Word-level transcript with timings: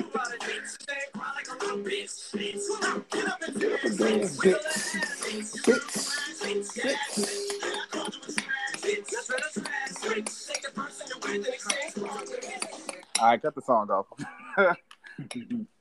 Get 4.43 4.61
cut 13.41 13.55
the 13.55 13.61
song 13.61 13.89
off. 13.89 14.05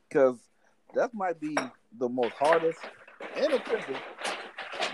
Because 0.08 0.38
that 0.94 1.12
might 1.12 1.40
be 1.40 1.56
the 1.98 2.08
most 2.08 2.34
hardest 2.38 2.78
and 3.36 3.52
offensive 3.52 3.96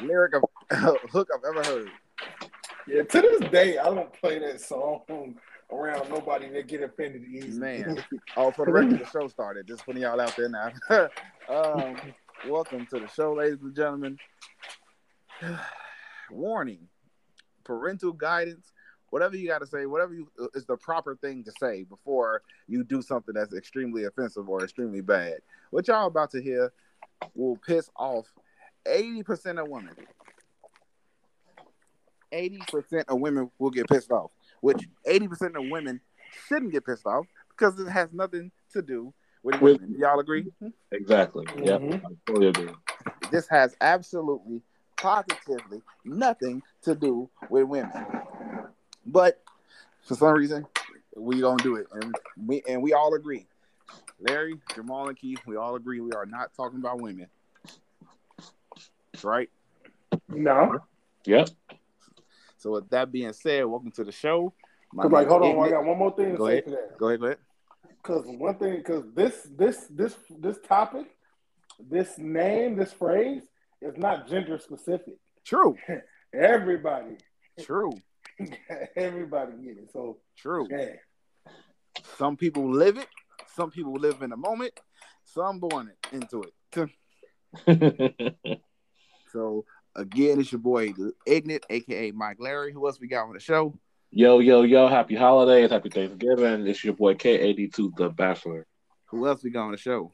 lyric 0.02 0.34
of 0.34 0.42
hook 1.10 1.28
I've 1.34 1.44
ever 1.44 1.62
heard. 1.62 1.90
Yeah, 2.86 3.02
to 3.02 3.20
this 3.20 3.50
day, 3.50 3.78
I 3.78 3.84
don't 3.84 4.12
play 4.12 4.38
that 4.38 4.60
song 4.60 5.36
around 5.72 6.08
nobody 6.10 6.48
that 6.50 6.66
get 6.66 6.82
offended 6.82 7.24
easily. 7.24 7.58
Man. 7.58 8.04
Oh, 8.36 8.50
for 8.50 8.64
the 8.64 8.72
record, 8.72 9.00
the 9.00 9.06
show 9.06 9.28
started. 9.28 9.66
Just 9.66 9.84
putting 9.84 10.02
y'all 10.02 10.20
out 10.20 10.36
there 10.36 10.48
now. 10.48 10.70
um, 11.48 11.96
welcome 12.48 12.86
to 12.86 13.00
the 13.00 13.08
show, 13.08 13.34
ladies 13.34 13.60
and 13.60 13.74
gentlemen. 13.74 14.18
Warning: 16.30 16.88
parental 17.64 18.12
guidance. 18.12 18.72
Whatever 19.10 19.36
you 19.36 19.48
got 19.48 19.58
to 19.58 19.66
say, 19.66 19.86
whatever 19.86 20.14
you 20.14 20.28
is 20.54 20.64
the 20.66 20.76
proper 20.76 21.16
thing 21.16 21.42
to 21.44 21.52
say 21.58 21.82
before 21.82 22.42
you 22.68 22.84
do 22.84 23.02
something 23.02 23.34
that's 23.34 23.52
extremely 23.52 24.04
offensive 24.04 24.48
or 24.48 24.62
extremely 24.62 25.00
bad. 25.00 25.38
What 25.70 25.88
y'all 25.88 26.06
about 26.06 26.30
to 26.30 26.40
hear 26.40 26.72
will 27.34 27.56
piss 27.56 27.90
off 27.96 28.26
eighty 28.86 29.24
percent 29.24 29.58
of 29.58 29.68
women. 29.68 29.96
Eighty 32.32 32.58
percent 32.70 33.08
of 33.08 33.20
women 33.20 33.50
will 33.58 33.70
get 33.70 33.88
pissed 33.88 34.10
off, 34.12 34.30
which 34.60 34.88
eighty 35.04 35.26
percent 35.28 35.56
of 35.56 35.64
women 35.68 36.00
shouldn't 36.46 36.72
get 36.72 36.84
pissed 36.86 37.06
off 37.06 37.26
because 37.50 37.78
it 37.80 37.88
has 37.88 38.12
nothing 38.12 38.50
to 38.72 38.82
do 38.82 39.12
with 39.42 39.60
With- 39.60 39.80
women. 39.80 39.96
Y'all 39.98 40.20
agree? 40.20 40.46
Exactly. 40.92 41.46
Yeah, 41.56 41.78
Mhm. 41.78 42.04
I 42.04 42.08
totally 42.26 42.48
agree. 42.48 42.74
This 43.30 43.48
has 43.48 43.76
absolutely, 43.80 44.62
positively 44.96 45.82
nothing 46.04 46.62
to 46.82 46.94
do 46.94 47.28
with 47.48 47.64
women. 47.64 48.06
But 49.06 49.42
for 50.02 50.14
some 50.14 50.34
reason, 50.34 50.66
we 51.16 51.40
don't 51.40 51.62
do 51.62 51.76
it, 51.76 51.86
and 51.92 52.14
we 52.46 52.62
and 52.68 52.82
we 52.82 52.92
all 52.92 53.14
agree. 53.14 53.46
Larry, 54.20 54.60
Jamal, 54.74 55.08
and 55.08 55.16
Keith, 55.16 55.40
we 55.46 55.56
all 55.56 55.74
agree 55.74 56.00
we 56.00 56.12
are 56.12 56.26
not 56.26 56.54
talking 56.54 56.78
about 56.78 57.00
women. 57.00 57.26
Right? 59.22 59.50
No, 60.28 60.78
Yep. 61.24 61.48
So 62.60 62.72
with 62.72 62.90
that 62.90 63.10
being 63.10 63.32
said, 63.32 63.64
welcome 63.64 63.90
to 63.92 64.04
the 64.04 64.12
show. 64.12 64.52
My 64.92 65.04
because 65.04 65.12
like, 65.14 65.28
hold 65.28 65.42
on, 65.42 65.66
I 65.66 65.70
got 65.70 65.84
one 65.84 65.98
more 65.98 66.14
thing 66.14 66.32
to 66.32 66.36
Go 66.36 66.46
say 66.46 66.52
ahead. 66.58 66.64
to 66.66 66.70
that. 66.72 66.98
Go 66.98 67.08
ahead, 67.08 67.20
go 67.20 67.26
ahead. 67.26 67.38
Because 68.02 68.24
one 68.26 68.58
thing, 68.58 68.76
because 68.76 69.04
this, 69.14 69.48
this, 69.56 69.86
this, 69.88 70.14
this 70.38 70.58
topic, 70.68 71.06
this 71.88 72.18
name, 72.18 72.76
this 72.76 72.92
phrase 72.92 73.44
is 73.80 73.96
not 73.96 74.28
gender 74.28 74.58
specific. 74.58 75.14
True, 75.42 75.74
Everybody, 76.34 77.16
true, 77.60 77.92
everybody 78.96 79.52
get 79.64 79.78
it. 79.78 79.90
So 79.90 80.18
true. 80.36 80.68
yeah, 80.70 81.52
Some 82.18 82.36
people 82.36 82.70
live 82.70 82.98
it. 82.98 83.08
Some 83.56 83.70
people 83.70 83.94
live 83.94 84.20
in 84.20 84.30
the 84.30 84.36
moment. 84.36 84.78
Some 85.24 85.58
born 85.60 85.90
it 85.90 86.08
into 86.12 86.44
it. 86.44 86.52
So 89.32 89.64
again, 89.96 90.40
it's 90.40 90.52
your 90.52 90.60
boy 90.60 90.92
Ignat, 91.26 91.64
aka 91.70 92.10
Mike 92.12 92.36
Larry. 92.40 92.72
Who 92.72 92.86
else 92.86 93.00
we 93.00 93.08
got 93.08 93.26
on 93.26 93.34
the 93.34 93.40
show? 93.40 93.74
yo, 94.10 94.40
yo, 94.40 94.62
yo! 94.62 94.88
Happy 94.88 95.14
holidays, 95.14 95.70
happy 95.70 95.88
Thanksgiving. 95.88 96.66
It's 96.66 96.82
your 96.84 96.94
boy 96.94 97.14
K82, 97.14 97.96
the 97.96 98.08
Bachelor. 98.08 98.66
Who 99.06 99.26
else 99.26 99.42
we 99.42 99.50
got 99.50 99.66
on 99.66 99.72
the 99.72 99.78
show? 99.78 100.12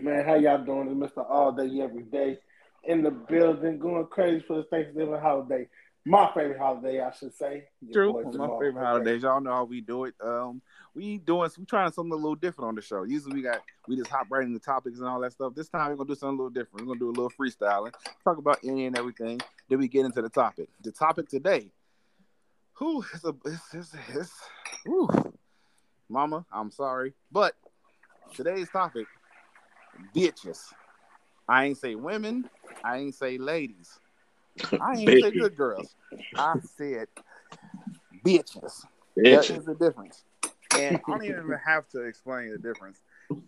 man, 0.00 0.24
how 0.24 0.34
y'all 0.34 0.64
doing? 0.64 0.88
It's 0.88 0.96
Mister 0.96 1.22
All 1.22 1.52
Day 1.52 1.80
Every 1.80 2.04
Day 2.04 2.38
in 2.84 3.02
the 3.02 3.10
building, 3.10 3.78
going 3.78 4.06
crazy 4.06 4.44
for 4.46 4.56
the 4.58 4.64
Thanksgiving 4.64 5.18
holiday. 5.20 5.68
My 6.06 6.30
favorite 6.34 6.58
holiday, 6.58 7.00
I 7.00 7.10
should 7.12 7.34
say. 7.34 7.64
True, 7.92 8.12
boy 8.12 8.18
one 8.20 8.26
of 8.26 8.32
Jamal. 8.32 8.48
my 8.48 8.64
favorite 8.64 8.84
holidays. 8.84 9.22
Y'all 9.22 9.40
know 9.40 9.52
how 9.52 9.64
we 9.64 9.82
do 9.82 10.04
it. 10.04 10.14
Um, 10.22 10.62
we 10.94 11.18
doing 11.18 11.50
we 11.58 11.64
trying 11.66 11.92
something 11.92 12.12
a 12.12 12.16
little 12.16 12.34
different 12.34 12.68
on 12.68 12.74
the 12.74 12.80
show. 12.80 13.02
Usually 13.02 13.34
we 13.34 13.42
got 13.42 13.60
we 13.86 13.96
just 13.96 14.10
hop 14.10 14.26
right 14.30 14.42
into 14.42 14.58
topics 14.58 14.98
and 14.98 15.06
all 15.06 15.20
that 15.20 15.32
stuff. 15.32 15.54
This 15.54 15.68
time 15.68 15.90
we're 15.90 15.96
gonna 15.96 16.08
do 16.08 16.14
something 16.14 16.38
a 16.38 16.42
little 16.42 16.50
different. 16.50 16.86
We're 16.86 16.94
gonna 16.94 17.00
do 17.00 17.10
a 17.10 17.16
little 17.20 17.30
freestyling, 17.30 17.92
talk 18.24 18.38
about 18.38 18.60
any 18.64 18.86
and 18.86 18.96
everything. 18.96 19.40
Then 19.68 19.78
we 19.78 19.88
get 19.88 20.06
into 20.06 20.22
the 20.22 20.30
topic. 20.30 20.68
The 20.80 20.90
topic 20.90 21.28
today. 21.28 21.70
Who 22.74 23.02
is 23.14 23.24
a 23.24 23.34
it's, 23.44 23.74
it's, 23.74 23.94
it's, 24.14 24.32
whew. 24.86 25.10
Mama, 26.08 26.46
I'm 26.50 26.70
sorry, 26.70 27.12
but 27.30 27.54
today's 28.34 28.70
topic, 28.70 29.06
bitches. 30.16 30.60
I 31.46 31.66
ain't 31.66 31.76
say 31.76 31.94
women. 31.94 32.48
I 32.82 32.98
ain't 32.98 33.14
say 33.14 33.36
ladies. 33.36 33.98
I 34.80 34.96
ain't 34.96 35.08
say 35.08 35.30
good 35.30 35.56
girls. 35.56 35.94
I 36.36 36.56
said 36.76 37.08
bitches. 38.24 38.84
There 39.16 39.40
Bitch. 39.40 39.58
is 39.58 39.66
a 39.66 39.74
difference, 39.74 40.24
and 40.78 40.96
I 40.96 41.00
don't 41.10 41.24
even 41.24 41.58
have 41.64 41.88
to 41.90 42.02
explain 42.02 42.50
the 42.50 42.58
difference 42.58 43.00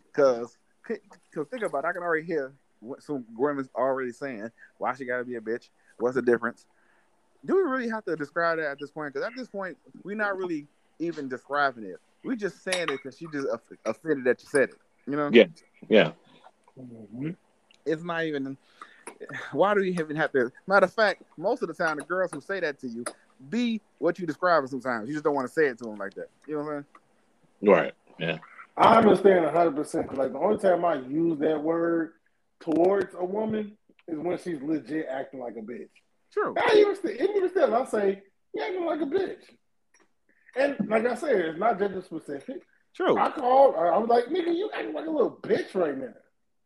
because 0.07 0.57
because 0.87 1.49
think 1.51 1.63
about 1.63 1.85
it, 1.85 1.89
I 1.89 1.93
can 1.93 2.03
already 2.03 2.27
hear 2.27 2.53
what 2.81 3.03
some 3.03 3.25
women's 3.37 3.69
already 3.75 4.13
saying 4.13 4.51
why 4.79 4.95
she 4.95 5.05
got 5.05 5.19
to 5.19 5.25
be 5.25 5.37
a 5.37 5.41
bitch. 5.41 5.69
What's 5.99 6.17
the 6.17 6.23
difference? 6.23 6.67
Do 7.45 7.57
we 7.57 7.63
really 7.63 7.89
have 7.89 8.05
to 8.05 8.17
describe 8.17 8.59
that 8.59 8.71
at 8.73 8.79
this 8.81 8.91
point? 8.91 9.15
Because 9.15 9.27
at 9.27 9.35
this 9.37 9.49
point, 9.49 9.77
we're 10.05 10.17
not 10.17 10.37
really 10.37 10.67
even 10.99 11.29
describing 11.29 11.85
it. 11.85 11.97
We're 12.25 12.37
just 12.37 12.63
saying 12.63 12.89
it 12.89 13.01
because 13.03 13.19
she 13.19 13.27
just 13.33 13.49
offended 13.85 14.25
that 14.25 14.43
you 14.43 14.49
said 14.49 14.71
it. 14.71 14.77
You 15.07 15.17
know? 15.17 15.31
Yeah. 15.33 15.47
Yeah. 15.89 16.13
It's 17.85 18.03
not 18.03 18.25
even. 18.25 18.57
Why 19.53 19.75
do 19.75 19.83
you 19.83 19.93
even 19.93 20.17
have 20.17 20.33
to? 20.33 20.51
Matter 20.67 20.87
of 20.87 20.93
fact, 20.93 21.23
most 21.37 21.63
of 21.63 21.69
the 21.69 21.75
time, 21.75 21.97
the 21.97 22.05
girls 22.05 22.31
who 22.33 22.41
say 22.41 22.61
that 22.61 22.79
to 22.81 22.89
you 22.89 23.05
be 23.51 23.81
what 23.99 24.19
you 24.19 24.27
describe 24.27 24.65
it 24.65 24.71
sometimes. 24.71 25.09
You 25.09 25.15
just 25.15 25.25
don't 25.25 25.35
want 25.35 25.47
to 25.47 25.53
say 25.53 25.67
it 25.67 25.79
to 25.79 25.85
them 25.85 25.97
like 25.97 26.15
that. 26.15 26.29
You 26.47 26.57
know 26.57 26.63
what 26.63 26.73
I'm 26.73 26.87
saying? 27.61 27.75
Right. 27.75 27.95
Yeah. 28.19 28.39
I 28.77 28.97
understand 28.97 29.45
hundred 29.47 29.77
percent. 29.77 30.17
Like 30.17 30.33
the 30.33 30.39
only 30.39 30.59
time 30.59 30.85
I 30.85 30.95
use 30.95 31.39
that 31.41 31.63
word 31.63 32.13
towards 32.61 33.15
a 33.19 33.25
woman 33.25 33.77
is 34.09 34.19
when 34.19 34.39
she's 34.39 34.61
legit 34.63 35.07
acting 35.11 35.41
like 35.41 35.57
a 35.57 35.61
bitch. 35.61 35.89
True. 36.33 36.55
I 36.57 36.77
even 36.77 36.97
still, 36.97 37.11
even 37.11 37.51
still, 37.51 37.75
I 37.75 37.85
say 37.85 38.23
you 38.55 38.63
acting 38.63 38.87
like 38.87 39.01
a 39.01 39.05
bitch. 39.05 39.43
And 40.57 40.77
like 40.89 41.07
I 41.07 41.15
said, 41.15 41.37
it's 41.37 41.59
not 41.59 41.79
gender 41.79 42.03
specific. 42.03 42.63
True. 42.95 43.19
I 43.19 43.31
called. 43.31 43.75
I 43.75 43.97
was 43.99 44.09
like, 44.09 44.27
nigga, 44.27 44.55
you 44.55 44.71
acting 44.75 44.95
like 44.95 45.07
a 45.07 45.11
little 45.11 45.39
bitch 45.43 45.75
right 45.75 45.97
now. 45.97 46.13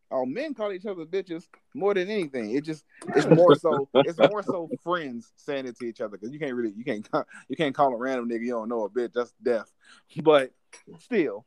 Oh, 0.09 0.25
men 0.25 0.53
call 0.53 0.71
each 0.71 0.85
other 0.85 1.05
bitches 1.05 1.47
more 1.73 1.93
than 1.93 2.09
anything. 2.09 2.55
It 2.55 2.63
just 2.63 2.85
it's 3.15 3.27
more 3.27 3.55
so 3.55 3.89
it's 3.93 4.17
more 4.17 4.41
so 4.41 4.69
friends 4.83 5.31
saying 5.35 5.65
it 5.67 5.77
to 5.79 5.85
each 5.85 5.99
other 5.99 6.17
because 6.17 6.31
you 6.31 6.39
can't 6.39 6.55
really 6.55 6.71
you 6.77 6.83
can't 6.85 7.09
ca- 7.11 7.25
you 7.49 7.57
can't 7.57 7.75
call 7.75 7.93
a 7.93 7.97
random 7.97 8.29
nigga 8.29 8.41
you 8.45 8.51
don't 8.51 8.69
know 8.69 8.83
a 8.85 8.89
bitch 8.89 9.11
that's 9.13 9.33
death. 9.43 9.69
But 10.23 10.51
still, 10.99 11.45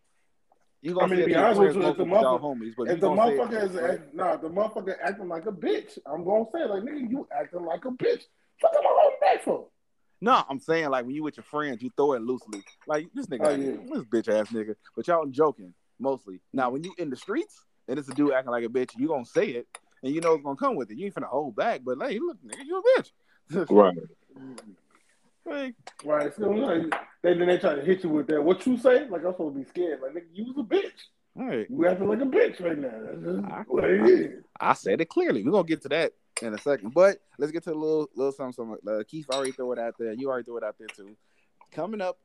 you 0.82 0.92
I 0.92 0.94
gonna 1.00 1.08
mean, 1.14 1.20
to 1.20 1.26
be 1.26 1.34
honest 1.34 1.60
with 1.60 1.74
you, 1.76 1.86
if 1.86 1.96
the 1.96 2.04
motherfucker- 2.04 2.40
homies. 2.40 2.74
But 2.76 2.88
If 2.88 3.00
the 3.00 3.08
motherfucker 3.08 3.62
is 3.64 3.76
act, 3.76 4.14
nah, 4.14 4.36
the 4.36 4.48
motherfucker 4.50 4.94
acting 5.02 5.28
like 5.28 5.46
a 5.46 5.52
bitch, 5.52 5.98
I'm 6.06 6.24
gonna 6.24 6.44
say 6.52 6.64
like, 6.66 6.82
nigga, 6.82 7.10
you 7.10 7.26
acting 7.34 7.64
like 7.64 7.84
a 7.86 7.90
bitch. 7.90 8.24
Fuck 8.60 8.72
am 8.74 8.80
I 8.80 8.88
holding 9.00 9.18
back 9.22 9.42
for? 9.42 9.66
No, 10.20 10.42
I'm 10.50 10.58
saying 10.60 10.90
like 10.90 11.06
when 11.06 11.14
you 11.14 11.22
with 11.22 11.38
your 11.38 11.44
friends, 11.44 11.80
you 11.82 11.90
throw 11.96 12.12
it 12.12 12.20
loosely. 12.20 12.62
Like 12.86 13.08
this 13.14 13.26
nigga, 13.28 13.40
Oh, 13.46 13.50
yeah. 13.54 13.76
this 13.90 14.04
bitch 14.04 14.28
ass 14.28 14.48
nigga. 14.52 14.74
But 14.94 15.08
y'all 15.08 15.24
joking 15.26 15.72
mostly. 15.98 16.40
Now 16.52 16.68
when 16.68 16.84
you 16.84 16.92
in 16.98 17.08
the 17.08 17.16
streets 17.16 17.64
and 17.90 17.98
it's 17.98 18.08
a 18.08 18.14
dude 18.14 18.32
acting 18.32 18.52
like 18.52 18.64
a 18.64 18.68
bitch, 18.68 18.96
you 18.96 19.08
gonna 19.08 19.26
say 19.26 19.48
it 19.48 19.66
and 20.02 20.14
you 20.14 20.20
know 20.20 20.34
it's 20.34 20.44
gonna 20.44 20.56
come 20.56 20.76
with 20.76 20.90
it. 20.90 20.96
You 20.96 21.06
ain't 21.06 21.14
finna 21.14 21.24
hold 21.26 21.56
back. 21.56 21.82
But 21.84 21.98
like, 21.98 22.18
look, 22.20 22.38
nigga, 22.44 22.64
you 22.64 22.78
a 22.78 23.00
bitch. 23.00 23.10
Right. 23.70 23.96
Like, 25.44 25.74
Right. 26.04 26.32
So 26.36 26.48
like, 26.50 26.94
they 27.22 27.34
then 27.34 27.48
they 27.48 27.58
try 27.58 27.74
to 27.74 27.82
hit 27.82 28.04
you 28.04 28.10
with 28.10 28.28
that. 28.28 28.42
What 28.42 28.64
you 28.66 28.78
say? 28.78 29.08
Like 29.08 29.24
I'm 29.24 29.32
supposed 29.32 29.56
to 29.56 29.60
be 29.60 29.68
scared. 29.68 30.00
Like 30.00 30.12
nigga, 30.12 30.26
you 30.32 30.52
was 30.52 30.58
a 30.58 30.74
bitch. 30.74 30.92
Right. 31.34 31.66
You 31.68 31.86
acting 31.88 32.08
like 32.08 32.20
a 32.20 32.24
bitch 32.24 32.60
right 32.60 32.78
now. 32.78 32.90
That's 32.90 33.52
I- 33.52 33.58
just 33.58 33.68
what 33.70 33.84
it 33.84 34.06
is. 34.06 34.44
I 34.60 34.74
said 34.74 35.00
it 35.00 35.08
clearly. 35.08 35.42
We're 35.42 35.52
gonna 35.52 35.64
get 35.64 35.82
to 35.82 35.88
that 35.88 36.12
in 36.42 36.54
a 36.54 36.58
second. 36.58 36.94
But 36.94 37.18
let's 37.38 37.50
get 37.50 37.64
to 37.64 37.72
a 37.72 37.74
little 37.74 38.08
little 38.14 38.32
something. 38.32 38.52
something. 38.52 38.88
Uh, 38.88 39.02
Keith 39.08 39.26
already 39.30 39.52
threw 39.52 39.72
it 39.72 39.78
out 39.78 39.94
there. 39.98 40.12
You 40.12 40.28
already 40.30 40.44
threw 40.44 40.58
it 40.58 40.64
out 40.64 40.76
there 40.78 40.88
too. 40.88 41.16
Coming 41.72 42.00
up, 42.00 42.18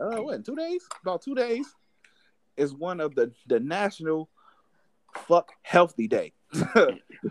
uh, 0.00 0.22
what 0.22 0.34
in 0.36 0.42
two 0.42 0.56
days? 0.56 0.86
About 1.02 1.22
two 1.22 1.34
days 1.34 1.66
is 2.56 2.72
one 2.74 3.00
of 3.00 3.14
the 3.14 3.32
the 3.48 3.60
national 3.60 4.30
fuck 5.14 5.52
healthy 5.62 6.08
day. 6.08 6.32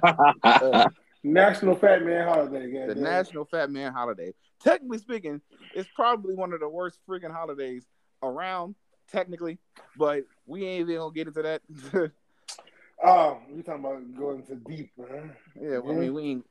Uh, 0.04 0.88
National 1.24 1.76
Fat 1.76 2.04
Man 2.04 2.28
Holiday. 2.28 2.88
the. 2.88 2.96
National 2.96 3.46
Fat 3.46 3.70
Man 3.70 3.94
Holiday. 3.94 4.34
Technically 4.64 4.98
speaking, 4.98 5.42
it's 5.76 5.90
probably 5.96 6.36
one 6.36 6.54
of 6.54 6.60
the 6.60 6.70
worst 6.70 7.00
freaking 7.08 7.32
holidays 7.32 7.86
around. 8.24 8.76
Technically, 9.12 9.58
but 9.98 10.24
we 10.46 10.66
ain't 10.66 10.82
even 10.82 10.98
gonna 10.98 11.14
get 11.14 11.28
into 11.28 11.42
that. 11.42 12.12
Oh, 13.04 13.40
you 13.52 13.64
talking 13.64 13.84
about 13.84 14.16
going 14.16 14.44
to 14.44 14.56
deep, 14.56 14.92
huh? 15.00 15.22
Yeah, 15.60 15.80
I 15.80 15.92
mean 15.92 16.14
we 16.14 16.24
ain't 16.24 16.46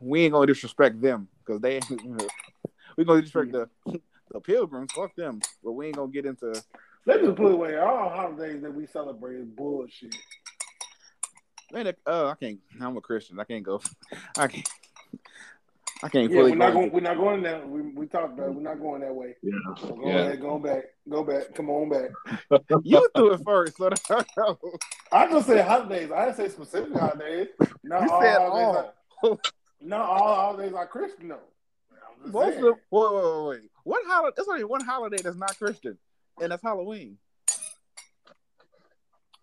we 0.00 0.24
ain't 0.24 0.32
gonna 0.32 0.46
disrespect 0.46 1.00
them 1.00 1.28
because 1.44 1.60
they 1.60 1.80
we 2.96 3.04
gonna 3.04 3.22
disrespect 3.22 3.52
the 3.52 4.00
the 4.32 4.40
pilgrims. 4.40 4.92
Fuck 4.92 5.14
them. 5.14 5.40
But 5.62 5.72
we 5.72 5.86
ain't 5.86 5.96
gonna 5.96 6.10
get 6.10 6.26
into. 6.26 6.60
Let's 7.04 7.22
just 7.22 7.36
put 7.36 7.52
away 7.52 7.76
all 7.78 8.08
holidays 8.08 8.62
that 8.62 8.74
we 8.74 8.86
celebrate 8.86 9.36
is 9.36 9.46
bullshit. 9.46 10.16
Man, 11.72 11.92
uh, 12.06 12.28
I 12.28 12.34
can't. 12.34 12.60
I'm 12.80 12.96
a 12.96 13.00
Christian. 13.00 13.40
I 13.40 13.44
can't 13.44 13.64
go. 13.64 13.80
I 14.38 14.46
can't. 14.46 14.68
I 16.02 16.08
can't 16.08 16.30
Yeah, 16.30 16.38
fully. 16.38 16.50
we're 16.52 16.56
not 16.56 16.68
go 16.72 16.78
going. 16.80 16.92
We're 16.92 17.00
not 17.00 17.16
going 17.16 17.42
that. 17.42 17.68
We, 17.68 17.80
we 17.82 18.06
talked 18.06 18.34
about. 18.34 18.48
it. 18.48 18.54
We're 18.54 18.60
not 18.62 18.80
going 18.80 19.00
that 19.00 19.14
way. 19.14 19.34
Yeah. 19.42 19.52
So 19.80 19.94
go 19.94 20.08
Yeah. 20.08 20.18
ahead, 20.20 20.40
go 20.40 20.58
back, 20.58 20.84
go 21.08 21.24
back. 21.24 21.54
Come 21.54 21.70
on 21.70 21.88
back. 21.88 22.10
you 22.84 23.08
do 23.14 23.32
it 23.32 23.40
first. 23.44 23.78
So 23.78 23.88
that- 23.88 24.26
I 25.12 25.30
just 25.30 25.46
said 25.46 25.66
holidays. 25.66 26.10
I 26.14 26.26
didn't 26.26 26.36
say 26.36 26.48
specific 26.50 26.92
holidays. 26.92 27.48
Not 27.82 28.02
You 28.02 28.10
all 28.10 28.20
said 28.22 28.38
holidays. 28.38 28.92
all. 29.22 29.30
Are, 29.32 29.38
not 29.80 30.00
all 30.08 30.34
holidays 30.34 30.72
are 30.74 30.86
Christian 30.86 31.28
though. 31.28 31.38
Most 32.26 32.54
saying. 32.54 32.66
of 32.66 32.74
wait, 32.90 33.12
wait, 33.14 33.24
wait, 33.24 33.48
wait. 33.62 33.70
What 33.84 34.04
holiday? 34.06 34.34
There's 34.36 34.48
only 34.48 34.64
one 34.64 34.84
holiday 34.84 35.18
that's 35.22 35.36
not 35.36 35.56
Christian, 35.58 35.96
and 36.40 36.52
that's 36.52 36.62
Halloween. 36.62 37.16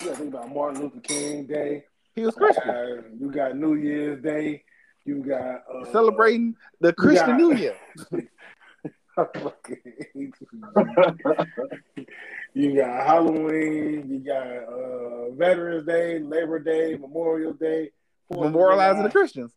You 0.02 0.08
gotta 0.10 0.18
think 0.18 0.34
about 0.34 0.54
Martin 0.54 0.82
Luther 0.82 1.00
King 1.00 1.46
Day. 1.46 1.86
He 2.16 2.22
was 2.26 2.36
Christian, 2.36 2.70
Uh, 2.70 3.02
you 3.20 3.32
got 3.32 3.56
New 3.58 3.76
Year's 3.76 4.22
Day. 4.22 4.64
You 5.06 5.24
got 5.24 5.64
uh, 5.74 5.92
celebrating 5.92 6.56
the 6.80 6.94
Christian 6.94 7.32
got- 7.32 7.38
New 7.40 7.54
Year. 7.56 7.76
you 12.54 12.76
got 12.76 13.06
Halloween. 13.06 14.10
You 14.10 14.20
got 14.20 14.48
uh, 14.48 15.32
Veterans 15.32 15.86
Day, 15.86 16.20
Labor 16.20 16.60
Day, 16.60 16.96
Memorial 16.98 17.54
Day. 17.54 17.92
Memorializing 18.32 19.04
the 19.04 19.10
Christians. 19.10 19.54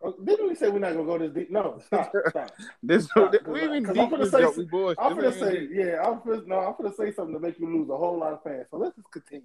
Oh, 0.00 0.14
Didn't 0.24 0.48
we 0.48 0.54
say 0.54 0.68
we're 0.68 0.78
not 0.78 0.92
gonna 0.92 1.04
go 1.04 1.18
this 1.18 1.32
deep? 1.32 1.50
No, 1.50 1.80
stop, 1.84 2.12
stop. 2.28 2.52
This 2.82 3.06
Stop, 3.06 3.34
we 3.48 3.64
even 3.64 3.82
deep 3.82 3.96
I'm 4.12 4.20
this 4.20 4.30
say 4.30 4.42
some- 4.42 4.94
I'm 4.96 5.16
gonna 5.16 5.32
say, 5.32 5.66
yeah, 5.72 6.00
I'm 6.04 6.20
finna, 6.20 6.46
no, 6.46 6.60
I'm 6.60 6.74
gonna 6.80 6.94
say 6.94 7.12
something 7.12 7.34
to 7.34 7.40
make 7.40 7.58
you 7.58 7.66
lose 7.66 7.88
a 7.90 7.96
whole 7.96 8.16
lot 8.20 8.32
of 8.34 8.42
fans. 8.44 8.66
So 8.70 8.76
let's 8.76 8.94
just 8.94 9.10
continue. 9.10 9.42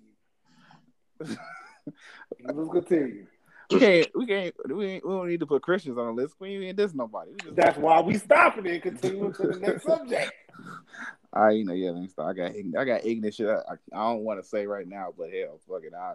let's 2.44 2.70
continue. 2.72 3.28
We 3.72 3.80
can't. 3.80 4.08
We 4.16 4.26
can't. 4.26 4.56
We, 4.70 4.86
ain't, 4.86 5.08
we 5.08 5.14
don't 5.14 5.28
need 5.28 5.40
to 5.40 5.46
put 5.46 5.62
Christians 5.64 5.98
on 5.98 6.16
the 6.16 6.22
list. 6.22 6.36
We 6.40 6.68
ain't 6.68 6.78
diss 6.78 6.94
nobody. 6.94 7.32
Just, 7.42 7.56
That's 7.56 7.78
why 7.78 8.02
we 8.02 8.18
stopping 8.18 8.66
it 8.66 8.74
and 8.74 8.82
continuing 8.82 9.34
to 9.34 9.48
the 9.48 9.60
next 9.60 9.86
subject. 9.86 10.32
I 11.34 11.50
you 11.52 11.66
know 11.66 11.74
yeah. 11.74 11.90
Let 11.90 12.02
me 12.02 12.08
stop. 12.10 12.28
I 12.28 12.34
got 12.34 12.52
I 12.80 12.86
got 12.86 13.06
ignorant 13.06 13.34
shit. 13.34 13.48
I, 13.48 13.54
I, 13.56 13.74
I 13.94 14.12
don't 14.12 14.24
want 14.24 14.42
to 14.42 14.48
say 14.48 14.68
right 14.68 14.88
now, 14.88 15.14
but 15.18 15.32
hell, 15.32 15.60
fuck 15.68 15.84
it. 15.84 15.94
I 15.94 16.14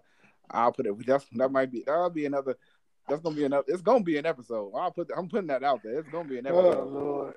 I'll 0.51 0.73
put 0.73 0.87
it. 0.87 1.07
That's 1.07 1.25
that 1.33 1.51
might 1.51 1.73
be 1.73 1.83
that'll 1.85 2.11
be 2.11 2.27
another. 2.27 2.57
That's 3.09 3.21
gonna 3.21 3.35
be 3.35 3.45
another. 3.45 3.65
It's 3.67 3.83
gonna 3.83 4.05
be 4.05 4.19
an 4.19 4.27
episode. 4.27 4.73
I'll 4.77 4.93
put. 4.93 5.11
I'm 5.17 5.29
putting 5.29 5.49
that 5.49 5.65
out 5.65 5.83
there. 5.83 5.99
It's 5.99 6.09
gonna 6.09 6.29
be 6.29 6.39
an 6.39 6.47
Oh 6.47 6.59
episode. 6.69 6.89
Lord. 6.93 7.35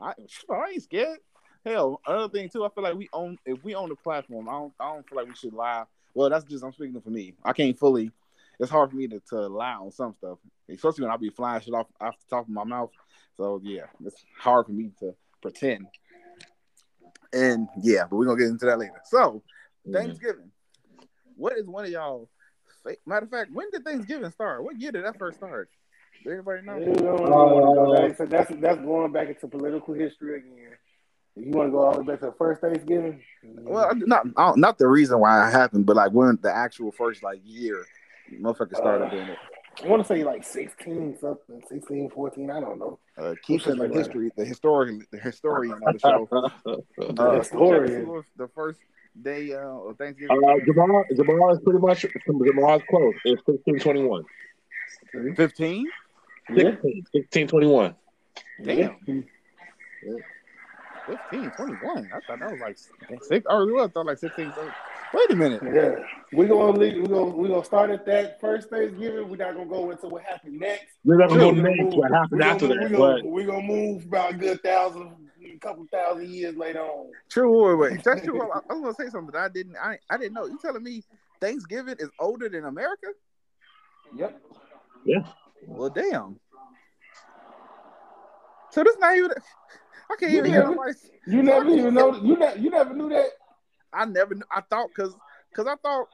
I, 0.00 0.14
I 0.50 0.70
ain't 0.70 0.82
scared. 0.82 1.18
Hell, 1.64 2.00
another 2.06 2.30
thing 2.30 2.48
too. 2.48 2.64
I 2.64 2.70
feel 2.70 2.82
like 2.82 2.94
we 2.94 3.08
own 3.12 3.38
if 3.44 3.62
we 3.62 3.74
own 3.74 3.90
the 3.90 3.96
platform. 3.96 4.48
I 4.48 4.52
don't. 4.52 4.72
I 4.80 4.94
don't 4.94 5.08
feel 5.08 5.16
like 5.18 5.28
we 5.28 5.34
should 5.34 5.52
lie. 5.52 5.84
Well, 6.14 6.30
that's 6.30 6.44
just 6.44 6.64
I'm 6.64 6.72
speaking 6.72 7.00
for 7.00 7.10
me. 7.10 7.34
I 7.44 7.52
can't 7.52 7.78
fully. 7.78 8.10
It's 8.58 8.70
hard 8.70 8.90
for 8.90 8.96
me 8.96 9.08
to, 9.08 9.20
to 9.30 9.46
lie 9.46 9.72
on 9.74 9.90
some 9.90 10.14
stuff, 10.18 10.38
especially 10.68 11.04
when 11.04 11.12
I 11.12 11.16
be 11.16 11.30
flying 11.30 11.62
shit 11.62 11.72
off 11.72 11.86
off 12.00 12.14
the 12.18 12.36
top 12.36 12.44
of 12.44 12.50
my 12.50 12.64
mouth. 12.64 12.90
So 13.36 13.60
yeah, 13.62 13.86
it's 14.04 14.22
hard 14.38 14.66
for 14.66 14.72
me 14.72 14.90
to 15.00 15.14
pretend. 15.40 15.86
And 17.32 17.68
yeah, 17.80 18.04
but 18.08 18.16
we're 18.16 18.26
gonna 18.26 18.38
get 18.38 18.48
into 18.48 18.66
that 18.66 18.78
later. 18.78 19.00
So 19.04 19.42
mm-hmm. 19.86 19.92
Thanksgiving. 19.92 20.50
What 21.36 21.56
is 21.56 21.66
one 21.66 21.84
of 21.84 21.90
y'all? 21.90 22.28
Matter 23.06 23.24
of 23.24 23.30
fact, 23.30 23.50
when 23.52 23.70
did 23.70 23.84
Thanksgiving 23.84 24.30
start? 24.30 24.62
What 24.62 24.78
year 24.78 24.92
did 24.92 25.04
that 25.04 25.18
first 25.18 25.38
start? 25.38 25.70
Does 26.22 26.32
anybody 26.34 26.62
know? 26.62 26.76
You 26.76 26.92
don't 26.92 27.30
wanna 27.30 27.74
go 27.74 28.08
back. 28.08 28.16
So 28.16 28.26
that's 28.26 28.50
that's 28.56 28.80
going 28.80 29.12
back 29.12 29.28
into 29.28 29.48
political 29.48 29.94
history 29.94 30.38
again. 30.38 30.76
If 31.36 31.46
you 31.46 31.52
want 31.52 31.68
to 31.68 31.70
go 31.72 31.78
all 31.84 31.92
the 31.94 32.00
way 32.00 32.06
back 32.06 32.20
to 32.20 32.26
the 32.26 32.32
first 32.32 32.60
Thanksgiving, 32.60 33.22
Well, 33.44 33.94
not 33.94 34.34
don't- 34.34 34.78
the 34.78 34.88
reason 34.88 35.20
why 35.20 35.46
it 35.48 35.52
happened, 35.52 35.86
but 35.86 35.96
like 35.96 36.12
when 36.12 36.38
the 36.42 36.52
actual 36.54 36.90
first 36.92 37.22
like 37.22 37.40
year, 37.44 37.84
motherfucker 38.32 38.76
started 38.76 39.06
Uh, 39.06 39.10
doing 39.10 39.28
it. 39.28 39.38
I 39.84 39.86
want 39.88 40.02
to 40.02 40.06
say 40.08 40.24
like 40.24 40.44
16 40.44 41.16
something, 41.18 41.62
16, 41.68 42.10
14, 42.10 42.50
I 42.50 42.60
don't 42.60 42.78
know. 42.78 42.98
Uh, 43.16 43.34
Keith 43.42 43.62
Who 43.62 43.72
is 43.72 43.78
like 43.78 43.88
said 43.90 43.96
history, 43.98 44.30
the 44.36 44.44
historian, 44.44 45.06
the 45.10 45.18
historian 45.18 45.80
of 45.86 45.92
the 45.94 45.98
show. 46.00 46.28
The 46.96 47.22
Uh, 47.22 47.38
historian. 47.38 48.22
the 48.36 48.48
first 48.48 48.80
day 49.22 49.52
uh, 49.54 49.58
of 49.60 49.96
Thanksgiving. 49.96 50.36
Uh, 50.44 50.58
Jamal, 50.66 51.04
Jamal 51.16 51.52
is 51.52 51.60
pretty 51.60 51.78
much 51.78 52.04
from 52.26 52.44
Jamal's 52.44 52.82
close. 52.90 53.14
It's 53.24 53.42
sixteen 53.46 53.78
twenty 53.78 54.02
one. 54.02 54.24
Fifteen. 55.36 55.86
Yeah. 56.52 56.74
16, 57.12 57.46
21. 57.46 57.94
Damn. 58.64 59.24
15, 61.06 61.50
21. 61.50 62.10
I 62.12 62.20
thought 62.26 62.40
that 62.40 62.50
was 62.50 62.60
like 62.60 62.76
six. 63.22 63.46
I 63.48 63.54
really. 63.54 63.84
I 63.84 63.88
thought 63.88 64.06
like 64.06 64.18
16. 64.18 64.52
So, 64.54 64.70
wait 65.14 65.30
a 65.30 65.36
minute. 65.36 65.62
Yeah, 65.64 65.96
we're 66.32 66.48
gonna 66.48 66.78
leave, 66.78 66.94
we 67.02 67.06
gonna 67.08 67.36
we 67.36 67.48
gonna 67.48 67.64
start 67.64 67.90
at 67.90 68.04
that 68.06 68.40
first 68.40 68.70
Thanksgiving. 68.70 69.28
We're 69.28 69.36
not 69.36 69.54
gonna 69.54 69.68
go 69.68 69.90
into 69.90 70.08
what 70.08 70.22
happened 70.22 70.58
next. 70.60 70.86
We're 71.04 71.18
not 71.18 71.28
going 71.30 71.40
to 71.40 71.62
gonna 71.62 71.74
name 71.74 71.84
move- 71.86 71.94
what 71.94 72.10
happened 72.10 72.40
we 72.40 72.44
after 72.44 72.68
gonna, 72.68 72.80
that, 72.80 72.90
we 72.90 72.96
but 72.96 73.16
gonna, 73.18 73.28
we 73.28 73.44
gonna 73.44 73.62
move 73.66 74.04
about 74.04 74.32
a 74.32 74.36
good 74.36 74.62
thousand, 74.62 75.12
a 75.44 75.58
couple 75.58 75.86
thousand 75.92 76.28
years 76.28 76.56
later 76.56 76.80
on. 76.80 77.10
True. 77.30 77.76
Wait, 77.78 77.92
wait. 77.92 78.04
That's 78.04 78.22
true. 78.24 78.40
I, 78.42 78.58
I 78.70 78.74
was 78.74 78.82
gonna 78.82 78.94
say 78.94 79.10
something 79.10 79.32
that 79.32 79.42
I 79.42 79.48
didn't. 79.48 79.76
I 79.76 79.98
I 80.10 80.16
didn't 80.16 80.34
know. 80.34 80.46
You 80.46 80.58
telling 80.60 80.82
me 80.82 81.02
Thanksgiving 81.40 81.96
is 81.98 82.10
older 82.18 82.48
than 82.48 82.64
America? 82.64 83.08
Yep. 84.16 84.40
Yeah. 85.04 85.24
Well, 85.66 85.90
damn. 85.90 86.38
So 88.70 88.84
this 88.84 88.96
not 88.98 89.16
even. 89.16 89.30
I 90.10 90.16
can't 90.18 90.32
even 90.32 90.50
hear 90.50 90.64
nobody. 90.64 90.92
You 91.26 91.42
never 91.42 91.68
even 91.70 91.94
know. 91.94 92.14
You 92.16 92.36
never 92.36 92.58
you 92.58 92.70
never 92.70 92.94
knew 92.94 93.08
that. 93.10 93.26
I 93.92 94.04
never. 94.04 94.34
knew- 94.34 94.44
I 94.50 94.60
thought 94.62 94.88
because 94.94 95.14
because 95.50 95.66
I 95.66 95.76
thought 95.76 96.08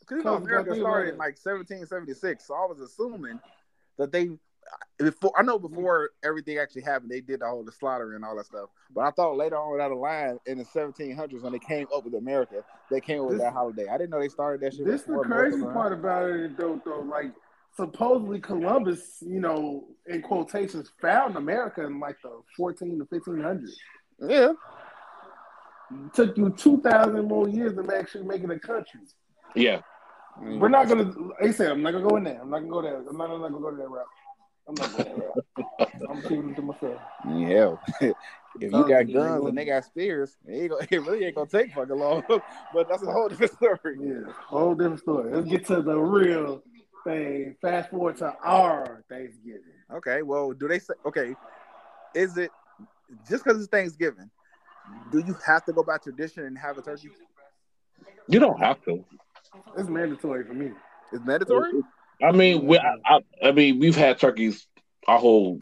because 0.00 0.18
you 0.18 0.24
know 0.24 0.36
America 0.36 0.74
started 0.76 1.12
in 1.12 1.18
like 1.18 1.36
1776, 1.42 2.44
so 2.46 2.54
I 2.54 2.66
was 2.66 2.80
assuming 2.80 3.40
that 3.98 4.12
they 4.12 4.30
before 4.98 5.32
I 5.36 5.42
know 5.42 5.58
before 5.58 6.10
everything 6.22 6.58
actually 6.58 6.82
happened, 6.82 7.10
they 7.10 7.20
did 7.20 7.40
the 7.40 7.46
whole 7.46 7.64
the 7.64 7.72
slaughter 7.72 8.14
and 8.14 8.24
all 8.24 8.36
that 8.36 8.46
stuff. 8.46 8.68
But 8.94 9.02
I 9.02 9.10
thought 9.12 9.36
later 9.36 9.56
on 9.56 9.78
down 9.78 9.90
the 9.90 9.96
line 9.96 10.38
in 10.46 10.58
the 10.58 10.64
1700s 10.64 11.42
when 11.42 11.52
they 11.52 11.58
came 11.58 11.86
up 11.94 12.04
with 12.04 12.14
America, 12.14 12.64
they 12.90 13.00
came 13.00 13.20
up 13.20 13.26
with 13.28 13.36
This- 13.38 13.44
that 13.44 13.52
holiday. 13.52 13.86
I 13.88 13.96
didn't 13.96 14.10
know 14.10 14.20
they 14.20 14.28
started 14.28 14.60
that 14.62 14.74
shit. 14.74 14.84
This 14.84 15.02
is 15.02 15.06
the 15.06 15.18
crazy 15.20 15.62
part 15.62 15.92
about 15.92 16.28
it, 16.30 16.56
though. 16.56 16.80
Though, 16.84 17.00
like 17.00 17.32
supposedly 17.78 18.40
Columbus, 18.40 19.18
you 19.20 19.40
know, 19.40 19.84
in 20.08 20.20
quotations, 20.20 20.90
found 21.00 21.36
America 21.36 21.86
in 21.86 22.00
like 22.00 22.16
the 22.22 22.30
14 22.56 22.98
to 22.98 23.04
1500s. 23.04 23.70
Yeah, 24.20 24.52
took 26.12 26.36
you 26.36 26.50
2,000 26.50 27.28
more 27.28 27.48
years 27.48 27.74
to 27.74 27.96
actually 27.96 28.24
make 28.24 28.42
it 28.42 28.50
a 28.50 28.58
country. 28.58 29.00
yeah. 29.54 29.80
We're 30.40 30.68
not 30.68 30.86
gonna. 30.86 31.12
They 31.40 31.50
said 31.50 31.72
I'm 31.72 31.82
not 31.82 31.90
gonna 31.90 32.08
go 32.08 32.14
in 32.14 32.22
there. 32.22 32.40
I'm 32.40 32.48
not 32.48 32.60
gonna 32.60 32.70
go 32.70 32.80
there. 32.80 32.98
I'm 32.98 33.16
not, 33.16 33.28
I'm 33.28 33.40
not 33.40 33.50
gonna 33.50 33.60
go 33.60 33.70
to 33.72 33.76
that 33.76 33.88
route. 33.88 34.06
I'm 34.68 34.74
not 34.74 34.96
going 34.96 35.08
that 35.08 35.16
route. 35.18 35.90
I'm 36.10 36.22
keeping 36.22 36.50
it 36.50 36.56
to 36.56 36.62
myself. 36.62 37.00
Yeah. 37.26 37.74
if 38.60 38.72
you 38.72 38.88
got 38.88 39.12
guns 39.12 39.46
and 39.46 39.58
they 39.58 39.64
got 39.64 39.84
spears, 39.84 40.36
it, 40.46 40.52
ain't 40.52 40.70
gonna, 40.70 40.86
it 40.90 40.98
really 40.98 41.24
ain't 41.24 41.34
gonna 41.34 41.50
take 41.50 41.74
fucking 41.74 41.98
long. 41.98 42.22
but 42.28 42.88
that's 42.88 43.02
a 43.02 43.10
whole 43.10 43.28
different 43.28 43.52
story. 43.54 43.96
Yeah, 44.00 44.32
whole 44.46 44.76
different 44.76 45.00
story. 45.00 45.34
Let's 45.34 45.48
get 45.48 45.66
to 45.66 45.82
the 45.82 45.98
real 45.98 46.62
thing. 47.08 47.56
Fast 47.60 47.90
forward 47.90 48.16
to 48.18 48.34
our 48.42 49.04
Thanksgiving. 49.08 49.62
Okay, 49.92 50.22
well, 50.22 50.52
do 50.52 50.68
they 50.68 50.78
say 50.78 50.94
okay? 51.06 51.34
Is 52.14 52.36
it 52.36 52.50
just 53.28 53.44
because 53.44 53.58
it's 53.58 53.68
Thanksgiving? 53.68 54.30
Do 55.12 55.18
you 55.18 55.36
have 55.46 55.64
to 55.66 55.72
go 55.72 55.82
by 55.82 55.98
tradition 55.98 56.44
and 56.44 56.58
have 56.58 56.78
a 56.78 56.82
turkey? 56.82 57.10
You 58.28 58.40
don't 58.40 58.58
have 58.58 58.82
to. 58.84 59.04
It's 59.76 59.88
mandatory 59.88 60.44
for 60.44 60.54
me. 60.54 60.70
It's 61.12 61.24
mandatory. 61.24 61.72
I 62.22 62.32
mean, 62.32 62.66
we, 62.66 62.78
I, 62.78 62.94
I, 63.04 63.48
I 63.48 63.52
mean, 63.52 63.78
we've 63.78 63.96
had 63.96 64.18
turkeys 64.18 64.66
our 65.06 65.18
whole 65.18 65.60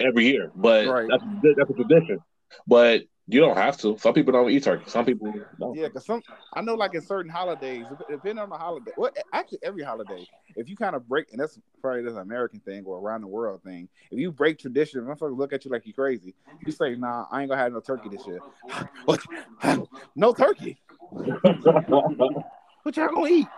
every 0.00 0.26
year, 0.26 0.50
but 0.54 0.86
Right. 0.86 1.08
that's 1.08 1.24
that's 1.56 1.70
a 1.70 1.74
tradition. 1.74 2.18
But 2.66 3.02
you 3.28 3.40
don't 3.40 3.56
have 3.56 3.76
to. 3.78 3.96
Some 3.98 4.14
people 4.14 4.32
don't 4.32 4.50
eat 4.50 4.64
turkey. 4.64 4.84
Some 4.88 5.04
people 5.04 5.32
don't. 5.58 5.76
Yeah, 5.76 5.88
because 5.88 6.06
some 6.06 6.22
I 6.54 6.62
know, 6.62 6.74
like 6.74 6.94
in 6.94 7.02
certain 7.02 7.30
holidays, 7.30 7.86
depending 8.08 8.38
on 8.38 8.48
the 8.48 8.56
holiday, 8.56 8.92
well, 8.96 9.10
actually 9.32 9.58
every 9.62 9.82
holiday, 9.82 10.26
if 10.56 10.68
you 10.68 10.76
kind 10.76 10.96
of 10.96 11.06
break, 11.06 11.30
and 11.30 11.40
that's 11.40 11.58
probably 11.82 12.02
this 12.02 12.14
American 12.14 12.60
thing 12.60 12.84
or 12.84 12.98
around 12.98 13.20
the 13.20 13.26
world 13.26 13.62
thing, 13.62 13.88
if 14.10 14.18
you 14.18 14.32
break 14.32 14.58
tradition, 14.58 15.02
motherfuckers 15.02 15.36
look 15.36 15.52
at 15.52 15.64
you 15.64 15.70
like 15.70 15.86
you 15.86 15.92
crazy. 15.92 16.34
You 16.64 16.72
say, 16.72 16.94
"Nah, 16.94 17.26
I 17.30 17.42
ain't 17.42 17.50
gonna 17.50 17.60
have 17.60 17.72
no 17.72 17.80
turkey 17.80 18.08
this 18.08 18.26
year." 18.26 18.42
what? 19.04 19.20
no 20.16 20.32
turkey? 20.32 20.78
What 22.84 22.96
y'all 22.96 23.08
gonna 23.08 23.28
eat? 23.28 23.48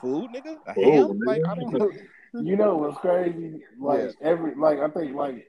Food, 0.00 0.30
nigga? 0.32 0.56
A 0.66 0.72
ham? 0.72 1.20
Like 1.24 1.42
I 1.48 1.54
don't 1.56 1.72
know. 1.72 1.90
You 2.40 2.56
know 2.56 2.76
what's 2.76 2.98
crazy? 2.98 3.62
Like 3.78 4.00
Yeah. 4.00 4.10
every, 4.22 4.54
like 4.54 4.78
I 4.78 4.88
think, 4.88 5.16
like 5.16 5.46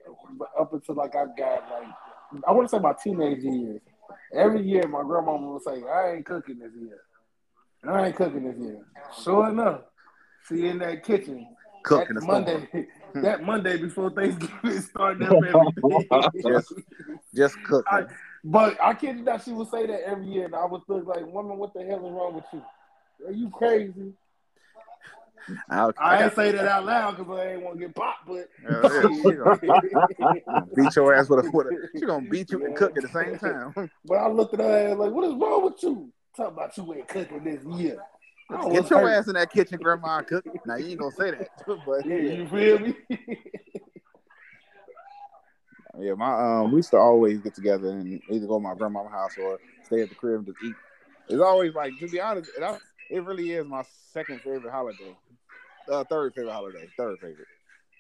up 0.60 0.74
until 0.74 0.96
like 0.96 1.16
I 1.16 1.26
got 1.38 1.70
like, 1.70 1.88
I 2.48 2.52
want 2.52 2.70
to 2.70 2.76
say 2.76 2.80
my 2.82 2.94
teenage 2.94 3.44
years. 3.44 3.82
Every 4.34 4.62
year, 4.62 4.88
my 4.88 5.04
grandmama 5.04 5.52
would 5.52 5.64
say, 5.64 5.84
"I 5.84 6.14
ain't 6.14 6.26
cooking 6.26 6.60
this 6.60 6.72
year. 6.80 7.02
I 7.88 8.08
ain't 8.08 8.16
cooking 8.16 8.44
this 8.44 8.58
year." 8.58 8.80
Sure 9.24 9.50
enough, 9.50 9.82
she 10.48 10.68
in 10.68 10.80
that 10.80 11.04
kitchen 11.04 11.48
Cooking 11.84 12.16
that 12.16 12.24
Monday, 12.24 12.88
that 13.16 13.44
Monday 13.44 13.78
before 13.78 14.12
Thanksgiving 14.12 14.82
starting 14.90 15.28
up 15.28 15.34
everything. 15.44 16.42
Just, 16.44 16.74
just 17.34 17.64
cook. 17.64 17.86
I, 17.90 18.04
but 18.44 18.78
I 18.82 18.94
kid 18.94 19.18
you 19.18 19.24
not, 19.24 19.44
she 19.44 19.52
would 19.52 19.70
say 19.70 19.86
that 19.88 20.08
every 20.08 20.28
year, 20.28 20.46
and 20.46 20.56
I 20.56 20.66
would 20.66 20.86
think 20.86 21.08
like, 21.08 21.26
"Woman, 21.26 21.58
what 21.58 21.74
the 21.74 21.84
hell 21.84 22.06
is 22.06 22.12
wrong 22.12 22.36
with 22.36 22.46
you? 22.54 22.62
Are 23.28 23.32
you 23.32 23.50
crazy?" 23.50 24.14
I'll, 25.70 25.94
I 25.98 26.24
ain't 26.24 26.36
say 26.36 26.52
that 26.52 26.66
out 26.66 26.86
loud 26.86 27.18
because 27.18 27.40
I 27.40 27.54
ain't 27.54 27.62
want 27.62 27.80
to 27.80 27.86
get 27.86 27.96
popped, 27.96 28.28
but 28.28 28.50
Yeah, 28.64 28.90
yeah, 28.94 29.10
she 29.10 29.34
gonna 29.34 29.60
beat 30.76 30.96
your 30.96 31.14
ass 31.14 31.30
with 31.30 31.46
a, 31.46 31.52
with 31.52 31.68
a 31.68 31.90
she 32.00 32.06
gonna 32.06 32.26
beat 32.26 32.52
you 32.52 32.66
and 32.66 32.76
cook 32.76 32.96
at 32.98 33.04
the 33.04 33.10
same 33.10 33.38
time. 33.38 33.74
but 34.06 34.16
I 34.16 34.28
looked 34.30 34.54
at 34.54 34.60
her 34.60 34.92
ass 34.92 34.98
like, 34.98 35.12
"What 35.12 35.26
is 35.26 35.34
wrong 35.36 35.64
with 35.66 35.84
you? 35.84 36.12
Talk 36.36 36.54
about 36.54 36.78
you 36.78 36.94
ain't 36.94 37.08
cooking 37.08 37.44
this 37.44 37.64
year." 37.78 37.98
Get 38.70 38.90
your 38.90 39.00
hurt. 39.00 39.20
ass 39.20 39.28
in 39.28 39.36
that 39.36 39.50
kitchen, 39.50 39.80
grandma, 39.82 40.18
and 40.18 40.28
cook. 40.28 40.46
Now 40.66 40.76
you 40.76 40.90
ain't 40.90 41.00
gonna 41.00 41.12
say 41.12 41.32
that, 41.32 41.48
but 41.86 42.06
Yeah, 42.06 42.18
you 42.18 42.48
feel 42.48 42.80
me? 42.80 42.96
Yeah, 46.00 46.14
my 46.14 46.62
um, 46.62 46.72
we 46.72 46.78
used 46.78 46.92
to 46.92 46.98
always 46.98 47.40
get 47.42 47.54
together 47.54 47.90
and 47.90 48.22
either 48.30 48.48
go 48.48 48.58
to 48.58 48.64
my 48.64 48.76
grandma's 48.76 49.12
house 49.12 49.38
or 49.38 49.60
stay 49.84 50.02
at 50.02 50.10
the 50.10 50.16
crib 50.16 50.38
and 50.40 50.46
just 50.46 50.58
eat. 50.64 50.76
It's 51.30 51.42
always 51.42 51.74
like, 51.74 51.98
to 52.00 52.08
be 52.08 52.20
honest, 52.20 52.50
it, 52.58 52.64
I- 52.64 52.78
it 53.12 53.24
really 53.24 53.52
is 53.52 53.66
my 53.68 53.84
second 54.14 54.42
favorite 54.42 54.72
holiday, 54.72 55.16
uh, 55.92 56.04
third 56.06 56.34
favorite 56.34 56.52
holiday, 56.54 56.88
third 56.98 57.20
favorite. 57.20 57.48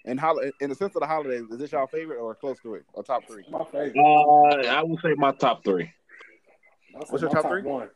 And 0.05 0.19
hol- 0.19 0.41
in 0.59 0.69
the 0.69 0.75
sense 0.75 0.95
of 0.95 1.01
the 1.01 1.07
holidays, 1.07 1.43
is 1.51 1.59
this 1.59 1.71
y'all 1.71 1.85
favorite 1.85 2.17
or 2.19 2.33
close 2.33 2.57
to 2.63 2.73
it 2.75 2.85
or 2.93 3.03
top 3.03 3.23
three? 3.27 3.43
my 3.51 3.63
favorite. 3.65 3.95
Uh, 3.97 4.67
I 4.67 4.81
would 4.81 4.99
say 5.01 5.13
my 5.15 5.31
top 5.31 5.63
three. 5.63 5.91
What's 6.93 7.21
your 7.21 7.29
my 7.31 7.41
top 7.41 7.51
three? 7.51 7.61
One. 7.61 7.89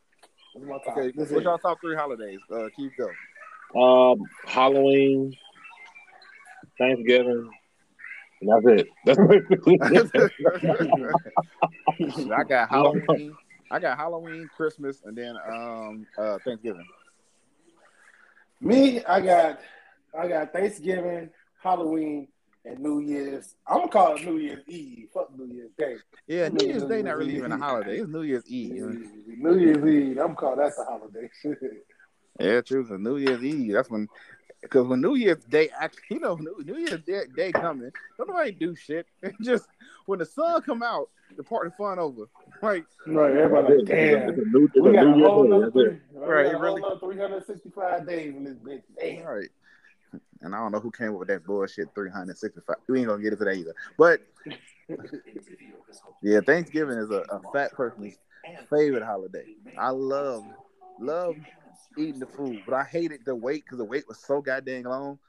What's 0.53 0.67
my 0.67 0.77
top? 0.85 0.97
Okay, 0.97 1.07
This 1.15 1.29
what's 1.31 1.31
is- 1.31 1.43
y'all 1.43 1.57
top 1.57 1.79
three 1.81 1.95
holidays? 1.95 2.39
Uh, 2.51 2.69
Keith, 2.75 2.91
go. 2.97 3.09
Um, 4.13 4.19
Halloween, 4.45 5.35
Thanksgiving, 6.77 7.49
and 8.41 8.49
that's 8.49 8.81
it. 8.81 8.87
That's 9.05 9.19
I 12.31 12.43
got 12.43 12.69
Halloween. 12.69 13.35
I 13.71 13.79
got 13.79 13.97
Halloween, 13.97 14.47
Christmas, 14.55 15.01
and 15.05 15.17
then 15.17 15.35
um, 15.51 16.05
uh, 16.17 16.37
Thanksgiving. 16.45 16.85
Me, 18.61 19.03
I 19.03 19.21
got 19.21 19.59
I 20.17 20.27
got 20.27 20.53
Thanksgiving, 20.53 21.29
Halloween, 21.61 22.27
and 22.63 22.79
New 22.79 22.99
Year's. 22.99 23.55
I'm 23.67 23.79
gonna 23.79 23.91
call 23.91 24.15
it 24.15 24.25
New 24.25 24.37
Year's 24.37 24.63
Eve. 24.67 25.09
Fuck 25.13 25.37
New 25.37 25.53
Year's 25.53 25.71
Day. 25.77 25.95
Yeah, 26.27 26.49
New 26.49 26.65
Year's 26.67 26.83
Day 26.83 27.01
not 27.01 27.17
really 27.17 27.35
even 27.35 27.51
a 27.51 27.57
holiday. 27.57 27.99
It's 27.99 28.09
New 28.09 28.23
Year's 28.23 28.47
Eve. 28.47 28.73
New 29.27 29.57
Year's 29.57 29.85
Eve. 29.85 30.17
I'm 30.17 30.35
call 30.35 30.55
that 30.55 30.73
the 30.75 30.85
holiday. 30.85 31.29
Yeah, 32.39 32.59
true. 32.61 32.81
It's 32.81 32.89
New 32.89 33.17
Year's 33.17 33.41
Eve. 33.43 33.73
That's 33.73 33.89
when, 33.89 34.09
because 34.61 34.87
when 34.87 34.99
New 34.99 35.15
Year's 35.15 35.43
Day 35.45 35.69
actually, 35.79 36.03
you 36.09 36.19
know, 36.19 36.35
New, 36.35 36.57
New 36.65 36.77
Year's 36.79 37.01
Day, 37.03 37.21
day 37.33 37.51
coming, 37.51 37.91
don't 38.17 38.27
nobody 38.27 38.51
do 38.51 38.75
shit. 38.75 39.07
It 39.21 39.35
just 39.41 39.67
when 40.05 40.19
the 40.19 40.25
sun 40.25 40.61
come 40.63 40.83
out, 40.83 41.09
the 41.37 41.43
party 41.43 41.71
fun 41.77 41.97
over. 41.97 42.25
Like, 42.61 42.85
right, 43.07 43.35
everybody 43.37 43.77
like, 43.77 43.85
damn. 43.85 44.29
It's 44.29 44.37
a 44.39 44.41
new, 44.45 44.65
it's 44.65 44.75
We 44.75 44.89
a 44.89 44.93
got 44.93 45.05
a 45.05 45.09
new 45.11 45.17
year 45.17 45.27
whole 45.27 45.43
day. 45.43 45.51
other 45.55 45.71
three, 45.71 45.83
it. 45.85 46.01
Right, 46.13 46.51
got 46.51 46.55
a 46.55 46.63
really. 46.63 46.81
365 46.99 48.07
days 48.07 48.35
in 48.35 48.43
this 48.43 48.55
bitch. 48.55 48.81
Damn. 48.99 49.25
right. 49.25 49.49
And 50.41 50.53
I 50.55 50.59
don't 50.59 50.71
know 50.71 50.79
who 50.79 50.91
came 50.91 51.09
up 51.13 51.19
with 51.19 51.27
that 51.29 51.45
bullshit 51.45 51.89
365. 51.95 52.75
We 52.87 52.99
ain't 52.99 53.07
gonna 53.07 53.21
get 53.21 53.33
into 53.33 53.45
that 53.45 53.55
either. 53.55 53.73
But 53.97 54.21
yeah, 56.21 56.39
Thanksgiving 56.45 56.97
is 56.97 57.09
a, 57.09 57.23
a 57.29 57.41
fat 57.53 57.71
person's 57.73 58.17
favorite 58.69 59.03
holiday. 59.03 59.55
I 59.77 59.89
love, 59.89 60.43
love 60.99 61.35
eating 61.97 62.19
the 62.19 62.27
food, 62.27 62.61
but 62.65 62.75
I 62.75 62.83
hated 62.83 63.21
the 63.25 63.35
wait 63.35 63.63
because 63.65 63.77
the 63.77 63.85
wait 63.85 64.07
was 64.07 64.19
so 64.19 64.41
goddamn 64.41 64.83
long. 64.83 65.19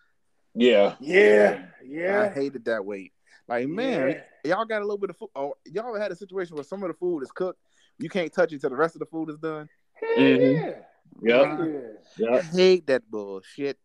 Yeah. 0.55 0.95
Yeah, 1.01 1.67
Yeah. 1.85 2.23
I 2.23 2.35
hated 2.35 2.65
that 2.67 2.85
wait. 2.85 3.13
Like, 3.49 3.69
man, 3.69 4.11
Yeah. 4.45 4.57
y'all 4.57 4.65
got 4.65 4.79
a 4.83 4.85
little 4.85 4.99
bit 4.99 5.11
of 5.11 5.17
food. 5.17 5.31
Oh, 5.37 5.55
y'all 5.67 5.95
had 5.99 6.11
a 6.13 6.17
situation 6.17 6.57
where 6.57 6.65
some 6.65 6.83
of 6.83 6.89
the 6.89 6.95
food 6.95 7.23
is 7.23 7.31
cooked, 7.31 7.61
you 7.99 8.09
can't 8.09 8.33
touch 8.33 8.53
it 8.53 8.61
till 8.61 8.71
the 8.71 8.77
rest 8.77 8.97
of 8.97 9.01
the 9.01 9.07
food 9.07 9.31
is 9.31 9.39
done. 9.39 9.69
Hell 9.95 10.09
Mhm. 10.17 10.55
yeah. 10.55 10.83
Yep. 11.23 11.99
Yeah. 12.19 12.37
I 12.37 12.41
hate 12.43 12.87
that 12.89 13.09
bullshit. 13.11 13.79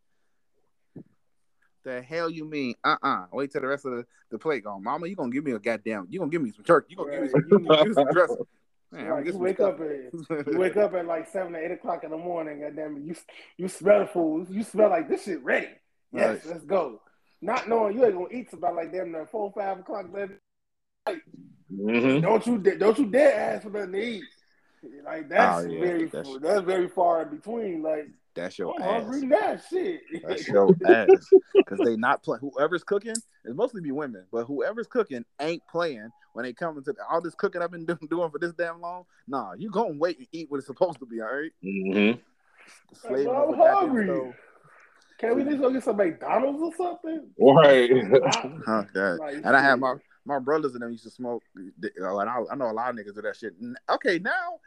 The 1.83 2.01
hell 2.01 2.29
you 2.29 2.45
mean? 2.45 2.75
Uh 2.83 2.97
uh 3.01 3.25
Wait 3.31 3.51
till 3.51 3.61
the 3.61 3.67
rest 3.67 3.85
of 3.85 3.93
the, 3.93 4.05
the 4.29 4.37
plate 4.37 4.63
gone. 4.63 4.83
Mama, 4.83 5.07
you 5.07 5.15
gonna 5.15 5.31
give 5.31 5.43
me 5.43 5.51
a 5.53 5.59
goddamn. 5.59 6.05
You 6.09 6.19
gonna 6.19 6.29
give 6.31 6.41
me 6.41 6.51
some 6.51 6.63
turkey. 6.63 6.87
You 6.91 6.97
gonna 6.97 7.11
give 7.11 7.21
me 7.23 7.29
some, 7.29 7.41
you 7.47 7.59
gonna 7.67 7.77
give 7.83 7.87
me 7.87 7.93
some 7.95 8.07
dressing. 8.11 8.37
Man, 8.91 9.05
I'm 9.07 9.11
Like, 9.13 9.25
you 9.25 9.37
wake 9.39 9.55
stuff. 9.55 9.79
up 9.79 9.81
at 9.81 10.47
you 10.51 10.57
wake 10.59 10.77
up 10.77 10.93
at 10.93 11.05
like 11.05 11.27
seven 11.27 11.55
or 11.55 11.59
eight 11.59 11.71
o'clock 11.71 12.03
in 12.03 12.11
the 12.11 12.17
morning, 12.17 12.59
goddamn 12.59 12.97
it, 12.97 13.03
you 13.03 13.15
you 13.57 13.67
smell 13.67 13.99
the 14.01 14.05
food. 14.07 14.47
You 14.51 14.63
smell 14.63 14.89
like 14.89 15.07
this 15.09 15.23
shit 15.23 15.43
ready. 15.43 15.69
Yes, 16.13 16.45
Right. 16.45 16.53
let's 16.53 16.65
go. 16.65 17.01
Not 17.41 17.67
knowing 17.67 17.97
you 17.97 18.05
ain't 18.05 18.13
gonna 18.13 18.27
eat 18.31 18.53
about 18.53 18.75
like 18.75 18.91
damn 18.91 19.11
near 19.11 19.25
four 19.25 19.51
five 19.55 19.79
o'clock. 19.79 20.05
Then 20.13 20.37
hmm 21.69 22.19
don't 22.19 22.45
you 22.45 22.57
don't 22.59 22.99
you 22.99 23.05
dare 23.07 23.55
ask 23.55 23.63
for 23.63 23.69
nothing 23.69 23.93
to 23.93 24.03
eat. 24.03 24.23
Like 25.03 25.29
that's 25.29 25.63
Oh, 25.65 25.67
yeah, 25.67 25.79
very 25.79 26.05
that's- 26.05 26.37
that's, 26.41 26.61
very 26.65 26.87
far 26.87 27.23
in 27.23 27.29
between. 27.29 27.81
Like 27.81 28.09
That's 28.35 28.57
your 28.57 28.73
I'm 28.77 28.83
ass. 28.83 29.03
hungry 29.03 29.27
now. 29.27 29.57
Shit. 29.57 30.01
That's 30.23 30.47
your 30.47 30.75
ass. 30.85 31.33
Because 31.57 31.79
they 31.81 31.95
not 31.95 32.23
playing. 32.23 32.41
Whoever's 32.41 32.83
cooking, 32.83 33.11
it's 33.11 33.55
mostly 33.55 33.81
be 33.81 33.91
women, 33.91 34.25
but 34.31 34.45
whoever's 34.45 34.87
cooking 34.87 35.23
ain't 35.39 35.61
playing 35.69 36.09
when 36.33 36.43
they 36.43 36.53
come 36.53 36.77
into 36.77 36.93
all 37.09 37.21
this 37.21 37.35
cooking 37.35 37.61
I've 37.61 37.71
been 37.71 37.85
do- 37.85 37.97
doing 38.09 38.29
for 38.31 38.39
this 38.39 38.53
damn 38.53 38.81
long. 38.81 39.05
Nah, 39.27 39.53
you 39.53 39.69
gonna 39.69 39.93
wait 39.97 40.17
and 40.19 40.27
eat 40.31 40.49
what 40.49 40.57
it's 40.57 40.67
supposed 40.67 40.99
to 40.99 41.05
be. 41.05 41.21
All 41.21 41.27
right. 41.33 41.51
hmm 41.63 42.11
I'm 43.27 43.53
hungry. 43.53 44.33
Stove. 45.21 45.37
Can 45.37 45.45
we 45.45 45.51
just 45.51 45.61
go 45.61 45.71
get 45.71 45.83
some 45.83 45.97
McDonald's 45.97 46.61
or 46.61 46.73
something? 46.75 47.27
Right. 47.39 47.91
Huh, 48.65 48.83
God. 48.93 49.19
Like, 49.19 49.35
And 49.35 49.55
I 49.55 49.61
had 49.61 49.79
my 49.79 49.95
my 50.25 50.37
brothers 50.39 50.73
and 50.73 50.81
them 50.83 50.91
used 50.91 51.03
to 51.05 51.09
smoke. 51.09 51.43
uh, 51.57 52.17
And 52.19 52.29
I, 52.29 52.39
I 52.51 52.55
know 52.55 52.69
a 52.69 52.73
lot 52.73 52.89
of 52.91 52.95
niggas 52.95 53.15
do 53.15 53.21
that 53.23 53.35
shit. 53.35 53.53
Okay, 53.89 54.19
now 54.19 54.59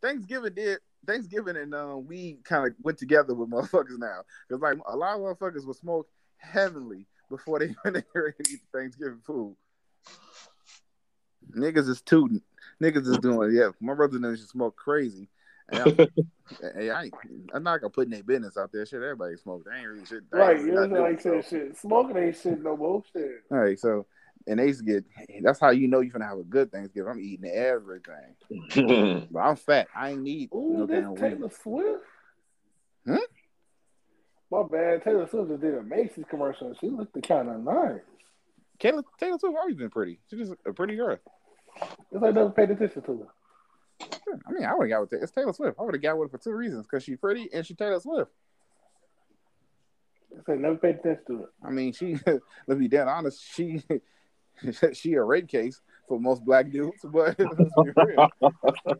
Thanksgiving 0.00 0.54
did 0.54 0.78
Thanksgiving 1.06 1.56
and 1.56 1.74
uh, 1.74 1.96
we 1.98 2.38
kind 2.44 2.66
of 2.66 2.74
went 2.82 2.98
together 2.98 3.34
with 3.34 3.50
motherfuckers 3.50 3.98
now 3.98 4.20
because 4.48 4.62
like 4.62 4.78
a 4.86 4.96
lot 4.96 5.16
of 5.16 5.20
motherfuckers 5.20 5.66
would 5.66 5.76
smoke 5.76 6.08
heavily 6.38 7.06
before 7.28 7.58
they 7.58 7.66
when 7.82 7.94
they 7.94 8.02
ready 8.14 8.32
to 8.42 8.50
eat 8.52 8.60
the 8.72 8.78
Thanksgiving 8.78 9.20
food. 9.26 9.56
Niggas 11.54 11.88
is 11.88 12.00
tooting. 12.00 12.40
Niggas 12.82 13.06
is 13.06 13.18
doing 13.18 13.54
yeah. 13.54 13.68
My 13.80 13.94
brothers 13.94 14.16
and 14.16 14.24
them 14.24 14.30
used 14.32 14.44
to 14.44 14.48
smoke 14.48 14.76
crazy. 14.76 15.28
And 15.70 16.10
I, 16.62 16.92
I, 17.02 17.10
I'm 17.54 17.62
not 17.62 17.80
gonna 17.80 17.90
put 17.90 18.06
in 18.06 18.10
their 18.10 18.22
business 18.22 18.56
out 18.56 18.70
there. 18.72 18.84
Shit, 18.86 19.02
everybody 19.02 19.36
smoke. 19.36 19.64
They 19.64 19.78
ain't 19.78 19.88
really 19.88 20.04
shit. 20.04 20.30
they 20.30 20.38
ain't 20.38 20.46
Right, 20.48 20.60
you 20.60 20.72
know, 20.72 20.86
doing 20.86 21.02
like 21.02 21.20
so. 21.20 21.40
said, 21.40 21.48
shit. 21.48 21.78
Smoking 21.78 22.16
ain't 22.16 22.36
shit 22.36 22.62
no 22.62 22.76
more. 22.76 23.02
Shit. 23.12 23.42
All 23.50 23.58
right, 23.58 23.78
so 23.78 24.06
and 24.46 24.58
they 24.58 24.66
used 24.66 24.80
to 24.80 24.84
get. 24.84 25.04
That's 25.42 25.58
how 25.60 25.70
you 25.70 25.88
know 25.88 26.00
you're 26.00 26.12
gonna 26.12 26.26
have 26.28 26.38
a 26.38 26.44
good 26.44 26.70
Thanksgiving. 26.70 27.10
I'm 27.10 27.20
eating 27.20 27.50
everything, 27.50 29.26
but 29.30 29.40
I'm 29.40 29.56
fat. 29.56 29.88
I 29.96 30.10
ain't 30.10 30.22
need 30.22 30.50
Ooh, 30.54 30.78
no 30.78 30.86
this 30.86 31.00
damn 31.00 31.14
weed. 31.14 31.20
Taylor 31.20 31.50
Swift. 31.50 32.04
Hmm? 33.06 33.16
My 34.50 34.62
bad. 34.70 35.02
Taylor 35.02 35.26
Swift 35.28 35.48
just 35.48 35.60
did 35.62 35.74
a 35.74 35.82
Macy's 35.82 36.24
commercial. 36.28 36.74
She 36.80 36.88
looked 36.88 37.20
kind 37.26 37.48
of 37.48 37.60
nice. 37.60 38.00
Taylor 38.78 39.02
Taylor 39.18 39.38
Swift 39.38 39.56
always 39.58 39.76
been 39.76 39.90
pretty. 39.90 40.18
She's 40.28 40.40
just 40.40 40.52
a 40.66 40.72
pretty 40.72 40.96
girl. 40.96 41.18
It's 42.12 42.22
like 42.22 42.34
never 42.34 42.50
paid 42.50 42.70
attention 42.70 43.02
to 43.02 43.12
her. 43.18 43.28
I 44.00 44.52
mean, 44.52 44.64
I 44.64 44.74
would 44.74 44.90
have 44.90 44.98
got 44.98 45.00
with 45.02 45.12
it. 45.14 45.22
It's 45.22 45.32
Taylor 45.32 45.52
Swift. 45.52 45.78
I 45.78 45.82
would 45.82 45.94
have 45.94 46.02
got 46.02 46.18
with 46.18 46.30
her 46.30 46.38
for 46.38 46.42
two 46.44 46.52
reasons: 46.52 46.86
because 46.86 47.04
she's 47.04 47.18
pretty 47.18 47.48
and 47.52 47.64
she 47.64 47.74
Taylor 47.74 48.00
Swift. 48.00 48.30
It's 50.36 50.48
like 50.48 50.58
never 50.58 50.76
paid 50.76 50.96
attention 50.96 51.24
to 51.28 51.36
her. 51.38 51.50
I 51.62 51.70
mean, 51.70 51.92
she. 51.92 52.18
let's 52.66 52.80
be 52.80 52.88
dead 52.88 53.08
honest. 53.08 53.42
She. 53.42 53.82
she 54.92 55.14
a 55.14 55.22
rape 55.22 55.48
case 55.48 55.80
for 56.06 56.20
most 56.20 56.44
black 56.44 56.70
dudes, 56.70 57.00
but 57.04 57.36
let's 57.38 57.54
be 57.58 57.90
real. 57.96 58.28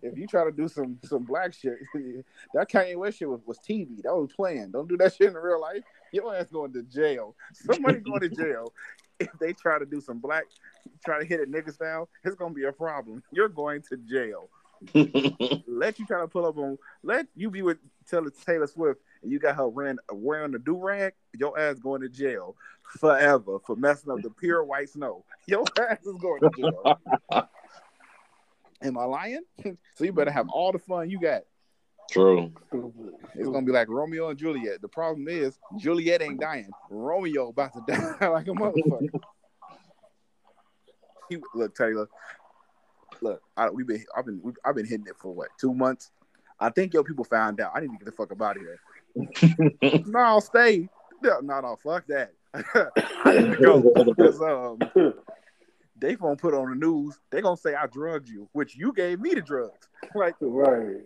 if 0.02 0.18
you 0.18 0.26
try 0.26 0.44
to 0.44 0.50
do 0.50 0.66
some 0.68 0.98
some 1.04 1.22
black 1.22 1.54
shit, 1.54 1.74
that 2.54 2.68
Kanye 2.68 2.96
West 2.96 3.18
shit 3.18 3.28
was, 3.28 3.40
was 3.46 3.58
TV. 3.58 4.02
That 4.02 4.14
was 4.14 4.32
playing. 4.34 4.72
Don't 4.72 4.88
do 4.88 4.96
that 4.96 5.14
shit 5.14 5.28
in 5.28 5.34
real 5.34 5.60
life. 5.60 5.82
Your 6.12 6.34
ass 6.34 6.50
going 6.50 6.72
to 6.72 6.82
jail. 6.82 7.36
Somebody 7.52 8.00
going 8.00 8.20
to 8.20 8.28
jail 8.28 8.72
if 9.20 9.30
they 9.40 9.52
try 9.52 9.78
to 9.78 9.86
do 9.86 10.00
some 10.00 10.18
black, 10.18 10.44
try 11.04 11.18
to 11.18 11.24
hit 11.24 11.40
a 11.40 11.44
nigga 11.44 11.72
style. 11.72 12.08
It's 12.24 12.36
gonna 12.36 12.54
be 12.54 12.64
a 12.64 12.72
problem. 12.72 13.22
You're 13.32 13.48
going 13.48 13.82
to 13.90 13.96
jail. 13.96 14.48
Let 15.67 15.99
you 15.99 16.07
try 16.07 16.21
to 16.21 16.29
pull 16.29 16.47
up 16.47 16.57
on. 16.57 16.79
Let 17.03 17.26
you 17.35 17.50
be 17.50 17.62
with 17.62 17.79
Taylor, 18.09 18.67
Swift, 18.67 19.00
and 19.23 19.33
you 19.33 19.38
got 19.38 19.57
her 19.57 19.69
wearing 19.69 19.99
wearing 20.12 20.55
a 20.55 20.59
do 20.59 20.76
rag. 20.76 21.14
Your 21.38 21.59
ass 21.59 21.79
going 21.79 22.03
to 22.03 22.09
jail 22.09 22.57
forever 22.99 23.59
for 23.67 23.76
messing 23.76 24.11
up 24.11 24.21
the 24.23 24.31
pure 24.31 24.64
white 24.64 24.91
snow. 24.91 25.25
Your 25.47 25.64
ass 25.79 26.05
is 26.05 26.17
going 26.17 26.41
to 26.41 26.50
jail. 26.57 26.99
Am 28.83 28.99
I 28.99 29.05
lying? 29.05 29.43
so 29.95 30.05
you 30.05 30.12
better 30.12 30.31
have 30.31 30.49
all 30.50 30.73
the 30.73 30.79
fun 30.79 31.09
you 31.09 31.21
got. 31.21 31.43
True. 32.11 32.53
It's 33.35 33.49
gonna 33.49 33.62
be 33.62 33.73
like 33.73 33.88
Romeo 33.88 34.29
and 34.29 34.38
Juliet. 34.38 34.83
The 34.83 34.88
problem 34.88 35.26
is 35.26 35.59
Juliet 35.79 36.21
ain't 36.21 36.38
dying. 36.38 36.71
Romeo 36.91 37.49
about 37.49 37.73
to 37.73 37.83
die 37.87 38.29
like 38.29 38.47
a 38.47 38.50
motherfucker. 38.50 39.21
He, 41.31 41.38
look, 41.55 41.75
Taylor. 41.75 42.07
Look, 43.25 43.40
I, 43.57 43.71
we've 43.71 43.87
been, 43.87 44.04
I've 44.14 44.26
been, 44.26 44.38
we've, 44.43 44.57
I've 44.66 44.75
been 44.75 44.85
hitting 44.85 45.07
it 45.07 45.16
for 45.16 45.33
what 45.33 45.49
two 45.59 45.73
months. 45.73 46.11
I 46.61 46.69
think 46.69 46.93
your 46.93 47.04
people 47.04 47.25
found 47.25 47.59
out. 47.59 47.73
I 47.75 47.81
need 47.81 47.87
to 47.87 47.97
get 47.97 48.04
the 48.04 48.12
fuck 48.12 48.31
up 48.31 48.43
out 48.43 48.59
of 48.59 48.62
here. 48.62 50.02
no, 50.07 50.19
I'll 50.19 50.40
stay. 50.43 50.90
No, 51.23 51.40
no, 51.40 51.61
no, 51.61 51.76
fuck 51.83 52.07
that. 52.09 52.33
I 53.25 53.38
need 53.38 53.52
to 53.52 53.57
go 53.57 54.04
because 54.04 54.43
um, 54.43 54.78
they 55.99 56.16
gonna 56.16 56.37
put 56.37 56.52
on 56.52 56.69
the 56.69 56.76
news. 56.76 57.19
They 57.31 57.40
gonna 57.40 57.57
say 57.57 57.75
I 57.75 57.87
drugged 57.87 58.28
you, 58.28 58.47
which 58.52 58.76
you 58.76 58.93
gave 58.93 59.21
me 59.21 59.33
the 59.33 59.40
drugs. 59.40 59.88
Like 60.14 60.35
right. 60.43 60.99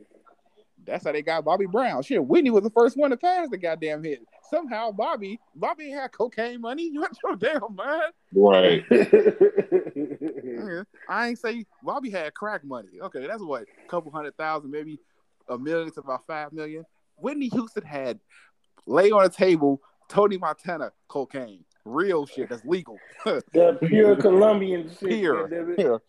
that's 0.84 1.04
how 1.04 1.12
they 1.12 1.22
got 1.22 1.44
Bobby 1.44 1.66
Brown. 1.66 2.02
Shit, 2.02 2.24
Whitney 2.24 2.50
was 2.50 2.64
the 2.64 2.70
first 2.70 2.96
one 2.96 3.10
to 3.10 3.16
pass 3.16 3.48
the 3.48 3.58
goddamn 3.58 4.02
hit. 4.02 4.26
Somehow 4.50 4.90
Bobby, 4.90 5.38
Bobby 5.54 5.88
had 5.88 6.10
cocaine 6.10 6.60
money. 6.60 6.90
You 6.92 7.04
out 7.04 7.16
your 7.22 7.36
damn 7.36 7.76
mind? 7.76 8.12
Right. 8.34 8.84
Yeah. 10.66 10.82
I 11.08 11.28
ain't 11.28 11.38
say 11.38 11.64
Bobby 11.82 12.10
had 12.10 12.34
crack 12.34 12.64
money. 12.64 12.88
Okay, 13.00 13.26
that's 13.26 13.42
what 13.42 13.62
a 13.62 13.88
couple 13.88 14.10
hundred 14.12 14.36
thousand, 14.36 14.70
maybe 14.70 14.98
a 15.48 15.56
million 15.58 15.90
to 15.92 16.00
about 16.00 16.26
five 16.26 16.52
million. 16.52 16.84
Whitney 17.16 17.48
Houston 17.48 17.84
had 17.84 18.18
lay 18.86 19.10
on 19.10 19.22
the 19.24 19.28
table 19.30 19.80
Tony 20.08 20.38
Montana 20.38 20.92
cocaine, 21.08 21.64
real 21.84 22.26
shit 22.26 22.48
that's 22.48 22.64
legal. 22.64 22.98
that 23.24 23.78
pure 23.82 24.16
Colombian 24.16 24.88
shit. 24.88 25.10
Pure, 25.10 25.48
goddamn 25.48 25.70
it. 25.72 25.76
pure. 25.76 26.02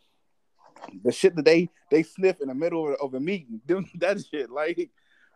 The 1.04 1.12
shit 1.12 1.36
that 1.36 1.46
they 1.46 1.70
they 1.92 2.04
sniff 2.04 2.40
in 2.42 2.48
the 2.48 2.54
middle 2.56 2.88
of, 2.94 2.96
of 3.02 3.14
a 3.14 3.20
meeting, 3.20 3.62
them, 3.68 3.90
that 3.96 4.24
shit 4.26 4.50
like 4.50 4.90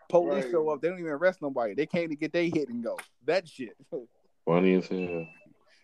police 0.10 0.44
Right. 0.46 0.52
show 0.52 0.70
up, 0.70 0.82
they 0.82 0.90
don't 0.90 1.00
even 1.00 1.12
arrest 1.12 1.42
nobody. 1.42 1.74
They 1.74 1.86
came 1.86 2.10
to 2.10 2.16
get 2.16 2.32
their 2.34 2.44
hit 2.44 2.70
and 2.70 2.84
go. 2.84 2.98
That 3.26 3.48
shit. 3.48 3.76
Funny 4.46 4.76
as 4.76 4.88
hell. 4.88 5.26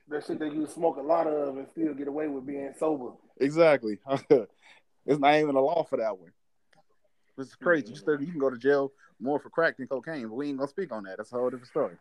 That 0.09 0.25
shit 0.25 0.39
that 0.39 0.53
you 0.53 0.67
smoke 0.67 0.97
a 0.97 1.01
lot 1.01 1.27
of 1.27 1.57
and 1.57 1.67
still 1.69 1.93
get 1.93 2.07
away 2.07 2.27
with 2.27 2.45
being 2.45 2.73
sober. 2.77 3.11
Exactly. 3.39 3.99
it's 4.29 5.19
not 5.19 5.35
even 5.35 5.55
a 5.55 5.61
law 5.61 5.83
for 5.83 5.97
that 5.97 6.17
one. 6.17 6.31
It's 7.37 7.55
crazy. 7.55 7.89
You 7.89 7.95
still 7.95 8.19
you 8.19 8.27
can 8.27 8.39
go 8.39 8.49
to 8.49 8.57
jail 8.57 8.91
more 9.19 9.39
for 9.39 9.49
crack 9.49 9.77
than 9.77 9.87
cocaine, 9.87 10.27
but 10.27 10.33
we 10.35 10.49
ain't 10.49 10.57
gonna 10.57 10.69
speak 10.69 10.91
on 10.91 11.03
that. 11.03 11.17
That's 11.17 11.31
a 11.31 11.35
whole 11.35 11.49
different 11.49 11.67
story. 11.67 11.95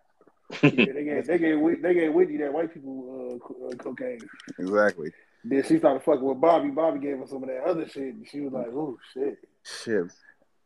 Yeah, 0.62 0.92
they 0.92 1.04
gave 1.04 1.26
they 1.26 1.38
gave 1.38 1.82
they 1.82 1.94
gave 1.94 2.12
Whitney 2.12 2.38
that 2.38 2.52
white 2.52 2.72
people 2.72 3.40
uh, 3.40 3.66
uh, 3.66 3.74
cocaine. 3.76 4.20
Exactly. 4.58 5.12
Then 5.44 5.62
she 5.62 5.78
started 5.78 6.02
fucking 6.02 6.24
with 6.24 6.40
Bobby. 6.40 6.70
Bobby 6.70 6.98
gave 6.98 7.18
her 7.18 7.26
some 7.26 7.42
of 7.42 7.48
that 7.48 7.64
other 7.64 7.86
shit, 7.86 8.14
and 8.14 8.26
she 8.26 8.40
was 8.40 8.52
like, 8.52 8.68
"Oh 8.68 8.98
shit." 9.12 9.38
Shit. 9.62 10.06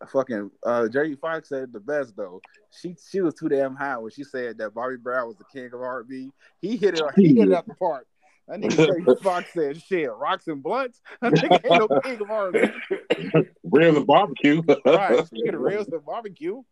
Fucking 0.09 0.51
uh 0.65 0.89
Jerry 0.89 1.15
Fox 1.17 1.49
said 1.49 1.73
the 1.73 1.81
best 1.81 2.17
though. 2.17 2.41
She 2.71 2.97
she 3.11 3.21
was 3.21 3.35
too 3.35 3.49
damn 3.49 3.75
high 3.75 3.99
when 3.99 4.11
she 4.11 4.25
said 4.25 4.59
that 4.59 4.75
Bobby 4.75 4.97
Brown 4.97 5.29
was 5.29 5.37
the 5.37 5.45
king 5.53 5.71
of 5.73 5.81
R&B. 5.81 6.31
He 6.61 6.77
hit 6.77 6.99
it 6.99 7.05
he 7.17 7.35
hit 7.35 7.49
it 7.49 7.55
out 7.55 7.67
the 7.67 7.75
park. 7.75 8.07
That 8.49 8.61
nigga 8.61 8.77
Jerry 9.05 9.17
Fox 9.23 9.53
said 9.53 9.81
shit, 9.81 10.11
rocks 10.13 10.49
and 10.49 10.63
blunts. 10.63 11.01
That 11.21 11.35
nigga 11.35 11.71
ain't 11.71 11.91
no 11.91 12.01
king 12.01 12.21
of 12.21 12.31
R&B. 12.31 13.49
Ribs 13.65 13.97
and 13.97 14.07
barbecue. 14.07 14.63
Right. 14.85 15.27
Speaking 15.27 15.55
of 15.55 15.87
stuff, 15.87 16.05
barbecue. 16.05 16.63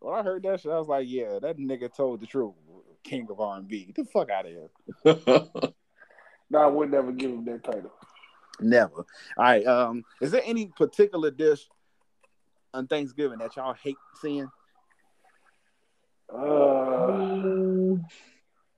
When 0.00 0.14
I 0.14 0.22
heard 0.22 0.42
that 0.44 0.60
shit, 0.60 0.72
I 0.72 0.78
was 0.78 0.88
like, 0.88 1.06
yeah, 1.08 1.38
that 1.40 1.58
nigga 1.58 1.94
told 1.94 2.20
the 2.20 2.26
truth. 2.26 2.54
King 3.04 3.28
of 3.30 3.40
R&B. 3.40 3.92
Get 3.94 4.06
the 4.06 4.10
fuck 4.10 4.30
out 4.30 4.46
of 4.46 4.52
here. 4.52 5.72
No, 6.50 6.60
I 6.60 6.66
would 6.66 6.90
never 6.90 7.12
give 7.12 7.30
him 7.30 7.44
that 7.44 7.62
title. 7.62 7.92
Never. 8.60 9.04
All 9.36 9.44
right. 9.44 9.66
Um, 9.66 10.04
is 10.20 10.30
there 10.30 10.42
any 10.44 10.66
particular 10.66 11.30
dish 11.30 11.68
on 12.74 12.86
Thanksgiving 12.86 13.38
that 13.38 13.56
y'all 13.56 13.74
hate 13.74 13.96
seeing? 14.20 14.48
Uh, 16.32 16.36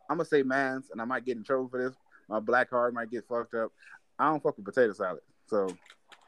I'm 0.08 0.16
gonna 0.16 0.24
say 0.24 0.42
man's, 0.42 0.90
and 0.90 1.00
I 1.00 1.04
might 1.04 1.24
get 1.24 1.36
in 1.36 1.44
trouble 1.44 1.68
for 1.68 1.82
this. 1.82 1.96
My 2.28 2.40
black 2.40 2.70
heart 2.70 2.94
might 2.94 3.10
get 3.10 3.26
fucked 3.28 3.54
up. 3.54 3.72
I 4.18 4.28
don't 4.30 4.42
fuck 4.42 4.56
with 4.56 4.66
potato 4.66 4.92
salad, 4.92 5.22
so 5.46 5.68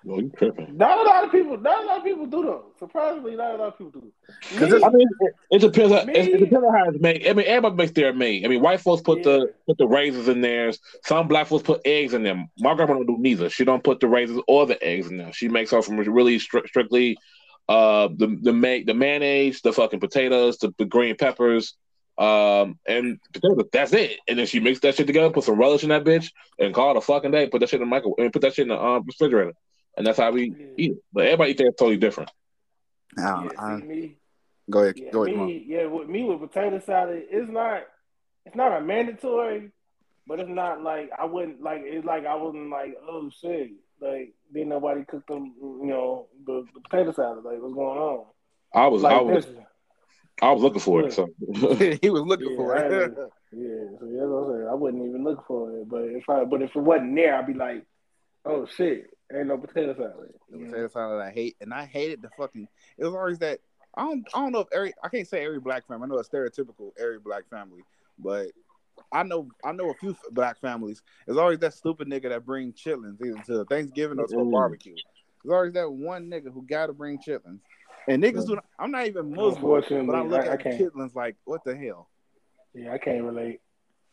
no, 0.04 0.19
you 0.19 0.33
tripping. 0.37 0.76
not 0.76 0.99
a 0.99 1.02
lot 1.02 1.25
of 1.25 1.31
people. 1.31 1.57
Not 1.59 1.85
a 1.85 1.87
lot 1.87 1.99
of 1.99 2.04
people 2.04 2.26
do 2.26 2.42
though. 2.42 2.64
Surprisingly, 2.78 3.37
not 3.37 3.54
a 3.54 3.59
lot 3.59 3.69
of 3.69 3.78
people 3.78 4.00
do. 4.00 4.12
Cause 4.59 4.71
Me, 4.73 4.83
I 4.83 4.88
mean, 4.90 5.09
it, 5.21 5.35
it 5.50 5.59
depends. 5.61 5.92
On, 5.92 6.07
Me- 6.07 6.12
it, 6.14 6.28
it 6.28 6.38
depends 6.38 6.64
on 6.66 6.75
how 6.75 6.88
it's 6.88 7.00
made. 7.00 7.26
I 7.28 7.33
mean, 7.35 7.47
everybody 7.47 7.76
makes 7.76 7.92
their 7.92 8.12
made. 8.12 8.45
I 8.45 8.49
mean, 8.49 8.62
white 8.62 8.81
folks 8.81 9.02
put 9.02 9.19
Yeah. 9.19 9.25
the 9.25 9.54
put 9.66 9.78
the 9.78 9.87
raisins 9.87 10.26
in 10.26 10.40
theirs. 10.40 10.81
Some 11.04 11.28
black 11.28 11.47
folks 11.47 11.62
put 11.62 11.83
eggs 11.85 12.14
in 12.14 12.25
them. 12.25 12.49
My 12.59 12.75
grandma 12.75 12.95
don't 12.95 13.07
do 13.07 13.16
neither. 13.19 13.49
She 13.49 13.64
don't 13.64 13.85
put 13.85 14.00
the 14.00 14.09
raisins 14.09 14.42
or 14.49 14.66
the 14.66 14.83
eggs 14.83 15.09
in 15.09 15.19
there. 15.19 15.33
She 15.33 15.49
makes 15.49 15.71
her 15.71 15.82
from 15.82 15.99
really 15.99 16.39
stri- 16.39 16.67
strictly 16.67 17.17
uh 17.73 18.08
the 18.08 18.28
the 18.49 18.52
ma- 18.52 18.85
the 18.85 18.95
mayonnaise, 18.95 19.63
the 19.63 19.73
fucking 19.73 20.00
potatoes, 20.00 20.58
the, 20.58 20.75
the 20.76 20.85
green 20.85 21.17
peppers, 21.17 21.75
um, 22.19 22.78
and 22.87 23.19
potatoes. 23.32 23.69
That's 23.73 23.93
it. 23.93 24.19
And 24.28 24.39
then 24.39 24.47
she 24.47 24.61
mixes 24.61 24.82
that 24.82 24.97
shit 24.97 25.06
together, 25.06 25.30
put 25.30 25.45
some 25.45 25.58
relish 25.58 25.82
in 25.82 25.89
that 25.89 26.04
bitch, 26.04 26.32
and 26.58 26.75
call 26.75 26.91
it 26.91 26.97
a 26.99 27.00
fucking 27.00 27.30
day. 27.30 27.49
Put 27.49 27.61
that 27.61 27.71
shit 27.71 27.80
in 27.80 27.89
the 27.89 27.91
microwave 27.91 28.19
and 28.19 28.32
put 28.32 28.43
that 28.43 28.54
shit 28.54 28.65
in 28.65 28.69
the 28.69 28.82
um, 28.82 29.04
refrigerator. 29.06 29.54
And 29.97 30.06
that's 30.06 30.19
how 30.19 30.30
we 30.30 30.54
eat 30.76 30.93
it. 30.93 30.99
But 31.13 31.25
everybody 31.26 31.50
eat 31.52 31.58
that 31.58 31.75
totally 31.78 31.97
different. 31.97 32.30
I 33.19 33.23
yeah, 33.23 33.49
I, 33.58 33.76
me, 33.76 34.17
go 34.71 34.80
ahead. 34.80 34.99
yeah, 34.99 35.11
go 35.11 35.25
ahead. 35.25 35.37
Me, 35.37 35.65
yeah, 35.67 35.87
with 35.87 36.08
me 36.08 36.25
with 36.25 36.41
potato 36.41 36.80
salad, 36.85 37.25
it's 37.30 37.50
not, 37.50 37.82
it's 38.47 38.56
not 38.56 38.76
a 38.76 38.80
mandatory, 38.80 39.71
but 40.26 40.41
it's 40.41 40.49
not 40.49 40.82
like 40.82 41.11
I 41.19 41.25
wouldn't 41.26 41.63
like. 41.63 41.82
It's 41.85 42.06
like 42.06 42.26
I 42.26 42.35
wasn't 42.35 42.71
like, 42.71 42.97
oh 43.06 43.30
shit, 43.41 43.71
like 44.02 44.34
didn't 44.52 44.69
nobody 44.71 45.04
cook 45.04 45.26
them, 45.26 45.54
you 45.60 45.86
know, 45.86 46.26
the, 46.47 46.65
the 46.75 46.80
potato 46.80 47.12
salad. 47.12 47.45
Like 47.45 47.60
what's 47.60 47.75
going 47.75 47.99
on? 47.99 48.25
I 48.75 48.86
was 48.88 49.04
I 49.04 49.21
was 49.21 49.47
this. 49.47 49.54
I 50.43 50.50
was 50.50 50.62
looking 50.62 50.80
for 50.80 51.06
it. 51.06 51.12
So 51.12 51.28
he 52.02 52.10
was 52.10 52.23
looking 52.23 52.50
Yeah, 52.50 52.56
for 52.56 52.76
it. 52.76 52.93
ain't- 52.93 53.17
Yeah, 53.52 53.99
so 54.00 54.06
that's 54.06 54.28
what 54.28 54.38
I'm 54.38 54.52
saying. 54.56 54.69
I 54.71 54.75
wouldn't 54.75 55.06
even 55.08 55.25
look 55.25 55.47
for 55.47 55.71
it, 55.76 55.88
but 55.88 56.02
if 56.04 56.28
I, 56.28 56.45
but 56.45 56.62
if 56.62 56.75
it 56.75 56.80
wasn't 56.80 57.15
there, 57.15 57.36
I'd 57.36 57.47
be 57.47 57.54
like, 57.54 57.84
oh 58.45 58.67
shit, 58.67 59.04
ain't 59.34 59.47
no 59.49 59.58
potato 59.58 59.95
salad. 59.95 60.32
The 60.50 60.58
potato 60.58 60.88
salad 60.88 61.23
I 61.23 61.30
hate, 61.30 61.56
and 61.60 61.73
I 61.73 61.84
hated 61.86 62.23
the 62.23 62.30
fucking. 62.36 62.67
It 62.99 63.04
was 63.04 63.15
always 63.15 63.38
that. 63.41 63.60
I 63.95 64.02
don't. 64.04 64.26
I 64.34 64.41
don't 64.41 64.52
know 64.52 64.60
if 64.60 64.69
every. 64.73 64.95
I 65.04 65.08
can't 65.10 65.28
say 65.28 65.45
every 65.45 65.60
black 65.60 65.86
family. 65.86 66.04
I 66.04 66.08
know 66.08 66.19
a 66.19 66.25
stereotypical 66.25 66.93
every 66.99 67.19
black 67.19 67.49
family, 67.50 67.82
but 68.19 68.47
I 69.13 69.23
know. 69.23 69.49
I 69.65 69.73
know 69.73 69.91
a 69.91 69.95
few 69.95 70.17
black 70.31 70.59
families. 70.61 71.03
There's 71.27 71.39
always 71.39 71.59
that 71.61 71.75
stupid 71.75 72.09
nigga 72.09 72.31
that 72.31 72.45
bring 72.47 72.73
chitlins 72.73 73.19
either 73.25 73.43
to 73.47 73.65
Thanksgiving 73.67 74.19
or 74.19 74.27
to 74.27 74.39
a 74.41 74.45
barbecue. 74.45 74.95
There's 75.45 75.53
always 75.55 75.73
that 75.75 75.91
one 75.91 76.31
nigga 76.31 76.53
who 76.53 76.65
got 76.67 76.87
to 76.87 76.93
bring 76.93 77.19
chitlins, 77.19 77.61
and 78.09 78.23
niggas 78.23 78.47
who. 78.47 78.59
I'm 78.79 78.91
not 78.91 79.07
even 79.07 79.31
Muslim, 79.31 79.55
Unfortunately, 79.57 80.07
but 80.07 80.17
I 80.17 80.23
look 80.23 80.47
I- 80.47 80.51
I 80.51 80.53
at 80.55 80.61
can't. 80.63 80.81
chitlins 80.81 81.15
like, 81.15 81.37
what 81.45 81.63
the 81.65 81.77
hell? 81.77 82.09
Yeah, 82.75 82.93
I 82.93 82.99
can't 82.99 83.23
relate. 83.25 83.61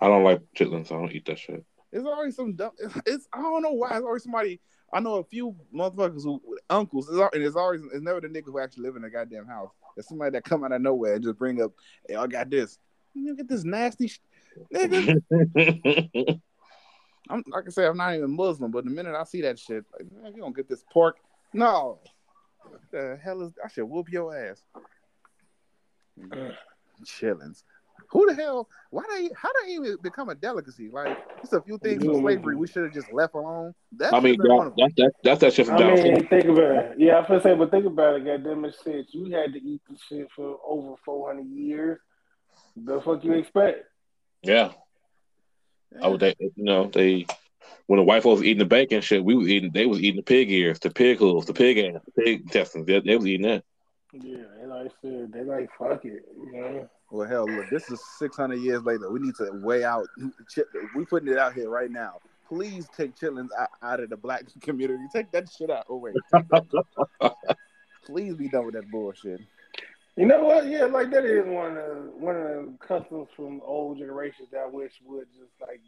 I 0.02 0.08
don't 0.08 0.24
like 0.24 0.42
chitlins. 0.56 0.92
I 0.92 0.96
don't 0.96 1.12
eat 1.12 1.26
that 1.26 1.40
shit. 1.40 1.64
It's 1.92 2.06
always 2.06 2.36
some 2.36 2.56
dumb. 2.56 2.72
It's, 2.78 2.96
it's 3.06 3.28
I 3.34 3.42
don't 3.42 3.62
know 3.64 3.72
why. 3.74 3.96
It's 3.96 4.06
always 4.06 4.24
somebody. 4.24 4.60
I 4.92 5.00
know 5.00 5.16
a 5.16 5.24
few 5.24 5.56
motherfuckers 5.74 6.24
who 6.24 6.42
uncles, 6.70 7.08
it's 7.10 7.36
and 7.36 7.44
it's 7.44 7.56
always 7.56 7.82
it's 7.94 8.02
never 8.02 8.20
the 8.22 8.28
nigga 8.28 8.46
who 8.46 8.60
actually 8.60 8.84
live 8.84 8.96
in 8.96 9.04
a 9.04 9.10
goddamn 9.10 9.46
house. 9.46 9.72
It's 9.98 10.08
somebody 10.10 10.32
that 10.32 10.44
come 10.44 10.64
out 10.64 10.72
of 10.72 10.82
nowhere 10.82 11.16
and 11.16 11.24
just 11.24 11.38
bring 11.38 11.62
up, 11.62 11.72
"Hey, 12.08 12.16
I 12.16 12.28
got 12.28 12.50
this." 12.50 12.78
You 13.16 13.36
get 13.36 13.48
this 13.48 13.64
nasty 13.64 14.08
sh- 14.08 14.20
nigga. 14.74 16.42
I'm 17.30 17.44
like 17.48 17.66
I 17.68 17.70
said, 17.70 17.86
I'm 17.86 17.98
not 17.98 18.16
even 18.16 18.36
Muslim, 18.36 18.72
but 18.72 18.86
the 18.86 18.90
minute 18.90 19.16
I 19.16 19.24
see 19.24 19.42
that 19.42 19.60
shit, 19.60 19.86
like, 19.94 20.12
man, 20.12 20.34
you 20.34 20.42
don't 20.42 20.56
get 20.56 20.68
this 20.68 20.84
pork. 20.92 21.18
No, 21.54 22.00
what 22.64 22.82
the 22.92 23.20
hell 23.24 23.42
is? 23.44 23.54
I 23.64 23.68
should 23.68 23.86
whoop 23.86 24.10
your 24.12 24.36
ass. 24.36 24.64
Chillins. 27.06 27.64
Who 28.12 28.26
the 28.28 28.34
hell? 28.34 28.68
Why 28.90 29.04
they? 29.10 29.30
How 29.36 29.50
they 29.64 29.74
even 29.74 29.98
become 30.02 30.30
a 30.30 30.36
delicacy? 30.36 30.90
Like 30.90 31.18
it's 31.44 31.54
a 31.54 31.62
few 31.62 31.78
things 31.78 32.04
from 32.04 32.22
slavery 32.22 32.56
we 32.56 32.68
should 32.68 32.84
have 32.84 32.94
just 32.94 33.12
left 33.14 33.36
alone. 33.36 33.76
That's 33.92 34.14
I 34.14 34.20
mean, 34.20 34.36
should've 34.36 34.76
that, 34.76 34.76
that, 34.78 34.92
that, 34.98 35.12
that's 35.24 35.42
that 35.42 35.54
shit 35.54 35.68
from 35.68 35.76
I 35.76 35.80
down 35.80 35.94
mean, 35.94 36.16
south. 36.16 36.30
think 36.30 36.46
about 36.46 36.72
it. 36.72 36.96
Yeah, 36.98 37.14
I 37.14 37.20
was 37.20 37.28
gonna 37.28 37.42
say, 37.42 37.56
but 37.56 37.72
think 37.72 37.86
about 37.86 38.16
it, 38.16 38.26
goddamn 38.26 38.66
it, 38.66 38.76
shit. 38.84 39.08
You 39.12 39.32
had 39.32 39.54
to 39.54 39.60
eat 39.62 39.82
this 39.90 40.00
shit 40.08 40.28
for 40.36 40.58
over 40.66 40.96
four 41.06 41.28
hundred 41.28 41.50
years. 41.52 42.00
The 42.76 43.00
fuck 43.02 43.24
you 43.24 43.34
expect? 43.34 43.86
Yeah. 44.42 44.72
Oh, 46.02 46.18
they, 46.18 46.36
you 46.40 46.52
know, 46.58 46.88
they 46.88 47.26
when 47.88 47.98
the 47.98 48.04
white 48.04 48.22
folks 48.22 48.42
was 48.42 48.48
eating 48.48 48.60
the 48.60 48.66
bacon 48.66 49.02
shit, 49.02 49.24
we 49.24 49.36
was 49.36 49.48
eating. 49.48 49.72
They 49.74 49.88
was 49.88 50.00
eating 50.00 50.18
the 50.18 50.24
pig 50.24 50.52
ears, 50.52 50.80
the 50.80 50.92
pig 50.92 51.18
hooves, 51.18 51.48
the 51.48 51.54
pig 51.54 51.80
ass, 51.80 52.02
the 52.06 52.22
pig 52.22 52.42
intestines. 52.42 52.86
They, 52.86 53.00
they 53.00 53.16
was 53.16 53.26
eating 53.26 53.48
that. 53.48 53.64
Yeah, 54.14 54.44
they 54.60 54.68
like 54.68 54.92
shit. 55.02 55.32
They 55.32 55.42
like 55.42 55.70
fuck 55.78 56.06
it. 56.06 56.24
You 56.38 56.52
know? 56.54 56.90
Well, 57.10 57.28
hell, 57.28 57.48
look, 57.48 57.70
this 57.72 57.90
is 57.90 58.00
600 58.20 58.58
years 58.58 58.84
later. 58.84 59.10
We 59.10 59.20
need 59.20 59.36
to 59.38 59.50
weigh 59.54 59.84
out. 59.84 60.08
We 60.96 61.06
putting 61.06 61.30
it 61.30 61.40
out 61.40 61.54
here 61.54 61.70
right 61.70 61.90
now. 61.90 62.20
Please 62.48 62.88
take 62.96 63.16
chitlins 63.16 63.50
out, 63.58 63.70
out 63.82 64.00
of 64.00 64.12
the 64.12 64.18
black 64.18 64.44
community. 64.62 65.04
Take 65.12 65.32
that 65.32 65.50
shit 65.50 65.72
out. 65.72 65.86
Oh 65.90 65.98
wait, 65.98 66.16
please 68.06 68.36
be 68.36 68.50
done 68.50 68.66
with 68.66 68.76
that 68.76 68.90
bullshit. 68.92 69.42
You 70.20 70.26
know 70.26 70.44
what? 70.44 70.68
Yeah, 70.68 70.84
like 70.84 71.12
that 71.12 71.24
is 71.24 71.46
one 71.46 71.78
of 71.78 72.14
one 72.20 72.36
of 72.36 72.44
the 72.44 72.74
customs 72.86 73.30
from 73.38 73.62
old 73.64 74.00
generations 74.00 74.50
that 74.52 74.60
I 74.60 74.66
wish 74.66 74.92
would 75.06 75.28
just 75.32 75.54
like 75.62 75.80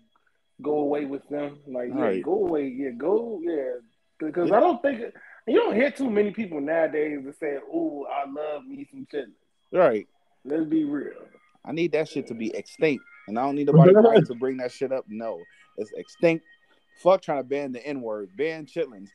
go 0.61 0.77
away 0.77 1.03
with 1.03 1.27
them. 1.27 1.59
Like, 1.67 1.89
yeah, 1.89 2.01
Right. 2.01 2.23
go 2.23 2.45
away. 2.45 2.69
Yeah, 2.69 2.91
go. 2.91 3.41
Yeah, 3.43 3.73
because 4.19 4.49
I 4.53 4.61
don't 4.61 4.81
think 4.81 5.01
you 5.47 5.55
don't 5.59 5.75
hear 5.75 5.91
too 5.91 6.09
many 6.09 6.31
people 6.31 6.61
nowadays 6.61 7.19
that 7.25 7.39
say, 7.41 7.57
"Oh, 7.73 8.05
I 8.05 8.23
love 8.31 8.65
me 8.65 8.87
some 8.89 9.05
chitlins." 9.11 9.33
Right. 9.73 10.07
Let's 10.45 10.63
be 10.63 10.85
real. 10.85 11.11
I 11.65 11.73
need 11.73 11.91
that 11.91 12.07
shit 12.07 12.27
to 12.27 12.33
be 12.33 12.55
extinct, 12.55 13.03
and 13.27 13.37
I 13.37 13.43
don't 13.43 13.55
need 13.55 13.67
nobody 13.67 13.91
to 14.27 14.35
bring 14.35 14.55
that 14.57 14.71
shit 14.71 14.93
up. 14.93 15.03
No, 15.09 15.41
it's 15.75 15.91
extinct. 15.97 16.45
Fuck 17.03 17.21
trying 17.21 17.39
to 17.39 17.43
ban 17.43 17.73
the 17.73 17.85
N 17.85 17.99
word, 18.01 18.29
ban 18.37 18.65
chitlins, 18.65 19.09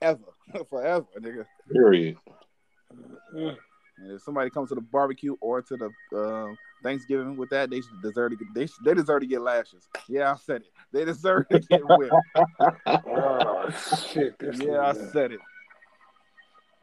ever, 0.00 0.20
forever, 0.70 1.06
nigga. 1.18 1.44
Period. 1.72 2.18
Mm-hmm. 3.34 3.56
And 4.00 4.12
if 4.12 4.22
somebody 4.22 4.50
comes 4.50 4.70
to 4.70 4.74
the 4.74 4.80
barbecue 4.80 5.36
or 5.40 5.60
to 5.62 5.76
the 5.76 5.90
uh, 6.16 6.54
Thanksgiving 6.82 7.36
with 7.36 7.50
that, 7.50 7.70
they 7.70 7.82
deserve 8.02 8.30
to 8.32 8.36
get 8.36 8.54
they, 8.54 8.66
they 8.84 8.94
deserve 8.94 9.20
to 9.20 9.26
get 9.26 9.42
lashes. 9.42 9.88
Yeah, 10.08 10.32
I 10.32 10.36
said 10.36 10.62
it. 10.62 10.68
They 10.92 11.04
deserve 11.04 11.48
to 11.50 11.60
get 11.60 11.82
whipped. 11.86 12.14
oh 13.06 13.70
shit! 14.08 14.34
yeah, 14.58 14.80
I 14.80 14.92
said 14.94 15.32
it. 15.32 15.40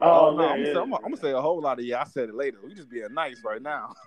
Oh, 0.00 0.28
Oh, 0.28 0.30
no, 0.30 0.36
man, 0.36 0.50
I'm, 0.52 0.58
yeah. 0.58 0.64
gonna 0.64 0.74
say, 0.74 0.80
I'm, 0.80 0.90
gonna- 0.90 0.96
I'm 1.04 1.10
gonna 1.10 1.16
say 1.22 1.30
a 1.32 1.40
whole 1.40 1.60
lot 1.60 1.78
of 1.80 1.84
yeah. 1.84 2.00
I 2.00 2.04
said 2.04 2.28
it 2.28 2.34
later. 2.34 2.58
We 2.64 2.72
just 2.74 2.88
being 2.88 3.12
nice 3.12 3.42
right 3.44 3.60
now. 3.60 3.94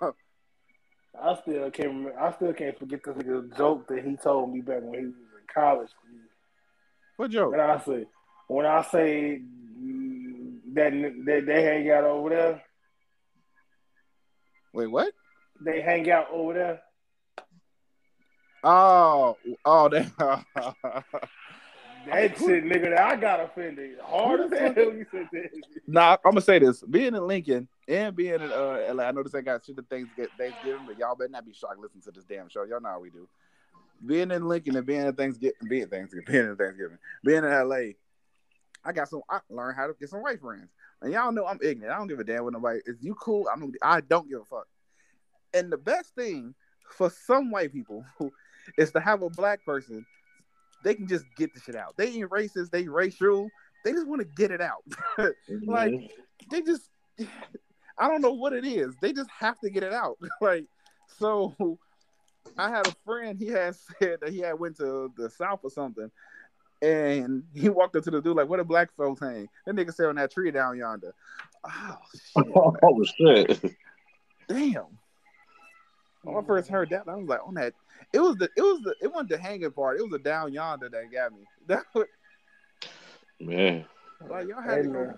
I 1.20 1.34
still 1.42 1.70
can't. 1.70 1.88
Remember, 1.88 2.18
I 2.18 2.32
still 2.32 2.54
can't 2.54 2.78
forget 2.78 3.00
this 3.04 3.14
nigga 3.16 3.54
joke 3.56 3.86
that 3.88 4.02
he 4.02 4.16
told 4.16 4.54
me 4.54 4.62
back 4.62 4.80
when 4.80 4.98
he 4.98 5.06
was 5.06 5.14
in 5.14 5.46
college. 5.52 5.90
what 7.18 7.30
joke? 7.30 7.50
When 7.50 7.60
I 7.60 7.78
say, 7.78 8.06
when 8.48 8.64
I 8.64 8.82
say 8.82 9.42
mm, 9.78 10.56
that 10.72 10.92
that 11.26 11.42
they 11.46 11.62
hang 11.62 11.90
out 11.90 12.04
over 12.04 12.30
there, 12.30 12.62
Wait, 14.72 14.86
what? 14.86 15.12
they 15.64 15.80
hang 15.80 16.10
out 16.10 16.28
over 16.30 16.54
there. 16.54 16.82
Oh, 18.64 19.36
oh, 19.64 19.88
that. 19.88 20.12
That 22.06 22.36
shit, 22.36 22.64
nigga, 22.64 22.90
that 22.90 23.00
I 23.00 23.16
got 23.16 23.40
offended 23.40 23.98
hard 24.02 24.40
as 24.40 24.58
hell. 24.58 24.92
You 24.92 25.06
said 25.10 25.28
that. 25.32 25.50
Nah, 25.86 26.16
I'm 26.24 26.32
gonna 26.32 26.40
say 26.40 26.58
this: 26.58 26.82
being 26.82 27.14
in 27.14 27.26
Lincoln 27.26 27.68
and 27.86 28.14
being 28.16 28.34
in 28.34 28.42
uh, 28.42 28.92
LA, 28.92 29.04
I 29.04 29.12
know 29.12 29.22
this 29.22 29.34
ain't 29.34 29.44
got 29.44 29.64
shit 29.64 29.76
to 29.76 29.82
things 29.82 30.08
get 30.16 30.28
Thanksgiving, 30.36 30.82
but 30.86 30.98
y'all 30.98 31.14
better 31.14 31.30
not 31.30 31.46
be 31.46 31.52
shocked 31.52 31.78
listening 31.78 32.02
to 32.02 32.10
this 32.10 32.24
damn 32.24 32.48
show. 32.48 32.64
Y'all 32.64 32.80
know 32.80 32.88
how 32.88 33.00
we 33.00 33.10
do. 33.10 33.28
Being 34.04 34.32
in 34.32 34.48
Lincoln 34.48 34.76
and 34.76 34.86
being 34.86 35.06
in 35.06 35.14
Thanksgiving, 35.14 35.54
being 35.68 35.86
Thanksgiving, 35.86 36.24
being 36.26 36.46
in 36.46 36.56
Thanksgiving, 36.56 36.98
being 37.24 37.44
in 37.44 37.68
LA, 37.68 37.92
I 38.84 38.92
got 38.92 39.08
some. 39.08 39.22
I 39.30 39.40
learned 39.50 39.76
how 39.76 39.86
to 39.86 39.94
get 39.98 40.08
some 40.08 40.22
white 40.22 40.40
friends, 40.40 40.68
and 41.00 41.12
y'all 41.12 41.32
know 41.32 41.46
I'm 41.46 41.58
ignorant. 41.62 41.94
I 41.94 41.98
don't 41.98 42.08
give 42.08 42.18
a 42.18 42.24
damn 42.24 42.44
with 42.44 42.54
nobody. 42.54 42.80
Is 42.86 42.96
you 43.00 43.14
cool? 43.14 43.46
I 43.52 43.58
don't. 43.58 43.74
I 43.82 44.00
don't 44.00 44.28
give 44.28 44.40
a 44.40 44.44
fuck. 44.44 44.66
And 45.54 45.70
the 45.70 45.76
best 45.76 46.14
thing 46.14 46.54
for 46.90 47.10
some 47.10 47.50
white 47.50 47.72
people 47.72 48.04
is 48.78 48.92
to 48.92 49.00
have 49.00 49.22
a 49.22 49.30
black 49.30 49.64
person. 49.64 50.04
They 50.84 50.94
can 50.94 51.06
just 51.06 51.24
get 51.36 51.54
the 51.54 51.60
shit 51.60 51.76
out. 51.76 51.96
They 51.96 52.08
ain't 52.08 52.30
racist. 52.30 52.70
They 52.70 52.88
racial. 52.88 53.48
They 53.84 53.92
just 53.92 54.06
want 54.06 54.20
to 54.20 54.28
get 54.36 54.50
it 54.50 54.60
out. 54.60 54.84
Like, 55.66 55.92
they 56.50 56.62
just 56.62 56.90
I 57.98 58.08
don't 58.08 58.20
know 58.20 58.32
what 58.32 58.52
it 58.52 58.64
is. 58.64 58.94
They 59.00 59.12
just 59.12 59.30
have 59.30 59.58
to 59.60 59.70
get 59.70 59.82
it 59.82 59.92
out. 59.92 60.18
like 60.40 60.64
so 61.18 61.78
I 62.58 62.68
had 62.68 62.86
a 62.86 62.94
friend, 63.04 63.38
he 63.38 63.48
had 63.48 63.74
said 63.76 64.18
that 64.20 64.30
he 64.30 64.40
had 64.40 64.58
went 64.58 64.76
to 64.78 65.12
the 65.16 65.30
south 65.30 65.60
or 65.62 65.70
something. 65.70 66.10
And 66.82 67.44
he 67.54 67.68
walked 67.68 67.96
up 67.96 68.04
to 68.04 68.10
the 68.10 68.20
dude 68.20 68.36
like, 68.36 68.48
"What 68.48 68.60
a 68.60 68.64
black 68.64 68.90
folks 68.96 69.20
hang?" 69.20 69.48
That 69.66 69.76
nigga 69.76 69.94
said 69.94 70.06
on 70.06 70.16
that 70.16 70.32
tree 70.32 70.50
down 70.50 70.76
yonder. 70.76 71.14
Oh 71.64 71.98
shit! 72.12 72.46
oh 72.56 73.04
shit! 73.04 73.76
Damn. 74.48 74.98
When 76.24 76.36
I 76.36 76.46
first 76.46 76.68
heard 76.68 76.90
that, 76.90 77.08
I 77.08 77.16
was 77.16 77.26
like, 77.26 77.40
on 77.46 77.54
that. 77.54 77.74
It 78.12 78.20
was 78.20 78.36
the. 78.36 78.48
It 78.56 78.62
was 78.62 78.80
the. 78.82 78.94
It 79.00 79.08
wasn't 79.08 79.30
the 79.30 79.38
hanging 79.38 79.70
part. 79.70 79.98
It 79.98 80.02
was 80.02 80.10
the 80.10 80.18
down 80.18 80.52
yonder 80.52 80.88
that 80.88 81.12
got 81.12 81.32
me. 81.32 81.44
That 81.68 81.84
was, 81.94 82.06
Man, 83.38 83.84
like 84.28 84.48
y'all 84.48 84.60
had 84.60 84.82
to 84.82 84.88
Hey, 84.88 84.92
go. 84.92 85.14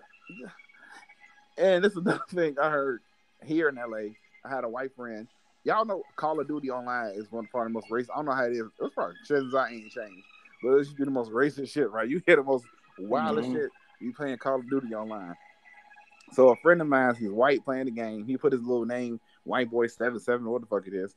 And 1.57 1.85
this 1.85 1.93
is 1.93 1.99
another 1.99 2.25
thing 2.29 2.57
I 2.61 2.71
heard 2.71 3.01
here 3.45 3.69
in 3.69 3.77
LA. 3.77 4.13
I 4.45 4.49
had 4.49 4.65
a 4.65 4.69
white 4.69 4.95
friend. 4.95 5.27
Y'all 5.65 5.85
know 5.87 6.03
Call 6.17 6.41
of 6.41 6.49
Duty 6.49 6.71
Online 6.71 7.13
is 7.15 7.31
one 7.31 7.47
part 7.47 7.67
of 7.67 7.73
the 7.73 7.75
most 7.75 7.89
racist. 7.91 8.13
I 8.13 8.17
don't 8.17 8.27
know 8.27 8.33
how 8.33 8.45
it 8.45 8.53
is. 8.53 8.65
It's 8.81 8.95
probably 8.95 9.15
chances 9.27 9.55
I 9.55 9.71
ain't 9.71 9.91
changed, 9.91 10.25
but 10.65 10.85
should 10.85 10.97
be 10.97 11.05
the 11.05 11.11
most 11.11 11.31
racist 11.31 11.71
shit, 11.71 11.91
right? 11.91 12.09
You 12.09 12.23
hear 12.27 12.37
the 12.37 12.43
most 12.43 12.67
wildest 12.99 13.51
Mhm. 13.51 13.53
shit. 13.55 13.71
You 14.01 14.13
playing 14.13 14.39
Call 14.39 14.61
of 14.61 14.69
Duty 14.69 14.95
Online. 14.95 15.35
So 16.33 16.49
a 16.49 16.57
friend 16.57 16.81
of 16.81 16.89
mine, 16.89 17.15
he's 17.15 17.31
white 17.31 17.65
playing 17.65 17.85
the 17.85 17.91
game. 17.93 18.25
He 18.25 18.37
put 18.37 18.53
his 18.53 18.63
little 18.63 18.87
name, 18.87 19.21
White 19.45 19.71
Boy 19.71 19.87
Seven 19.87 20.19
Seven, 20.19 20.47
what 20.47 20.63
the 20.63 20.67
fuck 20.67 20.87
it 20.87 20.95
is, 20.95 21.15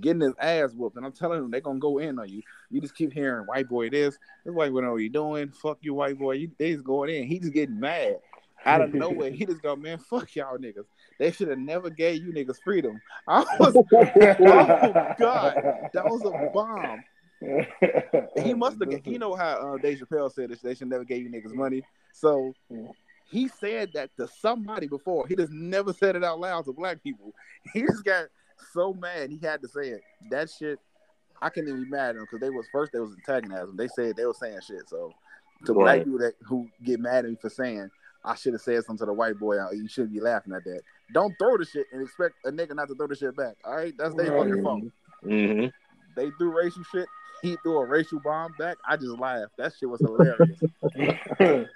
getting 0.00 0.20
his 0.20 0.34
ass 0.38 0.72
whooped. 0.74 0.96
And 0.96 1.04
I'm 1.04 1.12
telling 1.12 1.38
him 1.40 1.50
they're 1.50 1.60
gonna 1.60 1.78
go 1.78 1.98
in 1.98 2.18
on 2.18 2.28
you. 2.28 2.42
You 2.70 2.80
just 2.80 2.94
keep 2.94 3.12
hearing 3.12 3.46
White 3.46 3.68
Boy 3.68 3.90
this. 3.90 4.18
This 4.44 4.54
white 4.54 4.72
boy 4.72 4.82
know 4.82 4.92
what 4.92 4.98
you 5.02 5.08
doing. 5.08 5.50
Fuck 5.50 5.78
you, 5.80 5.94
white 5.94 6.18
boy. 6.18 6.32
You 6.32 6.50
they 6.58 6.72
just 6.72 6.84
going 6.84 7.10
in. 7.10 7.26
He 7.26 7.38
just 7.40 7.52
getting 7.52 7.80
mad 7.80 8.20
out 8.64 8.82
of 8.82 8.92
nowhere. 8.92 9.30
He 9.30 9.46
just 9.46 9.62
go, 9.62 9.74
man, 9.74 9.98
fuck 9.98 10.34
y'all 10.36 10.58
niggas. 10.58 10.84
They 11.18 11.32
should 11.32 11.48
have 11.48 11.58
never 11.58 11.90
gave 11.90 12.22
you 12.22 12.32
niggas 12.32 12.62
freedom. 12.62 13.00
I 13.26 13.44
was, 13.58 13.74
oh 13.92 15.14
god, 15.18 15.54
that 15.92 16.04
was 16.04 16.22
a 16.24 16.50
bomb. 16.52 17.02
He 18.42 18.54
must 18.54 18.78
have. 18.80 18.92
You 19.06 19.18
know 19.18 19.34
how 19.34 19.74
uh, 19.74 19.78
Dave 19.78 19.98
Chappelle 19.98 20.32
said 20.32 20.50
that 20.50 20.62
they 20.62 20.74
should 20.74 20.88
never 20.88 21.04
gave 21.04 21.22
you 21.22 21.30
niggas 21.30 21.54
money. 21.54 21.82
So 22.12 22.54
he 23.30 23.48
said 23.48 23.90
that 23.94 24.10
to 24.16 24.28
somebody 24.40 24.88
before. 24.88 25.26
He 25.26 25.36
just 25.36 25.52
never 25.52 25.92
said 25.92 26.16
it 26.16 26.24
out 26.24 26.40
loud 26.40 26.64
to 26.66 26.72
black 26.72 27.02
people. 27.02 27.32
He 27.72 27.82
just 27.82 28.04
got 28.04 28.26
so 28.72 28.92
mad 28.92 29.30
he 29.30 29.38
had 29.42 29.62
to 29.62 29.68
say 29.68 29.88
it. 29.88 30.00
That 30.30 30.50
shit, 30.50 30.78
I 31.40 31.48
can't 31.50 31.68
even 31.68 31.84
be 31.84 31.90
mad 31.90 32.10
at 32.10 32.16
him 32.16 32.22
because 32.22 32.40
they 32.40 32.50
was 32.50 32.66
first 32.72 32.92
they 32.92 33.00
was 33.00 33.14
antagonizing. 33.14 33.76
They 33.76 33.88
said 33.88 34.16
they 34.16 34.26
were 34.26 34.34
saying 34.34 34.60
shit. 34.66 34.88
So 34.88 35.12
to 35.66 35.74
black 35.74 36.04
people 36.04 36.18
that 36.18 36.34
who 36.46 36.68
get 36.84 37.00
mad 37.00 37.24
at 37.24 37.30
me 37.30 37.36
for 37.40 37.50
saying 37.50 37.90
I 38.24 38.34
should 38.34 38.52
have 38.54 38.62
said 38.62 38.84
something 38.84 38.98
to 38.98 39.06
the 39.06 39.12
white 39.12 39.38
boy, 39.38 39.58
uh, 39.58 39.70
you 39.72 39.88
shouldn't 39.88 40.12
be 40.12 40.20
laughing 40.20 40.52
at 40.54 40.64
that. 40.64 40.82
Don't 41.12 41.34
throw 41.38 41.56
the 41.56 41.64
shit 41.64 41.86
and 41.92 42.02
expect 42.02 42.34
a 42.44 42.50
nigga 42.50 42.74
not 42.74 42.88
to 42.88 42.94
throw 42.94 43.06
the 43.06 43.16
shit 43.16 43.36
back. 43.36 43.56
All 43.64 43.76
right, 43.76 43.94
that's 43.96 44.14
their 44.14 44.32
Right. 44.32 44.48
fucking 44.48 44.62
fault. 44.62 44.82
hmm 45.22 45.66
They 46.16 46.30
threw 46.38 46.56
racial 46.56 46.82
shit. 46.84 47.06
He 47.42 47.56
threw 47.62 47.78
a 47.78 47.86
racial 47.86 48.20
bomb 48.20 48.52
back. 48.58 48.76
I 48.86 48.96
just 48.96 49.18
laughed. 49.18 49.52
That 49.58 49.72
shit 49.78 49.88
was 49.88 50.00
hilarious. 50.00 50.60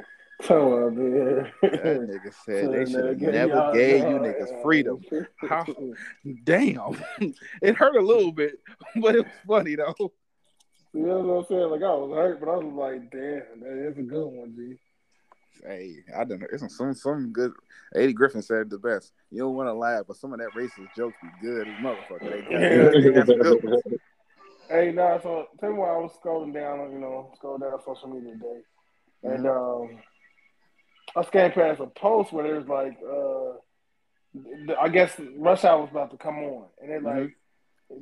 Come 0.43 0.59
on, 0.59 0.97
man. 0.97 1.53
That 1.63 1.81
nigga 1.83 2.35
said 2.45 2.73
they 2.73 2.85
should 2.91 3.05
have 3.05 3.19
never 3.19 3.71
gave 3.73 4.01
you 4.01 4.17
niggas 4.19 4.63
freedom. 4.63 5.01
How- 5.37 5.65
Damn, 6.45 6.97
it 7.63 7.77
hurt 7.77 7.97
a 7.97 8.01
little 8.03 8.33
bit, 8.33 8.59
but 8.97 9.15
it 9.15 9.25
was 9.25 9.33
funny 9.47 9.77
though. 9.77 9.95
You 10.93 11.07
know 11.07 11.21
what 11.21 11.35
I'm 11.39 11.45
saying? 11.49 11.71
Like 11.71 11.83
I 11.83 11.95
was 11.95 12.15
hurt, 12.15 12.41
but 12.41 12.49
I 12.49 12.57
was 12.57 12.73
like, 12.75 13.11
damn, 13.11 13.61
that 13.61 13.89
is 13.91 13.99
a 13.99 14.03
good 14.03 14.27
one, 14.27 14.55
G. 14.57 14.77
Hey, 15.67 15.95
I 16.17 16.25
don't 16.25 16.41
know. 16.41 16.47
It's 16.53 16.61
some 16.61 16.69
some, 16.69 16.95
some 16.95 17.33
good. 17.33 17.53
Eddie 17.95 18.13
Griffin 18.13 18.43
said 18.43 18.69
the 18.71 18.79
best. 18.79 19.13
You 19.31 19.39
don't 19.39 19.55
want 19.55 19.69
to 19.69 19.73
laugh, 19.73 20.05
but 20.07 20.17
some 20.17 20.33
of 20.33 20.41
that 20.41 20.51
racist 20.51 20.95
jokes 20.97 21.17
be 21.23 21.29
good 21.41 21.69
as 21.69 21.75
motherfucker. 21.75 22.31
They 22.31 22.77
got, 22.77 22.93
they 22.93 23.11
got 23.13 23.27
some 23.27 23.39
good 23.39 23.65
ones. 23.65 23.83
Hey, 24.69 24.93
nah, 24.93 25.21
so 25.21 25.47
tell 25.61 25.71
me 25.73 25.79
why 25.79 25.91
I 25.91 25.99
was 25.99 26.13
scrolling 26.23 26.55
down, 26.55 26.91
you 26.93 26.99
know, 26.99 27.33
scrolling 27.41 27.61
down 27.61 27.79
social 27.85 28.09
media 28.09 28.33
today. 28.33 28.61
And 29.23 29.47
um 29.47 29.99
I 31.17 31.23
scanned 31.25 31.55
past 31.55 31.81
a 31.81 31.87
post 31.87 32.33
where 32.33 32.45
there's 32.45 32.67
like 32.69 32.99
uh 33.07 33.53
I 34.81 34.89
guess 34.89 35.13
Rush 35.37 35.65
Hour 35.65 35.83
was 35.83 35.91
about 35.91 36.11
to 36.11 36.17
come 36.17 36.39
on. 36.39 36.67
And 36.81 36.91
they're 36.91 37.01
like 37.01 37.37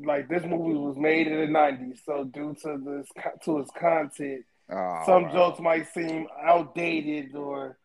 like 0.04 0.28
this 0.28 0.44
movie 0.44 0.74
was 0.78 0.96
made 0.96 1.26
in 1.26 1.38
the 1.38 1.46
nineties, 1.46 2.00
so 2.06 2.24
due 2.24 2.54
to 2.62 2.78
this 2.84 3.08
to 3.44 3.58
its 3.58 3.70
content, 3.78 4.44
Oh, 4.70 5.02
some 5.04 5.24
wow. 5.24 5.32
jokes 5.32 5.60
might 5.60 5.92
seem 5.92 6.28
outdated 6.40 7.34
or 7.34 7.76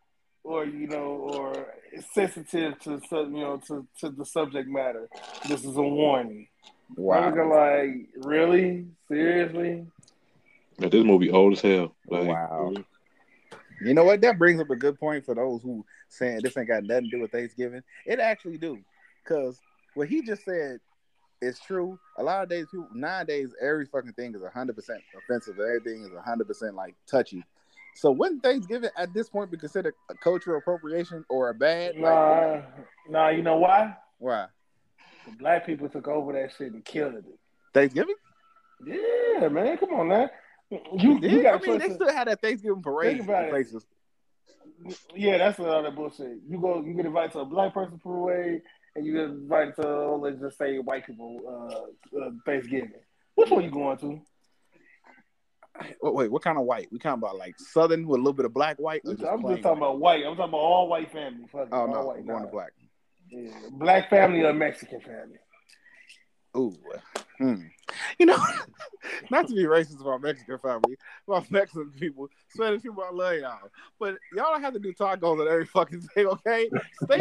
or 0.44 0.64
you 0.64 0.86
know 0.86 1.16
or 1.16 1.74
sensitive 2.14 2.78
to 2.80 3.00
you 3.12 3.26
know 3.28 3.60
to, 3.66 3.86
to 4.00 4.08
the 4.10 4.24
subject 4.24 4.68
matter. 4.68 5.08
This 5.48 5.64
is 5.64 5.76
a 5.76 5.82
warning. 5.82 6.46
I'm 6.96 7.04
Wow. 7.04 7.48
like, 7.50 8.08
really? 8.16 8.86
Seriously? 9.08 9.86
But 10.78 10.92
this 10.92 11.04
movie 11.04 11.30
old 11.30 11.54
as 11.54 11.60
hell. 11.60 11.94
Like, 12.08 12.28
Wow. 12.28 12.74
You 13.80 13.94
know 13.94 14.04
what? 14.04 14.20
That 14.22 14.38
brings 14.38 14.60
up 14.60 14.70
a 14.70 14.76
good 14.76 14.98
point 14.98 15.24
for 15.24 15.34
those 15.34 15.62
who 15.62 15.84
saying 16.08 16.40
this 16.42 16.56
ain't 16.56 16.66
got 16.68 16.82
nothing 16.84 17.04
to 17.04 17.10
do 17.10 17.20
with 17.20 17.30
Thanksgiving. 17.30 17.82
It 18.06 18.18
actually 18.18 18.58
do, 18.58 18.78
because 19.22 19.60
what 19.94 20.08
he 20.08 20.22
just 20.22 20.44
said 20.44 20.80
is 21.40 21.60
true. 21.60 21.96
A 22.16 22.22
lot 22.22 22.42
of 22.42 22.48
days, 22.48 22.66
people 22.70 22.88
nowadays, 22.92 23.54
every 23.60 23.86
fucking 23.86 24.14
thing 24.14 24.34
is 24.34 24.42
hundred 24.52 24.74
percent 24.74 25.00
offensive. 25.16 25.60
Everything 25.60 26.02
is 26.02 26.10
hundred 26.24 26.48
percent 26.48 26.74
like 26.74 26.96
touchy. 27.06 27.44
So 27.94 28.10
wouldn't 28.10 28.42
Thanksgiving 28.42 28.90
at 28.96 29.14
this 29.14 29.28
point 29.28 29.50
be 29.50 29.56
considered 29.56 29.94
a 30.10 30.14
cultural 30.14 30.58
appropriation 30.58 31.24
or 31.28 31.50
a 31.50 31.54
bad? 31.54 31.96
Like, 31.96 32.02
Nah, 32.14 32.60
nah. 33.08 33.28
You 33.28 33.42
know 33.42 33.58
why? 33.58 33.96
why 34.18 34.46
The 35.30 35.36
black 35.36 35.66
people 35.66 35.88
took 35.88 36.08
over 36.08 36.32
that 36.32 36.52
shit 36.56 36.72
and 36.72 36.84
killed 36.84 37.14
it. 37.14 37.24
Thanksgiving? 37.74 38.14
Yeah, 38.86 39.48
man. 39.48 39.76
Come 39.78 39.94
on, 39.94 40.08
now. 40.08 40.30
You, 40.70 41.18
you 41.22 41.48
I 41.48 41.58
mean, 41.58 41.78
they 41.78 41.90
still 41.90 42.12
had 42.12 42.28
that 42.28 42.42
Thanksgiving 42.42 42.82
parade 42.82 43.16
Think 43.18 43.28
about 43.28 43.42
in 43.44 43.48
it. 43.48 43.52
places. 43.52 43.86
Yeah, 45.14 45.38
that's 45.38 45.58
all 45.58 45.82
that 45.82 45.94
bullshit. 45.96 46.38
You 46.48 46.60
go, 46.60 46.84
you 46.84 46.94
get 46.94 47.06
invited 47.06 47.32
to 47.32 47.40
a 47.40 47.44
black 47.44 47.74
person 47.74 47.98
parade, 47.98 48.62
and 48.94 49.04
you 49.04 49.12
get 49.12 49.24
invited 49.24 49.74
to 49.76 50.14
let's 50.16 50.40
just 50.40 50.58
say 50.58 50.78
white 50.78 51.06
people 51.06 51.40
uh, 52.14 52.18
uh, 52.18 52.30
Thanksgiving. 52.46 52.92
Which 53.34 53.50
one 53.50 53.64
you 53.64 53.70
going 53.70 53.98
to? 53.98 54.20
Wait, 56.02 56.14
wait, 56.14 56.30
what 56.30 56.42
kind 56.42 56.58
of 56.58 56.64
white? 56.64 56.88
We 56.92 56.98
talking 56.98 57.22
about 57.22 57.38
like 57.38 57.58
Southern 57.58 58.06
with 58.06 58.18
a 58.18 58.22
little 58.22 58.32
bit 58.32 58.44
of 58.46 58.52
black 58.54 58.78
white? 58.78 59.00
I'm 59.04 59.12
just 59.12 59.22
just 59.22 59.30
talking 59.30 59.42
white? 59.42 59.60
about 59.60 59.98
white. 60.00 60.24
I'm 60.26 60.36
talking 60.36 60.50
about 60.50 60.58
all 60.58 60.88
white 60.88 61.10
family. 61.12 61.46
Fuck 61.50 61.68
Oh 61.72 61.80
all 61.80 61.88
no, 61.88 62.06
white. 62.06 62.18
I'm 62.18 62.26
going 62.26 62.38
nah. 62.40 62.44
to 62.46 62.52
black. 62.52 62.72
Black 63.72 64.10
family 64.10 64.42
or 64.42 64.52
Mexican 64.52 65.00
family. 65.00 65.38
Ooh, 66.56 66.76
Hmm. 67.38 67.66
You 68.18 68.26
know, 68.26 68.38
not 69.30 69.48
to 69.48 69.54
be 69.54 69.64
racist 69.64 70.00
about 70.00 70.22
Mexican 70.22 70.58
family, 70.58 70.96
about 71.26 71.50
Mexican 71.50 71.90
people, 71.98 72.28
Spanish 72.48 72.82
people, 72.82 73.02
I 73.02 73.12
love 73.12 73.34
y'all. 73.36 73.70
But 73.98 74.16
y'all 74.34 74.52
don't 74.52 74.62
have 74.62 74.74
to 74.74 74.78
do 74.78 74.92
tacos 74.92 75.40
on 75.40 75.48
every 75.48 75.66
fucking 75.66 76.00
thing, 76.00 76.26
okay? 76.26 76.70
Stay, 77.04 77.18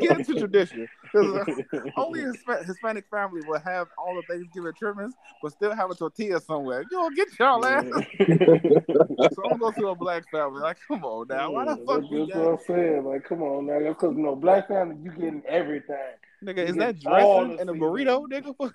get 0.00 0.18
into 0.18 0.34
tradition. 0.34 0.88
Uh, 1.14 1.44
only 1.96 2.20
Hisp- 2.20 2.66
Hispanic 2.66 3.06
family 3.10 3.40
will 3.46 3.60
have 3.60 3.88
all 3.98 4.14
the 4.16 4.22
Thanksgiving 4.22 4.72
trimmings, 4.78 5.14
but 5.42 5.52
still 5.52 5.74
have 5.74 5.90
a 5.90 5.94
tortilla 5.94 6.40
somewhere. 6.40 6.82
You 6.82 6.98
don't 6.98 7.16
get 7.16 7.28
y'all 7.38 7.64
ass. 7.64 7.84
so 7.84 9.42
I'm 9.44 9.58
gonna 9.58 9.58
go 9.58 9.70
to 9.72 9.88
a 9.88 9.94
black 9.94 10.28
family. 10.30 10.60
Like, 10.60 10.78
come 10.86 11.04
on 11.04 11.28
now. 11.28 11.50
Why 11.52 11.64
the 11.64 11.76
fuck 11.76 12.00
That's 12.00 12.10
you 12.10 12.26
what 12.26 12.36
I'm 12.36 12.58
saying. 12.66 13.04
Like, 13.04 13.24
come 13.24 13.42
on 13.42 13.66
now. 13.66 13.78
Because, 13.78 14.16
you 14.16 14.22
know, 14.22 14.36
black 14.36 14.68
family, 14.68 14.96
you 15.02 15.10
getting 15.10 15.42
everything. 15.46 15.96
Nigga, 16.44 16.58
You 16.58 16.64
is 16.64 16.76
that 16.76 16.98
dressing 16.98 17.58
and 17.58 17.70
a 17.70 17.72
burrito, 17.72 18.26
nigga? 18.28 18.72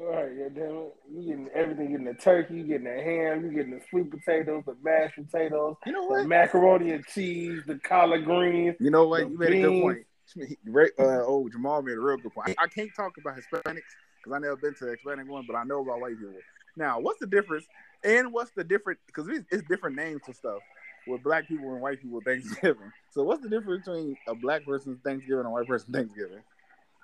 Fuck. 0.00 0.08
All 0.08 0.14
right, 0.22 0.32
yeah, 0.36 0.48
damn 0.54 0.64
it. 0.76 0.94
You 1.12 1.22
getting 1.22 1.48
everything. 1.54 1.90
You 1.90 1.98
getting 1.98 2.12
the 2.12 2.14
turkey, 2.20 2.54
you 2.56 2.64
getting 2.64 2.84
the 2.84 3.02
ham, 3.02 3.44
you 3.44 3.52
getting 3.52 3.72
the 3.72 3.80
sweet 3.90 4.10
potatoes, 4.10 4.62
the 4.66 4.76
mashed 4.82 5.16
potatoes, 5.16 5.76
You 5.86 5.92
know 5.92 6.08
the 6.08 6.14
what? 6.20 6.26
macaroni 6.26 6.92
and 6.92 7.06
cheese, 7.06 7.62
the 7.66 7.78
collard 7.78 8.24
greens. 8.24 8.76
You 8.80 8.90
know 8.90 9.06
what? 9.06 9.30
You 9.30 9.38
made 9.38 9.52
a 9.52 9.60
good 9.60 9.70
beans. 9.70 9.82
point. 9.82 9.98
Right, 10.64 10.90
Uh, 10.96 11.22
oh, 11.26 11.48
Jamal 11.50 11.82
made 11.82 11.96
a 11.96 12.00
real 12.00 12.16
good 12.16 12.32
point. 12.32 12.54
I 12.58 12.68
can't 12.68 12.90
talk 12.96 13.12
about 13.18 13.34
Hispanics 13.36 13.82
because 14.22 14.32
I 14.32 14.38
never 14.38 14.54
been 14.56 14.74
to 14.74 14.84
the 14.84 14.92
Hispanic 14.92 15.28
one, 15.28 15.44
but 15.46 15.56
I 15.56 15.64
know 15.64 15.82
about 15.82 16.00
white 16.00 16.16
people. 16.18 16.34
Now, 16.76 17.00
what's 17.00 17.18
the 17.18 17.26
difference? 17.26 17.66
And 18.04 18.32
what's 18.32 18.52
the 18.52 18.62
different? 18.62 19.00
Because 19.06 19.26
it's, 19.28 19.44
it's 19.50 19.66
different 19.68 19.96
names 19.96 20.20
for 20.24 20.32
stuff 20.32 20.60
with 21.08 21.22
black 21.24 21.48
people 21.48 21.72
and 21.72 21.80
white 21.82 22.00
people 22.00 22.20
Thanksgiving. 22.24 22.92
So, 23.12 23.24
what's 23.24 23.42
the 23.42 23.48
difference 23.48 23.84
between 23.84 24.16
a 24.28 24.36
black 24.36 24.64
person's 24.64 25.00
Thanksgiving 25.04 25.38
and 25.40 25.48
a 25.48 25.50
white 25.50 25.66
person's 25.66 25.92
Thanksgiving? 25.96 26.42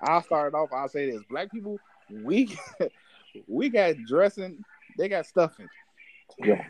I'll 0.01 0.23
start 0.23 0.55
it 0.55 0.57
off. 0.57 0.69
I'll 0.73 0.89
say 0.89 1.11
this: 1.11 1.23
Black 1.29 1.51
people, 1.51 1.81
we 2.11 2.59
we 3.49 3.69
got 3.69 3.97
dressing, 4.07 4.65
they 4.97 5.09
got 5.09 5.27
stuffing. 5.27 5.69
Yeah, 6.39 6.63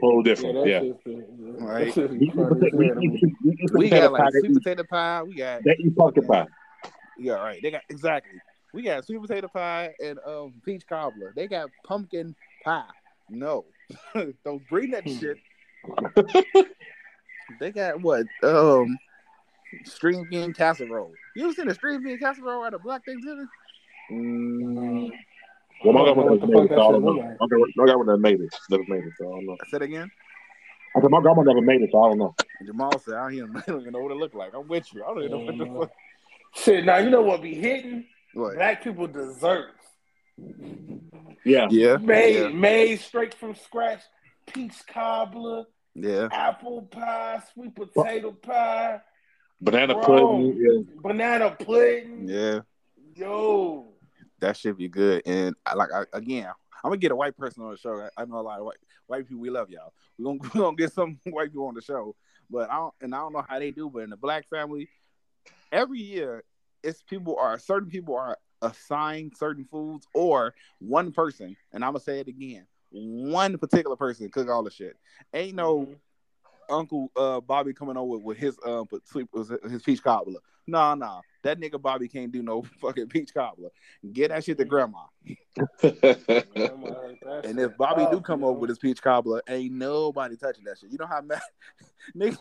Whole 0.00 0.18
Yeah, 0.26 0.34
different. 0.34 0.54
that's 0.54 0.68
Yeah. 0.68 0.80
just 0.80 1.04
the, 1.04 1.64
Right. 1.64 1.94
just 1.94 2.10
We, 2.12 2.30
funny 2.30 2.66
as 2.66 2.72
hell 2.72 2.94
to 2.94 3.00
me. 3.00 3.36
We 3.72 3.90
got 3.90 4.12
like 4.12 4.32
sweet 4.40 4.54
potato 4.54 4.84
pie. 4.84 5.22
We 5.22 5.36
got 5.36 5.64
They 5.64 5.76
eat 5.78 5.96
pumpkin 5.96 6.26
pie. 6.26 6.46
Yeah, 7.18 7.34
right. 7.34 7.60
They 7.62 7.70
got 7.70 7.82
exactly. 7.88 8.40
We 8.72 8.82
got 8.82 9.04
sweet 9.04 9.20
potato 9.20 9.48
pie 9.48 9.94
and 10.02 10.18
um 10.26 10.54
peach 10.64 10.86
cobbler. 10.86 11.32
They 11.34 11.46
got 11.46 11.70
pumpkin 11.84 12.34
pie. 12.62 12.84
No, 13.28 13.64
don't 14.44 14.66
bring 14.68 14.90
that 14.92 15.08
shit. 15.08 15.38
they 17.60 17.72
got 17.72 18.00
what? 18.00 18.26
Um, 18.42 18.98
string 19.84 20.26
bean 20.30 20.52
casserole. 20.52 21.12
You 21.34 21.44
ever 21.44 21.54
seen 21.54 21.68
a 21.68 21.74
string 21.74 22.02
bean 22.02 22.18
casserole 22.18 22.64
at 22.64 22.74
a 22.74 22.78
black 22.78 23.04
Thanksgiving? 23.04 23.48
Mm. 24.10 25.10
Well, 25.84 25.92
my 25.92 26.00
I 26.00 26.04
don't 26.06 26.16
know 26.16 26.36
grandmother 26.36 26.46
what 26.46 26.48
made 26.48 26.64
it, 26.64 26.68
that 26.70 26.78
so 26.78 26.88
I 26.88 26.92
don't 26.92 27.04
know. 27.04 27.12
My 27.40 27.46
grand- 27.48 27.72
My 27.76 27.84
grandmother 27.84 28.16
made 28.18 28.40
it. 28.40 28.54
Never 28.70 28.84
made 28.88 29.04
it, 29.04 29.12
so 29.18 29.28
I 29.28 29.36
don't 29.36 29.46
know. 29.46 29.56
I 29.60 29.68
said 29.70 29.82
again. 29.82 30.10
I 30.96 31.00
said 31.00 31.10
my 31.10 31.20
grandma 31.20 31.42
never 31.42 31.60
made 31.60 31.82
it, 31.82 31.90
so 31.92 32.02
I 32.02 32.08
don't 32.08 32.18
know. 32.18 32.34
And 32.58 32.66
Jamal 32.66 32.98
said, 33.00 33.14
"I 33.14 33.30
don't 33.34 33.34
even 33.34 33.92
know 33.92 34.00
what 34.00 34.12
it 34.12 34.16
looked 34.16 34.34
like." 34.34 34.54
I'm 34.54 34.66
with 34.68 34.86
you. 34.94 35.04
I 35.04 35.08
don't 35.08 35.18
even 35.24 35.30
know 35.32 35.38
what 35.44 35.58
the 35.58 35.64
Mhm. 35.64 35.78
fuck. 35.80 35.92
Shit, 36.54 36.84
now 36.86 36.96
you 36.98 37.10
know 37.10 37.20
what 37.22 37.42
be 37.42 37.54
hitting? 37.54 38.06
What? 38.32 38.54
Black 38.54 38.82
people 38.82 39.06
desserts. 39.06 39.74
Yeah. 41.44 41.68
Yeah, 41.70 41.96
Made 41.98 42.36
yeah, 42.40 42.48
made 42.48 43.00
straight 43.00 43.34
from 43.34 43.54
scratch. 43.54 44.00
Peach 44.46 44.86
cobbler, 44.86 45.64
yeah. 45.94 46.28
apple 46.32 46.82
pie, 46.82 47.40
sweet 47.52 47.74
potato 47.74 48.32
pie, 48.32 49.00
Banana 49.60 49.94
Bro. 49.94 50.02
pudding. 50.04 50.56
Yeah. 50.56 51.00
banana 51.02 51.56
pudding. 51.58 52.28
yeah. 52.28 52.60
Yo. 53.14 53.92
That 54.40 54.56
should 54.56 54.76
be 54.76 54.88
good. 54.88 55.22
And 55.26 55.54
I 55.64 55.74
like 55.74 55.90
I, 55.92 56.04
again, 56.12 56.46
I'm 56.84 56.90
gonna 56.90 56.98
get 56.98 57.12
a 57.12 57.16
white 57.16 57.36
person 57.36 57.62
on 57.62 57.70
the 57.70 57.76
show. 57.76 58.00
I, 58.00 58.22
I 58.22 58.24
know 58.26 58.38
a 58.38 58.40
lot 58.40 58.58
of 58.58 58.66
white 58.66 58.76
white 59.06 59.26
people. 59.26 59.40
We 59.40 59.50
love 59.50 59.70
y'all. 59.70 59.92
We're 60.18 60.26
gonna, 60.26 60.50
we 60.54 60.60
gonna 60.60 60.76
get 60.76 60.92
some 60.92 61.18
white 61.24 61.50
people 61.50 61.66
on 61.66 61.74
the 61.74 61.82
show. 61.82 62.14
But 62.50 62.70
I 62.70 62.76
don't 62.76 62.94
and 63.00 63.14
I 63.14 63.18
don't 63.18 63.32
know 63.32 63.44
how 63.48 63.58
they 63.58 63.70
do. 63.70 63.90
But 63.90 64.00
in 64.00 64.10
the 64.10 64.16
black 64.16 64.48
family, 64.48 64.88
every 65.72 66.00
year 66.00 66.44
it's 66.82 67.02
people 67.02 67.36
are 67.40 67.58
certain 67.58 67.88
people 67.88 68.14
are 68.16 68.38
assigned 68.62 69.36
certain 69.36 69.64
foods 69.64 70.06
or 70.14 70.54
one 70.78 71.12
person. 71.12 71.56
And 71.72 71.84
I'm 71.84 71.92
gonna 71.92 72.00
say 72.00 72.20
it 72.20 72.28
again. 72.28 72.66
One 72.90 73.58
particular 73.58 73.96
person 73.96 74.28
cook 74.30 74.48
all 74.48 74.62
the 74.62 74.70
shit. 74.70 74.96
Ain't 75.34 75.56
no 75.56 75.80
Mhm. 75.86 75.96
Uncle 76.68 77.10
uh 77.16 77.40
Bobby 77.40 77.72
coming 77.72 77.96
over 77.96 78.18
with 78.18 78.38
his 78.38 78.58
um 78.64 78.86
um 78.92 79.00
sweet 79.04 79.28
was 79.32 79.52
his 79.68 79.82
peach 79.82 80.02
cobbler. 80.02 80.40
Nah, 80.66 80.94
nah. 80.94 81.20
That 81.46 81.60
nigga 81.60 81.80
Bobby 81.80 82.08
can't 82.08 82.32
do 82.32 82.42
no 82.42 82.62
fucking 82.80 83.06
peach 83.06 83.32
cobbler. 83.32 83.70
Get 84.12 84.30
that 84.30 84.42
shit 84.42 84.58
to 84.58 84.64
grandma. 84.64 84.98
Grandma 85.80 86.92
heard 86.92 87.18
that 87.22 87.42
And 87.44 87.60
if 87.60 87.76
Bobby 87.76 88.04
do 88.10 88.20
come 88.20 88.42
over 88.42 88.58
with 88.58 88.70
his 88.70 88.80
peach 88.80 89.00
cobbler, 89.00 89.40
ain't 89.48 89.72
nobody 89.72 90.36
touching 90.36 90.64
that 90.64 90.78
shit. 90.78 90.90
You 90.90 90.98
know 90.98 91.06
how 91.06 91.20
mad 91.20 91.40
nigga 92.16 92.36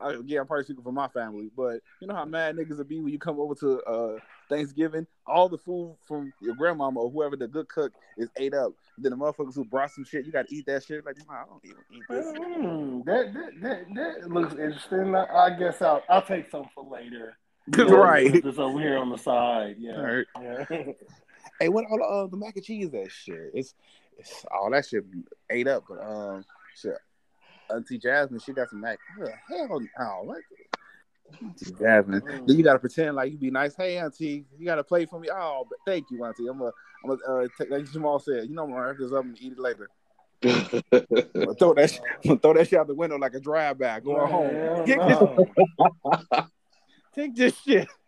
I, 0.00 0.08
I, 0.08 0.12
again, 0.14 0.40
I'm 0.40 0.46
probably 0.48 0.64
speaking 0.64 0.82
for 0.82 0.92
my 0.92 1.06
family, 1.08 1.50
but 1.56 1.80
you 2.00 2.08
know 2.08 2.14
how 2.14 2.24
mad 2.24 2.56
niggas 2.56 2.78
would 2.78 2.88
be 2.88 2.98
when 2.98 3.12
you 3.12 3.20
come 3.20 3.38
over 3.38 3.54
to 3.56 3.80
uh 3.82 4.18
Thanksgiving, 4.48 5.06
all 5.24 5.48
the 5.48 5.58
food 5.58 5.96
from 6.06 6.32
your 6.40 6.56
grandmama 6.56 7.00
or 7.00 7.10
whoever 7.10 7.36
the 7.36 7.46
good 7.46 7.68
cook 7.68 7.92
is 8.16 8.28
ate 8.36 8.54
up. 8.54 8.72
Then 8.98 9.10
the 9.10 9.16
motherfuckers 9.16 9.54
who 9.54 9.64
brought 9.64 9.92
some 9.92 10.04
shit, 10.04 10.26
you 10.26 10.32
gotta 10.32 10.48
eat 10.50 10.66
that 10.66 10.82
shit. 10.82 11.06
Like, 11.06 11.18
nah, 11.28 11.34
I 11.34 11.44
don't 11.48 11.64
even 11.64 11.82
eat 11.92 12.02
this. 12.08 12.26
Mm, 12.26 13.04
that, 13.04 13.32
that 13.34 13.60
that 13.62 13.94
that 13.94 14.30
looks 14.30 14.54
interesting. 14.54 15.14
I, 15.14 15.26
I 15.26 15.50
guess 15.56 15.80
I'll 15.80 16.02
I'll 16.08 16.26
take 16.26 16.50
some 16.50 16.68
for 16.74 16.84
later. 16.84 17.36
You 17.66 17.84
know, 17.84 17.96
right. 17.96 18.42
Just 18.42 18.58
over 18.58 18.80
here 18.80 18.98
on 18.98 19.10
the 19.10 19.18
side. 19.18 19.76
Yeah. 19.78 19.96
All 19.96 20.02
right. 20.02 20.26
Yeah. 20.70 20.82
Hey, 21.60 21.68
what 21.68 21.84
all 21.88 21.98
the, 21.98 22.04
uh, 22.04 22.26
the 22.26 22.36
mac 22.36 22.56
and 22.56 22.64
cheese 22.64 22.90
that 22.90 23.10
shit? 23.12 23.50
It's, 23.54 23.74
it's 24.18 24.44
all 24.50 24.70
that 24.70 24.84
shit 24.84 25.04
ate 25.48 25.68
up, 25.68 25.84
but 25.88 26.02
um, 26.02 26.44
shit. 26.74 26.96
Auntie 27.70 27.98
Jasmine, 27.98 28.40
she 28.40 28.52
got 28.52 28.68
some 28.68 28.80
mac. 28.80 28.98
Oh, 29.20 29.28
hell 29.48 29.80
no, 29.80 30.20
what? 30.24 30.38
Auntie 31.40 31.72
Jasmine. 31.78 32.20
Mm. 32.20 32.46
Then 32.46 32.56
you 32.56 32.64
gotta 32.64 32.80
pretend 32.80 33.14
like 33.14 33.30
you 33.30 33.38
be 33.38 33.50
nice. 33.50 33.76
Hey, 33.76 33.98
Auntie, 33.98 34.44
you 34.58 34.66
gotta 34.66 34.82
play 34.82 35.06
for 35.06 35.20
me. 35.20 35.28
Oh, 35.32 35.64
but 35.68 35.78
thank 35.86 36.10
you, 36.10 36.24
Auntie. 36.24 36.48
I'm 36.48 36.58
gonna, 36.58 36.72
I'm 37.04 37.10
gonna 37.10 37.44
uh, 37.44 37.48
take, 37.56 37.70
like 37.70 37.90
Jamal 37.92 38.18
said. 38.18 38.48
You 38.48 38.54
know, 38.54 38.64
I'm 38.64 38.70
gonna 38.70 38.86
wrap 38.86 38.96
this 38.98 39.12
up 39.12 39.24
and 39.24 39.40
eat 39.40 39.52
it 39.52 39.58
later. 39.58 39.88
I'm 40.44 40.80
gonna 40.90 41.54
throw 41.54 41.74
that, 41.74 41.90
sh- 41.92 42.00
I'm 42.24 42.28
gonna 42.28 42.40
throw 42.40 42.54
that 42.54 42.68
shit 42.68 42.78
out 42.78 42.88
the 42.88 42.94
window 42.94 43.18
like 43.18 43.34
a 43.34 43.40
drive 43.40 43.78
by 43.78 44.00
going 44.00 44.28
home. 44.28 44.54
Hell 44.54 44.84
Get 44.84 44.98
no. 44.98 45.46
Take 47.14 47.34
this 47.34 47.56
shit. 47.60 47.88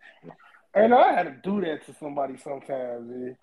And 0.77 0.93
I 0.93 1.13
had 1.13 1.23
to 1.23 1.37
do 1.49 1.61
that 1.61 1.87
to 1.87 1.95
somebody 2.01 2.37
sometimes. 2.37 3.09
Man. 3.09 3.37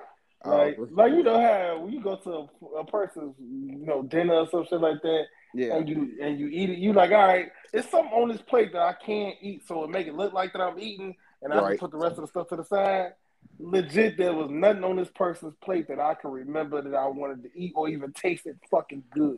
Like, 0.43 0.75
Oh, 0.77 0.87
like 0.91 1.13
you 1.13 1.23
know 1.23 1.39
how 1.39 1.79
when 1.79 1.93
you 1.93 2.01
go 2.01 2.17
to 2.17 2.29
a, 2.29 2.79
a 2.79 2.85
person's 2.85 3.35
you 3.39 3.85
know 3.85 4.03
dinner 4.03 4.33
or 4.33 4.49
some 4.49 4.65
shit 4.69 4.81
like 4.81 5.01
that, 5.01 5.23
yeah, 5.53 5.75
and 5.77 5.87
you 5.87 6.17
and 6.21 6.37
you 6.37 6.47
eat 6.47 6.71
it, 6.71 6.79
you 6.79 6.91
like, 6.91 7.11
all 7.11 7.25
right, 7.25 7.47
it's 7.71 7.89
something 7.89 8.11
on 8.11 8.27
this 8.27 8.41
plate 8.41 8.73
that 8.73 8.81
I 8.81 8.91
can't 8.93 9.35
eat, 9.39 9.65
so 9.65 9.85
it 9.85 9.89
make 9.91 10.07
it 10.07 10.15
look 10.15 10.33
like 10.33 10.51
that 10.51 10.61
I'm 10.61 10.77
eating, 10.77 11.15
and 11.41 11.53
I 11.53 11.61
Right. 11.61 11.79
put 11.79 11.91
the 11.91 11.97
rest 11.97 12.17
of 12.17 12.23
the 12.23 12.27
stuff 12.27 12.49
to 12.49 12.57
the 12.57 12.65
side. 12.65 13.13
Legit, 13.59 14.17
there 14.17 14.33
was 14.33 14.49
nothing 14.49 14.83
on 14.83 14.97
this 14.97 15.11
person's 15.15 15.53
plate 15.63 15.87
that 15.87 16.01
I 16.01 16.15
can 16.15 16.31
remember 16.31 16.81
that 16.81 16.93
I 16.97 17.07
wanted 17.07 17.43
to 17.43 17.49
eat 17.55 17.71
or 17.77 17.87
even 17.87 18.11
tasted 18.11 18.59
fucking 18.69 19.03
good. 19.11 19.37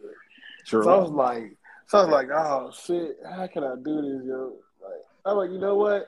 true. 0.66 0.84
So 0.84 0.90
I 0.90 0.98
was 0.98 1.12
like, 1.12 1.58
so 1.88 2.00
I 2.00 2.02
was 2.06 2.12
like, 2.12 2.30
oh 2.34 2.72
shit, 2.72 3.18
how 3.30 3.46
can 3.46 3.64
I 3.66 3.76
do 3.76 4.02
this, 4.02 4.26
yo? 4.26 4.54
I'm 5.26 5.38
like, 5.38 5.52
you 5.52 5.58
know 5.60 5.76
what? 5.76 6.08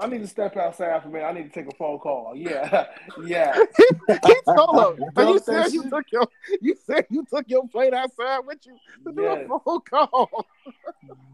I 0.00 0.06
need 0.06 0.20
to 0.20 0.28
step 0.28 0.56
outside 0.56 1.02
for 1.02 1.08
a 1.08 1.10
minute. 1.10 1.26
I 1.26 1.32
need 1.32 1.44
to 1.44 1.48
take 1.50 1.72
a 1.72 1.76
phone 1.76 1.98
call. 1.98 2.32
Yeah, 2.36 2.86
yeah. 3.24 3.58
Keith 4.24 4.44
Solo. 4.44 4.96
But 5.14 5.28
you 5.28 5.40
said 5.40 5.72
you 5.72 5.90
took 5.90 6.04
your 6.12 6.26
you 6.60 6.76
said 6.86 7.06
you 7.10 7.26
took 7.28 7.48
your 7.48 7.66
plate 7.68 7.92
outside 7.92 8.40
with 8.46 8.58
you 8.64 8.78
to 9.04 9.12
do 9.12 9.22
Yes. 9.22 9.48
a 9.50 9.58
phone 9.58 9.80
call. 9.80 10.46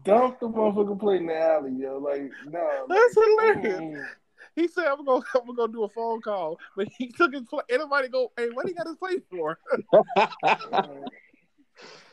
Dump 0.03 0.39
the 0.39 0.47
motherfucking 0.47 0.99
plate 0.99 1.21
in 1.21 1.27
the 1.27 1.37
alley, 1.39 1.73
yo. 1.73 1.97
Like, 1.99 2.31
no. 2.47 2.85
That's 2.89 3.15
like, 3.15 3.55
hilarious. 3.61 3.81
mm. 3.81 4.05
He 4.55 4.67
said 4.67 4.85
I'm 4.85 5.05
gonna 5.05 5.23
I'm 5.35 5.41
gonna 5.45 5.53
go 5.55 5.67
do 5.67 5.83
a 5.83 5.89
phone 5.89 6.21
call, 6.21 6.57
but 6.75 6.87
he 6.97 7.09
took 7.09 7.33
his 7.33 7.43
plate. 7.43 7.65
Anybody 7.69 8.07
go? 8.07 8.31
Hey, 8.35 8.49
what 8.49 8.67
he 8.67 8.73
got 8.73 8.87
his 8.87 8.95
plate 8.95 9.23
for? 9.29 9.59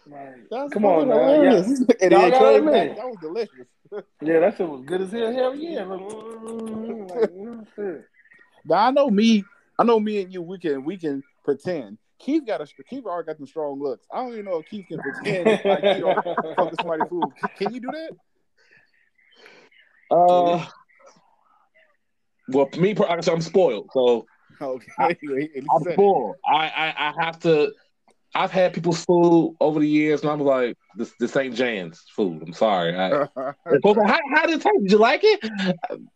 Like, 0.07 0.49
That's 0.51 0.73
come 0.73 0.85
on, 0.85 1.09
fucking 1.09 1.23
now. 1.23 1.43
Yeah. 1.43 1.97
And 2.01 2.12
Y'all 2.12 2.31
gotta 2.31 2.59
came 2.59 2.65
back. 2.71 2.97
That 2.97 3.09
was 3.09 3.19
delicious. 3.21 3.67
yeah, 4.23 4.41
that 4.41 4.57
shit 4.57 4.69
was 4.69 4.83
good 4.85 5.03
as 5.03 5.12
hell. 5.12 5.33
Hell 5.33 5.55
yeah. 5.55 5.85
Like, 5.85 6.01
mm, 6.01 7.11
like, 7.11 7.31
you 7.31 7.45
know, 7.45 7.65
shit. 7.77 8.05
Now 8.65 8.87
I 8.87 8.91
know 8.91 9.11
me. 9.11 9.45
I 9.79 9.85
know 9.85 10.01
me 10.01 10.23
and 10.23 10.33
you. 10.33 10.43
We 10.43 10.59
can 10.59 10.85
we 10.85 10.97
can 10.97 11.23
pretend. 11.45 11.99
Keith 12.19 12.45
got 12.47 12.61
a 12.61 12.67
Keith 12.88 13.05
already 13.05 13.27
got 13.27 13.37
some 13.37 13.47
strong 13.47 13.81
looks. 13.81 14.07
I 14.12 14.19
don't 14.19 14.33
even 14.33 14.45
know 14.45 14.59
if 14.59 14.67
Keith 14.67 14.87
can 14.88 15.01
pretend 15.01 15.61
like 15.65 15.95
he 15.95 16.01
don't 16.01 16.23
fuck 16.57 16.71
with 16.71 16.81
somebody's 16.81 17.09
food. 17.09 17.33
Can 17.57 17.73
you 17.73 17.81
do 17.81 17.91
that? 17.91 18.11
uh, 20.15 20.67
well, 22.49 22.69
me, 22.77 22.95
per- 22.95 23.07
I'm 23.07 23.41
spoiled, 23.41 23.91
so 23.93 24.27
Okay. 24.61 25.19
He 25.21 25.62
I'm 25.75 25.93
spoiled. 25.93 26.37
I, 26.47 26.69
I, 26.69 26.95
I 27.09 27.25
have 27.25 27.38
to. 27.41 27.73
I've 28.35 28.51
had 28.51 28.73
people's 28.73 29.05
food 29.05 29.57
over 29.61 29.79
the 29.79 29.88
years, 29.88 30.23
and 30.23 30.31
I'm 30.31 30.40
like, 30.40 30.77
this 30.97 31.12
this 31.21 31.37
ain't 31.37 31.55
Jan's 31.55 32.03
food. 32.16 32.42
I'm 32.42 32.55
sorry. 32.55 32.97
I, 32.97 33.11
how, 33.37 33.55
how 33.66 34.47
did 34.47 34.61
it 34.61 34.62
taste? 34.62 34.83
Did 34.83 34.90
you 34.90 34.99
like 34.99 35.21
it? 35.23 35.45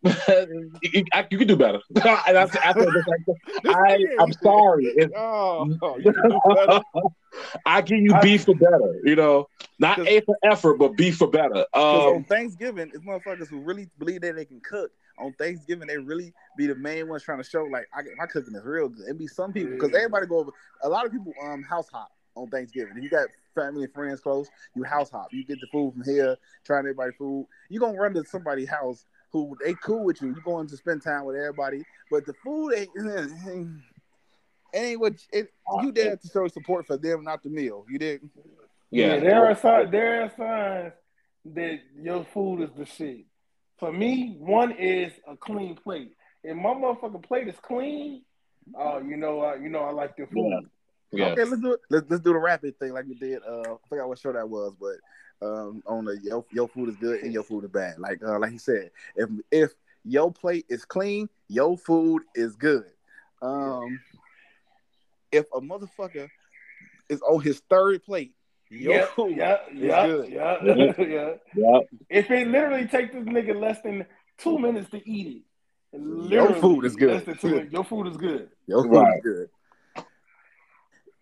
you, 0.82 1.04
I, 1.12 1.26
you 1.30 1.38
can 1.38 1.46
do 1.46 1.56
better. 1.56 1.80
and 1.94 2.04
I, 2.06 2.48
I, 2.62 2.74
I, 3.66 3.98
am 4.18 4.32
sorry. 4.32 4.96
oh, 5.14 6.82
I 7.66 7.82
give 7.82 7.98
you 7.98 8.14
beef 8.22 8.44
for 8.44 8.54
better. 8.54 9.00
You 9.04 9.16
know, 9.16 9.48
not 9.78 9.98
A 9.98 10.20
for 10.22 10.38
effort, 10.42 10.78
but 10.78 10.96
beef 10.96 11.18
for 11.18 11.28
better. 11.28 11.66
Um, 11.74 11.84
on 11.84 12.24
Thanksgiving, 12.24 12.90
it's 12.94 13.04
motherfuckers 13.04 13.48
who 13.48 13.60
really 13.60 13.90
believe 13.98 14.22
that 14.22 14.36
they 14.36 14.46
can 14.46 14.60
cook. 14.60 14.90
On 15.18 15.32
Thanksgiving, 15.32 15.88
they 15.88 15.98
really 15.98 16.32
be 16.56 16.66
the 16.66 16.74
main 16.74 17.08
ones 17.08 17.22
trying 17.22 17.38
to 17.38 17.48
show 17.48 17.64
like 17.64 17.86
I, 17.94 18.02
my 18.16 18.26
cooking 18.26 18.54
is 18.54 18.64
real 18.64 18.88
good. 18.88 19.08
It 19.08 19.18
be 19.18 19.26
some 19.26 19.52
people 19.52 19.72
because 19.72 19.94
everybody 19.94 20.26
go 20.26 20.38
over. 20.38 20.50
A 20.82 20.88
lot 20.88 21.06
of 21.06 21.12
people 21.12 21.32
um 21.42 21.62
house 21.62 21.88
hop 21.88 22.10
on 22.34 22.48
Thanksgiving. 22.48 22.94
If 22.96 23.02
you 23.02 23.10
got 23.10 23.28
family 23.54 23.84
and 23.84 23.92
friends 23.92 24.20
close, 24.20 24.48
you 24.74 24.82
house 24.82 25.10
hop. 25.10 25.28
You 25.32 25.44
get 25.44 25.60
the 25.60 25.66
food 25.68 25.94
from 25.94 26.04
here, 26.04 26.36
trying 26.64 26.80
everybody 26.80 27.12
food. 27.18 27.46
You 27.68 27.80
gonna 27.80 27.98
run 27.98 28.14
to 28.14 28.24
somebody's 28.24 28.68
house 28.68 29.06
who 29.32 29.56
they 29.64 29.74
cool 29.74 30.04
with 30.04 30.20
you. 30.22 30.28
You 30.28 30.40
going 30.44 30.68
to 30.68 30.76
spend 30.76 31.02
time 31.02 31.24
with 31.24 31.36
everybody, 31.36 31.82
but 32.10 32.26
the 32.26 32.34
food 32.44 32.72
ain't. 32.74 32.90
ain't 34.74 35.00
what 35.00 35.14
it, 35.32 35.52
you 35.82 35.92
did 35.92 36.20
to 36.20 36.28
show 36.28 36.46
support 36.48 36.86
for 36.86 36.96
them, 36.96 37.24
not 37.24 37.42
the 37.42 37.48
meal. 37.48 37.84
You 37.88 37.98
did. 37.98 38.20
Yeah, 38.90 39.14
yeah 39.14 39.20
there 39.20 39.46
are 39.46 39.54
signs. 39.54 39.90
There 39.90 40.24
are 40.24 40.30
signs 40.36 40.92
that 41.54 41.80
your 42.00 42.24
food 42.24 42.62
is 42.62 42.70
the 42.76 42.84
shit. 42.84 43.24
For 43.78 43.92
me, 43.92 44.36
one 44.38 44.72
is 44.72 45.12
a 45.26 45.36
clean 45.36 45.74
plate. 45.74 46.12
If 46.42 46.56
my 46.56 46.70
motherfucking 46.70 47.24
plate 47.24 47.48
is 47.48 47.56
clean, 47.60 48.22
uh, 48.78 49.00
you 49.06 49.16
know, 49.16 49.42
uh, 49.42 49.54
you 49.54 49.68
know, 49.68 49.80
I 49.80 49.90
like 49.90 50.16
the 50.16 50.26
food. 50.26 50.66
Yeah. 51.12 51.26
Okay, 51.26 51.44
let's 51.44 51.60
do 51.62 51.72
it. 51.72 51.80
Let's, 51.90 52.10
let's 52.10 52.22
do 52.22 52.32
the 52.32 52.38
rapid 52.38 52.78
thing 52.78 52.92
like 52.92 53.06
we 53.06 53.14
did. 53.14 53.40
Uh, 53.46 53.74
I 53.74 53.88
forgot 53.88 54.08
what 54.08 54.18
show 54.18 54.32
that 54.32 54.48
was, 54.48 54.74
but 54.80 55.46
um, 55.46 55.82
on 55.86 56.04
the 56.04 56.18
your, 56.22 56.44
your 56.52 56.68
food 56.68 56.88
is 56.88 56.96
good 56.96 57.22
and 57.22 57.32
your 57.32 57.42
food 57.42 57.64
is 57.64 57.70
bad. 57.70 57.98
Like 57.98 58.22
uh, 58.22 58.38
like 58.38 58.52
he 58.52 58.58
said, 58.58 58.90
if 59.14 59.28
if 59.50 59.74
your 60.04 60.32
plate 60.32 60.66
is 60.68 60.84
clean, 60.84 61.28
your 61.48 61.76
food 61.76 62.22
is 62.34 62.56
good. 62.56 62.84
Um, 63.42 64.00
if 65.32 65.46
a 65.54 65.60
motherfucker 65.60 66.28
is 67.08 67.20
on 67.22 67.40
his 67.42 67.62
third 67.68 68.02
plate, 68.04 68.34
your 68.68 68.94
yeah, 68.94 69.06
food 69.06 69.36
yeah, 69.36 69.58
is 69.70 69.78
yeah, 69.78 70.06
good. 70.06 70.28
Yeah, 70.28 70.56
yeah, 70.64 71.32
yeah. 71.54 71.78
If 72.08 72.30
it 72.30 72.48
literally 72.48 72.86
takes 72.86 73.14
this 73.14 73.24
nigga 73.24 73.58
less 73.60 73.80
than 73.82 74.06
two 74.38 74.58
minutes 74.58 74.90
to 74.90 75.08
eat 75.08 75.44
it, 75.92 76.30
your 76.30 76.54
food 76.54 76.84
is 76.84 76.96
good. 76.96 77.38
Two, 77.40 77.68
your 77.70 77.84
food 77.84 78.08
is 78.08 78.16
good. 78.16 78.50
Your 78.66 78.82
food 78.82 78.92
right. 78.92 79.16
is 79.16 79.22
good. 79.22 80.04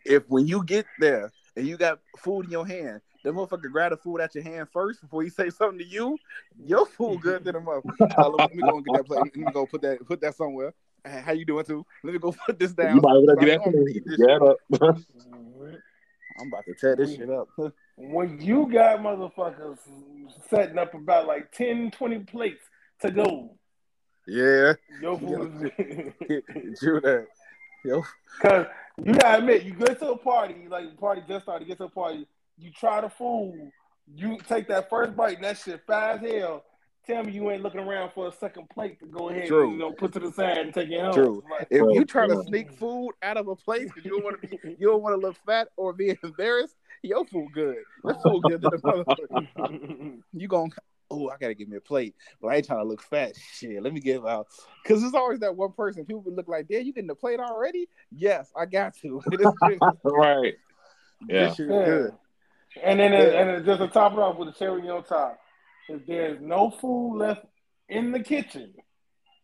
If 0.07 0.25
when 0.29 0.47
you 0.47 0.65
get 0.65 0.87
there 0.99 1.33
and 1.57 1.67
you 1.67 1.77
got 1.77 2.01
food 2.19 2.47
in 2.47 2.51
your 2.51 2.67
hand, 2.67 3.01
the 3.25 3.31
motherfucker 3.31 3.71
grab 3.71 3.91
the 3.91 3.97
food 3.97 4.21
out 4.21 4.35
your 4.35 4.45
hand 4.45 4.69
first 4.71 5.01
before 5.01 5.23
he 5.23 5.31
say 5.31 5.49
something 5.51 5.79
to 5.79 5.85
you. 5.85 6.19
Your 6.63 6.87
food 6.87 7.21
good 7.21 7.45
than 7.45 7.57
a 7.57 7.61
motherfucker. 7.61 8.39
Let 8.39 8.55
me 8.55 8.63
go 8.63 8.77
and 8.77 8.85
get 8.85 8.95
that 8.97 9.07
plate. 9.07 9.21
Let 9.21 9.37
me 9.37 9.53
go 9.53 9.67
put 9.67 9.83
that 9.83 10.07
put 10.07 10.21
that 10.21 10.35
somewhere. 10.35 10.75
How 11.05 11.33
you 11.33 11.45
doing 11.45 11.65
too? 11.65 11.85
Let 12.03 12.13
me 12.13 12.19
go 12.19 12.33
put 12.47 12.59
this 12.59 12.73
down. 12.73 12.97
You 12.97 13.03
might 13.03 13.13
want 13.13 13.41
to 13.41 13.47
get 13.47 14.05
that. 14.05 15.05
I'm 16.41 16.49
about 16.49 16.65
to 16.67 16.75
tear 16.75 16.97
this 16.97 17.17
shit 17.17 17.31
up. 17.31 17.49
when 17.97 18.41
you 18.41 18.69
got 18.73 19.01
motherfuckers 19.01 19.79
setting 20.49 20.79
up 20.79 20.95
about 20.95 21.27
like 21.27 21.53
10, 21.53 21.93
20 21.93 22.19
plates 22.21 22.63
to 23.01 23.11
go. 23.11 23.57
Yeah. 24.27 24.75
Your 25.01 25.19
food 25.19 25.73
is 25.79 26.81
True 26.81 27.01
that. 27.03 27.27
Yo. 27.85 28.03
Cause 28.41 28.67
you 29.05 29.13
gotta 29.13 29.39
admit, 29.39 29.65
you 29.65 29.75
go 29.75 29.93
to 29.93 30.09
a 30.13 30.17
party, 30.17 30.67
like 30.69 30.97
party 30.99 31.23
just 31.29 31.45
started, 31.45 31.69
get 31.69 31.79
to 31.79 31.85
a 31.85 31.89
party, 31.89 32.27
you 32.57 32.71
try 32.71 33.01
the 33.01 33.11
food, 33.11 33.71
you 34.15 34.39
take 34.49 34.69
that 34.69 34.89
first 34.89 35.15
bite, 35.15 35.37
and 35.37 35.45
that 35.45 35.59
shit 35.59 35.83
fast 35.87 36.25
hell. 36.25 36.65
Tell 37.07 37.23
me 37.23 37.33
you 37.33 37.51
ain't 37.51 37.63
looking 37.63 37.81
around 37.81 38.13
for 38.15 38.29
a 38.29 38.33
second 38.33 38.69
plate 38.71 38.99
to 39.01 39.07
go 39.07 39.29
ahead 39.29 39.47
True. 39.47 39.65
and 39.65 39.73
you 39.73 39.79
know 39.79 39.93
put 39.93 40.13
to 40.15 40.21
the 40.21 40.33
side 40.33 40.57
and 40.57 40.73
take 40.73 40.91
it 40.91 41.01
home. 41.01 41.13
True. 41.13 41.45
Like, 41.51 41.69
if 41.71 41.83
you 41.83 42.05
try 42.07 42.27
to 42.27 42.43
sneak 42.45 42.73
food 42.73 43.13
out 43.23 43.37
of 43.37 43.49
a 43.49 43.57
place 43.57 43.85
because 43.85 44.05
you 44.05 44.11
don't 44.13 44.25
want 44.25 44.41
to 44.41 44.49
be 44.49 44.59
you 44.79 44.89
don't 44.89 45.03
want 45.03 45.21
to 45.21 45.27
look 45.27 45.37
fat 45.45 45.69
or 45.77 45.93
be 45.93 46.17
embarrassed, 46.23 46.77
your 47.03 47.27
food 47.27 47.49
good. 47.53 47.77
Your 48.05 48.15
food 48.15 48.43
good 48.45 48.63
to 48.63 48.71
the 48.71 48.79
motherfucker. 48.79 50.19
you 50.33 50.49
going 50.49 50.73
oh, 51.11 51.29
I 51.29 51.37
gotta 51.39 51.55
give 51.55 51.69
me 51.69 51.77
a 51.77 51.81
plate, 51.81 52.15
but 52.41 52.49
I 52.49 52.57
ain't 52.57 52.67
trying 52.67 52.81
to 52.81 52.89
look 52.89 53.03
fat. 53.03 53.35
Shit, 53.37 53.83
let 53.83 53.93
me 53.93 54.01
give 54.01 54.25
out 54.25 54.47
because 54.83 55.03
there's 55.03 55.15
always 55.15 55.41
that 55.41 55.55
one 55.55 55.73
person. 55.73 56.07
People 56.07 56.23
would 56.23 56.37
look 56.37 56.49
like, 56.49 56.69
"Damn, 56.69 56.85
you 56.85 56.95
getting 56.95 57.09
the 57.09 57.15
plate 57.15 57.39
already?" 57.39 57.87
Yes, 58.11 58.51
I 58.57 58.65
got 58.65 58.95
to. 59.03 59.21
right. 60.05 60.55
Yeah. 61.29 61.49
yeah. 61.49 61.55
Good. 61.57 62.13
And 62.83 62.99
then, 62.99 63.13
yeah. 63.13 63.19
and 63.19 63.65
just 63.65 63.81
to 63.81 63.89
top 63.89 64.15
it 64.15 64.19
off 64.19 64.37
with 64.37 64.49
a 64.49 64.53
cherry 64.53 64.89
on 64.89 65.05
top 65.05 65.39
if 65.89 66.07
there's 66.07 66.41
no 66.41 66.71
food 66.71 67.19
left 67.19 67.47
in 67.89 68.13
the 68.13 68.21
kitchen, 68.21 68.73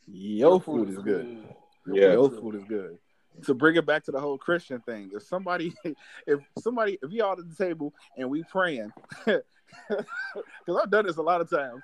your 0.07 0.61
food, 0.61 0.87
food 0.87 0.91
is 0.91 0.97
good. 0.97 1.05
good. 1.85 1.97
Yeah, 1.97 2.13
your 2.13 2.31
food 2.31 2.55
is 2.57 2.65
good. 2.65 2.99
To 3.47 3.55
bring 3.55 3.77
it 3.77 3.87
back 3.87 4.05
to 4.05 4.11
the 4.11 4.21
whole 4.21 4.39
Christian 4.39 4.81
thing, 4.81 5.11
if 5.15 5.23
somebody, 5.23 5.73
if 6.27 6.41
somebody, 6.59 6.99
if 7.03 7.11
we 7.11 7.21
all 7.21 7.33
at 7.33 7.39
the 7.39 7.55
table 7.55 7.95
and 8.17 8.29
we 8.29 8.43
praying, 8.45 8.93
because 9.27 9.45
I've 10.83 10.91
done 10.91 11.07
this 11.07 11.17
a 11.17 11.23
lot 11.23 11.41
of 11.41 11.49
times, 11.49 11.83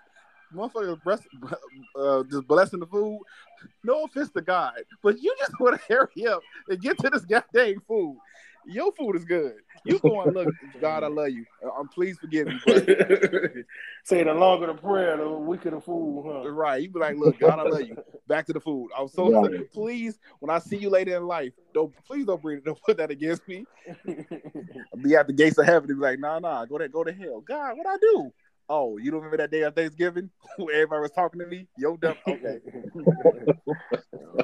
motherfuckers 0.55 1.03
bless, 1.05 1.21
uh, 1.97 2.25
just 2.25 2.47
blessing 2.47 2.81
the 2.81 2.87
food. 2.87 3.21
No 3.85 4.05
offense 4.05 4.31
to 4.31 4.42
God, 4.42 4.75
but 5.03 5.21
you 5.21 5.35
just 5.38 5.59
want 5.61 5.81
to 5.81 5.95
hurry 5.95 6.27
up 6.27 6.40
and 6.69 6.81
get 6.81 6.99
to 6.99 7.11
this 7.11 7.25
goddamn 7.25 7.81
food. 7.87 8.19
Your 8.66 8.92
food 8.92 9.16
is 9.16 9.25
good. 9.25 9.55
You 9.87 9.99
going 10.01 10.35
look, 10.35 10.49
God, 10.81 11.05
I 11.05 11.09
love 11.09 11.31
you. 11.31 11.44
I'm 11.79 11.88
please 11.88 12.18
forgive 12.18 12.49
me. 12.49 12.59
Say 14.05 14.25
the 14.25 14.35
longer 14.35 14.66
the 14.66 14.75
prayer, 14.75 15.16
the 15.16 15.29
weaker 15.29 15.70
the 15.70 15.81
food, 15.81 16.25
huh? 16.27 16.51
Right. 16.51 16.83
You 16.83 16.90
be 16.90 17.01
like, 17.01 17.16
look, 17.16 17.38
God, 17.38 17.59
I 17.59 17.62
love 17.62 17.83
you. 17.83 17.96
Back 18.27 18.46
to 18.46 18.53
the 18.53 18.61
food. 18.61 18.90
I'm 18.96 19.09
so 19.09 19.31
right. 19.31 19.72
please, 19.72 20.18
when 20.40 20.51
I 20.51 20.59
see 20.59 20.77
you 20.77 20.90
later 20.90 21.16
in 21.16 21.27
life, 21.27 21.53
don't 21.72 21.92
please 22.07 22.27
don't 22.27 22.42
bring 22.42 22.61
don't 22.61 22.81
put 22.83 22.96
that 22.99 23.11
against 23.11 23.46
me. 23.46 23.64
I'll 23.88 25.01
be 25.03 25.14
at 25.14 25.27
the 25.27 25.33
gates 25.33 25.59
of 25.59 25.66
heaven 25.66 25.90
and 25.90 26.01
be 26.01 26.03
like, 26.03 26.18
nah, 26.18 26.38
nah, 26.38 26.64
go 26.64 26.79
to 26.79 26.88
go 26.88 27.05
to 27.05 27.12
hell. 27.12 27.40
God, 27.40 27.77
what 27.77 27.87
I 27.87 27.96
do? 27.99 28.33
Oh, 28.68 28.96
you 28.96 29.11
don't 29.11 29.20
remember 29.20 29.37
that 29.37 29.51
day 29.53 29.62
of 29.62 29.75
Thanksgiving 29.77 30.31
where 30.57 30.75
everybody 30.75 31.03
was 31.03 31.12
talking 31.12 31.40
to 31.40 31.46
me? 31.46 31.68
Yo, 31.79 31.96
dumb. 31.96 32.16
Okay. 32.27 32.59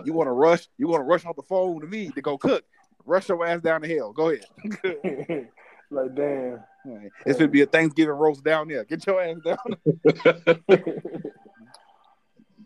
you 0.04 0.12
want 0.12 0.28
to 0.28 0.32
rush? 0.32 0.68
You 0.78 0.86
want 0.88 1.00
to 1.00 1.04
rush 1.04 1.24
off 1.24 1.36
the 1.36 1.42
phone 1.42 1.80
to 1.80 1.86
me 1.86 2.10
to 2.10 2.22
go 2.22 2.38
cook? 2.38 2.64
Rush 3.04 3.28
your 3.28 3.44
ass 3.46 3.60
down 3.60 3.82
the 3.82 3.88
hill. 3.88 4.12
Go 4.12 4.30
ahead. 4.30 4.46
like 5.90 6.14
damn. 6.14 6.60
Right. 6.84 7.10
It's 7.26 7.38
gonna 7.38 7.48
be 7.48 7.62
a 7.62 7.66
Thanksgiving 7.66 8.14
roast 8.14 8.44
down 8.44 8.68
there. 8.68 8.84
Get 8.84 9.06
your 9.06 9.22
ass 9.22 9.36
down. 9.44 9.56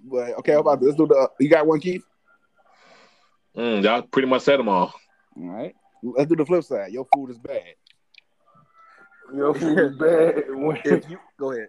but 0.05 0.39
okay, 0.39 0.53
how 0.53 0.61
about 0.61 0.81
this? 0.81 0.89
Let's 0.89 0.99
do 0.99 1.07
the. 1.07 1.31
You 1.41 1.49
got 1.49 1.67
one, 1.67 1.81
Keith? 1.81 2.05
Mm, 3.57 3.83
y'all 3.83 4.03
pretty 4.03 4.29
much 4.29 4.43
said 4.43 4.59
them 4.59 4.69
all. 4.69 4.95
All 5.37 5.49
right. 5.49 5.75
Let's 6.03 6.29
do 6.29 6.37
the 6.37 6.47
flip 6.47 6.65
side. 6.65 6.93
Your 6.93 7.07
food 7.15 7.31
is 7.31 7.39
bad. 7.39 7.75
Your 9.35 9.55
food 9.55 9.79
is 9.79 9.97
bad. 9.97 10.45
When, 10.49 10.77
if 10.85 11.11
you 11.11 11.19
go 11.39 11.53
ahead. 11.53 11.69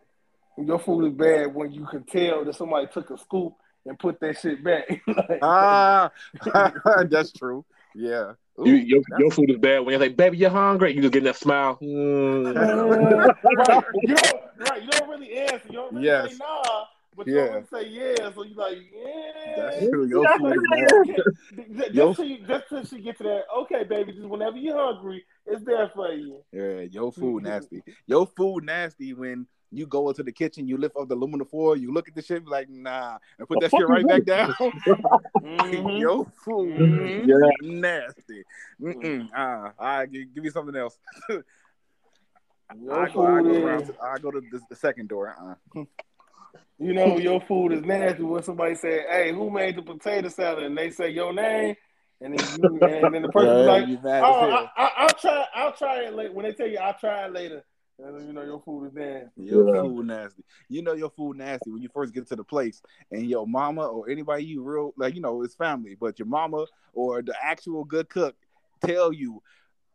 Your 0.58 0.80
food 0.80 1.06
is 1.06 1.14
bad 1.14 1.54
when 1.54 1.72
you 1.72 1.86
can 1.86 2.04
tell 2.04 2.44
that 2.44 2.56
somebody 2.56 2.88
took 2.88 3.10
a 3.12 3.18
scoop 3.18 3.54
and 3.86 3.98
put 3.98 4.20
that 4.20 4.40
shit 4.40 4.64
back. 4.64 4.90
like, 5.08 5.40
ah, 5.42 6.12
that's 7.10 7.32
true. 7.32 7.64
Yeah. 7.98 8.34
Ooh, 8.60 8.70
you, 8.70 8.76
your, 8.76 9.02
your 9.18 9.32
food 9.32 9.50
is 9.50 9.58
bad 9.58 9.80
when 9.80 9.94
you're 9.94 10.00
like, 10.00 10.16
baby, 10.16 10.38
you're 10.38 10.52
hungry. 10.52 10.94
You 10.94 11.02
just 11.02 11.14
get 11.14 11.24
that 11.24 11.36
smile. 11.36 11.80
Mm. 11.82 12.56
right. 12.56 13.84
You 14.04 14.16
don't, 14.16 14.36
right. 14.60 14.84
You 14.84 14.90
don't 14.90 15.10
really 15.10 15.34
answer. 15.34 15.62
You 15.68 15.74
don't 15.74 15.94
really 15.96 16.06
yes. 16.06 16.32
say 16.32 16.38
nah, 16.38 16.84
but 17.16 17.28
you 17.28 17.36
don't 17.36 17.52
really 17.54 17.66
say 17.72 17.90
yeah. 17.90 18.32
So 18.36 18.44
you're 18.44 18.56
like, 18.56 18.78
yeah. 18.94 19.56
That's 19.58 19.90
true. 19.90 20.06
Your 20.06 20.38
food 20.38 20.56
is 20.56 20.64
bad. 21.78 21.94
Just, 21.94 22.16
till 22.18 22.26
you, 22.26 22.38
just 22.48 22.70
till 22.70 22.86
she 22.86 23.02
get 23.02 23.18
to 23.18 23.24
that, 23.24 23.44
okay, 23.62 23.84
baby, 23.84 24.12
just 24.12 24.28
whenever 24.28 24.58
you're 24.58 24.78
hungry, 24.78 25.26
it's 25.48 25.66
there 25.66 25.92
for 25.96 26.14
you. 26.14 26.44
Yeah, 26.52 26.82
your 26.82 27.12
food 27.12 27.44
nasty. 27.44 27.82
Your 28.06 28.28
food 28.28 28.64
nasty 28.64 29.14
when 29.14 29.48
you 29.72 29.86
go 29.86 30.10
into 30.10 30.24
the 30.24 30.32
kitchen, 30.32 30.68
you 30.68 30.78
lift 30.78 30.96
up 30.96 31.08
the 31.08 31.16
aluminum 31.16 31.48
foil, 31.48 31.76
you 31.76 31.94
look 31.94 32.08
at 32.08 32.16
the 32.16 32.22
shit, 32.22 32.48
like, 32.48 32.70
nah, 32.70 33.18
and 33.38 33.48
put 33.48 33.60
that 33.62 33.72
shit 33.72 33.88
right 33.88 34.08
back 34.08 34.24
down. 34.26 34.54
mm-hmm. 34.60 35.98
Yo, 35.98 36.24
food, 36.44 36.78
mm-hmm. 36.78 37.30
yeah, 37.30 37.80
nasty. 37.80 38.44
Mm-mm. 38.82 39.28
Uh, 39.36 39.72
I 39.80 40.06
give, 40.06 40.34
give 40.34 40.44
me 40.44 40.50
something 40.50 40.76
else. 40.76 40.98
I 42.70 42.76
go, 42.76 42.92
I, 42.92 43.10
go 43.10 43.22
around, 43.66 43.92
I 44.02 44.18
go 44.20 44.32
to 44.32 44.42
the, 44.42 44.60
the 44.70 44.76
second 44.76 45.10
door. 45.10 45.36
Uh-uh. 45.40 45.84
You 46.80 46.94
know 46.94 47.18
your 47.18 47.42
food 47.42 47.74
is 47.74 47.84
nasty 47.84 48.24
when 48.24 48.44
somebody 48.44 48.76
say, 48.76 49.04
"Hey, 49.10 49.32
who 49.32 49.50
made 49.50 49.78
the 49.78 49.82
potato 49.82 50.28
salad?" 50.30 50.64
and 50.64 50.78
they 50.78 50.92
say 50.92 51.10
your 51.10 51.34
name, 51.34 51.76
and 52.22 52.38
then 52.38 52.60
you, 52.62 52.80
and 52.82 53.16
then 53.16 53.22
the 53.24 53.30
person 53.30 53.58
yeah, 53.58 53.64
like, 53.64 54.24
"Oh, 54.24 54.68
I, 54.78 55.02
will 55.02 55.20
try, 55.20 55.46
I'll 55.56 55.74
try 55.74 56.02
it 56.02 56.14
later." 56.14 56.34
When 56.34 56.46
they 56.46 56.54
tell 56.54 56.68
you, 56.68 56.78
"I'll 56.78 56.98
try 56.98 57.26
it 57.26 57.34
later," 57.34 57.64
you 58.00 58.34
know 58.34 58.44
your 58.44 58.60
food 58.60 58.88
is 58.88 58.94
nasty. 58.94 59.44
Your 59.44 59.74
yeah. 59.74 59.82
food 59.82 60.06
nasty. 60.06 60.44
You 60.70 60.82
know 60.82 60.94
your 60.94 61.10
food 61.10 61.38
nasty 61.38 61.72
when 61.72 61.82
you 61.82 61.90
first 61.94 62.14
get 62.14 62.28
to 62.28 62.36
the 62.36 62.44
place 62.44 62.82
and 63.12 63.30
your 63.30 63.48
mama 63.48 63.88
or 63.88 64.10
anybody 64.10 64.46
you 64.46 64.62
real 64.62 64.94
like 64.98 65.16
you 65.16 65.22
know 65.22 65.42
it's 65.44 65.56
family, 65.56 65.96
but 66.00 66.20
your 66.20 66.28
mama 66.28 66.66
or 66.94 67.22
the 67.22 67.34
actual 67.42 67.84
good 67.84 68.10
cook 68.10 68.36
tell 68.86 69.12
you, 69.12 69.42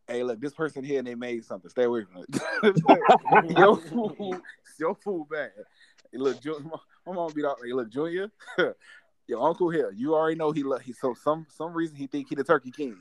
hey, 0.09 0.23
look, 0.23 0.41
this 0.41 0.55
person 0.55 0.85
here 0.85 0.99
and 0.99 1.07
they 1.07 1.15
made 1.15 1.45
something. 1.45 1.71
Stay 1.71 1.85
away 1.85 2.05
from 2.05 2.25
it. 2.29 3.57
your 3.57 3.77
food, 3.77 4.41
your 4.79 4.95
food 4.97 5.27
bad. 5.31 5.53
Hey, 6.11 6.19
look, 6.19 6.41
Ju- 6.43 6.61
my, 6.65 6.79
my 7.07 7.13
mom 7.13 7.33
be 7.33 7.43
like, 7.43 7.57
hey, 7.65 7.73
look, 7.73 7.89
Junior, 7.91 8.31
your 9.29 9.49
uncle 9.49 9.71
here. 9.71 9.93
You 9.97 10.15
already 10.15 10.37
know 10.37 10.51
he 10.51 10.65
love. 10.65 10.83
He 10.83 10.93
so 10.93 11.15
some 11.15 11.47
some 11.49 11.73
reason 11.73 11.97
he 11.97 12.09
think 12.09 12.29
he 12.29 12.35
the 12.35 12.45
turkey 12.45 12.73
king. 12.73 12.97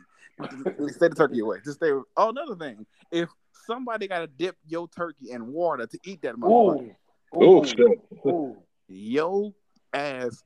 stay 0.89 1.07
the 1.07 1.15
turkey 1.15 1.39
away. 1.39 1.57
Just 1.65 1.77
stay. 1.77 1.89
Oh, 1.89 2.29
another 2.29 2.55
thing, 2.55 2.85
if 3.11 3.29
somebody 3.71 4.07
got 4.07 4.19
to 4.19 4.27
dip 4.27 4.55
your 4.67 4.87
turkey 4.87 5.31
in 5.31 5.47
water 5.47 5.87
to 5.87 5.99
eat 6.03 6.21
that 6.21 6.35
motherfucker, 6.35 6.95
Oh 7.33 7.63
shit. 7.63 7.99
Yo 8.87 9.53
ass 9.93 10.43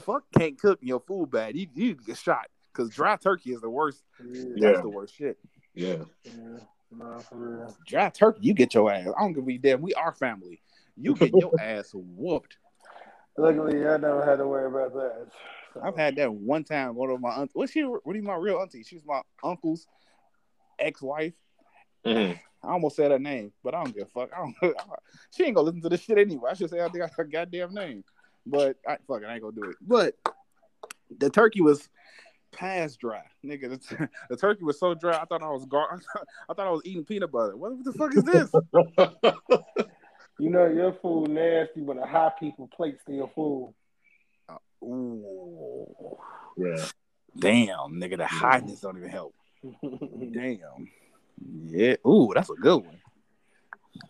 fuck 0.00 0.24
can't 0.36 0.58
cook 0.58 0.80
and 0.80 0.88
your 0.88 1.00
food 1.00 1.30
bad. 1.30 1.56
You 1.56 1.66
you 1.74 1.94
get 1.94 2.16
shot 2.16 2.48
because 2.72 2.90
dry 2.90 3.16
turkey 3.16 3.52
is 3.52 3.60
the 3.60 3.70
worst. 3.70 4.02
Yeah. 4.22 4.44
That's 4.56 4.82
the 4.82 4.88
worst 4.88 5.14
shit. 5.16 5.38
Yeah. 5.74 5.96
yeah. 6.24 6.32
Nah, 6.92 7.18
for 7.18 7.36
real. 7.36 7.76
Dry 7.86 8.08
turkey, 8.08 8.40
you 8.42 8.54
get 8.54 8.74
your 8.74 8.92
ass. 8.92 9.08
I 9.16 9.20
don't 9.20 9.32
give 9.32 9.48
a 9.48 9.58
damn. 9.58 9.80
We 9.80 9.94
are 9.94 10.12
family. 10.12 10.60
You 10.96 11.14
get 11.14 11.32
your 11.32 11.52
ass 11.60 11.92
whooped. 11.94 12.56
Luckily, 13.38 13.86
I 13.86 13.96
never 13.96 14.24
had 14.24 14.36
to 14.36 14.46
worry 14.46 14.66
about 14.66 14.92
that. 14.94 15.28
So, 15.72 15.80
I've 15.82 15.96
had 15.96 16.16
that 16.16 16.32
one 16.32 16.64
time. 16.64 16.96
One 16.96 17.10
of 17.10 17.20
my 17.20 17.30
aunt, 17.30 17.50
what's 17.54 17.72
she? 17.72 17.82
What 17.82 18.16
is 18.16 18.22
my 18.22 18.34
real 18.34 18.58
auntie? 18.58 18.82
She's 18.82 19.04
my 19.06 19.22
uncle's 19.44 19.86
ex-wife. 20.80 21.34
Mhm. 22.04 22.38
I 22.62 22.68
almost 22.68 22.96
said 22.96 23.10
her 23.10 23.18
name, 23.18 23.52
but 23.64 23.74
I 23.74 23.82
don't 23.82 23.94
give 23.94 24.06
a 24.06 24.10
fuck. 24.10 24.30
I 24.36 24.38
don't. 24.38 24.76
she 25.30 25.44
ain't 25.44 25.54
gonna 25.54 25.66
listen 25.66 25.82
to 25.82 25.88
this 25.88 26.02
shit 26.02 26.18
anyway. 26.18 26.50
I 26.50 26.54
should 26.54 26.70
say 26.70 26.80
I 26.80 26.88
think 26.88 27.04
I 27.04 27.08
her 27.16 27.24
goddamn 27.24 27.74
name, 27.74 28.04
but 28.46 28.76
I 28.86 28.98
fuck 29.06 29.22
it, 29.22 29.26
I 29.26 29.34
ain't 29.34 29.42
gonna 29.42 29.56
do 29.56 29.70
it. 29.70 29.76
But 29.80 30.14
the 31.18 31.30
turkey 31.30 31.60
was 31.60 31.88
past 32.52 33.00
dry, 33.00 33.22
nigga. 33.44 33.70
The, 33.70 34.08
the 34.30 34.36
turkey 34.36 34.64
was 34.64 34.78
so 34.78 34.94
dry. 34.94 35.18
I 35.18 35.24
thought 35.24 35.42
I 35.42 35.50
was 35.50 35.64
gar- 35.64 36.00
I 36.48 36.54
thought 36.54 36.66
I 36.66 36.70
was 36.70 36.82
eating 36.84 37.04
peanut 37.04 37.32
butter. 37.32 37.56
What 37.56 37.82
the 37.84 37.92
fuck 37.92 38.14
is 38.14 38.24
this? 38.24 38.50
you 40.38 40.50
know 40.50 40.66
your 40.66 40.92
food 41.00 41.30
nasty, 41.30 41.80
but 41.80 41.96
the 41.96 42.06
high 42.06 42.32
people 42.38 42.68
plate 42.74 42.98
still 43.02 43.14
your 43.14 43.30
food. 43.34 43.74
Ooh, 44.82 46.16
yeah. 46.56 46.86
damn, 47.38 48.00
nigga. 48.00 48.16
The 48.16 48.26
hotness 48.26 48.80
don't 48.80 48.96
even 48.96 49.10
help. 49.10 49.34
Damn. 49.82 50.88
Yeah. 51.40 51.96
Ooh, 52.06 52.32
that's 52.34 52.50
a 52.50 52.54
good 52.54 52.84
one. 52.84 53.00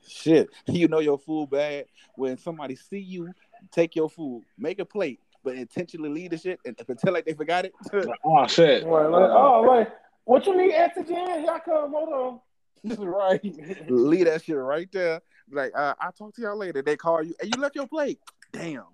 Shit. 0.07 0.51
You 0.67 0.89
know 0.89 1.01
your 1.01 1.19
food 1.19 1.51
bad 1.51 1.87
when 2.17 2.37
somebody 2.39 2.77
see 2.77 2.99
you 2.99 3.33
take 3.71 3.97
your 3.97 4.09
food, 4.09 4.45
make 4.59 4.79
a 4.79 4.85
plate, 4.85 5.21
but 5.45 5.55
intentionally 5.55 6.09
leave 6.09 6.31
the 6.31 6.39
shit 6.39 6.61
and 6.65 6.77
pretend 6.77 7.15
like 7.15 7.25
they 7.25 7.35
forgot 7.35 7.65
it. 7.65 7.73
Oh 8.25 8.47
shit. 8.47 8.85
Right, 8.85 9.07
like, 9.07 9.31
oh, 9.31 9.61
like, 9.67 9.93
what 10.25 10.47
you 10.47 10.57
need, 10.57 10.75
antigen? 10.75 11.41
Here 11.41 11.51
I 11.51 11.59
come. 11.61 11.93
Hold 11.93 12.09
on. 12.13 12.41
This 12.85 12.99
is 12.99 13.05
right. 13.05 13.41
leave 13.89 14.27
that 14.27 14.45
shit 14.45 14.57
right 14.57 14.89
there. 14.93 15.21
Like, 15.51 15.73
uh, 15.77 15.95
I'll 16.01 16.13
talk 16.13 16.35
to 16.37 16.43
y'all 16.43 16.57
later. 16.57 16.83
They 16.83 16.97
call 16.97 17.23
you, 17.23 17.35
and 17.41 17.55
you 17.55 17.61
left 17.61 17.75
your 17.75 17.87
plate. 17.87 18.21
Damn. 18.53 18.85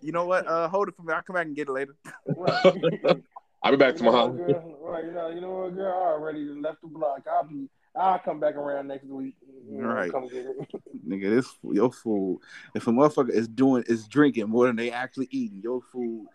You 0.00 0.12
know 0.12 0.26
what? 0.26 0.46
Uh, 0.46 0.68
hold 0.68 0.88
it 0.88 0.96
for 0.96 1.02
me. 1.02 1.12
I'll 1.12 1.22
come 1.22 1.34
back 1.34 1.46
and 1.46 1.56
get 1.56 1.68
it 1.68 1.72
later. 1.72 1.94
I'll 3.62 3.70
be 3.70 3.76
back 3.76 3.98
You 3.98 4.04
know 4.04 4.10
tomorrow. 4.10 4.76
Right, 4.80 5.04
you 5.04 5.12
know, 5.12 5.28
you 5.30 5.40
know 5.40 5.50
what, 5.50 5.74
girl? 5.74 5.92
I 5.92 6.12
already 6.12 6.44
left 6.44 6.82
the 6.82 6.88
block. 6.88 7.26
I'll 7.30 7.44
be, 7.44 7.68
I'll 7.96 8.18
come 8.18 8.40
back 8.40 8.56
around 8.56 8.88
next 8.88 9.06
week. 9.06 9.34
You 9.70 9.82
know, 9.82 9.88
Right. 9.88 10.10
Come 10.10 10.28
get 10.28 10.46
it. 10.46 10.56
Nigga, 11.08 11.36
this 11.36 11.54
your 11.62 11.92
food. 11.92 12.40
If 12.74 12.86
a 12.86 12.90
motherfucker 12.90 13.30
is 13.30 13.48
doing 13.48 13.84
is 13.86 14.06
drinking 14.08 14.48
more 14.48 14.66
than 14.66 14.76
they 14.76 14.90
actually 14.90 15.28
eating, 15.30 15.60
your 15.62 15.80
food 15.92 16.26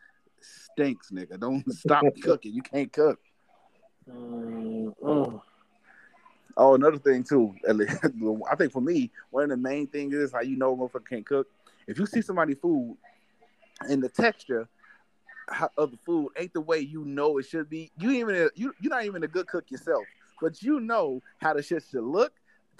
stinks, 0.41 1.11
nigga. 1.11 1.39
Don't 1.39 1.69
stop 1.73 2.05
cooking. 2.23 2.53
You 2.53 2.61
can't 2.61 2.91
cook. 2.91 3.19
Mm, 4.09 4.93
mm. 5.03 5.41
Oh, 6.57 6.75
another 6.75 6.97
thing 6.97 7.23
too. 7.23 7.55
I 7.67 8.55
think 8.55 8.71
for 8.71 8.81
me, 8.81 9.11
one 9.29 9.43
of 9.43 9.49
the 9.49 9.57
main 9.57 9.87
things 9.87 10.13
is 10.13 10.33
how 10.33 10.41
you 10.41 10.57
know 10.57 10.73
a 10.73 10.77
motherfucker 10.77 11.07
can't 11.07 11.25
cook. 11.25 11.47
If 11.87 11.97
you 11.97 12.05
see 12.05 12.21
somebody 12.21 12.53
food 12.53 12.97
and 13.81 14.03
the 14.03 14.09
texture 14.09 14.67
of 15.77 15.91
the 15.91 15.97
food 16.05 16.29
ain't 16.37 16.53
the 16.53 16.61
way 16.61 16.79
you 16.79 17.05
know 17.05 17.37
it 17.37 17.45
should 17.45 17.69
be, 17.69 17.91
you 17.97 18.11
even 18.11 18.49
you 18.55 18.73
you're 18.79 18.89
not 18.89 19.05
even 19.05 19.23
a 19.23 19.27
good 19.27 19.47
cook 19.47 19.71
yourself, 19.71 20.03
but 20.41 20.61
you 20.61 20.79
know 20.79 21.21
how 21.39 21.53
the 21.53 21.63
shit 21.63 21.83
should 21.89 22.03
look, 22.03 22.33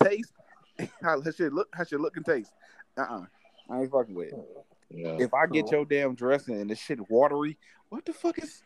taste, 0.03 0.33
how 1.01 1.19
it 1.19 1.35
should 1.35 1.53
look, 1.53 1.67
how 1.73 1.83
it 1.83 1.89
should 1.89 2.01
look 2.01 2.15
and 2.17 2.25
taste. 2.25 2.51
Uh 2.97 3.01
uh 3.01 3.25
I 3.69 3.81
ain't 3.81 3.91
fucking 3.91 4.15
with 4.15 4.29
it. 4.29 4.65
Yeah. 4.91 5.17
If 5.19 5.33
I 5.33 5.45
get 5.45 5.71
your 5.71 5.85
damn 5.85 6.15
dressing 6.15 6.59
and 6.59 6.69
the 6.69 6.75
shit 6.75 6.99
watery, 7.09 7.57
what 7.89 8.05
the 8.05 8.13
fuck 8.13 8.39
is 8.39 8.63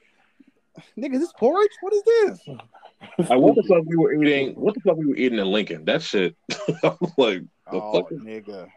nigga, 0.97 1.15
is 1.15 1.19
this 1.21 1.33
porridge? 1.37 1.71
What 1.81 1.93
is 1.93 2.03
this? 2.03 2.39
Like, 3.17 3.37
what 3.37 3.55
the 3.55 3.63
fuck 3.63 3.83
we 3.85 3.97
were 3.97 4.13
eating? 4.13 4.53
What 4.55 4.75
the 4.75 4.79
fuck 4.79 4.95
we 4.95 5.05
were 5.05 5.15
eating 5.17 5.37
in 5.37 5.47
Lincoln? 5.47 5.83
That 5.83 6.01
shit. 6.01 6.37
I'm 6.83 6.95
like, 7.17 7.41
the 7.69 7.81
Oh 7.81 7.91
fuck? 7.93 8.09
nigga. 8.11 8.69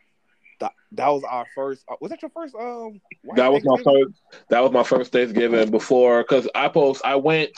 That, 0.59 0.73
that 0.93 1.09
was 1.09 1.23
our 1.23 1.47
first 1.55 1.85
uh, 1.89 1.95
was 2.01 2.11
that 2.11 2.21
your 2.23 2.31
first 2.31 2.55
um 2.57 3.01
That 3.37 3.53
was 3.53 3.62
my 3.64 3.77
first. 3.77 4.21
That 4.49 4.61
was 4.64 4.73
my 4.73 4.83
first 4.83 5.12
Thanksgiving 5.12 5.71
before 5.71 6.23
because 6.23 6.49
I 6.57 6.67
post. 6.69 7.03
I 7.05 7.14
went. 7.14 7.53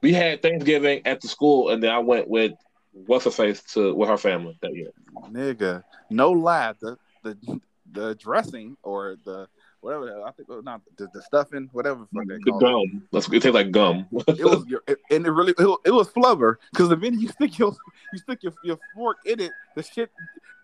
We 0.00 0.12
had 0.12 0.42
Thanksgiving 0.42 1.02
at 1.06 1.20
the 1.20 1.28
school, 1.28 1.70
and 1.70 1.82
then 1.82 1.90
I 1.90 1.98
went 1.98 2.28
with 2.28 2.52
what's 2.92 3.24
her 3.24 3.30
face 3.30 3.62
to 3.74 3.94
with 3.94 4.08
her 4.08 4.16
family 4.16 4.56
that 4.62 4.74
year. 4.74 4.90
Nigga, 5.30 5.82
no 6.10 6.30
lie, 6.30 6.74
the 6.80 6.96
the 7.22 7.60
the 7.90 8.14
dressing 8.14 8.76
or 8.82 9.16
the 9.24 9.48
whatever 9.80 10.22
I 10.24 10.30
think 10.32 10.48
not 10.64 10.82
the, 10.96 11.08
the 11.12 11.22
stuffing, 11.22 11.68
whatever 11.72 12.00
the 12.00 12.06
fuck 12.18 12.26
The 12.28 12.50
call 12.50 12.58
it. 12.58 12.62
gum. 12.62 13.08
That's 13.12 13.26
it 13.28 13.30
tastes 13.42 13.54
like 13.54 13.70
gum. 13.72 14.06
It 14.28 14.44
was 14.44 14.64
it, 14.86 14.98
and 15.10 15.26
it 15.26 15.30
really 15.30 15.52
it, 15.58 15.64
was- 15.64 15.80
it 15.84 15.90
was 15.90 16.08
flubber 16.08 16.56
because 16.72 16.88
the 16.88 16.96
minute 16.96 17.20
you 17.20 17.28
stick 17.28 17.58
your 17.58 17.74
you 18.12 18.18
stick 18.18 18.42
your, 18.42 18.52
your 18.62 18.78
fork 18.94 19.16
in 19.24 19.40
it, 19.40 19.52
the 19.74 19.82
shit 19.82 20.10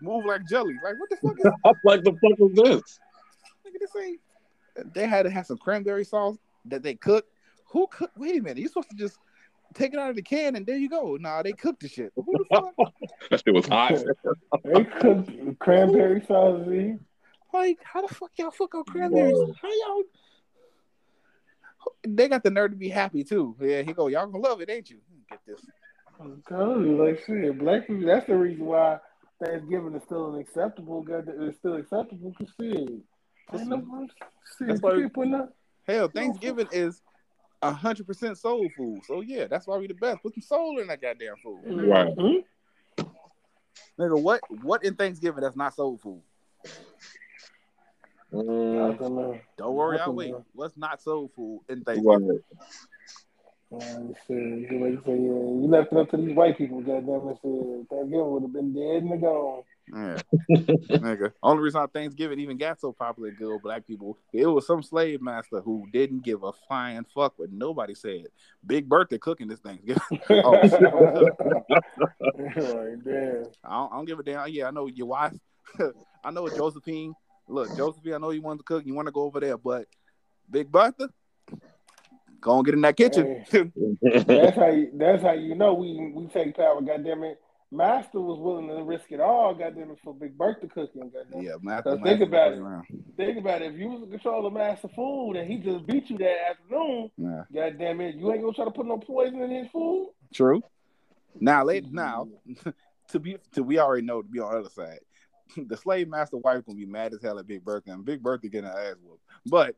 move 0.00 0.24
like 0.26 0.44
jelly. 0.46 0.74
Like 0.82 0.98
what 0.98 1.10
the 1.10 1.16
fuck 1.16 1.38
is 1.38 1.46
I'm 1.64 1.74
like, 1.84 2.04
the 2.04 2.12
fuck 2.12 2.38
is 2.38 2.54
this? 2.54 3.00
nigga 3.66 3.80
this 3.80 3.90
ain't? 4.00 4.20
They 4.94 5.06
had 5.06 5.22
to 5.24 5.30
have 5.30 5.46
some 5.46 5.56
cranberry 5.58 6.04
sauce 6.04 6.36
that 6.66 6.82
they 6.82 6.94
cooked. 6.94 7.28
Who 7.74 7.88
cook? 7.88 8.12
Wait 8.16 8.38
a 8.38 8.42
minute, 8.42 8.58
You're 8.58 8.68
supposed 8.68 8.90
to 8.90 8.96
just 8.96 9.18
take 9.74 9.92
it 9.92 9.98
out 9.98 10.08
of 10.08 10.14
the 10.16 10.22
can 10.22 10.54
and 10.54 10.64
there 10.64 10.76
you 10.76 10.88
go. 10.88 11.16
Nah, 11.20 11.42
they 11.42 11.52
cooked 11.52 11.82
the 11.82 11.88
shit. 11.88 12.12
Who 12.14 12.38
the 12.38 12.44
fuck? 12.56 12.72
That 13.30 13.42
shit 13.44 13.54
was 13.54 13.66
hot. 13.66 13.94
They 14.64 14.84
cooked 14.84 15.58
cranberry 15.58 16.22
sauce. 16.26 16.64
Z. 16.68 16.96
Like, 17.52 17.78
how 17.82 18.06
the 18.06 18.14
fuck 18.14 18.30
y'all 18.38 18.50
fuck 18.50 18.74
up 18.74 18.86
cranberries? 18.86 19.38
How 19.60 19.68
y'all? 19.68 20.02
They 22.06 22.28
got 22.28 22.44
the 22.44 22.50
nerve 22.50 22.70
to 22.72 22.76
be 22.76 22.88
happy 22.90 23.24
too. 23.24 23.56
Yeah, 23.60 23.82
he 23.82 23.92
go, 23.92 24.08
y'all 24.08 24.26
gonna 24.26 24.42
love 24.44 24.60
it, 24.60 24.70
ain't 24.70 24.90
you? 24.90 24.98
Get 25.28 25.40
this. 25.46 25.60
I'm 26.20 26.42
telling 26.48 26.84
you, 26.86 27.04
like 27.04 27.24
shit, 27.26 27.58
black 27.58 27.86
people. 27.88 28.06
That's 28.06 28.26
the 28.26 28.36
reason 28.36 28.66
why 28.66 28.98
Thanksgiving 29.44 29.94
is 29.96 30.02
still 30.04 30.32
unacceptable. 30.34 31.02
God, 31.02 31.24
it's 31.28 31.58
still 31.58 31.76
acceptable 31.76 32.32
because 32.38 32.54
shit. 32.60 32.76
Ain't 32.78 33.68
no, 33.68 34.06
shit, 34.58 34.68
That's 34.68 34.80
why- 34.82 34.94
you 34.94 35.02
keep 35.04 35.14
putting 35.14 35.34
up. 35.34 35.56
Hell, 35.88 36.08
Thanksgiving 36.08 36.68
is 36.72 37.02
hundred 37.72 38.06
percent 38.06 38.38
soul 38.38 38.68
food. 38.76 39.00
So 39.06 39.20
yeah, 39.20 39.46
that's 39.46 39.66
why 39.66 39.76
we 39.76 39.86
the 39.86 39.94
best. 39.94 40.22
Put 40.22 40.34
some 40.34 40.42
soul 40.42 40.78
in 40.80 40.88
that 40.88 41.00
goddamn 41.00 41.36
food. 41.42 41.60
Right. 41.64 42.16
Mhm. 42.16 42.44
Nigga, 43.98 44.20
what 44.20 44.40
what 44.62 44.84
in 44.84 44.94
Thanksgiving 44.94 45.42
that's 45.42 45.56
not 45.56 45.74
soul 45.74 45.96
food? 45.98 46.22
Mm, 48.32 48.98
don't. 48.98 49.40
Don't 49.56 49.74
worry, 49.74 49.98
I'll 50.00 50.12
wait. 50.12 50.32
man. 50.32 50.44
What's 50.52 50.76
not 50.76 51.00
soul 51.00 51.30
food 51.34 51.62
in 51.68 51.84
Thanksgiving? 51.84 52.28
right. 52.28 52.40
Uh, 53.72 54.12
shit, 54.26 54.70
you 54.70 54.78
like 54.80 54.92
you 54.92 55.02
say, 55.06 55.12
yeah, 55.12 55.16
you 55.16 55.66
left 55.68 55.92
it 55.92 55.98
up 55.98 56.10
to 56.10 56.16
these 56.16 56.34
white 56.34 56.58
people. 56.58 56.80
Goddamn 56.80 57.28
it, 57.28 57.38
shit. 57.42 57.88
Thanksgiving 57.88 58.30
would 58.30 58.42
have 58.42 58.52
been 58.52 58.72
dead 58.74 59.02
and 59.02 59.20
gone. 59.20 59.62
Yeah. 59.92 60.18
Nigga. 60.50 61.32
Only 61.42 61.62
reason 61.62 61.80
how 61.80 61.86
Thanksgiving 61.86 62.40
even 62.40 62.56
got 62.56 62.80
so 62.80 62.92
popular 62.92 63.30
good 63.30 63.52
with 63.52 63.62
black 63.62 63.86
people, 63.86 64.18
it 64.32 64.46
was 64.46 64.66
some 64.66 64.82
slave 64.82 65.20
master 65.20 65.60
who 65.60 65.86
didn't 65.92 66.24
give 66.24 66.42
a 66.42 66.52
flying 66.52 67.04
fuck 67.14 67.38
what 67.38 67.52
nobody 67.52 67.94
said. 67.94 68.26
Big 68.66 68.88
Bertha 68.88 69.18
cooking 69.18 69.48
this 69.48 69.60
Thanksgiving. 69.60 70.02
Oh, 70.44 70.60
shit. 70.62 70.80
like, 72.56 73.04
damn. 73.04 73.44
I 73.64 73.70
don't, 73.70 73.92
I 73.92 73.96
don't 73.96 74.04
give 74.04 74.18
a 74.18 74.22
damn. 74.22 74.48
Yeah, 74.48 74.68
I 74.68 74.70
know 74.70 74.86
your 74.86 75.06
wife. 75.06 75.34
I 76.24 76.30
know 76.30 76.48
Josephine. 76.48 77.14
Look, 77.48 77.76
Josephine, 77.76 78.14
I 78.14 78.18
know 78.18 78.30
you 78.30 78.42
want 78.42 78.60
to 78.60 78.64
cook. 78.64 78.86
You 78.86 78.94
want 78.94 79.06
to 79.06 79.12
go 79.12 79.22
over 79.22 79.40
there, 79.40 79.58
but 79.58 79.86
Big 80.50 80.70
Bertha, 80.72 81.10
go 82.40 82.56
and 82.56 82.64
get 82.64 82.74
in 82.74 82.80
that 82.82 82.96
kitchen. 82.96 83.44
That's 83.50 84.56
how 84.56 84.68
you. 84.68 84.90
That's 84.94 85.22
how 85.22 85.32
you 85.32 85.54
know 85.54 85.74
we 85.74 86.12
we 86.14 86.26
take 86.28 86.56
power. 86.56 86.80
Goddamn 86.80 87.24
it, 87.24 87.38
Master 87.74 88.20
was 88.20 88.38
willing 88.38 88.68
to 88.68 88.82
risk 88.84 89.06
it 89.10 89.20
all. 89.20 89.52
Goddamn 89.54 89.90
it 89.90 89.98
for 90.04 90.14
Big 90.14 90.38
Bertha 90.38 90.68
cooking. 90.68 91.10
Goddamn. 91.10 91.42
yeah, 91.42 91.56
Master. 91.60 91.98
Think 92.02 92.20
about 92.20 92.52
it. 92.52 92.62
Think 93.16 93.38
about 93.38 93.62
it. 93.62 93.74
If 93.74 93.78
you 93.80 93.88
was 93.88 94.02
in 94.02 94.10
control 94.10 94.46
of 94.46 94.52
Master 94.52 94.88
food 94.88 95.34
and 95.34 95.50
he 95.50 95.58
just 95.58 95.84
beat 95.86 96.08
you 96.08 96.18
that 96.18 96.50
afternoon, 96.50 97.10
Yeah, 97.16 97.42
goddamn 97.52 98.00
it, 98.00 98.14
you 98.14 98.32
ain't 98.32 98.42
gonna 98.42 98.52
try 98.54 98.64
to 98.64 98.70
put 98.70 98.86
no 98.86 98.98
poison 98.98 99.42
in 99.42 99.50
his 99.50 99.66
food. 99.72 100.12
true. 100.32 100.62
Now, 101.40 101.64
late 101.64 101.84
now, 101.92 102.28
to 103.08 103.18
be 103.18 103.38
to 103.54 103.62
we 103.64 103.78
already 103.80 104.06
know 104.06 104.22
to 104.22 104.28
be 104.28 104.38
on 104.40 104.52
the 104.52 104.58
other 104.60 104.70
side. 104.70 105.00
The 105.68 105.76
slave 105.76 106.08
master 106.08 106.38
wife 106.38 106.64
gonna 106.64 106.78
be 106.78 106.86
mad 106.86 107.12
as 107.12 107.22
hell 107.22 107.38
at 107.38 107.46
Big 107.46 107.64
Bertha, 107.64 107.90
and 107.92 108.04
Big 108.04 108.22
Bertha 108.22 108.48
getting 108.48 108.70
her 108.70 108.76
ass 108.78 108.96
whooped. 109.04 109.22
But 109.46 109.76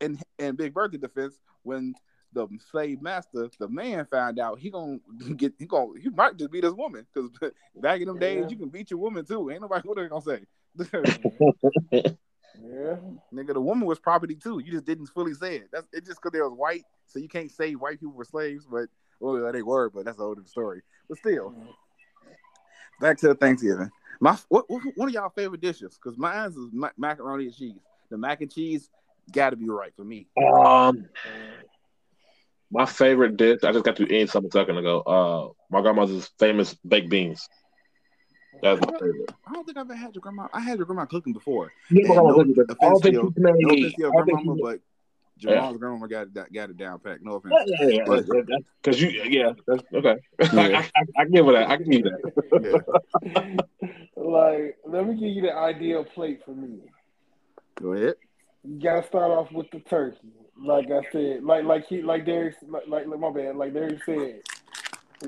in 0.00 0.18
in 0.38 0.56
Big 0.56 0.74
Bertha 0.74 0.98
defense, 0.98 1.38
when 1.62 1.94
the 2.34 2.48
slave 2.70 3.00
master, 3.00 3.48
the 3.58 3.68
man 3.68 4.06
found 4.10 4.38
out 4.38 4.58
he 4.58 4.70
gonna 4.70 4.98
get 5.36 5.54
he 5.58 5.66
gonna 5.66 5.98
he 6.00 6.08
might 6.10 6.36
just 6.36 6.50
beat 6.50 6.64
his 6.64 6.74
woman 6.74 7.06
because 7.12 7.30
back 7.76 8.00
in 8.00 8.08
them 8.08 8.18
days 8.18 8.50
you 8.50 8.56
can 8.56 8.68
beat 8.68 8.90
your 8.90 9.00
woman 9.00 9.24
too. 9.24 9.50
Ain't 9.50 9.62
nobody 9.62 9.88
what 9.88 9.96
they 9.96 10.08
gonna 10.08 10.22
say. 10.22 10.44
Yeah. 12.62 12.96
Nigga, 13.32 13.54
the 13.54 13.60
woman 13.60 13.86
was 13.86 13.98
property 13.98 14.36
too. 14.36 14.60
You 14.60 14.72
just 14.72 14.84
didn't 14.84 15.06
fully 15.06 15.34
say 15.34 15.56
it. 15.56 15.68
That's 15.72 15.88
it 15.92 16.04
just 16.04 16.20
because 16.20 16.32
they 16.32 16.40
was 16.40 16.52
white, 16.56 16.84
so 17.06 17.18
you 17.18 17.28
can't 17.28 17.50
say 17.50 17.72
white 17.72 18.00
people 18.00 18.14
were 18.14 18.24
slaves, 18.24 18.66
but 18.70 18.88
well 19.20 19.52
they 19.52 19.62
were, 19.62 19.90
but 19.90 20.04
that's 20.04 20.18
a 20.18 20.22
whole 20.22 20.34
different 20.34 20.50
story. 20.50 20.82
But 21.08 21.18
still, 21.18 21.54
back 23.00 23.18
to 23.18 23.28
the 23.28 23.34
Thanksgiving. 23.34 23.90
My 24.20 24.38
what, 24.48 24.68
what 24.68 24.82
one 24.94 25.08
of 25.08 25.14
y'all 25.14 25.30
favorite 25.30 25.60
dishes? 25.60 25.98
Because 26.00 26.16
mine 26.18 26.48
is 26.48 26.56
ma- 26.72 26.90
macaroni 26.96 27.46
and 27.46 27.54
cheese. 27.54 27.80
The 28.10 28.18
mac 28.18 28.40
and 28.40 28.52
cheese 28.52 28.88
got 29.32 29.50
to 29.50 29.56
be 29.56 29.68
right 29.68 29.92
for 29.96 30.04
me. 30.04 30.28
Um, 30.36 31.06
my 32.74 32.86
favorite 32.86 33.36
dish. 33.36 33.60
I 33.62 33.72
just 33.72 33.84
got 33.84 33.96
to 33.96 34.12
eat 34.12 34.28
something 34.28 34.48
a 34.48 34.52
second 34.52 34.78
ago. 34.78 35.00
Uh, 35.00 35.52
my 35.70 35.80
grandmother's 35.80 36.28
famous 36.40 36.74
baked 36.74 37.08
beans. 37.08 37.48
That's 38.62 38.80
my 38.80 38.92
favorite. 38.92 39.32
I 39.46 39.52
don't 39.52 39.64
think 39.64 39.78
I've 39.78 39.86
ever 39.86 39.94
had 39.94 40.14
your 40.14 40.22
grandma. 40.22 40.48
I 40.52 40.60
had 40.60 40.78
your 40.78 40.86
grandma 40.86 41.06
cooking 41.06 41.32
before. 41.32 41.72
Yeah, 41.90 42.08
my 42.08 42.14
no 42.16 42.34
grandma 42.34 42.54
cooks 42.54 42.58
it. 42.58 42.76
I 42.82 42.88
don't 42.88 43.02
think 43.02 43.16
offense. 43.16 43.34
No 43.36 43.50
offense 43.50 43.94
to 43.94 44.00
your 44.00 44.20
I 44.20 44.24
grandmama, 44.24 44.60
but 44.60 44.80
Jamal's 45.38 45.76
grandmama 45.76 46.08
got 46.08 46.26
it 46.26 46.52
got 46.52 46.70
it 46.70 46.76
down 46.76 46.98
pat. 46.98 47.18
No 47.22 47.34
offense. 47.34 47.54
Yeah, 47.66 47.86
yeah, 47.86 48.04
But- 48.06 48.24
yeah. 48.26 48.56
Because 48.82 49.00
you, 49.00 49.08
yeah, 49.08 49.52
that's 49.66 49.82
okay. 49.94 50.16
Yeah. 50.52 50.82
I, 50.82 50.90
I, 50.96 51.04
I 51.18 51.24
give 51.26 51.46
her 51.46 51.52
that. 51.52 51.70
I 51.70 51.76
can 51.76 51.90
give 51.90 52.04
you 52.04 52.10
that. 52.10 52.86
Yeah. 53.22 53.92
like, 54.16 54.78
let 54.84 55.06
me 55.06 55.14
give 55.14 55.30
you 55.30 55.42
the 55.42 55.54
ideal 55.54 56.04
plate 56.04 56.40
for 56.44 56.52
me. 56.52 56.80
Go 57.76 57.92
ahead. 57.92 58.14
You 58.64 58.80
gotta 58.80 59.06
start 59.06 59.30
off 59.30 59.52
with 59.52 59.70
the 59.70 59.80
turkey. 59.80 60.32
Like 60.62 60.90
I 60.90 61.00
said, 61.10 61.42
like 61.42 61.64
like 61.64 61.86
he 61.86 62.02
like 62.02 62.24
Derek 62.24 62.54
like, 62.68 62.84
like 62.88 63.06
my 63.06 63.30
bad, 63.30 63.56
like 63.56 63.74
Derek 63.74 64.02
said. 64.04 64.40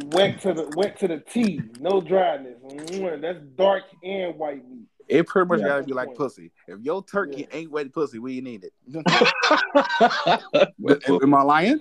went 0.06 0.40
to 0.42 0.54
the 0.54 0.70
went 0.76 0.98
to 1.00 1.08
the 1.08 1.18
T, 1.18 1.60
no 1.80 2.00
dryness. 2.00 2.58
Mm, 2.64 3.20
That's 3.20 3.40
dark 3.56 3.84
and 4.02 4.36
white 4.38 4.68
meat. 4.68 4.86
It 5.08 5.26
pretty 5.26 5.48
much 5.48 5.60
Yeah. 5.60 5.66
gotta 5.66 5.82
be 5.84 5.92
like 5.92 6.08
Point. 6.08 6.18
pussy. 6.18 6.50
If 6.66 6.80
your 6.80 7.02
turkey 7.04 7.42
Yeah. 7.42 7.58
ain't 7.58 7.70
wet 7.70 7.92
pussy, 7.92 8.18
we 8.18 8.40
need 8.40 8.64
it. 8.64 8.72
Am 11.22 11.34
I 11.34 11.42
lying? 11.42 11.80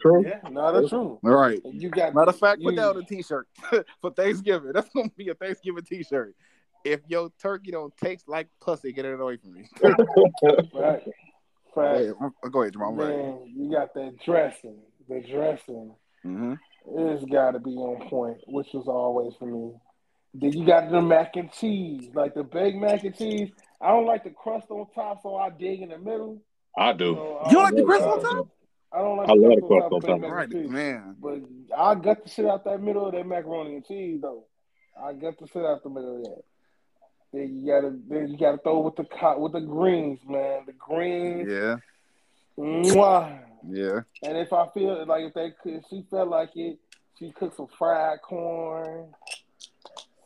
True. 0.00 0.24
Yeah, 0.26 0.40
no, 0.50 0.72
that's 0.72 0.88
true. 0.88 1.20
All 1.24 1.30
right. 1.30 1.60
You 1.64 1.88
got 1.88 2.14
Matter 2.14 2.30
of 2.30 2.38
fact, 2.38 2.60
you, 2.60 2.68
put 2.68 2.76
that 2.76 2.88
on 2.88 2.96
a 2.96 3.02
t-shirt 3.02 3.46
for 4.00 4.10
Thanksgiving. 4.10 4.72
That's 4.72 4.88
gonna 4.88 5.10
be 5.16 5.28
a 5.28 5.34
Thanksgiving 5.34 5.84
t-shirt. 5.84 6.34
If 6.84 7.00
your 7.08 7.30
turkey 7.40 7.70
don't 7.70 7.96
taste 7.96 8.28
like 8.28 8.48
pussy, 8.60 8.92
get 8.92 9.04
it 9.04 9.20
away 9.20 9.36
from 9.36 9.54
me. 9.54 9.68
right, 10.74 11.02
right. 11.78 12.06
Hey, 12.06 12.48
go 12.50 12.62
ahead, 12.62 12.72
Jamal. 12.72 12.90
I'm 12.90 12.96
right. 12.96 13.16
Man, 13.16 13.38
you 13.54 13.70
got 13.70 13.94
that 13.94 14.16
dressing. 14.24 14.78
The 15.08 15.20
dressing 15.20 15.94
Mm-hmm. 16.26 16.54
it's 16.98 17.24
got 17.26 17.52
to 17.52 17.60
be 17.60 17.70
on 17.70 18.08
point, 18.08 18.38
which 18.48 18.74
is 18.74 18.86
always 18.88 19.32
for 19.38 19.46
me. 19.46 19.72
Then 20.34 20.52
you 20.52 20.66
got 20.66 20.90
the 20.90 21.00
mac 21.00 21.36
and 21.36 21.50
cheese, 21.52 22.10
like 22.12 22.34
the 22.34 22.42
baked 22.42 22.76
mac 22.76 23.04
and 23.04 23.16
cheese. 23.16 23.50
I 23.80 23.88
don't 23.88 24.04
like 24.04 24.24
the 24.24 24.30
crust 24.30 24.66
on 24.70 24.86
top, 24.94 25.22
so 25.22 25.36
I 25.36 25.50
dig 25.50 25.80
in 25.80 25.90
the 25.90 25.98
middle. 25.98 26.42
I 26.76 26.92
do. 26.92 27.14
So 27.14 27.38
I 27.38 27.48
You 27.50 27.54
don't 27.54 27.62
like 27.64 27.76
the 27.76 27.84
crust 27.84 28.04
on 28.04 28.20
top? 28.20 28.48
I 28.92 28.98
don't 28.98 29.16
like 29.16 29.28
I 29.28 29.34
the 29.34 29.40
love 29.40 29.56
the 29.56 29.66
crust 29.66 29.70
on 29.70 29.70
crust 29.70 29.82
top 29.82 29.92
on 29.92 29.96
of 29.96 30.02
baked 30.02 30.22
top. 30.22 30.30
Right, 30.32 30.50
cheese. 30.50 30.70
man. 30.70 31.16
But 31.20 31.38
I 31.78 31.94
got 31.94 32.24
the 32.24 32.30
shit 32.30 32.46
out 32.46 32.64
that 32.64 32.82
middle 32.82 33.06
of 33.06 33.12
that 33.12 33.26
macaroni 33.26 33.76
and 33.76 33.86
cheese 33.86 34.20
though. 34.20 34.44
I 35.00 35.12
got 35.12 35.38
the 35.38 35.46
shit 35.46 35.64
out 35.64 35.82
the 35.82 35.90
middle 35.90 36.16
of 36.16 36.22
that. 36.24 36.42
Then 37.32 37.60
you 37.62 37.70
gotta 37.70 37.94
then 38.08 38.28
you 38.28 38.38
gotta 38.38 38.58
throw 38.58 38.80
with 38.80 38.96
the 38.96 39.04
co- 39.04 39.38
with 39.38 39.52
the 39.52 39.60
greens, 39.60 40.20
man. 40.26 40.62
The 40.66 40.72
greens, 40.72 41.48
Yeah, 41.50 41.76
mwah. 42.58 43.40
yeah. 43.68 44.00
And 44.22 44.38
if 44.38 44.52
I 44.52 44.66
feel 44.68 45.04
like 45.06 45.24
if 45.24 45.34
they 45.34 45.52
could, 45.62 45.74
if 45.74 45.84
she 45.90 46.04
felt 46.10 46.28
like 46.28 46.50
it, 46.54 46.78
she 47.18 47.32
cooked 47.32 47.56
some 47.56 47.68
fried 47.78 48.20
corn, 48.22 49.12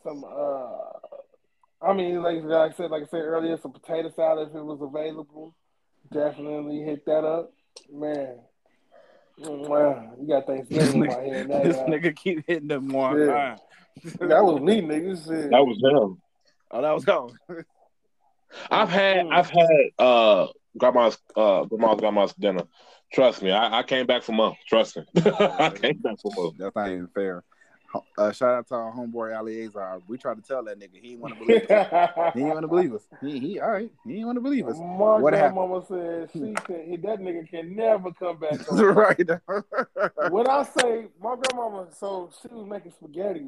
some 0.03 0.23
uh, 0.23 1.85
I 1.85 1.93
mean, 1.93 2.23
like, 2.23 2.41
like 2.43 2.71
I 2.71 2.75
said, 2.75 2.89
like 2.91 3.03
I 3.03 3.07
said 3.07 3.17
earlier, 3.21 3.57
some 3.61 3.73
potato 3.73 4.09
salad 4.15 4.49
if 4.49 4.55
it 4.55 4.63
was 4.63 4.79
available. 4.81 5.53
Definitely 6.13 6.83
hit 6.83 7.05
that 7.05 7.25
up, 7.25 7.51
man. 7.91 8.39
Wow, 9.37 10.13
you 10.21 10.27
got 10.27 10.45
Thanksgiving 10.45 11.01
in 11.03 11.07
my 11.07 11.21
head 11.21 11.49
now. 11.49 11.63
this 11.63 11.75
y'all. 11.75 11.87
nigga 11.87 12.15
keep 12.15 12.45
hitting 12.47 12.67
them 12.69 12.87
one 12.89 13.19
Yeah. 13.19 13.57
That 14.19 14.43
was 14.43 14.61
me, 14.61 14.81
nigga. 14.81 15.17
Shit. 15.17 15.49
That 15.51 15.65
was 15.65 15.77
him. 15.81 16.21
Oh, 16.73 16.81
that 16.81 16.91
was 16.91 17.05
gone. 17.05 17.37
I've 18.71 18.89
had 18.89 19.27
I've 19.31 19.49
had 19.49 19.89
uh 19.99 20.47
grandma's 20.77 21.17
uh 21.35 21.65
grandma's 21.65 21.99
grandma's 21.99 22.33
dinner. 22.33 22.63
Trust 23.13 23.43
me, 23.43 23.51
I, 23.51 23.79
I 23.79 23.83
came 23.83 24.07
back 24.07 24.23
for 24.23 24.31
months. 24.31 24.59
Trust 24.67 24.97
me, 24.97 25.03
I 25.15 25.69
came 25.69 25.99
back 25.99 26.19
for 26.19 26.31
months. 26.35 26.57
That's 26.57 26.75
not 26.75 26.87
even 26.87 27.07
fair. 27.13 27.43
Uh, 28.17 28.31
shout 28.31 28.55
out 28.55 28.67
to 28.67 28.73
our 28.73 28.91
homeboy 28.91 29.35
Eleazar. 29.35 30.01
We 30.07 30.17
tried 30.17 30.37
to 30.37 30.41
tell 30.41 30.63
that 30.63 30.79
nigga 30.79 30.95
he 30.95 31.09
didn't 31.09 31.19
want 31.19 31.35
to 31.35 31.45
believe 31.45 31.69
us. 31.69 32.09
He 32.33 32.39
didn't 32.39 32.53
want 32.53 32.63
to 32.63 32.67
believe 32.67 32.95
us. 32.95 33.07
He, 33.21 33.39
he 33.39 33.59
all 33.59 33.69
right. 33.69 33.91
He 34.03 34.13
didn't 34.13 34.25
want 34.25 34.37
to 34.37 34.41
believe 34.41 34.67
us. 34.67 34.77
My 34.77 35.19
What 35.19 35.33
grandmama 35.33 35.85
said 35.87 36.29
she 36.33 36.55
can, 36.65 36.89
he, 36.89 36.97
that 36.97 37.19
nigga 37.19 37.47
can 37.47 37.75
never 37.75 38.11
come 38.11 38.39
back. 38.39 38.59
right. 38.71 39.29
when 40.31 40.47
I 40.47 40.63
say 40.63 41.05
my 41.21 41.35
grandmama, 41.35 41.89
so 41.99 42.31
she 42.41 42.47
was 42.47 42.65
making 42.67 42.93
spaghetti, 42.93 43.45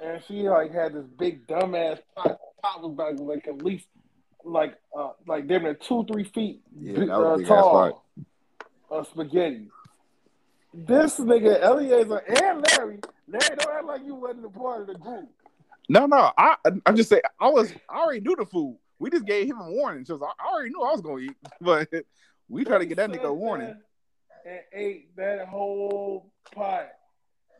and 0.00 0.22
she 0.26 0.48
like 0.48 0.72
had 0.72 0.94
this 0.94 1.06
big 1.18 1.46
dumbass 1.46 1.98
pot. 2.16 2.38
Pot 2.62 2.82
was 2.82 2.96
like, 2.96 3.18
like 3.20 3.48
at 3.48 3.62
least 3.62 3.86
like 4.44 4.74
uh 4.96 5.10
like 5.26 5.46
damn 5.46 5.62
near 5.62 5.74
two 5.74 6.04
three 6.10 6.24
feet 6.24 6.62
Yeah, 6.78 6.98
big, 6.98 7.08
that 7.08 7.18
was 7.18 7.42
uh, 7.42 7.46
tall 7.46 8.04
of 8.90 9.06
spaghetti. 9.06 9.68
This 10.74 11.18
nigga 11.18 11.62
Eliezer 11.62 12.18
and 12.18 12.66
Larry, 12.68 13.00
Larry 13.26 13.56
don't 13.56 13.74
act 13.74 13.84
like 13.84 14.04
you 14.04 14.14
wasn't 14.14 14.46
a 14.46 14.50
part 14.50 14.82
of 14.82 14.86
the 14.88 14.94
group. 14.94 15.28
no, 15.88 16.06
no. 16.06 16.30
I 16.36 16.56
I'm 16.86 16.96
just 16.96 17.08
saying. 17.08 17.22
I 17.40 17.48
was. 17.48 17.72
I 17.88 17.98
already 17.98 18.20
knew 18.20 18.36
the 18.36 18.46
food. 18.46 18.78
We 18.98 19.10
just 19.10 19.26
gave 19.26 19.46
him 19.46 19.58
a 19.60 19.70
warning. 19.70 20.04
So 20.04 20.20
I 20.22 20.32
I 20.38 20.52
already 20.52 20.70
knew 20.70 20.82
I 20.82 20.92
was 20.92 21.00
gonna 21.00 21.18
eat, 21.18 21.36
but 21.60 21.88
we 22.48 22.64
tried 22.64 22.78
to 22.78 22.86
get 22.86 22.96
that 22.96 23.10
nigga 23.10 23.24
a 23.24 23.32
warning. 23.32 23.74
And 24.46 24.60
ate 24.72 25.14
that 25.16 25.48
whole 25.48 26.32
pot. 26.54 26.88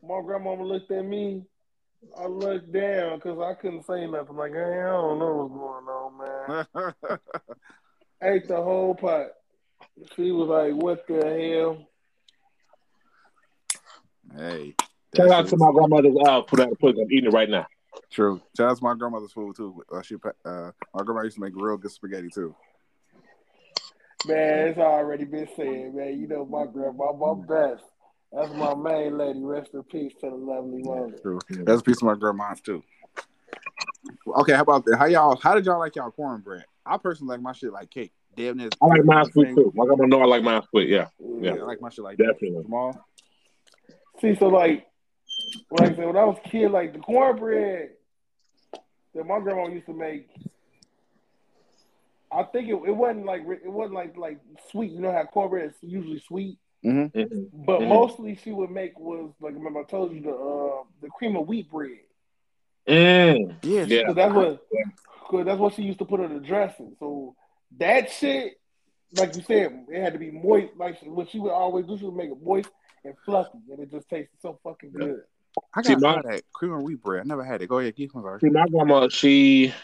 My 0.03 0.21
grandmama 0.23 0.63
looked 0.63 0.91
at 0.91 1.05
me. 1.05 1.45
I 2.19 2.27
looked 2.27 2.73
down 2.73 3.19
because 3.19 3.39
I 3.39 3.55
couldn't 3.61 3.87
say 3.87 4.07
nothing. 4.07 4.37
Like, 4.37 4.53
hey, 4.53 4.81
I 4.81 4.91
don't 4.91 5.19
know 5.19 5.49
what's 5.49 5.55
going 5.55 5.87
on, 5.89 6.95
man. 7.05 7.19
ate 8.23 8.49
the 8.49 8.57
whole 8.57 8.95
pot. 8.95 9.29
She 10.15 10.31
was 10.31 10.49
like, 10.49 10.75
"What 10.75 11.07
the 11.07 11.25
hell?" 11.25 11.89
hey. 14.37 14.75
Shout 15.17 15.31
out 15.31 15.49
to 15.49 15.57
was 15.57 15.61
my 15.61 15.73
grandmother's 15.73 16.17
uh 16.27 16.43
put 16.43 16.61
out 16.61 16.79
put 16.79 16.97
I'm 16.97 17.11
eating 17.11 17.27
it 17.27 17.33
right 17.33 17.49
now. 17.49 17.67
True. 18.11 18.41
Shout 18.57 18.71
out 18.71 18.77
to 18.77 18.85
my 18.85 18.95
grandmother's 18.95 19.33
food 19.33 19.57
too. 19.57 19.83
Uh, 19.93 20.03
she 20.03 20.17
uh, 20.45 20.71
my 20.95 21.03
grandma 21.03 21.23
used 21.23 21.37
to 21.37 21.41
make 21.41 21.55
real 21.57 21.77
good 21.77 21.91
spaghetti 21.91 22.29
too. 22.29 22.55
Man, 24.27 24.69
it's 24.69 24.79
already 24.79 25.25
been 25.25 25.49
said, 25.57 25.95
man. 25.95 26.21
You 26.21 26.27
know 26.27 26.45
my 26.45 26.67
grandma, 26.67 27.13
my 27.13 27.35
best. 27.47 27.85
That's 28.33 28.53
my 28.55 28.75
main 28.75 29.17
lady. 29.17 29.41
Rest 29.43 29.71
in 29.75 29.83
peace 29.85 30.13
to 30.21 30.29
the 30.31 30.37
lovely 30.37 30.83
woman. 30.83 31.15
True. 31.23 31.39
That's 31.49 31.81
a 31.81 31.85
piece 31.85 31.97
of 31.99 32.03
my 32.05 32.15
grandma's 32.15 32.61
too. 32.61 32.83
Okay, 34.27 34.53
how 34.53 34.63
about 34.63 34.85
that? 34.85 34.97
How 34.99 35.07
y'all? 35.07 35.37
How 35.43 35.55
did 35.55 35.65
y'all 35.65 35.79
like 35.79 35.97
y'all 35.97 36.11
cornbread? 36.11 36.65
I 36.85 36.99
personally 36.99 37.33
like 37.37 37.43
my 37.43 37.53
shit 37.53 37.73
like 37.73 37.91
cake. 37.91 38.13
Damn 38.37 38.59
near. 38.59 38.69
I 38.83 38.87
like 38.87 39.05
mine 39.05 39.25
sweet 39.33 39.55
too. 39.55 39.73
Like 39.75 39.89
I 39.89 39.91
My 39.91 39.97
grandma 39.97 40.05
know 40.17 40.23
I 40.23 40.27
like 40.27 40.43
mine 40.43 40.63
sweet. 40.71 40.89
Yeah, 40.89 41.09
Yeah, 41.19 41.55
Yeah. 41.55 41.61
I 41.63 41.65
like 41.65 41.81
my 41.81 41.89
shit 41.89 42.05
like 42.05 42.19
Definitely. 42.19 42.51
that. 42.59 42.67
Small. 42.67 43.05
See, 44.21 44.37
so 44.37 44.49
like, 44.49 44.87
like 45.71 45.93
I 45.93 45.97
said, 45.97 46.07
when 46.07 46.17
I 46.17 46.25
was 46.25 46.39
a 46.45 46.49
kid, 46.49 46.71
like 46.71 46.93
the 46.93 46.99
cornbread 46.99 47.91
that 49.15 49.27
my 49.27 49.41
grandma 49.41 49.69
used 49.69 49.87
to 49.87 49.95
make, 49.95 50.29
I 52.31 52.43
think 52.45 52.69
it, 52.69 52.75
it 52.75 52.95
wasn't 52.95 53.25
like 53.25 53.41
it 53.43 53.71
wasn't 53.73 53.95
like 53.95 54.17
like 54.17 54.39
sweet. 54.71 54.93
You 54.93 55.01
know 55.01 55.13
how 55.13 55.25
cornbread 55.25 55.71
is 55.71 55.75
usually 55.81 56.21
sweet, 56.21 56.59
Mhm. 56.85 57.51
but 57.67 57.83
mostly 57.83 58.37
she 58.37 58.53
would 58.53 58.71
make 58.71 58.99
was 58.99 59.33
like 59.41 59.55
remember 59.55 59.81
I 59.81 59.85
told 59.85 60.13
you 60.13 60.21
the 60.21 60.31
uh, 60.31 60.85
the 61.03 61.09
cream 61.11 61.37
of 61.37 61.47
wheat 61.49 61.71
bread. 61.71 61.99
Mm. 62.89 63.57
Yeah. 63.63 63.85
Yeah. 63.85 64.07
So 64.09 64.15
that's 64.15 64.35
what 64.35 64.61
cause 65.29 65.45
that's 65.45 65.59
what 65.59 65.75
she 65.75 65.83
used 65.83 65.99
to 65.99 66.05
put 66.05 66.21
on 66.21 66.33
the 66.35 66.41
dressing. 66.41 66.97
So 66.99 67.35
that 67.79 68.11
shit, 68.11 68.55
like 69.13 69.35
you 69.37 69.43
said, 69.43 69.87
it 69.91 70.01
had 70.01 70.13
to 70.15 70.19
be 70.19 70.31
moist. 70.31 70.73
Like 70.77 70.99
what 71.03 71.29
she 71.31 71.39
would 71.39 71.53
always 71.53 71.87
do, 71.87 71.99
she 71.99 72.05
would 72.05 72.15
make 72.17 72.31
it 72.31 72.43
moist 72.43 72.71
and 73.05 73.15
fluffy, 73.25 73.59
and 73.71 73.81
it 73.81 73.91
just 73.91 74.09
tasted 74.09 74.41
so 74.41 74.59
fucking 74.63 74.93
good. 74.93 75.23
I 75.75 75.83
See, 75.83 75.95
got 75.95 76.01
my- 76.01 76.17
my, 76.17 76.23
that 76.23 76.43
cream 76.53 76.73
of 76.73 76.83
wheat 76.83 77.03
bread. 77.03 77.23
I 77.23 77.25
never 77.25 77.45
had 77.45 77.61
it. 77.63 77.69
Go 77.69 77.79
ahead, 77.79 77.97
keep 77.97 78.15
on 78.15 78.23
sorry. 78.23 78.41
See, 78.41 78.49
my 78.49 78.67
grandma, 78.69 79.09
she 79.09 79.75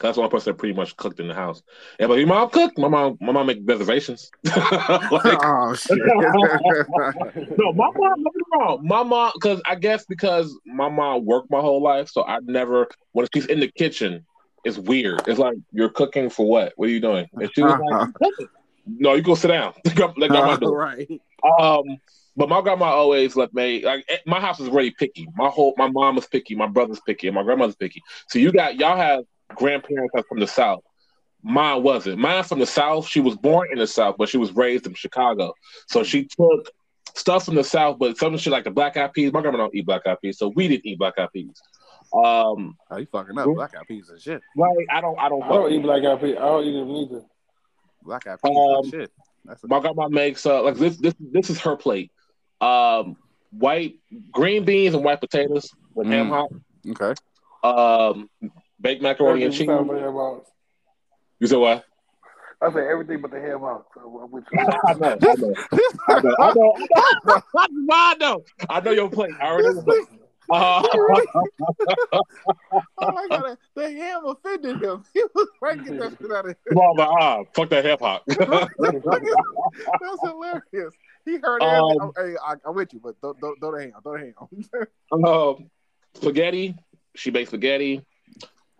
that's 0.00 0.16
one 0.16 0.30
person 0.30 0.52
that 0.52 0.58
pretty 0.58 0.74
much 0.74 0.96
cooked 0.96 1.20
in 1.20 1.28
the 1.28 1.34
house. 1.34 1.62
Yeah, 1.98 2.06
but 2.06 2.14
your 2.14 2.26
mom 2.26 2.50
cooked. 2.50 2.78
My 2.78 2.88
mom, 2.88 3.18
my 3.20 3.32
mom 3.32 3.46
make 3.46 3.60
reservations. 3.64 4.30
Like, 5.10 5.38
oh 5.42 5.74
shit. 5.74 5.98
no, 7.58 7.72
my 7.72 7.90
mom, 7.94 8.22
don't 8.22 8.24
get 8.24 8.34
me 8.34 8.42
wrong. 8.52 8.80
My 8.82 9.02
mom, 9.02 9.32
because 9.34 9.60
I 9.66 9.74
guess 9.74 10.04
because 10.06 10.56
my 10.64 10.88
mom 10.88 11.24
worked 11.24 11.50
my 11.50 11.60
whole 11.60 11.82
life, 11.82 12.08
so 12.08 12.24
I 12.24 12.38
never 12.42 12.88
when 13.12 13.26
she's 13.34 13.46
in 13.46 13.60
the 13.60 13.68
kitchen, 13.68 14.24
it's 14.64 14.78
weird. 14.78 15.26
It's 15.26 15.38
like 15.38 15.56
you're 15.72 15.90
cooking 15.90 16.30
for 16.30 16.46
what? 16.46 16.72
What 16.76 16.86
are 16.88 16.92
you 16.92 17.00
doing? 17.00 17.26
And 17.32 17.50
she 17.54 17.62
was 17.62 18.10
like, 18.20 18.30
"No, 18.86 19.14
you 19.14 19.22
go 19.22 19.34
sit 19.34 19.48
down. 19.48 19.74
Let 19.84 20.30
grandma 20.30 20.56
do 20.56 20.68
it." 20.68 20.72
right. 20.72 21.20
Um, 21.58 21.98
but 22.36 22.48
my 22.48 22.60
grandma 22.60 22.86
always 22.86 23.36
left 23.36 23.52
me 23.54 23.84
like 23.84 24.04
eh, 24.08 24.18
my 24.26 24.40
house 24.40 24.60
is 24.60 24.68
really 24.68 24.92
picky. 24.92 25.28
My 25.36 25.48
whole 25.48 25.74
my 25.76 25.88
mom 25.88 26.16
is 26.18 26.26
picky, 26.26 26.54
my 26.54 26.66
brother's 26.66 27.00
picky, 27.00 27.26
and 27.28 27.34
my 27.34 27.42
grandmother's 27.42 27.76
picky. 27.76 28.02
So 28.28 28.38
you 28.38 28.52
got 28.52 28.76
y'all 28.76 28.96
have 28.96 29.24
grandparents 29.54 30.12
that's 30.14 30.26
from 30.28 30.40
the 30.40 30.46
south. 30.46 30.80
Mine 31.42 31.82
wasn't. 31.82 32.18
Mine 32.18 32.44
from 32.44 32.58
the 32.58 32.66
south. 32.66 33.06
She 33.08 33.20
was 33.20 33.36
born 33.36 33.68
in 33.72 33.78
the 33.78 33.86
south, 33.86 34.16
but 34.18 34.28
she 34.28 34.36
was 34.38 34.52
raised 34.52 34.86
in 34.86 34.94
Chicago. 34.94 35.54
So 35.88 36.02
she 36.04 36.24
took 36.24 36.70
stuff 37.14 37.46
from 37.46 37.54
the 37.54 37.64
south, 37.64 37.98
but 37.98 38.18
some 38.18 38.36
shit 38.36 38.52
like 38.52 38.64
the 38.64 38.70
black 38.70 38.96
eyed 38.96 39.12
peas. 39.14 39.32
My 39.32 39.40
grandma 39.40 39.58
don't 39.58 39.74
eat 39.74 39.86
black 39.86 40.06
eyed 40.06 40.18
peas, 40.22 40.38
so 40.38 40.48
we 40.54 40.68
didn't 40.68 40.86
eat 40.86 40.98
black 40.98 41.14
eyed 41.18 41.32
peas. 41.32 41.60
Um, 42.12 42.76
Oh, 42.90 42.96
you 42.98 43.06
fucking 43.10 43.38
up. 43.38 43.46
Black 43.54 43.74
eyed 43.76 43.86
peas 43.86 44.08
and 44.10 44.20
shit. 44.20 44.42
like 44.56 44.70
I 44.90 45.00
don't, 45.00 45.18
I 45.18 45.28
don't. 45.28 45.42
I 45.44 45.48
don't 45.48 45.72
eat 45.72 45.82
black 45.82 46.04
eyed 46.04 46.20
peas. 46.20 46.36
I 46.36 46.40
don't 46.40 46.64
eat 46.64 46.72
them 46.78 46.90
either. 46.90 47.22
Black 48.02 48.26
eyed 48.26 48.38
peas 48.44 48.56
Um, 48.56 48.82
and 48.82 48.90
shit. 48.90 49.10
That's 49.46 49.64
a, 49.64 49.68
My 49.68 49.80
grandma 49.80 50.08
makes 50.08 50.44
uh 50.44 50.62
like 50.62 50.76
this. 50.76 50.98
This 50.98 51.14
this 51.18 51.48
is 51.48 51.58
her 51.60 51.74
plate. 51.76 52.10
Um, 52.60 53.16
white 53.50 53.94
green 54.30 54.64
beans 54.66 54.94
and 54.94 55.02
white 55.02 55.20
potatoes 55.20 55.70
with 55.94 56.06
ham 56.08 56.28
Mm. 56.28 56.30
hock. 56.30 56.50
okay. 56.90 57.14
Um, 57.62 58.28
baked 58.80 59.02
macaroni 59.02 59.44
and 59.44 59.52
Everything 59.54 59.68
cheese. 59.68 59.86
besides 59.86 59.88
the 59.88 60.00
ham 60.04 60.14
hocks. 60.14 60.50
You 61.38 61.46
said 61.46 61.58
what? 61.58 61.84
I 62.62 62.70
said 62.72 62.82
everything 62.90 63.22
but 63.22 63.30
the 63.30 63.40
ham 63.40 63.60
hocks. 63.60 63.86
So 63.94 64.20
I'm 64.22 64.30
with 64.30 64.44
you. 64.52 64.58
I 64.60 64.94
know, 64.94 65.14
I 65.20 65.34
know, 65.34 65.54
I 66.08 66.20
know, 66.20 66.32
I 66.36 66.52
know, 66.54 66.74
I 67.56 67.66
know, 67.72 67.94
I 67.94 68.14
know, 68.18 68.44
I 68.70 68.80
know 68.80 68.90
your 68.90 69.08
plate. 69.10 69.34
I 69.40 69.46
already 69.46 69.74
know. 69.86 70.06
Uh, 70.52 70.82
oh 72.98 73.12
my 73.12 73.28
god, 73.28 73.56
the 73.76 73.88
ham 73.92 74.24
offended 74.26 74.82
him. 74.82 75.04
He 75.14 75.22
was 75.32 75.46
trying 75.60 75.78
to 75.78 75.84
get 75.84 76.00
that 76.00 76.18
shit 76.20 76.32
out 76.32 76.44
of 76.48 76.56
here. 76.64 76.74
come 76.74 76.78
on, 76.78 76.96
but, 76.96 77.08
ah, 77.08 77.44
fuck 77.54 77.68
that 77.70 77.84
hip 77.84 78.00
hop. 78.00 78.24
That's 78.26 80.20
hilarious. 80.22 80.94
He 81.24 81.36
heard 81.40 81.62
Um, 81.62 82.00
everything. 82.00 82.12
hey, 82.16 82.36
I, 82.44 82.54
I'm 82.66 82.74
with 82.74 82.92
you, 82.92 83.00
but 83.00 83.20
don't 83.20 83.38
don't 83.40 83.60
don't 83.60 83.78
hang 83.78 83.92
on, 83.94 84.02
don't 84.02 84.18
hang 84.18 84.34
on. 85.12 85.24
um, 85.24 85.70
spaghetti. 86.14 86.74
She 87.14 87.30
makes 87.30 87.50
spaghetti. 87.50 88.04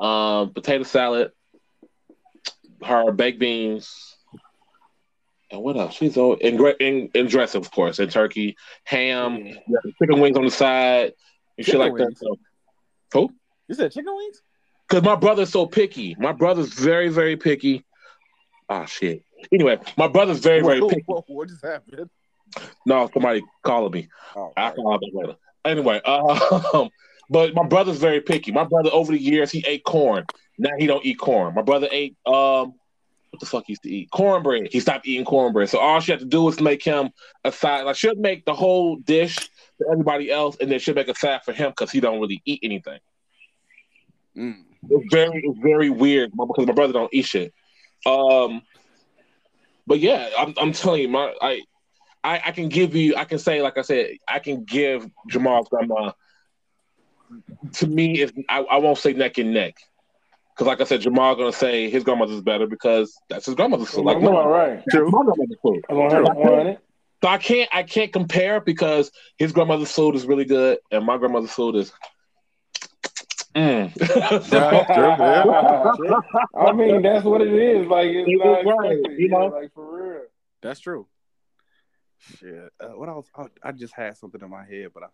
Um, 0.01 0.53
potato 0.53 0.85
salad. 0.85 1.33
Her 2.83 3.13
baked 3.13 3.39
beans. 3.39 4.17
And 5.51 5.63
what 5.63 5.77
else? 5.77 5.95
She's 5.95 6.17
all 6.17 6.39
and, 6.43 6.59
and, 6.81 7.11
and 7.15 7.29
dressing, 7.29 7.61
of 7.61 7.71
course, 7.71 7.99
and 7.99 8.11
turkey, 8.11 8.57
ham, 8.85 9.37
Yeah. 9.45 9.55
you 9.67 9.75
got 9.75 9.83
the 9.83 9.93
chicken 10.01 10.21
wings 10.21 10.37
on 10.37 10.45
the 10.45 10.51
side, 10.51 11.13
and 11.59 11.67
shit 11.67 11.75
like 11.79 11.93
wings? 11.93 12.19
that. 12.21 12.27
So, 12.27 12.37
who? 13.13 13.31
You 13.69 13.75
said 13.75 13.93
chicken 13.93 14.15
wings? 14.17 14.41
Because 14.89 15.05
my 15.05 15.17
brother's 15.17 15.51
so 15.51 15.67
picky. 15.67 16.17
My 16.19 16.33
brother's 16.33 16.73
very, 16.73 17.09
very 17.09 17.37
picky. 17.37 17.85
Ah, 18.69 18.85
shit. 18.87 19.25
Anyway, 19.53 19.79
my 19.97 20.07
brother's 20.07 20.39
very, 20.39 20.61
very 20.63 20.81
Whoa, 20.81 20.89
picky. 20.89 21.03
whoa, 21.07 21.25
what 21.27 21.49
just 21.49 21.65
happened? 21.65 22.09
No, 22.87 23.11
somebody 23.13 23.43
calling 23.63 23.93
me. 23.93 24.09
Oh, 24.37 24.53
I'll 24.57 24.73
call 24.73 24.99
back 24.99 25.11
later. 25.13 25.37
Anyway, 25.65 26.01
um, 26.03 26.91
but 27.31 27.55
my 27.55 27.67
brother's 27.67 27.99
very 27.99 28.21
picky. 28.21 28.53
My 28.53 28.65
brother, 28.65 28.91
over 28.93 29.13
the 29.13 29.21
years, 29.21 29.51
he 29.51 29.65
ate 29.67 29.85
corn. 29.85 30.27
Now 30.59 30.71
he 30.79 30.87
don't 30.87 31.05
eat 31.05 31.19
corn. 31.19 31.55
My 31.55 31.63
brother 31.63 31.89
ate 31.91 32.17
um, 32.27 32.75
what 33.31 33.39
the 33.39 33.47
fuck 33.47 33.65
he 33.67 33.73
used 33.73 33.83
to 33.85 33.91
eat? 33.91 34.11
Cornbread. 34.11 34.69
He 34.73 34.81
stopped 34.81 35.07
eating 35.07 35.25
cornbread. 35.25 35.69
So 35.69 35.79
all 35.79 36.01
she 36.01 36.11
had 36.11 36.21
to 36.21 36.27
do 36.27 36.43
was 36.43 36.61
make 36.61 36.83
him 36.83 37.11
a 37.45 37.53
side. 37.53 37.83
Like 37.83 37.97
she'll 37.97 38.17
make 38.17 38.45
the 38.45 38.55
whole 38.55 38.97
dish 38.97 39.37
for 39.79 39.91
everybody 39.93 40.31
else, 40.31 40.57
and 40.61 40.71
then 40.71 40.81
she'll 40.81 40.95
make 40.95 41.09
a 41.09 41.15
side 41.15 41.43
for 41.45 41.53
him 41.53 41.71
because 41.71 41.91
he 41.91 42.01
don't 42.01 42.21
really 42.21 42.43
eat 42.45 42.61
anything. 42.63 42.99
Mm. 44.37 44.65
It's 44.89 45.15
very, 45.15 45.43
it's 45.45 45.59
very 45.61 45.91
weird 45.91 46.33
because 46.33 46.67
my 46.67 46.73
brother 46.73 46.93
don't 46.93 47.13
eat 47.13 47.27
shit. 47.27 47.55
Um, 48.07 48.63
but 49.87 50.01
yeah, 50.01 50.31
I'm, 50.37 50.55
I'm 50.57 50.73
telling 50.73 51.03
you, 51.03 51.09
my 51.09 51.35
I, 51.41 51.63
I, 52.25 52.43
I 52.47 52.53
can 52.53 52.69
give 52.69 52.95
you, 52.97 53.15
I 53.17 53.25
can 53.25 53.39
say, 53.39 53.63
like 53.63 53.79
I 53.79 53.83
said, 53.83 54.11
I 54.29 54.39
can 54.39 54.65
give 54.65 55.09
Jamal's 55.29 55.69
grandma. 55.69 56.13
To 57.75 57.87
me, 57.87 58.21
is 58.21 58.33
I, 58.49 58.61
I 58.61 58.77
won't 58.79 58.99
say 58.99 59.13
neck 59.13 59.39
and 59.39 59.53
neck, 59.53 59.77
because 60.55 60.67
like 60.67 60.81
I 60.81 60.85
said, 60.85 61.01
Jamal 61.01 61.37
gonna 61.37 61.53
say 61.53 61.91
his 61.91 62.05
grandmother's 62.05 62.43
better 62.43 62.67
because 62.67 63.17
that's 63.29 63.47
his 63.47 63.55
grandmother's 63.55 63.91
food. 63.91 64.05
Like 64.05 64.19
I'm 64.19 64.27
all 64.27 64.49
right. 64.49 64.83
that's 64.87 65.11
my 65.11 65.23
grandmother's 65.23 65.59
food. 65.63 65.85
I'm 65.89 66.11
have 66.11 66.37
one 66.37 66.61
on 66.61 66.67
it. 66.67 66.81
So 67.23 67.29
I 67.29 67.39
can't, 67.39 67.69
I 67.73 67.83
can't 67.83 68.13
compare 68.13 68.61
because 68.61 69.11
his 69.39 69.53
grandmother's 69.53 69.93
food 69.93 70.17
is 70.17 70.27
really 70.27 70.47
good 70.47 70.79
and 70.91 71.05
my 71.05 71.19
grandmother's 71.19 71.53
food 71.53 71.77
is. 71.77 71.93
Mm. 73.55 73.93
I 76.57 76.73
mean, 76.73 77.03
that's 77.03 77.25
what 77.25 77.41
it 77.41 77.53
is. 77.53 77.87
Like 77.87 78.09
it's 78.09 78.29
It 78.29 78.39
not 78.39 78.65
right, 78.65 78.99
you 79.19 79.29
know? 79.29 79.45
Yeah, 79.45 79.49
like 79.49 79.75
for 79.75 80.13
real. 80.13 80.23
That's 80.63 80.81
true. 80.81 81.07
Shit. 82.19 82.71
Uh, 82.79 82.89
what 82.89 83.09
else? 83.09 83.27
Oh, 83.37 83.49
I 83.63 83.73
just 83.73 83.95
had 83.95 84.17
something 84.17 84.41
in 84.41 84.51
my 84.51 84.65
head, 84.65 84.89
but 84.95 85.03
I 85.03 85.07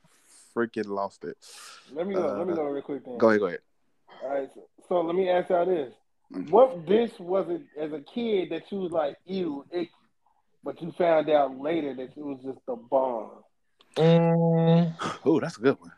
freaking 0.57 0.87
lost 0.89 1.25
it. 1.25 1.37
Let 1.93 2.07
me 2.07 2.15
go. 2.15 2.35
let 2.39 2.47
me 2.47 2.53
Uh, 2.55 2.57
go 2.57 2.65
real 2.65 2.83
quick. 2.83 3.05
Then. 3.05 3.19
Go 3.19 3.29
ahead. 3.29 3.41
Go 3.41 3.47
ahead. 3.47 3.61
All 4.23 4.29
right. 4.31 4.49
So, 4.55 4.63
so 4.89 5.01
let 5.03 5.15
me 5.15 5.29
ask 5.29 5.51
y'all 5.51 5.67
this: 5.67 5.93
Mhm. 6.33 6.51
What 6.51 6.87
dish 6.87 7.13
was 7.21 7.49
it 7.51 7.63
as 7.79 7.93
a 7.93 8.01
kid 8.01 8.51
that 8.51 8.71
you 8.73 8.79
was 8.81 8.93
like, 8.93 9.17
ew, 9.27 9.65
icky, 9.71 9.91
but 10.65 10.81
you 10.81 10.91
found 10.93 11.29
out 11.31 11.59
later 11.59 11.95
that 11.95 12.17
it 12.17 12.17
was 12.17 12.41
just 12.43 12.59
a 12.69 12.77
bomb? 12.77 13.45
Mm, 13.97 14.95
Oh, 15.25 15.41
that's 15.41 15.59
a 15.59 15.61
good 15.61 15.79
one. 15.81 15.93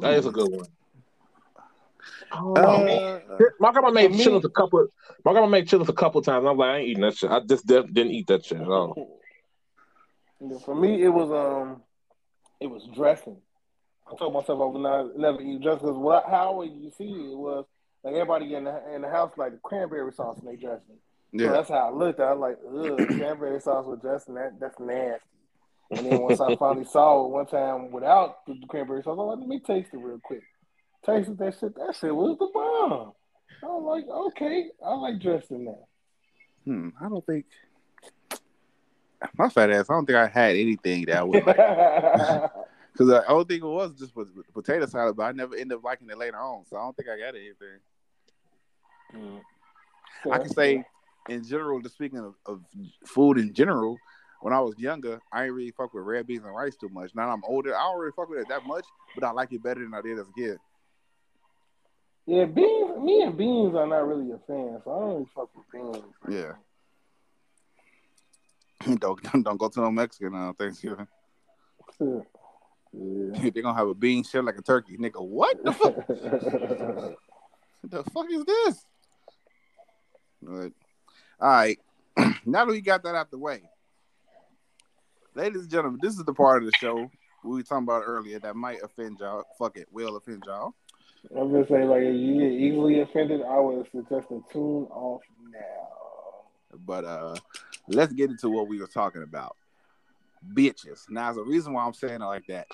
that 0.00 0.14
is 0.14 0.26
a 0.26 0.30
good 0.30 0.50
one. 0.50 0.68
Oh, 2.34 2.86
Uh, 2.86 3.20
my 3.60 3.72
grandma 3.72 3.90
made 3.90 4.10
for 4.10 4.16
me- 4.16 4.24
chilies 4.24 4.44
a 4.44 4.48
couple. 4.50 4.86
My 5.24 5.32
grandma 5.32 5.48
made 5.48 5.68
chilies 5.68 5.88
a 5.88 5.92
couple 5.92 6.22
times. 6.22 6.46
I'm 6.46 6.56
like, 6.56 6.68
I 6.70 6.76
ain't 6.78 6.88
eating 6.88 7.02
that 7.02 7.16
shit. 7.16 7.30
I 7.30 7.40
just 7.40 7.66
de- 7.66 7.82
didn't 7.86 8.12
eat 8.12 8.26
that 8.28 8.44
shit 8.44 8.60
at 8.60 8.68
all. 8.68 9.18
For 10.64 10.74
me, 10.74 11.02
it 11.02 11.08
was 11.08 11.30
um, 11.30 11.82
it 12.60 12.66
was 12.66 12.84
dressing. 12.94 13.36
I 14.10 14.16
told 14.16 14.34
myself 14.34 14.60
I 14.60 14.64
would 14.64 14.82
not 14.82 15.16
never 15.16 15.40
eat 15.40 15.62
dressing 15.62 15.86
because 15.86 15.96
what 15.96 16.24
how 16.28 16.62
you 16.62 16.90
see 16.96 17.04
it 17.04 17.36
was 17.36 17.64
like 18.04 18.14
everybody 18.14 18.54
in 18.54 18.64
the 18.64 18.94
in 18.94 19.02
the 19.02 19.08
house 19.08 19.32
like 19.36 19.60
cranberry 19.62 20.12
sauce 20.12 20.38
in 20.38 20.46
their 20.46 20.56
dressing. 20.56 20.98
So 21.34 21.44
yeah. 21.44 21.52
that's 21.52 21.68
how 21.68 21.88
I 21.88 21.90
looked. 21.90 22.20
I 22.20 22.34
was 22.34 22.40
like, 22.40 22.98
ugh, 23.00 23.08
cranberry 23.18 23.60
sauce 23.60 23.86
with 23.86 24.02
dressing 24.02 24.34
that 24.34 24.58
that's 24.60 24.78
nasty. 24.78 25.24
And 25.90 26.06
then 26.06 26.22
once 26.22 26.40
I 26.40 26.56
finally 26.56 26.84
saw 26.84 27.24
it 27.24 27.30
one 27.30 27.46
time 27.46 27.90
without 27.90 28.46
the 28.46 28.58
cranberry 28.68 29.02
sauce, 29.02 29.18
I 29.18 29.22
was 29.22 29.36
like, 29.36 29.40
let 29.40 29.48
me 29.48 29.60
taste 29.60 29.90
it 29.92 29.98
real 29.98 30.20
quick. 30.22 30.42
Tasted 31.04 31.38
that 31.38 31.58
shit. 31.58 31.74
That 31.74 31.94
shit 31.98 32.14
was 32.14 32.38
the 32.38 32.48
bomb. 32.52 33.12
I 33.62 33.66
was 33.66 33.84
like, 33.84 34.08
okay, 34.08 34.70
I 34.84 34.94
like 34.94 35.20
dressing 35.20 35.64
now. 35.64 35.86
Hmm. 36.64 36.88
I 37.00 37.08
don't 37.08 37.24
think 37.26 37.46
my 39.36 39.48
fat 39.48 39.70
ass. 39.70 39.86
I 39.88 39.94
don't 39.94 40.06
think 40.06 40.16
I 40.16 40.28
had 40.28 40.56
anything 40.56 41.04
that 41.06 41.26
would. 41.26 41.46
like 41.46 41.56
because 42.92 43.08
the 43.08 43.26
only 43.28 43.44
thing 43.44 43.56
it 43.58 43.64
was 43.64 43.94
just 43.98 44.14
was 44.14 44.28
potato 44.52 44.86
salad, 44.86 45.16
but 45.16 45.24
I 45.24 45.32
never 45.32 45.54
ended 45.54 45.78
up 45.78 45.84
liking 45.84 46.10
it 46.10 46.18
later 46.18 46.38
on. 46.38 46.64
So 46.66 46.76
I 46.76 46.80
don't 46.80 46.96
think 46.96 47.08
I 47.08 47.18
got 47.18 47.34
anything. 47.34 47.80
Mm. 49.14 49.40
I 50.30 50.38
can 50.38 50.48
say 50.50 50.84
in 51.28 51.44
general, 51.44 51.80
just 51.80 51.94
speaking 51.94 52.18
of, 52.18 52.34
of 52.46 52.60
food 53.06 53.38
in 53.38 53.54
general, 53.54 53.96
when 54.40 54.52
I 54.52 54.60
was 54.60 54.78
younger, 54.78 55.20
I 55.32 55.44
ain't 55.44 55.54
really 55.54 55.70
fuck 55.70 55.94
with 55.94 56.04
red 56.04 56.26
beans 56.26 56.44
and 56.44 56.54
rice 56.54 56.76
too 56.76 56.88
much. 56.88 57.14
Now 57.14 57.30
I'm 57.30 57.42
older, 57.44 57.76
I 57.76 57.82
don't 57.82 58.00
really 58.00 58.12
fuck 58.14 58.28
with 58.28 58.40
it 58.40 58.48
that 58.48 58.66
much, 58.66 58.84
but 59.14 59.24
I 59.24 59.30
like 59.30 59.52
it 59.52 59.62
better 59.62 59.80
than 59.80 59.94
I 59.94 60.02
did 60.02 60.18
as 60.18 60.26
a 60.28 60.32
kid. 60.32 60.58
Yeah, 62.26 62.44
beans. 62.44 62.98
Me 63.02 63.22
and 63.22 63.36
beans 63.36 63.74
are 63.74 63.86
not 63.86 64.06
really 64.06 64.30
a 64.30 64.38
fan, 64.46 64.80
so 64.84 64.92
I 64.92 65.00
don't 65.00 65.08
really 65.08 65.26
fuck 65.34 65.48
with 65.56 65.64
beans. 65.72 66.04
Yeah. 66.28 66.52
don't, 68.98 69.22
don't 69.22 69.42
don't 69.42 69.56
go 69.56 69.68
to 69.68 69.80
no 69.80 69.90
Mexican 69.90 70.34
on 70.34 70.54
Thanksgiving. 70.54 71.06
Yeah. 72.92 73.50
They're 73.50 73.62
gonna 73.62 73.78
have 73.78 73.88
a 73.88 73.94
bean 73.94 74.22
shaped 74.22 74.44
like 74.44 74.58
a 74.58 74.62
turkey, 74.62 74.96
nigga. 74.98 75.22
What 75.24 75.62
the 75.64 75.72
fuck? 75.72 76.06
the 77.84 78.04
fuck 78.12 78.26
is 78.30 78.44
this? 78.44 78.84
But, 80.42 80.72
all 81.40 81.48
right. 81.48 81.78
now 82.44 82.64
that 82.64 82.68
we 82.68 82.80
got 82.80 83.02
that 83.04 83.14
out 83.14 83.30
the 83.30 83.38
way, 83.38 83.62
ladies 85.34 85.62
and 85.62 85.70
gentlemen, 85.70 86.00
this 86.02 86.14
is 86.14 86.24
the 86.24 86.34
part 86.34 86.62
of 86.62 86.70
the 86.70 86.76
show 86.78 87.10
we 87.44 87.56
were 87.56 87.62
talking 87.62 87.84
about 87.84 88.02
earlier 88.06 88.38
that 88.40 88.56
might 88.56 88.82
offend 88.82 89.18
y'all. 89.20 89.44
Fuck 89.58 89.76
it, 89.76 89.88
will 89.90 90.16
offend 90.16 90.44
y'all. 90.46 90.74
I'm 91.36 91.52
gonna 91.52 91.66
say 91.68 91.84
like 91.84 92.02
if 92.02 92.14
you 92.14 92.40
get 92.40 92.52
easily 92.52 93.00
offended, 93.00 93.42
I 93.42 93.58
would 93.58 93.86
suggest 93.90 94.28
to 94.28 94.44
tune 94.52 94.86
off 94.90 95.22
now. 95.50 96.78
But 96.84 97.04
uh 97.04 97.36
let's 97.88 98.12
get 98.12 98.30
into 98.30 98.48
what 98.48 98.68
we 98.68 98.80
were 98.80 98.88
talking 98.88 99.22
about. 99.22 99.56
Bitches. 100.54 101.02
Now, 101.08 101.26
there's 101.32 101.46
a 101.46 101.48
reason 101.48 101.72
why 101.72 101.84
I'm 101.84 101.94
saying 101.94 102.20
it 102.20 102.24
like 102.24 102.46
that. 102.48 102.66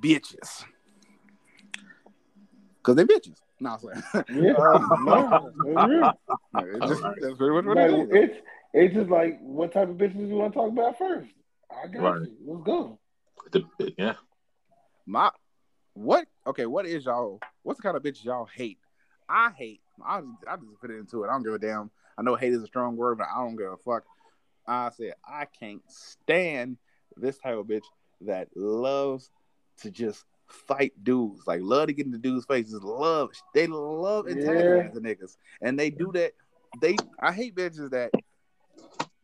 Bitches. 0.00 0.64
Because 2.78 2.96
they 2.96 3.04
bitches. 3.04 3.36
No, 3.60 3.70
I'm 3.70 3.78
saying. 3.78 4.24
Yeah, 4.30 4.52
no, 5.00 5.52
it's. 5.64 6.18
It's 6.56 6.86
just- 6.88 7.02
that's 7.20 7.36
pretty 7.36 7.54
much 7.54 7.64
what 7.64 7.76
Like, 7.76 7.90
it 7.90 7.94
is. 8.00 8.08
it's 8.10 8.38
it's 8.74 8.94
just 8.94 9.08
like 9.10 9.38
what 9.40 9.72
type 9.72 9.88
of 9.88 9.96
bitches 9.96 10.28
you 10.28 10.34
want 10.34 10.52
to 10.52 10.58
talk 10.58 10.70
about 10.70 10.98
first. 10.98 11.30
I 11.70 11.86
got 11.88 12.02
Right. 12.02 12.20
you. 12.22 12.36
Let's 12.44 12.64
go. 12.64 12.98
The- 13.52 13.94
yeah. 13.96 14.14
My 15.06 15.30
what? 15.94 16.26
Okay, 16.46 16.66
what 16.66 16.86
is 16.86 17.04
y'all? 17.04 17.40
What's 17.62 17.78
the 17.78 17.82
kind 17.84 17.96
of 17.96 18.02
bitch 18.02 18.24
y'all 18.24 18.46
hate? 18.46 18.78
I 19.28 19.50
hate. 19.56 19.80
I 20.04 20.20
just, 20.20 20.32
I 20.48 20.56
just 20.56 20.80
put 20.80 20.90
it 20.90 20.98
into 20.98 21.22
it. 21.24 21.28
I 21.28 21.32
don't 21.32 21.44
give 21.44 21.54
a 21.54 21.58
damn. 21.58 21.90
I 22.18 22.22
know 22.22 22.34
hate 22.36 22.52
is 22.52 22.62
a 22.62 22.66
strong 22.66 22.96
word, 22.96 23.18
but 23.18 23.28
I 23.34 23.38
don't 23.42 23.56
give 23.56 23.70
a 23.72 23.76
fuck. 23.76 24.04
I 24.66 24.90
said 24.90 25.14
I 25.26 25.46
can't 25.46 25.82
stand 25.88 26.78
this 27.16 27.38
type 27.38 27.56
of 27.56 27.66
bitch 27.66 27.84
that 28.22 28.48
loves 28.56 29.30
to 29.78 29.90
just 29.90 30.24
fight 30.48 30.92
dudes, 31.02 31.42
like 31.46 31.60
love 31.62 31.88
to 31.88 31.92
get 31.92 32.06
into 32.06 32.18
dudes' 32.18 32.46
faces, 32.46 32.82
love 32.82 33.30
they 33.54 33.66
love 33.66 34.28
antagonizing 34.28 34.94
the 34.94 35.00
niggas, 35.00 35.36
and 35.60 35.78
they 35.78 35.90
do 35.90 36.12
that. 36.12 36.32
They 36.80 36.96
I 37.20 37.32
hate 37.32 37.54
bitches 37.54 37.90
that 37.90 38.12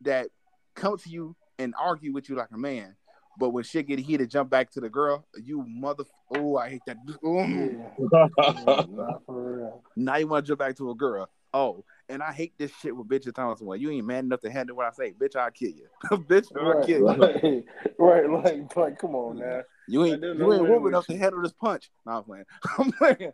that 0.01 0.29
come 0.75 0.97
to 0.97 1.09
you 1.09 1.35
and 1.59 1.73
argue 1.79 2.13
with 2.13 2.29
you 2.29 2.35
like 2.35 2.49
a 2.53 2.57
man, 2.57 2.95
but 3.37 3.49
when 3.49 3.63
shit 3.63 3.87
get 3.87 3.99
heated, 3.99 4.29
jump 4.29 4.49
back 4.49 4.71
to 4.71 4.81
the 4.81 4.89
girl. 4.89 5.25
You 5.41 5.63
mother. 5.67 6.03
Oh, 6.35 6.57
I 6.57 6.69
hate 6.69 6.81
that. 6.87 6.97
Yeah. 7.23 7.87
Nah, 8.89 9.17
for 9.25 9.57
real. 9.57 9.83
Now 9.95 10.17
you 10.17 10.27
want 10.27 10.45
to 10.45 10.49
jump 10.49 10.59
back 10.59 10.75
to 10.77 10.89
a 10.91 10.95
girl. 10.95 11.29
Oh, 11.53 11.83
and 12.11 12.21
I 12.21 12.31
hate 12.33 12.53
this 12.57 12.71
shit 12.81 12.95
with 12.95 13.07
bitches 13.07 13.33
talking 13.33 13.65
well, 13.65 13.77
you 13.77 13.89
ain't 13.91 14.05
man 14.05 14.25
enough 14.25 14.41
to 14.41 14.51
handle 14.51 14.75
what 14.75 14.85
I 14.85 14.91
say. 14.91 15.13
Bitch, 15.13 15.35
I'll 15.35 15.49
kill 15.51 15.71
you. 15.71 15.87
Bitch, 16.11 16.47
I'll 16.55 16.73
Right, 16.75 16.85
kill 16.85 16.99
you. 16.99 17.05
right, 17.07 17.65
right, 17.99 18.29
like, 18.29 18.75
like, 18.75 18.99
come 18.99 19.15
on 19.15 19.39
now. 19.39 19.61
You 19.87 20.05
ain't 20.05 20.15
I 20.15 20.17
do 20.21 20.27
you 20.27 20.33
know 20.35 20.53
ain't 20.53 20.61
when 20.61 20.69
woman 20.69 20.83
we- 20.83 20.89
enough 20.89 21.07
to 21.07 21.17
handle 21.17 21.41
this 21.41 21.53
punch. 21.53 21.89
Nah, 22.05 22.17
I'm 22.19 22.23
playing. 22.23 22.45
I'm 22.77 22.91
playing. 22.91 23.31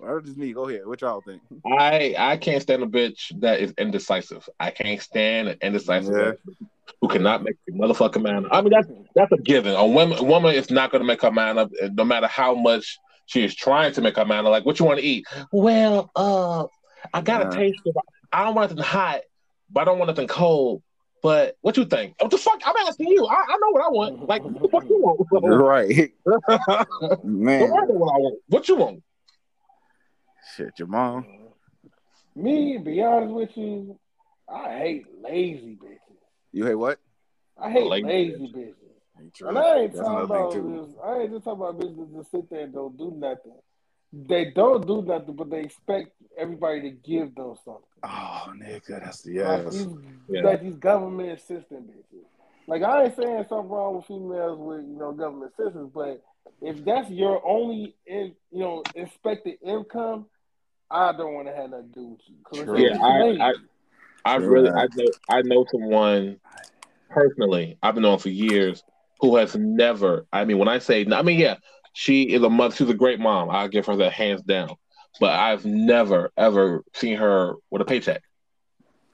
Or 0.00 0.20
just 0.20 0.36
me. 0.36 0.52
Go 0.52 0.68
ahead. 0.68 0.86
What 0.86 1.00
y'all 1.00 1.22
think? 1.22 1.40
I 1.66 2.14
I 2.18 2.36
can't 2.36 2.60
stand 2.62 2.82
a 2.82 2.86
bitch 2.86 3.38
that 3.40 3.60
is 3.60 3.72
indecisive. 3.78 4.46
I 4.60 4.70
can't 4.70 5.00
stand 5.00 5.48
an 5.48 5.58
indecisive 5.62 6.14
Yeah. 6.14 6.32
bitch 6.32 6.38
who 7.00 7.08
cannot 7.08 7.42
make 7.42 7.56
a 7.68 7.72
motherfucking 7.72 8.22
man 8.22 8.44
up. 8.44 8.52
I 8.52 8.60
mean 8.60 8.70
that's 8.70 8.88
that's 9.14 9.32
a 9.32 9.38
given. 9.38 9.74
A 9.74 9.86
woman, 9.86 10.18
a 10.18 10.22
woman 10.22 10.54
is 10.54 10.70
not 10.70 10.90
going 10.92 11.00
to 11.00 11.06
make 11.06 11.22
her 11.22 11.30
mind 11.30 11.58
up, 11.58 11.70
eh, 11.80 11.88
no 11.94 12.04
matter 12.04 12.26
how 12.26 12.54
much 12.54 12.98
she 13.26 13.44
is 13.44 13.54
trying 13.54 13.92
to 13.92 14.00
make 14.00 14.16
her 14.16 14.24
mind. 14.24 14.46
Like, 14.46 14.64
what 14.64 14.78
you 14.78 14.84
want 14.86 15.00
to 15.00 15.04
eat? 15.06 15.26
Well, 15.52 16.10
uh, 16.16 16.66
I 17.12 17.20
got 17.20 17.40
Yeah. 17.42 17.48
a 17.52 17.56
taste 17.56 17.80
of. 17.86 17.96
I 18.32 18.44
don't 18.44 18.54
want 18.54 18.70
nothing 18.70 18.84
hot, 18.84 19.20
but 19.70 19.80
I 19.82 19.84
don't 19.84 19.98
want 19.98 20.08
nothing 20.08 20.28
cold. 20.28 20.82
But 21.22 21.56
what 21.60 21.76
you 21.76 21.84
think? 21.84 22.14
What 22.20 22.30
the 22.30 22.38
fuck? 22.38 22.60
I'm 22.64 22.76
asking 22.86 23.08
you. 23.08 23.26
I, 23.26 23.34
I 23.34 23.56
know 23.60 23.70
what 23.70 23.84
I 23.84 23.88
want. 23.88 24.28
Like, 24.28 24.44
what 24.44 24.62
the 24.62 24.68
fuck 24.68 24.84
you 24.88 24.98
want? 25.00 25.20
Right, 25.44 26.12
I 26.48 26.84
man. 27.24 27.58
know 27.60 27.66
what 27.66 28.14
I 28.14 28.18
want. 28.18 28.38
What 28.48 28.68
you 28.68 28.76
want? 28.76 29.02
Shit, 30.54 30.78
your 30.78 30.88
mom. 30.88 31.26
Me, 32.36 32.78
be 32.78 33.02
honest 33.02 33.32
with 33.32 33.56
you, 33.56 33.98
I 34.48 34.78
hate 34.78 35.06
lazy 35.20 35.76
bitches. 35.82 35.98
You 36.52 36.66
hate 36.66 36.74
what? 36.74 36.98
I 37.58 37.70
hate 37.70 37.86
Lazy 37.90 38.04
lazy 38.04 38.52
bitches. 38.54 38.74
And 39.18 39.58
I 39.58 39.78
ain't 39.80 39.92
That's 39.92 40.04
talking 40.06 40.24
about 40.24 40.52
thing 40.52 40.76
this. 40.76 40.94
I 41.04 41.18
ain't 41.18 41.32
just 41.32 41.44
talking 41.44 41.60
about 41.62 41.78
bitches 41.78 41.96
that 41.96 42.18
just 42.18 42.30
sit 42.30 42.50
there 42.50 42.60
and 42.64 42.74
don't 42.74 42.96
do 42.96 43.12
nothing. 43.16 43.52
They 44.12 44.50
don't 44.52 44.86
do 44.86 45.02
nothing, 45.02 45.34
but 45.36 45.50
they 45.50 45.60
expect 45.64 46.10
everybody 46.38 46.82
to 46.82 46.90
give 46.90 47.34
them 47.34 47.54
something. 47.64 47.82
Oh, 48.02 48.52
nigga, 48.56 49.00
that's 49.04 49.26
Like 49.26 49.34
yes. 49.34 49.72
these, 49.72 49.88
Yeah. 50.28 50.42
like 50.42 50.62
these 50.62 50.76
government 50.76 51.30
assistant 51.38 51.90
bitches. 51.90 52.24
Like 52.66 52.82
I 52.82 53.04
ain't 53.04 53.16
saying 53.16 53.44
something 53.48 53.68
wrong 53.70 53.96
with 53.96 54.06
females 54.06 54.58
with 54.58 54.80
you 54.86 54.98
know 54.98 55.12
government 55.12 55.52
assistance, 55.58 55.90
but 55.94 56.22
if 56.62 56.84
that's 56.84 57.10
your 57.10 57.46
only 57.46 57.94
in, 58.06 58.34
you 58.50 58.60
know 58.60 58.82
expected 58.94 59.58
income, 59.62 60.26
I 60.90 61.12
don't 61.12 61.34
want 61.34 61.48
to 61.48 61.54
have 61.54 61.70
nothing 61.70 61.88
to 61.92 62.00
do 62.00 62.06
with 62.08 62.20
you. 62.26 62.34
'Cause 62.44 62.58
it's 62.60 62.70
True. 62.70 62.78
Yeah, 62.80 62.98
I- 63.02 63.50
I- 63.50 63.54
I 64.24 64.36
really. 64.36 64.70
I 64.70 64.86
know, 64.96 65.06
I 65.28 65.42
know 65.42 65.64
someone 65.70 66.40
personally. 67.08 67.78
I've 67.82 67.94
been 67.94 68.04
on 68.04 68.18
for 68.18 68.28
years 68.30 68.82
who 69.20 69.36
has 69.36 69.54
never. 69.56 70.26
I 70.32 70.44
mean, 70.44 70.58
when 70.58 70.68
I 70.68 70.78
say, 70.78 71.06
I 71.10 71.22
mean, 71.22 71.38
yeah, 71.38 71.56
she 71.92 72.24
is 72.24 72.42
a 72.42 72.50
mother. 72.50 72.74
She's 72.74 72.90
a 72.90 72.94
great 72.94 73.20
mom. 73.20 73.50
I 73.50 73.68
give 73.68 73.86
her 73.86 73.96
that 73.96 74.12
hands 74.12 74.42
down. 74.42 74.76
But 75.18 75.30
I've 75.30 75.64
never 75.64 76.30
ever 76.36 76.84
seen 76.94 77.16
her 77.16 77.54
with 77.70 77.80
a 77.80 77.86
paycheck 77.86 78.22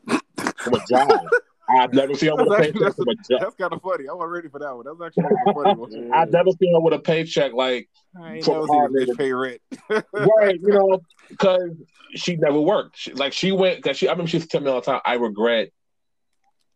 from 0.07 0.74
a 0.74 0.86
job. 0.88 1.11
I've 1.68 1.92
never 1.92 2.14
seen 2.14 2.30
her 2.30 2.36
with 2.36 2.48
a 2.48 2.50
That's 2.50 2.72
paycheck 2.72 2.96
from 2.96 3.09
a 3.09 3.14
job. 3.14 3.40
That's 3.40 3.55
kind 3.55 3.72
of 3.72 3.80
funny. 3.80 4.09
I 4.09 4.12
wasn't 4.12 4.32
ready 4.32 4.48
for 4.48 4.59
that 4.59 4.74
one. 4.74 4.84
That's 4.84 5.18
actually 5.18 5.36
a 5.46 5.55
funny 5.55 5.78
one. 5.78 6.12
I've 6.14 6.30
never 6.30 6.50
seen 6.61 6.74
her 6.74 6.80
with 6.80 6.94
a 6.94 6.98
paycheck 6.98 7.53
like 7.53 7.88
I 8.20 8.34
ain't 8.34 8.44
From 8.44 8.66
never 8.66 8.86
a 8.86 9.07
bitch 9.07 9.16
pay 9.16 9.32
rent. 9.32 9.61
right, 10.12 10.59
you 10.61 10.68
know, 10.68 11.00
because 11.30 11.70
she 12.14 12.36
never 12.36 12.61
worked. 12.61 12.98
She, 12.98 13.12
like 13.12 13.32
she 13.32 13.53
went 13.53 13.76
because 13.76 13.96
she. 13.96 14.09
I 14.09 14.11
remember 14.11 14.28
she 14.28 14.38
used 14.38 14.50
to 14.50 14.59
tell 14.59 14.64
me 14.64 14.70
all 14.70 14.80
the 14.80 14.90
time. 14.90 15.00
I 15.05 15.14
regret 15.14 15.70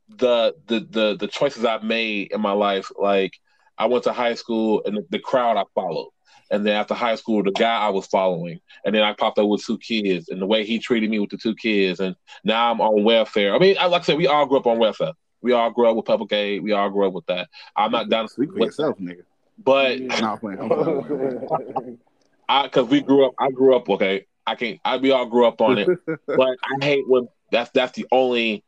the 0.09 0.55
the 0.67 0.81
the 0.91 1.17
the 1.19 1.27
choices 1.27 1.65
I've 1.65 1.83
made 1.83 2.33
in 2.33 2.41
my 2.41 2.53
life. 2.53 2.91
Like 2.99 3.33
I 3.79 3.87
went 3.87 4.05
to 4.05 4.13
high 4.13 4.35
school 4.35 4.83
and 4.85 4.97
the, 4.97 5.07
the 5.11 5.19
crowd 5.19 5.57
I 5.57 5.65
followed, 5.75 6.11
and 6.51 6.65
then 6.65 6.77
after 6.77 6.95
high 6.95 7.17
school, 7.17 7.43
the 7.43 7.51
guy 7.53 7.77
I 7.79 7.89
was 7.91 8.07
following, 8.07 8.61
and 8.85 8.95
then 8.95 9.03
I 9.03 9.13
popped 9.13 9.39
up 9.39 9.49
with 9.49 9.65
two 9.65 9.79
kids, 9.79 10.29
and 10.29 10.41
the 10.41 10.47
way 10.47 10.65
he 10.65 10.79
treated 10.79 11.11
me 11.11 11.19
with 11.19 11.31
the 11.31 11.37
two 11.39 11.55
kids, 11.55 12.01
and 12.01 12.15
now 12.45 12.71
I'm 12.71 12.81
on 12.81 13.05
welfare. 13.05 13.55
I 13.55 13.59
mean, 13.59 13.77
I- 13.79 13.87
like 13.87 14.03
I 14.03 14.05
said, 14.05 14.17
we 14.19 14.27
all 14.27 14.47
grew 14.47 14.59
up 14.59 14.67
on 14.67 14.79
welfare. 14.79 15.13
We 15.43 15.53
all 15.53 15.71
grew 15.71 15.89
up 15.89 15.97
with 15.97 16.07
public 16.07 16.33
aid. 16.33 16.63
We 16.63 16.73
all 16.73 16.91
grew 16.91 17.07
up 17.07 17.13
with 17.13 17.27
that. 17.27 17.49
I'm 17.77 17.93
not 17.93 18.09
down 18.09 18.27
to 18.27 18.33
sleep 18.33 18.53
with 18.53 18.65
yourself, 18.65 18.99
nigga. 18.99 19.23
but 19.59 19.99
Nah, 20.21 20.37
playing, 20.37 20.61
I'm 20.61 20.69
playing. 20.69 21.99
I 22.49 22.63
because 22.65 22.87
we 22.89 23.01
grew 23.01 23.27
up. 23.27 23.33
I 23.39 23.51
grew 23.51 23.75
up. 23.77 23.89
Okay, 23.91 24.27
I 24.47 24.55
can't. 24.55 24.79
I 24.85 24.97
we 24.99 25.11
all 25.11 25.27
grew 25.27 25.47
up 25.47 25.61
on 25.61 25.79
it, 25.79 25.89
but 26.27 26.57
I 26.63 26.85
hate 26.85 27.05
when 27.09 27.29
that's 27.51 27.71
that's 27.75 27.93
the 27.93 28.07
only 28.13 28.65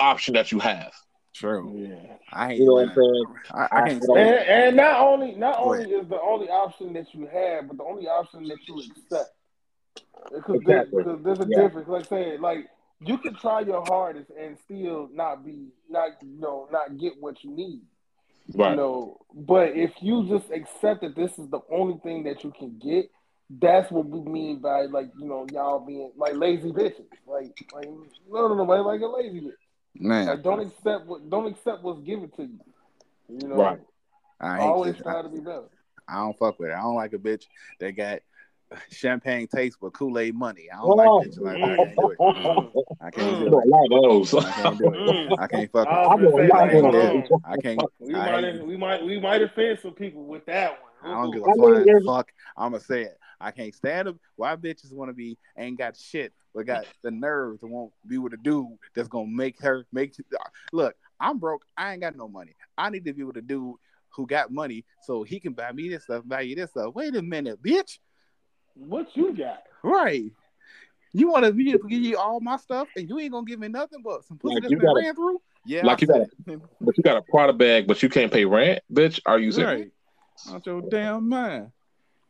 option 0.00 0.34
that 0.34 0.52
you 0.52 0.58
have. 0.58 0.92
True. 1.34 1.72
yeah. 1.76 2.16
I 2.32 2.48
hate 2.48 2.60
You 2.60 2.66
know 2.66 2.72
what 2.74 2.88
I'm 2.88 2.94
saying? 2.94 3.26
I, 3.52 3.68
I 3.70 3.88
can't 3.88 4.02
And, 4.08 4.18
and 4.18 4.76
not 4.76 5.00
only 5.00 5.34
not 5.34 5.58
only 5.58 5.84
is 5.90 6.08
the 6.08 6.20
only 6.20 6.48
option 6.48 6.94
that 6.94 7.14
you 7.14 7.26
have, 7.26 7.68
but 7.68 7.76
the 7.76 7.84
only 7.84 8.08
option 8.08 8.44
that 8.48 8.58
you 8.66 8.80
accept. 8.80 9.30
Because 10.34 10.56
Exactly. 10.56 11.04
there's, 11.04 11.22
there's 11.22 11.40
a 11.40 11.46
Yeah. 11.48 11.62
difference. 11.62 11.88
Like 11.88 12.06
saying, 12.06 12.40
like 12.40 12.68
you 13.00 13.18
can 13.18 13.34
try 13.34 13.60
your 13.60 13.84
hardest 13.84 14.30
and 14.30 14.56
still 14.58 15.08
not 15.12 15.44
be 15.44 15.68
not 15.90 16.10
you 16.22 16.40
know 16.40 16.68
not 16.72 16.96
get 16.98 17.20
what 17.20 17.44
you 17.44 17.50
need. 17.50 17.82
Right. 18.54 18.70
You 18.70 18.76
know, 18.76 19.18
but 19.34 19.76
if 19.76 19.92
you 20.00 20.26
just 20.28 20.50
accept 20.50 21.02
that 21.02 21.14
this 21.14 21.38
is 21.38 21.48
the 21.50 21.60
only 21.70 21.98
thing 22.02 22.24
that 22.24 22.44
you 22.44 22.52
can 22.56 22.78
get, 22.78 23.10
that's 23.50 23.90
what 23.90 24.06
we 24.06 24.20
mean 24.20 24.60
by 24.60 24.82
like 24.82 25.10
you 25.18 25.26
know 25.26 25.46
y'all 25.52 25.84
being 25.84 26.12
like 26.16 26.34
lazy 26.34 26.70
bitches. 26.72 27.04
Like 27.26 27.54
like 27.74 27.88
no 28.30 28.48
no 28.48 28.54
no 28.54 28.62
like, 28.64 28.84
like 28.84 29.00
a 29.02 29.06
lazy 29.06 29.40
bitch. 29.40 29.52
Man, 30.00 30.26
Like 30.26 30.42
don't 30.42 30.60
accept 30.60 31.06
what 31.06 31.28
don't 31.30 31.46
accept 31.46 31.82
what's 31.82 32.00
given 32.00 32.30
to 32.36 32.42
you. 32.42 32.58
You 33.28 33.48
know, 33.48 33.56
Right. 33.56 33.80
I 34.40 34.58
always 34.60 34.94
this. 34.94 35.02
try 35.02 35.18
I, 35.18 35.22
to 35.22 35.28
be 35.28 35.38
better. 35.40 35.64
I 36.08 36.16
don't 36.18 36.38
fuck 36.38 36.58
with 36.58 36.70
it. 36.70 36.74
I 36.74 36.80
don't 36.82 36.94
like 36.94 37.12
a 37.14 37.18
bitch 37.18 37.44
that 37.80 37.92
got 37.92 38.20
champagne 38.90 39.46
taste 39.46 39.78
but 39.80 39.92
Kool 39.92 40.18
Aid 40.18 40.34
money. 40.34 40.68
I 40.72 40.76
don't 40.76 40.86
Oh. 40.90 40.94
like 40.94 41.28
bitches 41.28 41.40
like 41.40 41.58
that. 41.58 41.70
I 41.70 41.76
can't 41.76 41.96
do 41.96 42.10
it. 42.10 42.16
I 43.00 43.10
can't 43.10 43.40
You 43.40 43.50
do 43.50 43.58
it. 43.58 43.66
a 43.66 43.68
lot 43.68 43.84
of 43.84 44.30
those. 44.30 44.34
I 44.44 44.50
can't 44.52 44.78
do 44.78 44.84
it. 44.88 44.92
Mm. 44.96 45.38
I 45.38 45.46
can't 45.46 45.72
fuck 45.72 45.86
I 45.88 46.14
with 46.14 46.20
was 46.20 46.20
I 46.20 46.22
know 46.22 46.28
a 46.28 46.30
gonna 46.30 46.36
say, 46.36 46.48
lot 46.48 46.60
like, 46.60 46.72
of 46.74 46.80
hold 46.82 46.94
those. 46.94 47.30
on. 47.30 47.40
I 47.44 47.56
can't. 47.56 47.82
We 48.00 48.14
I 48.14 48.32
might 48.40 48.44
hate- 48.54 48.66
we 48.66 48.76
might 48.76 49.04
we 49.04 49.20
might 49.20 49.42
offend 49.42 49.78
some 49.80 49.92
people 49.92 50.24
with 50.24 50.44
that 50.46 50.70
one. 50.70 50.80
I 51.02 51.14
don't 51.22 51.30
give 51.32 51.42
a 51.42 51.46
I 51.46 51.84
mean, 51.84 52.04
fuck. 52.06 52.32
I'm 52.56 52.72
gonna 52.72 52.82
say 52.82 53.02
it. 53.02 53.18
I 53.40 53.50
can't 53.50 53.74
stand 53.74 54.08
them. 54.08 54.18
Why 54.36 54.56
bitches 54.56 54.92
want 54.92 55.10
to 55.10 55.14
be 55.14 55.38
ain't 55.58 55.78
got 55.78 55.96
shit, 55.96 56.32
but 56.56 56.64
got 56.66 56.86
the 57.02 57.10
nerve 57.10 57.60
to 57.60 57.66
want 57.66 57.92
to 58.02 58.08
be 58.08 58.16
with 58.16 58.32
a 58.32 58.38
dude 58.38 58.66
that's 58.94 59.08
gonna 59.08 59.28
make 59.28 59.60
her 59.60 59.84
make. 59.92 60.14
Look, 60.72 60.96
I'm 61.20 61.38
broke. 61.38 61.64
I 61.76 61.92
ain't 61.92 62.00
got 62.00 62.16
no 62.16 62.26
money. 62.28 62.56
I 62.78 62.88
need 62.88 63.04
to 63.04 63.12
be 63.12 63.22
with 63.24 63.36
a 63.36 63.42
dude 63.42 63.74
who 64.08 64.26
got 64.26 64.50
money 64.50 64.84
so 65.02 65.22
he 65.22 65.38
can 65.38 65.52
buy 65.52 65.70
me 65.72 65.90
this 65.90 66.04
stuff, 66.04 66.22
buy 66.26 66.40
you 66.40 66.56
this 66.56 66.70
stuff. 66.70 66.94
Wait 66.94 67.14
a 67.14 67.20
minute, 67.20 67.62
bitch. 67.62 67.98
What 68.74 69.14
you 69.14 69.36
got? 69.36 69.64
Right. 69.82 70.32
You 71.12 71.28
want 71.30 71.44
to 71.44 71.52
me 71.52 71.72
to 71.72 71.78
give 71.88 72.02
you 72.02 72.16
all 72.16 72.40
my 72.40 72.56
stuff 72.56 72.88
and 72.96 73.08
you 73.08 73.18
ain't 73.18 73.32
gonna 73.32 73.44
give 73.46 73.60
me 73.60 73.68
nothing 73.68 74.00
but 74.02 74.24
some 74.24 74.38
pussy 74.38 74.54
Like, 74.54 74.62
that's 74.62 74.70
you 74.70 74.78
been 74.78 74.86
gotta- 74.86 75.00
ran 75.04 75.14
through? 75.14 75.40
Yeah, 75.66 75.84
like 75.84 75.98
I 75.98 76.00
you 76.02 76.06
gotta- 76.06 76.60
But 76.80 76.96
you 76.96 77.02
got 77.02 77.16
a 77.18 77.22
Prada 77.22 77.52
bag, 77.52 77.86
but 77.86 78.02
you 78.02 78.08
can't 78.08 78.32
pay 78.32 78.44
rent, 78.46 78.80
bitch. 78.92 79.20
Are 79.26 79.38
you 79.38 79.52
serious? 79.52 79.90
right. 80.46 80.54
Out 80.54 80.66
your 80.66 80.82
damn 80.82 81.28
mind. 81.28 81.72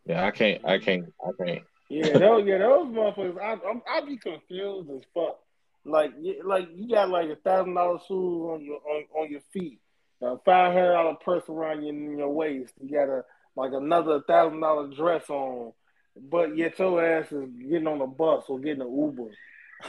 Yeah, 0.04 0.24
I 0.24 0.30
can't. 0.32 0.64
I 0.64 0.78
can't. 0.78 1.12
I 1.24 1.44
can't. 1.44 1.62
Yeah, 1.88 2.18
those 2.18 2.46
yeah 2.46 2.58
those 2.58 2.88
motherfuckers. 2.88 3.40
I 3.40 3.52
I'm, 3.68 3.82
I 3.88 4.04
be 4.04 4.16
confused 4.16 4.90
as 4.90 5.02
fuck. 5.14 5.38
Like 5.84 6.12
like 6.44 6.68
you 6.74 6.88
got 6.88 7.10
like 7.10 7.28
a 7.30 7.36
thousand 7.36 7.74
dollar 7.74 7.98
shoes 7.98 8.10
on 8.50 8.64
your 8.64 8.80
on, 8.88 9.04
on 9.14 9.30
your 9.30 9.40
feet, 9.52 9.78
a 10.20 10.36
five 10.44 10.72
hundred 10.72 10.92
dollar 10.92 11.14
purse 11.24 11.44
around 11.48 11.84
your, 11.84 11.94
your 11.94 12.28
waist. 12.28 12.72
You 12.82 12.90
got 12.90 13.08
a 13.08 13.24
like 13.54 13.72
another 13.72 14.20
thousand 14.26 14.60
dollar 14.60 14.88
dress 14.88 15.30
on, 15.30 15.72
but 16.16 16.56
yet 16.56 16.78
your 16.78 17.04
ass 17.04 17.30
is 17.30 17.48
getting 17.50 17.86
on 17.86 18.00
a 18.00 18.06
bus 18.06 18.44
or 18.48 18.58
getting 18.58 18.82
an 18.82 18.92
Uber. 18.92 19.30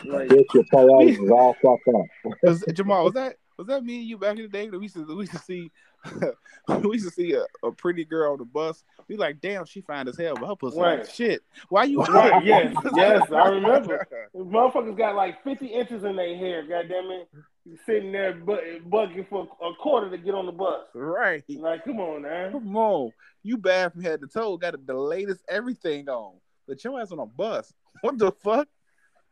Like 0.05 0.31
your 0.53 0.63
priorities 0.69 1.19
is 1.19 1.31
all 1.31 1.55
fucked 1.55 1.87
up. 1.87 2.73
Jamal, 2.73 3.05
was 3.05 3.13
that 3.13 3.37
was 3.57 3.67
that 3.67 3.83
me 3.83 3.99
and 3.99 4.07
you 4.07 4.17
back 4.19 4.37
in 4.37 4.43
the 4.43 4.47
day 4.47 4.69
that 4.69 4.77
we 4.77 4.85
used 4.85 4.95
to 4.95 5.05
we 5.05 5.21
used 5.21 5.31
to 5.31 5.39
see 5.39 5.71
we 6.83 6.93
used 6.93 7.07
to 7.07 7.13
see 7.13 7.33
a, 7.33 7.45
a 7.65 7.71
pretty 7.71 8.05
girl 8.05 8.33
on 8.33 8.39
the 8.39 8.45
bus. 8.45 8.83
We 9.07 9.15
like, 9.17 9.39
damn, 9.39 9.65
she 9.65 9.81
fine 9.81 10.07
as 10.07 10.17
hell, 10.17 10.35
but 10.35 10.47
her 10.47 10.55
pussy 10.55 10.77
like 10.77 11.09
shit. 11.09 11.41
Why 11.69 11.85
you? 11.85 12.01
Right, 12.01 12.43
yes, 12.43 12.75
yes, 12.95 13.31
I 13.31 13.49
remember. 13.49 14.07
Motherfuckers 14.35 14.97
got 14.97 15.15
like 15.15 15.43
50 15.43 15.67
inches 15.67 16.03
in 16.03 16.15
their 16.15 16.35
hair, 16.35 16.61
goddamn 16.67 17.11
it. 17.11 17.29
Sitting 17.85 18.11
there 18.11 18.33
bu- 18.33 18.79
bugging 18.89 19.27
for 19.29 19.47
a 19.61 19.73
quarter 19.81 20.09
to 20.09 20.17
get 20.17 20.33
on 20.33 20.45
the 20.45 20.51
bus. 20.53 20.85
right. 20.93 21.43
Like, 21.49 21.83
come 21.83 21.99
on, 21.99 22.21
man. 22.21 22.51
Come 22.51 22.75
on, 22.77 23.11
you 23.43 23.57
bad 23.57 23.91
from 23.93 24.03
head 24.03 24.21
to 24.21 24.27
toe. 24.27 24.57
Got 24.57 24.85
the 24.85 24.93
latest 24.93 25.43
everything 25.49 26.07
on, 26.07 26.35
but 26.67 26.81
your 26.83 26.99
ass 26.99 27.11
on 27.11 27.19
a 27.19 27.25
bus. 27.25 27.73
What 28.01 28.17
the 28.17 28.31
fuck? 28.31 28.67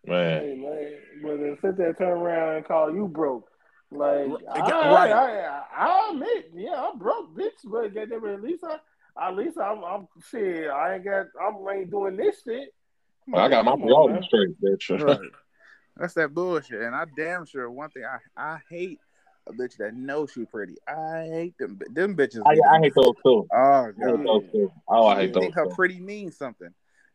Man. 0.05 0.41
Hey, 0.41 0.55
man. 0.55 0.93
But 1.23 1.38
then 1.39 1.57
sit 1.61 1.78
there, 1.78 1.93
turn 1.93 2.09
around 2.09 2.57
and 2.57 2.65
call 2.65 2.93
you 2.93 3.07
broke. 3.07 3.49
Like 3.95 4.27
R- 4.27 4.63
I, 4.63 4.93
right. 4.93 5.11
I, 5.11 5.61
I, 5.77 5.87
I 5.87 6.09
admit, 6.11 6.51
yeah, 6.53 6.89
I'm 6.89 6.97
broke, 6.99 7.35
bitch, 7.35 7.51
but 7.65 7.93
goddamn 7.93 8.25
it, 8.25 8.33
at 8.33 8.41
least 8.41 8.63
I, 8.63 9.27
at 9.27 9.35
least 9.35 9.57
I'm, 9.57 9.83
I'm 9.83 10.07
shit. 10.29 10.69
I 10.69 10.95
ain't 10.95 11.05
got, 11.05 11.27
I'm 11.41 11.55
ain't 11.69 11.91
doing 11.91 12.17
this 12.17 12.41
shit. 12.43 12.69
I 13.33 13.49
got 13.49 13.65
my 13.65 13.71
Come 13.71 13.83
on, 13.83 13.87
priorities 13.87 14.13
man. 14.15 14.23
straight, 14.23 14.61
bitch. 14.61 15.01
Right. 15.01 15.19
That's 15.97 16.13
that 16.15 16.33
bullshit. 16.33 16.81
And 16.81 16.93
I 16.95 17.05
damn 17.15 17.45
sure 17.45 17.69
one 17.71 17.89
thing 17.89 18.03
I, 18.03 18.17
I 18.35 18.59
hate 18.69 18.99
a 19.47 19.53
bitch 19.53 19.77
that 19.77 19.93
knows 19.95 20.31
she 20.31 20.45
pretty. 20.45 20.75
I 20.87 21.27
hate 21.31 21.57
them 21.57 21.79
them 21.93 22.15
bitches. 22.15 22.41
I, 22.45 22.57
oh, 22.57 22.69
I 22.69 22.79
hate 22.79 22.93
those 22.95 23.13
too. 23.23 23.47
Oh 23.53 23.57
I 23.57 23.85
hate 23.85 23.93
god. 23.99 24.25
those 24.25 24.51
too. 24.51 24.71
Oh, 24.87 25.05
I 25.07 25.15
She 25.15 25.21
hate 25.21 25.33
those. 25.33 25.43
think 25.43 25.55
her 25.55 25.65
Too. 25.65 25.75
pretty 25.75 25.99
means 25.99 26.37
something. 26.37 26.69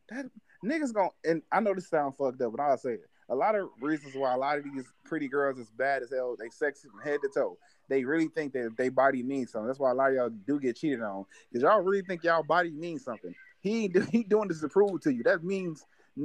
That 0.09 0.25
niggas 0.65 0.93
gonna 0.93 1.09
and 1.23 1.41
I 1.51 1.59
know 1.59 1.73
this 1.73 1.89
sound 1.89 2.15
fucked 2.17 2.41
up, 2.41 2.51
but 2.55 2.61
I'll 2.61 2.77
say 2.77 2.93
it. 2.93 3.09
A 3.31 3.35
lot 3.35 3.55
of 3.55 3.69
reasons 3.79 4.13
why 4.13 4.33
a 4.33 4.37
lot 4.37 4.57
of 4.57 4.65
these 4.65 4.83
pretty 5.05 5.29
girls 5.29 5.57
is 5.57 5.69
bad 5.69 6.03
as 6.03 6.11
hell, 6.11 6.35
they 6.37 6.49
sexy 6.49 6.89
from 6.89 6.99
head 6.99 7.21
to 7.23 7.29
toe. 7.33 7.57
They 7.87 8.03
really 8.03 8.27
think 8.27 8.51
that 8.53 8.75
their 8.77 8.91
body 8.91 9.23
means 9.23 9.51
something. 9.51 9.67
That's 9.67 9.79
why 9.79 9.91
a 9.91 9.93
lot 9.93 10.09
of 10.09 10.15
y'all 10.15 10.29
do 10.29 10.59
get 10.59 10.75
cheated 10.75 11.01
on. 11.01 11.25
Because 11.49 11.63
y'all 11.63 11.79
really 11.79 12.01
think 12.01 12.25
y'all 12.25 12.43
body 12.43 12.71
means 12.71 13.05
something. 13.05 13.33
He 13.61 13.89
he 14.11 14.23
doing 14.23 14.49
this 14.49 14.59
to 14.61 14.67
prove 14.67 15.01
to 15.01 15.13
you. 15.13 15.23
That 15.23 15.45
means 15.45 15.85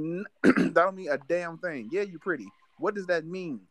that 0.43 0.73
don't 0.73 0.95
mean 0.95 1.09
a 1.09 1.17
damn 1.17 1.57
thing. 1.59 1.89
Yeah, 1.93 2.01
you 2.01 2.19
pretty. 2.19 2.47
What 2.77 2.93
does 2.93 3.05
that 3.07 3.25
mean? 3.25 3.61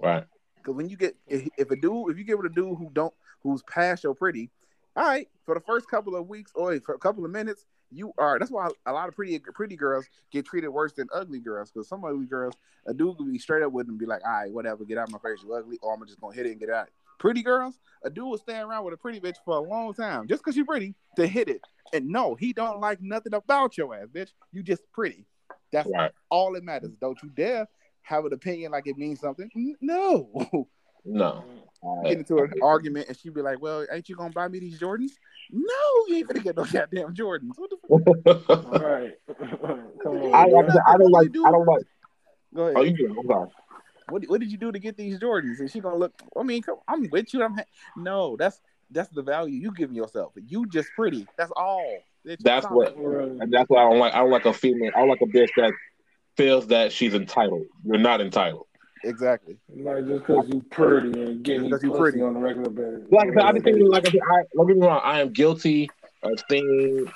Right. 0.00 0.24
Because 0.56 0.74
when 0.74 0.88
you 0.88 0.96
get 0.96 1.14
if, 1.26 1.48
if 1.58 1.70
a 1.70 1.76
dude, 1.76 2.10
if 2.10 2.16
you 2.16 2.24
get 2.24 2.38
with 2.38 2.50
a 2.50 2.54
dude 2.54 2.78
who 2.78 2.88
don't 2.94 3.12
who's 3.42 3.62
past 3.64 4.04
your 4.04 4.14
pretty, 4.14 4.50
all 4.96 5.04
right, 5.04 5.28
for 5.44 5.54
the 5.54 5.60
first 5.60 5.90
couple 5.90 6.16
of 6.16 6.26
weeks 6.26 6.52
or 6.54 6.80
for 6.80 6.94
a 6.94 6.98
couple 6.98 7.24
of 7.24 7.30
minutes, 7.30 7.66
you 7.92 8.12
are. 8.18 8.38
That's 8.38 8.50
why 8.50 8.68
a 8.86 8.92
lot 8.92 9.08
of 9.08 9.14
pretty 9.14 9.38
pretty 9.38 9.76
girls 9.76 10.06
get 10.30 10.44
treated 10.46 10.68
worse 10.68 10.92
than 10.92 11.08
ugly 11.14 11.40
girls. 11.40 11.70
Because 11.70 11.88
some 11.88 12.04
ugly 12.04 12.26
girls, 12.26 12.54
a 12.86 12.94
dude 12.94 13.16
could 13.16 13.30
be 13.30 13.38
straight 13.38 13.62
up 13.62 13.72
with 13.72 13.86
them 13.86 13.94
and 13.94 13.98
be 14.00 14.06
like, 14.06 14.22
all 14.24 14.30
right, 14.32 14.50
whatever, 14.52 14.84
get 14.84 14.98
out 14.98 15.08
of 15.08 15.12
my 15.12 15.18
face, 15.18 15.42
you 15.44 15.52
ugly, 15.54 15.78
or 15.82 15.94
I'm 15.94 16.06
just 16.06 16.20
gonna 16.20 16.34
hit 16.34 16.46
it 16.46 16.50
and 16.52 16.60
get 16.60 16.70
out. 16.70 16.88
Pretty 17.18 17.42
girls, 17.42 17.78
a 18.04 18.10
dude 18.10 18.24
will 18.24 18.38
stay 18.38 18.58
around 18.58 18.84
with 18.84 18.94
a 18.94 18.96
pretty 18.96 19.20
bitch 19.20 19.36
for 19.44 19.56
a 19.56 19.60
long 19.60 19.94
time 19.94 20.26
just 20.26 20.42
because 20.42 20.56
you're 20.56 20.66
pretty 20.66 20.94
to 21.16 21.26
hit 21.26 21.48
it. 21.48 21.60
And 21.92 22.08
no, 22.08 22.34
he 22.34 22.52
don't 22.52 22.80
like 22.80 23.00
nothing 23.00 23.34
about 23.34 23.76
your 23.76 23.94
ass, 23.94 24.08
bitch. 24.12 24.30
You 24.52 24.62
just 24.62 24.82
pretty. 24.92 25.24
That's 25.70 25.88
Right. 25.88 26.10
all 26.30 26.52
that 26.54 26.64
matters. 26.64 26.90
Don't 27.00 27.22
you 27.22 27.30
dare 27.30 27.68
have 28.02 28.24
an 28.24 28.32
opinion 28.32 28.72
like 28.72 28.86
it 28.86 28.96
means 28.98 29.20
something. 29.20 29.50
No. 29.80 30.28
No. 31.04 31.44
Uh, 31.84 32.02
get 32.02 32.18
into 32.18 32.38
an 32.38 32.52
argument 32.62 33.08
and 33.08 33.16
she'd 33.16 33.34
be 33.34 33.42
like, 33.42 33.60
Well, 33.60 33.86
ain't 33.92 34.08
you 34.08 34.14
gonna 34.14 34.30
buy 34.30 34.48
me 34.48 34.60
these 34.60 34.78
Jordans? 34.78 35.12
No, 35.50 36.06
you 36.06 36.16
ain't 36.16 36.28
gonna 36.28 36.40
get 36.40 36.56
no 36.56 36.64
goddamn 36.72 37.14
Jordans. 37.14 37.52
What 37.56 37.70
the 37.70 38.36
fuck? 38.36 38.64
All 38.72 38.78
right, 38.78 39.12
come 40.02 40.16
on. 40.16 40.34
I, 40.34 40.46
man. 40.46 40.52
like 40.52 40.76
I, 40.86 40.92
I 40.92 40.96
don't 40.96 41.10
like. 41.10 41.28
I 41.28 41.50
don't 41.50 41.66
like. 41.66 41.86
Go 42.54 42.62
oh, 42.62 42.66
ahead. 42.66 42.76
Oh, 42.76 42.82
you 42.82 42.96
do. 42.96 43.16
I'm 43.18 43.26
sorry. 43.26 43.48
what, 44.08 44.24
what 44.28 44.40
did 44.40 44.52
you 44.52 44.58
do 44.58 44.70
to 44.70 44.78
get 44.78 44.96
these 44.96 45.18
Jordans? 45.18 45.58
And 45.58 45.70
she 45.70 45.80
gonna 45.80 45.96
look. 45.96 46.12
I 46.36 46.42
mean, 46.42 46.62
come, 46.62 46.76
I'm 46.86 47.08
with 47.10 47.34
you. 47.34 47.42
I'm 47.42 47.54
ha- 47.54 47.64
no. 47.96 48.36
That's 48.36 48.60
that's 48.90 49.08
the 49.08 49.22
value 49.22 49.58
you 49.58 49.72
giving 49.72 49.96
yourself. 49.96 50.32
You 50.46 50.66
just 50.66 50.88
pretty. 50.94 51.26
That's 51.36 51.52
all. 51.56 51.98
Bitch, 52.24 52.38
That's 52.40 52.66
what- 52.66 52.96
And 52.96 53.52
that's 53.52 53.68
why 53.68 53.84
I 53.84 53.90
don't 53.90 53.98
like. 53.98 54.14
I 54.14 54.18
don't 54.18 54.30
like 54.30 54.46
a 54.46 54.52
female. 54.52 54.92
I 54.94 55.00
don't 55.00 55.08
like 55.08 55.22
a 55.22 55.26
bitch 55.26 55.50
that 55.56 55.72
feels 56.36 56.68
that 56.68 56.92
she's 56.92 57.14
entitled. 57.14 57.66
You're 57.84 57.98
not 57.98 58.20
entitled. 58.20 58.66
Exactly. 59.04 59.56
Like 59.74 60.06
just 60.06 60.26
because 60.26 60.48
you 60.48 60.62
pretty 60.70 61.08
and 61.20 61.42
getting 61.42 61.68
Just 61.68 61.72
'cause 61.72 61.82
you 61.82 61.88
you 61.90 61.98
pussy 61.98 62.00
pretty. 62.12 62.22
on 62.22 62.36
a 62.36 62.38
regular 62.38 62.70
basis. 62.70 63.10
Like 63.10 63.30
I 63.30 63.34
said, 63.34 63.42
I 63.42 63.52
just 63.52 63.64
think, 63.64 63.78
like 63.88 64.06
I 64.06 64.10
said, 64.12 64.20
I, 64.20 64.42
don't 64.54 64.66
get 64.68 64.76
me 64.76 64.86
wrong. 64.86 65.00
I 65.02 65.20
am 65.20 65.32
guilty 65.32 65.90
of 66.22 66.30
seeing 66.48 67.06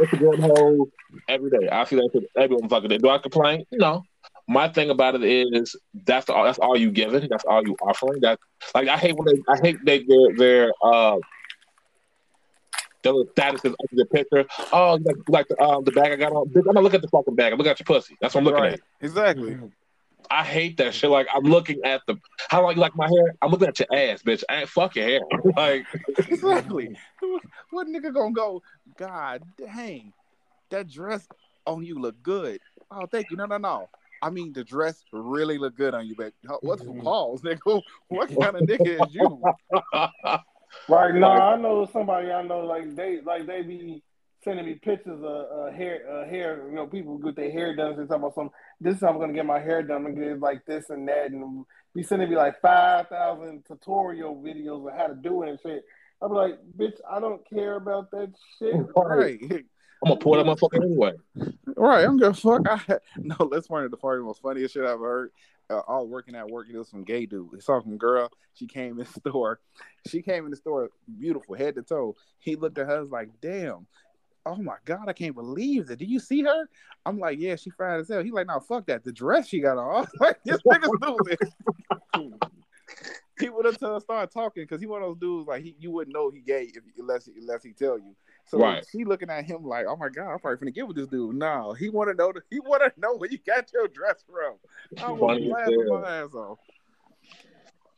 Instagram 0.00 0.40
hoes 0.40 0.88
every 1.28 1.50
day. 1.50 1.68
I 1.68 1.84
see 1.84 1.96
that 1.96 2.08
shit 2.12 2.24
every 2.36 2.56
fucking 2.68 2.88
day. 2.88 2.98
Do 2.98 3.08
I 3.10 3.18
complain? 3.18 3.64
No. 3.72 4.02
My 4.48 4.68
thing 4.68 4.90
about 4.90 5.14
it 5.14 5.22
is 5.24 5.76
that's 6.06 6.28
all. 6.28 6.44
That's 6.44 6.58
all 6.58 6.76
you 6.76 6.90
giving. 6.90 7.28
That's 7.28 7.44
all 7.44 7.62
you 7.66 7.76
offering. 7.82 8.20
That 8.20 8.38
like 8.74 8.88
I 8.88 8.96
hate 8.96 9.16
when 9.16 9.26
they. 9.26 9.42
I 9.48 9.58
hate 9.62 9.84
they 9.84 10.04
their 10.04 10.36
their 10.36 10.72
uh. 10.82 11.18
Their 13.02 13.12
little 13.12 13.32
statuses 13.34 13.66
under 13.66 13.76
the 13.92 14.06
picture. 14.06 14.46
Oh, 14.72 14.98
like, 15.04 15.16
like 15.28 15.48
the 15.48 15.60
um 15.62 15.84
the 15.84 15.92
bag 15.92 16.12
I 16.12 16.16
got 16.16 16.32
on. 16.32 16.48
Bitch, 16.48 16.60
I'm 16.60 16.72
gonna 16.72 16.80
look 16.80 16.94
at 16.94 17.02
the 17.02 17.08
fucking 17.08 17.34
bag. 17.34 17.52
I'm 17.52 17.58
looking 17.58 17.70
at 17.72 17.78
your 17.78 17.84
pussy. 17.84 18.16
That's 18.20 18.34
what 18.34 18.40
I'm 18.40 18.44
looking 18.46 18.62
right. 18.62 18.72
at. 18.74 18.80
Exactly. 19.02 19.58
I 20.30 20.42
hate 20.44 20.76
that 20.78 20.94
shit. 20.94 21.10
Like 21.10 21.26
I'm 21.34 21.44
looking 21.44 21.80
at 21.84 22.02
the 22.06 22.16
how 22.48 22.62
long 22.62 22.74
you 22.74 22.80
like 22.80 22.96
my 22.96 23.06
hair. 23.08 23.34
I'm 23.42 23.50
looking 23.50 23.68
at 23.68 23.78
your 23.78 23.88
ass, 23.94 24.22
bitch. 24.22 24.42
I 24.48 24.60
ain't 24.60 24.68
fuck 24.68 24.96
your 24.96 25.06
hair. 25.06 25.20
Like 25.56 25.86
exactly. 26.18 26.96
What 27.70 27.86
nigga 27.86 28.12
gonna 28.12 28.32
go? 28.32 28.62
God 28.96 29.42
dang, 29.56 30.12
that 30.70 30.88
dress 30.88 31.26
on 31.66 31.84
you 31.84 31.98
look 32.00 32.20
good. 32.22 32.60
Oh, 32.90 33.06
thank 33.06 33.30
you. 33.30 33.36
No, 33.36 33.46
no, 33.46 33.58
no. 33.58 33.88
I 34.22 34.30
mean, 34.30 34.52
the 34.52 34.64
dress 34.64 35.04
really 35.12 35.58
look 35.58 35.76
good 35.76 35.94
on 35.94 36.06
you, 36.06 36.14
but 36.16 36.32
what's 36.62 36.82
for 36.82 36.90
Mhm. 36.92 37.02
pause, 37.02 37.42
nigga? 37.42 37.82
What 38.08 38.28
kind 38.40 38.56
of 38.56 38.62
nigga 38.64 38.86
is 38.86 39.14
you? 39.14 39.42
Right 40.88 41.14
now, 41.14 41.48
I 41.48 41.56
know 41.56 41.86
somebody 41.86 42.30
I 42.30 42.42
know 42.42 42.60
like 42.60 42.94
they 42.94 43.20
like 43.22 43.46
they 43.46 43.62
be 43.62 44.02
sending 44.44 44.66
me 44.66 44.74
pictures 44.74 45.20
of 45.22 45.24
uh, 45.24 45.72
hair 45.72 46.00
uh, 46.10 46.28
hair. 46.28 46.68
You 46.68 46.74
know, 46.74 46.86
people 46.86 47.18
get 47.18 47.36
their 47.36 47.50
hair 47.50 47.74
done. 47.74 47.96
They 47.96 48.06
talk 48.06 48.18
about 48.18 48.34
some. 48.34 48.50
This 48.80 48.96
is 48.96 49.00
how 49.00 49.08
I'm 49.08 49.18
gonna 49.18 49.32
get 49.32 49.46
my 49.46 49.58
hair 49.58 49.82
done. 49.82 50.06
and 50.06 50.14
get 50.16 50.28
it 50.28 50.40
like 50.40 50.64
this 50.66 50.90
and 50.90 51.08
that, 51.08 51.30
and 51.30 51.64
be 51.94 52.02
sending 52.02 52.30
me 52.30 52.36
like 52.36 52.60
five 52.60 53.08
thousand 53.08 53.64
tutorial 53.66 54.36
videos 54.36 54.86
of 54.86 54.96
how 54.96 55.06
to 55.06 55.14
do 55.14 55.42
it 55.42 55.50
and 55.50 55.58
shit. 55.60 55.84
I'm 56.22 56.32
like, 56.32 56.58
bitch, 56.78 56.98
I 57.10 57.20
don't 57.20 57.48
care 57.48 57.76
about 57.76 58.10
that 58.12 58.32
shit. 58.58 58.74
Right, 58.96 59.38
I'm 59.42 60.10
gonna 60.10 60.20
pour 60.20 60.36
that 60.36 60.46
motherfucker 60.46 60.82
anyway. 60.84 61.12
right. 61.76 62.04
I'm 62.04 62.18
gonna 62.18 62.34
fuck. 62.34 62.62
I, 62.68 62.98
no, 63.16 63.36
let's 63.50 63.66
find 63.66 63.90
the 63.90 63.96
party 63.96 64.22
most 64.22 64.42
funniest 64.42 64.74
shit 64.74 64.84
I've 64.84 64.98
heard. 64.98 65.30
Uh, 65.70 65.80
I 65.88 65.96
was 65.98 66.08
working 66.08 66.34
at 66.34 66.48
work. 66.48 66.66
It 66.70 66.76
was 66.76 66.90
some 66.90 67.04
gay 67.04 67.24
dude. 67.26 67.48
He 67.54 67.60
saw 67.60 67.80
some 67.80 67.96
girl. 67.96 68.30
She 68.52 68.66
came 68.66 68.92
in 68.92 68.98
the 68.98 69.20
store. 69.20 69.60
She 70.06 70.20
came 70.20 70.44
in 70.44 70.50
the 70.50 70.56
store 70.56 70.90
beautiful, 71.18 71.54
head 71.54 71.76
to 71.76 71.82
toe. 71.82 72.16
He 72.38 72.56
looked 72.56 72.78
at 72.78 72.86
her. 72.86 73.00
Was 73.00 73.10
like, 73.10 73.30
damn. 73.40 73.86
Oh 74.46 74.56
my 74.56 74.76
god, 74.84 75.08
I 75.08 75.12
can't 75.14 75.34
believe 75.34 75.86
that. 75.86 75.98
Do 75.98 76.04
you 76.04 76.20
see 76.20 76.42
her? 76.42 76.68
I'm 77.06 77.18
like, 77.18 77.38
yeah, 77.38 77.56
she 77.56 77.70
fine 77.70 78.00
as 78.00 78.08
hell. 78.08 78.22
He's 78.22 78.32
like, 78.32 78.46
no, 78.46 78.60
fuck 78.60 78.86
that. 78.86 79.02
The 79.04 79.12
dress 79.12 79.48
she 79.48 79.60
got 79.60 79.78
on. 79.78 80.02
Was 80.02 80.08
like, 80.20 80.38
this 80.44 80.60
nigga's 80.62 80.90
losing. 82.14 82.38
he 83.40 83.48
would 83.48 83.64
have 83.64 83.78
to 83.78 84.00
start 84.00 84.30
talking 84.32 84.64
because 84.64 84.80
he 84.80 84.86
one 84.86 85.02
of 85.02 85.08
those 85.08 85.18
dudes 85.18 85.48
like 85.48 85.62
he, 85.62 85.74
you 85.78 85.90
wouldn't 85.90 86.14
know 86.14 86.30
he 86.30 86.40
gay 86.40 86.70
if, 86.74 86.82
unless 86.98 87.26
unless 87.28 87.62
he 87.62 87.72
tell 87.72 87.98
you. 87.98 88.14
So 88.46 88.58
Right. 88.58 88.84
she 88.92 89.04
looking 89.04 89.30
at 89.30 89.44
him 89.46 89.64
like, 89.64 89.86
oh 89.88 89.96
my 89.96 90.10
god, 90.10 90.32
I'm 90.32 90.38
probably 90.38 90.70
finna 90.70 90.74
get 90.74 90.86
with 90.86 90.96
this 90.96 91.06
dude. 91.08 91.34
No, 91.36 91.72
he 91.72 91.88
want 91.88 92.10
to 92.10 92.14
know. 92.14 92.30
The, 92.32 92.42
he 92.50 92.60
want 92.60 92.82
to 92.82 93.00
know 93.00 93.16
where 93.16 93.30
you 93.30 93.38
got 93.46 93.72
your 93.72 93.88
dress 93.88 94.22
from. 94.30 94.56
I 95.02 95.10
was 95.10 95.40
laughing 95.40 95.86
my 95.88 96.18
ass 96.18 96.34
off. 96.34 96.58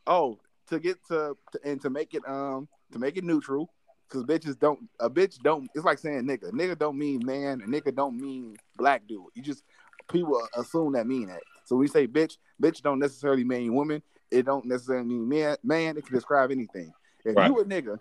Oh, 0.06 0.38
to 0.68 0.78
get 0.78 1.04
to, 1.08 1.36
to 1.52 1.60
and 1.64 1.80
to 1.82 1.90
make 1.90 2.14
it 2.14 2.22
um 2.28 2.68
to 2.92 2.98
make 3.00 3.16
it 3.16 3.24
neutral, 3.24 3.72
because 4.08 4.24
bitches 4.24 4.58
don't 4.58 4.80
a 5.00 5.10
bitch 5.10 5.38
don't. 5.42 5.68
It's 5.74 5.84
like 5.84 5.98
saying 5.98 6.22
nigga. 6.22 6.50
Nigga 6.52 6.78
don't 6.78 6.98
mean 6.98 7.24
man. 7.24 7.60
A 7.60 7.66
nigga 7.66 7.94
don't 7.94 8.18
mean 8.18 8.56
black 8.76 9.06
dude. 9.06 9.26
You 9.34 9.42
just 9.42 9.64
people 10.10 10.40
assume 10.56 10.92
that 10.92 11.06
mean 11.06 11.28
that. 11.28 11.42
So 11.64 11.76
we 11.76 11.88
say 11.88 12.06
bitch. 12.06 12.36
Bitch 12.62 12.82
don't 12.82 12.98
necessarily 12.98 13.44
mean 13.44 13.74
woman. 13.74 14.02
It 14.30 14.46
don't 14.46 14.64
necessarily 14.64 15.06
mean 15.06 15.28
man. 15.28 15.56
Man, 15.62 15.96
it 15.96 16.06
can 16.06 16.14
describe 16.14 16.50
anything. 16.50 16.92
If 17.24 17.36
Right. 17.36 17.48
you 17.48 17.58
a 17.58 17.64
nigga, 17.64 17.98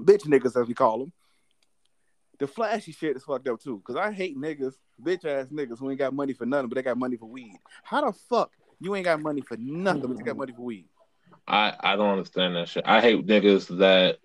bitch 0.00 0.26
niggas 0.26 0.60
as 0.60 0.66
we 0.66 0.74
call 0.74 0.98
them. 0.98 1.12
The 2.38 2.46
flashy 2.46 2.92
shit 2.92 3.16
is 3.16 3.24
fucked 3.24 3.48
up 3.48 3.60
too, 3.60 3.76
because 3.76 3.96
I 3.96 4.12
hate 4.12 4.34
niggas, 4.38 4.72
bitch 5.02 5.26
ass 5.26 5.48
niggas 5.48 5.78
who 5.78 5.90
ain't 5.90 5.98
got 5.98 6.14
money 6.14 6.32
for 6.32 6.46
nothing, 6.46 6.70
but 6.70 6.76
they 6.76 6.82
got 6.82 6.96
money 6.96 7.18
for 7.18 7.26
weed. 7.26 7.58
How 7.82 8.00
the 8.00 8.16
fuck 8.30 8.50
you 8.80 8.94
ain't 8.94 9.04
got 9.04 9.20
money 9.20 9.42
for 9.42 9.58
nothing, 9.58 10.00
but 10.08 10.18
you 10.18 10.24
got 10.24 10.38
money 10.38 10.52
for 10.54 10.62
weed? 10.62 10.88
I 11.46 11.76
I 11.80 11.96
don't 11.96 12.10
understand 12.10 12.56
that 12.56 12.68
shit. 12.68 12.84
I 12.86 13.02
hate 13.02 13.26
niggas 13.26 13.76
that 13.78 14.20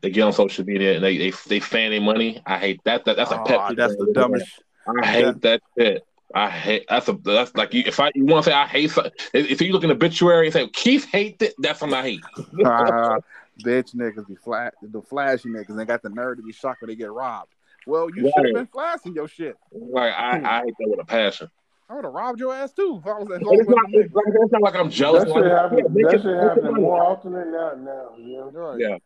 they 0.00 0.10
get 0.10 0.22
on 0.22 0.32
social 0.32 0.64
media 0.64 0.94
and 0.94 1.04
they 1.04 1.16
they, 1.16 1.32
they 1.48 1.60
fan 1.60 1.90
their 1.90 2.00
money. 2.00 2.42
I 2.46 2.58
hate 2.58 2.80
that. 2.84 3.04
that 3.04 3.16
that's 3.16 3.30
a 3.30 3.38
pet. 3.44 3.58
Aw, 3.58 3.72
that's 3.74 3.96
the 3.96 4.12
dumbest. 4.12 4.62
I 4.86 5.06
hate 5.06 5.40
that 5.42 5.62
shit. 5.78 6.02
I 6.34 6.50
hate 6.50 6.86
that's 6.88 7.08
a 7.08 7.12
that's 7.12 7.54
like 7.54 7.72
you 7.74 7.84
if 7.86 8.00
I 8.00 8.10
you 8.14 8.24
want 8.24 8.44
to 8.44 8.50
say 8.50 8.56
I 8.56 8.66
hate 8.66 8.90
if 9.32 9.50
if 9.50 9.60
you 9.60 9.72
look 9.72 9.84
in 9.84 9.88
the 9.88 9.94
obituary 9.94 10.46
and 10.46 10.52
say 10.52 10.68
Keith 10.68 11.04
hate 11.04 11.40
it 11.42 11.54
that's 11.58 11.80
something 11.80 11.98
I 11.98 12.02
hate. 12.02 12.20
Ah, 12.64 13.18
bitch 13.64 13.94
niggas 13.94 14.26
be 14.26 14.34
flat, 14.34 14.74
the 14.82 15.00
flashy 15.02 15.48
niggas 15.48 15.78
ain't 15.78 15.88
got 15.88 16.02
the 16.02 16.08
nerve 16.08 16.38
to 16.38 16.42
be 16.42 16.52
shocked 16.52 16.82
when 16.82 16.88
they 16.88 16.96
get 16.96 17.12
robbed. 17.12 17.52
Well, 17.86 18.08
you 18.10 18.30
should 18.34 18.46
have 18.46 18.54
been 18.54 18.66
flashing 18.66 19.14
your 19.14 19.28
shit. 19.28 19.56
Like 19.72 20.12
I, 20.12 20.40
I 20.42 20.62
hate 20.64 20.74
that 20.78 20.88
with 20.88 21.00
a 21.00 21.04
passion. 21.04 21.48
I 21.88 21.94
would 21.94 22.04
have 22.04 22.14
robbed 22.14 22.40
your 22.40 22.54
ass 22.54 22.72
too. 22.72 23.00
If 23.00 23.06
I 23.06 23.18
was 23.18 23.30
at 23.30 23.42
home 23.42 23.60
it's 23.60 23.68
not, 23.68 23.78
it's, 23.92 24.14
like, 24.14 24.24
it's 24.28 24.52
not 24.52 24.62
like 24.62 24.74
I'm 24.74 24.90
jealous. 24.90 25.24
That 25.24 25.30
Like, 25.30 25.44
happen. 25.44 25.94
That 25.94 26.14
it- 26.14 26.22
shit 26.22 26.24
make 26.24 26.34
it 26.34 26.48
happen 26.48 26.74
more 26.82 27.02
often 27.02 27.32
than 27.34 27.52
not 27.52 27.80
now. 27.80 28.08
You 28.18 28.36
know? 28.38 28.50
Right. 28.52 28.80
Yeah. 28.80 28.96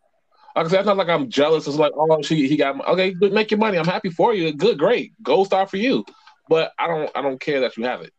Like 0.58 0.66
I 0.66 0.70
said, 0.70 0.80
it's 0.80 0.86
not 0.86 0.96
like 0.96 1.08
I'm 1.08 1.28
jealous. 1.28 1.68
It's 1.68 1.76
like, 1.76 1.92
oh, 1.94 2.20
she 2.20 2.48
he 2.48 2.56
got 2.56 2.74
me. 2.74 2.82
okay, 2.88 3.12
good, 3.12 3.32
make 3.32 3.48
your 3.52 3.58
money. 3.58 3.78
I'm 3.78 3.84
happy 3.84 4.10
for 4.10 4.34
you. 4.34 4.52
Good, 4.52 4.76
great, 4.76 5.12
gold 5.22 5.46
star 5.46 5.68
for 5.68 5.76
you. 5.76 6.04
But 6.48 6.72
I 6.80 6.88
don't 6.88 7.08
I 7.14 7.22
don't 7.22 7.40
care 7.40 7.60
that 7.60 7.76
you 7.76 7.84
have 7.84 8.00
it. 8.00 8.12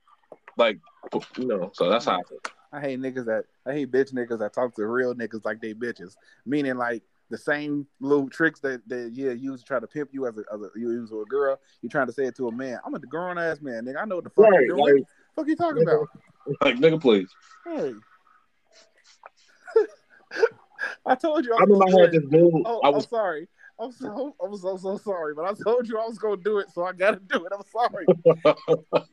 Like 0.56 0.80
you 1.38 1.48
know, 1.48 1.72
so 1.74 1.90
that's 1.90 2.06
how 2.06 2.14
I 2.14 2.24
feel. 2.30 2.40
I 2.72 2.80
hate 2.80 3.02
niggas 3.02 3.26
that 3.26 3.44
I 3.68 3.74
hate 3.74 3.92
bitch 3.92 4.14
niggas 4.14 4.40
that 4.40 4.54
talk 4.54 4.74
to 4.76 4.86
real 4.86 5.14
niggas 5.14 5.44
like 5.44 5.60
they 5.60 5.74
bitches. 5.74 6.16
Meaning 6.46 6.78
like 6.78 7.04
the 7.30 7.38
same 7.38 7.86
little 8.00 8.30
tricks 8.30 8.62
that 8.62 8.88
that 8.88 9.12
yeah 9.14 9.32
use 9.32 9.60
to 9.60 9.66
try 9.66 9.82
to 9.82 9.88
pimp 9.88 10.12
you 10.14 10.26
as 10.26 10.38
a, 10.38 10.44
as 10.54 10.62
a 10.62 10.70
you 10.80 10.92
use 10.92 11.12
a 11.12 11.26
girl. 11.28 11.60
You're 11.82 11.90
trying 11.90 12.08
to 12.08 12.14
say 12.14 12.24
it 12.24 12.38
to 12.38 12.48
a 12.48 12.54
man. 12.54 12.80
I'm 12.86 12.96
a 12.96 13.00
grown 13.00 13.38
ass 13.38 13.60
man, 13.60 13.84
nigga. 13.84 14.02
I 14.02 14.06
know 14.06 14.16
what 14.16 14.24
the 14.24 14.30
fuck 14.30 14.46
Right, 14.50 14.62
you 14.62 14.76
doing. 14.78 14.96
like- 14.96 15.04
fuck 15.36 15.48
you 15.50 15.58
talking 15.58 15.82
about? 15.82 16.08
Like 16.62 16.78
nigga, 16.78 17.02
please. 17.02 17.30
Hey, 17.66 17.96
I 21.06 21.16
told 21.16 21.46
you. 21.46 21.54
I, 21.54 21.58
I 21.58 21.64
remember 21.64 21.86
I 21.86 22.02
had 22.02 22.12
this 22.12 22.24
dude. 22.26 22.54
Oh, 22.66 22.82
I 22.82 22.90
was 22.90 23.06
I'm 23.06 23.10
sorry. 23.10 23.48
I'm 23.80 23.92
so 23.92 24.36
I'm 24.44 24.56
so 24.58 24.78
so 24.78 24.98
sorry, 24.98 25.34
but 25.34 25.46
I 25.46 25.54
told 25.64 25.88
you 25.88 25.98
I 25.98 26.06
was 26.06 26.18
gonna 26.18 26.38
do 26.38 26.58
it, 26.60 26.70
so 26.72 26.84
I 26.84 26.92
gotta 26.92 27.20
do 27.20 27.46
it. 27.46 27.54
I'm 27.54 27.64
sorry. 27.72 28.06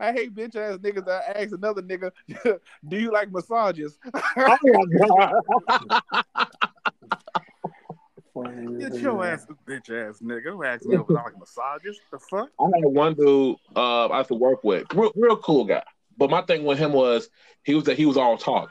I 0.00 0.12
hate 0.12 0.34
bitch 0.34 0.56
ass 0.56 0.76
niggas 0.78 1.08
I 1.08 1.42
asked 1.42 1.54
another 1.54 1.80
nigga, 1.80 2.10
"Do 2.88 2.98
you 2.98 3.10
like 3.10 3.32
massages?" 3.32 3.98
oh 4.14 4.58
my 4.62 4.84
god. 5.08 6.44
Get 8.80 8.94
your 8.96 9.24
ass, 9.24 9.46
bitch 9.66 9.90
ass 9.90 10.18
nigga. 10.20 10.44
Don't 10.44 10.66
ask 10.66 10.84
me 10.84 10.96
if 10.96 11.08
I 11.08 11.12
like 11.14 11.38
massages. 11.38 11.98
The 12.10 12.18
fuck? 12.18 12.50
I 12.60 12.64
had 12.64 12.84
one 12.84 13.14
dude 13.14 13.56
uh, 13.74 14.06
I 14.06 14.18
used 14.18 14.28
to 14.28 14.34
work 14.34 14.64
with, 14.64 14.92
real, 14.92 15.12
real 15.14 15.36
cool 15.38 15.64
guy. 15.64 15.84
But 16.18 16.28
my 16.30 16.42
thing 16.42 16.64
with 16.64 16.78
him 16.78 16.92
was 16.92 17.30
he 17.62 17.74
was 17.74 17.84
that 17.84 17.96
he 17.96 18.04
was 18.04 18.16
all 18.16 18.36
talk. 18.36 18.68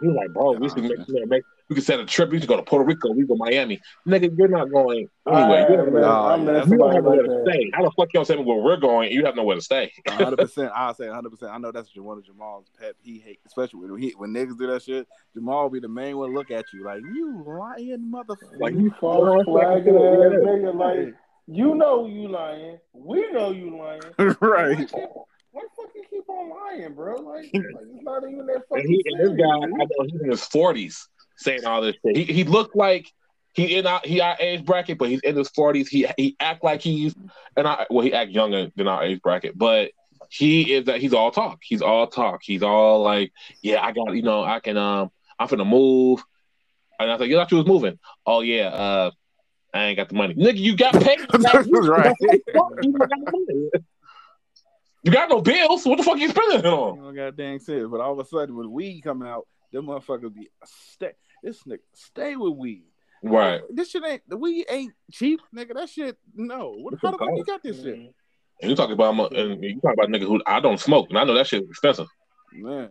He 0.00 0.06
was 0.06 0.16
like, 0.16 0.32
bro, 0.32 0.52
we 0.52 0.68
should 0.68 0.84
make, 0.84 1.28
make 1.28 1.44
we 1.68 1.76
could 1.76 1.84
set 1.84 1.98
a 1.98 2.04
trip. 2.04 2.30
We 2.30 2.38
should 2.38 2.48
go 2.48 2.56
to 2.56 2.62
Puerto 2.62 2.84
Rico. 2.84 3.10
We 3.12 3.24
go 3.26 3.36
Miami. 3.36 3.80
Nigga, 4.06 4.36
you're 4.36 4.48
not 4.48 4.70
going 4.70 5.08
anyway. 5.26 5.66
you, 5.70 5.76
don't, 5.76 5.94
nah, 5.94 6.34
I'm 6.34 6.44
not 6.44 6.68
you 6.68 6.76
don't 6.76 6.92
somebody 6.92 6.94
have 6.96 7.04
nowhere 7.04 7.22
to 7.22 7.50
stay. 7.50 7.70
How 7.72 7.82
the 7.82 7.90
fuck 7.96 8.08
you 8.12 8.18
don't 8.18 8.26
say 8.26 8.36
where 8.36 8.58
we're 8.58 8.76
going? 8.76 9.12
You 9.12 9.24
have 9.24 9.34
nowhere 9.34 9.56
to 9.56 9.62
stay. 9.62 9.92
hundred 10.06 10.38
percent. 10.38 10.72
I 10.74 10.92
say 10.92 11.08
hundred 11.08 11.30
percent. 11.30 11.52
I 11.52 11.58
know 11.58 11.72
that's 11.72 11.94
one 11.96 12.18
of 12.18 12.24
Jamal's 12.24 12.66
pet. 12.78 12.94
He 13.02 13.18
hate, 13.18 13.40
especially 13.46 13.88
when 13.88 14.00
he 14.00 14.10
when 14.10 14.34
niggas 14.34 14.58
do 14.58 14.66
that 14.66 14.82
shit. 14.82 15.08
Jamal 15.34 15.64
will 15.64 15.70
be 15.70 15.80
the 15.80 15.88
main 15.88 16.18
one. 16.18 16.34
Look 16.34 16.50
at 16.50 16.66
you 16.72 16.84
like 16.84 17.00
you 17.14 17.42
lying 17.46 18.12
motherfucker. 18.12 18.60
Like, 18.60 18.74
you 18.74 18.92
false 19.00 19.44
flagging 19.44 19.96
ass 19.96 20.00
nigga. 20.00 20.74
Like 20.74 21.14
you 21.46 21.74
know 21.74 22.06
you 22.06 22.28
lying. 22.28 22.78
We 22.92 23.30
know 23.32 23.52
you 23.52 23.78
lying. 23.78 24.00
right. 24.40 24.76
Why, 24.76 24.76
keep, 24.76 24.90
the 24.90 25.60
fuck 25.76 25.90
you 25.94 26.04
keep 26.10 26.28
on 26.28 26.50
lying, 26.50 26.94
bro? 26.94 27.16
Like, 27.16 27.44
like 27.54 27.64
it's 27.94 28.02
not 28.02 28.22
even 28.24 28.46
that 28.46 28.62
fucking 28.68 28.84
And, 28.84 28.88
he, 28.88 29.02
and 29.06 29.20
this 29.20 29.38
guy, 29.38 29.54
I 29.54 29.66
know 29.66 30.06
he's 30.06 30.20
in 30.20 30.30
his 30.30 30.44
forties 30.44 31.08
saying 31.36 31.64
all 31.64 31.80
this 31.82 31.96
shit. 32.04 32.16
He 32.16 32.24
he 32.24 32.44
looked 32.44 32.76
like 32.76 33.10
he 33.52 33.76
in 33.76 33.86
our 33.86 34.00
he 34.04 34.20
our 34.20 34.36
age 34.40 34.64
bracket, 34.64 34.98
but 34.98 35.08
he's 35.08 35.20
in 35.20 35.36
his 35.36 35.48
forties. 35.50 35.88
He 35.88 36.06
he 36.16 36.36
act 36.40 36.64
like 36.64 36.80
he's 36.80 37.14
and 37.56 37.66
I 37.66 37.86
well 37.90 38.04
he 38.04 38.12
act 38.12 38.30
younger 38.30 38.70
than 38.76 38.88
our 38.88 39.02
age 39.04 39.20
bracket, 39.22 39.56
but 39.56 39.92
he 40.30 40.72
is 40.74 40.86
that 40.86 41.00
he's 41.00 41.14
all 41.14 41.30
talk. 41.30 41.60
He's 41.62 41.82
all 41.82 42.06
talk. 42.06 42.40
He's 42.42 42.62
all 42.62 43.02
like, 43.02 43.32
yeah, 43.62 43.82
I 43.82 43.92
got 43.92 44.14
you 44.14 44.22
know 44.22 44.42
I 44.42 44.60
can 44.60 44.76
um 44.76 45.10
I'm 45.38 45.48
finna 45.48 45.66
move. 45.66 46.22
And 46.98 47.10
I 47.10 47.14
was 47.14 47.20
like, 47.20 47.30
you 47.30 47.36
thought 47.36 47.50
you 47.50 47.58
was 47.58 47.66
moving? 47.66 47.98
Oh 48.24 48.40
yeah, 48.40 48.68
uh, 48.68 49.10
I 49.72 49.84
ain't 49.86 49.96
got 49.96 50.08
the 50.08 50.14
money, 50.14 50.34
nigga. 50.34 50.58
You 50.58 50.76
got 50.76 50.94
paid. 50.94 51.18
right. 51.32 52.14
You 52.20 52.92
got 52.92 53.08
the. 53.10 53.80
You 55.02 55.12
got 55.12 55.28
no 55.28 55.42
bills. 55.42 55.84
What 55.84 55.98
the 55.98 56.02
fuck 56.02 56.18
you 56.18 56.30
spending 56.30 56.60
it 56.60 56.64
You 56.64 56.70
on? 56.70 57.02
know, 57.02 57.12
goddamn 57.12 57.58
shit. 57.62 57.90
But 57.90 58.00
all 58.00 58.18
of 58.18 58.18
a 58.18 58.24
sudden, 58.24 58.56
when 58.56 58.70
weed 58.72 59.02
coming 59.02 59.28
out, 59.28 59.46
them 59.70 59.86
motherfuckers 59.86 60.32
be 60.34 60.48
stay. 60.64 61.12
This 61.44 61.62
nigga 61.64 61.80
stay 61.92 62.36
with 62.36 62.54
weed. 62.54 62.86
Right. 63.22 63.60
This 63.70 63.90
shit 63.90 64.02
ain't 64.04 64.22
the 64.26 64.38
weed 64.38 64.64
ain't 64.70 64.94
cheap, 65.12 65.40
nigga. 65.54 65.74
That 65.74 65.90
shit 65.90 66.16
no. 66.34 66.74
What 66.78 66.94
how 67.02 67.10
the 67.10 67.18
fuck 67.18 67.28
you 67.36 67.44
got 67.44 67.62
this 67.62 67.82
shit, 67.82 67.94
And 67.94 68.70
you 68.70 68.74
talk 68.74 68.90
about 68.90 69.36
and 69.36 69.62
you 69.62 69.78
talk 69.80 69.92
about 69.92 70.08
niggas 70.08 70.26
who 70.26 70.40
I 70.46 70.60
don't 70.60 70.80
smoke, 70.80 71.08
and 71.10 71.18
I 71.18 71.24
know 71.24 71.34
that 71.34 71.46
shit 71.46 71.62
is 71.62 71.68
expensive. 71.68 72.08
man? 72.54 72.88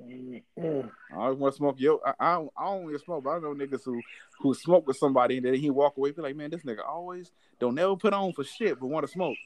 Mm. 0.00 0.90
I 1.12 1.16
always 1.16 1.38
want 1.38 1.54
to 1.54 1.56
smoke. 1.56 1.76
Yo, 1.78 2.00
I, 2.06 2.12
I 2.18 2.34
don't. 2.34 2.50
I 2.56 2.64
don't 2.66 2.84
even 2.84 2.98
smoke, 3.00 3.24
but 3.24 3.30
I 3.30 3.38
know 3.40 3.54
niggas 3.54 3.84
who 3.84 4.00
who 4.40 4.54
smoke 4.54 4.86
with 4.86 4.96
somebody 4.96 5.38
and 5.38 5.46
then 5.46 5.54
he 5.54 5.70
walk 5.70 5.96
away. 5.96 6.12
be 6.12 6.22
like, 6.22 6.36
man, 6.36 6.50
this 6.50 6.62
nigga 6.62 6.86
always 6.86 7.32
don't 7.58 7.74
never 7.74 7.96
put 7.96 8.14
on 8.14 8.32
for 8.32 8.44
shit, 8.44 8.78
but 8.78 8.86
want 8.86 9.06
to 9.06 9.12
smoke. 9.12 9.36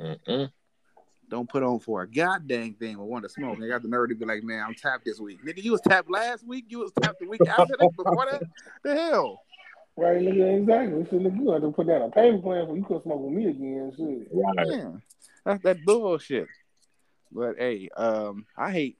Mm-mm. 0.00 0.50
Don't 1.28 1.48
put 1.48 1.62
on 1.62 1.78
for 1.78 2.02
a 2.02 2.08
goddamn 2.08 2.74
thing, 2.74 2.96
but 2.96 3.04
want 3.04 3.24
to 3.24 3.28
smoke. 3.28 3.58
They 3.60 3.68
got 3.68 3.82
the 3.82 3.88
nerve 3.88 4.08
to 4.08 4.14
be 4.14 4.24
like, 4.24 4.42
man, 4.42 4.64
I'm 4.66 4.74
tapped 4.74 5.04
this 5.04 5.20
week. 5.20 5.44
Nigga, 5.44 5.62
you 5.62 5.72
was 5.72 5.80
tapped 5.82 6.10
last 6.10 6.46
week. 6.46 6.66
You 6.68 6.80
was 6.80 6.92
tapped 7.02 7.18
the 7.18 7.26
week 7.26 7.46
after 7.46 7.76
that. 7.78 7.90
Before 7.96 8.26
that, 8.30 8.42
the 8.82 8.94
hell. 8.94 9.42
Right, 9.96 10.18
nigga, 10.18 10.60
exactly. 10.60 11.04
So, 11.10 11.16
nigga, 11.16 11.38
you 11.38 11.50
have 11.50 11.62
to 11.62 11.70
put 11.70 11.88
down 11.88 12.02
a 12.02 12.10
payment 12.10 12.42
plan 12.42 12.66
for 12.66 12.76
you 12.76 12.84
couldn't 12.84 13.02
smoke 13.02 13.20
with 13.20 13.32
me 13.32 13.46
again. 13.46 13.92
Shit. 13.96 14.28
Right. 14.32 14.66
Yeah, 14.68 14.90
that's 15.44 15.62
that 15.64 15.84
bullshit. 15.84 16.48
But 17.30 17.56
hey, 17.58 17.88
um, 17.96 18.46
I 18.56 18.70
hate. 18.70 18.98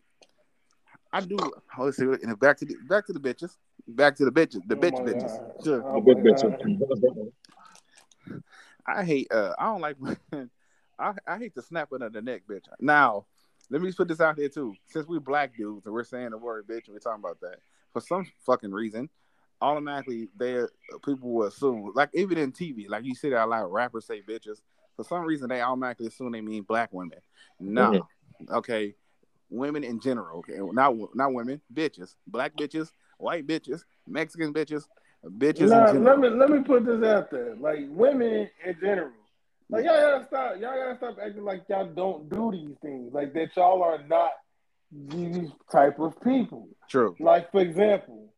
I 1.13 1.21
do. 1.23 1.37
oh, 1.41 1.53
Let's 1.79 1.97
see. 1.97 2.05
and 2.05 2.39
Back 2.39 2.59
to 2.59 2.67
the 2.67 2.75
back 2.89 3.07
to 3.07 3.13
the 3.15 3.21
bitches. 3.21 3.57
Back 3.87 4.17
to 4.17 4.27
the 4.27 4.31
bitches. 4.31 4.61
The 4.67 4.77
Oh 4.77 4.81
bitch 4.81 5.01
bitches. 5.01 5.39
God. 5.39 5.65
Sure. 5.65 5.85
Oh 5.87 6.01
bitch. 6.03 6.43
God. 6.43 7.33
I 8.87 9.05
hate. 9.05 9.29
Uh, 9.31 9.55
I 9.59 9.65
don't 9.65 9.81
like. 9.81 9.97
I 10.99 11.13
I 11.27 11.39
hate 11.39 11.55
the 11.55 11.63
snapping 11.63 12.03
of 12.03 12.13
the 12.13 12.23
neck, 12.23 12.43
bitch. 12.49 12.65
Now, 12.81 13.27
let 13.71 13.83
me 13.83 13.93
put 13.93 14.09
this 14.09 14.21
out 14.21 14.37
there 14.37 14.49
too. 14.49 14.75
Since 14.87 15.07
we 15.07 15.19
black 15.19 15.57
dudes 15.57 15.87
and 15.87 15.95
we're 15.95 16.05
saying 16.05 16.31
the 16.31 16.39
word 16.39 16.67
bitch, 16.67 16.87
and 16.87 16.95
we're 16.95 16.99
talking 16.99 17.23
about 17.23 17.41
that 17.41 17.59
for 17.93 18.01
some 18.01 18.27
fucking 18.47 18.73
reason, 18.73 19.09
automatically 19.61 20.29
they 20.39 20.63
people 21.05 21.31
will 21.31 21.47
assume, 21.47 21.93
like 21.95 22.11
even 22.15 22.39
in 22.39 22.53
TV, 22.53 22.89
like 22.89 23.05
you 23.05 23.15
see 23.15 23.31
that 23.31 23.45
a 23.45 23.47
lot 23.47 23.65
of 23.65 23.71
rappers 23.71 24.07
say 24.07 24.23
bitches. 24.23 24.61
For 24.97 25.05
some 25.05 25.23
reason, 25.25 25.49
they 25.49 25.61
automatically 25.61 26.09
assume 26.09 26.33
they 26.33 26.41
mean 26.41 26.65
black 26.65 26.93
women. 26.93 27.19
No, 27.61 27.91
mm-hmm. 27.91 28.55
okay, 28.55 28.95
women 29.49 29.85
in 29.85 30.01
general. 30.01 30.39
Okay, 30.39 30.59
not 30.73 30.95
not 31.15 31.33
women, 31.33 31.61
bitches, 31.73 32.15
black 32.27 32.57
bitches, 32.57 32.91
white 33.19 33.47
bitches, 33.47 33.83
Mexican 34.07 34.53
bitches, 34.53 34.85
bitches 35.25 35.69
Nah, 35.69 35.87
in 35.89 35.95
general. 35.95 36.05
let 36.05 36.19
me 36.19 36.29
let 36.31 36.51
me 36.51 36.63
put 36.63 36.85
this 36.85 37.03
out 37.05 37.31
there. 37.31 37.55
Like 37.57 37.81
women 37.91 38.49
in 38.65 38.77
general. 38.81 39.13
Like 39.71 39.85
y'all 39.85 40.01
gotta 40.01 40.27
stop. 40.27 40.53
Y'all 40.61 40.75
gotta 40.77 40.97
stop 40.97 41.19
acting 41.25 41.45
like 41.45 41.63
y'all 41.69 41.87
don't 41.87 42.29
do 42.31 42.51
these 42.53 42.77
things. 42.81 43.13
Like 43.13 43.33
that 43.35 43.49
y'all 43.57 43.83
are 43.83 44.03
not 44.07 44.31
these 44.91 45.51
type 45.71 45.99
of 45.99 46.21
people. 46.23 46.69
True. 46.89 47.15
Like 47.21 47.51
for 47.53 47.61
example, 47.61 48.33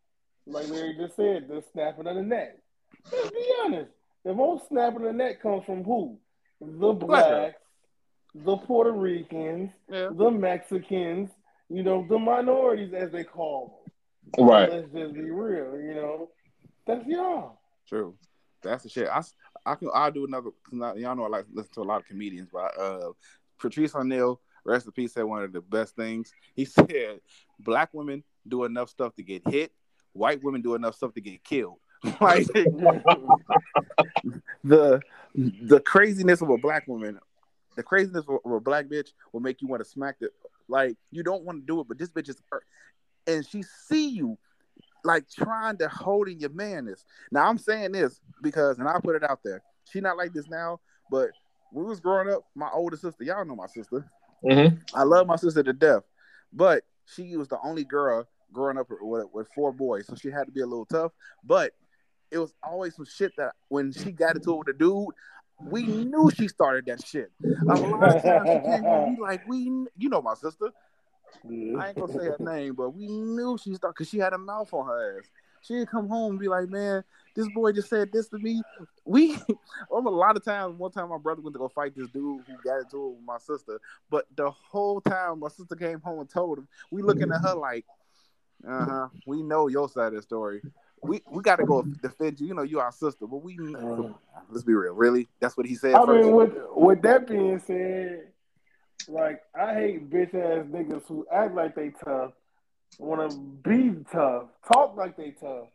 like 0.47 0.69
Larry 0.69 0.97
just 0.99 1.17
said, 1.17 1.47
the 1.49 1.63
snapping 1.73 2.07
of 2.09 2.17
the 2.17 2.23
neck. 2.23 2.57
Let's 3.13 3.31
be 3.31 3.53
honest. 3.65 3.91
The 4.25 4.35
most 4.35 4.69
snapping 4.69 4.97
of 4.99 5.03
the 5.05 5.13
neck 5.13 5.41
comes 5.43 5.65
from 5.65 5.85
who? 5.85 6.19
The 6.61 6.93
blacks, 6.93 7.57
the 8.35 8.57
Puerto 8.57 8.93
Ricans, 8.93 9.71
Yeah. 9.89 10.11
the 10.13 10.31
Mexicans. 10.31 11.31
You 11.73 11.85
know, 11.85 12.05
the 12.09 12.19
minorities 12.19 12.93
as 12.93 13.13
they 13.13 13.23
call 13.23 13.85
them. 14.37 14.45
Right. 14.47 14.69
Let's 14.69 14.93
just 14.93 15.15
be 15.15 15.31
real. 15.31 15.81
You 15.81 15.95
know, 15.95 16.29
that's 16.85 17.07
y'all. 17.07 17.61
True. 17.89 18.17
That's 18.63 18.83
the 18.83 18.89
shit. 18.89 19.07
I, 19.09 19.19
s- 19.19 19.35
I 19.71 19.75
can 19.77 19.89
I'll 19.95 20.11
do 20.11 20.27
another. 20.27 20.51
I- 20.83 20.95
Y'all 20.95 21.15
know 21.15 21.25
I 21.25 21.29
like 21.29 21.47
to 21.47 21.55
listen 21.55 21.73
to 21.75 21.83
a 21.83 21.85
lot 21.85 22.01
of 22.01 22.07
comedians, 22.07 22.49
but 22.53 22.77
uh, 22.79 23.13
Patrice 23.59 23.95
O'Neal, 23.95 24.41
rest 24.65 24.87
in 24.87 24.93
peace, 24.93 25.15
said 25.15 25.25
one 25.25 25.43
of 25.45 25.53
the 25.53 25.61
best 25.61 25.95
things. 25.95 26.33
He 26.55 26.65
said, 26.67 27.21
"Black 27.59 27.91
women 27.93 28.25
do 28.49 28.65
enough 28.65 28.91
stuff 28.91 29.15
to 29.17 29.23
get 29.23 29.47
hit. 29.49 29.73
White 30.13 30.43
women 30.43 30.61
do 30.61 30.75
enough 30.75 30.97
stuff 30.97 31.15
to 31.15 31.21
get 31.21 31.45
killed." 31.45 31.79
like 32.21 32.47
the 34.65 35.01
the 35.35 35.81
craziness 35.81 36.41
of 36.41 36.51
a 36.51 36.59
black 36.59 36.89
woman, 36.89 37.19
the 37.77 37.83
craziness 37.83 38.25
of 38.27 38.53
a 38.53 38.61
black 38.61 38.87
bitch 38.87 39.11
will 39.33 39.41
make 39.41 39.63
you 39.63 39.69
want 39.69 39.85
to 39.85 39.89
smack 39.89 40.19
the 40.19 40.31
like 40.69 40.97
you 41.11 41.23
don't 41.23 41.45
want 41.45 41.61
to 41.61 41.67
do 41.67 41.81
it, 41.81 41.89
but 41.89 41.99
this 41.99 42.11
bitch 42.11 42.29
is 42.29 42.43
and 43.27 43.47
she 43.47 43.63
see 43.63 44.09
you 44.09 44.39
like 45.05 45.29
trying 45.31 45.77
to 45.79 45.89
hold 45.89 46.29
in 46.29 46.41
your 46.41 46.51
manness. 46.51 47.05
Now 47.31 47.49
I'm 47.49 47.59
saying 47.59 47.93
this 47.93 48.21
because, 48.43 48.79
and 48.79 48.89
I'll 48.89 49.01
put 49.01 49.17
it 49.17 49.29
out 49.29 49.41
there. 49.45 49.63
She 49.91 50.01
not 50.01 50.17
like 50.17 50.33
this 50.33 50.49
now, 50.49 50.81
but 51.11 51.31
we 51.73 51.85
was 51.85 52.01
growing 52.01 52.33
up, 52.33 52.43
my 52.55 52.69
older 52.73 52.97
sister, 52.97 53.25
y'all 53.25 53.45
know 53.45 53.57
my 53.57 53.67
sister. 53.67 54.11
Mm-hmm. 54.45 54.77
I 54.95 55.03
love 55.03 55.27
my 55.27 55.37
sister 55.37 55.63
to 55.63 55.73
death, 55.73 56.03
but 56.53 56.85
she 57.07 57.37
was 57.37 57.49
the 57.49 57.59
only 57.63 57.85
girl 57.85 58.27
growing 58.53 58.79
up 58.79 58.89
with, 58.91 59.27
with 59.33 59.49
four 59.55 59.73
boys, 59.73 60.07
so 60.07 60.15
she 60.15 60.31
had 60.31 60.45
to 60.45 60.53
be 60.53 60.61
a 60.61 60.67
little 60.67 60.87
tough. 60.87 61.13
But 61.45 61.73
it 62.31 62.39
was 62.39 62.55
always 62.63 62.97
some 62.97 63.05
shit 63.05 63.33
that 63.37 63.53
when 63.69 63.93
she 63.93 64.13
got 64.13 64.37
into 64.37 64.53
it 64.55 64.59
with 64.59 64.75
a 64.75 64.79
dude, 64.79 65.09
we 65.63 65.83
knew 65.83 66.31
she 66.35 66.49
started 66.49 66.87
that 66.87 67.05
shit. 67.05 67.31
A 67.45 67.75
lot 67.75 68.17
of 68.17 68.23
times 68.23 68.49
she 68.49 68.71
came 68.71 68.83
home, 68.83 69.17
we 69.17 69.21
like, 69.21 69.47
we, 69.47 69.65
you 69.99 70.09
know, 70.09 70.23
my 70.23 70.35
sister. 70.35 70.71
I 71.45 71.89
ain't 71.89 71.97
gonna 71.97 72.13
say 72.13 72.27
her 72.27 72.37
name, 72.41 72.75
but 72.75 72.91
we 72.91 73.07
knew 73.07 73.59
she 73.59 73.75
started 73.75 73.95
because 73.95 74.09
she 74.09 74.19
had 74.19 74.33
a 74.33 74.39
mouth 74.39 74.73
on 74.73 74.87
her 74.87 75.19
ass. 75.19 75.31
She'd 75.63 75.89
come 75.89 76.09
home 76.09 76.33
and 76.33 76.41
be 76.41 76.49
like, 76.49 76.69
"Man, 76.69 77.05
this 77.35 77.49
boy 77.55 77.73
just 77.73 77.91
said 77.91 78.11
this 78.13 78.29
to 78.29 78.39
me." 78.39 78.63
We, 79.05 79.35
a 79.93 79.99
lot 79.99 80.37
of 80.37 80.45
times. 80.45 80.79
One 80.79 80.91
time, 80.91 81.11
my 81.11 81.19
brother 81.19 81.43
went 81.43 81.55
to 81.55 81.59
go 81.59 81.69
fight 81.69 81.95
this 81.95 82.09
dude 82.09 82.43
who 82.47 82.55
got 82.65 82.81
into 82.81 83.07
it 83.07 83.11
with 83.17 83.25
my 83.25 83.39
sister. 83.39 83.81
But 84.11 84.27
the 84.37 84.51
whole 84.51 85.01
time, 85.01 85.41
my 85.41 85.49
sister 85.49 85.77
came 85.77 86.01
home 86.01 86.21
and 86.21 86.31
told 86.31 86.59
him. 86.59 86.69
We 86.91 87.03
looking 87.03 87.31
at 87.31 87.43
her 87.43 87.55
like, 87.55 87.85
"Uh 88.67 88.85
huh, 88.87 89.09
we 89.27 89.43
know 89.43 89.69
your 89.69 89.89
side 89.89 90.09
of 90.09 90.15
the 90.15 90.23
story. 90.23 90.63
We 91.03 91.23
we 91.31 91.43
got 91.43 91.57
to 91.57 91.65
go 91.65 91.83
defend 91.83 92.41
you. 92.41 92.49
You 92.49 92.55
know, 92.55 92.63
you 92.63 92.81
our 92.81 92.93
sister, 92.93 93.27
but 93.27 93.43
we 93.43 93.59
let's 94.49 94.65
be 94.65 94.75
real. 94.75 94.95
Really, 94.95 95.29
that's 95.41 95.57
what 95.57 95.67
he 95.67 95.75
said. 95.75 95.95
I 95.95 96.07
first. 96.07 96.25
mean, 96.25 96.35
with 96.35 96.55
with 96.75 97.03
that 97.03 97.27
being 97.27 97.59
said, 97.59 98.30
like 99.09 99.41
I 99.59 99.75
hate 99.75 100.11
bitch 100.11 100.35
ass 100.35 100.67
niggas 100.71 101.07
who 101.07 101.27
act 101.33 101.55
like 101.55 101.75
they 101.75 101.93
tough, 102.05 102.33
want 102.99 103.31
to 103.31 103.37
be 103.69 104.05
tough, 104.13 104.45
talk 104.73 104.97
like 104.97 105.17
they 105.17 105.31
tough, 105.41 105.69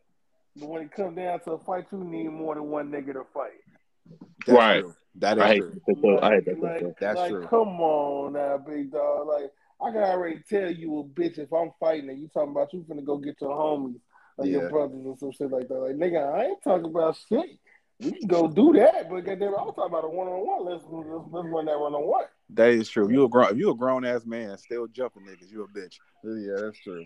but 0.55 0.69
when 0.69 0.81
it 0.83 0.91
comes 0.91 1.15
down 1.15 1.39
to 1.41 1.51
a 1.53 1.59
fight, 1.63 1.85
you 1.91 2.03
need 2.03 2.29
more 2.29 2.55
than 2.55 2.65
one 2.69 2.91
nigga 2.91 3.13
to 3.13 3.25
fight. 3.33 3.51
That's 4.45 4.57
Right. 4.57 4.81
true. 4.81 4.95
That 5.15 5.37
is 5.37 5.43
I 5.43 5.47
hate 5.47 5.59
true. 5.59 5.81
that. 5.87 6.19
I 6.23 6.29
hate 6.35 6.45
that. 6.45 6.59
Like, 6.59 6.99
That's 6.99 7.17
like, 7.19 7.31
true. 7.31 7.47
Come 7.47 7.79
on 7.81 8.33
now, 8.33 8.57
big 8.57 8.91
dog. 8.91 9.27
Like 9.27 9.51
I 9.81 9.91
can 9.91 10.03
already 10.03 10.41
tell 10.49 10.69
you 10.71 10.99
a 10.99 11.03
bitch 11.03 11.37
if 11.37 11.51
I'm 11.53 11.71
fighting 11.79 12.09
and 12.09 12.19
you 12.19 12.29
talking 12.33 12.51
about 12.51 12.73
you 12.73 12.85
finna 12.89 13.03
go 13.03 13.17
get 13.17 13.39
your 13.41 13.51
homies 13.51 13.99
like 14.37 14.47
Yeah. 14.47 14.59
your 14.59 14.69
brothers 14.69 15.05
or 15.05 15.17
some 15.17 15.31
shit 15.31 15.51
like 15.51 15.67
that. 15.69 15.75
Like 15.79 15.95
nigga, 15.95 16.33
I 16.33 16.45
ain't 16.45 16.61
talking 16.63 16.85
about 16.85 17.17
shit. 17.29 17.59
We 18.01 18.11
can 18.11 18.27
go 18.27 18.47
do 18.49 18.73
that, 18.73 19.09
but 19.09 19.21
goddamn, 19.23 19.55
I'm 19.55 19.67
talking 19.67 19.85
about 19.85 20.03
a 20.03 20.09
one 20.09 20.27
on 20.27 20.45
one. 20.45 20.65
Let's 20.65 20.83
let's 20.89 21.07
let's 21.31 21.47
run 21.47 21.65
that 21.65 21.79
one 21.79 21.93
on 21.93 22.05
one. 22.05 22.25
That 22.49 22.69
is 22.69 22.89
true. 22.89 23.09
You 23.11 23.23
a 23.25 23.29
grown, 23.29 23.49
if 23.51 23.57
you 23.57 23.71
a 23.71 23.75
grown 23.75 24.05
ass 24.05 24.25
man 24.25 24.57
still 24.57 24.87
jumping 24.87 25.23
niggas, 25.23 25.51
you 25.51 25.63
a 25.63 25.67
bitch. 25.67 25.97
Yeah, 26.23 26.65
that's 26.65 26.77
true. 26.79 27.05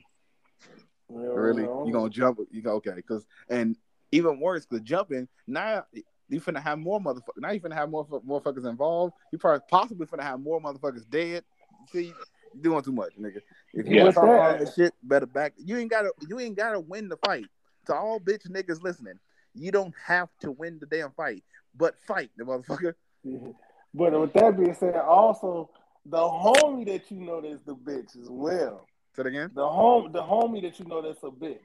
Really, 1.09 1.63
you 1.63 1.91
gonna 1.91 2.09
jump? 2.09 2.39
You 2.51 2.61
go 2.61 2.73
okay? 2.73 2.93
Because 2.95 3.25
and 3.49 3.75
even 4.11 4.39
worse, 4.39 4.65
because 4.65 4.83
jumping 4.83 5.27
now 5.47 5.85
you 6.27 6.41
finna 6.41 6.61
have 6.61 6.77
more 6.77 6.99
motherfuckers. 6.99 7.37
Now 7.37 7.51
you 7.51 7.59
finna 7.59 7.73
have 7.73 7.89
more 7.89 8.05
motherfuckers 8.05 8.67
involved. 8.67 9.13
You 9.31 9.37
probably 9.37 9.65
possibly 9.69 10.05
finna 10.05 10.23
have 10.23 10.39
more 10.39 10.61
motherfuckers 10.61 11.09
dead. 11.09 11.43
See, 11.91 12.13
you 12.53 12.61
doing 12.61 12.83
too 12.83 12.91
much, 12.91 13.13
nigga. 13.17 13.41
If 13.73 13.87
you 13.87 13.95
Yeah. 13.95 14.03
want 14.03 14.15
to 14.15 14.19
talk 14.21 14.29
all 14.29 14.51
With 14.51 14.59
that- 14.59 14.65
that 14.65 14.73
shit, 14.73 14.93
better 15.01 15.25
back. 15.25 15.53
You 15.57 15.77
ain't 15.77 15.89
gotta. 15.89 16.11
You 16.27 16.39
ain't 16.39 16.57
gotta 16.57 16.79
win 16.79 17.09
the 17.09 17.17
fight. 17.17 17.47
To 17.85 17.95
all 17.95 18.19
bitch 18.19 18.47
niggas 18.49 18.83
listening, 18.83 19.19
you 19.55 19.71
don't 19.71 19.95
have 20.05 20.29
to 20.41 20.51
win 20.51 20.77
the 20.79 20.85
damn 20.85 21.11
fight, 21.11 21.43
but 21.75 21.97
fight 22.05 22.29
the 22.37 22.43
motherfucker. 22.43 22.93
But 23.93 24.19
with 24.19 24.33
that 24.33 24.57
being 24.57 24.75
said, 24.75 24.95
also 24.95 25.69
the 26.05 26.17
homie 26.17 26.85
that 26.85 27.09
you 27.11 27.21
know 27.21 27.41
that's 27.41 27.63
the 27.65 27.75
bitch 27.75 28.19
as 28.19 28.29
well. 28.29 28.87
Say 29.15 29.21
it 29.21 29.27
again. 29.27 29.51
The 29.53 29.67
home 29.67 30.11
the 30.11 30.21
homie 30.21 30.61
that 30.61 30.79
you 30.79 30.85
know 30.85 31.01
that's 31.01 31.23
a 31.23 31.27
bitch. 31.27 31.59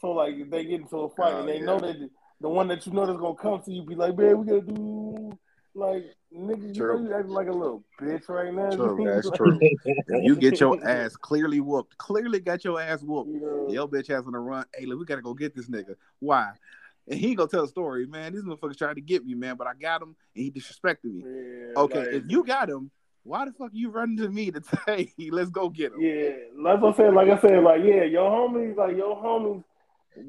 So 0.00 0.12
like 0.12 0.50
they 0.50 0.64
get 0.64 0.80
into 0.80 0.96
a 0.96 1.08
fight 1.10 1.32
Oh, 1.34 1.40
and 1.40 1.48
they 1.48 1.58
yeah. 1.58 1.66
know 1.66 1.78
that 1.80 2.10
the 2.40 2.48
one 2.48 2.68
that 2.68 2.86
you 2.86 2.92
know 2.92 3.06
that's 3.06 3.18
gonna 3.18 3.34
come 3.34 3.60
to 3.62 3.72
you 3.72 3.82
be 3.82 3.94
like, 3.94 4.16
man, 4.16 4.38
we 4.38 4.46
gotta 4.46 4.62
do 4.62 5.38
like 5.74 6.04
nigga, 6.34 6.74
you 6.74 6.82
know 6.82 6.98
you 6.98 7.14
acting 7.14 7.32
like 7.32 7.48
a 7.48 7.52
little 7.52 7.84
bitch 8.00 8.28
right 8.28 8.52
now. 8.52 8.70
True, 8.70 9.04
that's 9.04 9.30
true. 9.36 9.58
You 10.08 10.36
get 10.36 10.60
your 10.60 10.78
ass 10.88 11.16
clearly 11.16 11.60
whooped, 11.60 11.96
clearly 11.98 12.40
got 12.40 12.64
your 12.64 12.80
ass 12.80 13.02
whooped. 13.02 13.30
Know, 13.30 13.66
Your 13.68 13.88
bitch 13.88 14.10
ass 14.10 14.24
on 14.26 14.32
the 14.32 14.38
run. 14.38 14.64
Hey, 14.74 14.86
look, 14.86 14.98
we 14.98 15.04
gotta 15.04 15.22
go 15.22 15.34
get 15.34 15.54
this 15.54 15.68
nigga. 15.68 15.96
Why? 16.18 16.52
And 17.08 17.18
he 17.18 17.34
gonna 17.34 17.48
tell 17.48 17.64
a 17.64 17.68
story, 17.68 18.06
man. 18.06 18.32
These 18.34 18.42
motherfuckers 18.44 18.76
tried 18.78 18.94
to 18.94 19.00
get 19.00 19.24
me, 19.24 19.34
man, 19.34 19.56
but 19.56 19.66
I 19.66 19.74
got 19.74 20.02
him 20.02 20.14
and 20.34 20.44
he 20.44 20.50
disrespected 20.50 21.04
me. 21.04 21.22
yeah, 21.24 21.80
Okay, 21.80 21.98
like- 21.98 22.08
if 22.08 22.24
you 22.28 22.44
got 22.44 22.68
him, 22.70 22.90
why 23.22 23.44
the 23.44 23.52
fuck 23.52 23.70
you 23.72 23.90
running 23.90 24.16
to 24.18 24.28
me 24.28 24.50
to 24.50 24.62
say, 24.86 25.12
let's 25.30 25.50
go 25.50 25.68
get 25.68 25.92
him? 25.92 26.00
Yeah, 26.00 26.30
like 26.56 26.82
I 26.82 26.92
said, 26.96 27.12
like 27.14 27.28
I 27.28 27.38
said, 27.40 27.62
like 27.62 27.82
yeah, 27.84 28.04
your 28.04 28.30
homies, 28.30 28.76
like 28.76 28.96
your 28.96 29.16
homies, 29.16 29.62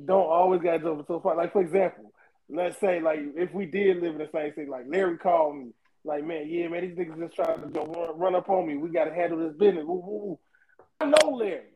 don't 0.06 0.28
always 0.28 0.62
gotta 0.62 0.80
jump 0.80 1.06
so 1.08 1.20
far. 1.20 1.36
Like 1.36 1.54
for 1.54 1.62
example, 1.62 2.12
let's 2.50 2.78
say 2.80 3.00
like 3.00 3.20
if 3.36 3.54
we 3.54 3.66
did 3.66 3.98
live 4.02 4.14
in 4.14 4.18
the 4.18 4.30
same 4.34 4.52
city, 4.56 4.70
like 4.70 4.86
Larry 4.88 5.18
called 5.18 5.56
me, 5.58 5.72
like 6.04 6.26
man, 6.26 6.48
yeah, 6.50 6.68
man, 6.68 6.82
these 6.82 6.98
niggas 6.98 7.20
just 7.20 7.36
trying 7.36 7.62
to 7.62 7.68
go 7.68 7.86
run, 7.86 8.18
run 8.20 8.36
up 8.36 8.50
on 8.50 8.68
me. 8.68 8.76
We 8.78 8.90
gotta 8.90 9.14
handle 9.14 9.40
this 9.40 9.56
business. 9.58 9.86
Woo, 9.86 9.96
woo, 10.06 10.18
woo. 10.26 10.40
I 11.00 11.06
know 11.06 11.30
Larry. 11.32 11.68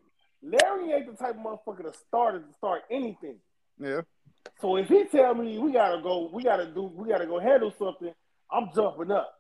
Larry 0.43 0.91
ain't 0.93 1.09
the 1.09 1.17
type 1.17 1.35
of 1.35 1.41
motherfucker 1.43 1.91
to 1.91 1.97
start 2.07 2.47
to 2.47 2.53
start 2.57 2.81
anything. 2.91 3.37
Yeah. 3.79 4.01
So 4.61 4.77
if 4.77 4.87
he 4.87 5.05
tell 5.05 5.33
me 5.35 5.57
we 5.59 5.71
gotta 5.73 6.01
go, 6.01 6.29
we 6.31 6.43
gotta 6.43 6.67
do, 6.67 6.83
we 6.83 7.09
gotta 7.09 7.25
go 7.25 7.39
handle 7.39 7.73
something, 7.77 8.13
I'm 8.51 8.69
jumping 8.73 9.11
up. 9.11 9.33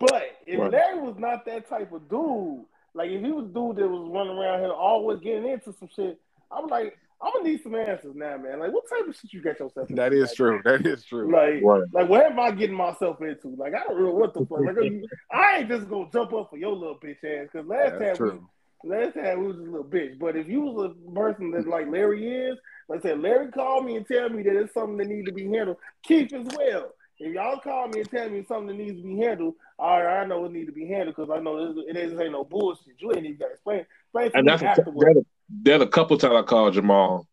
But 0.00 0.24
if 0.46 0.58
Right. 0.58 0.70
Larry 0.72 1.00
was 1.00 1.16
not 1.18 1.44
that 1.46 1.68
type 1.68 1.92
of 1.92 2.08
dude, 2.08 2.64
like 2.94 3.10
if 3.10 3.22
he 3.22 3.32
was 3.32 3.46
a 3.46 3.48
dude 3.48 3.76
that 3.76 3.88
was 3.88 4.10
running 4.12 4.36
around 4.36 4.60
here 4.60 4.72
always 4.72 5.20
getting 5.20 5.48
into 5.48 5.72
some 5.72 5.88
shit, 5.94 6.18
I'm 6.50 6.66
like, 6.66 6.98
I'm 7.20 7.32
gonna 7.32 7.48
need 7.48 7.62
some 7.62 7.74
answers 7.74 8.14
now, 8.14 8.36
man. 8.36 8.58
Like, 8.58 8.72
what 8.72 8.88
type 8.88 9.08
of 9.08 9.16
shit 9.16 9.32
you 9.32 9.40
got 9.40 9.58
yourself 9.58 9.88
into? 9.88 9.94
That 9.94 10.12
is 10.12 10.28
Like, 10.28 10.36
true. 10.36 10.60
That 10.64 10.86
is 10.86 11.04
true. 11.04 11.32
Like, 11.32 11.62
Right. 11.62 11.84
like 11.92 12.08
what 12.08 12.26
am 12.26 12.38
I 12.38 12.50
getting 12.50 12.76
myself 12.76 13.20
into? 13.22 13.48
Like, 13.56 13.74
I 13.74 13.84
don't 13.84 14.02
know 14.02 14.10
what 14.12 14.34
the 14.34 14.44
fuck. 14.44 14.60
Like, 14.60 14.76
I 15.30 15.58
ain't 15.58 15.68
just 15.68 15.88
gonna 15.88 16.10
jump 16.12 16.32
up 16.34 16.50
for 16.50 16.56
your 16.58 16.72
little 16.74 16.98
bitch 16.98 17.24
ass 17.24 17.48
because 17.50 17.66
last 17.66 17.98
That's 17.98 18.18
time 18.18 18.28
we. 18.28 18.40
Last 18.86 19.14
time 19.14 19.40
we 19.40 19.46
was 19.46 19.56
just 19.56 19.68
a 19.68 19.70
little 19.70 19.86
bitch. 19.86 20.18
But 20.18 20.36
if 20.36 20.46
you 20.46 20.60
was 20.60 20.90
a 20.90 21.14
person 21.14 21.50
that 21.52 21.66
like 21.66 21.88
Larry 21.88 22.28
is, 22.28 22.58
like 22.88 23.00
I 23.00 23.02
said, 23.08 23.20
Larry 23.20 23.50
called 23.50 23.84
me 23.86 23.96
and 23.96 24.06
tell 24.06 24.28
me 24.28 24.42
that 24.42 24.56
it's 24.56 24.74
something 24.74 24.96
that 24.98 25.08
needs 25.08 25.26
to 25.26 25.32
be 25.32 25.44
handled. 25.48 25.78
Keith 26.02 26.32
as 26.32 26.46
well. 26.56 26.92
If 27.18 27.32
y'all 27.32 27.58
call 27.60 27.88
me 27.88 28.00
and 28.00 28.10
tell 28.10 28.28
me 28.28 28.44
something 28.46 28.66
that 28.76 28.82
needs 28.82 29.00
to 29.00 29.02
be 29.06 29.16
handled, 29.16 29.54
all 29.78 30.02
right, 30.02 30.22
I 30.22 30.26
know 30.26 30.44
it 30.46 30.52
needs 30.52 30.66
to 30.66 30.72
be 30.74 30.86
handled 30.86 31.14
because 31.16 31.30
I 31.30 31.40
know 31.40 31.72
this, 31.74 31.84
it 31.88 31.96
ain't, 31.96 32.20
ain't 32.20 32.32
no 32.32 32.44
bullshit. 32.44 32.94
You 32.98 33.12
ain't 33.12 33.24
even 33.24 33.36
got 33.38 33.46
to 33.46 33.52
explain. 33.52 33.86
Explain 34.06 34.30
to 34.32 34.36
And 34.38 34.46
me 34.46 34.50
that's 34.50 34.62
afterwards. 34.62 35.00
there's 35.00 35.16
a, 35.16 35.22
there's 35.48 35.82
a 35.82 35.86
couple 35.86 36.18
times 36.18 36.34
I 36.34 36.42
called 36.42 36.74
Jamal 36.74 37.26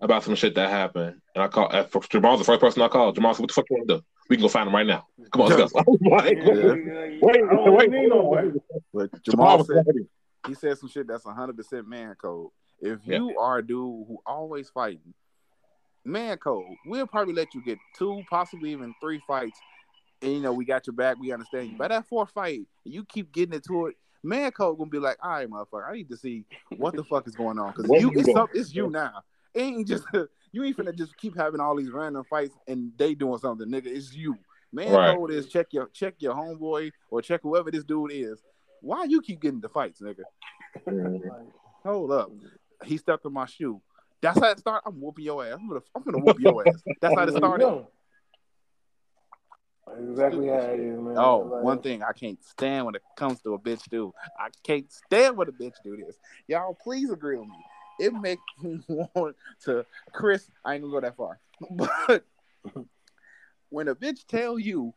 about 0.00 0.22
some 0.22 0.36
shit 0.36 0.54
that 0.54 0.70
happened, 0.70 1.20
and 1.34 1.42
I 1.42 1.48
called. 1.48 1.72
at 1.74 1.90
first, 1.90 2.10
Jamal's 2.12 2.38
the 2.38 2.44
first 2.44 2.60
person 2.60 2.82
I 2.82 2.88
called. 2.88 3.14
Jamal 3.16 3.34
said, 3.34 3.40
"What 3.42 3.48
the 3.48 3.54
fuck 3.54 3.64
you 3.70 3.76
want 3.76 3.88
to 3.88 3.96
do? 3.96 4.02
We 4.30 4.36
can 4.36 4.42
go 4.42 4.48
find 4.48 4.68
him 4.68 4.74
right 4.74 4.86
now. 4.86 5.06
Come 5.32 5.42
on, 5.42 5.48
let's 5.50 5.72
go." 5.72 5.78
I 5.80 5.84
was 5.86 5.98
like, 6.02 6.36
Yeah, 6.36 6.52
Yeah. 6.52 6.66
like, 6.68 7.22
Wait, 7.22 7.22
wait, 7.22 7.90
need 7.90 8.10
hold 8.10 8.24
nobody. 8.36 8.48
on. 8.48 8.60
But 8.92 9.22
Jamal 9.24 9.64
Jamal 9.64 9.64
said 9.64 9.84
he 10.46 10.54
said 10.54 10.78
some 10.78 10.88
shit 10.88 11.06
that's 11.08 11.24
hundred 11.24 11.56
percent 11.56 11.88
man 11.88 12.14
code. 12.14 12.50
If 12.80 13.00
Yeah. 13.06 13.18
you 13.18 13.38
are 13.38 13.58
a 13.58 13.66
dude 13.66 14.06
who 14.06 14.18
always 14.26 14.68
fighting, 14.70 15.14
man 16.04 16.36
code, 16.38 16.66
we'll 16.86 17.06
probably 17.06 17.34
let 17.34 17.54
you 17.54 17.62
get 17.62 17.78
two, 17.96 18.22
possibly 18.30 18.72
even 18.72 18.94
three 19.00 19.20
fights. 19.26 19.58
And 20.22 20.32
you 20.32 20.40
know, 20.40 20.52
we 20.52 20.64
got 20.64 20.86
your 20.86 20.94
back, 20.94 21.18
we 21.18 21.32
understand 21.32 21.70
you. 21.70 21.76
By 21.76 21.88
that 21.88 22.06
fourth 22.06 22.30
fight, 22.30 22.62
you 22.84 23.04
keep 23.04 23.32
getting 23.32 23.54
into 23.54 23.86
it, 23.86 23.96
man 24.22 24.50
code 24.52 24.78
gonna 24.78 24.90
be 24.90 24.98
like, 24.98 25.18
all 25.22 25.30
right, 25.30 25.48
motherfucker, 25.48 25.88
I 25.88 25.92
need 25.94 26.08
to 26.10 26.16
see 26.16 26.44
what 26.76 26.94
the 26.96 27.04
fuck 27.04 27.26
is 27.26 27.34
going 27.34 27.58
on. 27.58 27.72
Cause 27.72 27.88
you 27.90 27.98
you 27.98 28.12
it's 28.14 28.32
some, 28.32 28.48
it's 28.54 28.74
you 28.74 28.88
now. 28.90 29.22
It 29.54 29.60
ain't 29.60 29.88
just 29.88 30.04
you 30.52 30.64
ain't 30.64 30.76
finna 30.76 30.94
just 30.94 31.16
keep 31.16 31.36
having 31.36 31.60
all 31.60 31.76
these 31.76 31.90
random 31.90 32.24
fights 32.24 32.56
and 32.66 32.92
they 32.96 33.14
doing 33.14 33.38
something, 33.38 33.68
nigga. 33.68 33.86
It's 33.86 34.14
you. 34.14 34.36
Man 34.72 34.92
Right. 34.92 35.14
code 35.16 35.30
is 35.30 35.48
check 35.48 35.68
your 35.72 35.88
check 35.92 36.14
your 36.18 36.34
homeboy 36.34 36.90
or 37.10 37.22
check 37.22 37.40
whoever 37.42 37.70
this 37.70 37.84
dude 37.84 38.12
is. 38.12 38.42
Why 38.80 39.04
you 39.04 39.20
keep 39.22 39.40
getting 39.40 39.60
the 39.60 39.68
fights, 39.68 40.00
nigga? 40.00 40.24
Mhm. 40.86 41.50
Hold 41.84 42.10
up. 42.12 42.30
He 42.84 42.96
stepped 42.96 43.24
in 43.24 43.32
my 43.32 43.46
shoe. 43.46 43.80
That's 44.20 44.38
how 44.38 44.50
it 44.50 44.58
started. 44.58 44.82
I'm 44.86 45.00
whooping 45.00 45.24
your 45.24 45.44
ass. 45.44 45.56
I'm 45.60 45.68
gonna, 45.68 45.80
I'm 45.94 46.02
gonna 46.02 46.18
whoop 46.18 46.40
your 46.40 46.66
ass. 46.66 46.82
That's 47.00 47.14
how 47.14 47.24
it 47.24 47.34
started. 47.34 47.64
No. 47.64 47.88
Exactly 49.98 50.48
how 50.48 50.56
it 50.56 50.80
is, 50.80 50.98
man. 50.98 51.16
Oh, 51.16 51.38
Like, 51.38 51.62
one 51.62 51.80
thing 51.80 52.02
I 52.02 52.12
can't 52.12 52.42
stand 52.44 52.86
when 52.86 52.94
it 52.96 53.02
comes 53.16 53.40
to 53.42 53.54
a 53.54 53.58
bitch 53.58 53.88
do. 53.88 54.12
I 54.38 54.48
can't 54.64 54.90
stand 54.90 55.36
when 55.36 55.48
a 55.48 55.52
bitch 55.52 55.74
do 55.84 55.96
this. 55.96 56.18
Y'all, 56.48 56.76
please 56.82 57.10
agree 57.10 57.38
with 57.38 57.48
me. 57.48 57.64
It 58.00 58.12
makes 58.12 58.42
me 58.62 58.80
want 59.14 59.36
to, 59.64 59.86
Chris. 60.12 60.50
I 60.64 60.74
ain't 60.74 60.82
gonna 60.82 60.92
go 60.92 61.00
that 61.00 61.16
far, 61.16 61.38
but 61.70 62.24
when 63.68 63.88
a 63.88 63.94
bitch 63.94 64.26
tell 64.26 64.58
you, 64.58 64.92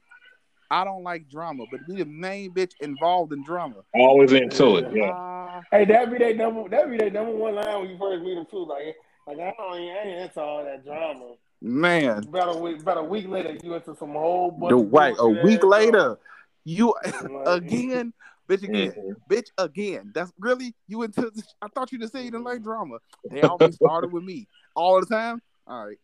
"I 0.72 0.84
don't 0.84 1.04
like 1.04 1.30
drama," 1.30 1.66
but 1.72 1.86
be 1.88 1.96
the 1.98 2.06
main 2.06 2.52
bitch 2.54 2.74
involved 2.82 3.34
in 3.34 3.44
drama, 3.44 3.84
Always 3.94 4.32
into 4.32 4.78
it. 4.78 4.94
Yeah. 4.94 5.12
ah, 5.14 5.62
Hey, 5.72 5.86
that 5.86 6.12
be 6.12 6.18
their 6.18 6.36
number. 6.36 6.70
That 6.70 6.90
be 6.90 6.98
their 6.98 7.12
number 7.12 7.34
one 7.36 7.56
line 7.56 7.82
when 7.82 7.90
you 7.90 7.98
first 7.98 8.24
meet 8.24 8.36
them 8.36 8.46
too. 8.50 8.66
Like, 8.66 8.96
like 9.28 9.38
I 9.40 9.54
don't, 9.58 9.74
I 9.74 9.78
ain't 9.78 10.22
into 10.22 10.42
all 10.42 10.64
that 10.64 10.84
drama. 10.86 11.34
man, 11.62 12.24
About 12.28 12.56
a 12.56 12.60
week, 12.60 12.82
about 12.82 12.98
a 12.98 13.04
week 13.04 13.28
later, 13.28 13.58
you 13.64 13.74
into 13.76 13.96
some 13.96 14.12
whole 14.12 14.52
bunch. 14.52 14.70
the 14.72 14.78
of 14.78 14.92
right 14.92 15.16
a 15.20 15.30
week 15.30 15.60
ass 15.60 15.64
later, 15.66 16.20
you 16.66 16.96
again, 17.46 18.14
bitch 18.48 18.64
again. 18.64 18.94
Mhm. 18.98 19.16
bitch 19.30 19.50
again. 19.58 20.12
That's 20.14 20.32
really 20.40 20.74
you 20.88 21.04
into. 21.04 21.32
I 21.62 21.68
thought 21.68 21.92
you 21.92 22.00
just 22.00 22.14
said 22.14 22.24
you 22.26 22.32
didn't 22.32 22.46
like 22.46 22.64
drama. 22.64 23.00
They 23.30 23.42
always 23.44 23.76
started 23.76 24.12
with 24.12 24.24
me 24.24 24.48
all 24.76 25.00
the 25.00 25.06
time. 25.06 25.42
All 25.68 25.86
right, 25.86 25.98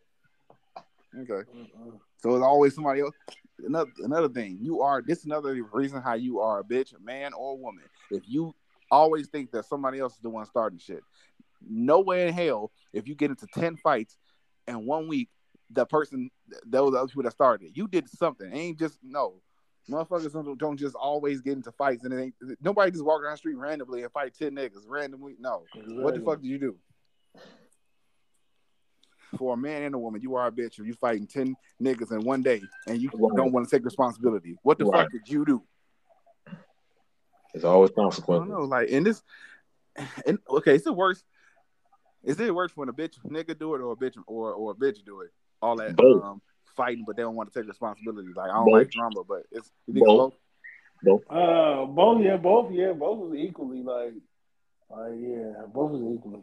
okay. 1.18 1.48
Mm-mm. 1.56 1.98
So 2.18 2.34
it's 2.34 2.44
always 2.44 2.74
somebody 2.74 3.00
else. 3.00 3.14
Another 3.64 3.90
another 4.02 4.28
thing, 4.28 4.58
you 4.60 4.82
are. 4.82 5.02
This 5.02 5.18
is 5.18 5.24
another 5.24 5.54
reason 5.72 6.02
how 6.02 6.14
you 6.14 6.40
are 6.40 6.60
a 6.60 6.64
bitch, 6.64 6.94
a 6.94 7.00
man 7.00 7.32
or 7.32 7.52
a 7.52 7.56
woman. 7.56 7.84
If 8.10 8.22
you 8.26 8.54
always 8.90 9.28
think 9.28 9.50
that 9.52 9.64
somebody 9.64 9.98
else 9.98 10.14
is 10.14 10.20
the 10.20 10.30
one 10.30 10.46
starting 10.46 10.78
shit, 10.78 11.02
nowhere 11.66 12.26
in 12.26 12.34
hell. 12.34 12.70
If 12.92 13.08
you 13.08 13.14
get 13.14 13.30
into 13.30 13.46
ten 13.54 13.76
fights 13.76 14.18
in 14.68 14.84
one 14.84 15.08
week, 15.08 15.30
the 15.70 15.86
person, 15.86 16.30
those 16.66 16.94
other 16.94 17.06
people 17.06 17.22
that 17.22 17.32
started 17.32 17.68
it, 17.68 17.76
you 17.76 17.88
did 17.88 18.08
something. 18.08 18.50
It 18.52 18.56
ain't 18.56 18.78
just 18.78 18.98
no. 19.02 19.40
Motherfuckers 19.88 20.32
don't, 20.32 20.58
don't 20.58 20.76
just 20.76 20.96
always 20.96 21.40
get 21.40 21.52
into 21.52 21.70
fights, 21.72 22.04
and 22.04 22.12
it 22.12 22.20
ain't 22.20 22.34
nobody 22.60 22.90
just 22.90 23.04
walk 23.04 23.22
down 23.22 23.30
the 23.32 23.36
street 23.36 23.56
randomly 23.56 24.02
and 24.02 24.12
fight 24.12 24.34
ten 24.36 24.54
niggas 24.54 24.84
randomly. 24.86 25.36
No, 25.38 25.64
what 25.86 26.14
the 26.14 26.20
fuck 26.20 26.42
did 26.42 26.48
you 26.48 26.58
do? 26.58 26.76
For 29.38 29.54
a 29.54 29.56
man 29.56 29.82
and 29.82 29.94
a 29.94 29.98
woman, 29.98 30.20
you 30.22 30.34
are 30.36 30.46
a 30.46 30.52
bitch 30.52 30.78
if 30.78 30.86
you 30.86 30.94
fighting 30.94 31.26
ten 31.26 31.56
niggas 31.82 32.12
in 32.12 32.24
one 32.24 32.42
day 32.42 32.62
and 32.86 33.00
you 33.00 33.10
Right. 33.12 33.36
don't 33.36 33.52
want 33.52 33.68
to 33.68 33.76
take 33.76 33.84
responsibility. 33.84 34.56
What 34.62 34.78
the 34.78 34.86
Right. 34.86 35.02
fuck 35.02 35.12
did 35.12 35.28
you 35.28 35.44
do? 35.44 35.62
There's 37.52 37.64
always 37.64 37.90
I 37.90 37.94
don't 37.94 38.04
consequences. 38.04 38.50
know. 38.50 38.64
Like 38.64 38.88
in 38.88 39.02
this, 39.02 39.22
and 40.26 40.38
okay, 40.48 40.74
is 40.74 40.86
it 40.86 40.94
worse? 40.94 41.22
Is 42.22 42.40
it 42.40 42.54
worse 42.54 42.76
when 42.76 42.88
a 42.88 42.92
bitch 42.92 43.18
nigga 43.26 43.58
do 43.58 43.74
it 43.74 43.80
or 43.80 43.92
a 43.92 43.96
bitch 43.96 44.16
or 44.26 44.52
or 44.52 44.72
a 44.72 44.74
bitch 44.74 45.04
do 45.04 45.20
it? 45.22 45.30
All 45.60 45.76
that 45.76 45.96
Both. 45.96 46.22
um 46.22 46.42
fighting, 46.76 47.04
but 47.06 47.16
they 47.16 47.22
don't 47.22 47.34
want 47.34 47.52
to 47.52 47.58
take 47.58 47.68
responsibility. 47.68 48.28
Like 48.34 48.50
I 48.50 48.54
don't 48.54 48.66
Both. 48.66 48.72
like 48.72 48.90
drama, 48.90 49.24
but 49.26 49.42
it's 49.50 49.70
you 49.86 49.94
think 49.94 50.04
it's 50.04 50.14
Both. 50.14 50.34
both? 50.34 51.22
Uh, 51.28 51.84
both, 51.86 52.22
yeah, 52.22 52.36
both, 52.36 52.72
yeah, 52.72 52.92
both 52.92 53.18
was 53.18 53.34
equally 53.36 53.82
like, 53.82 54.14
like, 54.90 55.12
yeah, 55.20 55.66
both 55.72 55.92
was 55.92 56.16
equally. 56.16 56.42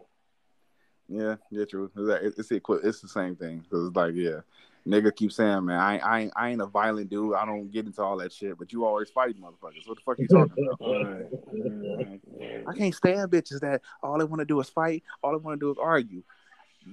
Yeah, 1.14 1.36
yeah, 1.52 1.66
true. 1.66 1.86
It's 1.86 1.96
like- 1.96 2.22
It's 2.24 2.52
equi- 2.52 2.80
It's 2.84 3.02
the 3.02 3.08
same 3.08 3.36
thing. 3.36 3.64
Cause 3.70 3.88
it's 3.88 3.96
like, 3.96 4.16
yeah, 4.16 4.40
nigga 4.88 5.16
keep 5.16 5.32
saying, 5.32 5.66
man, 5.66 5.80
I, 5.80 5.94
ain't- 5.96 6.04
I, 6.04 6.32
I 6.36 6.50
ain't 6.50 6.62
a 6.62 6.66
violent 6.66 7.10
dude. 7.12 7.36
I 7.36 7.46
don't 7.46 7.70
get 7.72 7.86
into 7.86 8.02
all 8.02 8.18
that 8.18 8.32
shit. 8.32 8.58
But 8.58 8.74
you 8.74 8.84
always 8.86 9.10
fighting 9.12 9.42
motherfuckers. 9.42 9.88
What 9.88 9.98
the 9.98 10.04
fuck 10.04 10.18
are 10.18 10.22
you 10.22 10.28
talking 10.28 10.68
about? 10.68 10.80
Right. 12.34 12.66
I 12.68 12.74
can't 12.78 12.96
stand 12.96 13.30
bitches 13.32 13.60
that 13.60 13.82
all 14.02 14.18
they 14.18 14.26
want 14.26 14.40
to 14.40 14.46
do 14.46 14.60
is 14.60 14.70
fight. 14.70 15.04
All 15.22 15.32
they 15.32 15.38
want 15.38 15.60
to 15.60 15.66
do 15.66 15.72
is 15.72 15.78
argue. 15.80 16.24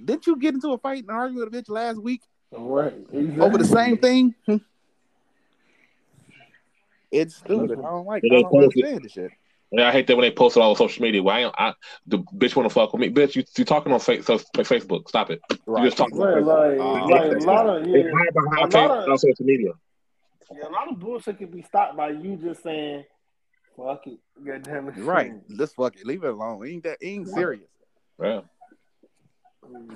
Didn't 0.05 0.27
you 0.27 0.35
get 0.37 0.53
into 0.53 0.69
a 0.73 0.77
fight 0.77 1.03
and 1.03 1.11
argue 1.11 1.39
with 1.39 1.53
a 1.53 1.57
bitch 1.57 1.69
last 1.69 1.97
week 2.01 2.21
Right. 2.51 2.93
over 3.39 3.57
the 3.57 3.65
same 3.65 3.97
thing? 3.97 4.35
Hmm. 4.45 4.57
it's 7.11 7.35
stupid. 7.37 7.79
I 7.79 7.81
don't 7.83 8.05
like. 8.05 8.23
I 8.25 8.41
don't 8.41 8.53
understand 8.55 9.03
this 9.03 9.11
shit. 9.13 9.31
Yeah, 9.73 9.87
I 9.87 9.91
hate 9.91 10.07
that 10.07 10.17
when 10.17 10.23
they 10.23 10.31
post 10.31 10.57
it 10.57 10.59
all 10.59 10.71
on 10.71 10.75
social 10.75 11.01
media. 11.01 11.23
Why 11.23 11.41
well, 11.43 11.53
I, 11.57 11.69
I 11.69 11.73
the 12.05 12.17
bitch 12.19 12.55
want 12.57 12.67
to 12.67 12.73
fuck 12.73 12.91
with 12.91 12.99
me? 12.99 13.09
Bitch, 13.09 13.35
you 13.35 13.43
you 13.57 13.63
talking 13.63 13.93
on 13.93 13.99
fa- 14.01 14.21
so, 14.21 14.37
Facebook? 14.37 15.07
Stop 15.07 15.29
it. 15.29 15.39
You 15.49 15.83
just 15.85 15.95
talking. 15.97 16.17
Right, 16.17 16.43
like, 16.43 16.79
Uh, 16.79 17.07
like 17.07 17.31
a 17.31 17.45
lot 17.45 17.69
of 17.69 17.87
yeah, 17.87 17.97
It's 17.99 18.09
hide 18.17 18.33
behind 18.33 18.73
A 18.73 18.77
lot 18.87 18.97
of- 19.03 19.09
on 19.09 19.17
social 19.17 19.45
media. 19.45 19.71
yeah, 20.53 20.67
a 20.67 20.69
lot 20.69 20.91
of 20.91 20.99
bullshit 20.99 21.37
can 21.37 21.47
be 21.51 21.61
stopped 21.61 21.95
by 21.95 22.09
you 22.09 22.35
just 22.35 22.63
saying, 22.63 23.05
"Fuck 23.77 24.07
it, 24.07 24.19
goddamn 24.45 24.89
it." 24.89 24.97
Right. 24.97 25.33
Let's 25.49 25.73
fuck 25.73 25.95
it. 25.95 26.05
Leave 26.05 26.25
it 26.25 26.31
alone. 26.31 26.67
Ain't 26.67 26.83
that 26.83 26.97
ain't 27.01 27.29
serious. 27.29 27.69
Yeah. 28.21 28.41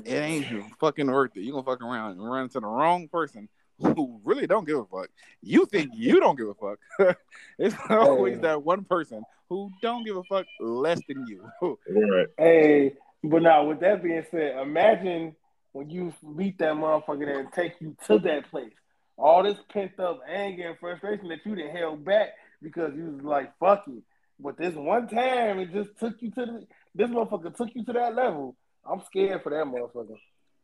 It 0.06 0.14
ain't 0.14 0.46
fucking 0.80 1.08
worth 1.12 1.36
it. 1.36 1.42
You 1.42 1.52
gonna 1.52 1.64
fuck 1.64 1.82
around 1.82 2.12
and 2.12 2.24
run 2.32 2.44
into 2.44 2.62
the 2.62 2.68
wrong 2.68 3.10
person 3.10 3.50
who 3.80 4.20
really 4.24 4.48
don't 4.48 4.66
give 4.66 4.78
a 4.80 4.86
fuck. 4.86 5.10
You 5.42 5.66
think 5.66 5.92
you 5.94 6.20
don't 6.20 6.38
give 6.38 6.48
a 6.50 6.54
fuck. 6.54 6.80
it's 7.60 7.76
always 7.90 8.36
Hey. 8.36 8.42
that 8.42 8.64
one 8.64 8.84
person 8.86 9.24
who 9.50 9.72
don't 9.82 10.06
give 10.06 10.18
a 10.18 10.24
fuck 10.24 10.46
less 10.60 11.00
than 11.08 11.26
you. 11.28 11.50
Right. 11.90 12.28
Hey, 12.38 12.94
but 13.24 13.42
now 13.42 13.66
with 13.66 13.80
that 13.82 14.04
being 14.04 14.26
said, 14.32 14.58
imagine 14.62 15.36
when 15.74 15.90
you 15.90 16.14
meet 16.24 16.58
that 16.60 16.74
motherfucker 16.74 17.40
and 17.40 17.52
take 17.54 17.74
you 17.80 17.96
to 18.08 18.20
that 18.20 18.50
place. 18.50 18.72
All 19.18 19.44
this 19.44 19.58
pent 19.70 20.00
up 20.00 20.20
anger 20.28 20.70
and 20.70 20.80
frustration 20.80 21.28
that 21.30 21.46
you 21.46 21.56
done 21.56 21.70
held 21.70 22.04
back 22.06 22.30
because 22.62 22.92
you 22.96 23.12
was 23.12 23.24
like, 23.24 23.58
fuck 23.60 23.84
it. 23.88 24.04
But 24.40 24.58
this 24.58 24.74
one 24.74 25.08
time 25.08 25.60
it 25.60 25.72
just 25.72 25.98
took 26.00 26.22
you 26.22 26.32
to 26.32 26.46
the 26.46 26.68
this 26.94 27.10
motherfucker 27.10 27.56
took 27.56 27.70
you 27.74 27.84
to 27.86 27.94
that 27.94 28.16
level. 28.16 28.56
I'm 28.90 29.02
scared 29.06 29.42
for 29.44 29.50
that 29.52 29.66
motherfucker. 29.66 30.18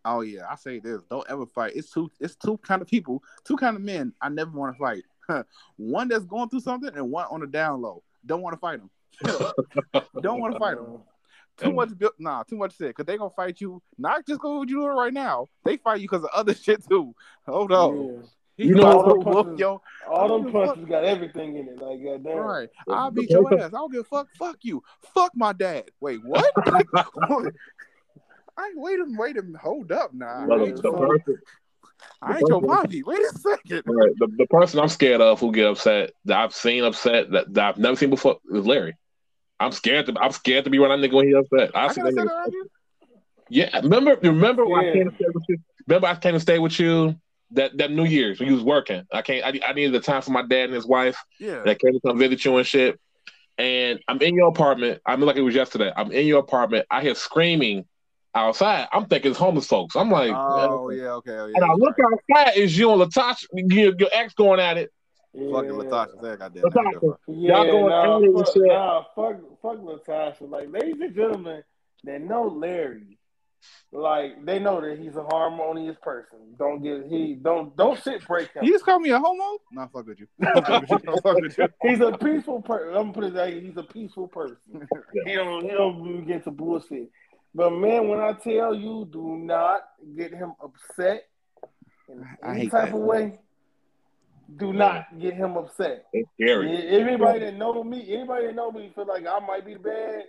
Oh 0.05 0.21
yeah, 0.21 0.45
I 0.49 0.55
say 0.55 0.79
this. 0.79 1.01
Don't 1.09 1.25
ever 1.29 1.45
fight. 1.45 1.73
It's 1.75 1.91
two 1.91 2.09
it's 2.19 2.35
two 2.35 2.57
kind 2.59 2.81
of 2.81 2.87
people, 2.87 3.23
two 3.43 3.55
kind 3.57 3.75
of 3.75 3.81
men 3.81 4.13
I 4.21 4.29
never 4.29 4.51
want 4.51 4.75
to 4.75 4.79
fight. 4.79 5.03
one 5.77 6.07
that's 6.07 6.25
going 6.25 6.49
through 6.49 6.61
something 6.61 6.91
and 6.95 7.11
one 7.11 7.25
on 7.29 7.39
the 7.41 7.47
down 7.47 7.81
low. 7.81 8.03
Don't 8.25 8.41
want 8.41 8.53
to 8.53 8.59
fight 8.59 8.79
them. 8.79 8.89
don't 10.21 10.39
want 10.39 10.53
to 10.53 10.59
fight 10.59 10.75
them. 10.77 10.99
Too 11.57 11.73
much, 11.73 11.89
bu- 11.89 12.09
nah, 12.17 12.41
too 12.43 12.55
much 12.55 12.75
shit. 12.77 12.95
Cause 12.95 13.05
they 13.05 13.17
gonna 13.17 13.29
fight 13.29 13.61
you, 13.61 13.83
not 13.97 14.25
just 14.25 14.39
cause 14.39 14.57
what 14.57 14.69
you 14.69 14.77
doing 14.77 14.95
right 14.95 15.13
now. 15.13 15.47
They 15.63 15.77
fight 15.77 15.99
you 16.01 16.07
because 16.07 16.23
of 16.23 16.29
other 16.33 16.55
shit 16.55 16.83
too. 16.89 17.13
Hold 17.45 17.71
on, 17.71 18.23
Yeah. 18.57 18.65
You 18.65 18.75
know 18.75 18.99
about 19.01 19.05
what 19.05 19.25
to 19.25 19.31
punches- 19.43 19.59
your 19.59 19.81
All 20.09 20.41
them 20.41 20.51
Fuck. 20.51 20.65
punches 20.69 20.85
got 20.89 21.03
everything 21.03 21.57
in 21.57 21.67
it. 21.67 21.77
Like 21.79 22.03
goddamn. 22.03 22.37
right. 22.37 22.69
I'll 22.89 23.11
beat 23.11 23.29
your 23.29 23.53
ass. 23.59 23.65
I 23.67 23.69
don't 23.77 23.91
give 23.91 24.01
a 24.01 24.03
fuck. 24.05 24.27
Fuck 24.39 24.57
you. 24.61 24.81
Fuck 25.13 25.33
my 25.35 25.53
dad. 25.53 25.91
Wait, 25.99 26.21
what? 26.23 26.51
I 28.57 28.71
wait 28.75 28.99
a 28.99 29.05
wait 29.17 29.37
a 29.37 29.43
hold 29.57 29.91
up 29.91 30.13
now. 30.13 30.45
Well, 30.47 30.59
I 30.61 30.65
the, 30.65 30.67
ain't, 30.67 30.75
the 30.81 30.91
your, 30.91 31.07
person, 31.07 31.37
I 32.21 32.37
ain't 32.37 32.47
your 32.47 32.61
poppy. 32.61 33.03
Wait 33.03 33.19
a 33.19 33.33
second. 33.39 33.83
right, 33.85 34.11
the, 34.17 34.27
the 34.37 34.47
person 34.47 34.79
I'm 34.79 34.89
scared 34.89 35.21
of 35.21 35.39
who 35.39 35.51
get 35.51 35.67
upset 35.67 36.11
that 36.25 36.37
I've 36.37 36.53
seen 36.53 36.83
upset 36.83 37.31
that, 37.31 37.53
that 37.53 37.65
I've 37.69 37.77
never 37.77 37.95
seen 37.95 38.09
before 38.09 38.37
is 38.51 38.65
Larry. 38.65 38.95
I'm 39.59 39.71
scared 39.71 40.07
to 40.07 40.15
I'm 40.19 40.31
scared 40.31 40.65
to 40.65 40.69
be 40.69 40.79
around 40.79 40.99
that 41.01 41.09
nigga 41.09 41.13
when 41.15 41.27
he 41.27 41.33
upset. 41.33 41.71
I 41.75 41.85
I've 41.85 41.93
seen 41.93 42.03
gotta 42.03 42.15
that 42.15 42.21
say 42.21 42.27
nigga- 42.27 42.51
that. 42.51 42.67
Yeah, 43.49 43.79
remember 43.81 44.17
remember 44.21 44.65
when 44.65 44.85
I 44.85 44.93
came 44.93 45.09
to 45.09 45.15
stay 45.15 45.25
with 45.33 45.43
you? 45.49 45.57
Remember 45.87 46.07
I 46.07 46.15
came 46.15 46.33
to 46.33 46.39
stay 46.39 46.59
with 46.59 46.79
you 46.79 47.15
that 47.51 47.77
that 47.77 47.91
New 47.91 48.05
Year's 48.05 48.39
when 48.39 48.47
you 48.47 48.55
was 48.55 48.63
working. 48.63 49.03
I 49.11 49.21
can't 49.21 49.43
I, 49.45 49.67
I 49.67 49.73
needed 49.73 49.91
the 49.93 49.99
time 49.99 50.21
for 50.21 50.31
my 50.31 50.41
dad 50.41 50.65
and 50.65 50.73
his 50.73 50.85
wife. 50.85 51.17
Yeah. 51.39 51.63
that 51.63 51.79
came 51.79 51.93
to 51.93 51.99
come 52.05 52.17
visit 52.17 52.45
you 52.45 52.57
and 52.57 52.65
shit. 52.65 52.99
And 53.57 53.99
I'm 54.07 54.21
in 54.21 54.35
your 54.35 54.47
apartment. 54.47 55.01
I 55.05 55.15
mean, 55.17 55.25
like 55.25 55.35
it 55.35 55.41
was 55.41 55.53
yesterday. 55.53 55.91
I'm 55.95 56.11
in 56.11 56.25
your 56.25 56.39
apartment. 56.39 56.85
I 56.89 57.01
hear 57.01 57.13
screaming 57.13 57.85
outside. 58.35 58.87
I'm 58.91 59.05
thinking 59.05 59.31
it's 59.31 59.39
homeless 59.39 59.67
folks. 59.67 59.95
I'm 59.95 60.09
like, 60.09 60.31
Oh 60.33 60.89
yeah. 60.89 61.13
Okay. 61.13 61.37
Oh, 61.37 61.47
yeah, 61.47 61.53
and 61.55 61.65
I 61.65 61.73
look 61.73 61.97
right. 61.97 62.19
outside. 62.39 62.57
Is 62.57 62.77
you 62.77 62.91
and 62.91 63.01
Latasha, 63.01 63.45
your, 63.53 63.93
your 63.97 64.09
ex 64.13 64.33
going 64.33 64.59
at 64.59 64.77
it? 64.77 64.91
Yeah. 65.33 65.51
Fucking 65.51 65.71
Latasha 65.71 66.21
said, 66.21 66.39
"Goddamn." 66.39 66.63
Latasha. 66.63 67.17
Yeah, 67.27 67.63
Y'all 67.63 67.65
going 67.65 67.89
nah, 67.89 68.17
at 68.17 68.23
it 68.23 68.33
fuck, 68.35 68.53
shit. 68.53 68.63
nah, 68.65 69.03
fuck, 69.15 69.35
fuck 69.61 69.77
Latasha. 69.77 70.49
Like, 70.49 70.71
ladies 70.71 70.99
and 70.99 71.15
gentlemen, 71.15 71.63
that 72.03 72.21
know 72.21 72.43
Larry, 72.47 73.17
like 73.91 74.43
they 74.45 74.59
know 74.59 74.81
that 74.81 74.99
he's 74.99 75.15
a 75.15 75.23
harmonious 75.23 75.97
person. 76.01 76.37
Don't 76.57 76.81
get 76.81 77.05
he 77.07 77.35
don't 77.35 77.75
don't 77.77 78.01
shit 78.01 78.25
break 78.27 78.51
him. 78.53 78.63
You 78.63 78.73
just 78.73 78.85
call 78.85 78.99
me 78.99 79.11
a 79.11 79.19
homo? 79.19 79.59
Nah, 79.71 79.87
fuck 79.87 80.07
with 80.07 80.19
you. 80.19 80.27
Nah, 80.39 80.53
fuck 80.61 80.81
with 80.81 80.89
you. 80.89 80.99
Nah, 81.03 81.15
fuck 81.21 81.35
with 81.39 81.57
you. 81.57 81.67
He's 81.81 81.99
a 82.01 82.11
peaceful 82.17 82.61
person. 82.61 82.89
I'm 82.89 83.11
gonna 83.11 83.13
put 83.13 83.23
it 83.25 83.33
that 83.35 83.53
he's 83.53 83.77
a 83.77 83.83
peaceful 83.83 84.27
person. 84.27 84.57
He 85.25 85.33
don't 85.33 85.63
he 85.63 85.69
don't 85.69 86.25
get 86.25 86.43
to 86.45 86.51
bullshit. 86.51 87.09
But 87.53 87.71
man, 87.71 88.07
when 88.07 88.19
I 88.19 88.33
tell 88.33 88.73
you, 88.73 89.07
do 89.11 89.37
not 89.37 89.81
get 90.15 90.31
him 90.33 90.53
upset 90.63 91.23
in 92.07 92.25
any 92.43 92.69
type 92.69 92.93
of 92.93 92.99
way. 93.01 93.39
Do 94.57 94.73
not 94.73 95.19
get 95.19 95.33
him 95.33 95.57
upset. 95.57 96.05
It's 96.13 96.29
scary. 96.33 96.87
Anybody 96.87 97.39
that 97.39 97.55
know 97.55 97.83
me, 97.83 98.13
anybody 98.13 98.47
that 98.47 98.55
know 98.55 98.71
me 98.71 98.91
feel 98.95 99.05
like 99.05 99.25
I 99.25 99.39
might 99.45 99.65
be 99.65 99.75
bad. 99.75 100.23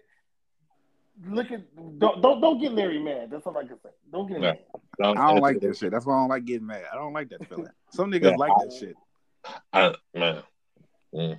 Look 1.28 1.50
at 1.52 1.62
don't 1.98 2.22
don't, 2.22 2.40
don't 2.40 2.60
get 2.60 2.72
Larry 2.72 2.98
mad. 2.98 3.30
That's 3.30 3.46
all 3.46 3.56
I 3.56 3.64
can 3.64 3.78
say. 3.82 3.90
Don't 4.10 4.26
get 4.28 4.38
him 4.38 4.42
Yeah. 4.44 4.52
mad. 5.00 5.16
I 5.18 5.28
don't 5.32 5.40
like 5.40 5.60
that 5.60 5.76
shit. 5.76 5.90
That's 5.92 6.06
why 6.06 6.14
I 6.14 6.20
don't 6.20 6.28
like 6.28 6.44
getting 6.44 6.66
mad. 6.66 6.84
I 6.92 6.96
don't 6.96 7.12
like 7.12 7.28
that 7.30 7.46
feeling. 7.48 7.68
Some 7.90 8.10
niggas 8.10 8.30
Yeah. 8.30 8.36
like 8.36 8.52
that 8.60 8.72
shit. 8.72 8.96
I, 9.72 9.94
man. 10.14 10.42
Mm. 11.14 11.38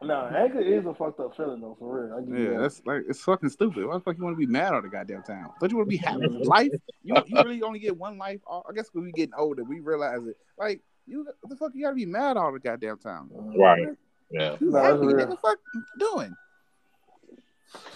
No, 0.00 0.26
anger 0.26 0.60
is 0.60 0.86
a 0.86 0.94
fucked 0.94 1.18
up 1.18 1.36
feeling 1.36 1.60
though, 1.60 1.76
for 1.78 2.04
real. 2.06 2.16
I 2.16 2.20
give 2.20 2.28
you 2.38 2.44
Yeah, 2.44 2.50
that. 2.56 2.60
that's 2.62 2.82
like 2.86 3.02
it's 3.08 3.20
fucking 3.22 3.48
stupid. 3.48 3.84
Why 3.84 3.94
the 3.94 4.00
fuck 4.00 4.16
you 4.16 4.22
want 4.22 4.34
to 4.36 4.38
be 4.38 4.46
mad 4.46 4.72
all 4.72 4.80
the 4.82 4.88
goddamn 4.88 5.22
time? 5.24 5.48
Don't 5.60 5.70
you 5.72 5.76
want 5.76 5.88
to 5.88 5.90
be 5.90 5.96
happy? 6.04 6.26
life? 6.28 6.70
You 7.02 7.16
you 7.26 7.42
really 7.42 7.62
only 7.62 7.80
get 7.80 7.96
one 7.96 8.16
life. 8.16 8.40
Uh, 8.48 8.60
I 8.68 8.72
guess 8.74 8.88
when 8.92 9.04
we 9.04 9.12
getting 9.12 9.34
older, 9.36 9.64
we 9.64 9.80
realize 9.80 10.24
it. 10.26 10.36
Like 10.56 10.82
you, 11.06 11.24
what 11.40 11.50
the 11.50 11.56
fuck 11.56 11.72
you 11.74 11.82
gotta 11.82 11.96
be 11.96 12.06
mad 12.06 12.36
all 12.36 12.52
the 12.52 12.60
goddamn 12.60 12.98
time? 12.98 13.28
Right. 13.32 13.88
Yeah. 14.30 14.56
You 14.60 14.70
No, 14.70 14.72
that's 14.82 14.86
happy, 14.94 15.06
real. 15.06 15.16
nigga? 15.26 15.40
Fuck 15.40 15.58
you 15.74 15.82
doing? 15.98 16.36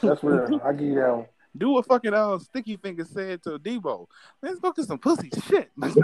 That's 0.02 0.24
real. 0.24 0.60
I 0.64 0.72
give 0.72 0.88
you 0.88 0.94
that 0.96 1.16
one. 1.16 1.26
Do 1.56 1.70
what 1.70 1.86
fucking 1.86 2.14
uh, 2.14 2.38
Sticky 2.38 2.76
Finger 2.78 3.04
said 3.04 3.42
to 3.42 3.58
Debo. 3.58 4.06
Let's 4.40 4.58
go 4.58 4.72
get 4.72 4.86
some 4.86 4.98
pussy 4.98 5.28
shit. 5.48 5.70
you 5.80 5.96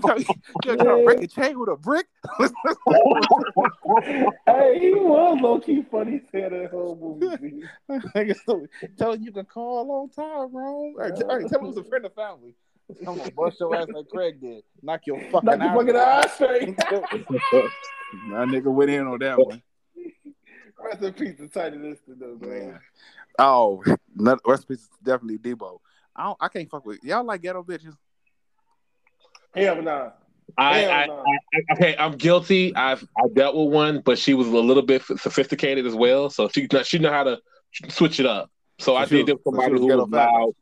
try, 0.00 0.16
you 0.16 0.26
try 0.62 0.76
to 0.76 1.02
break 1.04 1.22
a 1.22 1.26
chain 1.26 1.58
with 1.58 1.70
a 1.70 1.76
brick? 1.76 2.06
hey, 4.46 4.78
he 4.78 4.92
was 4.92 5.40
low 5.40 5.58
key 5.58 5.86
funny 5.90 6.20
saying 6.30 6.50
that 6.50 6.70
whole 6.70 7.18
movie. 7.18 7.62
Tell 8.98 9.12
him 9.12 9.22
you 9.22 9.32
can 9.32 9.46
call 9.46 9.90
on 9.90 10.10
time, 10.10 10.52
bro. 10.52 10.92
Hey, 11.00 11.10
t- 11.12 11.24
hey, 11.28 11.48
tell 11.48 11.60
him 11.60 11.68
it's 11.68 11.78
a 11.78 11.84
friend 11.84 12.04
of 12.04 12.14
family. 12.14 12.54
I'm 13.06 13.16
gonna 13.16 13.30
bust 13.32 13.58
your 13.58 13.74
ass 13.74 13.88
like 13.88 14.08
Craig 14.08 14.40
did. 14.40 14.62
Knock 14.82 15.06
your 15.06 15.18
fucking 15.30 15.58
Knock 15.58 15.58
your 15.58 15.70
eye 15.70 15.74
fucking 15.74 15.96
eye 15.96 16.26
straight. 16.34 16.76
That 16.76 18.48
nigga 18.48 18.72
went 18.72 18.90
in 18.90 19.06
on 19.06 19.18
that 19.18 19.38
one. 19.38 19.62
Rest 20.78 21.02
in 21.02 21.12
peace 21.14 21.36
to 21.38 21.48
Tiny 21.48 21.78
Lister 21.78 22.14
though, 22.18 22.36
man. 22.40 22.50
Man. 22.68 22.80
Oh, 23.38 23.82
not, 24.14 24.40
rest 24.46 24.64
in 24.68 24.76
peace 24.76 24.84
is 24.84 24.88
definitely 25.02 25.38
Debo. 25.38 25.78
I 26.14 26.24
don't, 26.24 26.36
I 26.40 26.48
can't 26.48 26.70
fuck 26.70 26.84
with 26.86 27.02
y'all 27.04 27.24
like 27.24 27.42
ghetto 27.42 27.62
bitches. 27.62 27.96
Hell 29.54 29.82
nah. 29.82 30.10
I, 30.58 30.78
Hell 30.78 30.90
I, 30.90 31.06
no. 31.06 31.24
I, 31.24 31.72
okay, 31.74 31.96
I'm 31.98 32.12
guilty. 32.12 32.74
I've 32.74 33.02
I 33.18 33.28
dealt 33.34 33.56
with 33.56 33.72
one, 33.72 34.00
but 34.04 34.18
she 34.18 34.34
was 34.34 34.46
a 34.46 34.50
little 34.50 34.82
bit 34.82 35.02
sophisticated 35.02 35.86
as 35.86 35.94
well, 35.94 36.30
so 36.30 36.48
she 36.48 36.68
she 36.84 36.98
know 36.98 37.10
how 37.12 37.24
to 37.24 37.38
switch 37.88 38.20
it 38.20 38.26
up. 38.26 38.50
So, 38.78 38.94
I 38.96 39.06
did 39.06 39.28
it 39.28 39.32
was- 39.32 39.40
with 39.44 39.54
so 39.56 39.60
she 39.62 39.64
somebody 39.66 39.72
was 39.72 39.80
who 39.80 39.86
was 39.88 40.08
loud, 40.10 40.30
fabulous. 40.30 40.54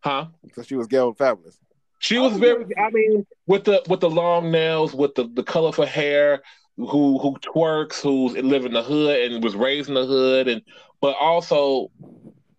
huh? 0.00 0.26
So 0.54 0.62
she 0.62 0.74
was 0.74 0.86
ghetto 0.86 1.14
fabulous. 1.14 1.58
She 2.00 2.18
was 2.18 2.36
very. 2.36 2.64
I 2.76 2.90
mean, 2.90 3.24
with 3.46 3.64
the 3.64 3.82
with 3.88 4.00
the 4.00 4.10
long 4.10 4.50
nails, 4.50 4.92
with 4.92 5.14
the 5.14 5.28
the 5.32 5.44
colorful 5.44 5.86
hair, 5.86 6.42
who 6.86 7.18
who 7.18 7.36
twerks, 7.40 8.00
who's 8.00 8.34
live 8.34 8.64
in 8.64 8.72
the 8.72 8.82
hood 8.82 9.32
and 9.32 9.42
was 9.42 9.54
raised 9.54 9.88
in 9.88 9.94
the 9.94 10.06
hood, 10.06 10.48
and 10.48 10.62
but 11.00 11.16
also 11.20 11.90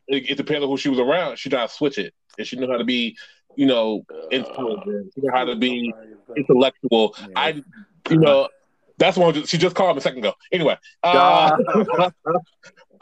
it, 0.08 0.30
it 0.32 0.38
depends 0.38 0.64
on 0.64 0.70
who 0.70 0.78
she 0.78 0.90
was 0.90 1.00
around. 1.00 1.38
She 1.38 1.50
knew 1.50 1.58
how 1.58 1.68
to 1.68 1.74
switch 1.74 1.98
it, 1.98 2.14
and 2.38 2.46
she 2.46 2.56
knew 2.56 2.70
how 2.70 2.78
to 2.78 2.84
be, 2.84 3.18
you 3.56 3.66
know, 3.66 4.06
intelligent. 4.32 5.12
She 5.16 5.22
knew 5.22 5.32
how 5.32 5.46
to 5.46 5.56
be 5.56 5.94
intellectual. 6.38 7.16
Yeah. 7.20 7.28
I, 7.36 7.64
you 8.10 8.18
know, 8.18 8.50
that's 8.98 9.18
one. 9.18 9.46
She 9.46 9.58
just 9.58 9.76
called 9.76 9.96
me 9.96 10.00
a 10.00 10.02
second 10.02 10.20
ago. 10.20 10.34
Anyway, 10.52 10.78
uh, 11.04 11.58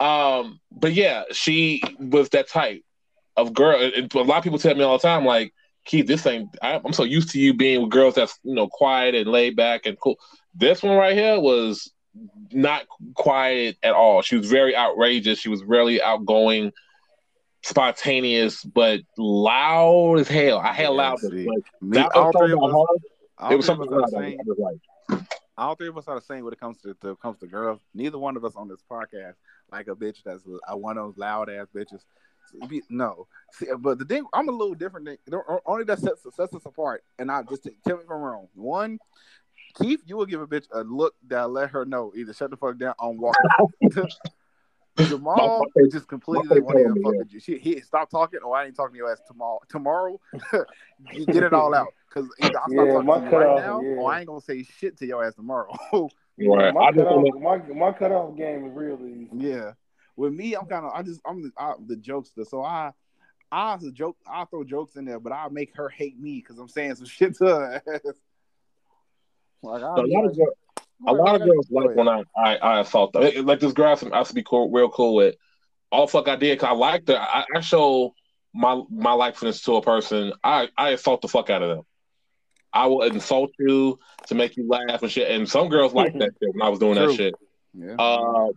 um, 0.00 0.60
but 0.70 0.92
yeah, 0.92 1.24
she 1.32 1.82
was 1.98 2.30
that 2.30 2.48
type 2.48 2.82
of 3.36 3.52
girl. 3.52 3.80
And 3.80 4.12
a 4.14 4.22
lot 4.22 4.38
of 4.38 4.44
people 4.44 4.58
tell 4.58 4.74
me 4.74 4.82
all 4.82 4.98
the 4.98 5.02
time, 5.02 5.24
like, 5.24 5.52
Keith, 5.84 6.06
this 6.06 6.26
ain't. 6.26 6.48
I, 6.62 6.80
I'm 6.84 6.92
so 6.92 7.04
used 7.04 7.30
to 7.30 7.40
you 7.40 7.54
being 7.54 7.82
with 7.82 7.90
girls 7.90 8.14
that's 8.14 8.38
you 8.42 8.54
know 8.54 8.68
quiet 8.68 9.14
and 9.14 9.30
laid 9.30 9.56
back 9.56 9.86
and 9.86 9.98
cool. 9.98 10.18
This 10.54 10.82
one 10.82 10.96
right 10.96 11.16
here 11.16 11.40
was 11.40 11.90
not 12.52 12.84
quiet 13.14 13.76
at 13.82 13.94
all. 13.94 14.22
She 14.22 14.36
was 14.36 14.50
very 14.50 14.76
outrageous. 14.76 15.38
She 15.38 15.48
was 15.48 15.64
really 15.64 16.02
outgoing, 16.02 16.72
spontaneous, 17.62 18.62
but 18.64 19.00
loud 19.16 20.18
as 20.18 20.28
hell. 20.28 20.58
I 20.58 20.72
had 20.72 20.82
Yeah, 20.84 20.88
loud, 20.88 21.18
see. 21.20 21.46
Me, 21.80 21.98
that 21.98 22.12
all 22.14 22.32
three 22.32 22.50
something 22.50 22.52
of 22.52 22.64
us, 22.64 22.72
all 23.38 23.52
It 23.52 23.56
was 23.56 23.66
something 23.66 23.90
the 23.90 24.02
I 24.04 24.08
same. 24.20 24.38
was 24.44 24.78
like, 25.10 25.22
all 25.56 25.74
three 25.74 25.88
of 25.88 25.96
us 25.96 26.08
are 26.08 26.16
the 26.18 26.24
same 26.24 26.44
when 26.44 26.52
it 26.52 26.60
comes 26.60 26.80
to, 26.82 26.94
to 27.02 27.16
comes 27.16 27.38
to 27.40 27.46
girls. 27.46 27.80
Neither 27.94 28.18
one 28.18 28.36
of 28.36 28.44
us 28.44 28.56
on 28.56 28.68
this 28.68 28.82
podcast 28.90 29.34
like 29.70 29.88
a 29.88 29.94
bitch 29.94 30.22
that's 30.22 30.42
uh, 30.70 30.76
one 30.76 30.98
of 30.98 31.06
those 31.06 31.18
loud 31.18 31.48
ass 31.48 31.66
bitches. 31.74 32.00
No, 32.90 33.28
See, 33.52 33.66
but 33.78 33.98
the 33.98 34.04
thing 34.04 34.26
I'm 34.34 34.48
a 34.48 34.52
little 34.52 34.74
different. 34.74 35.06
Than, 35.26 35.40
only 35.64 35.84
that 35.84 36.00
sets, 36.00 36.22
sets 36.34 36.54
us 36.54 36.66
apart, 36.66 37.02
and 37.18 37.30
I 37.30 37.42
just 37.44 37.62
tell 37.86 37.96
me 37.96 38.02
if 38.02 38.10
I'm 38.10 38.18
wrong. 38.20 38.48
One, 38.54 38.98
Keith, 39.74 40.02
you 40.06 40.16
will 40.16 40.26
give 40.26 40.40
a 40.40 40.46
bitch 40.46 40.66
a 40.72 40.82
look 40.82 41.14
that 41.28 41.50
let 41.50 41.70
her 41.70 41.84
know 41.84 42.12
either 42.14 42.32
shut 42.32 42.50
the 42.50 42.56
fuck 42.56 42.78
down 42.78 42.94
on 42.98 43.18
walk. 43.18 43.36
Jamal 44.98 45.64
just 45.90 46.06
completely 46.06 46.60
want 46.60 46.76
to 46.76 47.02
fuck 47.02 47.14
with 47.14 47.32
you. 47.32 47.40
She, 47.40 47.58
he 47.58 47.80
stop 47.80 48.10
talking, 48.10 48.40
or 48.44 48.56
I 48.56 48.66
ain't 48.66 48.76
talking 48.76 48.92
to 48.92 48.98
your 48.98 49.10
ass 49.10 49.20
tomorrow. 49.26 49.58
Tomorrow, 49.68 50.20
you 51.12 51.26
get 51.26 51.42
it 51.42 51.54
all 51.54 51.74
out 51.74 51.88
because 52.08 52.28
either 52.40 52.48
I 52.48 52.50
stop 52.50 52.68
yeah, 52.70 52.92
talking 52.92 53.06
to 53.06 53.30
you 53.30 53.38
right 53.38 53.46
off, 53.46 53.60
now, 53.60 53.80
yeah. 53.80 53.96
or 53.96 54.12
I 54.12 54.18
ain't 54.18 54.26
gonna 54.26 54.40
say 54.40 54.62
shit 54.62 54.98
to 54.98 55.06
your 55.06 55.24
ass 55.24 55.34
tomorrow. 55.34 55.74
right. 55.92 56.74
My, 56.74 56.92
cut 56.92 57.06
off, 57.06 57.34
my, 57.40 57.56
my 57.74 57.92
cutoff 57.92 58.36
game 58.36 58.66
is 58.66 58.72
real 58.74 58.98
easy. 59.06 59.30
Yeah. 59.32 59.72
With 60.16 60.34
me, 60.34 60.54
I'm 60.54 60.66
kind 60.66 60.84
of 60.84 60.92
I 60.92 61.02
just 61.02 61.22
I'm 61.24 61.42
the, 61.42 61.50
I, 61.56 61.74
the 61.86 61.96
jokester, 61.96 62.46
so 62.46 62.62
I. 62.62 62.92
I 63.54 63.76
joke. 63.92 64.16
I 64.26 64.46
throw 64.46 64.64
jokes 64.64 64.96
in 64.96 65.04
there, 65.04 65.20
but 65.20 65.30
I 65.30 65.46
make 65.50 65.76
her 65.76 65.90
hate 65.90 66.18
me 66.18 66.36
because 66.36 66.58
I'm 66.58 66.68
saying 66.68 66.94
some 66.94 67.04
shit 67.04 67.36
to 67.36 67.44
her. 67.44 67.82
Like, 69.62 69.80
so 69.80 69.86
a 69.86 70.06
lot 70.06 70.24
of 70.24 70.36
girls, 70.36 70.54
a 71.06 71.12
lot 71.12 71.34
of 71.34 71.46
girls 71.46 71.68
like 71.70 71.96
when 71.96 72.08
I 72.08 72.22
I, 72.36 72.56
I 72.56 72.80
assault 72.80 73.12
them. 73.12 73.46
Like 73.46 73.60
this 73.60 73.72
girl 73.72 73.96
I 74.12 74.18
used 74.18 74.28
to 74.30 74.34
be 74.34 74.42
cool, 74.42 74.70
real 74.70 74.88
cool 74.88 75.14
with. 75.14 75.36
All 75.90 76.06
fuck 76.06 76.28
I 76.28 76.36
did 76.36 76.58
because 76.58 76.70
I 76.70 76.76
liked 76.76 77.08
her. 77.08 77.16
I, 77.16 77.44
I 77.54 77.60
show 77.60 78.14
my 78.54 78.82
my 78.90 79.12
likeness 79.12 79.62
to 79.62 79.76
a 79.76 79.82
person. 79.82 80.32
I 80.42 80.68
I 80.76 80.90
assault 80.90 81.22
the 81.22 81.28
fuck 81.28 81.50
out 81.50 81.62
of 81.62 81.76
them. 81.76 81.86
I 82.72 82.86
will 82.86 83.02
insult 83.02 83.50
you 83.58 83.98
to 84.28 84.34
make 84.34 84.56
you 84.56 84.66
laugh 84.66 85.02
and 85.02 85.10
shit. 85.10 85.30
And 85.30 85.48
some 85.48 85.68
girls 85.68 85.92
like 85.92 86.14
that 86.14 86.30
shit 86.40 86.54
when 86.54 86.62
I 86.62 86.68
was 86.68 86.78
doing 86.78 86.96
True. 86.96 87.08
that 87.08 87.16
shit. 87.16 87.34
Yeah. 87.74 87.96
Uh, 87.98 88.48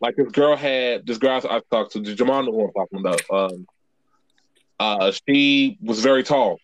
like 0.00 0.16
this 0.16 0.30
girl 0.32 0.56
had 0.56 1.06
this 1.06 1.18
girl 1.18 1.40
I 1.48 1.60
talked 1.70 1.92
to, 1.92 2.00
Jamal 2.00 2.44
who 2.44 2.64
I'm 2.64 2.72
talking 2.72 3.00
about. 3.00 3.22
Um, 3.30 3.66
uh, 4.78 5.12
she 5.28 5.76
was 5.82 6.00
very 6.00 6.22
tall, 6.22 6.58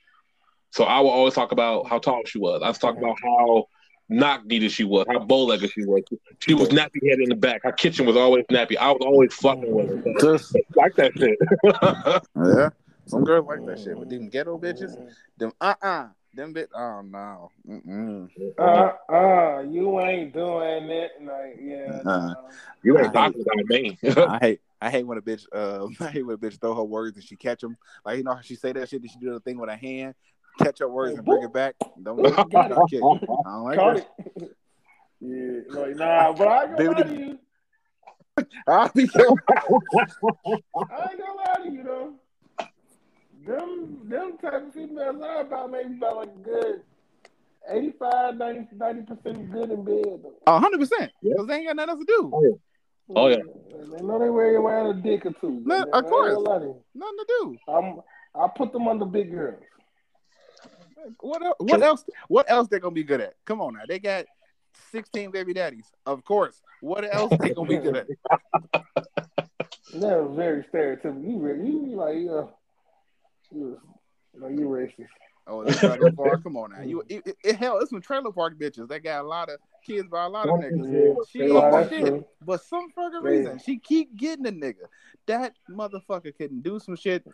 so 0.77 0.85
I 0.85 1.01
will 1.01 1.09
always 1.09 1.33
talk 1.33 1.53
about 1.53 1.89
how 1.89 1.99
tall 1.99 2.21
she 2.27 2.39
was. 2.39 2.61
I 2.63 2.69
was 2.69 2.77
talking 2.77 3.03
about 3.03 3.17
how 3.23 3.65
knock 4.11 4.45
kneed 4.45 4.71
she 4.71 4.85
was, 4.85 5.07
how 5.09 5.21
bow 5.21 5.45
legged 5.47 5.73
she 5.73 5.87
was. 5.87 6.03
She 6.41 6.53
was 6.53 6.69
nappy 6.69 7.09
head 7.09 7.19
in 7.19 7.31
the 7.31 7.35
back. 7.35 7.63
Her 7.65 7.73
kitchen 7.73 8.05
was 8.05 8.15
always 8.15 8.45
nappy. 8.53 8.77
I 8.77 8.91
was 8.91 9.01
always 9.01 9.33
fucking 9.33 9.73
with 9.73 10.05
her. 10.05 10.21
Just 10.21 10.55
like 10.77 10.95
that 10.97 11.13
shit. 11.17 11.39
yeah, 12.37 12.69
some 13.07 13.25
girls 13.25 13.47
like 13.47 13.65
that 13.65 13.79
shit, 13.79 13.99
but 13.99 14.11
them 14.11 14.29
ghetto 14.29 14.59
bitches, 14.59 14.95
them 15.39 15.51
uh 15.63 15.73
uh-uh. 15.83 15.89
uh 15.89 16.09
them 16.35 16.53
bit. 16.53 16.69
Oh 16.75 17.01
no. 17.01 17.51
Mm-mm. 17.67 18.29
Uh 18.59 18.93
uh, 19.11 19.61
you 19.63 19.99
ain't 19.99 20.35
doing 20.35 20.91
it. 20.91 21.13
Like 21.23 21.59
yeah. 21.59 22.03
Uh, 22.05 22.27
no. 22.27 22.35
You 22.83 22.99
ain't 22.99 23.15
talking 23.15 23.41
about 23.41 23.65
me. 23.67 23.99
I 24.05 24.39
hate. 24.43 24.61
I 24.81 24.91
hate 24.91 25.05
when 25.05 25.17
a 25.17 25.23
bitch. 25.23 25.47
Uh, 25.51 25.89
I 26.05 26.11
hate 26.11 26.23
when 26.23 26.35
a 26.35 26.39
bitch 26.39 26.61
throw 26.61 26.75
her 26.75 26.85
words 26.85 27.17
and 27.17 27.25
she 27.25 27.35
catch 27.35 27.63
them. 27.63 27.79
Like 28.05 28.19
you 28.19 28.25
know 28.25 28.35
how 28.35 28.43
she 28.43 28.57
say 28.57 28.73
that 28.73 28.91
shit. 28.91 29.01
Did 29.01 29.11
she 29.11 29.19
do 29.19 29.33
the 29.33 29.41
thing 29.41 29.59
with 29.59 29.71
her 29.71 29.77
hand? 29.77 30.15
Catch 30.59 30.79
her 30.81 30.89
words 30.89 31.17
and 31.17 31.25
bring 31.25 31.43
it 31.43 31.53
back. 31.53 31.75
Don't 32.03 32.23
get 32.23 32.39
it. 32.39 32.45
I 32.53 32.69
don't 32.69 33.65
like 33.65 33.79
Caught 33.79 33.97
that. 33.97 34.43
It. 34.43 34.57
Yeah, 35.21 35.81
like 35.81 35.97
nah, 35.97 36.33
but 36.33 36.49
I 36.49 36.65
ain't 36.65 36.77
gonna 36.77 36.91
lie 36.91 37.03
to 37.03 37.19
you. 37.19 37.39
I'll 38.67 38.91
be 38.95 39.09
careful. 39.09 39.39
I 39.51 39.61
ain't 39.63 40.69
gonna 40.77 41.35
lie 41.35 41.65
to 41.65 41.71
you 41.71 41.83
though 41.83 42.15
them 43.47 44.01
them 44.09 44.37
type 44.39 44.67
of 44.67 44.75
females 44.75 45.23
are 45.23 45.43
about 45.43 45.71
maybe 45.71 45.95
about 45.97 46.17
like 46.17 46.43
good 46.43 46.83
85, 47.69 48.37
90 48.37 48.67
percent 49.03 49.51
good 49.51 49.71
in 49.71 49.85
bed. 49.85 50.21
hundred 50.47 50.79
percent. 50.79 51.13
Because 51.23 51.47
they 51.47 51.55
ain't 51.57 51.67
got 51.67 51.77
nothing 51.77 51.91
else 51.91 52.01
to 52.01 52.05
do. 52.07 52.31
Oh 52.33 52.43
yeah. 52.43 52.57
Oh, 53.15 53.29
yeah. 53.29 53.37
They 53.97 54.03
know 54.05 54.19
they 54.19 54.31
wear 54.31 54.61
around 54.61 54.99
a 54.99 55.01
dick 55.01 55.27
or 55.27 55.33
two. 55.41 55.63
No, 55.65 55.85
of 55.93 56.07
course. 56.07 56.37
Nothing 56.95 57.19
to 57.19 57.27
do. 57.29 57.57
I'm 57.69 58.01
I 58.35 58.49
put 58.49 58.73
them 58.73 58.89
on 58.89 58.99
the 58.99 59.05
big 59.05 59.31
girls. 59.31 59.63
What 61.21 61.43
else, 61.43 61.57
what 61.59 61.83
else? 61.83 62.05
What 62.29 62.51
else 62.51 62.69
they're 62.69 62.81
gonna 62.81 62.95
be 62.95 63.05
good 63.05 63.21
at? 63.21 63.35
Come 63.45 63.61
on 63.61 63.75
now, 63.75 63.83
they 63.89 63.99
got 63.99 64.27
sixteen 64.91 65.31
baby 65.31 65.55
daddies. 65.55 65.91
Of 66.05 66.25
course. 66.25 66.63
What 66.81 67.05
else 67.13 67.33
they 67.41 67.51
gonna 67.51 67.69
be 67.69 67.79
good 67.79 67.97
at? 67.97 68.07
that 69.95 70.23
was 70.23 70.37
very 70.37 70.65
stereotypical. 70.65 71.23
You, 71.25 71.89
you 71.91 71.97
like, 71.97 72.15
uh, 72.15 72.19
you 72.19 72.23
know, 72.31 72.49
you, 73.53 73.81
no, 74.39 74.49
you 74.49 74.69
racist. 74.69 75.09
Oh, 75.49 75.63
that's 75.63 75.81
not 75.83 76.01
go 76.01 76.11
far. 76.11 76.39
Come 76.39 76.57
on 76.57 76.73
now. 76.73 76.83
You 76.83 77.03
it, 77.09 77.23
it, 77.27 77.37
it, 77.45 77.57
hell, 77.57 77.79
it's 77.79 77.91
some 77.91 78.01
trailer 78.01 78.33
park 78.33 78.59
bitches 78.59 78.89
that 78.89 79.05
got 79.05 79.25
a 79.25 79.29
lot 79.29 79.49
of 79.49 79.59
kids 79.85 80.09
by 80.09 80.25
a 80.25 80.29
lot 80.29 80.49
of 80.49 80.55
niggas. 80.57 81.17
She 81.31 81.43
ain't 81.43 81.89
shit, 81.89 82.29
but 82.45 82.63
some 82.63 82.91
fucking 82.91 83.23
reason 83.23 83.61
she 83.65 83.79
keep 83.79 84.17
getting 84.17 84.47
a 84.47 84.53
nigga. 84.53 84.87
That 85.27 85.55
motherfucker 85.71 86.37
couldn't 86.37 86.63
do 86.63 86.81
some 86.81 86.97
shit. 86.97 87.25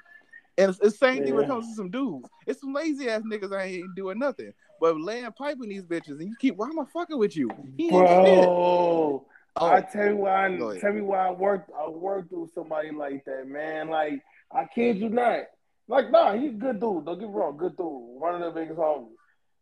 And 0.59 0.71
it's 0.71 0.79
the 0.79 0.91
same 0.91 1.25
thing 1.25 1.35
when 1.35 1.45
it 1.45 1.49
comes 1.49 1.69
to 1.69 1.75
some 1.75 1.91
dudes. 1.91 2.29
It's 2.47 2.61
some 2.61 2.75
lazy 2.75 3.09
ass 3.09 3.23
niggas 3.23 3.57
I 3.57 3.65
ain't 3.65 3.95
doing 3.97 4.19
nothing. 4.19 4.53
But 4.81 5.01
laying 5.01 5.31
piping 5.33 5.69
these 5.69 5.85
bitches 5.85 6.21
and 6.21 6.29
you 6.29 6.37
keep 6.41 6.57
why 6.57 6.67
am 6.67 6.79
I 6.79 6.85
fucking 6.93 7.19
with 7.19 7.37
you? 7.37 7.49
He 7.77 7.85
ain't 7.85 7.93
Bro, 7.93 8.25
shit. 8.25 8.49
Oh, 8.49 9.27
I 9.57 9.81
tell 9.81 10.09
you 10.09 10.17
why 10.17 10.47
I 10.47 10.79
tell 10.81 10.93
me 10.93 11.01
why 11.03 11.29
I 11.29 11.31
worked 11.31 11.71
I 11.79 11.89
worked 11.89 12.33
with 12.33 12.53
somebody 12.55 12.91
like 12.91 13.25
that, 13.25 13.47
man. 13.47 13.89
Like 13.89 14.23
I 14.51 14.67
kid 14.75 14.99
you 14.99 15.09
not. 15.09 15.45
Like, 15.89 16.11
nah, 16.11 16.35
he's 16.35 16.51
a 16.51 16.55
good 16.55 16.81
dude. 16.81 17.05
Don't 17.05 17.19
get 17.19 17.29
me 17.29 17.35
wrong, 17.35 17.57
good 17.57 17.77
dude. 17.77 17.87
One 17.87 18.41
of 18.41 18.55
the 18.55 18.61
biggest 18.61 18.79
homies. 18.79 19.09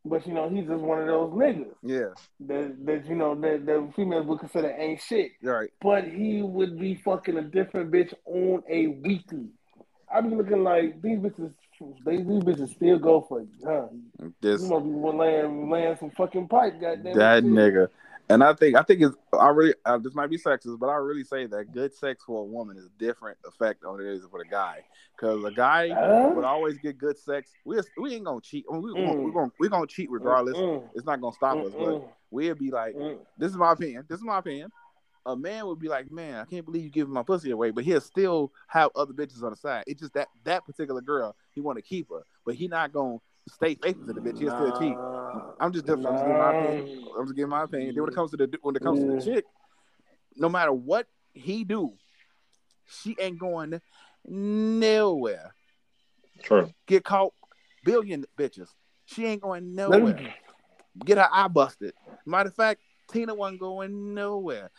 But 0.05 0.27
you 0.27 0.33
know, 0.33 0.49
he's 0.49 0.67
just 0.67 0.81
one 0.81 1.01
of 1.01 1.07
those 1.07 1.33
niggas. 1.33 1.75
Yeah. 1.83 2.15
That 2.47 2.77
that 2.87 3.07
you 3.07 3.17
know 3.17 3.35
that 3.35 3.67
the 3.67 3.93
females 3.95 4.27
would 4.27 4.41
consider 4.41 4.71
ain't 4.71 5.01
shit. 5.03 5.33
Right. 5.43 5.71
But 5.83 6.05
he 6.05 6.41
would 6.43 6.79
be 6.79 6.95
fucking 7.05 7.37
a 7.37 7.43
different 7.43 7.91
bitch 7.91 8.15
on 8.25 8.63
a 8.69 8.87
weekly. 8.87 9.49
I 10.13 10.21
be 10.21 10.35
looking 10.35 10.65
like 10.65 11.01
these 11.03 11.19
bitches. 11.19 11.53
They, 12.05 12.17
these 12.19 12.43
bitches 12.43 12.75
still 12.75 12.99
go 12.99 13.23
for 13.23 13.47
huh? 13.65 13.87
This, 14.41 14.63
you 14.63 14.69
must 14.69 14.85
be 14.85 15.19
laying 15.19 15.71
laying 15.71 15.97
some 15.97 16.11
fucking 16.11 16.49
pipe, 16.49 16.81
goddamn. 16.81 17.17
That 17.17 17.45
nigga. 17.45 17.89
And 18.31 18.45
I 18.45 18.55
think 18.55 18.77
I 18.77 18.83
think 18.83 19.03
it's 19.03 19.17
I 19.39 19.49
really 19.49 19.75
uh, 19.85 19.99
this 19.99 20.15
might 20.15 20.31
be 20.31 20.39
sexist, 20.39 20.79
but 20.79 20.87
I 20.89 20.95
really 20.97 21.25
say 21.25 21.47
that 21.47 21.73
good 21.73 21.93
sex 21.93 22.23
for 22.25 22.43
a 22.43 22.45
woman 22.45 22.77
is 22.77 22.87
a 22.87 22.91
different 22.99 23.39
effect 23.45 23.85
on 23.85 24.01
it 24.01 24.07
is 24.07 24.25
for 24.31 24.39
the 24.39 24.49
guy. 24.49 24.85
Because 25.17 25.45
a 25.45 25.51
guy 25.51 25.89
uh, 25.91 26.33
would 26.35 26.45
always 26.45 26.79
get 26.79 26.97
good 26.97 27.19
sex. 27.19 27.51
We 27.65 27.81
we 27.99 28.15
ain't 28.15 28.25
gonna 28.25 28.41
cheat. 28.41 28.67
I 28.71 28.75
mean, 28.75 28.83
we, 28.83 28.93
mm, 28.93 29.25
we're 29.25 29.33
gonna 29.33 29.51
we're 29.59 29.69
gonna 29.69 29.87
cheat 29.87 30.11
regardless. 30.11 30.57
Mm, 30.57 30.89
it's 30.95 31.07
not 31.07 31.21
gonna 31.21 31.35
stop 31.35 31.57
mm, 31.57 31.67
us. 31.67 31.73
But 31.77 32.17
we'd 32.31 32.57
be 32.57 32.71
like, 32.71 32.95
mm. 32.95 33.19
this 33.37 33.51
is 33.51 33.57
my 33.57 33.73
opinion. 33.73 34.05
This 34.09 34.19
is 34.19 34.25
my 34.25 34.39
opinion. 34.39 34.71
A 35.27 35.37
man 35.37 35.67
would 35.67 35.79
be 35.79 35.89
like, 35.89 36.11
man, 36.11 36.37
I 36.37 36.45
can't 36.45 36.65
believe 36.65 36.83
you 36.83 36.91
giving 36.91 37.13
my 37.13 37.23
pussy 37.23 37.51
away, 37.51 37.71
but 37.71 37.85
he'll 37.85 38.01
still 38.01 38.53
have 38.69 38.91
other 38.97 39.13
bitches 39.13 39.43
on 39.43 39.51
the 39.51 39.57
side. 39.57 39.85
It's 39.87 40.01
just 40.01 40.15
that 40.15 40.29
that 40.45 40.65
particular 40.65 41.01
girl, 41.03 41.37
he 41.53 41.61
want 41.61 41.77
to 41.77 41.83
keep 41.83 42.09
her, 42.11 42.23
but 42.47 42.55
he 42.55 42.69
not 42.69 42.93
gonna 42.93 43.19
stay 43.49 43.75
faithful 43.75 44.07
to 44.07 44.13
the 44.15 44.21
bitch. 44.21 44.39
He'll 44.39 44.57
still 44.57 44.79
cheat. 44.79 44.97
I'm 45.61 45.73
just 45.73 45.85
different. 45.87 46.07
I'm 46.07 46.15
just 46.15 46.25
giving 46.25 46.39
my 46.39 46.53
opinion. 46.53 47.09
I'm 47.19 47.27
just 47.27 47.37
giving 47.37 47.51
my 47.51 47.63
opinion. 47.65 47.95
Then 47.95 48.03
when 48.03 48.13
it 48.13 48.15
comes 48.15 48.31
to 48.31 48.37
the 48.39 48.59
when 48.63 48.77
it 48.77 48.83
comes 48.83 49.01
yeah. 49.01 49.07
to 49.07 49.13
the 49.13 49.23
chick, 49.23 49.45
no 50.37 50.49
matter 50.49 50.73
what 50.73 51.07
he 51.35 51.65
do, 51.65 51.93
she 52.87 53.17
ain't 53.21 53.39
going 53.39 53.81
nowhere. 54.25 55.55
True. 56.43 56.73
Get 56.87 57.05
caught 57.05 57.35
billion 57.85 58.25
bitches. 58.39 58.69
She 59.05 59.27
ain't 59.27 59.43
going 59.43 59.75
nowhere. 59.75 60.35
Get 61.05 61.19
her 61.19 61.29
eye 61.31 61.49
busted. 61.49 61.95
Matter 62.27 62.49
of 62.49 62.55
fact, 62.55 62.81
Tina 63.13 63.35
wasn't 63.35 63.61
going 63.61 64.15
nowhere. 64.15 64.71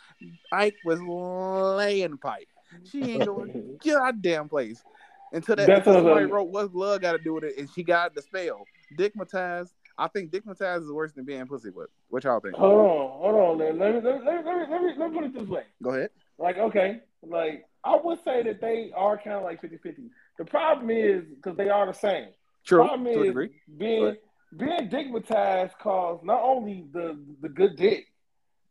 Ike 0.51 0.77
was 0.85 1.01
laying 1.01 2.17
pipe. 2.17 2.47
She 2.89 3.13
ain't 3.13 3.25
going 3.25 3.79
goddamn 3.85 4.49
place. 4.49 4.83
Until 5.33 5.55
that 5.55 5.85
somebody 5.85 6.25
wrote 6.25 6.49
what's 6.49 6.73
love 6.73 7.01
got 7.01 7.13
to 7.13 7.17
do 7.17 7.33
with 7.33 7.45
it, 7.45 7.57
and 7.57 7.69
she 7.73 7.83
got 7.83 8.13
the 8.13 8.21
spell. 8.21 8.65
Dickmatized. 8.97 9.69
I 9.97 10.07
think 10.07 10.31
dickmatized 10.31 10.83
is 10.83 10.91
worse 10.91 11.13
than 11.13 11.23
being 11.23 11.45
pussy 11.47 11.69
whipped. 11.69 11.93
What 12.09 12.23
y'all 12.25 12.39
think? 12.41 12.55
Hold 12.55 12.79
on, 12.79 13.19
hold 13.19 13.35
on. 13.35 13.57
Let 13.57 13.75
me 13.75 13.79
let 13.79 13.93
me 13.93 14.01
let 14.01 14.19
me, 14.19 14.25
let 14.25 14.35
me, 14.35 14.65
let 14.69 14.81
me, 14.81 14.93
let 14.97 15.11
me 15.11 15.17
put 15.17 15.25
it 15.25 15.33
this 15.33 15.47
way. 15.47 15.63
Go 15.81 15.91
ahead. 15.91 16.09
Like 16.37 16.57
okay, 16.57 17.01
like 17.23 17.65
I 17.83 17.97
would 18.01 18.19
say 18.23 18.43
that 18.43 18.59
they 18.59 18.91
are 18.95 19.17
kind 19.17 19.37
of 19.37 19.43
like 19.43 19.61
50-50. 19.61 20.09
The 20.37 20.45
problem 20.45 20.89
is 20.89 21.23
because 21.35 21.57
they 21.57 21.69
are 21.69 21.85
the 21.85 21.93
same. 21.93 22.27
True. 22.65 22.79
The 22.79 22.87
problem 22.87 23.07
is 23.07 23.49
being 23.77 24.15
being 24.57 24.89
dickmatized 24.89 25.77
cause 25.79 26.19
not 26.23 26.41
only 26.41 26.85
the 26.91 27.17
the 27.41 27.49
good 27.49 27.77
dick, 27.77 28.07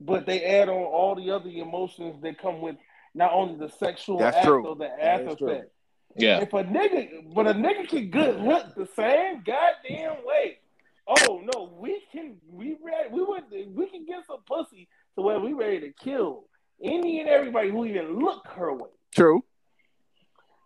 but 0.00 0.26
they 0.26 0.42
add 0.42 0.68
on 0.68 0.82
all 0.82 1.14
the 1.14 1.30
other 1.30 1.48
emotions 1.50 2.22
that 2.22 2.38
come 2.38 2.60
with 2.60 2.76
not 3.14 3.32
only 3.32 3.58
the 3.58 3.72
sexual 3.74 4.18
That's 4.18 4.36
act 4.36 4.46
true. 4.46 4.66
or 4.66 4.76
the 4.76 4.88
after 4.88 5.44
effect. 5.44 5.72
Yeah. 6.16 6.40
If 6.40 6.52
a 6.52 6.64
nigga, 6.64 7.32
but 7.34 7.46
a 7.46 7.54
nigga 7.54 7.88
can 7.88 8.10
good 8.10 8.40
hook 8.40 8.74
the 8.76 8.88
same 8.96 9.42
goddamn 9.44 10.24
way. 10.24 10.58
Oh 11.06 11.42
no, 11.54 11.72
we 11.78 12.02
can 12.12 12.36
we 12.50 12.76
ready 12.82 13.08
we 13.10 13.22
would 13.22 13.44
we 13.50 13.88
can 13.88 14.06
get 14.06 14.26
some 14.26 14.40
pussy 14.46 14.88
to 15.16 15.22
where 15.22 15.40
we 15.40 15.52
ready 15.52 15.80
to 15.80 15.92
kill 15.92 16.44
any 16.82 17.20
and 17.20 17.28
everybody 17.28 17.70
who 17.70 17.84
even 17.84 18.18
look 18.18 18.46
her 18.48 18.72
way. 18.72 18.90
True. 19.14 19.44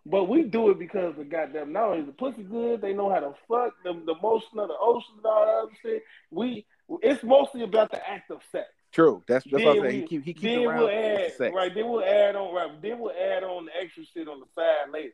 But 0.05 0.25
we 0.25 0.43
do 0.43 0.69
it 0.69 0.77
because 0.77 1.15
the 1.17 1.23
goddamn 1.23 1.73
not 1.73 1.89
only 1.89 2.03
the 2.03 2.11
pussy 2.11 2.43
good, 2.43 2.81
they 2.81 2.93
know 2.93 3.09
how 3.09 3.19
to 3.19 3.33
fuck 3.47 3.73
the 3.83 3.93
the 4.05 4.15
motion 4.21 4.59
of 4.59 4.67
the 4.67 4.77
ocean 4.79 5.15
and 5.17 5.25
all 5.25 5.45
that 5.45 5.63
other 5.63 5.71
shit. 5.81 6.03
We 6.31 6.65
it's 7.01 7.23
mostly 7.23 7.63
about 7.63 7.91
the 7.91 8.07
act 8.07 8.29
of 8.29 8.41
sex. 8.51 8.67
True. 8.95 9.21
That's 9.27 9.43
that's 9.51 9.61
what 9.65 9.75
I'm 9.77 9.83
saying. 9.83 10.01
He 10.03 10.07
keep 10.07 10.23
he 10.23 10.33
keeps 10.33 10.43
Then 10.43 10.65
around 10.67 10.79
we'll 10.79 10.89
add 10.89 11.33
sex. 11.33 11.53
right. 11.53 11.73
Then 11.75 11.89
we'll 11.89 12.01
add 12.05 12.37
on 12.37 12.55
right. 12.55 12.81
Then 12.81 12.97
we'll 12.99 13.11
add 13.11 13.43
on 13.43 13.65
the 13.65 13.71
extra 13.77 14.05
shit 14.05 14.29
on 14.29 14.39
the 14.39 14.45
side 14.55 14.89
later. 14.93 15.13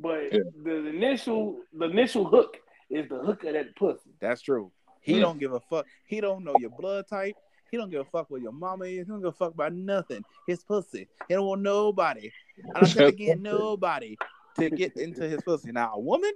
But 0.00 0.32
Yeah. 0.32 0.40
the 0.64 0.86
initial 0.88 1.60
the 1.72 1.84
initial 1.84 2.24
hook 2.24 2.56
is 2.90 3.08
the 3.08 3.18
hook 3.18 3.44
of 3.44 3.52
that 3.52 3.76
pussy. 3.76 4.10
That's 4.20 4.42
true. 4.42 4.72
He 5.02 5.14
Mm. 5.14 5.20
don't 5.20 5.38
give 5.38 5.52
a 5.52 5.60
fuck. 5.60 5.86
He 6.08 6.20
don't 6.20 6.42
know 6.42 6.56
your 6.58 6.70
blood 6.70 7.06
type. 7.08 7.36
He 7.70 7.76
don't 7.76 7.90
give 7.90 8.00
a 8.00 8.04
fuck 8.04 8.28
what 8.28 8.42
your 8.42 8.50
mama 8.52 8.86
is. 8.86 8.98
He 8.98 9.04
don't 9.04 9.20
give 9.20 9.28
a 9.28 9.32
fuck 9.32 9.54
about 9.54 9.72
nothing. 9.72 10.24
His 10.48 10.64
pussy. 10.64 11.06
He 11.28 11.34
don't 11.34 11.46
want 11.46 11.62
nobody. 11.62 12.28
And 12.74 12.76
I 12.76 12.86
said 12.88 13.06
again, 13.06 13.40
nobody 13.42 14.16
to 14.58 14.68
get 14.68 14.96
into 14.96 15.28
his 15.28 15.40
pussy. 15.42 15.70
Now 15.70 15.92
a 15.94 16.00
woman, 16.00 16.32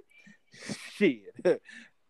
shit. 0.93 1.23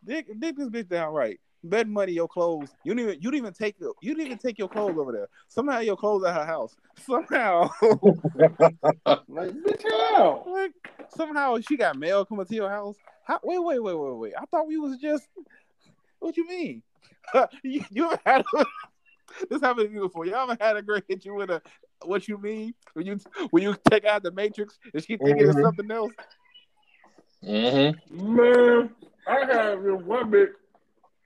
Dick, 0.06 0.28
dick 0.40 0.56
this 0.56 0.70
bitch 0.70 0.88
down 0.88 1.12
right. 1.14 1.40
Bet 1.70 1.88
money 1.88 2.14
your 2.14 2.28
clothes. 2.28 2.76
You 2.84 2.94
didn't 2.94 3.10
even 3.10 3.22
you 3.22 3.32
didn't 3.32 3.44
even 3.46 3.54
take 3.54 3.80
your 3.80 3.94
you 4.02 4.14
didn't 4.14 4.26
even 4.28 4.38
take 4.38 4.58
your 4.58 4.70
clothes 4.70 4.98
over 4.98 5.12
there. 5.12 5.28
Somehow 5.48 5.80
your 5.80 5.98
clothes 5.98 6.26
at 6.26 6.36
her 6.36 6.46
house. 6.46 6.76
Somehow 7.06 7.70
Like 9.30 9.52
bitch 9.52 9.86
out. 10.16 10.48
like, 10.48 10.72
somehow 11.16 11.60
she 11.60 11.78
got 11.78 11.98
mail 11.98 12.26
coming 12.26 12.46
to 12.46 12.56
your 12.56 12.70
house. 12.70 12.96
How, 13.24 13.40
wait, 13.44 13.60
wait, 13.60 13.80
wait, 13.80 13.94
wait, 13.98 14.18
wait. 14.18 14.34
I 14.38 14.46
thought 14.46 14.68
we 14.68 14.78
was 14.78 14.98
just. 14.98 15.28
What 16.20 16.36
you 16.38 16.48
mean? 16.48 16.82
you, 17.64 17.84
you 17.92 18.06
ever 18.06 18.20
had 18.26 18.44
a, 18.56 18.66
this 19.50 19.62
happened 19.62 19.90
to 19.90 19.94
you 19.94 20.02
before? 20.02 20.26
You 20.26 20.34
ever 20.36 20.58
had 20.60 20.78
a 20.78 20.82
girl 20.82 21.02
hit 21.08 21.26
you 21.26 21.36
with 21.36 21.50
a 21.50 21.62
what 22.06 22.28
you 22.28 22.38
mean 22.38 22.74
when 22.94 23.06
you 23.06 23.20
when 23.52 23.64
you 23.64 23.76
take 23.90 24.06
out 24.06 24.24
the 24.24 24.32
matrix 24.32 24.78
and 24.94 25.04
she 25.04 25.18
thinking 25.18 25.48
it's 25.48 25.58
Mhm. 25.58 25.64
something 25.64 25.92
else? 25.92 26.14
Mm-hmm. 27.44 28.36
Man, 28.36 28.90
I 29.28 29.40
had 29.46 29.84
this 29.84 30.02
one 30.04 30.32
bit. 30.32 30.50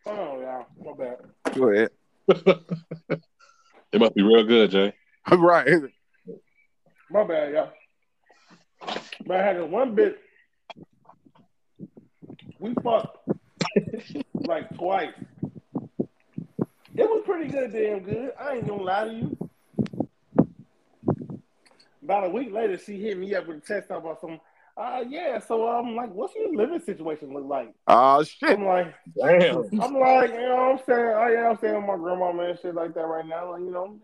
Oh 0.05 0.39
yeah, 0.39 0.63
my 0.83 0.93
bad. 0.93 1.17
Go 1.55 1.69
ahead. 1.69 1.89
It 3.91 3.99
must 3.99 4.15
be 4.15 4.23
real 4.23 4.45
good, 4.45 4.71
Jay. 4.71 4.93
right. 5.31 5.67
My 7.09 7.23
bad, 7.25 7.53
yeah. 7.53 7.67
But 9.25 9.37
I 9.37 9.43
had 9.43 9.57
this 9.57 9.69
one 9.69 9.95
bit. 9.95 10.17
We 12.59 12.73
fucked 12.81 13.17
like 14.33 14.75
twice. 14.77 15.13
It 16.95 17.09
was 17.09 17.23
pretty 17.25 17.49
good, 17.49 17.73
damn 17.73 17.99
good. 17.99 18.31
I 18.39 18.55
ain't 18.55 18.67
gonna 18.67 18.83
lie 18.83 19.05
to 19.05 19.13
you. 19.13 19.37
About 22.03 22.25
a 22.25 22.29
week 22.29 22.51
later, 22.51 22.77
she 22.77 22.99
hit 22.99 23.17
me 23.17 23.35
up 23.35 23.47
with 23.47 23.57
a 23.57 23.61
text 23.61 23.91
about 23.91 24.21
some. 24.21 24.39
Uh, 24.81 25.03
yeah. 25.07 25.39
So 25.39 25.67
I'm 25.67 25.95
like, 25.95 26.11
what's 26.11 26.33
your 26.33 26.51
living 26.55 26.81
situation 26.81 27.33
look 27.33 27.45
like? 27.45 27.71
Oh 27.87 28.23
shit. 28.23 28.49
I'm 28.57 28.65
like, 28.65 28.93
Damn. 29.15 29.57
I'm 29.79 29.93
like, 29.93 30.31
you 30.31 30.39
know, 30.39 30.55
what 30.55 30.71
I'm 30.71 30.79
saying, 30.87 31.13
oh 31.15 31.27
yeah, 31.31 31.49
I'm 31.49 31.57
staying 31.57 31.75
with 31.75 31.85
my 31.85 31.97
grandma 31.97 32.29
and 32.31 32.59
shit 32.59 32.73
like 32.73 32.95
that 32.95 33.05
right 33.05 33.25
now. 33.25 33.51
Like, 33.51 33.61
you 33.61 33.71
know, 33.71 33.99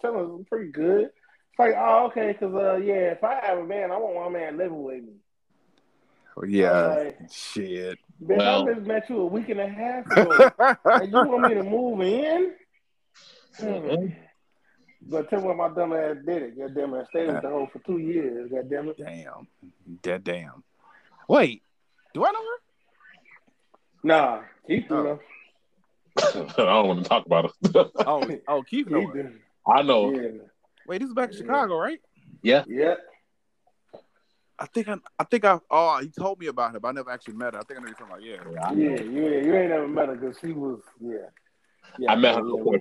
telling 0.00 0.20
us 0.20 0.30
I'm 0.38 0.44
pretty 0.44 0.70
good. 0.70 1.06
It's 1.06 1.58
like, 1.58 1.74
oh, 1.76 2.06
okay, 2.06 2.32
because 2.32 2.54
uh, 2.54 2.76
yeah, 2.76 3.10
if 3.10 3.24
I 3.24 3.40
have 3.44 3.58
a 3.58 3.64
man, 3.64 3.90
I 3.90 3.96
want 3.96 4.32
my 4.32 4.38
man 4.38 4.56
living 4.56 4.82
with 4.82 5.02
me. 5.02 5.12
Oh, 6.36 6.44
yeah. 6.44 6.86
Like, 6.86 7.18
Shit. 7.32 7.98
bitch, 8.22 8.38
Well- 8.38 8.68
I 8.68 8.74
just 8.74 8.86
met 8.86 9.10
you 9.10 9.18
a 9.18 9.26
week 9.26 9.48
and 9.48 9.60
a 9.60 9.68
half 9.68 10.06
ago, 10.06 10.50
and 10.84 11.10
you 11.10 11.18
want 11.24 11.48
me 11.48 11.54
to 11.54 11.64
move 11.64 12.00
in? 12.02 12.52
Hmm. 13.58 14.06
But 15.10 15.28
tell 15.28 15.40
me 15.40 15.48
what 15.48 15.56
my 15.56 15.68
dumb 15.70 15.92
ass 15.92 16.18
did 16.24 16.42
it. 16.42 16.58
God 16.58 16.72
damn 16.74 16.94
it, 16.94 17.00
I 17.00 17.04
stayed 17.06 17.26
with 17.26 17.42
the 17.42 17.48
hoe 17.48 17.68
for 17.72 17.80
two 17.80 17.98
years. 17.98 18.48
God 18.48 18.70
damn 18.70 18.88
it. 18.88 18.96
damn. 18.96 19.48
Dead 20.02 20.22
damn. 20.22 20.62
Wait. 21.28 21.62
Do 22.14 22.24
I 22.24 22.30
know 22.30 22.38
her? 22.38 22.60
Nah, 24.04 24.42
he 24.66 24.82
threw 24.82 25.08
Oh. 25.08 25.20
I 26.58 26.64
don't 26.64 26.88
want 26.88 27.02
to 27.02 27.08
talk 27.08 27.26
about 27.26 27.46
it. 27.46 27.52
Oh, 28.06 28.30
oh, 28.46 28.62
Keith 28.62 28.86
He 28.86 28.94
know 28.94 29.08
her. 29.08 29.22
did. 29.22 29.32
I 29.66 29.82
know. 29.82 30.12
Yeah. 30.12 30.28
Wait, 30.86 31.00
this 31.00 31.08
is 31.08 31.14
back 31.14 31.30
in 31.30 31.36
Chicago, 31.36 31.76
right? 31.76 32.00
Yeah. 32.42 32.64
Yeah. 32.68 32.94
I 34.58 34.66
think 34.66 34.88
I, 34.88 34.96
I 35.18 35.24
think 35.24 35.44
I. 35.44 35.58
Oh, 35.70 35.98
he 36.00 36.08
told 36.08 36.38
me 36.38 36.46
about 36.46 36.72
her, 36.72 36.80
but 36.80 36.88
I 36.88 36.92
never 36.92 37.10
actually 37.10 37.34
met 37.34 37.54
her. 37.54 37.60
I 37.60 37.62
think 37.64 37.80
I 37.80 37.82
know 37.82 37.88
you're 37.88 37.94
talking 37.94 38.12
about. 38.12 38.22
Yeah. 38.22 38.74
Yeah, 38.76 39.02
you 39.02 39.28
ain't, 39.28 39.46
you 39.46 39.54
ain't 39.56 39.70
never 39.70 39.88
met 39.88 40.08
her 40.08 40.16
because 40.16 40.36
she 40.40 40.52
was, 40.52 40.80
yeah. 41.00 41.16
yeah 41.98 42.12
I 42.12 42.16
met 42.16 42.36
her 42.36 42.42
yeah, 42.44 42.56
before. 42.56 42.78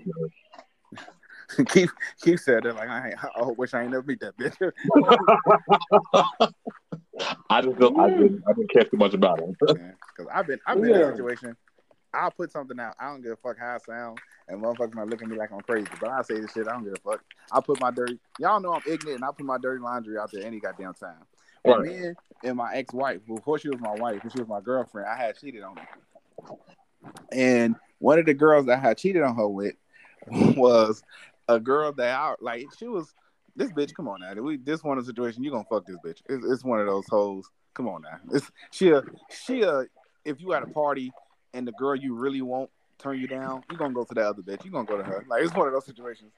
Keith, 1.70 1.92
Keith 2.22 2.40
said 2.42 2.64
that 2.64 2.76
like 2.76 2.90
I, 2.90 3.14
I 3.36 3.44
wish 3.58 3.74
I 3.74 3.82
ain't 3.82 3.92
never 3.92 4.04
meet 4.04 4.20
that 4.20 4.38
bitch. 4.38 4.56
I 7.50 7.62
just 7.62 7.78
don't, 7.80 8.00
I 8.00 8.10
didn't, 8.10 8.44
I 8.48 8.54
didn't 8.54 8.72
care 8.72 8.84
too 8.84 8.98
much 8.98 9.14
about 9.14 9.40
it. 9.40 9.50
Because 9.60 9.86
I've 10.34 10.48
been 10.48 10.60
I've 10.66 10.76
been 10.82 10.86
in 10.94 11.00
Yeah. 11.00 11.08
a 11.08 11.12
situation. 11.12 11.56
I'll 12.14 12.32
put 12.32 12.52
something 12.52 12.80
out. 12.80 12.96
I 13.00 13.08
don't 13.10 13.22
give 13.22 13.34
a 13.34 13.36
fuck 13.36 13.58
how 13.60 13.76
it 13.76 13.84
sound, 13.86 14.20
and 14.48 14.62
motherfuckers 14.64 14.96
might 14.96 15.08
look 15.08 15.22
at 15.22 15.28
me 15.28 15.38
like 15.38 15.52
I'm 15.52 15.62
crazy. 15.62 15.88
But 16.00 16.10
I 16.10 16.22
say 16.24 16.40
this 16.40 16.52
shit. 16.54 16.68
I 16.68 16.72
don't 16.72 16.84
give 16.84 16.94
a 16.94 17.12
fuck. 17.12 17.22
I 17.52 17.62
put 17.62 17.80
my 17.80 17.92
dirty. 17.92 18.20
Y'all 18.40 18.60
know 18.60 18.74
I'm 18.74 18.82
ignorant, 18.88 19.18
and 19.18 19.24
I 19.26 19.28
put 19.28 19.46
my 19.46 19.58
dirty 19.60 19.82
laundry 19.82 20.18
out 20.18 20.32
there 20.32 20.44
any 20.44 20.60
goddamn 20.60 20.94
time. 20.96 21.26
And 21.66 21.76
Right. 21.76 21.84
me 21.84 22.14
and 22.44 22.58
my 22.58 22.74
ex-wife, 22.74 23.20
before 23.28 23.60
she 23.60 23.70
was 23.70 23.80
my 23.80 23.94
wife, 23.96 24.24
when 24.24 24.32
she 24.32 24.40
was 24.40 24.48
my 24.48 24.62
girlfriend, 24.62 25.08
I 25.08 25.16
had 25.18 25.38
cheated 25.38 25.62
on 25.62 25.78
her. 25.78 25.88
And 27.32 27.76
one 28.00 28.18
of 28.18 28.26
the 28.26 28.34
girls 28.34 28.66
that 28.66 28.80
I 28.80 28.82
had 28.82 28.98
cheated 28.98 29.22
on 29.22 29.36
her 29.36 29.48
with 29.48 29.76
was 30.32 31.04
a 31.50 31.60
girl 31.60 31.92
that 31.94 32.16
I 32.16 32.36
like. 32.40 32.70
She 32.78 32.88
was 32.88 33.14
this 33.56 33.72
bitch. 33.72 33.94
Come 33.94 34.08
on 34.08 34.22
now, 34.22 34.42
we 34.42 34.58
this 34.58 34.84
one 34.84 34.98
of 34.98 35.06
the 35.06 35.10
situation. 35.10 35.44
You 35.44 35.52
gonna 35.52 35.66
fuck 35.70 35.86
this 35.86 35.98
bitch? 35.98 36.22
It's, 36.30 36.46
it's 36.46 36.64
one 36.64 36.80
of 36.80 36.86
those 36.86 37.08
hoes. 37.10 37.50
Come 37.74 37.88
on 37.90 38.04
now. 38.04 38.20
It's 38.32 38.50
she 38.72 38.92
a 38.92 39.02
she 39.30 39.64
a. 39.64 39.86
If 40.24 40.40
you 40.40 40.54
at 40.54 40.64
a 40.64 40.68
party 40.68 41.12
and 41.54 41.68
the 41.68 41.72
girl 41.72 41.96
you 41.96 42.14
really 42.14 42.42
want 42.42 42.70
turn 43.00 43.20
you 43.20 43.28
down, 43.28 43.64
you 43.72 43.78
gonna 43.78 43.94
go 43.94 44.04
to 44.04 44.14
the 44.14 44.22
other 44.22 44.42
bitch. 44.42 44.64
You 44.64 44.72
gonna 44.72 44.86
go 44.86 44.98
to 44.98 45.04
her. 45.04 45.26
Like 45.28 45.44
it's 45.44 45.54
one 45.54 45.68
of 45.68 45.74
those 45.74 45.86
situations. 45.86 46.32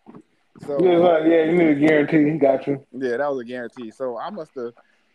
So 0.65 0.81
Yeah, 0.81 0.97
like, 0.97 1.23
yeah, 1.25 1.43
you 1.43 1.57
need 1.57 1.69
a 1.69 1.75
guarantee. 1.75 2.37
Got 2.37 2.67
you. 2.67 2.85
yeah, 2.93 3.17
that 3.17 3.29
was 3.29 3.41
a 3.41 3.45
guarantee. 3.45 3.91
So 3.91 4.17
I 4.17 4.29
must 4.29 4.51
have 4.55 4.71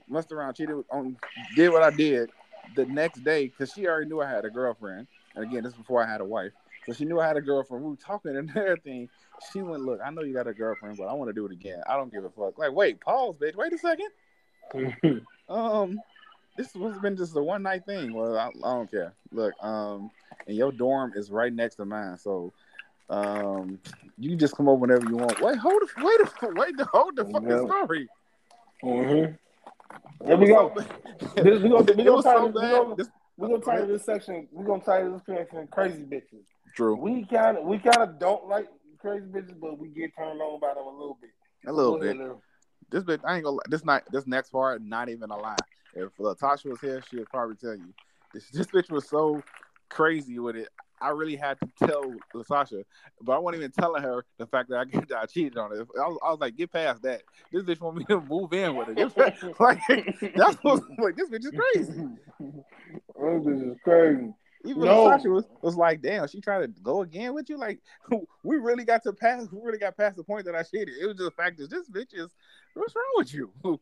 must 0.09 0.31
around 0.31 0.55
cheated 0.55 0.77
on 0.91 1.17
did 1.55 1.71
what 1.71 1.83
I 1.83 1.91
did 1.91 2.31
the 2.75 2.85
next 2.87 3.25
day 3.25 3.47
because 3.47 3.73
she 3.73 3.87
already 3.87 4.09
knew 4.09 4.21
I 4.21 4.29
had 4.29 4.45
a 4.45 4.51
girlfriend. 4.51 5.07
And 5.35 5.45
again, 5.45 5.63
this 5.63 5.73
is 5.73 5.79
before 5.79 6.05
I 6.05 6.11
had 6.11 6.21
a 6.21 6.25
wife. 6.25 6.53
So 6.87 6.93
she 6.93 7.05
knew 7.05 7.19
I 7.21 7.27
had 7.27 7.37
a 7.37 7.41
girlfriend. 7.41 7.85
We 7.85 7.91
were 7.91 7.97
talking 7.97 8.37
and 8.37 8.51
everything. 8.57 9.09
She 9.53 9.61
went, 9.61 9.83
look, 9.83 10.01
I 10.05 10.11
know 10.11 10.23
you 10.23 10.33
got 10.33 10.47
a 10.47 10.55
girlfriend, 10.55 10.97
but 10.97 11.05
I 11.09 11.13
want 11.13 11.29
to 11.29 11.33
do 11.35 11.45
it 11.47 11.53
again. 11.53 11.83
I 11.89 11.97
don't 11.97 12.13
give 12.13 12.25
a 12.25 12.31
fuck. 12.31 12.59
Like, 12.59 12.73
wait, 12.73 13.01
pause, 13.01 13.37
bitch. 13.37 13.57
Wait 13.57 13.73
a 13.73 13.79
second. 13.79 15.23
Um, 15.49 16.01
this 16.57 16.75
was 16.75 16.99
been 16.99 17.17
just 17.17 17.37
a 17.37 17.41
one 17.41 17.63
night 17.63 17.85
thing. 17.87 18.13
Well, 18.13 18.37
I, 18.37 18.49
I 18.49 18.75
don't 18.75 18.91
care. 18.91 19.13
Look, 19.31 19.55
um, 19.63 20.11
and 20.49 20.57
your 20.57 20.73
dorm 20.73 21.13
is 21.15 21.31
right 21.31 21.53
next 21.53 21.77
to 21.77 21.85
mine, 21.85 22.17
so 22.19 22.53
um, 23.09 23.79
you 24.19 24.31
can 24.31 24.39
just 24.41 24.57
come 24.57 24.69
over 24.69 24.81
whenever 24.81 25.07
you 25.07 25.15
want. 25.17 25.41
Wait, 25.41 25.57
hold 25.57 25.83
the 25.83 26.05
wait, 26.05 26.57
wait, 26.57 26.77
the, 26.77 26.85
hold 26.87 27.15
the 27.15 27.25
fucking 27.27 27.49
Yeah. 27.49 27.59
story. 27.61 28.09
mm-hmm. 28.83 30.27
There 30.27 30.37
we 30.37 30.47
go. 30.49 30.73
This, 31.37 31.63
we 31.63 31.69
gonna, 31.69 31.85
we 31.85 31.95
gonna 31.95 32.13
was 32.13 32.25
so 32.25 32.33
title, 32.33 32.49
we 32.49 32.53
gonna, 32.61 32.97
This- 32.97 33.09
we 33.37 33.47
gonna 33.49 33.61
title 33.61 33.87
this 33.87 34.05
section. 34.05 34.49
We're 34.51 34.65
gonna 34.65 34.83
title 34.83 35.13
this 35.13 35.23
section 35.27 35.69
"Crazy 35.71 36.03
Bitches." 36.03 36.43
True, 36.77 36.95
We 36.95 37.25
kind 37.25 37.57
of, 37.57 37.65
we 37.65 37.79
kind 37.79 38.03
of 38.03 38.19
don't 38.19 38.49
like 38.49 38.69
crazy 39.01 39.25
bitches, 39.27 39.59
but 39.59 39.79
we 39.79 39.89
get 39.89 40.15
turned 40.17 40.41
on 40.43 40.61
by 40.61 40.75
them 40.75 40.85
a 40.85 40.91
little 40.91 41.19
bit. 41.21 41.31
a 41.67 41.73
little 41.73 41.99
bit. 41.99 42.19
This 42.91 43.03
bit, 43.03 43.21
I 43.25 43.37
ain't 43.37 43.45
gonna. 43.45 43.59
This 43.69 43.85
night, 43.85 44.03
this 44.13 44.27
next 44.27 44.51
part, 44.51 44.83
not 44.83 45.09
even 45.09 45.31
a 45.31 45.37
lie. 45.37 45.57
If 45.95 46.15
Latasha 46.19 46.67
was 46.67 46.81
here, 46.81 47.03
she 47.09 47.17
would 47.17 47.31
probably 47.31 47.57
tell 47.57 47.75
you. 47.75 47.95
This, 48.35 48.51
this 48.51 48.67
bitch 48.67 48.91
was 48.91 49.09
so 49.09 49.43
crazy 49.89 50.39
with 50.39 50.57
it. 50.57 50.69
I 51.01 51.09
really 51.09 51.37
had 51.37 51.59
to 51.61 51.87
tell 51.87 52.15
Latasha, 52.35 52.85
but 53.23 53.33
I 53.33 53.39
wasn't 53.39 53.63
even 53.63 53.73
telling 53.73 54.03
her 54.03 54.25
the 54.39 54.47
fact 54.47 54.69
that 54.69 54.79
I, 54.79 54.85
that 55.09 55.19
I 55.19 55.27
cheated 55.27 55.57
on 55.57 55.71
her. 55.71 55.87
I 55.99 56.09
was, 56.09 56.19
I 56.23 56.31
was 56.31 56.41
like, 56.41 56.57
get 56.57 56.73
past 56.73 57.03
that. 57.03 57.23
This 57.51 57.63
bitch 57.63 57.81
want 57.81 57.97
me 57.97 58.05
to 58.05 58.21
move 58.21 58.53
in 58.53 58.77
with 58.77 58.89
her. 58.89 58.95
Get 58.95 59.17
like 59.61 59.81
that's 60.37 60.57
what 60.63 60.83
like 60.99 61.17
this 61.17 61.31
bitch 61.31 61.45
is 61.47 61.53
crazy. 61.75 62.05
this 63.19 63.61
is 63.63 63.77
crazy. 63.83 64.33
Even 64.67 64.85
No. 64.85 65.07
Latasha 65.07 65.33
was, 65.33 65.45
was 65.63 65.77
like, 65.77 66.03
damn, 66.03 66.27
she 66.29 66.41
tried 66.41 66.61
to 66.61 66.81
go 66.83 67.03
again 67.03 67.35
with 67.35 67.49
you. 67.49 67.59
Like 67.59 67.81
we 68.43 68.57
really 68.57 68.85
got 68.85 69.03
to 69.05 69.13
pass. 69.13 69.47
We 69.51 69.61
really 69.63 69.79
got 69.79 69.97
past 69.97 70.17
the 70.17 70.25
point 70.25 70.45
that 70.47 70.55
I 70.55 70.63
cheated. 70.63 70.95
It 71.01 71.07
was 71.07 71.17
just 71.17 71.31
the 71.37 71.43
fact 71.43 71.59
that 71.59 71.71
this 71.71 71.89
bitch 71.89 72.15
is. 72.15 72.31
What's 72.75 72.95
wrong 72.95 73.05
with 73.17 73.33
you? 73.33 73.53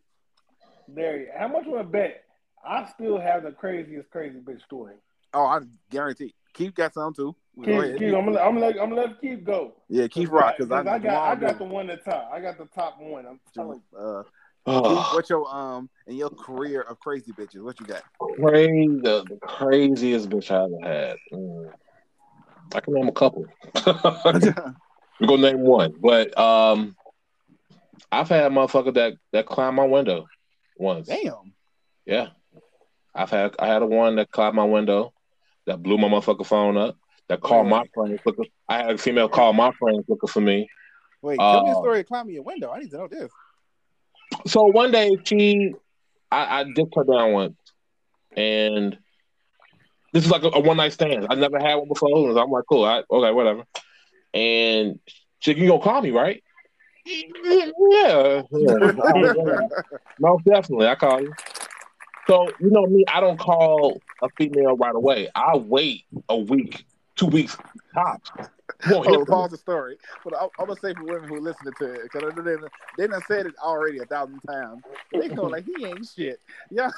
There, 0.86 1.28
how 1.38 1.48
much 1.48 1.64
would 1.66 1.80
I 1.80 1.82
bet? 1.84 2.24
I 2.62 2.88
still 2.92 3.18
have 3.18 3.42
the 3.42 3.52
craziest 3.52 4.10
crazy 4.10 4.38
bitch 4.38 4.62
story. 4.64 4.94
Oh, 5.32 5.46
I 5.46 5.60
guarantee. 5.90 6.34
Keith 6.52 6.74
got 6.74 6.94
some 6.94 7.14
too. 7.14 7.34
Go 7.56 7.62
Keith, 7.64 7.82
ahead. 7.82 7.98
Keith, 7.98 8.14
I'm 8.14 8.24
gonna, 8.26 8.38
I'm 8.38 8.54
gonna, 8.54 8.66
I'm 8.66 8.90
gonna 8.90 8.94
let 8.94 9.20
Keith 9.20 9.44
go. 9.44 9.74
Yeah, 9.88 10.06
Keith 10.08 10.28
Rock 10.28 10.54
because 10.58 10.70
I, 10.70 10.80
I 10.80 10.98
got, 10.98 11.28
I 11.28 11.34
got 11.34 11.58
the 11.58 11.64
the 11.64 11.70
one 11.70 11.90
at 11.90 12.04
top. 12.04 12.30
I 12.32 12.40
got 12.40 12.58
the 12.58 12.66
top 12.66 12.98
one. 13.00 13.26
I'm 13.26 13.40
telling 13.54 13.80
you. 13.92 13.98
uh, 13.98 14.22
Oh, 14.66 15.10
what's 15.14 15.28
your 15.28 15.46
um 15.54 15.90
in 16.06 16.16
your 16.16 16.30
career 16.30 16.82
of 16.82 16.98
crazy 17.00 17.32
bitches? 17.32 17.62
What 17.62 17.78
you 17.80 17.86
got? 17.86 18.02
crazy, 18.40 18.98
the, 19.02 19.24
the 19.28 19.38
craziest 19.42 20.28
bitch 20.30 20.50
I 20.50 20.64
ever 20.64 20.94
had. 20.94 21.16
Mm. 21.32 21.70
I 22.74 22.80
can 22.80 22.94
name 22.94 23.08
a 23.08 23.12
couple. 23.12 23.46
We're 23.86 25.28
gonna 25.28 25.42
name 25.52 25.60
one, 25.60 25.94
but 26.00 26.36
um, 26.38 26.96
I've 28.10 28.28
had 28.28 28.52
motherfucker 28.52 28.94
that 28.94 29.14
that 29.32 29.46
climbed 29.46 29.76
my 29.76 29.84
window 29.84 30.26
once. 30.76 31.08
Damn. 31.08 31.52
Yeah, 32.06 32.28
I've 33.14 33.30
had 33.30 33.54
I 33.58 33.66
had 33.66 33.82
a 33.82 33.86
one 33.86 34.16
that 34.16 34.30
climbed 34.30 34.56
my 34.56 34.64
window 34.64 35.12
that 35.66 35.82
blew 35.82 35.98
my 35.98 36.08
motherfucking 36.08 36.46
phone 36.46 36.76
up. 36.76 36.96
that 37.28 37.40
called 37.40 37.68
my 37.68 37.80
wait. 37.80 37.90
friends 37.94 38.20
looking. 38.26 38.46
I 38.68 38.78
had 38.78 38.90
a 38.90 38.98
female 38.98 39.28
call 39.28 39.52
my 39.52 39.72
friends 39.78 40.04
looking 40.08 40.28
for 40.28 40.40
me. 40.40 40.68
Wait, 41.22 41.38
tell 41.38 41.64
me 41.64 41.70
a 41.70 41.74
Uh, 41.74 41.78
story 41.80 42.00
of 42.00 42.06
climbing 42.06 42.34
your 42.34 42.42
window. 42.42 42.70
I 42.70 42.80
need 42.80 42.90
to 42.90 42.98
know 42.98 43.08
this. 43.08 43.30
So 44.46 44.62
one 44.64 44.90
day 44.90 45.10
she, 45.24 45.74
I, 46.30 46.60
I 46.60 46.64
dipped 46.64 46.94
her 46.96 47.04
down 47.04 47.32
once, 47.32 47.56
and 48.36 48.98
this 50.12 50.24
is 50.24 50.30
like 50.30 50.42
a, 50.42 50.48
a 50.48 50.60
one 50.60 50.76
night 50.76 50.92
stand. 50.92 51.26
I 51.30 51.34
never 51.34 51.58
had 51.58 51.74
one 51.76 51.88
before. 51.88 52.08
I'm 52.38 52.50
like, 52.50 52.64
cool, 52.68 52.84
I, 52.84 53.02
okay, 53.10 53.32
whatever. 53.32 53.64
And 54.32 54.98
she, 55.40 55.54
you 55.54 55.68
gonna 55.68 55.82
call 55.82 56.02
me, 56.02 56.10
right? 56.10 56.42
Yeah, 57.06 57.70
yeah. 57.86 58.42
no, 60.18 60.40
definitely, 60.44 60.86
I 60.88 60.94
call 60.94 61.20
you. 61.20 61.32
So 62.26 62.48
you 62.60 62.70
know 62.70 62.86
me, 62.86 63.04
I 63.12 63.20
don't 63.20 63.38
call 63.38 64.00
a 64.22 64.28
female 64.38 64.76
right 64.76 64.94
away. 64.94 65.28
I 65.34 65.56
wait 65.56 66.04
a 66.28 66.38
week, 66.38 66.86
two 67.16 67.26
weeks 67.26 67.56
tops. 67.94 68.30
Won't 68.90 69.08
Oh, 69.08 69.24
pause 69.24 69.50
the 69.50 69.56
story. 69.56 69.96
But 70.24 70.34
I, 70.34 70.44
I'm 70.58 70.66
gonna 70.66 70.76
say 70.80 70.94
for 70.94 71.04
women 71.04 71.28
who 71.28 71.36
are 71.36 71.40
listening 71.40 71.74
to 71.78 71.84
it, 71.92 72.02
because 72.04 72.34
they 72.34 72.42
done- 72.42 72.68
they 72.98 73.06
done 73.06 73.22
said 73.26 73.46
it 73.46 73.54
already 73.62 73.98
a 73.98 74.04
thousand 74.04 74.40
times. 74.40 74.82
They 75.12 75.28
go 75.28 75.44
like 75.46 75.64
he 75.64 75.84
ain't 75.84 76.06
shit. 76.06 76.40
Yeah. 76.70 76.90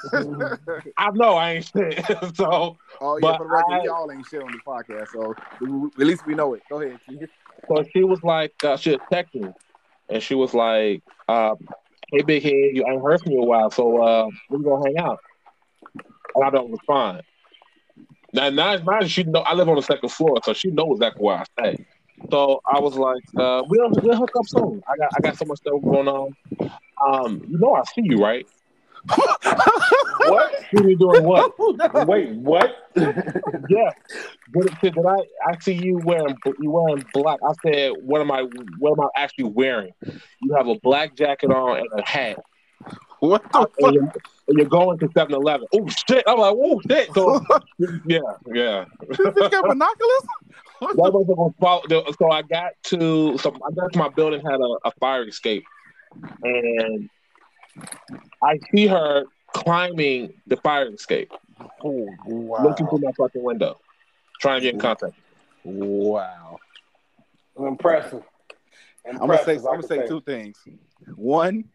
I 0.97 1.11
know 1.11 1.35
I 1.35 1.51
ain't 1.53 1.65
shit. 1.65 2.05
so 2.35 2.77
oh 3.01 3.17
yeah, 3.17 3.21
But 3.21 3.37
for 3.37 3.43
the 3.43 3.49
record, 3.49 3.73
I- 3.73 3.83
y'all 3.83 4.11
ain't 4.11 4.25
shit 4.25 4.41
on 4.41 4.51
this 4.51 4.61
podcast, 4.65 5.09
so 5.09 5.35
at 5.99 6.05
least 6.05 6.25
we 6.25 6.33
know 6.35 6.53
it. 6.53 6.63
Go 6.69 6.81
ahead, 6.81 6.99
Keith. 7.07 7.29
So 7.67 7.83
she 7.93 8.03
was 8.03 8.21
like, 8.23 8.53
uh, 8.63 8.77
she 8.77 8.91
was 8.91 8.99
texting 9.11 9.41
me, 9.41 9.49
and 10.09 10.23
she 10.23 10.35
was 10.35 10.53
like, 10.53 11.03
uh, 11.27 11.55
"Hey, 12.11 12.21
big 12.21 12.43
head, 12.43 12.53
you 12.53 12.85
ain't 12.87 13.03
heard 13.03 13.21
from 13.21 13.33
you 13.33 13.41
a 13.41 13.45
while, 13.45 13.69
so 13.71 14.01
uh, 14.01 14.27
we 14.49 14.63
gonna 14.63 14.85
hang 14.85 14.97
out." 14.97 15.19
And 16.35 16.45
I 16.45 16.49
don't 16.49 16.71
respond. 16.71 17.23
Now, 18.33 18.49
now, 18.49 19.01
she 19.05 19.23
know 19.23 19.39
I 19.41 19.53
live 19.53 19.69
on 19.69 19.75
the 19.75 19.81
second 19.81 20.09
floor, 20.09 20.37
so 20.43 20.53
she 20.53 20.69
knows 20.69 20.97
exactly 20.97 21.23
where 21.23 21.37
I 21.37 21.43
stay. 21.59 21.85
So 22.31 22.61
I 22.65 22.79
was 22.79 22.95
like, 22.95 23.23
uh, 23.37 23.63
"We'll 23.67 23.91
we'll 23.91 24.17
hook 24.17 24.31
up 24.37 24.47
soon. 24.47 24.81
I 24.87 24.97
got 24.97 25.09
I 25.15 25.21
got 25.21 25.37
so 25.37 25.45
much 25.45 25.59
stuff 25.59 25.81
going 25.83 26.07
on. 26.07 26.35
Um, 27.05 27.41
you 27.47 27.57
know 27.59 27.75
I 27.75 27.83
see 27.93 28.01
you, 28.03 28.17
right? 28.17 28.45
What? 30.29 30.51
Me 30.73 30.95
doing 30.95 31.23
what? 31.23 31.53
Wait, 32.07 32.31
what? 32.31 32.91
Yeah. 33.69 33.91
But 34.53 34.69
said 34.81 34.95
I, 34.97 35.49
I 35.49 35.57
see 35.59 35.73
you 35.73 35.99
wearing 36.03 36.35
you 36.59 36.71
wearing 36.71 37.05
black. 37.13 37.39
I 37.45 37.53
said, 37.63 37.93
what 38.01 38.21
am 38.21 38.31
I 38.31 38.41
what 38.79 38.91
am 38.91 39.01
I 39.01 39.07
actually 39.15 39.45
wearing? 39.45 39.93
You 40.41 40.55
have 40.55 40.67
a 40.67 40.75
black 40.79 41.15
jacket 41.15 41.51
on 41.51 41.77
and 41.77 41.87
a 41.99 42.07
hat. 42.07 42.39
What 43.19 43.43
the 43.51 43.59
And 43.59 43.67
fuck? 43.81 43.93
you're, 43.93 44.03
and 44.49 44.57
you're 44.57 44.65
going 44.67 44.97
to 44.99 45.07
7-Eleven. 45.09 45.67
Oh 45.73 45.87
shit. 45.87 46.23
I'm 46.27 46.37
like, 46.39 46.55
oh 46.57 46.81
shit. 46.87 47.13
So 47.13 47.39
yeah, 48.05 48.19
yeah. 48.53 48.85
This 49.07 49.17
bitch 49.17 49.51
got 49.51 49.65
binoculars? 49.67 50.27
What 50.79 50.95
That 50.95 51.03
the- 51.11 51.11
was 51.17 51.27
gonna 51.27 51.53
follow, 51.59 52.11
so 52.19 52.31
I 52.31 52.41
got 52.43 52.71
to 52.85 53.37
so 53.39 53.49
I 53.67 53.71
got 53.73 53.91
to 53.93 53.99
my 53.99 54.09
building 54.09 54.41
had 54.41 54.59
a, 54.59 54.77
a 54.87 54.91
fire 54.99 55.27
escape. 55.27 55.63
And 56.43 57.09
I 58.43 58.59
see 58.71 58.87
her 58.87 59.23
climbing 59.53 60.33
the 60.45 60.57
fire 60.57 60.87
escape, 60.93 61.31
Oh, 61.83 62.07
wow. 62.25 62.63
looking 62.63 62.87
through 62.87 62.99
my 62.99 63.11
fucking 63.17 63.43
window, 63.43 63.79
trying 64.39 64.59
to 64.61 64.65
get 64.65 64.73
in 64.75 64.79
contact. 64.79 65.13
Wow. 65.63 66.59
Impressive. 67.57 68.23
I'm 69.09 69.17
gonna 69.17 69.43
say 69.43 69.55
Impressive, 69.55 69.65
I'm 69.65 69.81
gonna 69.81 69.87
say 69.87 70.07
two 70.07 70.21
things. 70.21 70.57
One, 71.15 71.65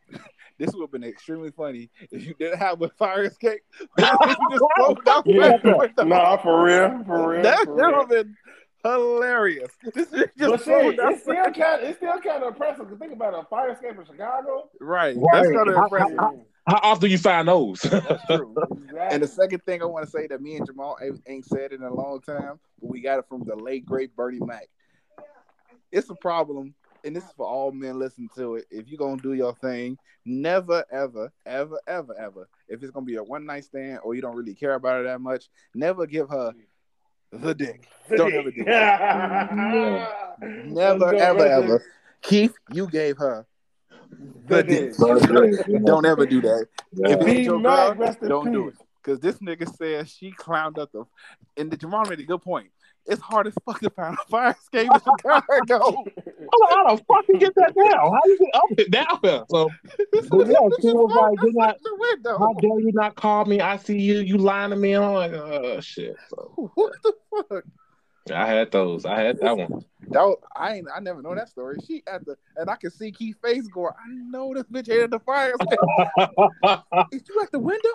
this 0.65 0.73
would 0.75 0.83
have 0.83 0.93
been 0.93 1.05
extremely 1.05 1.51
funny 1.51 1.91
if 2.11 2.25
you 2.25 2.35
didn't 2.39 2.59
have 2.59 2.81
a 2.83 2.89
fire 2.91 3.25
escape. 3.25 3.61
just 3.99 4.19
floated 4.77 5.09
out 5.09 5.27
Yeah. 5.27 5.57
window. 5.65 6.05
Nah, 6.05 6.37
for 6.37 6.65
real, 6.65 7.03
for 7.05 7.31
real. 7.31 7.43
that 7.43 7.67
would 7.69 7.95
have 7.95 8.09
been 8.09 8.37
hilarious. 8.85 9.71
This 9.95 10.13
is 10.13 10.25
But 10.37 10.51
just 10.53 10.65
see, 10.65 10.73
it's 10.73 11.23
still 11.23 11.35
kind 11.35 11.83
of 11.83 11.89
it's 11.89 11.97
still 11.99 12.21
kind 12.21 12.43
of 12.43 12.49
impressive 12.49 12.89
to 12.91 12.97
think 12.97 13.13
about 13.13 13.35
a 13.35 13.45
fire 13.49 13.71
escape 13.71 13.99
in 13.99 14.05
Chicago. 14.07 14.69
right. 14.81 15.17
Right. 15.17 15.27
That's 15.33 15.51
kind 15.57 15.69
of 15.69 15.75
impressive. 15.77 16.17
how- 16.19 16.41
How 16.69 16.79
often 16.85 17.11
you 17.11 17.19
find 17.19 17.49
those? 17.49 17.81
That's 17.81 18.25
true. 18.27 18.55
Exactly. 18.93 19.15
And 19.15 19.23
the 19.23 19.27
second 19.29 19.61
thing 19.65 19.83
I 19.83 19.87
want 19.87 20.05
to 20.05 20.11
say 20.11 20.27
that 20.29 20.41
me 20.43 20.57
and 20.57 20.67
Jamal 20.67 20.97
ain't- 21.03 21.21
ain't 21.27 21.45
said 21.47 21.73
in 21.73 21.83
a 21.83 21.93
long 21.93 22.21
time, 22.21 22.61
but 22.81 22.91
we 22.91 23.01
got 23.01 23.19
it 23.19 23.25
from 23.29 23.43
the 23.45 23.57
late 23.57 23.85
great 23.87 24.15
Bernie 24.15 24.39
Mac. 24.39 24.69
It's 25.91 26.09
a 26.11 26.15
problem, 26.15 26.75
and 27.05 27.16
this 27.16 27.24
is 27.24 27.33
for 27.37 27.47
all 27.47 27.73
men 27.73 27.99
listening 27.99 28.31
to 28.37 28.57
it. 28.57 28.66
If 28.70 28.89
you're 28.89 28.99
gonna 28.99 29.20
do 29.20 29.35
your 29.35 29.55
thing, 29.55 29.99
never, 30.24 30.85
ever, 30.91 31.33
ever, 31.47 31.79
ever, 31.87 32.15
ever. 32.19 32.49
If 32.69 32.83
it's 32.83 32.93
gonna 32.93 33.07
be 33.07 33.16
a 33.16 33.23
one 33.23 33.47
night 33.47 33.65
stand 33.65 34.01
or 34.05 34.15
you 34.15 34.23
don't 34.23 34.37
really 34.37 34.55
care 34.55 34.74
about 34.74 34.99
her 34.99 35.03
that 35.05 35.20
much, 35.20 35.49
never 35.74 36.07
give 36.07 36.29
her 36.29 36.53
the 37.33 37.55
dick. 37.55 37.89
Don't 38.16 38.33
ever 38.35 38.51
do 38.51 38.65
that. 38.65 40.37
Never, 40.41 41.15
ever, 41.15 41.47
ever-. 41.47 41.83
Keith, 42.20 42.55
you 42.70 42.87
gave 42.87 43.16
her 43.16 43.47
the 44.47 44.62
dick. 44.62 44.97
Don't 44.97 46.05
ever 46.05 46.27
do 46.27 46.41
that. 46.43 46.66
If 46.93 47.27
it's 47.27 47.47
your 47.47 47.61
girl, 47.62 48.15
don't 48.29 48.53
do 48.53 48.69
it. 48.69 48.74
Because 49.03 49.19
this 49.19 49.39
nigga 49.39 49.74
said 49.77 50.09
she 50.09 50.31
climbed 50.33 50.79
up 50.79 50.93
the. 50.93 51.05
And 51.57 51.70
the 51.70 51.77
Jamal 51.77 52.05
made 52.05 52.20
a 52.20 52.24
good 52.24 52.43
point. 52.43 52.70
It's 53.07 53.20
hard 53.20 53.49
as 53.49 53.55
fuck 53.66 53.81
to 53.81 53.91
find 53.91 54.15
a 54.15 54.31
fire 54.31 54.57
escape 54.59 54.89
in 54.93 55.01
Chicago. 55.01 56.05
I'm 56.43 56.61
like, 56.61 56.70
how 56.70 56.95
the 56.95 57.05
fuck 57.05 57.24
you 57.29 57.39
get 57.39 57.55
that 57.57 57.74
down? 57.74 58.12
How 58.12 58.20
you 58.24 58.39
get 58.39 58.55
up 58.55 58.79
and 58.79 58.91
down 58.91 59.19
there? 59.23 59.45
So, 59.51 59.69
but 60.31 60.47
yeah, 60.49 60.59
she 60.81 60.89
was 60.89 61.12
like, 61.15 61.39
you're 61.43 61.53
not, 61.55 61.77
how 62.39 62.53
dare 62.61 62.81
you 62.81 62.93
not 62.95 63.16
call 63.16 63.45
me? 63.45 63.61
I 63.61 63.77
see 63.77 63.99
you, 63.99 64.20
you 64.20 64.39
lying 64.39 64.70
to 64.70 64.77
me. 64.77 64.93
I'm 64.95 65.15
like, 65.15 65.33
oh 65.33 65.81
shit. 65.81 66.16
So 66.31 66.70
What 66.74 66.93
the 67.03 67.12
fuck? 67.31 67.65
I 68.33 68.47
had 68.47 68.70
those. 68.70 69.05
I 69.05 69.20
had 69.20 69.39
that 69.41 69.57
one. 69.57 69.85
That 70.09 70.23
was, 70.23 70.39
I 70.55 70.74
ain't. 70.74 70.87
I 70.95 71.01
never 71.01 71.23
know 71.23 71.35
that 71.35 71.49
story. 71.49 71.79
She 71.85 72.05
at 72.07 72.24
the 72.24 72.37
and 72.57 72.70
I 72.70 72.77
can 72.77 72.91
see 72.91 73.11
Keith 73.11 73.37
face 73.43 73.66
going. 73.66 73.93
I 73.99 74.09
know 74.31 74.55
this 74.55 74.62
bitch 74.65 75.03
at 75.03 75.11
the 75.11 75.19
fire 75.19 75.55
escape. 75.61 75.79
Is 77.12 77.23
you 77.29 77.41
at 77.43 77.51
the 77.51 77.59
window, 77.59 77.89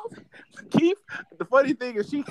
Keith? 0.70 0.98
The 1.38 1.46
funny 1.46 1.74
thing 1.74 1.96
is 1.96 2.10
she, 2.10 2.26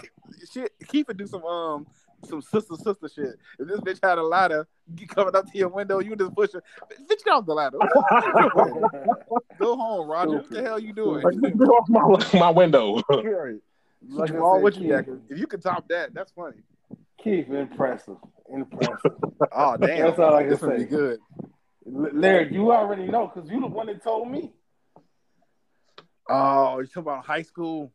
she 0.52 0.66
Keith 0.88 1.08
would 1.08 1.16
do 1.16 1.26
some 1.26 1.44
um 1.44 1.86
some 2.24 2.40
sister 2.42 2.74
sister 2.76 3.08
shit. 3.14 3.36
If 3.58 3.68
this 3.68 3.80
bitch 3.80 3.98
had 4.02 4.18
a 4.18 4.22
ladder 4.22 4.66
get 4.94 5.08
coming 5.08 5.34
up 5.36 5.50
to 5.50 5.58
your 5.58 5.68
window, 5.68 5.98
you 6.00 6.16
just 6.16 6.34
push 6.34 6.52
her. 6.52 6.62
Bitch, 6.90 7.24
get 7.24 7.32
off 7.32 7.46
the 7.46 7.54
ladder. 7.54 7.78
Go 9.58 9.76
home, 9.76 10.08
Roger. 10.08 10.30
What 10.36 10.50
the 10.50 10.62
hell 10.62 10.78
you 10.78 10.92
doing? 10.92 11.22
Get 11.40 11.68
off 11.68 11.88
my, 11.88 12.38
my 12.40 12.50
window. 12.50 13.02
Like 14.08 14.30
I 14.30 14.32
Jamal, 14.34 14.54
said, 14.56 14.62
what 14.62 14.76
you 14.76 14.88
got? 14.88 15.04
Keith, 15.04 15.14
If 15.30 15.38
you 15.38 15.46
could 15.46 15.62
top 15.62 15.88
that, 15.88 16.14
that's 16.14 16.30
funny. 16.32 16.58
Keith, 17.22 17.48
impressive, 17.50 18.16
impressive. 18.52 19.12
Oh 19.52 19.76
damn, 19.76 20.06
That's 20.06 20.18
all 20.18 20.34
I 20.34 20.42
can 20.42 20.50
this 20.50 20.60
would 20.62 20.70
say. 20.72 20.78
be 20.78 20.84
good. 20.84 21.20
Larry, 21.84 22.52
you 22.52 22.72
already 22.72 23.06
know 23.06 23.30
because 23.32 23.50
you 23.50 23.60
the 23.60 23.66
one 23.66 23.86
that 23.86 24.02
told 24.02 24.30
me. 24.30 24.52
Oh, 26.28 26.78
you 26.80 26.86
talking 26.86 27.02
about 27.02 27.24
high 27.26 27.42
school? 27.42 27.92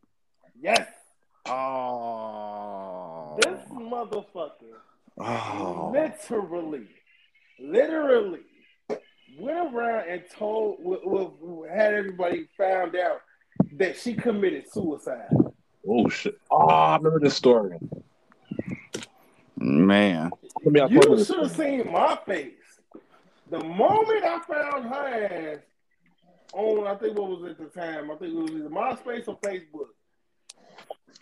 Yes, 0.60 0.86
Oh, 1.46 1.52
this 3.40 3.60
motherfucker 3.70 4.78
oh. 5.18 5.90
literally, 5.92 6.88
literally 7.60 8.40
went 9.38 9.74
around 9.74 10.08
and 10.08 10.22
told, 10.36 10.78
had 11.70 11.94
everybody 11.94 12.48
found 12.56 12.96
out 12.96 13.20
that 13.72 13.96
she 13.96 14.14
committed 14.14 14.70
suicide. 14.70 15.28
oh 15.88 16.08
shit. 16.08 16.38
Oh, 16.50 16.66
I 16.66 16.96
remember 16.96 17.20
this 17.20 17.34
story. 17.34 17.78
man. 19.56 20.30
Let 20.64 20.72
me 20.72 20.80
I 20.80 20.86
You 20.86 21.00
you 21.08 21.24
should 21.24 21.38
have 21.38 21.52
seen 21.52 21.90
my 21.90 22.18
face. 22.26 22.52
The 23.50 23.62
moment 23.62 24.24
I 24.24 24.40
found 24.40 24.84
her 24.86 25.54
ass 25.54 25.58
on, 26.54 26.86
I 26.86 26.94
think 26.96 27.18
what 27.18 27.28
was 27.28 27.50
at 27.50 27.58
the 27.58 27.66
time, 27.66 28.10
I 28.10 28.16
think 28.16 28.34
it 28.34 28.36
was 28.36 28.50
either 28.50 28.68
MySpace 28.68 29.28
or 29.28 29.38
Facebook. 29.38 29.88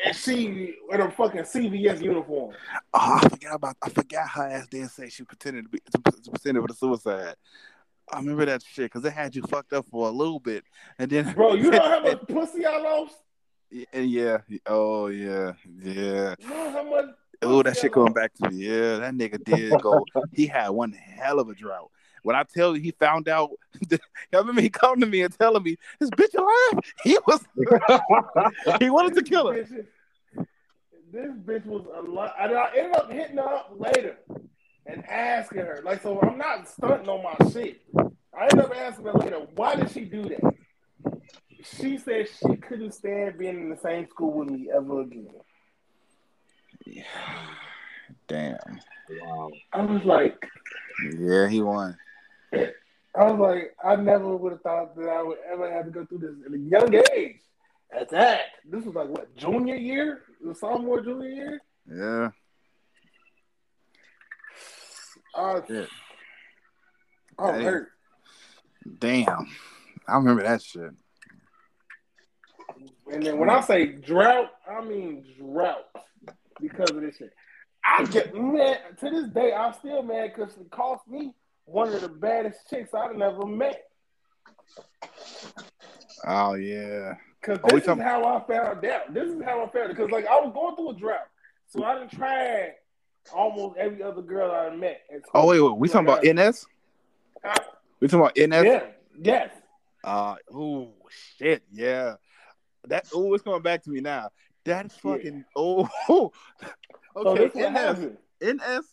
And 0.05 0.17
she 0.17 0.77
in 0.91 1.01
a 1.01 1.11
fucking 1.11 1.43
CVS 1.43 2.03
uniform. 2.03 2.55
Oh, 2.95 3.21
I 3.23 3.29
forgot 3.29 3.55
about. 3.55 3.77
I 3.83 3.89
forgot 3.91 4.29
her 4.31 4.49
ass 4.49 4.67
didn't 4.69 4.91
say 4.91 5.09
she 5.09 5.25
pretended 5.25 5.65
to 5.65 5.69
be 5.71 5.79
to 5.93 6.31
pretended 6.31 6.63
with 6.63 6.71
a 6.73 6.75
suicide. 6.75 7.35
I 8.13 8.19
remember 8.19 8.45
that 8.47 8.63
shit 8.63 8.87
because 8.87 9.05
it 9.05 9.13
had 9.13 9.37
you 9.37 9.43
fucked 9.43 9.73
up 9.73 9.87
for 9.87 10.09
a 10.09 10.11
little 10.11 10.41
bit, 10.41 10.65
and 10.99 11.11
then 11.11 11.33
Bro, 11.35 11.55
you 11.55 11.71
know 11.71 11.81
how 11.83 12.03
much 12.03 12.27
pussy 12.29 12.67
I 12.67 12.79
lost? 12.79 13.15
and 13.93 14.11
yeah, 14.11 14.39
oh 14.67 15.07
yeah, 15.09 15.53
yeah. 15.83 16.35
You 16.39 16.49
know 16.49 16.71
how 16.71 16.83
much 16.83 17.07
Oh, 17.43 17.63
that 17.63 17.77
shit 17.77 17.93
going 17.93 18.13
back 18.13 18.35
to 18.35 18.51
me. 18.51 18.67
Yeah, 18.67 18.99
that 18.99 19.15
nigga 19.15 19.43
did 19.43 19.81
go. 19.81 20.05
he 20.33 20.47
had 20.47 20.69
one 20.71 20.93
hell 20.93 21.41
of 21.41 21.49
a 21.49 21.55
drought. 21.55 21.91
When 22.23 22.37
I 22.37 22.45
tell 22.45 22.77
you, 22.77 22.83
he 22.83 22.91
found 22.93 23.29
out. 23.29 23.51
I 23.93 23.99
remember 24.33 24.61
he 24.61 24.71
come 24.71 25.01
to 25.01 25.07
me 25.07 25.23
and 25.23 25.37
telling 25.37 25.63
me 25.63 25.77
this 25.99 26.11
bitch 26.11 26.35
alive. 26.35 26.85
He 27.05 27.19
was. 27.27 27.45
he 28.81 28.91
wanted 28.91 29.15
to 29.15 29.23
kill 29.23 29.49
her. 29.49 29.65
This 31.13 31.33
bitch, 31.45 31.67
was 31.67 31.87
a 31.97 32.09
lot. 32.09 32.35
And 32.39 32.57
I 32.57 32.71
ended 32.77 32.97
up 32.97 33.11
hitting 33.11 33.37
her 33.37 33.43
up 33.43 33.73
later 33.77 34.17
and 34.87 35.05
asking 35.09 35.61
her. 35.61 35.81
Like, 35.85 36.03
so 36.03 36.21
I'm 36.21 36.39
not 36.39 36.69
stunting 36.69 37.09
on 37.09 37.23
my 37.23 37.51
shit. 37.51 37.81
I 38.33 38.45
ended 38.45 38.61
up 38.61 38.77
asking 38.77 39.07
her 39.07 39.15
later, 39.15 39.47
why 39.55 39.75
did 39.75 39.91
she 39.91 40.05
do 40.05 40.23
that? 40.23 40.55
She 41.63 41.99
said 41.99 42.29
she 42.29 42.57
couldn't 42.57 42.93
stand 42.93 43.39
being 43.39 43.61
in 43.61 43.71
the 43.71 43.77
same 43.77 44.09
school 44.09 44.33
with 44.33 44.51
me 44.51 44.69
ever 44.75 45.03
again. 45.03 45.29
Damn. 48.29 48.57
Wow. 49.21 49.51
I 49.73 49.83
was 49.83 50.05
like, 50.05 50.47
Yeah, 51.19 51.49
he 51.49 51.61
won. 51.61 51.97
I 52.53 53.25
was 53.25 53.39
like, 53.39 53.77
I 53.85 53.97
never 53.97 54.37
would 54.37 54.53
have 54.53 54.63
thought 54.63 54.97
that 54.97 55.09
I 55.09 55.23
would 55.23 55.39
ever 55.51 55.71
have 55.71 55.87
to 55.87 55.91
go 55.91 56.05
through 56.07 56.19
this 56.19 56.37
at 56.47 56.53
a 56.53 56.59
young 56.59 56.95
age. 57.13 57.41
At 57.93 58.09
that, 58.11 58.41
this 58.65 58.85
was 58.85 58.95
like 58.95 59.09
what 59.09 59.35
junior 59.37 59.75
year, 59.75 60.23
the 60.45 60.55
sophomore 60.55 61.01
junior 61.01 61.29
year. 61.29 61.61
Yeah. 61.93 62.31
Uh. 65.35 65.61
I 67.39 67.43
was 67.43 67.53
Damn. 67.53 67.65
hurt. 67.65 67.89
Damn. 68.99 69.49
I 70.07 70.17
remember 70.17 70.43
that 70.43 70.63
shit. 70.63 70.91
And 73.13 73.23
then 73.25 73.39
when 73.39 73.51
I 73.51 73.61
say 73.61 73.87
drought, 73.87 74.51
I 74.71 74.85
mean 74.85 75.25
drought 75.39 75.87
because 76.61 76.91
of 76.91 77.01
this 77.01 77.17
shit. 77.17 77.33
I 77.85 78.05
get 78.05 78.35
mad 78.35 78.99
to 79.01 79.11
this 79.11 79.29
day. 79.31 79.53
I'm 79.53 79.73
still 79.73 80.03
mad 80.03 80.33
because 80.35 80.57
it 80.57 80.71
cost 80.71 81.09
me 81.09 81.35
one 81.71 81.93
of 81.93 82.01
the 82.01 82.09
baddest 82.09 82.69
chicks 82.69 82.93
I've 82.95 83.21
ever 83.21 83.47
met. 83.47 83.85
Oh 86.27 86.55
yeah. 86.55 87.15
We 87.47 87.55
this 87.55 87.73
is 87.81 87.87
talking- 87.87 88.03
how 88.03 88.25
I 88.25 88.45
found 88.47 88.85
out. 88.85 89.15
This 89.15 89.29
is 89.31 89.43
how 89.43 89.65
I 89.65 89.69
found 89.71 89.91
it. 89.91 89.97
Because 89.97 90.11
like 90.11 90.27
I 90.27 90.39
was 90.41 90.53
going 90.53 90.77
through 90.77 90.91
a 90.91 90.95
drought, 90.95 91.29
so 91.69 91.83
I 91.85 91.95
done 91.95 92.09
tried 92.09 92.75
almost 93.35 93.79
every 93.79 94.03
other 94.03 94.23
girl 94.23 94.51
I 94.51 94.75
met. 94.75 95.01
Oh 95.35 95.47
wait, 95.47 95.61
wait. 95.61 95.77
We 95.77 95.89
talking 95.89 96.09
about 96.09 96.25
NS? 96.25 96.67
We 98.01 98.09
talking 98.09 98.21
about 98.21 98.37
NS? 98.37 98.65
yeah, 98.65 98.83
yes. 99.23 99.51
Uh 100.05 100.35
oh 100.53 100.93
shit, 101.39 101.63
yeah. 101.73 102.15
That 102.89 103.07
oh, 103.15 103.33
it's 103.35 103.43
coming 103.43 103.63
back 103.63 103.83
to 103.85 103.91
me 103.91 104.01
now. 104.01 104.31
That's 104.65 104.95
Yeah. 105.03 105.13
fucking 105.13 105.45
oh. 105.57 105.89
Okay, 107.17 107.49
what 107.49 107.73
NS. 107.73 108.07
NS 108.43 108.87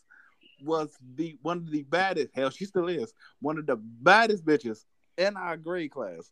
was 0.63 0.95
the 1.15 1.37
one 1.41 1.57
of 1.57 1.71
the 1.71 1.83
baddest. 1.83 2.29
Hell, 2.33 2.49
she 2.49 2.65
still 2.65 2.87
is 2.87 3.13
one 3.41 3.57
of 3.57 3.65
the 3.65 3.75
baddest 3.77 4.45
bitches 4.45 4.85
in 5.17 5.35
our 5.37 5.57
grade 5.57 5.91
class. 5.91 6.31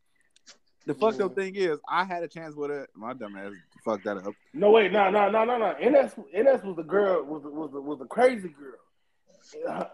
The 0.87 0.93
fucked 0.93 1.19
up 1.19 1.33
thing 1.33 1.55
is, 1.55 1.79
I 1.89 2.03
had 2.03 2.21
a 2.21 2.27
chance 2.27 2.55
with 2.55 2.69
her. 2.69 2.87
My 2.95 3.13
dumb 3.13 3.35
ass 3.35 3.53
fucked 3.83 4.03
that 4.05 4.17
up. 4.17 4.33
No 4.53 4.69
wait, 4.71 4.91
no, 4.91 5.09
no, 5.09 5.29
no, 5.31 5.43
no, 5.43 5.57
no. 5.57 5.71
NS 5.79 6.13
NS 6.31 6.63
was 6.63 6.75
the 6.75 6.83
girl 6.83 7.23
was 7.23 7.41
the, 7.43 7.49
was 7.49 7.71
the, 7.71 7.81
was 7.81 7.99
the 7.99 8.05
crazy 8.05 8.49
girl. 8.49 9.67
Uh, 9.67 9.85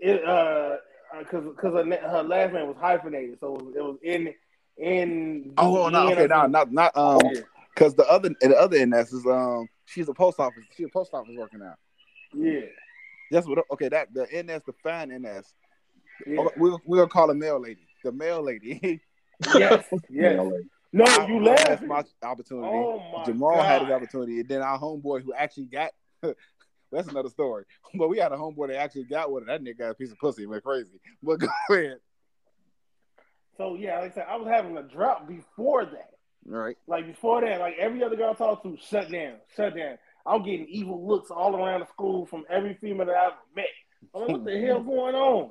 It 0.00 0.24
uh 0.24 0.76
because 1.20 1.44
because 1.44 1.74
her, 1.74 2.08
her 2.08 2.22
last 2.22 2.52
name 2.52 2.66
was 2.68 2.76
hyphenated, 2.80 3.38
so 3.40 3.56
it 3.56 3.62
was, 3.62 3.74
it 3.76 3.82
was 3.84 3.96
in 4.02 4.34
in. 4.76 5.52
Oh 5.58 5.88
no, 5.88 6.10
okay, 6.10 6.26
no, 6.26 6.46
not 6.46 6.72
not 6.72 6.96
um, 6.96 7.20
Yeah. 7.32 7.40
because 7.74 7.94
the 7.94 8.04
other 8.08 8.30
the 8.40 8.56
other 8.56 8.84
NS 8.86 9.12
is 9.12 9.26
um, 9.26 9.68
she's 9.86 10.08
a 10.08 10.14
post 10.14 10.38
office. 10.40 10.64
She's 10.76 10.86
a 10.86 10.90
post 10.90 11.12
office 11.14 11.34
worker 11.36 11.58
now. 11.58 11.74
yeah, 12.34 12.60
That's 13.30 13.46
what. 13.46 13.58
Okay, 13.72 13.88
that 13.88 14.12
the 14.12 14.22
NS, 14.24 14.62
the 14.66 14.72
fine 14.82 15.10
NS. 15.10 15.52
yeah. 16.26 16.44
We're 16.56 16.76
we're 16.84 16.96
gonna 16.98 17.08
call 17.08 17.28
her 17.28 17.34
mail 17.34 17.60
lady. 17.60 17.86
The 18.04 18.12
mail 18.12 18.42
lady. 18.42 19.00
yes, 19.54 19.84
yes. 20.10 20.50
No, 20.92 21.04
I- 21.04 21.26
you 21.26 21.44
That's 21.44 21.82
my 21.82 22.04
opportunity. 22.22 22.68
Oh 22.68 23.12
my 23.16 23.24
Jamal 23.24 23.54
God. 23.56 23.64
had 23.66 23.82
his 23.82 23.90
opportunity, 23.90 24.40
and 24.40 24.48
then 24.48 24.62
our 24.62 24.78
homeboy 24.78 25.22
who 25.22 25.32
actually 25.34 25.66
got. 25.66 25.92
that's 26.92 27.08
another 27.08 27.28
story. 27.28 27.64
But 27.94 28.08
we 28.08 28.18
had 28.18 28.32
a 28.32 28.36
homeboy 28.36 28.68
that 28.68 28.78
actually 28.78 29.04
got 29.04 29.28
it. 29.30 29.46
That 29.46 29.62
nigga 29.62 29.78
got 29.78 29.90
a 29.90 29.94
piece 29.94 30.10
of 30.10 30.18
pussy. 30.18 30.46
Went 30.46 30.64
crazy. 30.64 31.00
But 31.22 31.38
go 31.38 31.48
ahead. 31.70 31.98
So 33.56 33.76
yeah, 33.76 34.00
like 34.00 34.12
I 34.12 34.14
said, 34.14 34.26
I 34.28 34.36
was 34.36 34.48
having 34.48 34.76
a 34.76 34.82
drought 34.82 35.28
before 35.28 35.84
that. 35.84 36.10
Right. 36.46 36.76
Like 36.86 37.06
before 37.06 37.42
that, 37.42 37.60
like 37.60 37.76
every 37.78 38.02
other 38.02 38.16
girl 38.16 38.30
I 38.30 38.34
talked 38.34 38.64
to, 38.64 38.76
shut 38.80 39.10
down, 39.10 39.34
shut 39.56 39.76
down. 39.76 39.98
I'm 40.26 40.42
getting 40.42 40.66
evil 40.68 41.06
looks 41.06 41.30
all 41.30 41.56
around 41.56 41.80
the 41.80 41.86
school 41.86 42.26
from 42.26 42.44
every 42.50 42.74
female 42.80 43.06
that 43.06 43.16
I've 43.16 43.32
met. 43.54 43.66
I'm 44.14 44.20
like, 44.22 44.30
what 44.30 44.44
the 44.44 44.60
hell 44.60 44.82
going 44.82 45.14
on? 45.14 45.50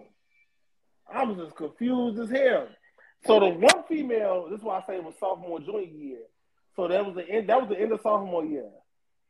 I 1.14 1.24
was 1.24 1.38
just 1.38 1.56
confused 1.56 2.20
as 2.20 2.30
hell. 2.30 2.68
So 3.26 3.40
the 3.40 3.48
one 3.50 3.84
female, 3.88 4.48
this 4.50 4.60
is 4.60 4.64
why 4.64 4.80
I 4.80 4.84
say 4.88 4.96
it 4.96 5.04
was 5.04 5.16
sophomore 5.20 5.60
junior 5.60 5.82
year. 5.82 6.20
So 6.76 6.88
that 6.88 7.06
was 7.06 7.16
the 7.16 7.28
end. 7.28 7.50
That 7.50 7.60
was 7.60 7.70
the 7.70 7.80
end 7.80 7.92
of 7.92 8.00
sophomore 8.02 8.46
year. 8.46 8.70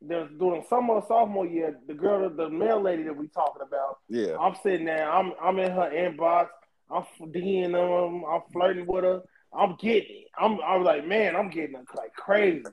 There's 0.02 0.30
during 0.38 0.64
summer 0.70 0.98
of 0.98 1.06
sophomore 1.07 1.48
year, 1.48 1.78
the 1.88 1.94
girl, 1.94 2.30
the 2.30 2.49
mail 2.49 2.82
lady 2.82 3.03
that 3.03 3.16
we 3.16 3.28
talking 3.28 3.64
about, 3.66 3.98
Yeah. 4.07 4.38
I'm 4.40 4.56
sitting 4.61 4.86
there. 4.86 5.10
I'm 5.11 5.34
I'm 5.41 5.57
in 5.60 5.72
her 5.72 5.90
inbox. 5.91 6.49
I'm 6.91 7.03
DMing 7.22 7.72
them. 7.72 8.24
I'm 8.26 8.41
flirting 8.53 8.86
with 8.86 9.03
her. 9.03 9.24
I'm 9.52 9.76
getting 9.78 10.22
it. 10.22 10.28
I'm 10.38 10.60
I'm 10.61 10.84
like, 10.84 11.07
man, 11.07 11.36
I'm 11.36 11.49
getting 11.49 11.76
it 11.76 11.86
like 11.95 12.14
crazy. 12.14 12.64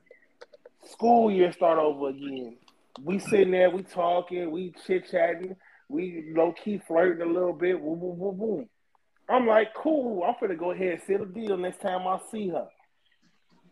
School 0.90 1.30
year 1.30 1.52
start 1.52 1.78
over 1.78 2.10
again. 2.10 2.56
We 3.02 3.18
sitting 3.18 3.50
there, 3.50 3.70
we 3.70 3.82
talking, 3.82 4.50
we 4.50 4.74
chit 4.86 5.10
chatting, 5.10 5.56
we 5.88 6.32
low 6.34 6.52
key 6.52 6.80
flirting 6.86 7.28
a 7.28 7.30
little 7.30 7.52
bit. 7.52 7.80
Woo, 7.80 7.92
woo, 7.92 8.12
woo, 8.12 8.30
woo. 8.30 8.68
I'm 9.28 9.46
like, 9.46 9.74
cool. 9.74 10.22
I'm 10.22 10.34
finna 10.34 10.58
go 10.58 10.70
ahead 10.70 10.92
and 10.92 11.02
seal 11.02 11.18
the 11.18 11.26
deal 11.26 11.56
next 11.56 11.80
time 11.80 12.06
I 12.06 12.18
see 12.30 12.48
her. 12.48 12.68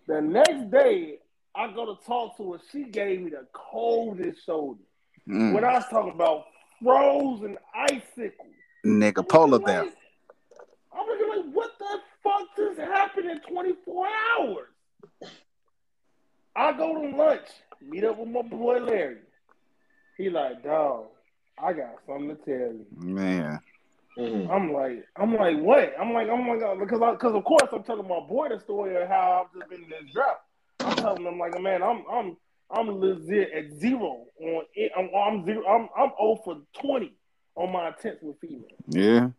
The 0.06 0.20
next 0.20 0.70
day, 0.70 1.18
I 1.54 1.72
go 1.72 1.94
to 1.94 2.04
talk 2.04 2.36
to 2.36 2.52
her. 2.52 2.58
She 2.72 2.84
gave 2.84 3.22
me 3.22 3.30
the 3.30 3.46
coldest 3.52 4.44
shoulder. 4.44 4.82
Mm. 5.28 5.54
When 5.54 5.64
I 5.64 5.74
was 5.74 5.84
talking 5.88 6.12
about 6.12 6.44
frozen 6.82 7.56
icicles. 7.74 8.52
Nigga, 8.84 9.26
polar 9.26 9.60
bear. 9.60 9.84
I'm 10.92 11.06
looking 11.06 11.28
like, 11.28 11.54
what 11.54 11.70
the 11.78 12.00
fuck 12.22 12.56
just 12.56 12.80
happened 12.80 13.30
in 13.30 13.40
24 13.40 14.06
hours? 14.38 14.73
I 16.56 16.72
go 16.72 17.01
to 17.01 17.16
lunch, 17.16 17.47
meet 17.82 18.05
up 18.05 18.18
with 18.18 18.28
my 18.28 18.43
boy 18.43 18.81
Larry. 18.81 19.18
He 20.16 20.31
like, 20.31 20.62
dog, 20.62 21.06
I 21.62 21.72
got 21.72 21.97
something 22.06 22.28
to 22.28 22.36
tell 22.36 22.72
you. 22.72 22.86
Man. 22.97 23.60
Mhm. 24.16 24.48
I'm 24.48 24.72
like, 24.72 25.05
I'm 25.16 25.35
like, 25.35 25.59
what? 25.59 25.93
I'm 26.01 26.12
like, 26.12 26.28
I'm 26.28 26.59
god, 26.60 26.78
because 26.78 27.02
I, 27.02 27.12
because 27.12 27.35
of 27.35 27.44
course 27.44 27.68
I'm 27.72 27.82
telling 27.82 28.06
my 28.06 28.20
boy 28.20 28.48
the 28.48 28.60
story 28.60 28.94
of 29.01 29.09
how 29.09 29.44
I've 29.44 29.59
just 29.59 29.68
been 29.68 29.82
in 29.82 29.90
this 29.90 30.12
drought. 30.12 30.40
I'm 30.85 30.94
telling 30.94 31.24
him 31.24 31.39
like, 31.39 31.60
man, 31.60 31.82
I'm 31.82 32.05
I'm 32.09 32.36
I'm 32.70 33.01
legit 33.01 33.51
at 33.52 33.72
zero 33.72 34.26
on 34.40 34.62
it. 34.74 34.93
I'm 34.97 35.10
I'm 35.14 35.44
zero. 35.44 35.66
I'm 35.66 35.89
I'm 35.97 36.10
0 36.16 36.40
for 36.44 36.59
20 36.81 37.12
on 37.56 37.72
my 37.72 37.89
attempts 37.89 38.22
with 38.22 38.39
females. 38.40 38.70
Yeah. 38.86 39.31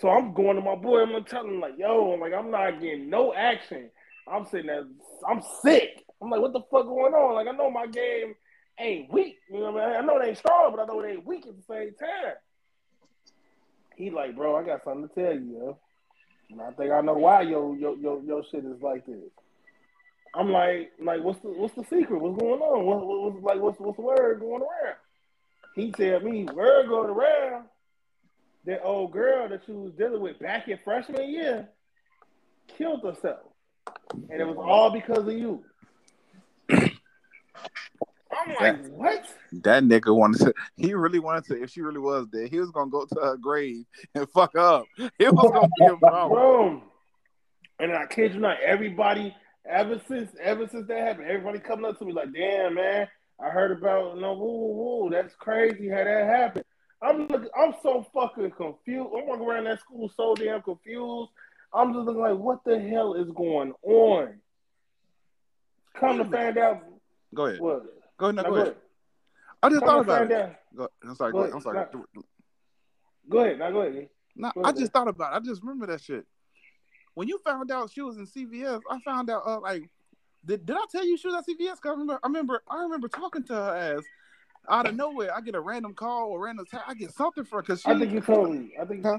So 0.00 0.08
I'm 0.08 0.32
going 0.32 0.56
to 0.56 0.62
my 0.62 0.76
boy. 0.76 1.02
I'm 1.02 1.10
gonna 1.10 1.24
tell 1.24 1.44
him 1.44 1.60
like, 1.60 1.74
yo, 1.76 2.12
I'm 2.12 2.20
like, 2.20 2.32
I'm 2.32 2.52
not 2.52 2.80
getting 2.80 3.10
no 3.10 3.34
action. 3.34 3.90
I'm 4.28 4.46
sitting 4.46 4.68
there. 4.68 4.86
I'm 5.28 5.42
sick. 5.62 6.04
I'm 6.22 6.30
like, 6.30 6.40
what 6.40 6.52
the 6.52 6.60
fuck 6.70 6.86
going 6.86 7.14
on? 7.14 7.34
Like, 7.34 7.46
I 7.46 7.52
know 7.52 7.70
my 7.70 7.86
game 7.86 8.34
ain't 8.78 9.12
weak. 9.12 9.38
You 9.50 9.60
know 9.60 9.72
what 9.72 9.82
I 9.82 9.86
mean? 9.86 9.96
I 9.96 10.00
know 10.00 10.18
it 10.18 10.28
ain't 10.28 10.38
strong, 10.38 10.74
but 10.74 10.82
I 10.82 10.86
know 10.86 11.00
it 11.00 11.10
ain't 11.10 11.26
weak 11.26 11.46
at 11.46 11.56
the 11.56 11.62
same 11.62 11.94
time. 11.94 12.34
He 13.96 14.10
like, 14.10 14.36
bro, 14.36 14.56
I 14.56 14.64
got 14.64 14.84
something 14.84 15.08
to 15.08 15.14
tell 15.14 15.34
you, 15.34 15.52
yo. 15.52 15.78
And 16.50 16.60
I 16.60 16.70
think 16.72 16.90
I 16.90 17.00
know 17.00 17.14
why 17.14 17.42
your 17.42 17.76
your 17.76 17.96
your, 17.96 18.22
your 18.22 18.44
shit 18.50 18.64
is 18.64 18.82
like 18.82 19.06
this. 19.06 19.30
I'm 20.34 20.50
like, 20.50 20.92
like, 21.00 21.22
what's 21.22 21.40
the 21.40 21.48
what's 21.48 21.74
the 21.74 21.84
secret? 21.84 22.20
What's 22.20 22.40
going 22.40 22.60
on? 22.60 22.86
What, 22.86 23.06
what, 23.06 23.32
what's 23.32 23.44
like, 23.44 23.60
what's 23.60 23.78
what's 23.78 23.96
the 23.96 24.02
word 24.02 24.40
going 24.40 24.62
around? 24.62 24.96
He 25.74 25.92
tell 25.92 26.20
me, 26.20 26.44
word 26.44 26.88
going 26.88 27.10
around. 27.10 27.66
That 28.66 28.82
old 28.84 29.12
girl 29.12 29.48
that 29.48 29.62
she 29.64 29.72
was 29.72 29.92
dealing 29.94 30.20
with 30.20 30.38
back 30.38 30.68
in 30.68 30.78
freshman 30.84 31.30
year 31.30 31.68
killed 32.76 33.02
herself, 33.02 33.40
and 34.28 34.40
it 34.40 34.46
was 34.46 34.56
all 34.58 34.90
because 34.90 35.26
of 35.26 35.32
you. 35.32 35.64
I'm 38.40 38.54
like, 38.54 38.86
what? 38.88 39.24
That 39.52 39.82
nigga 39.84 40.14
wanted 40.14 40.38
to. 40.40 40.54
He 40.76 40.94
really 40.94 41.18
wanted 41.18 41.44
to. 41.46 41.62
If 41.62 41.70
she 41.70 41.80
really 41.82 41.98
was 41.98 42.26
dead, 42.28 42.48
he 42.50 42.58
was 42.58 42.70
gonna 42.70 42.90
go 42.90 43.04
to 43.04 43.20
her 43.20 43.36
grave 43.36 43.84
and 44.14 44.28
fuck 44.30 44.56
up. 44.56 44.84
It 45.18 45.32
was 45.32 45.50
gonna 45.52 45.68
be 45.78 45.84
a 45.86 45.96
problem. 45.96 46.82
And 47.78 47.92
I 47.92 48.06
kid 48.06 48.34
you 48.34 48.40
not, 48.40 48.60
everybody 48.60 49.34
ever 49.68 50.00
since 50.06 50.30
ever 50.42 50.68
since 50.68 50.86
that 50.88 50.98
happened, 50.98 51.28
everybody 51.28 51.58
coming 51.58 51.86
up 51.86 51.98
to 51.98 52.04
me 52.04 52.12
like, 52.12 52.32
damn 52.32 52.74
man, 52.74 53.08
I 53.42 53.48
heard 53.50 53.72
about 53.72 54.18
no 54.18 54.34
woo 54.34 54.46
woo 54.46 55.02
woo. 55.04 55.10
That's 55.10 55.34
crazy 55.34 55.88
how 55.88 56.04
that 56.04 56.26
happened. 56.26 56.64
I'm 57.02 57.26
looking 57.28 57.48
I'm 57.58 57.74
so 57.82 58.06
fucking 58.14 58.52
confused. 58.52 59.10
I'm 59.16 59.26
walking 59.26 59.46
around 59.46 59.64
that 59.64 59.80
school 59.80 60.10
so 60.16 60.34
damn 60.34 60.62
confused. 60.62 61.30
I'm 61.72 61.92
just 61.92 62.04
looking 62.04 62.22
like 62.22 62.36
what 62.36 62.64
the 62.64 62.78
hell 62.78 63.14
is 63.14 63.30
going 63.30 63.72
on? 63.82 64.40
Come 65.94 66.18
to 66.18 66.24
find 66.24 66.58
out 66.58 66.82
Go 67.34 67.46
ahead. 67.46 67.60
what 67.60 67.99
Go 68.20 68.26
ahead. 68.26 68.34
No, 68.36 68.42
go 68.42 68.48
go 68.50 68.54
ahead. 68.56 68.66
ahead. 68.66 68.76
I 69.62 69.68
just 69.70 69.84
thought 69.84 70.00
about 70.00 70.30
it. 70.30 70.56
Go, 70.76 70.88
I'm 71.02 71.14
sorry. 71.14 71.32
Go 71.32 71.38
ahead. 71.40 71.52
I'm 71.54 71.60
sorry. 71.62 71.86
Go 73.28 73.38
ahead, 73.40 73.58
now 73.58 73.70
go 73.70 73.80
ahead. 73.80 74.08
No, 74.36 74.52
Go 74.54 74.60
I 74.60 74.64
ahead. 74.64 74.76
just 74.78 74.92
thought 74.92 75.08
about. 75.08 75.32
it. 75.32 75.36
I 75.36 75.40
just 75.40 75.62
remember 75.62 75.86
that 75.86 76.02
shit. 76.02 76.26
When 77.14 77.28
you 77.28 77.38
found 77.38 77.70
out 77.70 77.90
she 77.90 78.02
was 78.02 78.18
in 78.18 78.26
CVS, 78.26 78.80
I 78.90 78.98
found 79.00 79.30
out 79.30 79.42
uh, 79.46 79.58
like, 79.60 79.88
did, 80.44 80.66
did 80.66 80.76
I 80.76 80.84
tell 80.92 81.04
you 81.04 81.16
she 81.16 81.28
was 81.28 81.36
at 81.36 81.46
CVS? 81.46 81.80
'Cause 81.80 81.86
I 81.86 81.90
remember, 81.90 82.18
I 82.22 82.26
remember, 82.26 82.62
I 82.68 82.82
remember 82.82 83.08
talking 83.08 83.42
to 83.44 83.54
her 83.54 83.74
as 83.76 84.04
out 84.68 84.86
of 84.86 84.94
nowhere. 84.94 85.34
I 85.34 85.40
get 85.40 85.54
a 85.54 85.60
random 85.60 85.94
call 85.94 86.28
or 86.28 86.40
random 86.44 86.66
text. 86.70 86.86
I 86.88 86.94
get 86.94 87.12
something 87.12 87.44
for 87.44 87.56
her 87.56 87.62
because 87.62 87.80
she. 87.80 87.90
I 87.90 87.98
think 87.98 88.12
you 88.12 88.20
told 88.20 88.50
me. 88.54 88.72
I 88.80 88.84
think 88.84 89.02
Huh? 89.04 89.18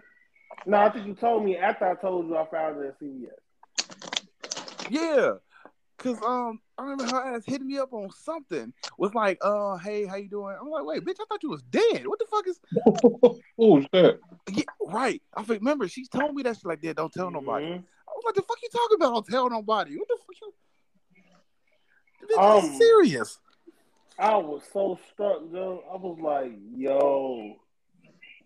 no, 0.68 0.78
I 0.78 0.90
think 0.92 1.08
you 1.08 1.16
told 1.16 1.44
me 1.44 1.58
after 1.58 1.88
I 1.90 1.96
told 1.96 2.28
you 2.28 2.38
I 2.38 2.46
found 2.46 2.76
her 2.76 2.86
at 2.88 3.00
CVS. 3.00 3.30
Yeah. 4.90 5.32
Cause 6.02 6.20
um, 6.24 6.60
I 6.80 6.82
remember 6.82 7.06
her 7.06 7.36
ass 7.36 7.44
hitting 7.46 7.68
me 7.68 7.78
up 7.78 7.94
on 7.94 8.10
something. 8.12 8.74
Was 8.98 9.14
like, 9.14 9.38
uh, 9.42 9.78
hey, 9.78 10.08
how 10.08 10.16
you 10.16 10.30
doing? 10.30 10.56
I'm 10.60 10.68
like, 10.68 10.84
wait, 10.84 11.06
bitch, 11.06 11.18
I 11.22 11.26
thought 11.30 11.44
you 11.44 11.52
was 11.52 11.62
dead. 11.62 12.08
What 12.08 12.18
the 12.18 12.26
fuck 12.26 12.48
is? 12.48 12.60
oh 13.60 13.82
shit! 13.94 14.20
Yeah, 14.52 14.64
right. 14.88 15.22
I 15.36 15.44
remember 15.44 15.88
she 15.88 16.08
told 16.08 16.34
me 16.34 16.42
that 16.42 16.58
she 16.58 16.68
like, 16.68 16.80
yeah, 16.82 16.94
don't 16.94 17.14
tell 17.14 17.30
nobody. 17.30 17.66
Mhm. 17.66 17.84
I 17.84 18.12
was 18.16 18.24
like, 18.26 18.34
the 18.34 18.42
fuck 18.42 18.58
you 18.64 18.70
talking 18.70 18.96
about? 18.96 19.14
Don't 19.14 19.28
tell 19.28 19.50
nobody. 19.52 19.96
What 19.96 20.08
the 20.08 20.18
fuck 20.18 20.36
you? 20.42 20.54
Bitch, 22.28 22.64
Um, 22.64 22.76
serious. 22.80 23.38
I 24.18 24.38
was 24.38 24.64
so 24.74 24.98
struck, 25.12 25.42
though. 25.52 25.84
I 25.92 25.98
was 25.98 26.18
like, 26.20 26.52
yo, 26.76 27.58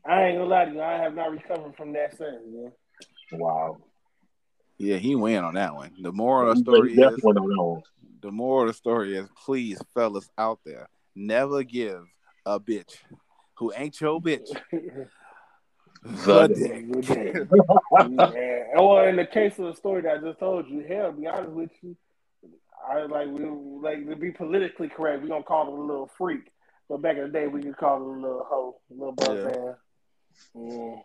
I 0.05 0.23
ain't 0.25 0.39
gonna 0.39 0.49
lie 0.49 0.65
to 0.65 0.71
you. 0.73 0.81
I 0.81 0.97
have 0.97 1.15
not 1.15 1.31
recovered 1.31 1.77
from 1.77 1.93
that 1.93 2.17
since, 2.17 2.43
man. 2.45 2.71
Wow. 3.31 3.77
Yeah, 4.77 4.97
he 4.97 5.15
went 5.15 5.45
on 5.45 5.53
that 5.55 5.73
one. 5.73 5.91
The 6.01 6.11
moral 6.11 6.51
of 6.51 6.57
the 6.57 6.61
story 6.61 6.93
is, 6.93 7.23
on 7.23 7.83
the 8.21 8.31
moral 8.31 8.63
of 8.63 8.67
the 8.69 8.73
story 8.73 9.15
is, 9.15 9.27
please, 9.45 9.81
fellas 9.93 10.29
out 10.37 10.59
there, 10.65 10.89
never 11.15 11.63
give 11.63 12.03
a 12.45 12.59
bitch 12.59 12.97
who 13.55 13.71
ain't 13.75 13.99
your 14.01 14.21
bitch 14.21 14.49
The 16.03 16.47
dick. 16.47 17.01
dick. 17.01 17.35
yeah. 18.09 18.65
Well, 18.75 19.07
in 19.07 19.15
the 19.15 19.25
case 19.25 19.57
of 19.57 19.65
the 19.65 19.73
story 19.75 20.03
that 20.03 20.17
I 20.17 20.21
just 20.21 20.39
told 20.39 20.67
you, 20.69 20.85
hell, 20.87 21.11
be 21.11 21.25
honest 21.25 21.49
with 21.49 21.71
you, 21.81 21.95
I 22.87 23.05
like 23.05 23.27
we 23.27 23.43
like 23.81 24.07
to 24.07 24.15
be 24.15 24.31
politically 24.31 24.87
correct. 24.87 25.23
We 25.23 25.29
gonna 25.29 25.43
call 25.43 25.67
it 25.67 25.79
a 25.79 25.81
little 25.81 26.11
freak, 26.17 26.51
but 26.87 27.01
back 27.01 27.17
in 27.17 27.23
the 27.23 27.29
day, 27.29 27.47
we 27.47 27.63
could 27.63 27.77
call 27.77 27.97
it 27.97 28.01
a 28.01 28.21
little 28.21 28.45
hoe, 28.47 28.75
a 28.91 28.93
little 28.93 29.13
buzz 29.13 29.39
Yeah. 29.39 30.61
man. 30.61 31.01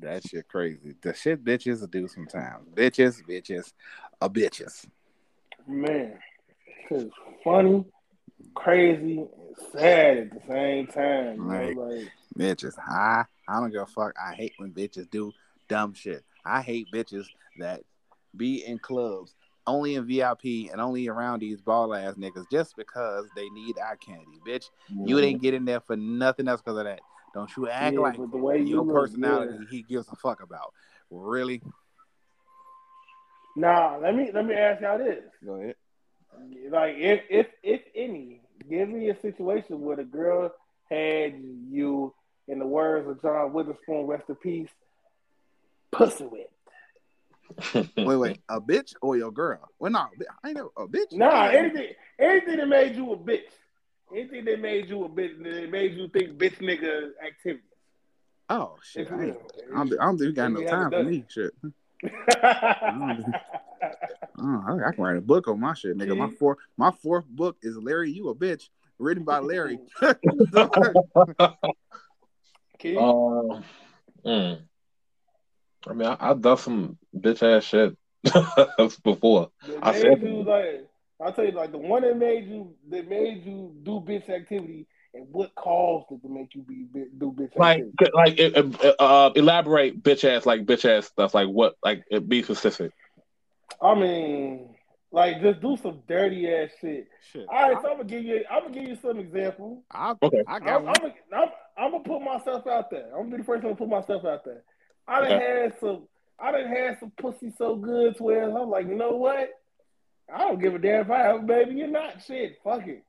Yeah. 0.00 0.12
That 0.12 0.28
shit 0.28 0.48
crazy. 0.48 0.94
The 1.00 1.14
shit 1.14 1.44
bitches 1.44 1.88
do 1.90 2.08
sometimes. 2.08 2.68
Bitches, 2.74 3.22
bitches, 3.28 3.72
a 4.20 4.28
bitches. 4.28 4.86
Man, 5.66 6.18
it's 6.90 7.14
funny, 7.42 7.84
crazy, 8.54 9.18
and 9.18 9.56
sad 9.72 10.16
at 10.18 10.30
the 10.30 10.40
same 10.48 10.86
time. 10.86 11.48
Know, 11.48 11.82
like 11.82 12.12
Bitches. 12.38 12.78
I 12.78 13.24
I 13.48 13.60
don't 13.60 13.70
give 13.70 13.82
a 13.82 13.86
fuck. 13.86 14.14
I 14.22 14.34
hate 14.34 14.52
when 14.58 14.72
bitches 14.72 15.10
do 15.10 15.32
dumb 15.68 15.94
shit. 15.94 16.24
I 16.44 16.62
hate 16.62 16.88
bitches 16.92 17.26
that 17.58 17.82
be 18.36 18.64
in 18.64 18.78
clubs 18.78 19.34
only 19.66 19.96
in 19.96 20.06
VIP 20.06 20.70
and 20.70 20.80
only 20.80 21.08
around 21.08 21.40
these 21.40 21.60
ball 21.60 21.94
ass 21.94 22.14
niggas 22.14 22.48
just 22.50 22.76
because 22.76 23.26
they 23.34 23.48
need 23.50 23.76
eye 23.78 23.96
candy. 23.96 24.38
Bitch, 24.46 24.70
you 25.04 25.20
didn't 25.20 25.42
get 25.42 25.54
in 25.54 25.64
there 25.64 25.80
for 25.80 25.96
nothing 25.96 26.48
else 26.48 26.60
because 26.60 26.78
of 26.78 26.84
that. 26.84 27.00
Don't 27.36 27.54
you 27.54 27.68
act 27.68 27.92
yeah, 27.92 28.00
like 28.00 28.16
the 28.16 28.38
way 28.38 28.60
you 28.60 28.64
your 28.64 28.82
look, 28.82 28.94
personality 28.94 29.58
yeah. 29.60 29.66
he 29.70 29.82
gives 29.82 30.08
a 30.08 30.16
fuck 30.16 30.42
about. 30.42 30.72
Really? 31.10 31.60
Now, 33.54 34.00
let 34.00 34.16
me 34.16 34.30
let 34.32 34.46
me 34.46 34.54
ask 34.54 34.80
y'all 34.80 34.96
this: 34.96 35.22
Go 35.44 35.56
ahead. 35.56 35.74
like, 36.70 36.94
if 36.96 37.20
if 37.28 37.46
if 37.62 37.82
any, 37.94 38.40
give 38.70 38.88
me 38.88 39.10
a 39.10 39.20
situation 39.20 39.82
where 39.82 39.96
the 39.96 40.04
girl 40.04 40.50
had 40.90 41.34
you, 41.70 42.14
in 42.48 42.58
the 42.58 42.66
words 42.66 43.06
of 43.06 43.20
John 43.20 43.52
Witherspoon, 43.52 44.06
rest 44.06 44.30
in 44.30 44.36
peace, 44.36 44.70
pussy 45.92 46.24
with. 46.24 46.46
Wait, 47.98 48.16
wait. 48.16 48.40
A 48.48 48.60
bitch 48.60 48.94
or 49.02 49.16
your 49.16 49.30
girl? 49.30 49.60
Well, 49.78 49.92
no, 49.92 50.06
I 50.42 50.48
ain't 50.48 50.56
know 50.56 50.72
a 50.76 50.88
bitch. 50.88 51.12
Nah, 51.12 51.48
anything, 51.48 51.90
anything 52.18 52.56
that 52.56 52.66
made 52.66 52.96
you 52.96 53.12
a 53.12 53.16
bitch, 53.16 53.52
anything 54.12 54.44
that 54.44 54.60
made 54.60 54.88
you 54.88 55.04
a 55.04 55.08
bitch, 55.08 55.42
that 55.42 55.70
made 55.70 55.94
you 55.96 56.08
think 56.08 56.38
bitch 56.38 56.58
nigga 56.58 57.10
activity. 57.24 57.64
Oh 58.48 58.76
shit! 58.82 59.10
I, 59.10 59.24
ain't. 59.24 59.36
I 59.74 59.78
don't, 59.78 60.00
I 60.00 60.04
don't 60.04 60.18
think 60.18 60.28
you 60.28 60.32
got 60.32 60.52
no 60.52 60.64
time 60.64 60.90
for 60.90 61.02
me. 61.02 61.24
Shit. 61.28 61.50
Oh, 61.64 61.70
I, 64.38 64.88
I 64.88 64.92
can 64.92 65.04
write 65.04 65.16
a 65.16 65.20
book 65.20 65.48
on 65.48 65.58
my 65.58 65.74
shit, 65.74 65.96
nigga. 65.96 66.16
My 66.16 66.30
fourth, 66.30 66.58
my 66.76 66.90
fourth 66.90 67.26
book 67.26 67.56
is 67.62 67.76
Larry, 67.76 68.12
you 68.12 68.28
a 68.28 68.34
bitch, 68.34 68.68
written 68.98 69.24
by 69.24 69.38
Larry. 69.38 69.80
Keith? 72.78 72.98
Um, 72.98 73.64
mm. 74.24 74.60
I 75.88 75.92
mean, 75.92 76.08
I, 76.08 76.16
I've 76.20 76.40
done 76.40 76.56
some 76.58 76.98
bitch 77.16 77.42
ass 77.42 77.64
shit 77.64 77.96
before. 79.02 79.50
That 79.66 79.78
I 79.82 79.92
said- 79.98 80.22
like 80.22 80.86
I'll 81.20 81.32
tell 81.32 81.44
you 81.44 81.52
like 81.52 81.72
the 81.72 81.78
one 81.78 82.02
that 82.02 82.16
made 82.16 82.46
you 82.46 82.74
that 82.90 83.08
made 83.08 83.44
you 83.44 83.74
do 83.82 84.00
bitch 84.06 84.28
activity 84.28 84.86
and 85.14 85.26
what 85.30 85.54
caused 85.54 86.06
it 86.10 86.20
to 86.22 86.28
make 86.28 86.54
you 86.54 86.62
be 86.62 86.86
do 87.18 87.32
bitch 87.32 87.56
Like, 87.56 87.84
activity. 88.14 88.54
like, 88.54 88.84
uh, 88.84 89.02
uh, 89.02 89.30
elaborate 89.34 90.02
bitch 90.02 90.24
ass, 90.24 90.44
like 90.44 90.66
bitch 90.66 90.84
ass 90.84 91.06
stuff. 91.06 91.34
Like 91.34 91.48
what? 91.48 91.76
Like, 91.82 92.04
be 92.28 92.42
specific. 92.42 92.92
I 93.80 93.94
mean, 93.94 94.74
like 95.10 95.40
just 95.40 95.60
do 95.60 95.76
some 95.82 96.02
dirty 96.06 96.52
ass 96.52 96.70
shit. 96.80 97.08
shit. 97.32 97.46
All 97.48 97.72
right, 97.72 97.82
so 97.82 97.90
I'm 97.90 97.96
gonna 97.96 98.08
give 98.08 98.22
you 98.22 98.44
I'm 98.50 98.64
gonna 98.64 98.74
give 98.74 98.88
you 98.88 98.98
some 99.00 99.18
examples. 99.18 99.82
I, 99.90 100.14
Okay. 100.22 100.42
I, 100.46 100.52
I 100.52 100.56
I'm, 100.56 100.64
got 100.64 100.76
I'm, 100.76 100.84
gonna, 100.84 101.14
I'm, 101.34 101.48
I'm 101.78 101.90
gonna 101.92 102.04
put 102.04 102.20
myself 102.20 102.66
out 102.66 102.90
there. 102.90 103.06
I'm 103.14 103.24
gonna 103.24 103.30
be 103.30 103.36
the 103.38 103.44
first 103.44 103.64
one 103.64 103.72
to 103.72 103.78
put 103.78 103.88
myself 103.88 104.24
out 104.26 104.44
there. 104.44 104.62
I 105.08 105.20
done 105.20 105.40
had 105.40 105.78
some 105.80 106.08
I 106.38 106.52
done 106.52 106.66
had 106.66 106.98
some 107.00 107.12
pussy 107.16 107.52
so 107.56 107.76
good 107.76 108.16
to 108.16 108.22
where 108.22 108.44
I'm 108.44 108.68
like, 108.68 108.86
you 108.86 108.94
know 108.96 109.12
what? 109.12 109.48
I 110.32 110.38
don't 110.38 110.60
give 110.60 110.74
a 110.74 110.78
damn 110.78 111.02
if 111.04 111.10
I 111.10 111.18
have 111.18 111.36
a 111.42 111.46
baby 111.46 111.82
or 111.82 111.86
not. 111.88 112.22
Shit, 112.26 112.58
fuck 112.64 112.86
it. 112.86 113.04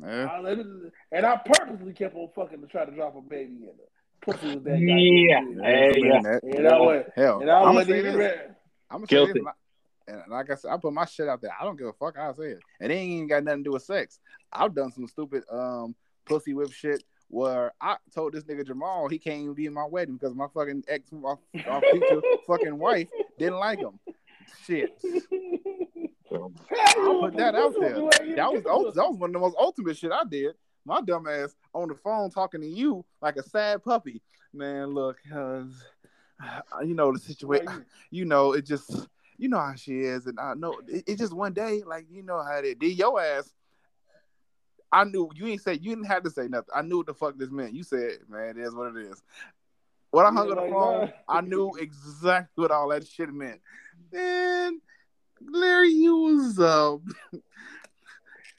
Yeah. 0.00 0.24
I 0.26 0.40
it, 0.50 0.66
and 1.12 1.26
I 1.26 1.36
purposely 1.44 1.92
kept 1.92 2.16
on 2.16 2.30
fucking 2.34 2.60
to 2.60 2.66
try 2.66 2.84
to 2.86 2.90
drop 2.92 3.14
a 3.16 3.20
baby 3.20 3.52
in 3.56 3.66
her. 3.66 3.72
Pussy 4.22 4.54
was 4.54 4.64
that 4.64 4.78
Yeah. 4.78 5.40
goddamn. 5.40 5.64
Hey, 5.64 5.88
I've 5.90 5.96
yeah. 5.98 6.16
in 6.16 6.22
that. 6.22 6.42
And 6.44 6.68
I 6.68 6.80
went, 6.80 7.06
Hell, 7.14 7.40
and 7.40 7.50
I 7.50 7.56
I'm 7.58 7.62
gonna 7.64 7.74
wasn't 7.74 7.90
say 7.94 7.98
even 7.98 8.12
this. 8.12 8.18
ready. 8.18 8.40
I'm 8.90 8.96
gonna 8.96 9.06
this. 9.06 9.10
Guilty. 9.10 9.40
And, 10.08 10.16
and 10.22 10.32
like 10.32 10.50
I 10.50 10.54
said, 10.54 10.70
I 10.70 10.76
put 10.78 10.92
my 10.92 11.04
shit 11.04 11.28
out 11.28 11.42
there. 11.42 11.54
I 11.60 11.64
don't 11.64 11.76
give 11.76 11.88
a 11.88 11.92
fuck. 11.92 12.16
I 12.18 12.32
say 12.32 12.44
it, 12.52 12.60
and 12.80 12.90
it 12.90 12.94
ain't 12.94 13.10
even 13.10 13.26
got 13.28 13.44
nothing 13.44 13.64
to 13.64 13.68
do 13.68 13.72
with 13.72 13.82
sex. 13.82 14.18
I've 14.52 14.74
done 14.74 14.92
some 14.92 15.06
stupid 15.06 15.42
um 15.50 15.94
pussy 16.24 16.54
whip 16.54 16.72
shit 16.72 17.02
where 17.28 17.72
I 17.80 17.96
told 18.14 18.32
this 18.32 18.44
nigga 18.44 18.66
Jamal 18.66 19.08
he 19.08 19.18
can't 19.18 19.40
even 19.40 19.54
be 19.54 19.66
in 19.66 19.74
my 19.74 19.86
wedding 19.86 20.16
because 20.16 20.34
my 20.34 20.46
fucking 20.54 20.84
ex, 20.88 21.10
my, 21.12 21.34
my 21.54 21.80
future 21.90 22.20
fucking 22.46 22.78
wife 22.78 23.08
didn't 23.38 23.58
like 23.58 23.80
him. 23.80 23.98
Shit. 24.64 24.90
I'll 26.34 27.20
put 27.20 27.36
that 27.36 27.54
out 27.54 27.74
there. 27.80 27.94
That 28.36 28.52
was 28.52 28.62
that 28.94 29.08
was 29.08 29.16
one 29.18 29.30
of 29.30 29.32
the 29.34 29.38
most 29.38 29.56
ultimate 29.58 29.96
shit 29.96 30.12
I 30.12 30.22
did. 30.28 30.54
My 30.84 31.00
dumb 31.00 31.28
ass 31.28 31.54
on 31.74 31.88
the 31.88 31.94
phone 31.94 32.30
talking 32.30 32.60
to 32.60 32.66
you 32.66 33.04
like 33.20 33.36
a 33.36 33.42
sad 33.42 33.84
puppy. 33.84 34.20
Man, 34.52 34.88
look, 34.94 35.18
cause 35.30 35.84
uh, 36.42 36.80
you 36.80 36.94
know 36.94 37.12
the 37.12 37.18
situation. 37.18 37.84
You 38.10 38.26
know 38.26 38.52
it 38.52 38.66
just 38.66 39.08
you 39.38 39.48
know 39.48 39.58
how 39.58 39.74
she 39.74 40.00
is, 40.00 40.26
and 40.26 40.38
I 40.38 40.52
know 40.52 40.78
it, 40.86 41.04
it 41.06 41.18
just 41.18 41.32
one 41.32 41.54
day 41.54 41.82
like 41.86 42.04
you 42.10 42.22
know 42.22 42.42
how 42.42 42.56
it 42.58 42.78
did 42.78 42.98
your 42.98 43.18
ass. 43.20 43.50
I 44.92 45.04
knew 45.04 45.30
you 45.34 45.46
ain't 45.46 45.62
say 45.62 45.72
you 45.74 45.94
didn't 45.94 46.08
have 46.08 46.24
to 46.24 46.30
say 46.30 46.48
nothing. 46.48 46.74
I 46.74 46.82
knew 46.82 46.98
what 46.98 47.06
the 47.06 47.14
fuck 47.14 47.38
this 47.38 47.50
meant. 47.50 47.72
You 47.72 47.82
said, 47.82 48.18
man, 48.28 48.58
it 48.58 48.58
is 48.58 48.74
what 48.74 48.94
it 48.94 49.06
is. 49.06 49.22
When 50.10 50.26
I 50.26 50.30
hung 50.30 50.48
Yeah, 50.48 50.56
up 50.56 50.66
the 50.66 50.70
phone. 50.70 51.12
I 51.26 51.40
knew 51.40 51.72
exactly 51.76 52.62
what 52.62 52.70
all 52.70 52.88
that 52.90 53.06
shit 53.06 53.32
meant. 53.32 53.62
Man, 54.12 54.82
Larry, 55.50 55.90
you 55.90 56.16
was 56.16 56.58
uh, 56.58 56.96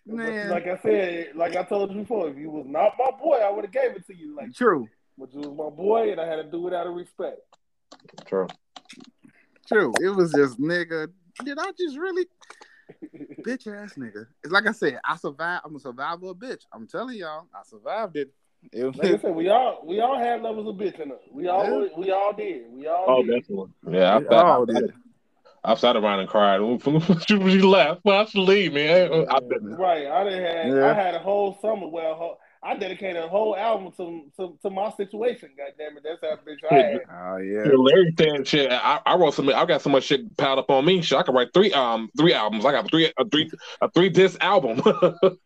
But 0.06 0.16
man, 0.16 0.50
like 0.50 0.68
I 0.68 0.78
said, 0.78 1.28
like 1.36 1.56
I 1.56 1.64
told 1.64 1.92
you 1.92 2.02
before, 2.02 2.30
if 2.30 2.38
you 2.38 2.50
was 2.50 2.66
not 2.68 2.94
my 3.00 3.12
boy, 3.18 3.38
I 3.38 3.50
would 3.50 3.64
have 3.64 3.74
gave 3.74 3.96
it 3.96 4.06
to 4.08 4.16
you. 4.16 4.36
Like, 4.36 4.54
true, 4.54 4.90
but 5.18 5.34
you 5.34 5.40
was 5.40 5.58
my 5.58 5.70
boy, 5.76 6.12
and 6.12 6.20
I 6.20 6.28
had 6.28 6.36
to 6.38 6.44
do 6.44 6.68
it 6.68 6.74
out 6.74 6.88
of 6.88 6.94
respect. 6.94 7.40
True. 8.26 8.48
true. 9.66 9.94
It 10.02 10.10
was 10.10 10.34
just 10.34 10.60
nigga. 10.60 11.08
Did 11.46 11.58
I 11.58 11.72
just 11.80 11.98
really 11.98 12.26
bitch 13.46 13.66
ass 13.68 13.94
nigga? 13.94 14.28
It's 14.44 14.52
like 14.52 14.68
I 14.68 14.74
said, 14.74 15.00
I 15.06 15.16
survived. 15.16 15.62
I'm 15.66 15.76
a 15.76 15.80
survivor 15.80 16.28
of 16.28 16.38
bitch. 16.38 16.64
I'm 16.74 16.86
telling 16.86 17.18
y'all, 17.18 17.48
I 17.54 17.62
survived 17.66 18.18
it. 18.18 18.34
It 18.72 18.84
was 18.84 18.96
Like 18.98 19.08
I 19.08 19.18
said, 19.18 19.36
we 19.36 19.50
all 19.50 19.82
we 19.86 20.02
all 20.02 20.18
had 20.18 20.42
levels 20.42 20.68
of 20.68 20.76
bitch 20.76 21.00
in 21.00 21.12
us. 21.12 21.20
We 21.32 21.48
all 21.48 21.88
we 21.98 22.12
all 22.12 22.34
did. 22.34 22.72
We 22.72 22.88
all 22.88 23.06
Oh, 23.08 23.24
did. 23.24 23.42
definitely. 23.42 23.70
Yeah, 23.90 24.16
I 24.16 24.18
We 24.18 24.26
sat, 24.26 24.34
all 24.34 24.64
I, 24.64 24.74
did. 24.74 24.94
I 25.64 25.76
sat 25.76 25.96
around 25.96 26.20
and 26.20 26.30
cried. 26.30 26.60
she, 27.28 27.38
she 27.38 27.62
left. 27.62 28.02
Well, 28.04 28.22
I 28.22 28.26
should 28.26 28.42
leave, 28.42 28.74
man. 28.74 29.12
I, 29.14 29.36
I, 29.36 29.40
Right. 29.62 30.08
I 30.08 30.24
done 30.24 30.34
had 30.42 30.76
Yeah. 30.76 30.92
I 30.92 30.94
had 30.94 31.16
a 31.16 31.20
whole 31.20 31.58
summer 31.62 31.88
where 31.88 32.12
a 32.12 32.16
whole, 32.16 32.38
I 32.64 32.76
dedicated 32.76 33.18
a 33.22 33.28
whole 33.28 33.56
album 33.58 33.92
to, 33.98 34.32
to 34.38 34.58
to 34.62 34.70
my 34.70 34.90
situation. 34.92 35.50
God 35.58 35.74
damn 35.78 35.98
it, 35.98 36.04
that's 36.04 36.22
how 36.22 36.38
bitch 36.46 36.64
I 36.70 36.76
had. 36.76 37.02
Oh 37.12 37.38
yeah. 37.38 37.66
Yeah, 37.66 37.78
Larry 37.78 38.14
saying 38.18 38.44
shit. 38.46 38.72
I, 38.72 39.02
I 39.06 39.16
wrote 39.16 39.34
some. 39.34 39.50
I 39.50 39.66
got 39.66 39.82
so 39.82 39.90
much 39.90 40.06
shit 40.06 40.36
piled 40.38 40.60
up 40.60 40.70
on 40.70 40.86
me. 40.86 41.02
Shit, 41.02 41.18
I 41.18 41.24
could 41.24 41.36
write 41.36 41.50
three 41.54 41.74
um 41.74 42.10
three 42.18 42.34
albums. 42.34 42.66
I 42.66 42.72
got 42.72 42.90
three 42.90 43.12
a 43.18 43.26
three 43.26 43.52
a 43.82 43.90
three 43.92 44.10
disc 44.10 44.42
album. 44.42 44.82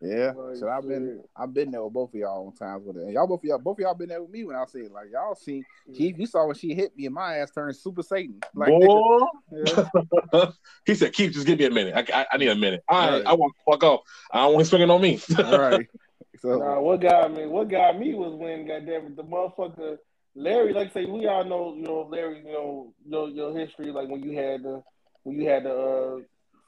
Yeah. 0.01 0.33
So 0.55 0.69
I've 0.69 0.87
been. 0.87 1.23
I've 1.35 1.53
been 1.53 1.71
there 1.71 1.83
with 1.83 1.93
both 1.93 2.13
of 2.13 2.19
y'all 2.19 2.47
on 2.47 2.53
times 2.53 2.83
with 2.85 2.97
it. 2.97 3.03
And 3.03 3.13
y'all 3.13 3.27
both 3.27 3.39
of 3.39 3.45
y'all 3.45 3.57
both 3.57 3.77
of 3.77 3.81
y'all 3.81 3.93
been 3.93 4.09
there 4.09 4.21
with 4.21 4.31
me 4.31 4.43
when 4.43 4.55
I 4.55 4.65
said 4.65 4.91
like 4.91 5.07
y'all 5.11 5.35
seen 5.35 5.65
Keith, 5.95 6.15
you 6.17 6.25
saw 6.25 6.45
when 6.45 6.55
she 6.55 6.73
hit 6.73 6.95
me 6.95 7.05
and 7.05 7.15
my 7.15 7.37
ass 7.37 7.51
turned 7.51 7.75
Super 7.75 8.01
Saiyan. 8.01 8.43
Like 8.53 8.69
Boy. 8.69 9.25
yeah. 9.51 10.45
he 10.85 10.95
said, 10.95 11.13
"Keith, 11.13 11.33
just 11.33 11.47
give 11.47 11.59
me 11.59 11.65
a 11.65 11.71
minute. 11.71 11.93
I, 11.95 12.21
I, 12.21 12.25
I 12.33 12.37
need 12.37 12.49
a 12.49 12.55
minute. 12.55 12.83
All 12.87 12.99
right, 12.99 13.17
Right. 13.17 13.27
I 13.27 13.33
want 13.33 13.53
to 13.53 13.71
fuck 13.71 13.83
off. 13.83 14.01
I 14.31 14.43
don't 14.43 14.53
want 14.53 14.61
him 14.61 14.69
swinging 14.69 14.89
on 14.89 15.01
me." 15.01 15.19
All 15.37 15.59
right. 15.59 15.87
So 16.39 16.57
Nah, 16.57 16.79
what 16.79 17.01
got 17.01 17.33
me? 17.33 17.45
What 17.45 17.69
got 17.69 17.97
me 17.99 18.13
was 18.13 18.33
when, 18.35 18.67
goddamn 18.67 19.07
it, 19.07 19.15
the 19.15 19.23
motherfucker 19.23 19.97
Larry. 20.35 20.73
Like 20.73 20.91
I 20.91 20.93
say, 20.93 21.05
we 21.05 21.25
all 21.27 21.43
know, 21.45 21.73
you 21.75 21.83
know, 21.83 22.07
Larry. 22.11 22.39
You 22.45 22.51
know, 22.53 22.93
your 23.05 23.29
your 23.29 23.57
history. 23.57 23.91
Like 23.91 24.07
when 24.09 24.21
you 24.23 24.37
had 24.37 24.63
the 24.63 24.83
when 25.23 25.39
you 25.39 25.49
had 25.49 25.63
the 25.63 25.73
uh, 25.73 26.17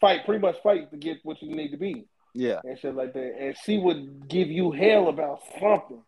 fight, 0.02 0.26
pretty 0.26 0.42
much 0.42 0.56
fight 0.64 0.90
to 0.92 0.98
get 0.98 1.18
what 1.24 1.42
you 1.42 1.56
need 1.56 1.72
to 1.72 1.78
be 1.78 2.06
Yeah. 2.34 2.60
and 2.64 2.78
shit 2.80 2.96
like 2.96 3.14
that. 3.14 3.36
And 3.40 3.56
she 3.64 3.78
would 3.78 4.28
give 4.28 4.50
you 4.50 4.72
hell 4.72 5.08
about 5.08 5.42
something. 5.60 6.04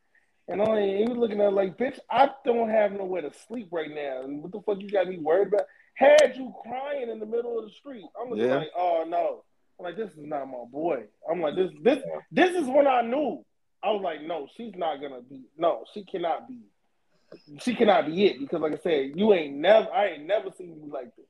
And 0.48 0.62
I 0.62 0.98
he 0.98 1.04
was 1.06 1.18
looking 1.18 1.40
at 1.40 1.54
like, 1.54 1.78
bitch, 1.78 2.00
I 2.10 2.30
don't 2.44 2.70
have 2.70 2.92
nowhere 2.94 3.22
to 3.22 3.32
sleep 3.48 3.70
right 3.72 3.90
now. 3.94 4.24
And 4.24 4.42
what 4.42 4.52
the 4.52 4.62
fuck 4.62 4.82
you 4.82 4.90
got 4.90 5.08
me 5.08 5.18
worried 5.20 5.50
about? 5.50 5.66
Had 5.94 6.34
you 6.36 6.54
crying 6.64 7.10
in 7.10 7.20
the 7.20 7.26
middle 7.26 7.60
of 7.60 7.66
the 7.66 7.72
street. 7.72 8.04
I'm 8.20 8.36
Yeah. 8.36 8.56
like, 8.58 8.72
oh 8.76 9.06
no. 9.08 9.44
I'm 9.80 9.86
like, 9.86 9.96
this 9.98 10.12
is 10.12 10.18
not 10.18 10.46
my 10.48 10.64
boy. 10.72 11.04
I'm 11.30 11.42
like, 11.42 11.56
this 11.56 11.72
this 11.84 12.04
this 12.32 12.56
is 12.56 12.68
when 12.68 12.88
I 12.88 13.02
knew. 13.02 13.46
I 13.84 13.91
was 13.91 14.02
like, 14.03 14.22
no, 14.22 14.48
she's 14.56 14.74
not 14.76 15.02
gonna 15.02 15.22
be 15.22 15.41
no, 15.58 15.84
she 15.94 16.03
cannot 16.03 16.48
be. 16.48 16.60
She 17.62 17.76
cannot 17.76 18.08
be 18.08 18.26
it 18.26 18.40
because 18.40 18.62
like 18.62 18.74
I 18.74 18.80
said, 18.84 19.14
you 19.16 19.34
ain't 19.34 19.56
never 19.56 19.90
I 19.91 20.08
ain't 20.10 20.26
never 20.26 20.49
seen 20.58 20.80
you 20.84 20.91
like 20.91 21.16
this. 21.16 21.26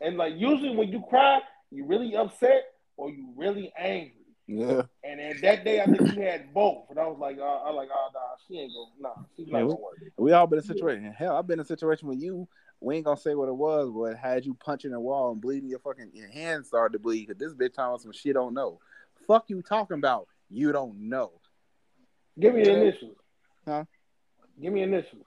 And 0.00 0.16
like 0.16 0.34
usually 0.36 0.74
when 0.76 0.88
you 0.88 1.02
cry, 1.08 1.40
you 1.70 1.84
really 1.86 2.14
upset 2.16 2.64
or 2.96 3.10
you 3.10 3.28
really 3.36 3.72
angry. 3.78 4.12
Yeah. 4.46 4.82
And 5.02 5.18
then 5.18 5.36
that 5.42 5.64
day, 5.64 5.80
I 5.80 5.86
think 5.86 6.10
she 6.10 6.20
had 6.20 6.52
both, 6.52 6.90
and 6.90 6.98
I 6.98 7.06
was 7.06 7.18
like, 7.18 7.38
uh, 7.38 7.42
I 7.42 7.70
was 7.70 7.76
like, 7.76 7.88
oh 7.92 8.08
nah, 8.12 8.20
she 8.46 8.58
ain't 8.58 8.72
gonna, 8.74 9.14
nah, 9.14 9.22
she's 9.36 9.48
not 9.48 9.58
Yeah, 9.58 9.64
gonna 9.64 9.76
work. 9.76 9.98
We 10.18 10.32
all 10.32 10.46
been 10.46 10.58
in 10.58 10.64
a 10.64 10.66
situation. 10.66 11.12
Hell, 11.12 11.36
I've 11.36 11.46
been 11.46 11.58
in 11.58 11.64
a 11.64 11.66
situation 11.66 12.08
with 12.08 12.20
you. 12.20 12.46
We 12.80 12.96
ain't 12.96 13.06
gonna 13.06 13.18
say 13.18 13.34
what 13.34 13.48
it 13.48 13.56
was, 13.56 13.90
but 13.90 14.18
had 14.18 14.44
you 14.44 14.54
punching 14.54 14.90
the 14.90 15.00
wall 15.00 15.32
and 15.32 15.40
bleeding 15.40 15.70
your 15.70 15.78
fucking 15.78 16.10
your 16.12 16.28
hands 16.28 16.68
started 16.68 16.92
to 16.92 16.98
bleed 16.98 17.26
because 17.26 17.38
this 17.38 17.54
bitch 17.54 17.74
talking 17.74 18.02
some 18.02 18.12
shit 18.12 18.34
don't 18.34 18.52
know. 18.52 18.80
Fuck 19.26 19.48
you 19.48 19.62
talking 19.62 19.96
about? 19.96 20.28
You 20.50 20.72
don't 20.72 21.08
know. 21.08 21.32
Give 22.38 22.54
me 22.54 22.64
the 22.64 22.72
initials. 22.80 23.16
Huh? 23.66 23.84
Give 24.60 24.72
me 24.72 24.82
initials. 24.82 25.24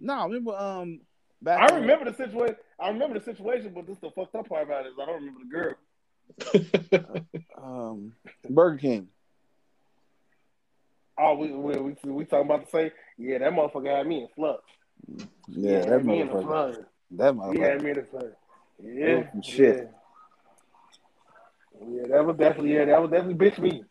No, 0.00 0.24
remember 0.24 0.56
um 0.56 1.00
back 1.42 1.70
I 1.70 1.74
remember 1.76 2.10
the 2.10 2.16
situation. 2.16 2.56
I 2.80 2.88
remember 2.90 3.18
the 3.18 3.24
situation, 3.24 3.72
but 3.74 3.86
this 3.86 3.96
is 3.96 4.00
the 4.00 4.10
fucked 4.10 4.34
up 4.34 4.48
part 4.48 4.64
about 4.64 4.86
it 4.86 4.90
is 4.90 4.94
I 5.00 5.06
don't 5.06 5.24
remember 5.24 5.40
the 5.44 7.04
girl. 7.04 7.34
um 7.62 8.12
Burger 8.48 8.78
King. 8.78 9.08
Oh, 11.18 11.34
we 11.34 11.50
we 11.50 11.76
we, 11.78 12.10
we 12.10 12.24
talking 12.24 12.46
about 12.46 12.66
the 12.66 12.70
same. 12.70 12.90
Yeah, 13.18 13.38
that 13.38 13.52
motherfucker 13.52 13.96
had 13.96 14.06
me 14.06 14.18
in 14.22 14.28
flux. 14.36 14.62
Yeah, 15.08 15.24
He 15.48 15.62
that 15.72 15.88
had 15.88 16.04
me 16.04 16.20
in 16.20 16.28
motherfucker. 16.28 16.42
flux. 16.74 16.78
That 17.12 17.34
motherfucker. 17.34 17.60
had 17.60 17.82
me 17.82 17.90
in 17.90 17.96
the 17.96 18.02
flux. 18.10 18.26
Yeah, 18.80 19.22
shit. 19.42 19.90
Yeah. 21.80 21.86
yeah, 22.02 22.06
that 22.08 22.24
was 22.24 22.36
definitely 22.36 22.74
yeah, 22.74 22.84
that 22.84 23.02
was 23.02 23.10
definitely 23.10 23.34
bitch 23.50 23.58
me. 23.58 23.82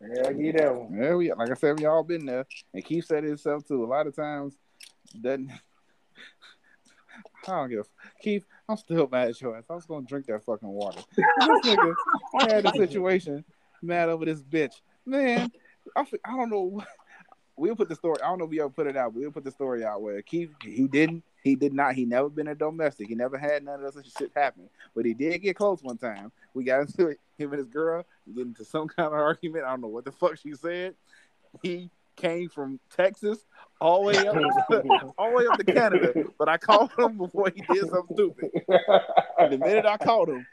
Yeah, 0.00 0.28
I 0.28 0.30
you 0.30 0.52
that 0.52 0.74
one. 0.74 1.00
Yeah, 1.00 1.14
we 1.14 1.32
like 1.32 1.50
I 1.50 1.54
said, 1.54 1.78
we 1.78 1.86
all 1.86 2.02
been 2.02 2.26
there. 2.26 2.46
And 2.74 2.84
Keith 2.84 3.06
said 3.06 3.24
it 3.24 3.28
himself 3.28 3.66
too. 3.66 3.84
A 3.84 3.86
lot 3.86 4.06
of 4.06 4.14
times 4.14 4.56
that 5.22 5.40
I 7.46 7.50
don't 7.50 7.70
give 7.70 7.80
a 7.80 8.22
Keith, 8.22 8.44
I'm 8.68 8.76
still 8.76 9.08
mad 9.10 9.30
at 9.30 9.40
your 9.40 9.56
ass. 9.56 9.64
I 9.70 9.74
was 9.74 9.86
gonna 9.86 10.06
drink 10.06 10.26
that 10.26 10.44
fucking 10.44 10.68
water. 10.68 11.00
this 11.16 11.26
nigga 11.64 11.94
had 12.40 12.66
a 12.66 12.72
situation 12.72 13.44
mad 13.82 14.08
over 14.08 14.24
this 14.24 14.42
bitch. 14.42 14.74
Man, 15.04 15.50
I, 15.94 16.04
I 16.24 16.36
don't 16.36 16.50
know. 16.50 16.82
We'll 17.56 17.76
put 17.76 17.88
the 17.88 17.94
story. 17.94 18.18
I 18.22 18.28
don't 18.28 18.38
know 18.38 18.44
if 18.44 18.50
we 18.50 18.60
ever 18.60 18.68
put 18.68 18.86
it 18.86 18.98
out, 18.98 19.14
but 19.14 19.20
we'll 19.20 19.30
put 19.30 19.44
the 19.44 19.50
story 19.50 19.82
out 19.82 20.02
where 20.02 20.20
Keith 20.20 20.50
he 20.62 20.86
didn't 20.86 21.24
he 21.42 21.54
did 21.54 21.72
not 21.72 21.94
he 21.94 22.04
never 22.04 22.28
been 22.28 22.48
a 22.48 22.54
domestic. 22.54 23.08
He 23.08 23.14
never 23.14 23.38
had 23.38 23.64
none 23.64 23.82
of 23.82 23.94
that 23.94 24.04
shit 24.18 24.32
happen. 24.34 24.68
But 24.94 25.06
he 25.06 25.14
did 25.14 25.38
get 25.38 25.56
close 25.56 25.82
one 25.82 25.96
time. 25.96 26.32
We 26.52 26.64
got 26.64 26.80
into 26.82 27.08
it, 27.08 27.20
him 27.38 27.52
and 27.52 27.58
his 27.58 27.68
girl 27.68 28.04
get 28.34 28.46
into 28.46 28.64
some 28.64 28.88
kind 28.96 29.08
of 29.08 29.14
argument. 29.14 29.64
I 29.64 29.70
don't 29.70 29.82
know 29.82 29.88
what 29.88 30.04
the 30.04 30.12
fuck 30.12 30.38
she 30.38 30.52
said. 30.54 30.94
He 31.62 31.90
came 32.16 32.48
from 32.48 32.80
Texas 32.96 33.38
all 33.80 34.00
the 34.00 34.06
way 34.06 34.26
up 34.26 34.36
all 35.18 35.30
the 35.30 35.36
way 35.36 35.46
up 35.46 35.58
to 35.58 35.64
Canada. 35.64 36.24
But 36.38 36.48
I 36.48 36.56
called 36.56 36.90
him 36.98 37.18
before 37.18 37.52
he 37.54 37.62
did 37.62 37.88
something 37.88 38.16
stupid. 38.16 38.50
The 38.66 39.58
minute 39.58 39.86
I 39.86 39.96
called 39.98 40.28
him, 40.28 40.46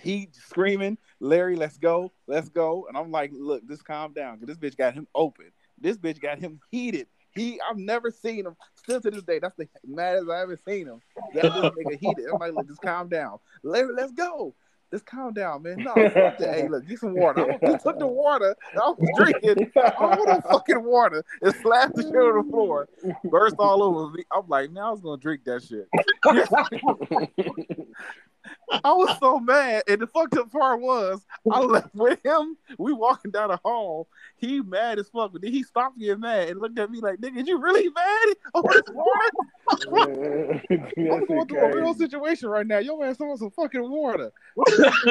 he 0.00 0.28
screaming, 0.32 0.98
Larry, 1.20 1.56
let's 1.56 1.78
go, 1.78 2.12
let's 2.26 2.48
go. 2.48 2.86
And 2.88 2.96
I'm 2.96 3.10
like, 3.10 3.30
look, 3.32 3.66
just 3.68 3.84
calm 3.84 4.12
down. 4.12 4.38
Cause 4.38 4.46
this 4.46 4.56
bitch 4.56 4.76
got 4.76 4.94
him 4.94 5.06
open. 5.14 5.46
This 5.80 5.96
bitch 5.96 6.20
got 6.20 6.38
him 6.38 6.60
heated. 6.70 7.06
He 7.30 7.60
I've 7.60 7.76
never 7.76 8.10
seen 8.10 8.46
him 8.46 8.56
still 8.74 9.00
to 9.00 9.10
this 9.10 9.22
day. 9.22 9.38
That's 9.38 9.54
the 9.56 9.68
maddest 9.86 10.30
I 10.30 10.42
ever 10.42 10.56
seen 10.56 10.86
him. 10.86 11.00
Got 11.34 11.54
this 11.54 11.72
nigga 11.72 11.98
heated. 11.98 12.26
I'm 12.32 12.38
like, 12.38 12.52
look, 12.52 12.66
just 12.66 12.82
calm 12.82 13.08
down. 13.08 13.38
Larry, 13.62 13.92
let's 13.94 14.12
go. 14.12 14.54
Just 14.90 15.04
calm 15.04 15.34
down, 15.34 15.62
man. 15.62 15.76
No, 15.78 15.92
fuck 15.92 16.38
that. 16.38 16.40
Hey, 16.40 16.68
look, 16.70 16.86
get 16.86 16.98
some 16.98 17.14
water. 17.14 17.58
I 17.62 17.66
just 17.66 17.84
took 17.84 17.98
the 17.98 18.06
water. 18.06 18.56
I 18.74 18.94
was 18.96 19.10
drinking. 19.16 19.70
I 19.76 19.92
want 20.00 20.26
no 20.26 20.40
fucking 20.50 20.82
water. 20.82 21.22
And 21.42 21.54
slapped 21.56 21.94
the 21.94 22.02
shit 22.02 22.14
on 22.14 22.46
the 22.46 22.50
floor. 22.50 22.88
Burst 23.24 23.56
all 23.58 23.82
over 23.82 24.10
me. 24.10 24.24
I'm 24.32 24.48
like, 24.48 24.70
now 24.70 24.88
I 24.88 24.90
was 24.92 25.00
gonna 25.02 25.20
drink 25.20 25.44
that 25.44 25.62
shit. 25.62 25.88
I 28.70 28.92
was 28.92 29.16
so 29.18 29.38
mad. 29.40 29.84
And 29.88 30.00
the 30.00 30.06
fucked 30.06 30.36
up 30.36 30.50
part 30.52 30.80
was 30.80 31.24
I 31.50 31.60
left 31.60 31.94
with 31.94 32.24
him. 32.24 32.56
We 32.78 32.92
walking 32.92 33.30
down 33.30 33.48
the 33.48 33.58
hall. 33.64 34.08
He 34.36 34.60
mad 34.60 34.98
as 34.98 35.08
fuck, 35.08 35.32
but 35.32 35.42
then 35.42 35.52
he 35.52 35.62
stopped 35.62 35.98
getting 35.98 36.20
mad 36.20 36.48
and 36.48 36.60
looked 36.60 36.78
at 36.78 36.90
me 36.90 37.00
like, 37.00 37.18
nigga, 37.18 37.46
you 37.46 37.58
really 37.58 37.88
mad 37.90 38.36
over 38.54 38.68
this 38.68 38.82
water? 38.90 39.30
I'm 39.70 41.26
going 41.26 41.46
through 41.46 41.58
a 41.58 41.76
real 41.76 41.94
situation 41.94 42.48
right 42.48 42.66
now. 42.66 42.78
Yo 42.78 42.98
man, 42.98 43.14
someone 43.14 43.36
some 43.36 43.50
fucking 43.50 43.88
water. 43.88 44.32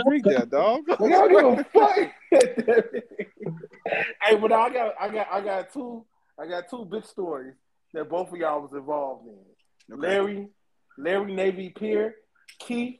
Drink 0.07 0.25
that, 0.25 0.49
dog. 0.49 0.83
We 0.99 1.09
don't 1.09 1.29
give 1.29 1.59
a 1.59 1.63
fuck. 1.73 1.97
hey, 4.23 4.35
but 4.35 4.51
I 4.51 4.69
got, 4.69 4.93
I 4.99 5.09
got, 5.09 5.27
I 5.31 5.41
got 5.41 5.73
two, 5.73 6.05
I 6.39 6.47
got 6.47 6.69
two 6.69 6.85
big 6.85 7.05
stories 7.05 7.55
that 7.93 8.09
both 8.09 8.31
of 8.31 8.37
y'all 8.37 8.61
was 8.61 8.73
involved 8.73 9.27
in. 9.27 9.99
Larry, 9.99 10.47
Larry 10.97 11.33
Navy 11.33 11.69
Pier, 11.69 12.15
Keith, 12.59 12.99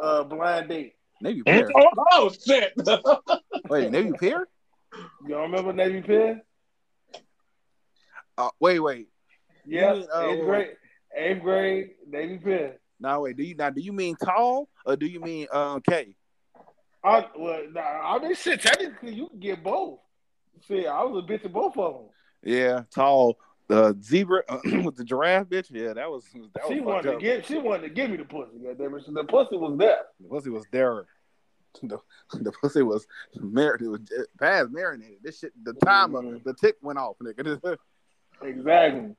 uh, 0.00 0.24
blind 0.24 0.68
date. 0.68 0.94
Navy 1.20 1.42
Pier. 1.42 1.68
oh, 1.74 1.90
oh, 2.12 2.30
shit. 2.46 2.72
Wait, 3.70 3.90
Navy 3.90 4.12
Pier? 4.18 4.46
Y'all 5.26 5.42
remember 5.42 5.72
Navy 5.72 6.02
Pier? 6.02 6.42
Uh, 8.38 8.50
wait, 8.60 8.80
wait. 8.80 9.08
Yeah, 9.64 9.94
mean, 9.94 10.06
uh, 10.14 10.26
eighth 10.26 10.44
grade, 10.44 10.68
eighth 11.16 11.42
grade, 11.42 11.90
Navy 12.06 12.38
Pier. 12.38 12.76
Now 13.00 13.22
wait, 13.22 13.36
do 13.36 13.42
you 13.42 13.54
now 13.54 13.70
do 13.70 13.80
you 13.80 13.92
mean 13.92 14.16
tall 14.16 14.68
or 14.84 14.96
do 14.96 15.06
you 15.06 15.20
mean 15.20 15.46
um 15.52 15.80
K? 15.80 16.14
I, 17.02 17.26
well, 17.38 17.62
nah, 17.72 17.80
I 17.80 18.18
mean, 18.18 18.34
shit. 18.34 18.60
Technically, 18.60 19.14
you 19.14 19.28
can 19.28 19.38
get 19.38 19.62
both. 19.62 20.00
Shit, 20.66 20.86
I 20.86 21.04
was 21.04 21.24
a 21.24 21.26
bitch 21.26 21.44
of 21.44 21.52
both 21.52 21.76
of 21.76 21.94
them. 21.94 22.06
Yeah, 22.42 22.82
tall. 22.94 23.38
The 23.68 23.96
zebra 24.02 24.42
uh, 24.48 24.58
with 24.84 24.96
the 24.96 25.04
giraffe 25.04 25.46
bitch. 25.48 25.66
Yeah, 25.70 25.92
that 25.94 26.08
was 26.10 26.24
that 26.54 26.62
She 26.68 26.74
fucked 26.76 26.86
wanted 26.86 27.12
to 27.12 27.18
give, 27.18 27.46
she 27.46 27.58
wanted 27.58 27.82
to 27.82 27.88
give 27.90 28.10
me 28.10 28.16
the 28.16 28.24
pussy. 28.24 28.58
Goddamn 28.62 28.94
it, 28.94 29.04
the 29.12 29.24
pussy 29.24 29.56
was 29.56 29.76
there. 29.78 29.98
The 30.20 30.28
pussy 30.28 30.50
was 30.50 30.64
there. 30.72 31.04
The, 31.82 31.98
the 32.32 32.52
pussy 32.52 32.80
was 32.82 33.06
mar- 33.38 33.74
it 33.74 33.82
was 33.86 34.00
past 34.40 34.70
marinated. 34.72 35.18
This 35.22 35.40
shit, 35.40 35.52
the 35.62 35.74
timer, 35.74 36.22
Mhm. 36.22 36.42
the 36.42 36.54
tick 36.54 36.76
went 36.80 36.98
off, 36.98 37.16
nigga. 37.22 37.76
Exactly. 38.42 39.14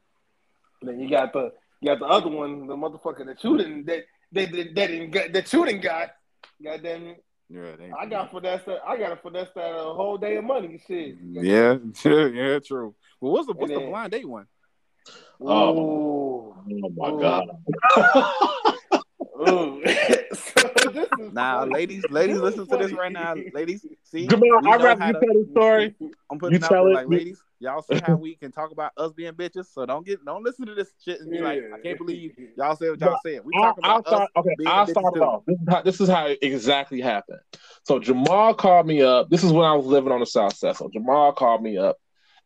Then 0.81 0.99
you 0.99 1.07
got 1.09 1.33
the 1.33 1.51
you 1.81 1.89
got 1.89 1.99
the 1.99 2.05
other 2.05 2.29
one, 2.29 2.65
the 2.65 2.75
motherfucker 2.75 3.25
that 3.27 3.43
you 3.43 3.57
didn't 3.57 3.85
that 3.85 4.05
that 4.31 4.51
that, 4.51 4.75
that, 4.75 4.87
didn't 4.87 5.11
get, 5.11 5.33
that 5.33 5.53
you 5.53 5.65
didn't 5.65 5.81
got. 5.81 6.09
Goddamn 6.63 7.07
it. 7.07 7.23
yeah, 7.49 7.75
I 7.99 8.05
got 8.07 8.31
finesse 8.31 8.63
that 8.65 8.79
I 8.87 8.97
got 8.97 9.09
to 9.09 9.17
finesse 9.17 9.49
that 9.55 9.75
a 9.75 9.93
whole 9.93 10.17
day 10.17 10.37
of 10.37 10.43
money. 10.43 10.81
Shit. 10.87 11.15
yeah, 11.23 11.77
yeah, 12.05 12.59
true. 12.59 12.95
Well, 13.21 13.33
what's 13.33 13.47
the 13.47 13.53
what's 13.53 13.71
And 13.71 13.81
the 13.83 13.87
blind 13.89 14.11
date 14.11 14.27
one? 14.27 14.47
Oh. 15.41 15.47
Oh, 15.47 16.55
oh 16.83 16.89
my 16.95 17.09
Ooh. 17.09 17.19
god. 17.19 17.49
Ooh. 19.39 19.83
so 20.33 20.89
this 20.91 21.09
is 21.17 21.31
Now, 21.31 21.59
funny. 21.59 21.71
ladies, 21.71 22.09
ladies, 22.09 22.39
listen 22.39 22.67
to 22.67 22.77
this 22.77 22.91
right 22.91 23.11
now. 23.11 23.35
Ladies, 23.53 23.85
see, 24.03 24.27
Jamal, 24.27 24.61
I'd 24.67 24.79
know 24.79 24.85
rather 24.85 25.05
you 25.05 25.13
to- 25.13 25.19
tell 25.19 25.33
the 25.33 25.47
story. 25.51 25.95
I'm 26.29 26.39
putting 26.39 26.59
you 26.59 26.65
out 26.65 26.69
tell 26.69 26.87
it. 26.87 26.93
like, 26.93 27.07
ladies, 27.07 27.41
y'all 27.59 27.81
see 27.81 27.99
how 28.03 28.17
we 28.17 28.35
can 28.35 28.51
talk 28.51 28.71
about 28.71 28.91
us 28.97 29.13
being 29.13 29.31
bitches. 29.31 29.67
So 29.71 29.85
don't 29.85 30.05
get, 30.05 30.25
don't 30.25 30.43
listen 30.43 30.65
to 30.65 30.75
this 30.75 30.91
shit 31.05 31.21
and 31.21 31.31
be 31.31 31.39
like, 31.39 31.61
I 31.73 31.77
can't 31.79 31.97
believe 31.97 32.33
y'all 32.57 32.75
said 32.75 32.89
what 32.89 32.99
y'all 32.99 33.17
said. 33.25 33.41
We 33.45 33.53
I'll, 33.55 33.61
talking 33.61 33.83
I'll 33.85 33.95
about 33.99 34.07
start. 34.07 34.23
us. 34.23 34.29
Okay, 34.37 34.55
being 34.57 34.69
I'll 34.69 34.87
start 34.87 35.13
too. 35.13 35.21
off. 35.21 35.43
This 35.45 35.55
is, 35.57 35.67
how, 35.69 35.81
this 35.83 36.01
is 36.01 36.09
how 36.09 36.25
it 36.27 36.39
exactly 36.41 36.99
happened. 36.99 37.39
So 37.83 37.97
Jamal 37.99 38.53
called 38.55 38.87
me 38.87 39.01
up. 39.01 39.29
This 39.29 39.43
is 39.45 39.53
when 39.53 39.63
I 39.65 39.73
was 39.73 39.85
living 39.85 40.11
on 40.11 40.19
the 40.19 40.25
South 40.25 40.57
Side. 40.57 40.75
So 40.75 40.89
Jamal 40.91 41.31
called 41.31 41.61
me 41.61 41.77
up 41.77 41.95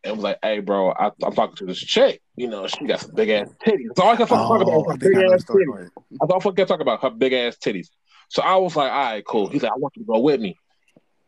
and 0.04 0.16
was 0.16 0.24
like, 0.24 0.40
"Hey, 0.44 0.60
bro, 0.60 0.92
I, 0.92 1.12
I'm 1.24 1.34
talking 1.34 1.56
to 1.58 1.66
this 1.66 1.80
chick. 1.80 2.22
You 2.36 2.48
know, 2.48 2.68
she 2.68 2.86
got 2.86 3.02
some 3.02 3.12
big 3.14 3.30
ass 3.30 3.50
titties. 3.66 3.96
So 3.96 4.04
all 4.04 4.10
I 4.14 4.16
can 4.16 4.28
fucking 4.28 4.48
talk 4.48 4.62
about 4.62 4.74
Oh, 4.74 4.86
I 4.88 4.92
her 4.94 4.98
big 4.98 5.16
I 5.18 5.22
know 5.22 5.30
the 5.30 5.36
ass 5.36 5.44
titties. 5.44 5.66
Go 5.66 5.74
ahead. 5.74 5.90
I 6.22 6.40
fucking 6.40 6.66
talk 6.66 6.80
about 6.80 7.02
her 7.02 7.10
big 7.12 7.34
ass 7.34 7.58
titties. 7.58 7.90
So 8.30 8.42
I 8.42 8.56
was 8.56 8.76
like, 8.76 8.92
all 8.92 9.04
right, 9.04 9.26
cool. 9.26 9.48
He's 9.50 9.64
like, 9.64 9.72
I 9.74 9.76
want 9.78 9.96
you 9.98 10.04
to 10.04 10.08
go 10.08 10.20
with 10.20 10.40
me. 10.40 10.58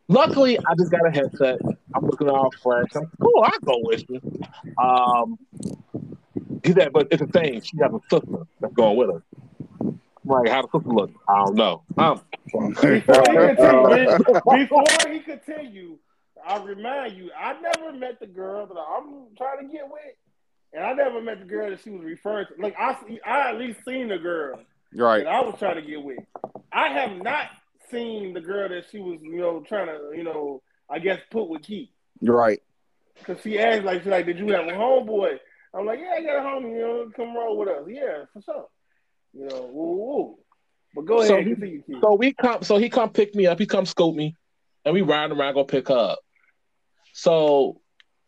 Luckily, 0.07 0.57
I 0.57 0.75
just 0.77 0.91
got 0.91 1.05
a 1.07 1.11
headset. 1.11 1.59
I'm 1.95 2.05
looking 2.05 2.29
all 2.29 2.51
fresh. 2.61 2.89
I'm 2.95 3.09
cool. 3.21 3.43
I'll 3.43 3.59
go 3.59 3.79
with 3.83 4.03
you. 4.09 4.21
Um, 4.81 5.37
he's 6.63 6.75
like, 6.75 6.91
but 6.91 7.07
it's 7.11 7.21
a 7.21 7.27
thing. 7.27 7.61
She 7.61 7.77
has 7.81 7.91
a 7.91 7.99
sister 8.09 8.47
that's 8.59 8.73
going 8.73 8.97
with 8.97 9.09
her. 9.11 9.23
Like, 10.25 10.49
how 10.49 10.61
the 10.61 10.67
sister 10.73 10.89
look? 10.89 11.11
I 11.27 11.45
don't 11.45 11.55
know. 11.55 11.83
Um, 11.97 12.21
Before 12.45 12.67
he 12.69 13.01
continue, 13.01 14.17
before 14.17 14.83
he 15.09 15.19
continue, 15.19 15.97
I 16.45 16.63
remind 16.63 17.17
you, 17.17 17.29
I 17.37 17.55
never 17.59 17.93
met 17.97 18.19
the 18.19 18.27
girl 18.27 18.65
that 18.67 18.75
I'm 18.77 19.27
trying 19.37 19.67
to 19.67 19.73
get 19.73 19.85
with, 19.85 20.01
and 20.73 20.83
I 20.83 20.93
never 20.93 21.21
met 21.21 21.39
the 21.39 21.45
girl 21.45 21.69
that 21.69 21.81
she 21.81 21.89
was 21.89 22.03
referring 22.03 22.47
to. 22.47 22.61
Like 22.61 22.75
I, 22.77 22.97
I 23.25 23.49
at 23.51 23.57
least 23.57 23.79
seen 23.85 24.07
the 24.09 24.17
girl 24.17 24.59
Right. 24.95 25.23
that 25.23 25.33
I 25.33 25.41
was 25.41 25.55
trying 25.59 25.75
to 25.75 25.81
get 25.81 26.03
with. 26.03 26.19
I 26.71 26.89
have 26.89 27.17
not 27.17 27.47
seen 27.89 28.33
the 28.33 28.41
girl 28.41 28.69
that 28.69 28.85
she 28.91 28.99
was, 28.99 29.19
you 29.21 29.37
know, 29.37 29.63
trying 29.67 29.87
to, 29.87 30.15
you 30.17 30.23
know, 30.23 30.61
I 30.89 30.99
guess 30.99 31.19
put 31.31 31.49
with 31.49 31.63
Keith. 31.63 31.89
Right. 32.21 32.59
Cause 33.23 33.37
she 33.43 33.59
asked 33.59 33.83
like, 33.83 34.01
she's 34.01 34.11
like, 34.11 34.25
did 34.25 34.39
you 34.39 34.47
have 34.53 34.65
a 34.67 34.71
homeboy? 34.71 35.37
I'm 35.73 35.85
like, 35.85 35.99
yeah, 35.99 36.15
I 36.17 36.23
got 36.23 36.35
a 36.37 36.41
homie. 36.41 36.73
You 36.75 36.79
know, 36.81 37.11
come 37.15 37.35
roll 37.35 37.57
with 37.57 37.69
us. 37.69 37.83
Yeah, 37.87 38.25
for 38.33 38.41
sure. 38.41 38.67
You 39.33 39.47
know, 39.47 39.69
woo 39.71 39.95
woo. 39.97 40.37
But 40.95 41.05
go 41.05 41.23
So 41.23 41.33
ahead, 41.35 41.47
he- 41.47 41.53
continue, 41.53 41.81
Keith. 41.83 41.97
So 42.01 42.15
we 42.15 42.33
come, 42.33 42.63
so 42.63 42.77
he 42.77 42.89
come 42.89 43.09
pick 43.09 43.33
me 43.35 43.47
up. 43.47 43.59
He 43.59 43.65
come 43.65 43.85
scoop 43.85 44.15
me, 44.15 44.35
and 44.85 44.93
we 44.93 45.01
riding 45.01 45.37
around 45.37 45.53
go 45.55 45.63
pick 45.63 45.87
her 45.89 45.95
up. 45.95 46.19
So 47.13 47.79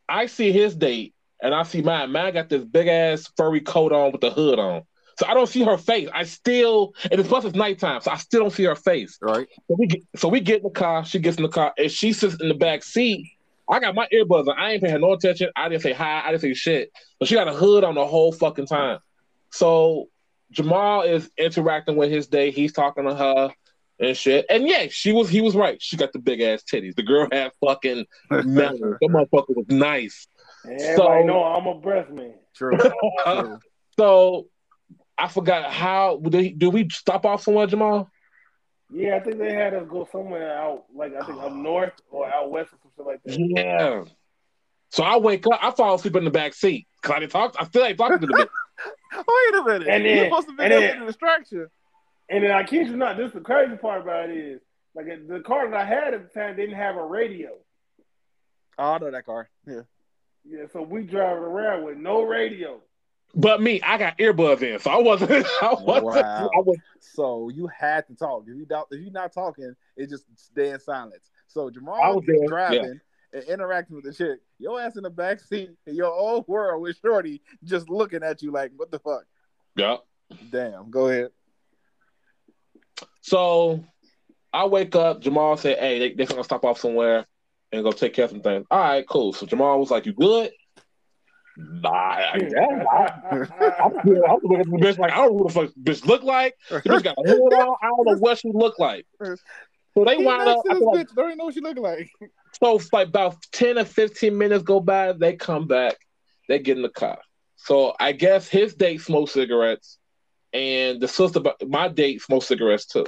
I 0.08 0.28
see 0.28 0.52
his 0.52 0.76
date, 0.76 1.14
and 1.42 1.54
I 1.54 1.64
see 1.64 1.82
mine. 1.82 2.12
Mine 2.12 2.34
got 2.34 2.50
this 2.50 2.64
big 2.64 2.88
ass 2.88 3.30
furry 3.36 3.62
coat 3.62 3.92
on 3.92 4.12
with 4.12 4.22
the 4.22 4.30
hood 4.32 4.60
on. 4.60 4.84
So 5.18 5.26
I 5.28 5.34
don't 5.34 5.48
see 5.48 5.64
her 5.64 5.78
face. 5.78 6.10
I 6.14 6.24
still, 6.24 6.94
and 7.10 7.20
it's 7.20 7.30
plus 7.30 7.46
it's 7.46 7.56
nighttime, 7.56 8.02
so 8.02 8.12
I 8.12 8.18
still 8.18 8.42
don't 8.42 8.54
see 8.54 8.66
her 8.66 8.76
face. 8.76 9.18
Right. 9.22 9.48
So 9.68 9.76
we 9.80 9.88
get, 9.88 10.02
so 10.16 10.28
we 10.28 10.40
get 10.40 10.58
in 10.58 10.64
the 10.64 10.70
car. 10.70 11.06
She 11.06 11.20
gets 11.20 11.38
in 11.38 11.44
the 11.44 11.50
car, 11.50 11.74
and 11.78 11.90
she 11.92 12.14
sits 12.14 12.36
in 12.42 12.48
the 12.48 12.54
back 12.54 12.84
seat. 12.84 13.32
I 13.70 13.80
got 13.80 13.96
my 13.96 14.08
earbuds 14.14 14.48
on. 14.48 14.60
I 14.60 14.74
ain't 14.74 14.84
paying 14.84 15.02
no 15.02 15.14
attention. 15.14 15.50
I 15.56 15.70
didn't 15.70 15.82
say 15.82 15.94
hi. 15.94 16.22
I 16.24 16.32
didn't 16.32 16.42
say 16.42 16.54
shit. 16.54 16.92
But 17.20 17.28
she 17.28 17.36
got 17.36 17.48
a 17.48 17.54
hood 17.54 17.84
on 17.84 17.96
the 17.96 18.06
whole 18.06 18.32
fucking 18.32 18.68
time. 18.68 19.00
So 19.50 20.10
Jamal 20.52 21.02
is 21.02 21.30
interacting 21.38 21.96
with 21.96 22.12
his 22.12 22.28
date. 22.28 22.54
He's 22.54 22.74
talking 22.74 23.06
to 23.06 23.16
her 23.16 23.52
and 24.00 24.16
shit. 24.18 24.46
And 24.50 24.68
yeah, 24.68 24.88
she 24.90 25.12
was 25.12 25.30
he 25.30 25.42
was 25.42 25.56
right. 25.56 25.82
She 25.82 25.98
got 25.98 26.14
the 26.14 26.20
big 26.20 26.42
ass 26.42 26.64
titties. 26.64 26.96
The 26.96 27.04
girl 27.04 27.28
had 27.32 27.52
fucking 27.66 28.06
melon. 28.30 28.98
The 29.02 29.08
motherfucker 29.08 29.56
was 29.56 29.66
nice. 29.70 30.28
And 30.64 30.82
everybody 30.82 31.22
so- 31.24 31.28
know 31.28 31.44
I'm 31.44 31.68
a 31.68 31.76
breast 31.76 32.12
man. 32.12 32.34
True. 32.56 32.78
True. 33.26 33.60
So 33.98 34.48
I 35.18 35.28
forgot 35.30 35.72
how 35.72 36.18
do, 36.18 36.38
he, 36.38 36.50
do 36.50 36.70
we 36.70 36.90
stop 36.90 37.26
off 37.26 37.44
somewhere, 37.44 37.68
Jamal? 37.68 38.10
Yeah, 38.92 39.16
I 39.16 39.20
think 39.22 39.38
they 39.40 39.54
had 39.54 39.74
us 39.74 39.88
go 39.90 40.08
somewhere 40.12 40.58
out, 40.58 40.84
like 40.94 41.14
I 41.16 41.26
think 41.26 41.42
up 41.42 41.54
north 41.54 41.94
or 42.12 42.28
out 42.32 42.52
west 42.52 42.72
or 42.74 42.78
something 42.84 43.06
like 43.06 43.22
that. 43.24 43.40
Yeah. 43.40 44.04
So 44.92 45.04
I 45.04 45.18
wake 45.18 45.46
up, 45.48 45.60
I 45.62 45.72
fall 45.72 45.96
asleep 45.96 46.16
in 46.16 46.24
the 46.26 46.32
back 46.32 46.54
seat 46.54 46.88
because 47.02 47.16
I 47.16 47.20
didn't 47.20 47.32
talk. 47.32 47.56
I 47.60 47.66
still 47.66 47.84
ain't 47.86 47.98
talking 47.98 48.20
to 48.20 48.28
the 48.28 48.34
bitch. 49.14 49.18
Wait 49.18 49.60
a 49.60 49.64
minute. 49.64 49.88
And 49.88 50.06
then, 50.06 50.06
You're 50.06 50.16
then- 50.16 50.30
supposed 50.30 50.48
to 50.50 50.54
be 50.56 50.64
and 50.64 50.72
there 50.74 50.80
then- 50.82 50.94
for 50.94 51.00
the 51.00 51.06
distraction. 51.08 51.68
And 52.30 52.44
then 52.44 52.52
I 52.52 52.64
kid 52.64 52.88
you 52.88 52.98
not, 52.98 53.18
this 53.18 53.28
is 53.28 53.34
the 53.34 53.42
crazy 53.42 53.76
part 53.76 54.02
about 54.02 54.30
it 54.30 54.38
is 54.38 54.62
like 54.96 55.06
the 55.28 55.42
car 55.42 55.70
that 55.70 55.80
I 55.80 55.86
had 55.86 56.14
at 56.14 56.34
the 56.34 56.40
time 56.40 56.56
didn't 56.56 56.76
have 56.76 56.96
a 56.96 57.06
radio. 57.06 57.50
Oh, 58.78 58.94
I 58.94 58.98
know 58.98 59.12
that 59.12 59.26
car. 59.26 59.50
Yeah. 59.68 59.82
Yeah, 60.48 60.66
so 60.72 60.82
we 60.82 61.04
driving 61.04 61.44
around 61.44 61.86
with 61.86 61.98
no 61.98 62.24
radio. 62.24 62.82
But 63.34 63.62
me, 63.62 63.82
I 63.82 63.98
got 63.98 64.18
earbuds 64.18 64.62
in, 64.62 64.80
so 64.80 64.92
I 64.92 65.02
wasn't. 65.02 65.32
I 65.62 65.74
wasn't. 65.74 66.26
Wow. 66.26 66.50
I 66.56 66.60
was, 66.60 66.78
So 67.00 67.50
you 67.50 67.68
had 67.68 68.08
to 68.08 68.16
talk. 68.16 68.44
If 68.48 68.56
you 68.56 68.66
don't, 68.66 68.88
if 68.92 69.02
you're 69.02 69.12
not 69.12 69.34
talking, 69.34 69.76
it 69.98 70.10
just 70.10 70.26
stay 70.36 70.70
in 70.70 70.80
silence. 70.80 71.32
So 71.48 71.70
Jamal 71.70 71.96
I 72.02 72.10
was 72.10 72.24
is 72.24 72.28
there, 72.28 72.48
driving 72.48 73.02
and 73.34 73.44
interacting 73.46 73.96
with 73.96 74.06
the 74.06 74.14
chick. 74.14 74.40
Your 74.60 74.80
ass 74.80 74.96
in 74.96 75.04
the 75.04 75.10
back 75.10 75.42
seat 75.42 75.72
in 75.86 75.96
your 75.96 76.12
old 76.12 76.48
world 76.48 76.82
with 76.82 76.98
Shorty 77.02 77.42
just 77.64 77.90
looking 77.90 78.24
at 78.24 78.42
you 78.42 78.52
like, 78.52 78.72
what 78.76 78.92
the 78.92 79.00
fuck? 79.00 79.26
yeah. 79.76 79.98
Damn. 80.52 80.90
Go 80.90 81.10
ahead. 81.10 81.30
So 83.26 83.84
I 84.54 84.66
wake 84.68 84.96
up. 84.96 85.20
Jamal 85.22 85.58
said, 85.58 85.80
"Hey, 85.80 85.98
they 85.98 86.14
they're 86.14 86.28
gonna 86.28 86.44
stop 86.44 86.64
off 86.64 86.80
somewhere 86.80 87.26
and 87.72 87.84
go 87.84 87.92
take 87.92 88.14
care 88.14 88.26
of 88.26 88.32
some 88.32 88.42
things." 88.42 88.68
All 88.70 88.78
right, 88.80 89.04
cool. 89.10 89.34
So 89.34 89.48
Jamal 89.48 89.80
was 89.80 89.90
like, 89.90 90.06
"You 90.06 90.14
good?" 90.14 90.52
Nah, 91.58 91.90
I 91.90 92.38
guess. 92.38 92.54
I, 92.92 93.78
I'm. 93.84 93.98
I'm 93.98 94.40
looking 94.44 94.60
at 94.60 94.66
the 94.68 94.78
bitch 94.80 95.00
like 95.00 95.12
I 95.12 95.16
don't 95.18 95.30
know 95.38 95.44
what 95.44 95.48
the 95.48 95.54
fuck 95.54 95.72
this 95.76 96.02
bitch 96.02 96.06
look 96.06 96.22
like. 96.22 96.54
The 96.70 96.76
bitch 96.82 97.04
got 97.04 97.18
a 97.18 97.28
hood 97.28 97.54
on. 97.54 97.76
I 97.82 97.88
don't 97.88 98.06
know 98.06 98.18
what 98.20 98.38
she 98.38 98.52
look 98.54 98.78
like. 98.78 99.08
So 99.98 100.06
they 100.06 100.18
He 100.18 100.26
wind 100.26 100.48
up. 100.48 100.64
I 100.70 100.74
like- 100.78 101.08
Don't 101.16 101.26
even 101.28 101.38
know 101.40 101.46
what 101.46 101.54
she 101.56 101.62
look 101.62 101.78
like. 101.80 102.12
So 102.62 102.80
like 102.94 103.08
about 103.08 103.38
10 103.54 103.80
or 103.80 103.86
15 103.86 104.38
minutes 104.38 104.64
go 104.64 104.80
by, 104.80 105.14
they 105.14 105.36
come 105.36 105.68
back, 105.68 105.96
they 106.48 106.60
get 106.60 106.78
in 106.78 106.84
the 106.84 106.90
car. 106.90 107.18
So 107.56 107.96
I 108.00 108.12
guess 108.12 108.48
his 108.48 108.76
date 108.76 109.02
smoked 109.02 109.32
cigarettes 109.32 109.98
and 110.54 111.02
the 111.02 111.08
sister 111.08 111.42
my 111.68 111.88
date 111.88 112.22
smoked 112.22 112.46
cigarettes 112.46 112.86
too. 112.86 113.06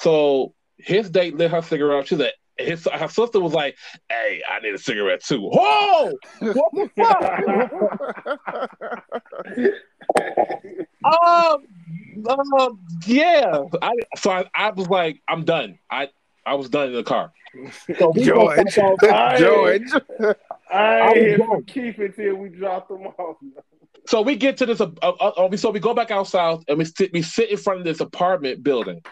So 0.00 0.54
his 0.78 1.10
date 1.10 1.36
lit 1.36 1.50
her 1.50 1.62
cigarette 1.62 2.00
up. 2.00 2.06
She 2.06 2.16
said 2.16 2.32
his 2.58 2.86
her 2.92 3.08
sister 3.08 3.40
was 3.40 3.52
like, 3.52 3.76
Hey, 4.08 4.42
I 4.50 4.60
need 4.60 4.74
a 4.74 4.78
cigarette 4.78 5.22
too. 5.24 5.40
Whoa! 5.52 6.12
What 6.40 6.72
the 6.74 6.90
fuck? 6.96 8.60
um, 11.04 11.66
um, 12.28 12.80
yeah. 13.06 13.62
I, 13.82 13.92
so 14.16 14.30
I, 14.30 14.44
I 14.54 14.70
was 14.70 14.88
like, 14.88 15.20
I'm 15.28 15.44
done. 15.44 15.78
I 15.90 16.08
I 16.46 16.54
was 16.54 16.68
done 16.68 16.88
in 16.88 16.94
the 16.94 17.02
car. 17.02 17.32
So 17.98 18.10
we 18.14 18.24
George. 18.24 18.56
back 18.56 18.78
out- 18.78 19.38
George. 19.38 19.82
I 20.70 20.74
I 20.74 21.08
ain't 21.08 21.14
was 21.16 21.24
hear 21.24 21.36
from 21.38 21.46
drunk. 21.48 21.66
Keith 21.66 21.98
until 21.98 22.34
we 22.36 22.48
dropped 22.48 22.88
them 22.88 23.06
off. 23.06 23.36
So 24.06 24.22
we 24.22 24.34
get 24.34 24.56
to 24.58 24.66
this, 24.66 24.80
uh, 24.80 24.90
uh, 25.02 25.08
uh, 25.10 25.56
so 25.56 25.70
we 25.70 25.78
go 25.78 25.92
back 25.94 26.10
out 26.10 26.26
south 26.26 26.64
and 26.68 26.78
we 26.78 26.84
sit, 26.86 27.12
we 27.12 27.22
sit 27.22 27.50
in 27.50 27.56
front 27.58 27.80
of 27.80 27.84
this 27.84 28.00
apartment 28.00 28.62
building. 28.62 29.02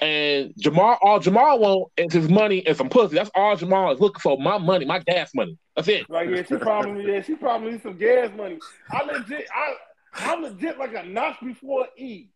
And 0.00 0.52
Jamal, 0.58 0.98
all 1.02 1.20
Jamal 1.20 1.58
want 1.58 1.92
is 1.96 2.12
his 2.12 2.28
money 2.28 2.66
and 2.66 2.76
some 2.76 2.88
pussy. 2.88 3.16
That's 3.16 3.30
all 3.34 3.56
Jamal 3.56 3.92
is 3.92 4.00
looking 4.00 4.20
for. 4.20 4.38
My 4.38 4.58
money, 4.58 4.84
my 4.84 5.00
gas 5.00 5.30
money. 5.34 5.58
That's 5.74 5.88
it. 5.88 6.08
Like 6.08 6.28
yeah, 6.30 6.42
she 6.42 6.56
probably 6.56 7.12
yeah, 7.12 7.22
she 7.22 7.34
probably 7.34 7.72
needs 7.72 7.82
some 7.82 7.96
gas 7.98 8.30
money. 8.36 8.58
I 8.90 9.04
legit 9.04 9.48
I 9.54 9.74
I'm 10.14 10.42
legit 10.42 10.78
like 10.78 10.94
a 10.94 11.04
notch 11.04 11.36
before 11.42 11.86
E. 11.96 12.28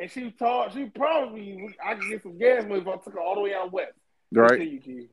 And 0.00 0.10
she 0.10 0.30
told 0.30 0.72
she 0.72 0.86
probably 0.86 1.74
I 1.84 1.94
could 1.94 2.08
get 2.08 2.22
some 2.22 2.38
gas 2.38 2.62
money 2.64 2.80
if 2.80 2.88
I 2.88 2.96
took 2.96 3.14
her 3.14 3.20
all 3.20 3.34
the 3.34 3.40
way 3.40 3.54
out 3.54 3.72
west. 3.72 3.92
Right. 4.32 4.50
Continue, 4.50 4.80
Keith. 4.80 5.10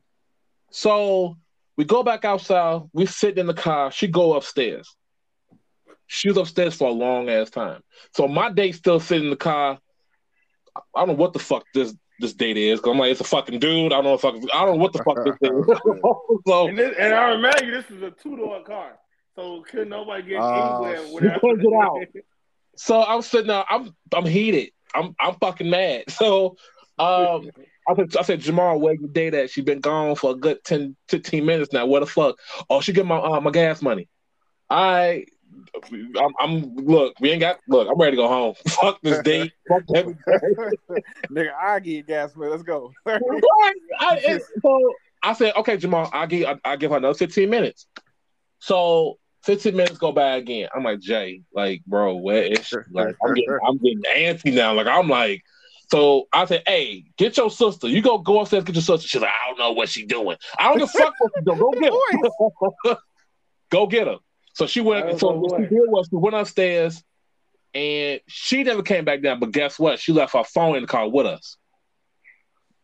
So 0.70 1.36
we 1.76 1.84
go 1.84 2.02
back 2.02 2.24
outside. 2.24 2.82
We 2.92 3.06
sit 3.06 3.38
in 3.38 3.46
the 3.46 3.54
car. 3.54 3.90
She 3.90 4.06
go 4.06 4.34
upstairs. 4.34 4.94
She 6.06 6.28
was 6.28 6.36
upstairs 6.36 6.76
for 6.76 6.88
a 6.88 6.92
long 6.92 7.28
ass 7.28 7.50
time. 7.50 7.82
So 8.14 8.28
my 8.28 8.50
date 8.50 8.76
still 8.76 9.00
sitting 9.00 9.24
in 9.24 9.30
the 9.30 9.36
car. 9.36 9.78
I 10.94 11.00
don't 11.00 11.08
know 11.08 11.14
what 11.14 11.32
the 11.32 11.38
fuck 11.38 11.64
this 11.74 11.94
this 12.18 12.32
date 12.32 12.56
is. 12.56 12.80
Cause 12.80 12.92
I'm 12.92 12.98
like, 12.98 13.10
it's 13.12 13.20
a 13.20 13.24
fucking 13.24 13.58
dude. 13.60 13.92
I 13.92 13.96
don't 14.02 14.04
know 14.04 14.14
if 14.14 14.24
I, 14.24 14.28
I 14.28 14.64
don't 14.64 14.78
know 14.78 14.82
what 14.82 14.92
the 14.94 15.02
fuck 15.02 15.24
this 15.24 15.36
is. 15.42 16.42
so 16.46 16.68
And, 16.68 16.78
this, 16.78 16.94
and 16.98 17.12
I 17.14 17.30
remind 17.32 17.60
you, 17.62 17.70
this 17.72 17.90
is 17.90 18.02
a 18.02 18.10
two 18.10 18.36
door 18.36 18.62
car, 18.64 18.98
so 19.34 19.62
couldn't 19.70 19.90
nobody 19.90 20.22
get 20.22 20.40
Oh, 20.40 20.84
anywhere 20.84 21.04
shit. 21.04 21.14
without. 21.14 21.40
Close 21.40 21.58
it 21.60 21.74
out. 21.74 22.24
So 22.78 23.02
I'm 23.02 23.22
sitting 23.22 23.46
there. 23.46 23.64
I'm 23.70 23.96
I'm 24.14 24.26
heated. 24.26 24.68
I'm 24.94 25.14
I'm 25.18 25.34
fucking 25.36 25.70
mad. 25.70 26.10
So 26.10 26.56
um, 26.98 27.48
I 27.88 27.94
said, 27.96 28.14
I 28.18 28.22
said 28.22 28.40
Jamal, 28.40 28.78
where 28.78 28.92
your 28.94 29.08
date 29.08 29.32
at? 29.32 29.48
She's 29.48 29.64
been 29.64 29.80
gone 29.80 30.14
for 30.14 30.32
a 30.32 30.34
good 30.34 30.62
10, 30.62 30.94
15 31.08 31.46
minutes 31.46 31.72
now. 31.72 31.86
What 31.86 32.00
the 32.00 32.06
fuck? 32.06 32.36
Oh, 32.68 32.82
she 32.82 32.92
get 32.92 33.06
my 33.06 33.16
uh, 33.16 33.40
my 33.40 33.50
gas 33.50 33.80
money. 33.80 34.08
I. 34.68 35.24
I'm, 36.18 36.32
I'm 36.38 36.76
look. 36.76 37.14
We 37.20 37.30
ain't 37.30 37.40
got 37.40 37.58
look. 37.68 37.88
I'm 37.90 37.98
ready 37.98 38.12
to 38.12 38.16
go 38.16 38.28
home. 38.28 38.54
Fuck 38.68 39.00
this 39.02 39.20
date. 39.22 39.52
Fuck. 39.68 39.84
Nigga, 41.30 41.50
I 41.60 41.80
get 41.80 42.06
gas 42.06 42.36
man. 42.36 42.50
Let's 42.50 42.62
go. 42.62 42.92
I, 43.06 44.38
so 44.62 44.94
I 45.22 45.32
said, 45.32 45.54
okay, 45.56 45.76
Jamal, 45.76 46.10
I 46.12 46.26
give 46.26 46.46
I, 46.48 46.72
I 46.72 46.76
give 46.76 46.90
her 46.90 46.96
another 46.96 47.18
15 47.18 47.48
minutes. 47.48 47.86
So 48.58 49.18
15 49.44 49.76
minutes 49.76 49.98
go 49.98 50.12
by 50.12 50.36
again. 50.36 50.68
I'm 50.74 50.82
like, 50.82 51.00
Jay, 51.00 51.42
like, 51.54 51.82
bro, 51.86 52.16
where 52.16 52.42
is 52.42 52.66
she? 52.66 52.76
Like, 52.90 53.14
I'm 53.24 53.34
getting, 53.34 53.58
I'm 53.66 53.78
getting 53.78 54.02
antsy 54.02 54.52
now. 54.52 54.74
Like, 54.74 54.88
I'm 54.88 55.08
like, 55.08 55.42
so 55.88 56.26
I 56.32 56.46
said, 56.46 56.62
hey, 56.66 57.04
get 57.16 57.36
your 57.36 57.50
sister. 57.50 57.86
You 57.86 58.02
go 58.02 58.18
go 58.18 58.40
upstairs, 58.40 58.64
get 58.64 58.74
your 58.74 58.82
sister. 58.82 59.06
She's 59.06 59.20
like, 59.20 59.30
I 59.30 59.48
don't 59.48 59.58
know 59.58 59.72
what 59.72 59.88
she's 59.88 60.06
doing. 60.06 60.36
I 60.58 60.64
don't 60.68 60.78
give 60.78 60.88
a 60.88 60.98
fuck 60.98 61.14
what 61.18 61.32
she's 61.36 61.44
doing. 61.44 61.58
Go 61.58 61.72
get 61.80 61.92
her. 62.84 62.96
go 63.70 63.86
get 63.86 64.06
her. 64.08 64.16
So 64.56 64.66
she 64.66 64.80
went. 64.80 65.20
So 65.20 65.32
what 65.32 65.60
she 65.60 65.66
did 65.66 65.82
was 65.86 66.08
she 66.08 66.16
went 66.16 66.34
upstairs, 66.34 67.04
and 67.74 68.20
she 68.26 68.64
never 68.64 68.82
came 68.82 69.04
back 69.04 69.20
down. 69.20 69.38
But 69.38 69.52
guess 69.52 69.78
what? 69.78 69.98
She 70.00 70.12
left 70.12 70.32
her 70.32 70.44
phone 70.44 70.76
in 70.76 70.82
the 70.82 70.88
car 70.88 71.06
with 71.06 71.26
us. 71.26 71.58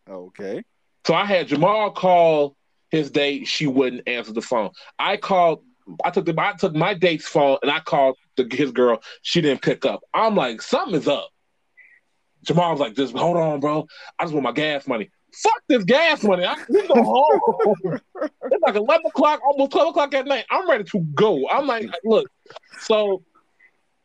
Okay. 0.07 0.63
So 1.07 1.15
I 1.15 1.25
had 1.25 1.49
Jamal 1.49 1.91
call 1.93 2.57
his 2.91 3.11
date. 3.11 3.49
She 3.49 3.67
wouldn't 3.67 4.07
answer 4.07 4.35
the 4.35 4.43
phone. 4.43 4.69
I 4.99 5.17
called. 5.17 5.65
I 6.05 6.11
took 6.11 6.27
the. 6.27 6.35
I 6.37 6.53
took 6.53 6.75
my 6.75 6.93
date's 6.93 7.27
phone 7.27 7.57
and 7.63 7.71
I 7.71 7.81
called 7.81 8.17
the, 8.37 8.47
his 8.55 8.71
girl. 8.71 9.03
She 9.23 9.41
didn't 9.41 9.63
pick 9.63 9.87
up. 9.87 10.03
I'm 10.13 10.35
like, 10.35 10.61
something 10.61 10.95
is 10.95 11.09
up. 11.09 11.31
Jamal 12.43 12.73
was 12.73 12.81
like, 12.81 12.95
just 12.95 13.17
hold 13.17 13.39
on, 13.39 13.61
bro. 13.61 13.87
I 14.19 14.25
just 14.25 14.35
want 14.35 14.45
my 14.45 14.53
gas 14.53 14.87
money. 14.87 15.11
Fuck 15.35 15.63
this 15.69 15.85
gas 15.85 16.23
money. 16.25 16.45
I 16.45 16.57
we 16.69 16.87
go 16.87 16.95
home. 17.03 18.01
it's 18.23 18.63
like 18.63 18.75
eleven 18.75 19.07
o'clock, 19.07 19.41
almost 19.45 19.73
twelve 19.73 19.89
o'clock 19.91 20.15
at 20.15 20.27
night. 20.27 20.45
I'm 20.51 20.69
ready 20.69 20.85
to 20.85 21.01
go. 21.15 21.49
I'm 21.49 21.67
like, 21.67 21.89
look. 22.05 22.29
So 22.81 23.23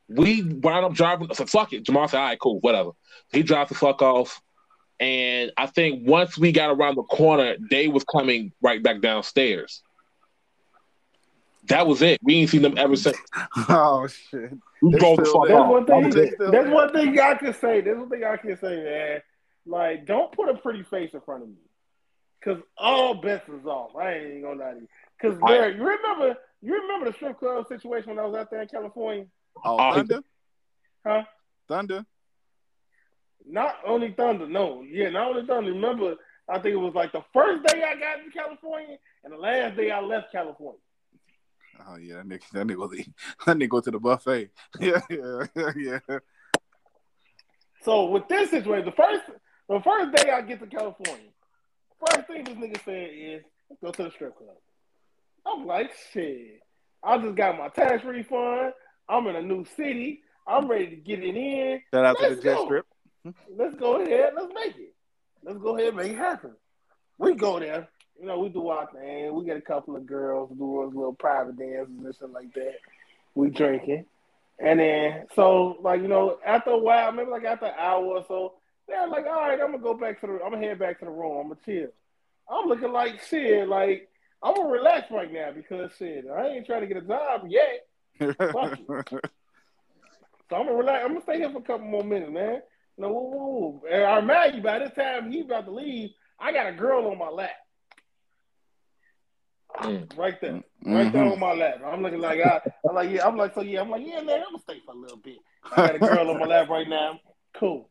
we 0.08 0.42
wound 0.44 0.86
up 0.86 0.94
driving. 0.94 1.28
I 1.30 1.34
said, 1.34 1.50
fuck 1.50 1.74
it. 1.74 1.84
Jamal 1.84 2.08
said, 2.08 2.20
all 2.20 2.26
right, 2.28 2.40
cool, 2.40 2.60
whatever. 2.62 2.92
He 3.34 3.44
dropped 3.44 3.70
the 3.70 3.76
fuck 3.76 4.02
off. 4.02 4.42
And 5.00 5.52
I 5.58 5.66
think 5.68 6.08
once 6.08 6.38
we 6.38 6.52
got 6.52 6.70
around 6.72 6.96
the 6.96 7.04
corner, 7.04 7.56
they 7.70 7.88
was 7.88 8.04
coming 8.06 8.52
right 8.62 8.82
back 8.82 9.02
downstairs. 9.02 9.84
That 11.68 11.86
was 11.86 12.02
it. 12.02 12.20
We 12.24 12.36
ain't 12.36 12.50
seen 12.50 12.62
them 12.62 12.78
ever 12.78 12.96
since. 12.96 13.18
Oh 13.70 14.08
shit. 14.08 14.54
We 14.82 14.92
They 14.94 14.98
drove 15.00 15.18
the 15.18 15.26
still 15.26 15.42
fuck 15.42 15.48
there. 15.50 15.58
That's 15.58 15.66
off. 15.66 15.70
one 15.72 15.86
thing. 15.86 16.10
They 16.10 16.30
still 16.32 16.52
That's 16.52 16.66
there. 16.66 16.74
one 16.74 16.94
thing 16.94 17.20
I 17.20 17.34
can 17.36 17.54
say. 17.54 17.82
That's 17.82 17.98
one 17.98 18.10
thing 18.10 18.24
I 18.24 18.38
can 18.38 18.58
say, 18.58 18.84
man. 18.84 19.22
Like, 19.68 20.06
don't 20.06 20.32
put 20.32 20.50
a 20.50 20.56
pretty 20.56 20.84
face 20.84 21.12
in 21.14 21.22
front 21.22 21.44
of 21.44 21.50
me, 21.50 21.56
cause 22.44 22.58
all 22.78 23.16
bets 23.16 23.48
is 23.50 23.66
off. 23.66 23.96
I 23.96 24.14
ain't 24.14 24.28
even 24.28 24.42
gonna 24.44 24.64
lie 24.64 24.74
to 24.74 24.80
you. 24.82 24.88
Cause 25.22 25.38
Larry, 25.42 25.76
you 25.76 25.84
remember, 25.84 26.38
you 26.62 26.74
remember 26.82 27.08
the 27.10 27.14
strip 27.14 27.40
club 27.40 27.68
situation 27.68 28.10
when 28.10 28.20
I 28.20 28.26
was 28.26 28.36
out 28.36 28.52
there 28.52 28.62
in 28.62 28.68
California? 28.68 29.26
Oh, 29.64 29.78
Oh, 29.80 29.94
Thunder, 29.94 30.22
Huh? 31.06 31.24
Thunder. 31.68 32.06
Not 33.50 33.76
only 33.86 34.12
Thunder, 34.12 34.48
no, 34.48 34.82
yeah, 34.84 35.10
not 35.10 35.30
only 35.30 35.46
Thunder. 35.46 35.72
Remember, 35.72 36.16
I 36.50 36.60
think 36.60 36.74
it 36.74 36.78
was 36.78 36.94
like 36.94 37.12
the 37.12 37.24
first 37.34 37.66
day 37.66 37.84
I 37.84 37.96
got 37.96 38.18
to 38.24 38.32
California 38.32 38.98
and 39.24 39.34
the 39.34 39.38
last 39.38 39.76
day 39.78 39.90
I 39.92 40.00
left 40.02 40.32
California. 40.32 40.80
Oh 41.88 41.96
yeah, 41.96 42.16
that 42.18 42.28
nigga, 42.28 42.50
that 42.54 42.68
nigga, 42.68 42.78
was, 42.78 42.92
that 43.46 43.58
nigga 43.58 43.70
go 43.70 43.80
to 43.82 43.92
the 43.92 44.00
buffet. 44.00 44.50
Yeah, 44.80 45.00
yeah, 45.10 45.44
yeah. 45.76 46.00
So 47.84 48.06
with 48.06 48.28
this 48.28 48.50
situation, 48.50 48.86
the 48.86 48.92
first 48.92 49.24
the 49.70 49.80
first 49.82 50.16
day 50.16 50.32
I 50.32 50.42
get 50.42 50.60
to 50.60 50.68
California, 50.68 51.30
first 52.06 52.28
thing 52.28 52.44
this 52.44 52.56
nigga 52.56 52.84
said 52.86 53.10
is 53.14 53.44
let's 53.70 53.82
go 53.82 53.92
to 53.92 54.04
the 54.04 54.12
strip 54.12 54.38
club. 54.38 54.56
I'm 55.46 55.66
like, 55.66 55.92
shit. 56.12 56.62
I 57.04 57.18
just 57.18 57.36
got 57.36 57.58
my 57.58 57.70
tax 57.70 58.04
refund. 58.04 58.74
I'm 59.08 59.28
in 59.28 59.36
a 59.36 59.42
new 59.42 59.66
city. 59.78 60.22
I'm 60.46 60.68
ready 60.68 60.88
to 60.88 60.96
get 60.96 61.20
it 61.20 61.36
in. 61.36 61.82
Shout 61.94 62.06
out 62.06 62.18
to 62.18 62.24
Let's 62.24 62.36
the 62.38 62.42
jet 62.42 62.56
go. 62.56 62.66
strip. 62.66 62.86
Let's 63.56 63.76
go 63.76 64.02
ahead. 64.02 64.32
Let's 64.36 64.54
make 64.54 64.76
it. 64.78 64.94
Let's 65.44 65.60
go 65.60 65.78
ahead 65.78 65.90
and 65.90 65.98
make 65.98 66.12
it 66.14 66.18
happen. 66.18 66.52
We 67.18 67.36
go 67.36 67.60
there. 67.60 67.88
You 68.20 68.28
know, 68.28 68.40
we 68.40 68.50
do 68.50 68.68
our 68.70 68.90
thing. 68.92 69.34
We 69.34 69.46
get 69.46 69.58
a 69.58 69.62
couple 69.62 69.96
of 69.96 70.06
girls 70.06 70.50
do 70.58 70.84
us 70.84 70.94
little 70.94 71.14
private 71.14 71.58
dances 71.58 71.94
and 72.04 72.16
shit 72.16 72.32
like 72.32 72.54
that. 72.54 72.76
We 73.36 73.50
drinking. 73.50 74.06
And 74.60 74.80
then, 74.80 75.26
so, 75.36 75.78
like, 75.82 76.02
you 76.02 76.08
know, 76.08 76.40
after 76.46 76.72
a 76.72 76.78
while, 76.78 77.12
maybe 77.12 77.30
like 77.30 77.44
after 77.44 77.68
an 77.68 77.76
hour 77.78 78.04
or 78.04 78.26
so, 78.28 78.54
they're 78.88 79.08
like, 79.08 79.26
all 79.26 79.34
right, 79.42 79.60
I'm 79.60 79.72
to 79.74 79.78
go 79.78 79.94
back 79.94 80.22
to 80.22 80.28
the, 80.28 80.40
I'm 80.44 80.52
to 80.54 80.58
head 80.58 80.80
back 80.80 81.00
to 81.00 81.06
the 81.06 81.12
room. 81.12 81.52
I'm 81.52 81.58
to 81.58 81.64
chill. 81.66 81.90
I'm 82.50 82.68
looking 82.70 82.92
like 82.92 83.22
shit. 83.24 83.68
Like, 83.68 84.10
I'm 84.42 84.56
to 84.56 84.62
relax 84.62 85.12
right 85.12 85.32
now 85.32 85.52
because 85.54 85.92
shit, 85.98 86.26
I 86.34 86.48
ain't 86.48 86.66
trying 86.66 86.82
to 86.82 86.88
get 86.88 86.98
a 86.98 87.02
job 87.02 87.48
yet. 87.48 87.88
So 90.50 90.56
I'm 90.56 90.66
gonna 90.66 90.78
relax. 90.78 91.04
I'm 91.04 91.10
gonna 91.12 91.22
stay 91.24 91.40
here 91.40 91.52
for 91.52 91.58
a 91.58 91.62
couple 91.62 91.88
more 91.88 92.06
minutes, 92.06 92.32
man. 92.32 92.62
No, 92.98 93.10
woo, 93.12 93.30
woo, 93.32 93.38
woo. 93.60 93.82
And 93.92 94.04
I 94.06 94.16
remind 94.16 94.56
you, 94.56 94.62
by 94.62 94.80
this 94.80 94.94
time 94.94 95.30
he 95.30 95.42
about 95.42 95.66
to 95.66 95.72
leave, 95.72 96.12
I 96.40 96.54
got 96.54 96.68
a 96.68 96.72
girl 96.72 97.06
on 97.12 97.18
my 97.18 97.28
lap, 97.28 97.52
Mm. 99.82 100.18
right 100.18 100.40
there, 100.42 100.64
right 100.86 101.12
there 101.12 101.26
on 101.26 101.40
my 101.40 101.52
lap. 101.54 101.82
I'm 101.86 102.02
looking 102.02 102.22
like 102.22 102.40
I, 102.40 102.62
I'm 102.88 102.96
like 102.96 103.12
yeah, 103.12 103.28
I'm 103.28 103.36
like 103.36 103.54
so 103.54 103.62
yeah, 103.62 103.82
I'm 103.82 103.90
like 103.90 104.04
yeah, 104.06 104.22
man, 104.22 104.38
I'm 104.40 104.54
gonna 104.54 104.60
stay 104.60 104.80
for 104.86 104.94
a 104.94 104.98
little 104.98 105.18
bit. 105.18 105.38
I 105.76 105.76
got 105.76 105.96
a 105.96 106.00
girl 106.00 106.30
on 106.32 106.40
my 106.40 106.46
lap 106.46 106.70
right 106.70 106.88
now. 106.88 107.20
Cool. 107.54 107.90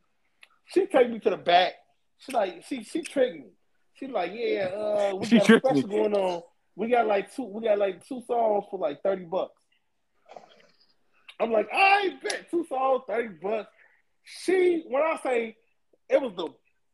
She 0.67 0.85
take 0.85 1.09
me 1.09 1.19
to 1.19 1.29
the 1.29 1.37
back. 1.37 1.73
She 2.19 2.31
like 2.31 2.63
she 2.67 2.83
she 2.83 3.01
tricked 3.01 3.35
me. 3.35 3.51
She 3.93 4.07
like 4.07 4.31
yeah, 4.33 4.69
uh, 4.75 5.15
we 5.15 5.25
She 5.27 5.37
got 5.37 5.49
a 5.49 5.59
special 5.59 5.87
going 5.87 6.13
on. 6.13 6.41
We 6.75 6.89
got 6.89 7.07
like 7.07 7.33
two. 7.33 7.43
We 7.43 7.63
got 7.63 7.77
like 7.77 8.05
two 8.05 8.21
songs 8.27 8.65
for 8.69 8.79
like 8.79 9.01
thirty 9.01 9.25
bucks. 9.25 9.61
I'm 11.39 11.51
like, 11.51 11.67
I 11.71 12.17
bet 12.23 12.49
two 12.49 12.65
songs, 12.67 13.03
30 13.07 13.35
bucks. 13.41 13.69
She, 14.23 14.83
when 14.87 15.01
I 15.03 15.19
say 15.23 15.55
it 16.09 16.21
was 16.21 16.33
the 16.35 16.47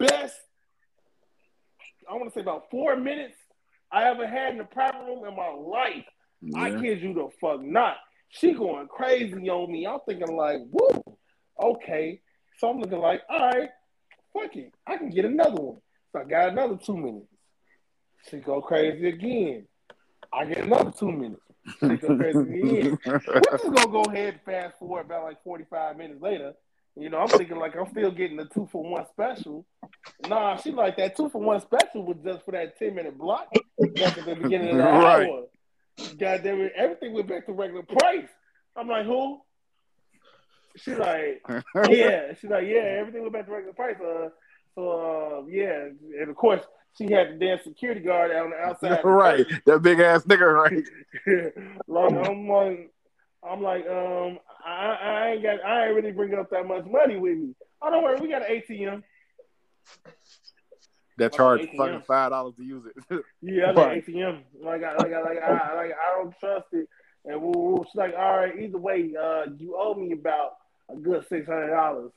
best, 0.05 0.35
I 2.09 2.13
want 2.13 2.25
to 2.25 2.33
say 2.33 2.41
about 2.41 2.69
four 2.69 2.95
minutes 2.95 3.37
I 3.91 4.09
ever 4.09 4.27
had 4.27 4.51
in 4.51 4.57
the 4.57 4.65
private 4.65 5.05
room 5.05 5.25
in 5.25 5.35
my 5.35 5.49
life. 5.49 6.05
I 6.55 6.69
Yeah. 6.69 6.81
kid 6.81 7.01
you 7.01 7.13
the 7.13 7.29
fuck 7.39 7.61
not. 7.61 7.97
She 8.29 8.53
going 8.53 8.87
crazy 8.87 9.49
on 9.49 9.71
me. 9.71 9.87
I'm 9.87 9.99
thinking 10.05 10.35
like, 10.35 10.59
woo, 10.69 11.03
okay. 11.59 12.21
So 12.63 12.69
I'm 12.69 12.79
looking 12.79 12.99
like, 12.99 13.23
all 13.27 13.39
right, 13.39 13.69
fuck 14.31 14.55
it. 14.55 14.73
I 14.87 14.95
can 14.95 15.09
get 15.09 15.25
another 15.25 15.61
one. 15.61 15.81
So 16.13 16.21
I 16.21 16.23
got 16.23 16.47
another 16.47 16.77
two 16.77 16.95
minutes. 16.95 17.27
She 18.31 18.37
go 18.37 18.61
crazy 18.61 19.09
again. 19.09 19.67
I 20.31 20.45
get 20.45 20.59
another 20.59 20.93
two 20.97 21.11
minutes. 21.11 21.41
She 21.81 21.87
go 21.97 22.15
crazy 22.15 22.39
again. 22.39 22.97
We're 23.05 23.57
just 23.57 23.63
gonna 23.65 23.91
go 23.91 24.03
ahead 24.03 24.35
and 24.35 24.41
fast 24.45 24.79
forward 24.79 25.07
about 25.07 25.25
like 25.25 25.43
45 25.43 25.97
minutes 25.97 26.21
later. 26.21 26.53
You 26.95 27.09
know, 27.09 27.17
I'm 27.17 27.27
thinking 27.27 27.57
like 27.57 27.75
I'm 27.75 27.91
still 27.91 28.11
getting 28.11 28.37
the 28.37 28.45
two 28.45 28.69
for 28.71 28.81
one 28.81 29.07
special. 29.11 29.65
Nah, 30.29 30.55
she 30.55 30.71
like 30.71 30.95
that 30.95 31.17
two 31.17 31.27
for 31.31 31.41
one 31.41 31.59
special 31.59 32.05
was 32.05 32.15
just 32.23 32.45
for 32.45 32.51
that 32.51 32.79
10 32.79 32.95
minute 32.95 33.17
block 33.17 33.49
back 33.99 34.17
at 34.17 34.25
the 34.25 34.35
beginning 34.35 34.69
of 34.69 34.77
the 34.77 34.83
Right. 34.89 35.27
hour. 35.27 35.43
God 36.17 36.43
damn 36.43 36.61
it, 36.61 36.71
everything 36.77 37.11
went 37.11 37.27
back 37.27 37.45
to 37.47 37.51
regular 37.51 37.83
price. 37.83 38.29
I'm 38.77 38.87
like, 38.87 39.05
who? 39.05 39.41
She 40.75 40.95
like, 40.95 41.45
yeah. 41.89 42.33
She's 42.39 42.49
like, 42.49 42.63
yeah, 42.67 42.97
everything 42.99 43.21
went 43.21 43.33
back 43.33 43.45
to 43.45 43.51
regular 43.51 43.73
price. 43.73 43.95
Uh, 43.99 44.29
so 44.75 45.43
uh, 45.43 45.47
yeah, 45.47 45.89
and 46.19 46.29
of 46.29 46.35
course 46.35 46.61
she 46.97 47.11
had 47.11 47.33
the 47.33 47.45
damn 47.45 47.61
security 47.63 48.01
guard 48.01 48.31
out 48.31 48.45
on 48.45 48.51
the 48.51 48.57
outside. 48.89 49.03
right, 49.03 49.45
that 49.65 49.81
big 49.81 49.99
ass 49.99 50.23
nigga, 50.23 50.51
right? 50.53 50.83
like 51.87 52.27
I'm 52.27 52.47
like, 52.47 52.91
I'm 53.47 53.61
like, 53.61 53.87
um, 53.87 54.39
I, 54.65 54.97
I 55.01 55.29
ain't 55.31 55.43
got, 55.43 55.63
I 55.63 55.87
ain't 55.87 55.95
really 55.95 56.11
bringing 56.11 56.39
up 56.39 56.49
that 56.51 56.67
much 56.67 56.85
money 56.85 57.17
with 57.17 57.37
me. 57.37 57.55
Oh, 57.81 57.91
don't 57.91 58.03
worry, 58.03 58.19
we 58.19 58.29
got 58.29 58.49
an 58.49 58.61
ATM. 58.61 59.03
That 61.17 61.33
charge 61.33 61.61
ATM. 61.61 61.77
fucking 61.77 62.01
five 62.07 62.31
dollars 62.31 62.55
to 62.55 62.63
use 62.63 62.83
it. 62.85 63.23
Yeah, 63.41 63.69
I 63.69 63.73
got 63.73 63.87
Right. 63.87 64.05
ATM. 64.07 64.41
Like, 64.63 64.83
I, 64.83 64.93
like, 64.95 65.13
I, 65.13 65.21
like, 65.21 65.37
I, 65.43 65.75
like, 65.75 65.91
I 65.91 66.15
don't 66.17 66.33
trust 66.39 66.67
it. 66.71 66.87
And 67.25 67.41
woo. 67.41 67.83
she's 67.85 67.95
like, 67.95 68.13
all 68.17 68.37
right, 68.37 68.57
either 68.59 68.77
way, 68.79 69.13
uh, 69.21 69.43
you 69.57 69.75
owe 69.77 69.93
me 69.93 70.11
about 70.13 70.53
a 70.93 70.99
good 70.99 71.27
six 71.27 71.47
hundred 71.47 71.71
dollars. 71.71 72.11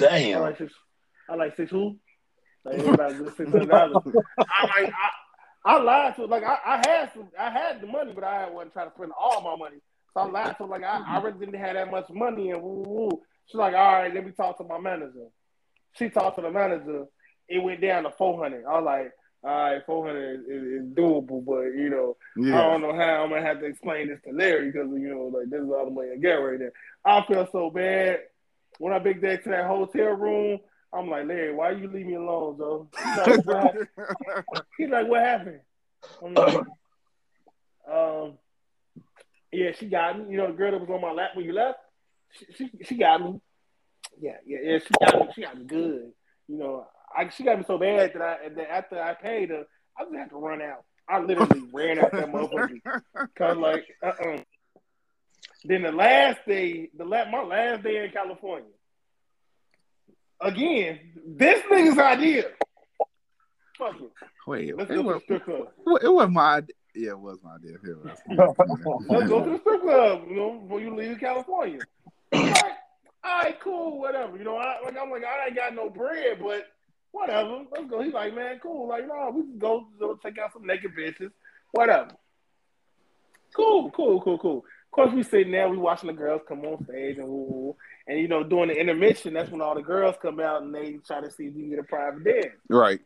I 0.00 0.04
Damn. 0.04 0.40
like 0.42 0.58
six. 0.58 0.72
I 1.28 1.34
like 1.34 1.56
six 1.56 1.70
who? 1.70 1.96
Like 2.64 2.78
about 2.86 3.12
a 3.12 3.14
good 3.14 3.36
six 3.36 3.50
hundred 3.50 3.68
dollars. 3.68 4.02
I 4.38 4.62
like 4.80 4.92
I, 4.92 5.72
I 5.72 5.78
lied 5.82 6.16
to 6.16 6.26
like 6.26 6.44
I, 6.44 6.58
I 6.64 6.76
had 6.88 7.12
some 7.12 7.28
I 7.38 7.50
had 7.50 7.80
the 7.80 7.86
money, 7.86 8.12
but 8.14 8.24
I 8.24 8.48
wasn't 8.50 8.72
trying 8.72 8.88
to 8.88 8.94
spend 8.94 9.12
all 9.18 9.42
my 9.42 9.56
money. 9.56 9.80
So 10.14 10.20
I 10.20 10.30
lied 10.30 10.56
to 10.58 10.64
like 10.64 10.82
I, 10.84 11.02
I 11.06 11.20
really 11.20 11.38
didn't 11.38 11.60
have 11.60 11.74
that 11.74 11.90
much 11.90 12.08
money 12.10 12.50
and 12.50 12.62
woo. 12.62 12.84
woo. 12.86 13.22
She's 13.46 13.58
like, 13.58 13.74
all 13.74 13.92
right, 13.92 14.12
let 14.12 14.24
me 14.24 14.32
talk 14.32 14.58
to 14.58 14.64
my 14.64 14.78
manager. 14.78 15.28
She 15.92 16.08
talked 16.08 16.36
to 16.36 16.42
the 16.42 16.50
manager. 16.50 17.04
It 17.48 17.62
went 17.62 17.80
down 17.80 18.04
to 18.04 18.10
four 18.10 18.42
hundred. 18.42 18.64
I 18.64 18.80
was 18.80 18.84
like, 18.84 19.12
all 19.46 19.70
right, 19.70 19.86
four 19.86 20.04
hundred 20.04 20.40
is, 20.48 20.62
is, 20.62 20.94
doable, 20.94 21.44
but 21.44 21.66
you 21.78 21.88
know, 21.88 22.16
I 22.36 22.62
don't 22.62 22.82
know 22.82 22.94
how 22.94 23.22
I'm 23.22 23.30
gonna 23.30 23.42
have 23.42 23.60
to 23.60 23.66
explain 23.66 24.08
this 24.08 24.18
to 24.24 24.32
Larry 24.32 24.72
because 24.72 24.88
you 24.90 25.08
know, 25.08 25.30
like 25.32 25.48
this 25.48 25.60
is 25.60 25.70
all 25.70 25.84
the 25.84 25.90
money 25.92 26.08
I 26.12 26.16
get 26.16 26.34
right 26.34 26.58
there. 26.58 26.72
I 27.04 27.24
feel 27.26 27.48
so 27.52 27.70
bad 27.70 28.20
when 28.78 28.92
I 28.92 28.98
big 28.98 29.22
back 29.22 29.44
to 29.44 29.50
that 29.50 29.66
hotel 29.66 30.14
room. 30.14 30.58
I'm 30.92 31.08
like, 31.08 31.26
Larry, 31.26 31.54
why 31.54 31.70
you 31.72 31.88
leave 31.88 32.06
me 32.06 32.14
alone, 32.14 32.56
Joe? 32.58 32.88
He's 32.96 33.16
like, 33.18 33.46
what 33.46 33.56
happened? 33.56 33.88
He's 34.78 34.88
like, 34.88 35.08
what 35.08 35.20
happened? 35.20 35.60
I'm 36.24 36.34
like, 36.34 36.66
um, 37.92 38.38
yeah, 39.52 39.70
she 39.78 39.86
got 39.86 40.18
me. 40.18 40.32
You 40.32 40.38
know, 40.38 40.48
the 40.48 40.54
girl 40.54 40.72
that 40.72 40.80
was 40.80 40.90
on 40.90 41.00
my 41.00 41.12
lap 41.12 41.30
when 41.34 41.44
you 41.44 41.52
left, 41.52 41.78
she 42.32 42.46
she, 42.56 42.70
she 42.82 42.96
got 42.96 43.22
me. 43.22 43.40
Yeah, 44.20 44.38
yeah, 44.44 44.58
yeah. 44.62 44.78
She 44.78 44.94
got 45.00 45.20
me. 45.20 45.32
She 45.34 45.42
got 45.42 45.56
me 45.56 45.64
good. 45.66 46.12
You 46.48 46.58
know, 46.58 46.86
I 47.16 47.28
she 47.30 47.44
got 47.44 47.58
me 47.58 47.64
so 47.66 47.78
bad 47.78 48.12
that 48.14 48.22
I 48.22 48.44
and 48.44 48.56
then 48.56 48.66
after 48.70 49.00
I 49.00 49.14
paid 49.14 49.50
her, 49.50 49.64
I 49.98 50.04
just 50.04 50.14
had 50.14 50.30
to 50.30 50.36
run 50.36 50.60
out. 50.62 50.84
I 51.08 51.20
literally 51.20 51.62
ran 51.72 51.98
out 51.98 52.12
that 52.12 52.30
motherfucker. 52.30 53.02
Cause 53.36 53.56
like, 53.56 53.84
uh, 54.02 54.06
uh 54.06 54.38
Then 55.64 55.82
the 55.82 55.92
last 55.92 56.40
day, 56.46 56.90
the 56.96 57.04
la- 57.04 57.30
my 57.30 57.42
last 57.42 57.82
day 57.82 58.04
in 58.04 58.10
California. 58.10 58.68
Again, 60.40 60.98
this 61.26 61.62
nigga's 61.64 61.98
idea. 61.98 62.44
Fuck 63.78 63.96
it. 64.00 64.10
Wait, 64.46 64.76
Let's 64.76 64.90
it, 64.90 64.94
go 64.94 65.02
to 65.02 65.08
the 65.08 65.14
was, 65.14 65.22
strip 65.22 65.44
club. 65.44 65.68
it 66.02 66.08
was 66.08 66.28
my 66.30 66.56
idea. 66.56 66.74
Yeah, 66.94 67.10
it 67.10 67.18
was 67.18 67.38
my 67.42 67.54
idea. 67.54 67.72
It 67.82 68.04
was. 68.04 68.18
Let's 69.08 69.28
go 69.28 69.44
to 69.44 69.50
the 69.50 69.58
strip 69.60 69.82
club, 69.82 70.22
you 70.28 70.36
know, 70.36 70.58
before 70.60 70.80
you 70.80 70.94
leave 70.94 71.18
California. 71.20 71.80
Like, 72.32 72.54
all 73.24 73.42
right, 73.42 73.60
cool, 73.60 73.98
whatever. 73.98 74.36
You 74.36 74.44
know, 74.44 74.56
I 74.56 74.76
like 74.84 74.96
I'm 75.00 75.10
like, 75.10 75.24
I 75.24 75.46
ain't 75.46 75.56
got 75.56 75.74
no 75.74 75.88
bread, 75.90 76.38
but 76.40 76.66
whatever. 77.16 77.64
Let's 77.72 77.88
go. 77.88 78.02
He's 78.02 78.12
like, 78.12 78.34
man, 78.34 78.60
cool. 78.62 78.88
Like, 78.88 79.06
no, 79.06 79.30
we 79.34 79.42
can 79.42 79.58
go, 79.58 79.86
go 79.98 80.14
take 80.16 80.38
out 80.38 80.52
some 80.52 80.66
naked 80.66 80.92
bitches. 80.96 81.30
Whatever. 81.72 82.10
Cool, 83.54 83.90
cool, 83.90 84.20
cool, 84.20 84.38
cool. 84.38 84.58
Of 84.58 84.90
course, 84.90 85.14
we 85.14 85.22
sitting 85.22 85.52
there, 85.52 85.68
we 85.68 85.76
watching 85.76 86.08
the 86.08 86.12
girls 86.12 86.42
come 86.46 86.60
on 86.60 86.84
stage 86.84 87.18
and 87.18 87.26
woo, 87.28 87.76
and 88.06 88.18
you 88.18 88.28
know, 88.28 88.42
during 88.42 88.68
the 88.68 88.74
intermission, 88.78 89.34
that's 89.34 89.50
when 89.50 89.60
all 89.60 89.74
the 89.74 89.82
girls 89.82 90.16
come 90.20 90.40
out 90.40 90.62
and 90.62 90.74
they 90.74 90.98
try 91.06 91.20
to 91.20 91.30
see 91.30 91.44
if 91.44 91.54
you 91.54 91.62
can 91.62 91.70
get 91.70 91.78
a 91.78 91.82
private 91.82 92.24
dance. 92.24 92.54
right. 92.68 93.00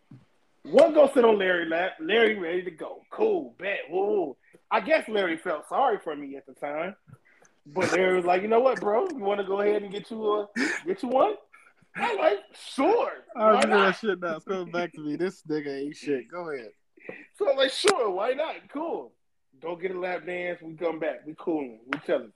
One 0.62 0.92
go 0.92 1.10
sit 1.14 1.24
on 1.24 1.38
Larry 1.38 1.66
lap. 1.66 1.92
Larry 2.00 2.38
ready 2.38 2.62
to 2.64 2.70
go. 2.70 3.00
Cool, 3.10 3.54
bet. 3.58 3.78
Woo. 3.90 4.36
I 4.70 4.80
guess 4.80 5.08
Larry 5.08 5.38
felt 5.38 5.66
sorry 5.68 5.98
for 6.04 6.14
me 6.14 6.36
at 6.36 6.46
the 6.46 6.52
time, 6.52 6.94
but 7.66 7.90
Larry 7.92 8.16
was 8.16 8.26
like, 8.26 8.42
you 8.42 8.48
know 8.48 8.60
what, 8.60 8.78
bro? 8.78 9.08
You 9.08 9.24
want 9.24 9.40
to 9.40 9.46
go 9.46 9.60
ahead 9.62 9.82
and 9.82 9.90
get 9.90 10.10
you 10.10 10.22
a 10.32 10.48
get 10.86 11.02
you 11.02 11.08
one? 11.08 11.34
I'm 11.96 12.18
like, 12.18 12.38
sure. 12.74 13.10
I 13.36 13.48
remember 13.48 13.78
that 13.78 13.98
shit 13.98 14.20
now. 14.20 14.36
It's 14.36 14.44
coming 14.44 14.70
back 14.70 14.92
to 14.92 15.00
me. 15.00 15.16
This 15.16 15.42
nigga 15.42 15.84
ain't 15.84 15.96
shit. 15.96 16.30
Go 16.30 16.50
ahead. 16.50 16.70
So 17.36 17.50
I'm 17.50 17.56
like, 17.56 17.72
sure, 17.72 18.10
why 18.10 18.32
not? 18.32 18.56
Cool. 18.72 19.12
Go 19.60 19.76
get 19.76 19.94
a 19.94 19.98
lap 19.98 20.26
dance. 20.26 20.60
We 20.62 20.74
come 20.74 20.98
back. 20.98 21.26
We 21.26 21.34
cool. 21.38 21.78
We 21.86 22.00
chilling. 22.06 22.32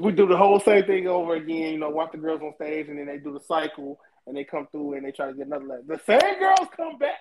we 0.00 0.12
do 0.12 0.26
the 0.26 0.36
whole 0.36 0.60
same 0.60 0.84
thing 0.84 1.08
over 1.08 1.34
again. 1.34 1.72
You 1.72 1.78
know, 1.78 1.90
watch 1.90 2.12
the 2.12 2.18
girls 2.18 2.42
on 2.42 2.54
stage, 2.56 2.88
and 2.88 2.98
then 2.98 3.06
they 3.06 3.18
do 3.18 3.32
the 3.32 3.44
cycle, 3.46 3.98
and 4.26 4.36
they 4.36 4.44
come 4.44 4.68
through 4.70 4.94
and 4.94 5.04
they 5.04 5.12
try 5.12 5.26
to 5.26 5.34
get 5.34 5.46
another 5.46 5.66
lap. 5.66 5.80
The 5.86 6.00
same 6.06 6.38
girls 6.38 6.68
come 6.76 6.98
back. 6.98 7.18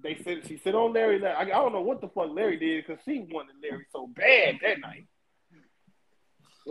They 0.00 0.16
said 0.22 0.46
she 0.46 0.58
sit 0.58 0.74
on 0.74 0.92
Larry. 0.92 1.24
I, 1.24 1.42
I 1.42 1.44
don't 1.44 1.72
know 1.72 1.80
what 1.80 2.00
the 2.00 2.08
fuck 2.08 2.28
Larry 2.30 2.56
did 2.56 2.86
because 2.86 3.02
she 3.04 3.26
wanted 3.30 3.56
Larry 3.62 3.84
so 3.90 4.06
bad 4.06 4.58
that 4.62 4.80
night. 4.80 5.06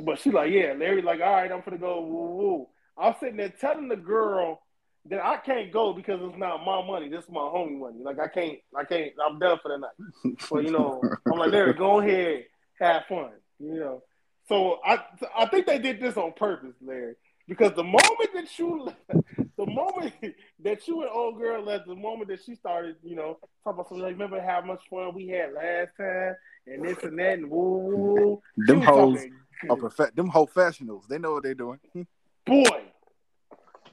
But 0.04 0.20
she 0.20 0.32
like, 0.32 0.52
yeah, 0.52 0.74
Larry 0.78 1.02
like, 1.02 1.22
all 1.22 1.34
right, 1.34 1.52
I'm 1.52 1.62
gonna 1.62 1.78
go. 1.78 2.02
Woo 2.02 2.36
woo. 2.36 2.68
I'm 2.98 3.16
sitting 3.20 3.38
there 3.38 3.50
telling 3.50 3.88
the 3.88 3.96
girl 3.96 4.62
that 5.10 5.24
I 5.24 5.38
can't 5.38 5.72
go 5.72 5.94
because 5.94 6.20
it's 6.22 6.38
not 6.38 6.66
my 6.66 6.86
money. 6.86 7.10
This 7.10 7.24
is 7.24 7.30
my 7.30 7.42
homie 7.42 7.80
money. 7.80 8.00
Like 8.02 8.20
I 8.20 8.28
can't, 8.28 8.60
I 8.76 8.84
can't. 8.84 9.14
I'm 9.26 9.40
done 9.40 9.60
for 9.62 9.70
the 9.70 9.78
night. 9.78 10.38
But 10.50 10.64
you 10.64 10.72
know, 10.72 11.02
I'm 11.32 11.40
like 11.40 11.52
Larry, 11.52 11.74
go 11.74 12.00
ahead, 12.00 12.46
have 12.80 13.06
fun. 13.08 13.32
You 13.60 13.76
know. 13.76 14.04
So 14.48 14.80
I, 14.86 15.00
I 15.38 15.46
think 15.48 15.66
they 15.66 15.78
did 15.78 16.00
this 16.00 16.16
on 16.16 16.32
purpose, 16.34 16.76
Larry, 16.82 17.16
because 17.48 17.74
the 17.74 17.84
moment 17.84 18.30
that 18.34 18.58
you, 18.58 18.90
the 19.58 19.66
moment 19.66 20.14
that 20.64 20.88
you 20.88 21.02
and 21.02 21.12
old 21.12 21.38
girl 21.38 21.64
left, 21.64 21.88
the 21.88 21.96
moment 21.96 22.30
that 22.30 22.44
she 22.46 22.56
started, 22.56 22.96
you 23.04 23.16
know, 23.16 23.40
talking 23.64 23.80
about 23.80 23.90
something 23.90 24.04
like, 24.04 24.14
remember 24.14 24.42
how 24.42 24.62
much 24.62 24.82
fun 24.90 25.14
we 25.14 25.28
had 25.28 25.54
last 25.54 25.90
time, 25.98 26.36
and 26.66 26.86
this 26.86 27.04
and 27.04 27.20
that, 27.20 27.40
and 27.40 27.50
woo 27.50 27.78
woo. 27.78 28.42
Them 28.56 28.82
hoes 28.82 29.22
Oh, 29.70 29.74
are 29.74 29.78
perfect. 29.78 30.16
Them 30.16 30.28
whole 30.28 30.48
professionals. 30.48 31.06
They 31.08 31.18
know 31.18 31.34
what 31.34 31.44
they're 31.44 31.54
doing. 31.56 31.80
Boy, 32.46 32.84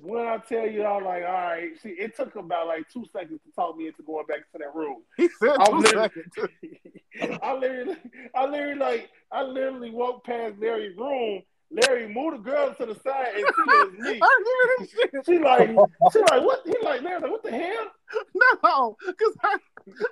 when 0.01 0.27
I 0.27 0.37
tell 0.39 0.67
you, 0.67 0.83
I 0.83 0.97
was 0.97 1.05
like, 1.05 1.25
all 1.25 1.33
right. 1.33 1.71
See, 1.83 1.91
it 1.91 2.17
took 2.17 2.37
about 2.37 2.67
like 2.67 2.89
two 2.89 3.05
seconds 3.13 3.41
to 3.45 3.53
talk 3.53 3.77
me 3.77 3.87
into 3.89 4.03
going 4.03 4.27
back 4.27 4.41
to 4.53 4.59
that 4.59 4.75
room. 4.75 5.03
He 5.17 5.29
said 5.41 5.57
I 5.59 5.67
two 5.67 5.77
literally- 5.79 6.11
seconds. 6.15 7.39
I 7.43 7.55
literally, 7.55 7.97
I 8.35 8.45
literally 8.47 8.79
like, 8.79 9.11
I 9.33 9.43
literally 9.43 9.91
walked 9.91 10.27
past 10.27 10.57
Larry's 10.59 10.97
room. 10.97 11.43
Larry 11.71 12.07
moved 12.13 12.37
the 12.37 12.51
girl 12.51 12.73
to 12.75 12.87
the 12.87 12.95
side 13.01 13.29
and 13.35 13.39
it 13.39 13.55
was 13.57 13.93
me. 13.99 14.21
I 14.23 14.29
don't 14.45 14.79
give 14.79 14.87
a 14.87 14.91
shit. 14.91 15.27
She 15.27 15.39
like, 15.39 15.69
she 16.13 16.19
like, 16.21 16.45
what? 16.45 16.61
He 16.65 16.75
like, 16.85 17.03
Larry, 17.03 17.21
like, 17.21 17.31
what 17.31 17.43
the 17.43 17.51
hell? 17.51 17.87
No, 18.35 18.97
because 19.07 19.35
I, 19.43 19.57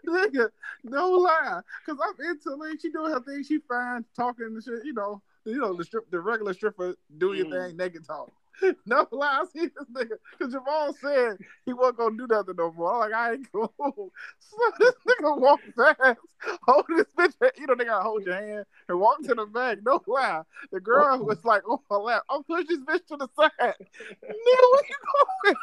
nigga, 0.09 0.49
no 0.83 1.11
lie. 1.11 1.61
Because 1.85 2.01
I'm 2.03 2.27
into 2.31 2.55
like 2.57 2.81
she 2.81 2.91
doing 2.91 3.12
her 3.12 3.20
thing. 3.20 3.45
She 3.45 3.59
fine 3.69 4.05
talking 4.16 4.47
and 4.47 4.62
shit. 4.65 4.85
You 4.85 4.95
know, 4.95 5.23
you 5.44 5.59
know 5.60 5.74
the 5.74 5.85
strip, 5.85 6.10
the 6.10 6.20
regular 6.20 6.55
stripper 6.55 6.94
do 7.19 7.32
your 7.35 7.47
Mm. 7.47 7.69
thing, 7.69 7.77
naked 7.77 8.06
talk. 8.06 8.31
No 8.86 9.09
lie, 9.10 9.40
I 9.43 9.44
see 9.52 9.66
this 9.66 9.89
nigga. 9.93 10.16
Because 10.39 10.52
Jamal 10.52 10.93
said 11.01 11.39
he 11.66 11.73
wasn't 11.73 11.97
gonna 11.98 12.16
do 12.16 12.27
nothing 12.28 12.55
no 12.56 12.70
more. 12.73 12.93
I'm 12.94 13.01
like, 13.10 13.12
I 13.14 13.32
ain't 13.32 13.51
cool. 13.51 13.73
So 14.39 14.59
this 14.78 14.94
nigga 15.09 15.40
walked 15.40 15.64
fast, 15.74 16.20
hold 16.62 16.85
this 16.89 17.06
bitch. 17.19 17.32
You 17.59 17.66
know, 17.66 17.74
they 17.74 17.86
gotta 17.86 18.05
hold 18.05 18.24
your 18.24 18.35
hand 18.36 18.66
and 18.89 19.01
walk 19.01 19.23
to 19.23 19.35
the 19.35 19.47
back. 19.47 19.78
No 19.85 20.01
lie. 20.06 20.43
The 20.70 20.81
girl 20.81 21.19
was 21.24 21.43
like 21.44 21.66
on 21.69 21.78
my 21.90 21.97
lap. 21.97 22.23
I'm 22.31 22.44
push 22.44 22.66
this 22.69 22.78
bitch 22.81 23.06
to 23.06 23.16
the 23.16 23.28
side. 23.35 23.51
Nigga, 23.59 24.66
where 24.70 24.82
you 24.89 24.97
going? 25.44 25.56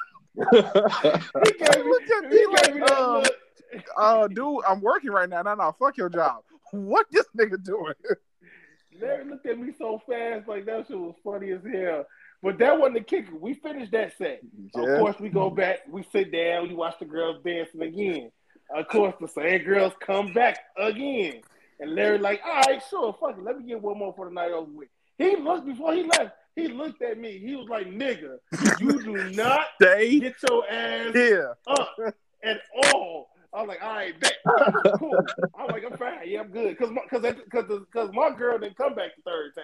He 1.45 1.51
gave 1.53 1.85
me, 1.85 1.91
Look 1.91 2.09
at 2.09 2.31
he 2.31 2.45
like, 2.47 2.91
um, 2.91 3.23
uh, 3.97 4.27
dude, 4.27 4.63
I'm 4.67 4.81
working 4.81 5.11
right 5.11 5.29
now. 5.29 5.41
No, 5.43 5.53
no, 5.55 5.75
fuck 5.79 5.95
your 5.97 6.09
job. 6.09 6.43
What 6.71 7.05
this 7.11 7.25
nigga 7.37 7.63
doing? 7.63 7.93
Larry 9.01 9.25
looked 9.25 9.45
at 9.45 9.57
me 9.59 9.71
so 9.77 10.01
fast, 10.09 10.47
like 10.47 10.65
that 10.65 10.87
shit 10.87 10.97
was 10.99 11.15
funny 11.23 11.51
as 11.51 11.61
hell. 11.71 12.05
But 12.41 12.57
that 12.59 12.79
wasn't 12.79 12.95
the 12.99 13.03
kicker. 13.03 13.35
We 13.35 13.53
finished 13.55 13.91
that 13.91 14.17
set. 14.17 14.41
Of 14.75 14.85
course, 14.99 15.19
we 15.19 15.29
go 15.29 15.49
back, 15.49 15.79
we 15.89 16.03
sit 16.11 16.31
down, 16.31 16.69
we 16.69 16.73
watch 16.75 16.95
the 16.99 17.05
girls 17.05 17.43
dancing 17.43 17.81
again. 17.81 18.31
Of 18.73 18.87
course, 18.87 19.15
the 19.19 19.27
same 19.27 19.63
girls 19.63 19.93
come 19.99 20.33
back 20.33 20.57
again. 20.77 21.41
And 21.79 21.95
Larry 21.95 22.17
like, 22.17 22.41
all 22.45 22.61
right, 22.67 22.81
sure, 22.89 23.15
fuck 23.19 23.37
it. 23.37 23.43
Let 23.43 23.57
me 23.57 23.65
get 23.67 23.81
one 23.81 23.97
more 23.97 24.13
for 24.15 24.25
the 24.27 24.33
night 24.33 24.51
over 24.51 24.69
with. 24.71 24.89
He 25.17 25.35
looked 25.35 25.65
before 25.65 25.93
he 25.93 26.03
left. 26.03 26.35
He 26.55 26.67
looked 26.67 27.01
at 27.01 27.17
me. 27.17 27.37
He 27.39 27.55
was 27.55 27.67
like, 27.69 27.87
nigga, 27.87 28.37
you 28.79 29.01
do 29.03 29.29
not 29.35 29.61
Stay 29.81 30.19
get 30.19 30.35
your 30.47 30.69
ass 30.69 31.13
here. 31.13 31.55
up 31.67 31.95
at 32.43 32.61
all. 32.85 33.28
I 33.53 33.61
was 33.61 33.67
like, 33.67 33.81
all 33.81 33.93
right, 33.93 34.19
bet. 34.19 34.37
cool. 34.99 35.17
I'm 35.57 35.67
like, 35.67 35.83
I'm 35.89 35.97
fine. 35.97 36.19
Yeah, 36.25 36.41
I'm 36.41 36.49
good. 36.49 36.77
Cause 36.77 36.91
my, 36.91 37.01
cause, 37.09 37.25
cause, 37.51 37.65
cause 37.91 38.09
my 38.13 38.29
girl 38.31 38.59
didn't 38.59 38.77
come 38.77 38.93
back 38.93 39.11
the 39.15 39.23
third 39.23 39.55
time. 39.55 39.63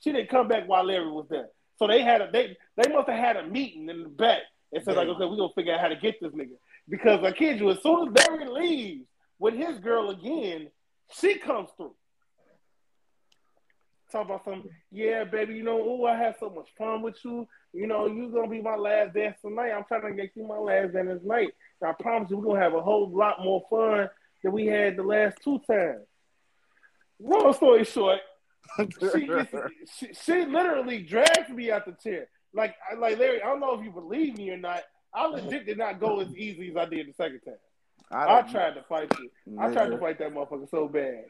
She 0.00 0.12
didn't 0.12 0.28
come 0.28 0.48
back 0.48 0.68
while 0.68 0.84
Larry 0.84 1.10
was 1.10 1.26
there. 1.30 1.48
So 1.78 1.86
they 1.86 2.02
had 2.02 2.20
a 2.20 2.30
they 2.30 2.56
they 2.76 2.92
must 2.92 3.08
have 3.08 3.18
had 3.18 3.36
a 3.36 3.46
meeting 3.46 3.88
in 3.88 4.02
the 4.02 4.08
back 4.08 4.42
and 4.72 4.84
said 4.84 4.96
like, 4.96 5.08
okay, 5.08 5.24
we're 5.24 5.36
gonna 5.36 5.52
figure 5.54 5.74
out 5.74 5.80
how 5.80 5.88
to 5.88 5.96
get 5.96 6.20
this 6.20 6.32
nigga. 6.32 6.56
Because 6.88 7.24
I 7.24 7.32
kid 7.32 7.58
you, 7.58 7.70
as 7.70 7.82
soon 7.82 8.08
as 8.08 8.28
Larry 8.28 8.46
leaves 8.48 9.06
with 9.38 9.54
his 9.54 9.78
girl 9.78 10.10
again, 10.10 10.68
she 11.12 11.38
comes 11.38 11.70
through. 11.76 11.94
Talk 14.12 14.26
about 14.26 14.44
some, 14.44 14.68
yeah, 14.90 15.24
baby, 15.24 15.54
you 15.54 15.62
know, 15.62 15.80
oh, 15.82 16.04
I 16.04 16.16
had 16.16 16.36
so 16.38 16.50
much 16.50 16.68
fun 16.76 17.00
with 17.02 17.16
you. 17.24 17.48
You 17.72 17.86
know, 17.86 18.06
you're 18.06 18.30
gonna 18.30 18.48
be 18.48 18.60
my 18.60 18.76
last 18.76 19.14
dance 19.14 19.38
tonight. 19.40 19.70
I'm 19.72 19.84
trying 19.84 20.02
to 20.02 20.10
make 20.12 20.32
you 20.36 20.46
my 20.46 20.58
last 20.58 20.92
dance 20.92 21.22
tonight. 21.22 21.48
And 21.80 21.90
I 21.90 21.94
promise 22.02 22.30
you, 22.30 22.36
we're 22.36 22.44
gonna 22.44 22.60
have 22.60 22.74
a 22.74 22.82
whole 22.82 23.10
lot 23.10 23.42
more 23.42 23.62
fun 23.70 24.10
than 24.42 24.52
we 24.52 24.66
had 24.66 24.96
the 24.96 25.02
last 25.02 25.38
two 25.42 25.58
times. 25.66 26.04
Long 27.18 27.52
story 27.54 27.84
short, 27.84 28.18
she, 29.12 29.26
she, 29.96 30.12
she 30.12 30.44
literally 30.44 31.02
dragged 31.02 31.50
me 31.50 31.70
out 31.70 31.86
the 31.86 31.92
chair. 32.02 32.28
Like, 32.52 32.74
I- 32.90 32.96
like 32.96 33.18
Larry, 33.18 33.42
I 33.42 33.46
don't 33.46 33.60
know 33.60 33.74
if 33.78 33.84
you 33.84 33.92
believe 33.92 34.36
me 34.36 34.50
or 34.50 34.58
not. 34.58 34.82
I 35.14 35.26
legit 35.26 35.66
did 35.66 35.78
not 35.78 36.00
go 36.00 36.20
as 36.20 36.34
easy 36.36 36.70
as 36.70 36.76
I 36.76 36.84
did 36.86 37.06
the 37.08 37.12
second 37.14 37.40
time. 37.46 37.54
I, 38.10 38.26
don't- 38.42 38.50
tried 38.50 38.74
to 38.74 38.82
fight 38.82 39.10
you. 39.18 39.30
I 39.58 39.72
tried 39.72 39.90
to 39.90 39.98
fight 39.98 40.18
that 40.18 40.34
motherfucker 40.34 40.68
so 40.70 40.88
bad. 40.88 41.24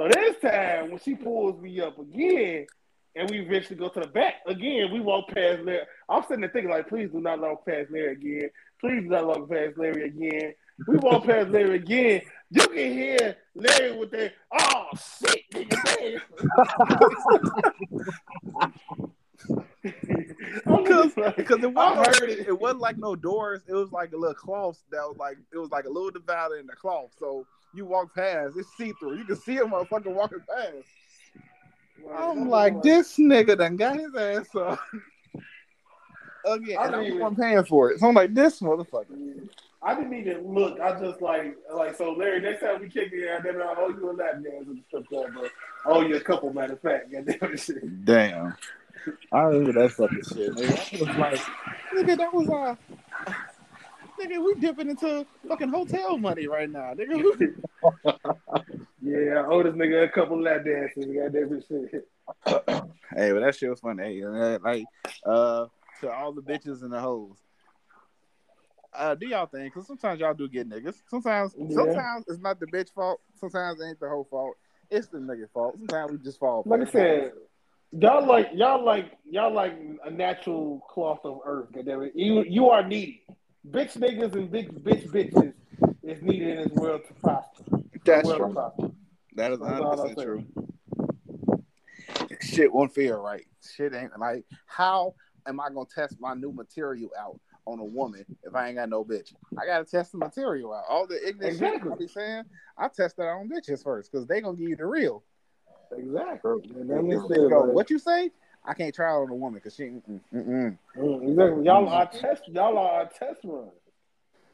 So 0.00 0.08
this 0.08 0.36
time, 0.40 0.88
when 0.92 0.98
she 0.98 1.14
pulls 1.14 1.60
me 1.60 1.78
up 1.82 1.98
again, 1.98 2.64
and 3.14 3.28
we 3.28 3.40
eventually 3.40 3.76
go 3.76 3.90
to 3.90 4.00
the 4.00 4.06
back 4.06 4.36
again, 4.46 4.90
we 4.90 4.98
walk 4.98 5.28
past 5.28 5.60
Larry. 5.62 5.82
I'm 6.08 6.22
sitting 6.22 6.40
there 6.40 6.48
thinking 6.48 6.70
like, 6.70 6.88
please 6.88 7.10
do 7.10 7.20
not 7.20 7.38
walk 7.38 7.66
past 7.66 7.90
Larry 7.90 8.12
again. 8.12 8.48
Please 8.80 9.02
do 9.02 9.08
not 9.08 9.26
walk 9.26 9.50
past 9.50 9.76
Larry 9.76 10.06
again. 10.06 10.54
We 10.88 10.96
walk 10.96 11.26
past 11.26 11.50
Larry 11.50 11.76
again. 11.76 12.22
You 12.48 12.66
can 12.68 12.92
hear 12.94 13.36
Larry 13.54 13.92
with 13.98 14.10
that, 14.12 14.32
oh 14.58 14.86
shit. 15.20 15.44
Because 20.64 21.12
because 21.36 21.62
it 21.62 21.76
I 21.76 21.92
wasn't, 21.98 22.20
heard 22.20 22.30
it. 22.30 22.48
it. 22.48 22.58
wasn't 22.60 22.80
like 22.80 22.98
no 22.98 23.16
doors. 23.16 23.62
It 23.66 23.72
was 23.74 23.90
like 23.92 24.12
a 24.12 24.16
little 24.16 24.34
cloth 24.34 24.82
that 24.90 25.00
was 25.08 25.16
like 25.18 25.38
it 25.52 25.58
was 25.58 25.70
like 25.70 25.84
a 25.84 25.88
little 25.88 26.10
divider 26.10 26.56
in 26.56 26.66
the 26.66 26.74
cloth. 26.74 27.10
So 27.18 27.46
you 27.74 27.84
walk 27.86 28.14
past, 28.14 28.56
it's 28.56 28.68
see 28.76 28.92
through. 28.92 29.18
You 29.18 29.24
can 29.24 29.36
see 29.36 29.58
a 29.58 29.64
motherfucker 29.64 30.12
walking 30.12 30.42
past. 30.48 30.86
I'm 32.16 32.48
like, 32.48 32.82
this 32.82 33.18
nigga 33.18 33.58
done 33.58 33.76
got 33.76 33.98
his 33.98 34.14
ass 34.14 34.54
up. 34.56 34.80
Again, 36.46 36.78
I 36.78 36.86
and 36.86 36.96
I'm 36.96 37.02
didn't 37.02 37.18
the 37.18 37.24
one 37.24 37.36
paying 37.36 37.64
for 37.64 37.90
it. 37.90 38.00
So 38.00 38.08
I'm 38.08 38.14
like, 38.14 38.32
this 38.32 38.60
motherfucker. 38.60 39.48
I 39.82 39.94
didn't 39.94 40.14
even 40.14 40.54
look. 40.54 40.80
I 40.80 40.98
just 40.98 41.20
like 41.20 41.56
like 41.74 41.96
so 41.96 42.12
Larry. 42.12 42.40
Next 42.40 42.62
time 42.62 42.80
we 42.80 42.88
kick 42.88 43.10
it, 43.12 43.28
I 43.28 43.42
never 43.42 43.62
I 43.62 43.74
owe 43.76 43.88
you 43.88 44.10
a 44.10 44.12
lap 44.12 44.42
dance 44.42 44.66
at 44.68 44.74
the 44.74 44.80
strip 44.88 45.06
club, 45.08 45.32
bro. 45.32 45.44
I 45.86 45.88
owe 45.88 46.00
you 46.00 46.16
a 46.16 46.20
couple. 46.20 46.52
Matter 46.52 46.74
of 46.74 46.80
fact, 46.80 47.12
goddamn 47.12 47.56
shit. 47.56 48.04
Damn. 48.04 48.54
I 49.32 49.40
remember 49.42 49.80
that 49.80 49.92
fucking 49.92 50.22
shit. 50.22 50.54
Nigga. 50.54 51.00
I 51.00 51.08
was 51.08 51.18
like, 51.18 51.40
nigga, 51.94 52.16
that 52.18 52.34
was 52.34 52.48
uh 52.48 52.74
nigga, 54.20 54.44
we 54.44 54.54
dipping 54.54 54.90
into 54.90 55.26
fucking 55.48 55.68
hotel 55.68 56.18
money 56.18 56.46
right 56.46 56.70
now, 56.70 56.94
nigga. 56.94 57.54
Yeah, 59.02 59.40
I 59.40 59.46
owe 59.46 59.62
this 59.62 59.72
nigga 59.74 60.04
a 60.04 60.08
couple 60.08 60.40
lap 60.40 60.64
dances. 60.64 61.06
Got 61.06 61.34
it, 61.34 61.64
shit. 61.66 62.08
hey, 63.16 63.32
but 63.32 63.40
that 63.40 63.56
shit 63.56 63.70
was 63.70 63.80
funny. 63.80 64.02
Hey, 64.02 64.22
uh, 64.22 64.58
like, 64.62 64.84
uh, 65.24 65.66
to 66.00 66.12
all 66.12 66.32
the 66.32 66.42
bitches 66.42 66.82
and 66.82 66.92
the 66.92 67.00
hoes. 67.00 67.38
Uh, 68.92 69.14
do 69.14 69.26
y'all 69.26 69.46
think? 69.46 69.72
Because 69.72 69.86
sometimes 69.86 70.20
y'all 70.20 70.34
do 70.34 70.48
get 70.48 70.68
niggas. 70.68 70.96
Sometimes, 71.08 71.54
Yeah. 71.56 71.74
sometimes 71.74 72.24
it's 72.28 72.40
not 72.40 72.60
the 72.60 72.66
bitch 72.66 72.90
fault. 72.92 73.20
Sometimes 73.36 73.80
it 73.80 73.84
ain't 73.86 74.00
the 74.00 74.08
whole 74.08 74.24
fault. 74.30 74.56
It's 74.90 75.06
the 75.08 75.18
nigga 75.18 75.48
fault. 75.52 75.76
Sometimes 75.78 76.12
we 76.12 76.18
just 76.18 76.38
fall. 76.38 76.62
for 76.62 76.76
Like 76.76 76.88
I 76.88 76.90
said, 76.92 77.32
y'all 77.92 78.26
like 78.26 78.50
y'all 78.52 78.84
like 78.84 79.12
y'all 79.28 79.52
like 79.52 79.78
a 80.04 80.10
natural 80.10 80.80
cloth 80.90 81.20
of 81.24 81.40
earth. 81.44 81.68
Goddamn 81.72 82.02
it, 82.02 82.12
you 82.16 82.42
you 82.42 82.68
are 82.70 82.86
needed. 82.86 83.20
Bitch 83.68 83.96
niggas 83.98 84.34
and 84.34 84.50
big 84.50 84.82
bitch 84.82 85.06
bitches 85.10 85.52
is 86.02 86.22
needed 86.22 86.58
in 86.58 86.68
this 86.68 86.72
world 86.72 87.02
to 87.06 87.14
prosper. 87.14 87.64
that's 88.04 88.26
world 88.26 88.38
true. 88.38 88.52
prosper. 88.52 88.90
That 89.34 89.52
is 89.52 89.58
100 89.58 89.96
percent 89.96 90.20
true. 90.20 90.44
Shit 92.40 92.72
won't 92.72 92.94
feel 92.94 93.20
right. 93.20 93.44
Shit 93.76 93.94
ain't 93.94 94.18
like 94.18 94.44
how 94.66 95.14
am 95.46 95.60
I 95.60 95.68
gonna 95.68 95.86
test 95.94 96.16
my 96.18 96.34
new 96.34 96.52
material 96.52 97.10
out 97.18 97.38
on 97.66 97.78
a 97.78 97.84
woman 97.84 98.24
if 98.42 98.54
I 98.54 98.68
ain't 98.68 98.76
got 98.76 98.88
no 98.88 99.04
bitch? 99.04 99.34
I 99.58 99.66
gotta 99.66 99.84
test 99.84 100.12
the 100.12 100.18
material 100.18 100.72
out. 100.72 100.84
All 100.88 101.06
the 101.06 101.20
ignorant 101.26 101.58
shit 101.58 101.82
I 101.82 101.96
be 101.96 102.08
saying, 102.08 102.44
I 102.78 102.88
test 102.88 103.18
that 103.18 103.28
on 103.28 103.50
bitches 103.50 103.84
first 103.84 104.10
because 104.10 104.26
they 104.26 104.40
gonna 104.40 104.56
give 104.56 104.68
you 104.70 104.76
the 104.76 104.86
real. 104.86 105.22
Exactly. 105.96 106.52
And 106.74 106.90
that 106.90 107.26
They 107.28 107.48
go, 107.48 107.64
what 107.64 107.90
you 107.90 107.98
say? 107.98 108.30
I 108.64 108.74
can't 108.74 108.94
try 108.94 109.10
on 109.10 109.30
a 109.30 109.34
woman 109.34 109.54
because 109.58 109.74
she. 109.74 109.84
Mm, 109.84 110.02
mm, 110.08 110.20
mm. 110.34 110.78
Mm, 110.96 111.28
exactly. 111.30 111.64
Y'all 111.64 111.88
are 111.88 112.06
test. 112.06 112.42
Y'all 112.48 112.78
are 112.78 112.90
our 113.00 113.06
test 113.06 113.40
run. 113.44 113.70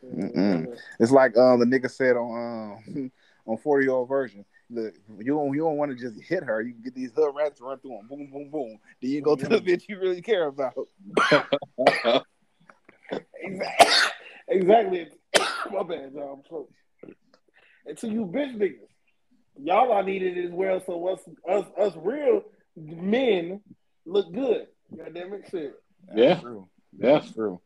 Mm-mm. 0.04 0.78
It's 1.00 1.10
like 1.10 1.36
um 1.36 1.58
the 1.58 1.66
nigga 1.66 1.90
said 1.90 2.16
on 2.16 2.78
um 2.86 3.10
on 3.46 3.56
forty 3.58 3.86
year 3.86 3.94
old 3.94 4.08
version. 4.08 4.44
look, 4.70 4.94
you 5.18 5.34
don't 5.34 5.52
you 5.54 5.60
don't 5.60 5.76
want 5.76 5.90
to 5.90 5.96
just 5.96 6.20
hit 6.22 6.44
her. 6.44 6.60
You 6.60 6.74
can 6.74 6.82
get 6.82 6.94
these 6.94 7.10
hood 7.12 7.34
rats 7.34 7.60
run 7.60 7.78
through 7.78 7.96
them, 7.96 8.06
boom, 8.06 8.30
boom, 8.30 8.50
boom. 8.50 8.78
Then 9.02 9.10
you 9.10 9.20
go 9.20 9.34
to 9.36 9.48
the 9.48 9.58
bitch 9.60 9.88
you 9.88 9.98
really 9.98 10.22
care 10.22 10.46
about. 10.46 10.74
Exactly. 13.38 13.86
exactly. 14.48 15.08
My 15.70 15.82
bad, 15.82 16.12
y'all. 16.14 16.34
I'm 16.34 16.42
so- 16.48 16.68
And 17.86 17.96
to 17.98 18.08
you 18.08 18.26
bitch 18.26 18.56
niggas, 18.56 18.88
y'all 19.62 19.92
are 19.92 20.02
needed 20.02 20.44
as 20.44 20.50
well. 20.50 20.82
So 20.84 21.06
us 21.08 21.20
us 21.48 21.66
us 21.78 21.92
real 21.96 22.42
men 22.76 23.60
look 24.06 24.32
good. 24.32 24.68
God 24.96 25.14
damn 25.14 25.32
it, 25.34 25.44
shit. 25.50 25.74
That's 26.08 26.18
Yeah. 26.18 26.40
true. 26.40 26.68
Yeah. 26.98 27.12
That's 27.18 27.32
true. 27.32 27.60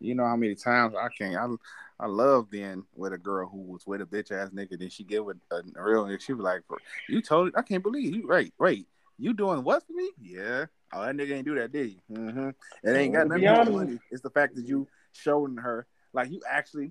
You 0.00 0.14
know 0.16 0.24
how 0.24 0.36
many 0.36 0.54
times 0.56 0.94
I 0.98 1.08
can't. 1.16 1.36
I 1.36 2.04
I 2.04 2.06
love 2.06 2.50
being 2.50 2.84
with 2.96 3.12
a 3.12 3.18
girl 3.18 3.46
who 3.48 3.58
was 3.58 3.86
with 3.86 4.00
a 4.00 4.06
bitch 4.06 4.32
ass 4.32 4.50
nigga. 4.50 4.76
Then 4.78 4.88
she 4.88 5.04
get 5.04 5.24
with 5.24 5.36
a 5.52 5.62
real 5.80 6.04
nigga. 6.04 6.20
She 6.20 6.32
was 6.32 6.42
like, 6.42 6.62
"You 7.08 7.22
told 7.22 7.48
it. 7.48 7.54
I 7.56 7.62
can't 7.62 7.82
believe 7.82 8.14
you. 8.16 8.26
Right, 8.26 8.52
wait. 8.58 8.88
You 9.18 9.32
doing 9.34 9.62
what 9.62 9.86
for 9.86 9.92
me? 9.92 10.10
Yeah. 10.20 10.66
Oh, 10.92 11.04
that 11.04 11.14
nigga 11.14 11.34
ain't 11.36 11.44
do 11.46 11.54
that, 11.54 11.70
did 11.70 11.86
he? 11.90 12.00
Mm-hmm. 12.10 12.48
It 12.82 12.90
ain't 12.96 13.14
got 13.14 13.28
nothing 13.28 13.42
to 13.42 13.46
do 13.46 13.52
with 13.52 13.60
honest- 13.60 13.72
money. 13.76 13.98
It's 14.10 14.22
the 14.22 14.30
fact 14.30 14.56
that 14.56 14.66
you 14.66 14.88
showing 15.12 15.56
her 15.58 15.86
like 16.12 16.30
you 16.30 16.40
actually, 16.50 16.90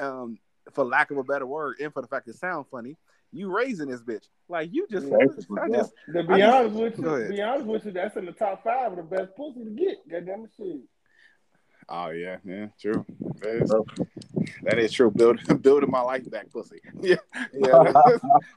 um, 0.00 0.38
for 0.72 0.84
lack 0.84 1.10
of 1.12 1.18
a 1.18 1.24
better 1.24 1.46
word, 1.46 1.76
and 1.80 1.92
for 1.92 2.02
the 2.02 2.08
fact 2.08 2.26
it 2.26 2.34
sound 2.34 2.66
funny, 2.70 2.96
you 3.32 3.54
raising 3.54 3.88
this 3.88 4.02
bitch. 4.02 4.24
Like 4.48 4.72
you 4.72 4.86
just, 4.90 5.08
Basically, 5.08 5.60
I 5.60 5.68
just, 5.68 5.92
To 6.12 6.18
I 6.18 6.22
be 6.22 6.38
just- 6.38 6.54
honest 6.54 6.74
with 6.76 6.98
you, 6.98 7.04
to 7.04 7.28
be 7.28 7.42
honest 7.42 7.66
with 7.66 7.86
you, 7.86 7.92
that's 7.92 8.16
in 8.16 8.26
the 8.26 8.32
top 8.32 8.62
five 8.62 8.92
of 8.92 8.96
the 8.96 9.02
best 9.02 9.34
pussy 9.36 9.64
to 9.64 9.70
get. 9.70 9.96
God 10.10 10.26
damn 10.26 10.44
it, 10.44 10.50
shit. 10.56 10.80
Oh 11.88 12.10
yeah, 12.10 12.36
yeah, 12.44 12.66
true. 12.80 13.04
That 13.40 13.62
is, 13.62 13.74
that 14.62 14.78
is 14.78 14.92
true. 14.92 15.10
Building 15.10 15.56
building 15.60 15.90
my 15.90 16.00
life 16.00 16.30
back, 16.30 16.48
pussy. 16.50 16.80
Yeah, 17.00 17.16
yeah, 17.34 17.48
Yeah, 17.52 17.82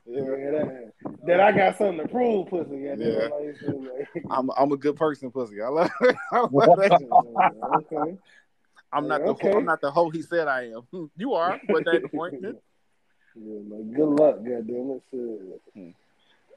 yeah. 0.08 0.52
that, 0.52 0.92
that 1.26 1.40
I 1.40 1.52
got 1.52 1.78
something 1.78 2.06
to 2.06 2.08
prove, 2.08 2.48
pussy. 2.50 2.78
Yeah. 2.78 2.94
it, 2.94 3.32
like, 3.32 3.60
shit, 3.60 3.70
like, 3.82 4.24
I'm 4.30 4.50
I'm 4.58 4.72
a 4.72 4.78
good 4.78 4.96
person, 4.96 5.32
pussy. 5.32 5.62
I 5.62 5.70
love, 5.70 5.90
I 6.32 6.40
love 6.40 6.52
that. 6.78 7.86
okay. 7.92 8.18
I'm 8.94 9.08
not 9.08 9.22
the 9.22 9.28
Okay. 9.30 9.52
I'm 9.54 9.66
not 9.66 9.82
the 9.82 9.92
hoe 9.92 10.10
he 10.12 10.22
said 10.22 10.48
I 10.48 10.68
am. 10.68 11.10
You 11.18 11.34
are, 11.34 11.60
but 11.68 11.84
that 11.86 11.96
ain't 11.96 12.04
the 12.04 12.10
point. 12.10 12.36
Yeah, 13.36 13.60
like, 13.70 13.94
good 13.94 14.10
luck, 14.10 14.36
goddamn 14.38 14.92
it. 14.92 15.04
Shit. 15.12 15.62
Hmm. 15.74 15.90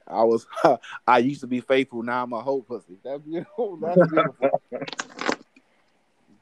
I 0.07 0.23
was 0.23 0.47
I 1.07 1.19
used 1.19 1.41
to 1.41 1.47
be 1.47 1.61
faithful. 1.61 2.03
Now 2.03 2.23
I'm 2.23 2.33
a 2.33 2.41
hoe 2.41 2.61
pussy. 2.61 2.97
That's 3.03 3.21
beautiful. 3.21 3.77
That's 3.77 3.99
beautiful. 4.09 4.61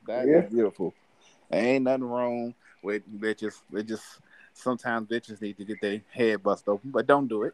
That 0.08 0.28
is 0.28 0.44
Yeah. 0.44 0.50
beautiful. 0.50 0.94
There 1.50 1.64
ain't 1.64 1.84
nothing 1.86 2.04
wrong 2.04 2.54
with 2.82 3.04
bitches. 3.20 3.62
They 3.72 3.84
just 3.84 4.20
sometimes 4.54 5.08
bitches 5.08 5.42
need 5.42 5.58
to 5.58 5.66
get 5.66 5.82
their 5.82 6.02
head 6.12 6.44
bust 6.44 6.68
open, 6.68 6.92
but 6.92 7.08
don't 7.08 7.28
do 7.28 7.44
it. 7.44 7.54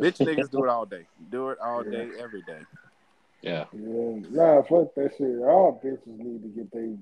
Bitch 0.00 0.18
niggas 0.26 0.50
do 0.50 0.64
it 0.64 0.68
all 0.70 0.86
day. 0.86 1.06
Do 1.30 1.50
it 1.50 1.58
all 1.62 1.84
day, 1.84 2.10
every 2.18 2.42
day. 2.42 2.60
Yeah. 3.42 3.64
Yeah, 3.72 4.20
nah, 4.30 4.62
fuck 4.62 4.94
that 4.96 5.12
shit. 5.16 5.38
All 5.38 5.80
bitches 5.82 6.06
need 6.06 6.42
to 6.42 6.48
get 6.48 6.70
they. 6.72 6.96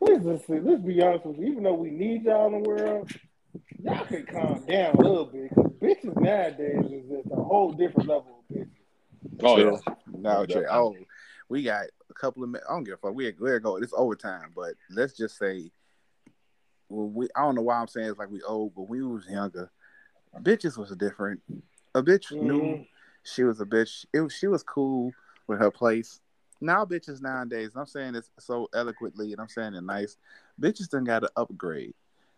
Let's 0.00 0.24
just 0.24 0.48
let's 0.48 0.82
be 0.82 1.02
honest 1.02 1.26
with 1.26 1.38
you. 1.38 1.46
Even 1.46 1.64
though 1.64 1.74
we 1.74 1.90
need 1.90 2.24
y'all 2.24 2.46
in 2.54 2.62
the 2.62 2.68
world, 2.68 3.08
y'all 3.82 4.04
can 4.06 4.26
calm 4.26 4.64
down 4.66 4.96
a 4.96 4.98
little 5.00 5.26
bit 5.26 5.50
because 5.50 5.72
bitches 5.72 6.16
nowadays 6.20 6.84
is 6.90 7.08
just 7.08 7.30
a 7.32 7.42
whole 7.42 7.72
different 7.72 8.08
level 8.08 8.42
of 8.50 8.56
bitches. 8.56 8.68
Oh 9.42 9.56
True. 9.56 9.78
yeah. 9.86 9.94
No, 10.06 10.40
Yeah, 10.40 10.46
Jay. 10.46 10.64
Oh, 10.70 10.94
we 11.48 11.62
got 11.62 11.86
a 12.10 12.14
couple 12.14 12.42
of 12.42 12.48
minutes. 12.48 12.66
I 12.68 12.74
don't 12.74 12.84
give 12.84 12.94
a 12.94 12.96
fuck. 12.98 13.14
We 13.14 13.32
we're 13.38 13.60
go. 13.60 13.76
It's 13.76 13.92
overtime, 13.96 14.52
but 14.54 14.74
let's 14.90 15.12
just 15.14 15.36
say, 15.38 15.70
well, 16.88 17.08
we. 17.08 17.28
I 17.36 17.42
don't 17.42 17.54
know 17.54 17.62
why 17.62 17.76
I'm 17.76 17.88
saying 17.88 18.08
it's 18.08 18.18
like 18.18 18.30
we 18.30 18.42
old, 18.42 18.74
but 18.74 18.82
when 18.82 19.00
we 19.00 19.06
was 19.06 19.26
younger, 19.26 19.70
bitches 20.40 20.78
was 20.78 20.90
different. 20.96 21.40
A 21.94 22.02
bitch 22.02 22.32
knew 22.32 22.60
Mhm. 22.60 22.86
she 23.22 23.44
was 23.44 23.60
a 23.60 23.66
bitch. 23.66 24.06
It 24.12 24.20
was 24.20 24.32
she 24.32 24.46
was 24.46 24.62
cool 24.62 25.12
with 25.46 25.58
her 25.58 25.70
place. 25.70 26.20
Now 26.60 26.84
bitches 26.84 27.20
nowadays, 27.20 27.70
and 27.74 27.80
I'm 27.80 27.86
saying 27.86 28.14
this 28.14 28.30
so 28.38 28.68
eloquently, 28.74 29.32
and 29.32 29.40
I'm 29.40 29.48
saying 29.48 29.74
it 29.74 29.82
nice. 29.82 30.16
Bitches 30.60 30.88
done 30.88 31.04
got 31.04 31.20
to 31.20 31.30
upgrade. 31.36 31.94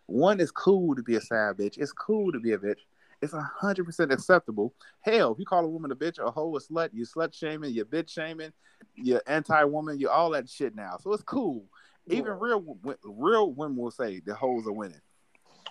One 0.07 0.39
is 0.39 0.51
cool 0.51 0.95
to 0.95 1.03
be 1.03 1.15
a 1.15 1.21
side 1.21 1.57
bitch. 1.57 1.77
It's 1.77 1.91
cool 1.91 2.31
to 2.31 2.39
be 2.39 2.53
a 2.53 2.57
bitch. 2.57 2.79
It's 3.21 3.33
hundred 3.33 3.85
percent 3.85 4.11
acceptable. 4.11 4.73
Hell, 5.01 5.33
if 5.33 5.39
you 5.39 5.45
call 5.45 5.65
a 5.65 5.69
woman 5.69 5.91
a 5.91 5.95
bitch, 5.95 6.19
a 6.19 6.29
hoe, 6.31 6.55
a 6.55 6.59
slut, 6.59 6.89
you 6.93 7.05
slut 7.05 7.33
shaming, 7.33 7.73
you 7.73 7.83
bitch 7.83 8.09
shaming, 8.09 8.53
you're 8.95 9.21
anti-woman, 9.27 9.99
you 9.99 10.09
all 10.09 10.29
that 10.31 10.49
shit 10.49 10.75
now. 10.75 10.97
So 11.01 11.13
it's 11.13 11.23
cool. 11.23 11.65
Even 12.09 12.33
real 12.33 12.77
real 13.03 13.51
women 13.51 13.77
will 13.77 13.91
say 13.91 14.21
the 14.25 14.33
hoes 14.33 14.65
are 14.65 14.71
winning. 14.71 15.01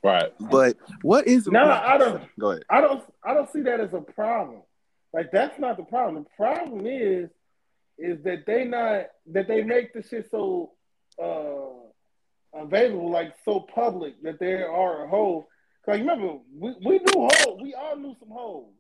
Right. 0.02 0.32
But 0.38 0.76
what 1.02 1.26
is 1.26 1.46
No, 1.46 1.64
I 1.70 1.96
don't. 1.96 2.22
go 2.38 2.50
ahead? 2.50 2.64
I 2.68 2.80
don't. 2.80 3.02
I 3.24 3.32
don't 3.32 3.50
see 3.50 3.62
that 3.62 3.80
as 3.80 3.94
a 3.94 4.00
problem. 4.00 4.62
Like 5.12 5.30
that's 5.32 5.58
not 5.58 5.76
the 5.78 5.84
problem. 5.84 6.24
The 6.24 6.30
problem 6.36 6.86
is, 6.86 7.30
is 7.98 8.22
that 8.24 8.44
they 8.46 8.64
not 8.64 9.06
that 9.32 9.48
they 9.48 9.62
make 9.62 9.94
the 9.94 10.02
shit 10.02 10.30
so 10.30 10.72
uh 11.22 11.85
available, 12.62 13.10
like 13.10 13.34
so 13.44 13.60
public 13.60 14.22
that 14.22 14.38
there 14.38 14.70
are 14.70 15.04
a 15.04 15.08
hoe. 15.08 15.46
Cause 15.84 15.98
remember, 15.98 16.38
we, 16.54 16.74
we 16.84 16.98
knew 16.98 17.28
hoes. 17.30 17.58
We 17.62 17.74
all 17.74 17.96
knew 17.96 18.14
some 18.18 18.30
hoes. 18.30 18.72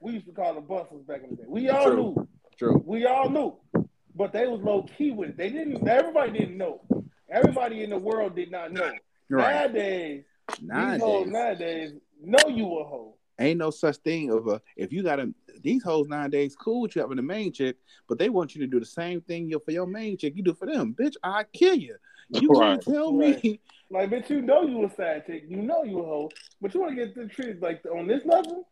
We 0.00 0.12
used 0.12 0.26
to 0.26 0.32
call 0.32 0.54
them 0.54 0.66
busters 0.66 1.02
back 1.06 1.22
in 1.22 1.30
the 1.30 1.36
day. 1.36 1.42
We 1.46 1.68
all 1.68 1.84
True. 1.84 1.96
knew. 1.96 2.28
True. 2.58 2.82
We 2.84 3.06
all 3.06 3.28
knew. 3.28 3.86
But 4.14 4.32
they 4.32 4.46
was 4.46 4.60
low 4.62 4.86
key 4.96 5.10
with 5.10 5.30
it. 5.30 5.36
They 5.36 5.50
didn't. 5.50 5.86
Everybody 5.86 6.38
didn't 6.38 6.56
know. 6.56 6.82
Everybody 7.30 7.82
in 7.82 7.90
the 7.90 7.98
world 7.98 8.36
did 8.36 8.50
not 8.50 8.72
know. 8.72 8.92
Right. 9.28 9.72
Nowadays, 9.72 10.24
hoes 10.46 10.58
Nowadays, 10.62 11.32
nowadays 11.32 11.92
know 12.22 12.48
you 12.48 12.66
a 12.78 12.84
hoe. 12.84 13.16
Ain't 13.38 13.58
no 13.58 13.70
such 13.70 13.96
thing 13.98 14.30
of 14.30 14.46
a 14.46 14.60
if 14.76 14.92
you 14.92 15.02
got 15.02 15.18
a 15.20 15.32
these 15.60 15.82
hoes 15.82 16.08
nowadays 16.08 16.54
cool 16.56 16.82
with 16.82 16.94
you 16.96 17.02
having 17.02 17.18
a 17.18 17.22
main 17.22 17.52
chick, 17.52 17.76
but 18.08 18.18
they 18.18 18.28
want 18.28 18.54
you 18.54 18.60
to 18.60 18.66
do 18.66 18.78
the 18.80 18.86
same 18.86 19.20
thing 19.22 19.48
you 19.48 19.60
for 19.64 19.70
your 19.72 19.86
main 19.86 20.16
chick 20.16 20.34
you 20.36 20.42
do 20.42 20.54
for 20.54 20.66
them. 20.66 20.94
Bitch, 20.98 21.14
I 21.22 21.44
kill 21.52 21.74
you. 21.74 21.96
You 22.30 22.48
gonna 22.48 22.70
Right. 22.76 22.80
tell 22.82 23.12
me 23.12 23.60
Like, 23.90 24.10
bitch, 24.10 24.30
you 24.30 24.40
know 24.40 24.62
you 24.62 24.84
a 24.86 24.90
side 24.94 25.24
chick, 25.26 25.44
you 25.46 25.58
know 25.58 25.84
you 25.84 26.00
a 26.00 26.02
hoe, 26.04 26.30
but 26.60 26.72
you 26.74 26.80
want 26.80 26.96
to 26.96 27.04
get 27.04 27.14
the 27.14 27.26
treat 27.26 27.60
like 27.60 27.82
on 27.86 28.06
this 28.06 28.24
level. 28.24 28.66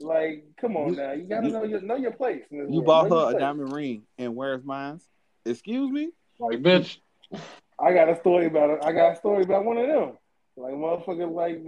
Like, 0.00 0.44
come 0.60 0.76
on 0.76 0.90
You- 0.90 0.96
now, 0.96 1.12
you 1.12 1.24
gotta 1.24 1.46
you- 1.48 1.52
know 1.52 1.64
your 1.64 1.80
know 1.80 1.96
your 1.96 2.12
place. 2.12 2.44
you 2.50 2.66
world. 2.66 2.84
bought 2.84 3.08
Know 3.08 3.16
her 3.18 3.22
a 3.22 3.30
place. 3.32 3.40
diamond 3.40 3.72
ring 3.72 4.02
and 4.18 4.36
where's 4.36 4.62
mine? 4.64 5.00
Excuse 5.44 5.90
me? 5.90 6.10
Like 6.38 6.60
bitch. 6.62 6.98
I 7.80 7.92
got 7.94 8.08
a 8.08 8.16
story 8.20 8.46
about 8.46 8.70
it. 8.70 8.78
I 8.84 8.92
got 8.92 9.12
a 9.14 9.16
story 9.16 9.42
about 9.42 9.64
one 9.64 9.78
of 9.78 9.86
them. 9.88 10.12
Like 10.56 10.74
motherfucker, 10.74 11.32
like 11.32 11.60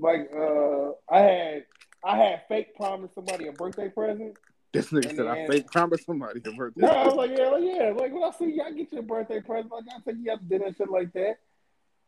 like 0.00 0.30
uh, 0.34 0.92
I 1.14 1.20
had 1.20 1.64
I 2.04 2.16
had 2.16 2.42
fake 2.48 2.74
promised 2.76 3.14
somebody 3.14 3.48
a 3.48 3.52
birthday 3.52 3.88
present. 3.88 4.36
This 4.72 4.88
nigga 4.88 5.08
And 5.08 5.16
said 5.16 5.26
I 5.26 5.46
fake 5.46 5.70
promised 5.70 6.06
somebody 6.06 6.40
a 6.44 6.52
birthday. 6.52 6.82
No, 6.82 6.88
I 6.88 7.04
was 7.06 7.14
like, 7.14 7.30
yeah, 7.36 7.48
like, 7.48 7.64
yeah. 7.64 7.92
Like 7.96 8.12
when 8.12 8.22
I 8.22 8.30
see 8.38 8.54
y'all 8.56 8.72
get 8.72 8.92
your 8.92 9.02
birthday 9.02 9.40
present. 9.40 9.72
Like 9.72 9.84
I 9.88 10.10
take 10.10 10.20
you 10.22 10.30
out 10.30 10.40
to 10.40 10.44
dinner 10.44 10.66
and 10.66 10.76
shit 10.76 10.90
like 10.90 11.12
that. 11.14 11.38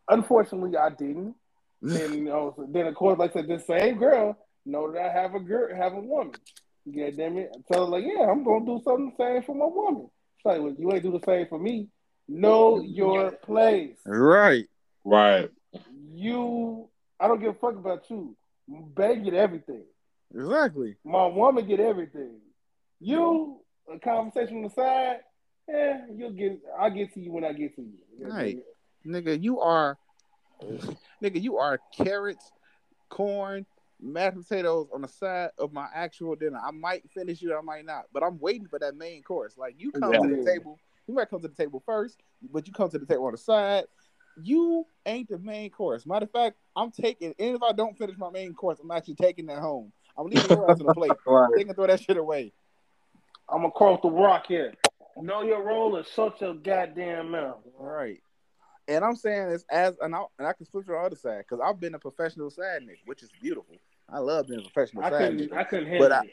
Unfortunately, 0.09 0.77
I 0.77 0.91
didn't. 0.91 1.35
And 1.83 2.15
you 2.15 2.25
know, 2.25 2.55
then 2.69 2.87
of 2.87 2.95
course, 2.95 3.19
like 3.19 3.31
I 3.31 3.35
said, 3.35 3.49
this 3.49 3.67
same 3.67 3.99
girl 3.99 4.37
know 4.67 4.93
that 4.93 5.03
I 5.03 5.13
have 5.13 5.35
a 5.35 5.41
girl, 5.41 5.75
have 5.75 5.95
a 5.95 6.01
woman. 6.01 6.35
God 6.87 7.17
damn 7.17 7.39
it! 7.39 7.51
I 7.55 7.73
tell 7.73 7.87
her 7.87 7.91
like, 7.91 8.05
yeah, 8.05 8.25
I'm 8.31 8.45
gonna 8.45 8.67
do 8.67 8.81
something 8.85 9.13
the 9.17 9.25
same 9.25 9.43
for 9.43 9.55
my 9.55 9.67
woman. 9.67 10.11
She's 10.37 10.45
like, 10.45 10.61
well, 10.61 10.75
you 10.79 10.93
ain't 10.93 11.03
do 11.03 11.13
the 11.13 11.25
same 11.25 11.47
for 11.47 11.59
me. 11.59 11.89
Know 12.29 12.81
your 12.81 13.33
place. 13.33 13.97
right. 14.05 14.69
Right. 15.05 15.51
You, 16.13 16.89
I 17.19 17.29
don't 17.29 17.41
give 17.41 17.57
a 17.57 17.59
fuck 17.59 17.75
about 17.75 18.05
you. 18.11 18.37
Babe 18.95 19.25
get 19.25 19.35
everything. 19.35 19.83
Exactly. 20.35 20.97
My 21.05 21.27
woman 21.27 21.67
get 21.67 21.81
everything. 21.81 22.37
You, 23.01 23.61
a 23.93 23.99
conversation 23.99 24.59
on 24.59 24.63
the 24.65 24.71
side, 24.71 25.17
yeah, 25.69 26.07
you'll 26.15 26.33
get. 26.33 26.61
I'll 26.79 26.91
get 26.91 27.13
to 27.15 27.21
you 27.21 27.33
when 27.33 27.45
I 27.45 27.53
get 27.53 27.75
to 27.77 27.83
you. 27.83 27.95
Right. 28.21 28.59
Nigga, 29.07 29.43
you 29.43 29.61
are 29.61 29.97
nigga, 31.23 31.41
you 31.41 31.57
are 31.57 31.81
carrots, 31.97 32.53
corn, 33.09 33.65
mashed 34.01 34.37
potatoes 34.37 34.89
on 34.95 35.03
the 35.03 35.09
side 35.09 35.51
of 35.59 35.73
my 35.73 35.87
actual 35.95 36.37
dinner. 36.37 36.61
I 36.63 36.71
might 36.71 37.11
finish 37.11 37.41
you, 37.43 37.57
I 37.57 37.63
might 37.63 37.85
not, 37.87 38.05
but 38.13 38.23
I'm 38.23 38.39
waiting 38.39 38.67
for 38.69 38.79
that 38.79 38.95
main 38.95 39.23
course. 39.23 39.57
Like 39.57 39.75
you 39.79 39.91
come 39.91 40.13
Yeah. 40.13 40.21
to 40.21 40.37
the 40.37 40.45
table, 40.45 40.79
you 41.07 41.15
might 41.15 41.31
come 41.31 41.41
to 41.41 41.49
the 41.49 41.55
table 41.55 41.83
first, 41.85 42.19
but 42.53 42.67
you 42.67 42.73
come 42.73 42.91
to 42.91 42.99
the 42.99 43.07
table 43.07 43.25
on 43.25 43.33
the 43.33 43.39
side. 43.39 43.85
You 44.37 44.87
ain't 45.07 45.29
the 45.29 45.39
main 45.39 45.71
course. 45.71 46.07
Matter 46.07 46.25
of 46.25 46.31
fact, 46.31 46.57
I'm 46.77 46.91
taking, 46.91 47.35
and 47.39 47.57
if 47.57 47.63
I 47.63 47.73
don't 47.73 47.97
finish 47.99 48.17
my 48.17 48.31
main 48.31 48.55
course, 48.55 48.79
I'm 48.83 48.91
actually 48.91 49.15
taking 49.17 49.47
that 49.47 49.59
home. 49.59 49.93
I'm 50.17 50.27
leaving 50.27 50.51
your 50.51 50.71
ass 50.71 50.81
on 50.81 50.87
the 50.87 50.95
plate. 50.95 51.13
Right. 51.27 51.51
They 51.57 51.65
can 51.65 51.75
throw 51.75 51.87
that 51.87 52.01
shit 52.01 52.17
away. 52.17 52.53
I'm 53.49 53.59
gonna 53.59 53.69
across 53.69 54.01
the 54.03 54.11
rock 54.11 54.47
here. 54.47 54.75
Know 55.17 55.43
your 55.43 55.63
role 55.63 55.97
and 55.97 56.07
shut 56.07 56.41
your 56.41 56.55
goddamn 56.55 57.33
mouth. 57.33 57.59
All 57.79 57.87
right. 57.87 58.23
And 58.89 59.05
I'm 59.05 59.17
saying 59.17 59.51
this 59.51 59.65
as 59.71 59.97
and 60.01 60.15
I 60.15 60.23
and 60.39 60.47
I 60.49 60.53
can 60.53 60.67
switch 60.67 60.87
to 60.87 60.93
the 60.93 60.99
other 60.99 61.17
side 61.17 61.45
because 61.49 61.61
I've 61.65 61.81
been 61.81 61.95
a 61.95 61.99
professional 61.99 62.51
side 62.51 62.83
nigga, 62.83 62.99
which 63.07 63.23
is 63.23 63.31
beautiful. 63.41 63.75
I 64.09 64.19
love 64.19 64.49
being 64.49 64.61
a 64.61 64.63
professional 64.63 65.05
I 65.05 65.11
side 65.11 65.19
couldn't. 65.19 65.51
nigga. 65.51 65.57
I 65.57 65.65
couldn't 65.65 65.87
handle 65.89 66.09
But 66.09 66.13
I- 66.13 66.25
it. 66.25 66.31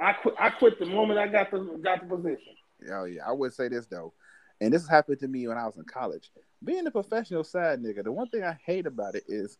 I 0.00 0.08
I 0.08 0.12
quit. 0.14 0.34
I 0.38 0.50
quit 0.50 0.78
the 0.78 0.86
moment 0.86 1.18
I 1.18 1.28
got 1.28 1.50
the 1.50 1.58
got 1.82 2.00
the 2.08 2.16
position. 2.16 2.54
Oh 2.92 3.04
yeah, 3.04 3.22
I 3.26 3.32
would 3.32 3.52
say 3.54 3.68
this 3.68 3.86
though, 3.86 4.12
and 4.60 4.72
this 4.72 4.88
happened 4.88 5.20
to 5.20 5.28
me 5.28 5.46
when 5.46 5.58
I 5.58 5.66
was 5.66 5.76
in 5.76 5.84
college. 5.84 6.30
Being 6.64 6.86
a 6.86 6.90
professional 6.90 7.44
side 7.44 7.82
nigga, 7.82 8.04
the 8.04 8.12
one 8.12 8.28
thing 8.28 8.44
I 8.44 8.58
hate 8.64 8.86
about 8.86 9.14
it 9.14 9.24
is 9.28 9.58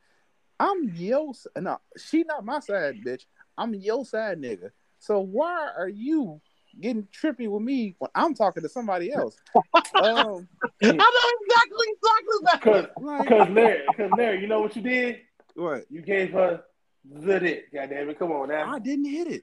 I'm 0.60 0.90
yo. 0.94 1.34
No, 1.58 1.78
she 1.96 2.22
not 2.24 2.44
my 2.44 2.60
side 2.60 3.02
bitch. 3.04 3.26
I'm 3.58 3.74
your 3.74 4.04
side 4.04 4.40
nigga. 4.40 4.70
So 4.98 5.20
why 5.20 5.68
are 5.76 5.88
you 5.88 6.40
getting 6.80 7.06
trippy 7.12 7.48
with 7.48 7.62
me 7.62 7.96
when 7.98 8.10
I'm 8.14 8.34
talking 8.34 8.62
to 8.62 8.68
somebody 8.68 9.12
else? 9.12 9.36
um, 9.56 10.48
I 10.82 10.92
know 10.92 11.28
exactly 11.40 11.86
exactly 11.90 12.38
that. 12.44 12.60
Because 12.60 12.86
like, 13.00 13.28
because 13.28 13.48
Larry, 13.50 13.82
because 13.88 14.10
Larry, 14.16 14.40
you 14.40 14.46
know 14.46 14.60
what 14.60 14.76
you 14.76 14.82
did? 14.82 15.18
what? 15.54 15.84
You 15.90 16.02
gave 16.02 16.32
her 16.32 16.62
the 17.04 17.40
dick. 17.40 17.72
Goddamn 17.72 18.10
it! 18.10 18.18
Come 18.18 18.32
on 18.32 18.48
now. 18.48 18.72
I 18.72 18.78
didn't 18.78 19.06
hit 19.06 19.26
it. 19.26 19.42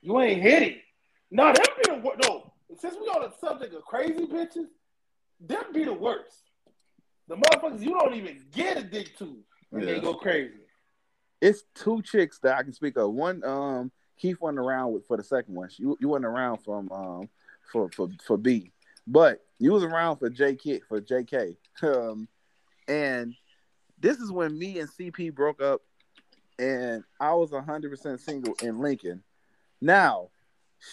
You 0.00 0.18
ain't 0.20 0.42
hit 0.42 0.62
it. 0.62 0.76
No, 1.30 1.46
that'd 1.52 1.76
be 1.84 1.92
the 1.92 2.00
worst. 2.00 2.20
No, 2.26 2.52
since 2.78 2.94
we 3.00 3.06
on 3.08 3.20
the 3.20 3.46
subject 3.46 3.74
of 3.74 3.84
crazy 3.84 4.26
bitches, 4.26 4.66
that'd 5.46 5.74
be 5.74 5.84
the 5.84 5.92
worst. 5.92 6.49
The 7.30 7.36
motherfuckers 7.36 7.80
you 7.80 7.90
don't 7.90 8.14
even 8.14 8.44
get 8.52 8.76
a 8.76 8.82
dick 8.82 9.16
to, 9.18 9.40
and 9.70 9.82
Yeah. 9.84 9.94
they 9.94 10.00
go 10.00 10.14
crazy. 10.14 10.58
It's 11.40 11.62
two 11.74 12.02
chicks 12.02 12.40
that 12.40 12.56
I 12.56 12.64
can 12.64 12.72
speak 12.72 12.96
of. 12.98 13.12
One, 13.12 13.44
um, 13.44 13.92
Keith 14.18 14.40
wasn't 14.40 14.58
around 14.58 14.92
with 14.92 15.06
for 15.06 15.16
the 15.16 15.22
second 15.22 15.54
one. 15.54 15.70
You 15.76 15.96
you 16.00 16.08
wasn't 16.08 16.26
around 16.26 16.58
from 16.58 16.90
um 16.90 17.28
for 17.70 17.88
for 17.92 18.08
for 18.24 18.36
B, 18.36 18.72
but 19.06 19.46
you 19.60 19.70
was 19.70 19.84
around 19.84 20.16
for 20.16 20.28
JK 20.28 20.82
for 20.88 21.00
JK. 21.00 21.56
Um, 21.82 22.28
and 22.88 23.34
this 24.00 24.18
is 24.18 24.32
when 24.32 24.58
me 24.58 24.80
and 24.80 24.90
CP 24.90 25.32
broke 25.32 25.62
up, 25.62 25.82
and 26.58 27.04
I 27.20 27.32
was 27.34 27.52
hundred 27.52 27.90
percent 27.90 28.20
single 28.20 28.54
in 28.60 28.80
Lincoln. 28.80 29.22
Now, 29.80 30.30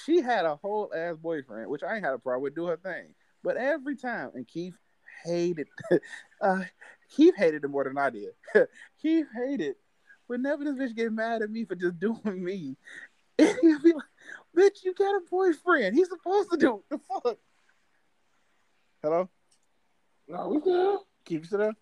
she 0.05 0.21
had 0.21 0.45
a 0.45 0.55
whole 0.55 0.93
ass 0.95 1.17
boyfriend, 1.17 1.67
which 1.69 1.81
I 1.81 1.95
ain't 1.95 2.05
had 2.05 2.13
a 2.13 2.19
problem 2.19 2.43
with. 2.43 2.53
Do 2.55 2.67
her 2.67 2.77
thing, 2.77 3.15
but 3.43 3.57
every 3.57 3.95
time, 3.97 4.31
and 4.35 4.47
Keith 4.47 4.77
hated, 5.25 5.67
uh, 6.41 6.61
Keith 7.15 7.35
hated 7.35 7.63
it 7.63 7.67
more 7.69 7.83
than 7.83 7.97
I 7.97 8.09
did. 8.09 8.29
Keith 9.01 9.27
hated 9.35 9.75
whenever 10.27 10.63
this 10.63 10.75
bitch 10.75 10.95
get 10.95 11.11
mad 11.11 11.41
at 11.41 11.49
me 11.49 11.65
for 11.65 11.75
just 11.75 11.99
doing 11.99 12.43
me, 12.43 12.75
and 13.39 13.55
he'll 13.61 13.81
be 13.81 13.93
like, 13.93 14.03
"Bitch, 14.55 14.83
you 14.83 14.93
got 14.93 15.15
a 15.15 15.21
boyfriend. 15.29 15.95
He's 15.95 16.09
supposed 16.09 16.51
to 16.51 16.57
do 16.57 16.83
the 16.89 16.99
fuck." 16.99 17.37
Hello, 19.03 19.29
No, 20.27 20.49
we 20.49 20.59
good. 20.59 20.99
Keith, 21.23 21.39
you 21.39 21.45
still 21.45 21.59
there? 21.59 21.75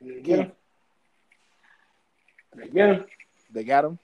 They 0.00 0.20
get 0.20 0.38
him. 0.40 0.52
They 2.54 2.68
get 2.68 2.90
him. 2.90 3.04
They 3.50 3.64
got 3.64 3.84
him. 3.84 3.98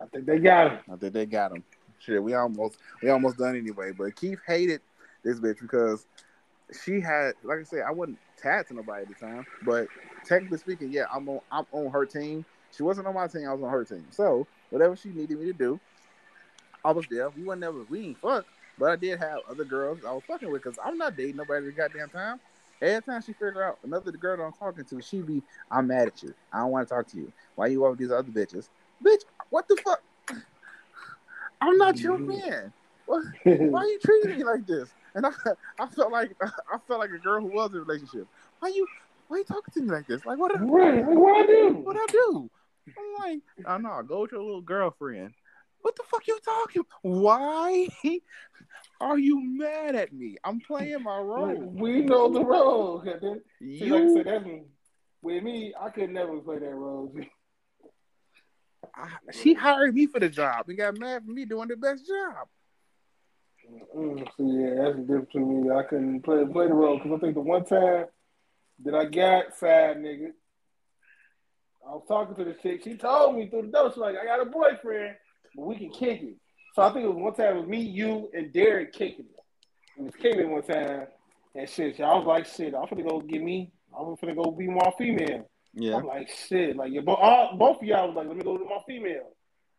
I 0.00 0.06
think 0.06 0.26
they 0.26 0.38
got 0.38 0.72
him. 0.72 0.78
I 0.92 0.96
think 0.96 1.12
they 1.12 1.26
got 1.26 1.52
him. 1.52 1.64
Shit, 2.00 2.22
we 2.22 2.34
almost 2.34 2.78
we 3.02 3.10
almost 3.10 3.38
done 3.38 3.56
anyway. 3.56 3.92
But 3.92 4.16
Keith 4.16 4.40
hated 4.46 4.80
this 5.22 5.40
bitch 5.40 5.60
because 5.60 6.06
she 6.84 7.00
had, 7.00 7.34
like 7.42 7.58
I 7.60 7.62
said, 7.62 7.82
I 7.86 7.90
wasn't 7.90 8.18
tagged 8.36 8.68
to 8.68 8.74
nobody 8.74 9.02
at 9.02 9.08
the 9.08 9.14
time. 9.14 9.46
But 9.64 9.88
technically 10.24 10.58
speaking, 10.58 10.92
yeah, 10.92 11.04
I'm 11.12 11.28
on 11.28 11.40
I'm 11.50 11.66
on 11.72 11.90
her 11.90 12.06
team. 12.06 12.44
She 12.76 12.82
wasn't 12.82 13.06
on 13.06 13.14
my 13.14 13.26
team. 13.26 13.48
I 13.48 13.54
was 13.54 13.62
on 13.62 13.70
her 13.70 13.84
team. 13.84 14.06
So 14.10 14.46
whatever 14.70 14.96
she 14.96 15.08
needed 15.08 15.38
me 15.38 15.46
to 15.46 15.52
do, 15.52 15.80
I 16.84 16.92
was 16.92 17.06
there. 17.10 17.30
We 17.30 17.42
wasn't 17.42 17.62
never 17.62 17.84
we 17.88 18.08
ain't 18.08 18.18
fuck, 18.18 18.44
but 18.78 18.90
I 18.90 18.96
did 18.96 19.18
have 19.18 19.40
other 19.48 19.64
girls 19.64 20.00
I 20.06 20.12
was 20.12 20.22
fucking 20.26 20.50
with 20.50 20.62
because 20.62 20.78
I'm 20.84 20.98
not 20.98 21.16
dating 21.16 21.36
nobody 21.36 21.66
the 21.66 21.72
goddamn 21.72 22.10
time. 22.10 22.40
Every 22.80 23.02
time 23.02 23.22
she 23.22 23.32
figure 23.32 23.64
out 23.64 23.78
another 23.82 24.12
girl 24.12 24.36
that 24.36 24.42
I'm 24.44 24.52
talking 24.52 24.84
to, 24.84 25.00
she 25.00 25.20
be, 25.20 25.42
I'm 25.68 25.88
mad 25.88 26.06
at 26.06 26.22
you. 26.22 26.32
I 26.52 26.60
don't 26.60 26.70
want 26.70 26.88
to 26.88 26.94
talk 26.94 27.08
to 27.08 27.16
you. 27.16 27.32
Why 27.56 27.66
you 27.66 27.84
over 27.84 27.96
these 27.96 28.12
other 28.12 28.30
bitches? 28.30 28.68
Bitch, 29.04 29.22
what 29.50 29.66
the 29.66 29.76
fuck? 29.84 30.00
I'm 31.60 31.76
not 31.76 31.98
your 31.98 32.18
mm-hmm. 32.18 32.50
man. 32.50 32.72
What? 33.06 33.24
Why 33.44 33.82
you 33.82 33.98
treating 33.98 34.38
me 34.38 34.44
like 34.44 34.64
this? 34.66 34.90
And 35.14 35.26
I, 35.26 35.30
I 35.78 35.86
felt 35.86 36.12
like 36.12 36.32
I 36.42 36.78
felt 36.86 37.00
like 37.00 37.10
a 37.10 37.18
girl 37.18 37.40
who 37.40 37.48
was 37.48 37.70
in 37.70 37.78
a 37.78 37.80
relationship. 37.80 38.26
Why 38.60 38.68
you, 38.68 38.86
why 39.28 39.38
you 39.38 39.44
talking 39.44 39.72
to 39.74 39.82
me 39.82 39.90
like 39.90 40.06
this? 40.06 40.24
Like 40.24 40.38
what? 40.38 40.52
did- 40.52 40.60
Right, 40.62 40.96
like, 41.06 41.16
what 41.16 41.42
I 41.42 41.46
do? 41.46 41.68
What 41.84 41.96
I 41.96 42.06
do? 42.10 42.50
I'm 42.88 43.30
like, 43.30 43.40
I 43.66 43.74
oh 43.74 43.78
no, 43.78 44.02
go 44.02 44.22
with 44.22 44.32
your 44.32 44.42
little 44.42 44.60
girlfriend. 44.62 45.34
What 45.82 45.94
the 45.96 46.02
fuck 46.10 46.26
you 46.26 46.38
talking? 46.44 46.82
Why 47.02 47.88
are 49.00 49.18
you 49.18 49.40
mad 49.40 49.94
at 49.94 50.12
me? 50.12 50.36
I'm 50.42 50.60
playing 50.60 51.02
my 51.02 51.18
role. 51.18 51.54
we 51.54 52.00
know 52.00 52.28
the 52.28 52.44
role. 52.44 53.02
See, 53.04 53.10
like 53.10 53.22
I 53.92 54.04
You, 54.04 54.14
said, 54.14 54.26
that's 54.26 54.44
with 55.22 55.42
me. 55.42 55.74
I 55.80 55.90
could 55.90 56.10
never 56.10 56.38
play 56.40 56.58
that 56.58 56.74
role. 56.74 57.14
I, 58.94 59.08
she 59.32 59.54
hired 59.54 59.94
me 59.94 60.06
for 60.06 60.18
the 60.18 60.28
job 60.28 60.68
and 60.68 60.76
got 60.78 60.98
mad 60.98 61.24
for 61.24 61.30
me 61.32 61.44
doing 61.44 61.68
the 61.68 61.76
best 61.76 62.06
job. 62.06 62.48
Mm, 63.96 64.26
so 64.36 64.44
yeah, 64.44 64.82
that's 64.82 64.96
the 64.96 65.02
difference 65.02 65.26
between 65.26 65.64
me. 65.64 65.70
I 65.70 65.82
couldn't 65.82 66.22
play 66.22 66.44
play 66.50 66.66
the 66.66 66.74
role 66.74 66.96
because 66.96 67.12
I 67.12 67.18
think 67.18 67.34
the 67.34 67.40
one 67.40 67.64
time 67.64 68.06
that 68.84 68.94
I 68.94 69.04
got 69.04 69.56
side 69.56 69.98
nigga, 69.98 70.32
I 71.86 71.90
was 71.90 72.04
talking 72.08 72.34
to 72.36 72.44
the 72.44 72.54
chick. 72.54 72.82
She 72.84 72.96
told 72.96 73.36
me 73.36 73.48
through 73.48 73.62
the 73.62 73.68
door, 73.68 73.90
she's 73.90 73.98
like, 73.98 74.16
"I 74.16 74.24
got 74.24 74.40
a 74.40 74.46
boyfriend, 74.46 75.16
but 75.54 75.66
we 75.66 75.76
can 75.76 75.90
kick 75.90 76.22
it." 76.22 76.36
So 76.74 76.82
I 76.82 76.92
think 76.92 77.04
it 77.04 77.08
was 77.08 77.16
one 77.16 77.34
time 77.34 77.56
it 77.56 77.60
was 77.60 77.68
me, 77.68 77.80
you, 77.80 78.30
and 78.32 78.52
Derek 78.52 78.92
kicking 78.92 79.26
it. 79.26 80.00
It 80.00 80.04
was 80.04 80.14
kicking 80.14 80.40
it 80.40 80.48
one 80.48 80.62
time, 80.62 81.06
and 81.54 81.68
shit. 81.68 81.96
So 81.96 82.04
I 82.04 82.16
was 82.16 82.26
like, 82.26 82.46
"Shit, 82.46 82.74
I'm 82.74 82.86
gonna 82.88 83.02
go 83.02 83.20
get 83.20 83.42
me. 83.42 83.72
I'm 83.98 84.14
gonna 84.14 84.34
go 84.34 84.50
be 84.50 84.68
my 84.68 84.90
female." 84.96 85.48
Yeah. 85.74 85.96
I'm 85.96 86.06
like, 86.06 86.28
shit, 86.28 86.76
like 86.76 86.92
yeah, 86.92 87.02
but 87.02 87.14
all, 87.14 87.56
both 87.56 87.82
of 87.82 87.82
y'all 87.84 88.08
was 88.08 88.16
like, 88.16 88.26
let 88.26 88.36
me 88.36 88.42
go 88.42 88.56
to 88.56 88.64
my 88.64 88.78
female. 88.86 89.30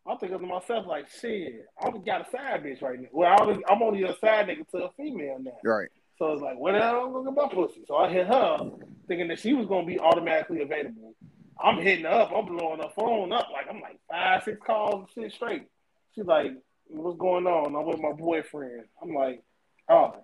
I'm 0.10 0.18
thinking 0.18 0.40
to 0.40 0.45
myself, 0.45 0.88
like, 0.88 1.07
shit, 1.22 1.65
I 1.80 1.91
got 1.91 2.27
a 2.27 2.31
side 2.31 2.64
bitch 2.64 2.81
right 2.81 2.99
now. 2.99 3.10
Well, 3.11 3.31
I 3.31 3.44
only, 3.44 3.64
I'm 3.69 3.84
only 3.84 4.03
a 4.03 4.18
side 4.18 4.48
nigga 4.48 4.68
to 4.69 4.86
a 4.86 4.91
female 4.98 5.38
now. 5.40 5.52
Right. 5.64 5.90
So 6.18 6.34
it's 6.34 6.41
like, 6.41 6.57
what 6.57 6.73
the 6.73 6.80
hell 6.80 7.06
I'm 7.06 7.14
gonna 7.14 7.31
get 7.31 7.36
my 7.36 7.48
pussy? 7.48 7.84
So 7.88 7.95
I 7.95 8.10
hit 8.10 8.27
her, 8.27 8.72
thinking 9.07 9.27
that 9.27 9.40
she 9.40 9.53
was 9.53 9.68
gonna 9.68 9.86
be 9.86 9.99
automatically 9.99 10.61
available. 10.61 11.14
I'm 11.61 11.77
hitting 11.77 12.06
her 12.06 12.11
up, 12.11 12.31
I'm 12.36 12.45
blowing 12.45 12.81
her 12.81 12.90
phone 12.95 13.31
up, 13.31 13.49
like 13.53 13.68
I'm 13.69 13.81
like 13.81 13.99
five, 14.10 14.44
six 14.44 14.57
calls 14.65 15.07
and 15.15 15.26
shit 15.26 15.34
straight. 15.34 15.68
She's 16.15 16.26
like, 16.26 16.53
what's 16.88 17.18
going 17.19 17.45
on? 17.45 17.76
I'm 17.76 17.86
with 17.86 18.02
my 18.02 18.11
boyfriend. 18.11 18.86
I'm 19.02 19.14
like, 19.14 19.44
oh, 19.90 20.15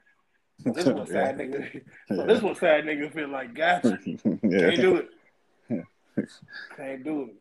so 0.64 0.72
this 0.72 0.86
what 0.86 1.08
sad 1.10 1.38
nigga. 1.38 1.82
So 2.08 2.26
this 2.26 2.42
what 2.42 2.58
sad 2.58 2.86
nigga 2.86 3.14
feel 3.14 3.30
like. 3.30 3.54
Gotcha. 3.54 3.98
Can't 4.04 4.42
do 4.42 4.96
it. 4.96 5.10
Can't 6.76 7.04
do 7.04 7.22
it. 7.22 7.36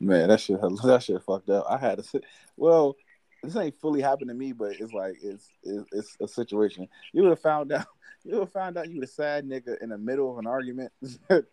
Man, 0.00 0.28
that 0.28 0.40
shit 0.40 0.60
that 0.84 1.02
shit 1.02 1.22
fucked 1.22 1.50
up. 1.50 1.66
I 1.68 1.76
had 1.78 1.98
to 1.98 2.04
sit. 2.04 2.24
Well, 2.56 2.96
this 3.42 3.56
ain't 3.56 3.78
fully 3.80 4.00
happened 4.00 4.28
to 4.28 4.34
me, 4.34 4.52
but 4.52 4.72
it's 4.80 4.92
like 4.92 5.16
it's 5.22 5.48
it's, 5.62 5.88
it's 5.92 6.16
a 6.20 6.28
situation. 6.28 6.88
You 7.12 7.22
would 7.22 7.30
have 7.30 7.40
found 7.42 7.72
out. 7.72 7.86
You 8.24 8.32
would 8.34 8.40
have 8.40 8.52
found 8.52 8.76
out 8.76 8.88
you 8.90 8.96
were 8.96 9.06
the 9.06 9.06
sad 9.06 9.46
nigga 9.46 9.80
in 9.82 9.88
the 9.90 9.98
middle 9.98 10.30
of 10.30 10.38
an 10.38 10.46
argument. 10.46 10.92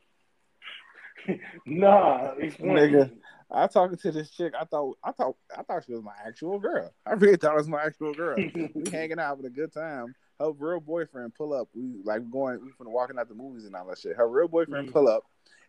Nah. 1.65 2.35
Nigga. 2.35 3.11
I 3.51 3.67
talking 3.67 3.97
to 3.97 4.11
this 4.11 4.29
chick. 4.31 4.53
I 4.57 4.63
thought 4.65 4.97
I 5.03 5.11
thought 5.11 5.35
I 5.57 5.63
thought 5.63 5.83
she 5.85 5.93
was 5.93 6.03
my 6.03 6.13
actual 6.25 6.59
girl. 6.59 6.93
I 7.05 7.13
really 7.13 7.35
thought 7.37 7.53
it 7.53 7.57
was 7.57 7.67
my 7.67 7.83
actual 7.83 8.13
girl. 8.13 8.37
we 8.37 8.89
hanging 8.91 9.19
out 9.19 9.29
having 9.29 9.45
a 9.45 9.49
good 9.49 9.73
time. 9.73 10.15
Her 10.39 10.51
real 10.51 10.79
boyfriend 10.79 11.33
pull 11.35 11.53
up. 11.53 11.67
We 11.73 11.95
like 12.03 12.29
going. 12.29 12.61
We 12.63 12.71
from 12.77 12.91
walking 12.91 13.17
out 13.19 13.27
the 13.27 13.35
movies 13.35 13.65
and 13.65 13.75
all 13.75 13.87
that 13.87 13.97
shit. 13.99 14.15
Her 14.15 14.27
real 14.29 14.47
boyfriend 14.47 14.89
Mhm. 14.89 14.93
pull 14.93 15.07
up, 15.09 15.23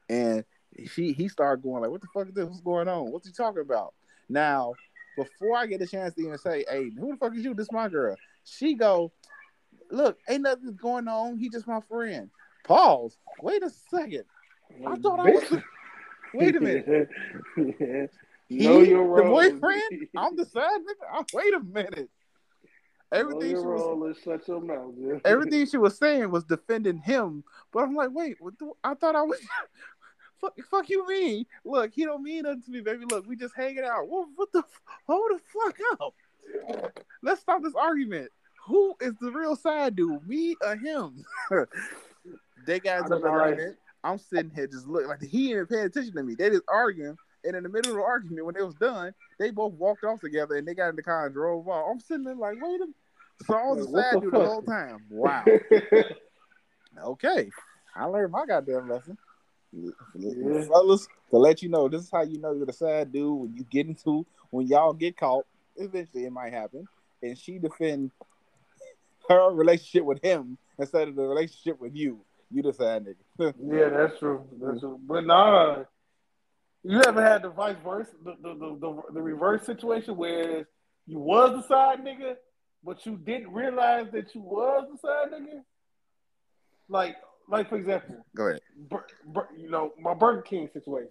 and 0.08 0.44
she 0.86 1.12
he 1.12 1.28
started 1.28 1.62
going 1.62 1.82
like, 1.82 1.90
"What 1.90 2.00
the 2.00 2.08
fuck 2.12 2.28
is 2.28 2.34
this? 2.34 2.46
What's 2.46 2.60
going 2.60 2.88
on? 2.88 3.10
What's 3.10 3.26
he 3.26 3.32
talking 3.32 3.62
about?" 3.62 3.94
Now, 4.28 4.74
before 5.16 5.56
I 5.56 5.66
get 5.66 5.82
a 5.82 5.86
chance 5.86 6.14
to 6.14 6.22
even 6.22 6.38
say, 6.38 6.64
"Hey, 6.68 6.90
who 6.90 7.12
the 7.12 7.16
fuck 7.16 7.34
is 7.34 7.44
you? 7.44 7.54
This 7.54 7.72
my 7.72 7.88
girl." 7.88 8.16
She 8.44 8.74
go, 8.74 9.12
"Look, 9.90 10.18
ain't 10.28 10.42
nothing 10.42 10.76
going 10.80 11.08
on. 11.08 11.36
He 11.38 11.48
just 11.48 11.66
my 11.66 11.80
friend." 11.80 12.30
Pause. 12.64 13.16
Wait 13.40 13.62
a 13.62 13.70
second. 13.70 14.24
I 14.86 14.96
thought 14.96 15.20
I 15.20 15.30
was. 15.30 15.62
Wait 16.34 16.56
a 16.56 16.60
minute. 16.60 17.08
He, 18.48 18.64
know 18.64 18.80
your 18.80 19.16
the 19.16 19.22
boyfriend? 19.24 20.08
I'm 20.16 20.34
the 20.34 20.46
side 20.46 20.80
nigga. 20.80 21.06
Oh, 21.12 21.24
wait 21.34 21.52
a 21.52 21.60
minute. 21.60 22.08
Everything 23.12 23.50
she 23.50 23.54
was 23.56 23.64
role 23.64 24.14
shut 24.24 24.48
your 24.48 24.60
mouth. 24.60 24.94
Yeah. 24.98 25.18
everything 25.24 25.66
she 25.66 25.76
was 25.76 25.98
saying 25.98 26.30
was 26.30 26.44
defending 26.44 26.98
him. 26.98 27.44
But 27.72 27.84
I'm 27.84 27.94
like, 27.94 28.10
wait, 28.10 28.36
what 28.40 28.58
the, 28.58 28.72
I 28.82 28.94
thought 28.94 29.16
I 29.16 29.22
was 29.22 29.38
fuck, 30.40 30.54
fuck 30.70 30.88
you 30.88 31.06
mean? 31.08 31.46
Look, 31.64 31.92
he 31.94 32.04
don't 32.04 32.22
mean 32.22 32.42
nothing 32.42 32.62
to 32.62 32.70
me, 32.70 32.80
baby. 32.80 33.04
Look, 33.10 33.26
we 33.26 33.36
just 33.36 33.54
hanging 33.56 33.84
out. 33.84 34.08
What, 34.08 34.28
what 34.36 34.52
the 34.52 34.62
hold 35.06 35.30
the 35.30 35.40
fuck 35.52 35.78
up. 36.00 36.14
Let's 37.22 37.40
stop 37.40 37.62
this 37.62 37.74
argument. 37.74 38.30
Who 38.66 38.94
is 39.00 39.14
the 39.20 39.30
real 39.32 39.56
side 39.56 39.96
dude? 39.96 40.26
Me 40.28 40.56
or 40.64 40.76
him? 40.76 41.24
they 42.66 42.80
got 42.80 42.98
into 43.04 43.06
I'd 43.06 43.06
an 43.06 43.12
have 43.12 43.22
been 43.22 43.32
like- 43.32 43.40
argument. 43.40 43.76
I'm 44.04 44.18
sitting 44.18 44.52
here 44.54 44.68
just 44.68 44.86
looking 44.86 45.08
like 45.08 45.20
he 45.22 45.52
ain't 45.54 45.68
paying 45.68 45.84
attention 45.86 46.14
to 46.14 46.22
me. 46.22 46.34
They 46.36 46.50
just 46.50 46.62
arguing. 46.68 47.16
And 47.44 47.56
in 47.56 47.62
the 47.64 47.68
middle 47.68 47.92
of 47.92 47.96
the 47.96 48.02
argument, 48.02 48.46
when 48.46 48.56
it 48.56 48.64
was 48.64 48.74
done, 48.76 49.12
they 49.38 49.50
both 49.50 49.72
walked 49.74 50.04
off 50.04 50.20
together 50.20 50.54
and 50.56 50.66
they 50.66 50.74
got 50.74 50.90
in 50.90 50.96
the 50.96 51.02
car 51.02 51.26
and 51.26 51.34
drove 51.34 51.68
off. 51.68 51.84
I'm 51.90 51.98
sitting 52.00 52.22
there 52.24 52.34
like, 52.36 52.54
wait 52.62 52.76
a 52.76 52.78
minute. 52.78 52.94
So 53.46 53.54
I 53.54 53.64
was 53.66 53.86
a 53.86 53.90
Like, 53.90 54.04
sad 54.12 54.20
dude 54.22 54.32
the 54.32 54.44
whole 54.44 54.62
time. 54.62 54.98
Wow. 55.10 55.44
Okay, 57.04 57.48
I 57.94 58.04
learned 58.06 58.32
my 58.32 58.44
goddamn 58.46 58.88
lesson. 58.88 59.16
Yeah. 59.72 60.62
Fellas, 60.64 61.08
to 61.30 61.36
let 61.38 61.62
you 61.62 61.68
know, 61.68 61.88
this 61.88 62.02
is 62.02 62.10
how 62.10 62.22
you 62.22 62.38
know 62.38 62.52
you're 62.52 62.66
the 62.66 62.72
sad 62.72 63.12
dude 63.12 63.40
when 63.40 63.54
you 63.54 63.64
get 63.64 63.86
into 63.86 64.26
when 64.50 64.66
y'all 64.66 64.92
get 64.92 65.16
caught. 65.16 65.46
Eventually, 65.76 66.24
it 66.24 66.32
might 66.32 66.52
happen, 66.52 66.88
and 67.22 67.38
she 67.38 67.58
defend 67.58 68.10
her 69.28 69.50
relationship 69.52 70.04
with 70.04 70.22
him 70.22 70.58
instead 70.78 71.08
of 71.08 71.14
the 71.14 71.22
relationship 71.22 71.80
with 71.80 71.94
you. 71.94 72.20
You 72.50 72.62
the 72.62 72.72
sad 72.72 73.04
nigga. 73.04 73.54
yeah, 73.62 73.88
that's 73.90 74.18
true. 74.18 74.44
That's 74.60 74.80
true. 74.80 74.98
But 75.06 75.26
nah, 75.26 75.84
You 76.82 77.02
ever 77.06 77.22
had 77.22 77.42
the 77.42 77.50
vice 77.50 77.76
versa, 77.84 78.12
the 78.24 78.36
the, 78.42 78.54
the, 78.54 78.78
the, 78.80 79.02
the 79.14 79.22
reverse 79.22 79.66
situation 79.66 80.16
where 80.16 80.66
you 81.06 81.18
was 81.18 81.62
the 81.62 81.68
side 81.68 82.04
nigga, 82.04 82.36
but 82.82 83.04
you 83.04 83.16
didn't 83.18 83.52
realize 83.52 84.06
that 84.12 84.34
you 84.34 84.40
was 84.40 84.88
the 84.90 84.98
side 84.98 85.28
nigga? 85.32 85.62
Like, 86.88 87.16
like 87.48 87.68
for 87.68 87.76
example, 87.76 88.24
Go 88.36 88.48
ahead. 88.48 88.60
Bur- 88.76 89.06
Bur- 89.26 89.48
you 89.56 89.70
know, 89.70 89.92
my 90.00 90.14
Burger 90.14 90.42
King 90.42 90.68
situation. 90.72 91.10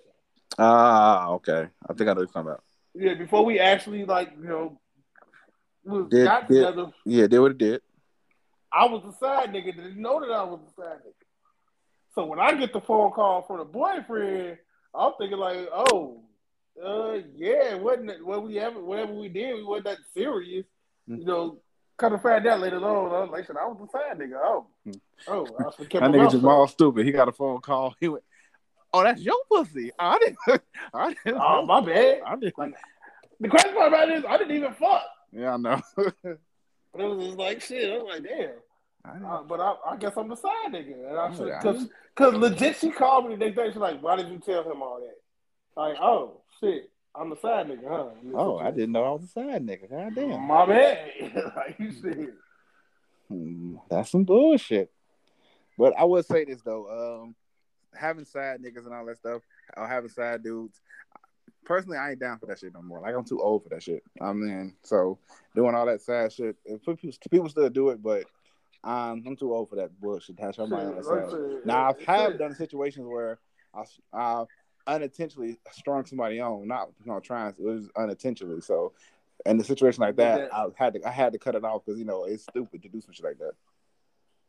Ah, 0.57 1.29
okay. 1.31 1.67
I 1.89 1.93
think 1.93 2.01
I 2.09 2.13
know 2.13 2.13
what 2.13 2.17
you're 2.19 2.27
talking 2.27 2.41
about. 2.41 2.63
Yeah, 2.95 3.13
before 3.13 3.45
we 3.45 3.59
actually 3.59 4.05
like, 4.05 4.31
you 4.39 4.47
know, 4.47 4.79
was 5.83 6.07
Did- 6.09 6.25
got 6.25 6.47
did- 6.47 6.55
together, 6.55 6.91
Yeah, 7.05 7.27
did 7.27 7.39
what 7.39 7.51
it 7.51 7.57
did. 7.57 7.81
I 8.71 8.85
was 8.85 9.03
the 9.03 9.13
side 9.13 9.49
nigga 9.53 9.75
didn't 9.75 9.97
know 10.01 10.19
that 10.19 10.31
I 10.31 10.43
was 10.43 10.59
the 10.75 10.81
side 10.81 10.97
nigga. 10.99 11.13
So 12.15 12.25
when 12.25 12.39
I 12.39 12.53
get 12.55 12.73
the 12.73 12.81
phone 12.81 13.11
call 13.11 13.43
from 13.43 13.59
the 13.59 13.65
boyfriend, 13.65 14.57
I'm 14.93 15.13
thinking 15.19 15.37
like, 15.37 15.67
oh, 15.71 16.23
uh, 16.83 17.19
yeah, 17.35 17.75
it 17.75 17.81
wasn't 17.81 18.09
it- 18.11 18.25
what 18.25 18.43
we 18.43 18.59
ever 18.59 18.83
whatever 18.83 19.13
we 19.13 19.29
did, 19.29 19.55
we 19.55 19.63
wasn't 19.63 19.85
that 19.85 19.97
serious. 20.13 20.65
Mm. 21.09 21.19
You 21.19 21.25
know, 21.25 21.59
kind 21.97 22.13
of 22.13 22.21
find 22.21 22.45
out 22.47 22.59
later 22.59 22.77
on. 22.77 22.83
I 23.13 23.19
was 23.21 23.29
like, 23.31 23.49
I 23.49 23.65
was 23.67 23.77
the 23.79 23.87
side 23.97 24.17
nigga. 24.19 24.39
Oh. 24.43 24.67
Oh, 25.27 25.47
I 25.59 25.63
was 25.63 25.75
kept 25.77 25.93
That 25.93 26.01
nigga 26.01 26.23
mouth 26.23 26.31
Jamal 26.31 26.67
stupid. 26.67 27.05
He 27.05 27.11
got 27.11 27.27
a 27.27 27.31
phone 27.31 27.59
call. 27.61 27.95
He 27.99 28.07
went, 28.07 28.23
"Oh, 28.93 29.03
that's 29.03 29.21
your 29.21 29.37
pussy." 29.49 29.91
I 29.97 30.19
didn't. 30.19 30.37
I 30.93 31.07
didn't. 31.07 31.17
shut. 31.25 31.37
Oh, 31.37 31.65
my 31.65 31.81
bad. 31.81 32.21
I 32.25 32.35
didn't. 32.35 32.57
Like, 32.57 32.73
the 33.39 33.49
crazy 33.49 33.69
part 33.69 33.87
about 33.89 34.09
it 34.09 34.19
is 34.19 34.25
I 34.27 34.37
didn't 34.37 34.55
even 34.55 34.73
fuck. 34.73 35.03
Yeah, 35.31 35.53
I 35.53 35.57
know. 35.57 35.81
But 36.93 37.03
it 37.03 37.09
was 37.09 37.27
just 37.27 37.37
like 37.37 37.61
shit. 37.61 37.91
I 37.91 37.97
was 37.97 38.07
like, 38.09 38.23
damn. 38.23 38.49
I. 39.05 39.35
Uh, 39.35 39.43
but 39.43 39.59
I, 39.59 39.75
I 39.91 39.97
guess 39.97 40.13
I'm 40.17 40.29
the 40.29 40.35
side 40.35 40.71
nigga, 40.71 41.09
and 41.09 41.19
I 41.19 41.35
should 41.35 41.47
yeah. 41.47 41.59
because 41.61 41.89
because 42.15 42.33
legit 42.33 42.77
she 42.77 42.89
called 42.89 43.29
me 43.29 43.35
the 43.35 43.45
next 43.45 43.55
day. 43.55 43.67
She's 43.67 43.75
like, 43.75 44.01
"Why 44.01 44.15
did 44.15 44.29
you 44.29 44.39
tell 44.39 44.63
him 44.63 44.81
all 44.81 44.99
that?" 44.99 45.79
Like, 45.79 45.97
oh 46.01 46.41
shit, 46.59 46.89
I'm 47.13 47.29
the 47.29 47.35
side 47.37 47.67
nigga, 47.67 47.87
huh? 47.87 48.09
Oh, 48.33 48.57
I 48.57 48.71
didn't 48.71 48.93
know 48.93 49.03
I 49.03 49.11
was 49.11 49.25
a 49.25 49.27
side 49.27 49.65
nigga. 49.65 49.89
God 49.89 50.15
damn. 50.15 50.41
My 50.41 50.65
bad. 50.65 51.11
like 51.55 51.75
you 51.77 51.91
said, 51.91 52.15
Hmm, 52.15 52.46
That's 53.89 54.11
some 54.11 54.23
bullshit. 54.23 54.91
But 55.77 55.93
I 55.97 56.03
would 56.03 56.25
say 56.25 56.45
this 56.45 56.61
though, 56.61 57.21
um, 57.23 57.35
having 57.93 58.25
side 58.25 58.61
niggas 58.61 58.85
and 58.85 58.93
all 58.93 59.05
that 59.05 59.17
stuff, 59.17 59.41
or 59.75 59.87
having 59.87 60.09
side 60.09 60.43
dudes. 60.43 60.81
Personally, 61.65 61.97
I 61.97 62.11
ain't 62.11 62.19
down 62.19 62.39
for 62.39 62.45
that 62.45 62.59
shit 62.59 62.73
no 62.73 62.81
more. 62.81 63.01
Like 63.01 63.13
I'm 63.13 63.25
too 63.25 63.41
old 63.41 63.63
for 63.63 63.69
that 63.69 63.83
shit. 63.83 64.01
I 64.21 64.31
mean, 64.31 64.75
so 64.83 65.19
doing 65.55 65.75
all 65.75 65.85
that 65.85 66.01
sad 66.01 66.31
shit, 66.31 66.55
people, 66.65 66.95
people 67.29 67.49
still 67.49 67.69
do 67.69 67.89
it, 67.89 68.01
but 68.01 68.23
um, 68.83 69.23
I'm 69.27 69.35
too 69.35 69.53
old 69.53 69.69
for 69.69 69.75
that 69.75 69.99
bullshit. 69.99 70.37
That's 70.37 70.57
on 70.59 70.69
my 70.69 70.79
Shit, 70.79 70.87
own 70.87 70.95
like 70.95 71.03
side. 71.03 71.23
I 71.25 71.29
said, 71.29 71.65
Now 71.65 71.95
I 72.07 72.17
have 72.17 72.39
done 72.39 72.55
situations 72.55 73.05
where 73.05 73.39
I, 73.73 73.83
I 74.13 74.45
unintentionally 74.87 75.59
strung 75.71 76.05
somebody 76.05 76.39
on, 76.39 76.67
not 76.67 76.89
you 77.03 77.11
know 77.11 77.19
trying 77.19 77.49
it 77.49 77.59
was 77.59 77.89
unintentionally. 77.97 78.61
So 78.61 78.93
in 79.45 79.57
the 79.57 79.63
situation 79.63 80.01
like 80.01 80.15
that, 80.17 80.53
I 80.53 80.67
had 80.75 80.93
to 80.95 81.07
I 81.07 81.11
had 81.11 81.33
to 81.33 81.39
cut 81.39 81.55
it 81.55 81.63
off 81.63 81.83
because 81.85 81.99
you 81.99 82.05
know 82.05 82.23
it's 82.25 82.43
stupid 82.43 82.81
to 82.83 82.89
do 82.89 83.01
some 83.01 83.13
shit 83.13 83.25
like 83.25 83.37
that. 83.39 83.53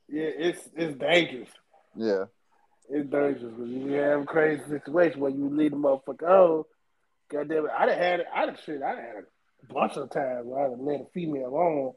Yeah, 0.09 0.31
it's 0.36 0.69
it's 0.74 0.98
dangerous. 0.98 1.48
Yeah, 1.94 2.24
It's 2.89 3.09
dangerous 3.10 3.52
because 3.55 3.70
you 3.70 3.93
have 3.93 4.23
a 4.23 4.24
crazy 4.24 4.62
situation 4.69 5.20
where 5.20 5.31
you 5.31 5.48
lead 5.51 5.73
the 5.73 5.77
motherfucker. 5.77 6.23
Oh, 6.28 6.66
goddamn 7.31 7.66
it! 7.66 7.70
I 7.77 7.86
done 7.86 7.98
had 7.98 8.20
it. 8.20 8.27
I 8.35 8.47
done 8.47 8.56
shit. 8.65 8.82
I 8.82 8.90
had 8.90 9.24
a 9.69 9.73
bunch 9.73 9.97
of 9.97 10.10
times 10.10 10.47
where 10.47 10.65
I 10.66 10.69
done 10.70 10.85
led 10.85 11.01
a 11.01 11.06
female 11.12 11.55
on, 11.55 11.93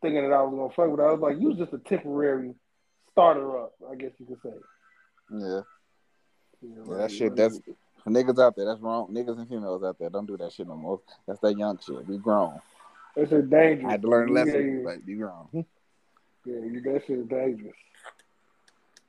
thinking 0.00 0.22
that 0.28 0.34
I 0.34 0.42
was 0.42 0.54
gonna 0.54 0.72
fuck 0.72 0.90
with. 0.90 1.00
her. 1.00 1.08
I 1.08 1.12
was 1.12 1.20
like, 1.20 1.38
you 1.40 1.48
was 1.48 1.58
just 1.58 1.72
a 1.72 1.78
temporary 1.78 2.54
starter 3.10 3.64
up, 3.64 3.72
I 3.90 3.94
guess 3.96 4.12
you 4.18 4.24
could 4.26 4.40
say. 4.42 4.56
yeah. 5.32 5.60
You 6.62 6.76
know, 6.76 6.84
Yeah, 6.92 6.96
that 6.98 7.10
shit, 7.10 7.36
that's- 7.36 7.60
For 8.04 8.10
niggas 8.10 8.42
out 8.42 8.56
there, 8.56 8.64
that's 8.64 8.80
wrong. 8.80 9.08
Niggas 9.12 9.38
and 9.38 9.48
females 9.48 9.84
out 9.84 9.98
there, 9.98 10.10
don't 10.10 10.26
do 10.26 10.36
that 10.38 10.52
shit 10.52 10.66
no 10.66 10.76
more. 10.76 11.00
That's 11.26 11.40
that 11.40 11.56
young 11.56 11.78
shit. 11.78 12.06
We 12.06 12.18
grown. 12.18 12.60
It's 13.16 13.30
a 13.32 13.42
dangerous. 13.42 13.86
I 13.86 13.90
had 13.92 14.02
to 14.02 14.08
learn 14.08 14.28
a 14.30 14.32
lesson. 14.32 14.78
Yeah, 14.80 14.86
Like, 14.90 15.06
be 15.06 15.14
grown. 15.14 15.46
Hmm. 15.52 15.60
yeah, 16.44 16.56
you 16.56 16.80
that 16.82 17.02
shit 17.06 17.18
is 17.18 17.26
dangerous. 17.26 17.74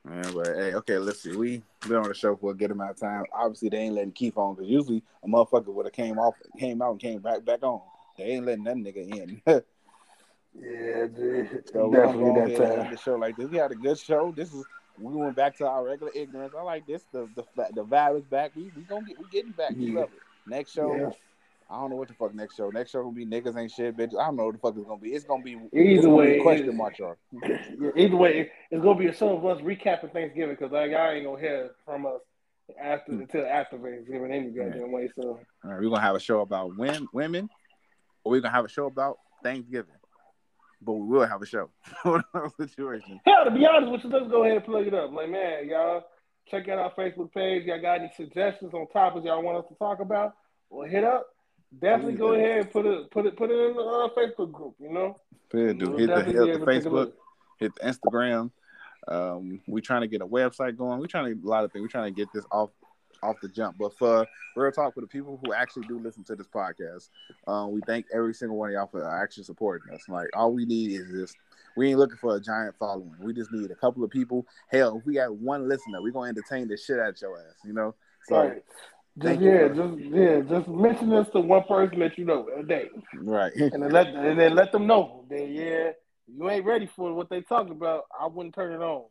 Man, 0.05 0.33
but 0.33 0.47
hey, 0.47 0.73
okay, 0.75 0.97
let's 0.97 1.21
see. 1.21 1.35
We 1.35 1.63
been 1.87 1.95
on 1.95 2.09
the 2.09 2.13
show 2.13 2.35
for 2.35 2.51
a 2.51 2.53
good 2.53 2.71
amount 2.71 2.91
of 2.91 2.99
time. 2.99 3.23
Obviously, 3.33 3.69
they 3.69 3.77
ain't 3.77 3.95
letting 3.95 4.11
Keith 4.11 4.37
on 4.37 4.55
because 4.55 4.69
usually 4.69 5.01
a 5.23 5.27
motherfucker 5.27 5.67
would 5.67 5.85
have 5.85 5.93
came 5.93 6.19
off, 6.19 6.35
came 6.59 6.81
out 6.81 6.91
and 6.91 6.99
came 6.99 7.19
back 7.19 7.45
back 7.45 7.63
on. 7.63 7.79
They 8.17 8.25
ain't 8.25 8.45
letting 8.45 8.65
that 8.65 8.75
nigga 8.75 9.41
in. 9.47 9.61
Yeah, 10.55 11.07
dude. 11.07 11.63
so 11.73 11.87
we're 11.87 12.05
gonna 12.05 12.17
go 12.19 12.35
definitely 12.35 12.53
ahead 12.55 12.69
that 12.77 12.83
time. 12.83 12.91
the 12.91 12.97
show 12.97 13.15
like 13.15 13.35
this. 13.35 13.49
We 13.49 13.57
had 13.57 13.71
a 13.71 13.75
good 13.75 13.97
show. 13.97 14.31
This 14.35 14.53
is 14.53 14.63
we 14.99 15.13
went 15.15 15.35
back 15.35 15.57
to 15.57 15.67
our 15.67 15.83
regular 15.83 16.11
ignorance. 16.15 16.53
I 16.57 16.61
like 16.61 16.85
this. 16.85 17.03
The 17.11 17.27
the 17.35 17.43
the 17.73 17.83
vibe 17.83 18.19
is 18.19 18.25
back. 18.25 18.51
We 18.55 18.71
we 18.75 18.83
gonna 18.83 19.05
get 19.05 19.17
we 19.19 19.25
getting 19.31 19.51
back. 19.51 19.71
We 19.71 19.87
Yeah. 19.87 20.01
love 20.01 20.09
it. 20.13 20.19
Next 20.49 20.71
show, 20.71 20.95
Yeah. 20.95 21.09
I 21.69 21.79
don't 21.79 21.89
know 21.89 21.95
what 21.95 22.07
the 22.07 22.13
fuck 22.13 22.35
next 22.35 22.55
show. 22.55 22.69
Next 22.69 22.91
show 22.91 23.01
gonna 23.01 23.15
be 23.15 23.25
niggas 23.25 23.57
ain't 23.57 23.71
shit, 23.71 23.97
bitch. 23.97 24.15
I 24.17 24.25
don't 24.25 24.35
know 24.35 24.45
what 24.45 24.53
the 24.53 24.59
fuck 24.59 24.75
it's 24.77 24.85
gonna 24.85 24.99
be. 24.99 25.13
It's 25.13 25.25
gonna 25.25 25.43
be 25.43 25.57
Either 25.73 26.03
gonna 26.03 26.15
way, 26.15 26.39
a 26.39 26.41
question 26.41 26.77
mark. 26.77 26.97
y'all. 26.99 27.15
Either 27.95 28.15
way, 28.15 28.51
it's 28.69 28.83
gonna 28.83 28.99
be 28.99 29.07
a 29.07 29.13
show 29.13 29.35
of 29.37 29.45
us 29.45 29.61
recapping 29.61 30.11
Thanksgiving 30.13 30.55
because 30.55 30.71
like 30.71 30.91
y'all 30.91 31.11
ain't 31.11 31.25
gonna 31.25 31.39
hear 31.39 31.71
from 31.85 32.05
us 32.05 32.21
after 32.79 33.13
hmm. 33.13 33.21
until 33.21 33.45
after 33.45 33.77
Thanksgiving 33.79 34.31
any 34.31 34.51
goddamn 34.51 34.91
way. 34.91 35.09
So 35.15 35.39
All 35.63 35.71
right, 35.71 35.79
we're 35.79 35.89
gonna 35.89 36.01
have 36.01 36.15
a 36.15 36.19
show 36.19 36.41
about 36.41 36.77
women, 36.77 37.07
women, 37.13 37.49
or 38.23 38.31
we're 38.31 38.41
gonna 38.41 38.53
have 38.53 38.65
a 38.65 38.69
show 38.69 38.85
about 38.85 39.17
Thanksgiving. 39.41 39.95
But 40.85 40.93
we 40.93 41.07
will 41.07 41.27
have 41.27 41.41
a 41.41 41.45
show. 41.45 41.69
situation. 42.59 43.19
hell, 43.25 43.45
to 43.45 43.51
be 43.51 43.65
honest 43.65 43.91
with 43.91 44.03
you, 44.03 44.09
let's 44.09 44.29
go 44.29 44.43
ahead 44.43 44.57
and 44.57 44.65
plug 44.65 44.87
it 44.87 44.93
up. 44.93 45.11
Like 45.11 45.29
man, 45.29 45.67
y'all 45.67 46.03
check 46.49 46.67
out 46.69 46.79
our 46.79 46.93
Facebook 46.93 47.33
page. 47.33 47.65
Y'all 47.65 47.81
got 47.81 47.99
any 47.99 48.11
suggestions 48.15 48.73
on 48.73 48.87
topics 48.87 49.25
y'all 49.25 49.41
want 49.41 49.57
us 49.57 49.65
to 49.69 49.75
talk 49.75 49.99
about 49.99 50.33
Well, 50.69 50.87
hit 50.89 51.03
up? 51.03 51.27
Definitely 51.79 52.13
go 52.13 52.33
ahead 52.33 52.59
and 52.59 52.71
put 52.71 52.85
it 52.85 53.09
put 53.11 53.25
it 53.25 53.35
put 53.35 53.49
it 53.49 53.69
in 53.69 53.75
the 53.75 53.81
uh, 53.81 54.09
Facebook 54.15 54.51
group. 54.51 54.75
You 54.79 54.93
know, 54.93 55.19
Yeah, 55.53 55.73
dude. 55.73 55.89
We'll 55.89 55.97
Hit 55.97 56.07
the, 56.07 56.23
hit 56.23 56.35
the 56.35 56.43
able 56.53 56.65
to 56.65 56.73
take 56.73 56.85
a 56.85 56.89
Facebook, 56.89 57.13
hit 57.59 57.71
the 57.75 57.81
Instagram. 57.81 58.51
Um, 59.07 59.59
we 59.67 59.81
trying 59.81 60.01
to 60.01 60.07
get 60.07 60.21
a 60.21 60.25
website 60.25 60.77
going. 60.77 60.99
We're 60.99 61.07
trying 61.07 61.33
to 61.35 61.45
a 61.45 61.49
lot 61.49 61.63
of 61.63 61.71
things. 61.71 61.81
We're 61.81 61.87
trying 61.87 62.13
to 62.13 62.17
get 62.17 62.29
this 62.33 62.45
off 62.51 62.69
off 63.23 63.37
the 63.41 63.47
jump. 63.47 63.77
But 63.79 63.97
for 63.97 64.27
real 64.55 64.71
talk, 64.71 64.93
for 64.93 65.01
the 65.01 65.07
people 65.07 65.39
who 65.43 65.53
actually 65.53 65.87
do 65.87 65.99
listen 65.99 66.23
to 66.25 66.35
this 66.35 66.47
podcast, 66.47 67.09
um, 67.47 67.71
we 67.71 67.81
thank 67.87 68.05
every 68.13 68.33
single 68.33 68.57
one 68.57 68.69
of 68.69 68.73
y'all 68.73 68.87
for 68.87 69.07
actually 69.23 69.43
supporting 69.45 69.93
us. 69.93 70.01
Like 70.07 70.27
all 70.35 70.53
we 70.53 70.65
need 70.65 70.91
is 70.91 71.09
just 71.09 71.37
we 71.75 71.89
ain't 71.89 71.99
looking 71.99 72.17
for 72.17 72.35
a 72.35 72.39
giant 72.39 72.75
following. 72.77 73.15
We 73.19 73.33
just 73.33 73.51
need 73.51 73.71
a 73.71 73.75
couple 73.75 74.03
of 74.03 74.09
people. 74.09 74.45
Hell, 74.71 74.97
if 74.97 75.05
we 75.05 75.15
got 75.15 75.35
one 75.35 75.67
listener, 75.67 76.01
we 76.01 76.11
gonna 76.11 76.29
entertain 76.29 76.67
the 76.67 76.77
shit 76.77 76.99
out 76.99 77.09
of 77.09 77.21
your 77.21 77.37
ass. 77.37 77.55
You 77.65 77.73
know. 77.73 77.95
So 78.27 78.37
right? 78.37 78.63
Just 79.17 79.41
yeah, 79.41 79.67
just 79.67 79.99
yeah, 79.99 80.39
just 80.41 80.67
mention 80.67 81.09
this 81.11 81.27
to 81.33 81.39
one 81.39 81.63
person 81.65 81.99
that 81.99 82.17
you 82.17 82.25
know 82.25 82.49
a 82.57 82.63
day. 82.63 82.89
right. 83.13 83.53
and 83.55 83.83
then 83.83 83.91
let 83.91 84.07
and 84.07 84.39
then 84.39 84.55
let 84.55 84.71
them 84.71 84.87
know 84.87 85.25
that 85.29 85.49
yeah, 85.49 85.91
you 86.27 86.49
ain't 86.49 86.65
ready 86.65 86.89
for 86.95 87.13
what 87.13 87.29
they 87.29 87.41
talking 87.41 87.73
about. 87.73 88.05
I 88.19 88.25
wouldn't 88.25 88.55
turn 88.55 88.73
it 88.73 88.83
on. 88.83 89.03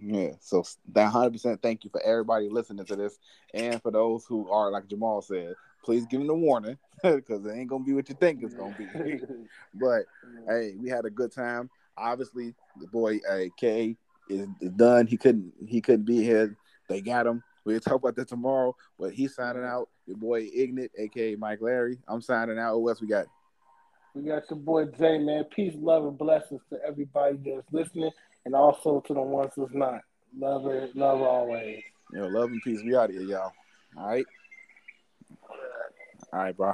Yeah, 0.00 0.32
so 0.40 0.64
that 0.92 1.10
hundred 1.10 1.32
percent 1.32 1.62
thank 1.62 1.84
you 1.84 1.90
for 1.90 2.02
everybody 2.02 2.48
listening 2.48 2.84
to 2.86 2.96
this, 2.96 3.18
and 3.52 3.82
for 3.82 3.90
those 3.90 4.24
who 4.26 4.48
are 4.50 4.70
like 4.70 4.88
Jamal 4.88 5.22
said, 5.22 5.54
please 5.84 6.06
give 6.06 6.20
them 6.20 6.30
a 6.30 6.34
warning 6.34 6.78
because 7.02 7.44
it 7.44 7.50
ain't 7.50 7.68
gonna 7.68 7.84
be 7.84 7.92
what 7.92 8.08
you 8.08 8.14
think 8.14 8.42
it's 8.42 8.54
gonna 8.54 8.76
be. 8.78 8.86
but 9.74 10.02
hey, 10.48 10.74
we 10.78 10.88
had 10.88 11.04
a 11.04 11.10
good 11.10 11.32
time. 11.32 11.68
Obviously, 11.96 12.54
the 12.80 12.86
boy 12.86 13.18
uh, 13.28 13.44
K 13.58 13.96
is, 14.28 14.46
is 14.60 14.70
done. 14.70 15.06
He 15.06 15.16
couldn't 15.16 15.52
he 15.66 15.80
couldn't 15.80 16.04
be 16.06 16.22
here. 16.22 16.56
They 16.88 17.00
got 17.00 17.26
him. 17.26 17.42
We'll 17.64 17.80
talk 17.80 17.96
about 17.96 18.16
that 18.16 18.28
tomorrow. 18.28 18.76
But 18.98 19.12
he's 19.12 19.34
signing 19.34 19.64
out. 19.64 19.88
Your 20.06 20.16
boy 20.16 20.48
Ignat, 20.54 20.90
aka 20.96 21.34
Mike 21.34 21.60
Larry. 21.60 21.98
I'm 22.06 22.22
signing 22.22 22.58
out. 22.58 22.78
What 22.78 22.90
else 22.90 23.00
we 23.00 23.08
got? 23.08 23.26
we 24.18 24.22
got 24.22 24.50
your 24.50 24.58
boy 24.58 24.86
Jay, 24.86 25.18
man. 25.18 25.44
Peace, 25.44 25.74
love, 25.76 26.04
and 26.04 26.18
blessings 26.18 26.60
to 26.70 26.78
everybody 26.86 27.38
that's 27.44 27.66
listening, 27.72 28.10
and 28.48 28.54
also 28.54 29.02
to 29.06 29.12
the 29.12 29.20
ones 29.20 29.52
that's 29.58 29.74
not. 29.74 30.00
Love 30.38 30.66
it, 30.68 30.96
love 30.96 31.20
always. 31.20 31.82
Know, 32.12 32.28
love 32.28 32.48
and 32.48 32.62
peace. 32.62 32.80
We 32.82 32.96
out 32.96 33.10
here, 33.10 33.20
y'all. 33.20 33.52
All 33.94 34.06
right. 34.06 34.24
All 36.32 36.40
right, 36.40 36.56
bro. 36.56 36.72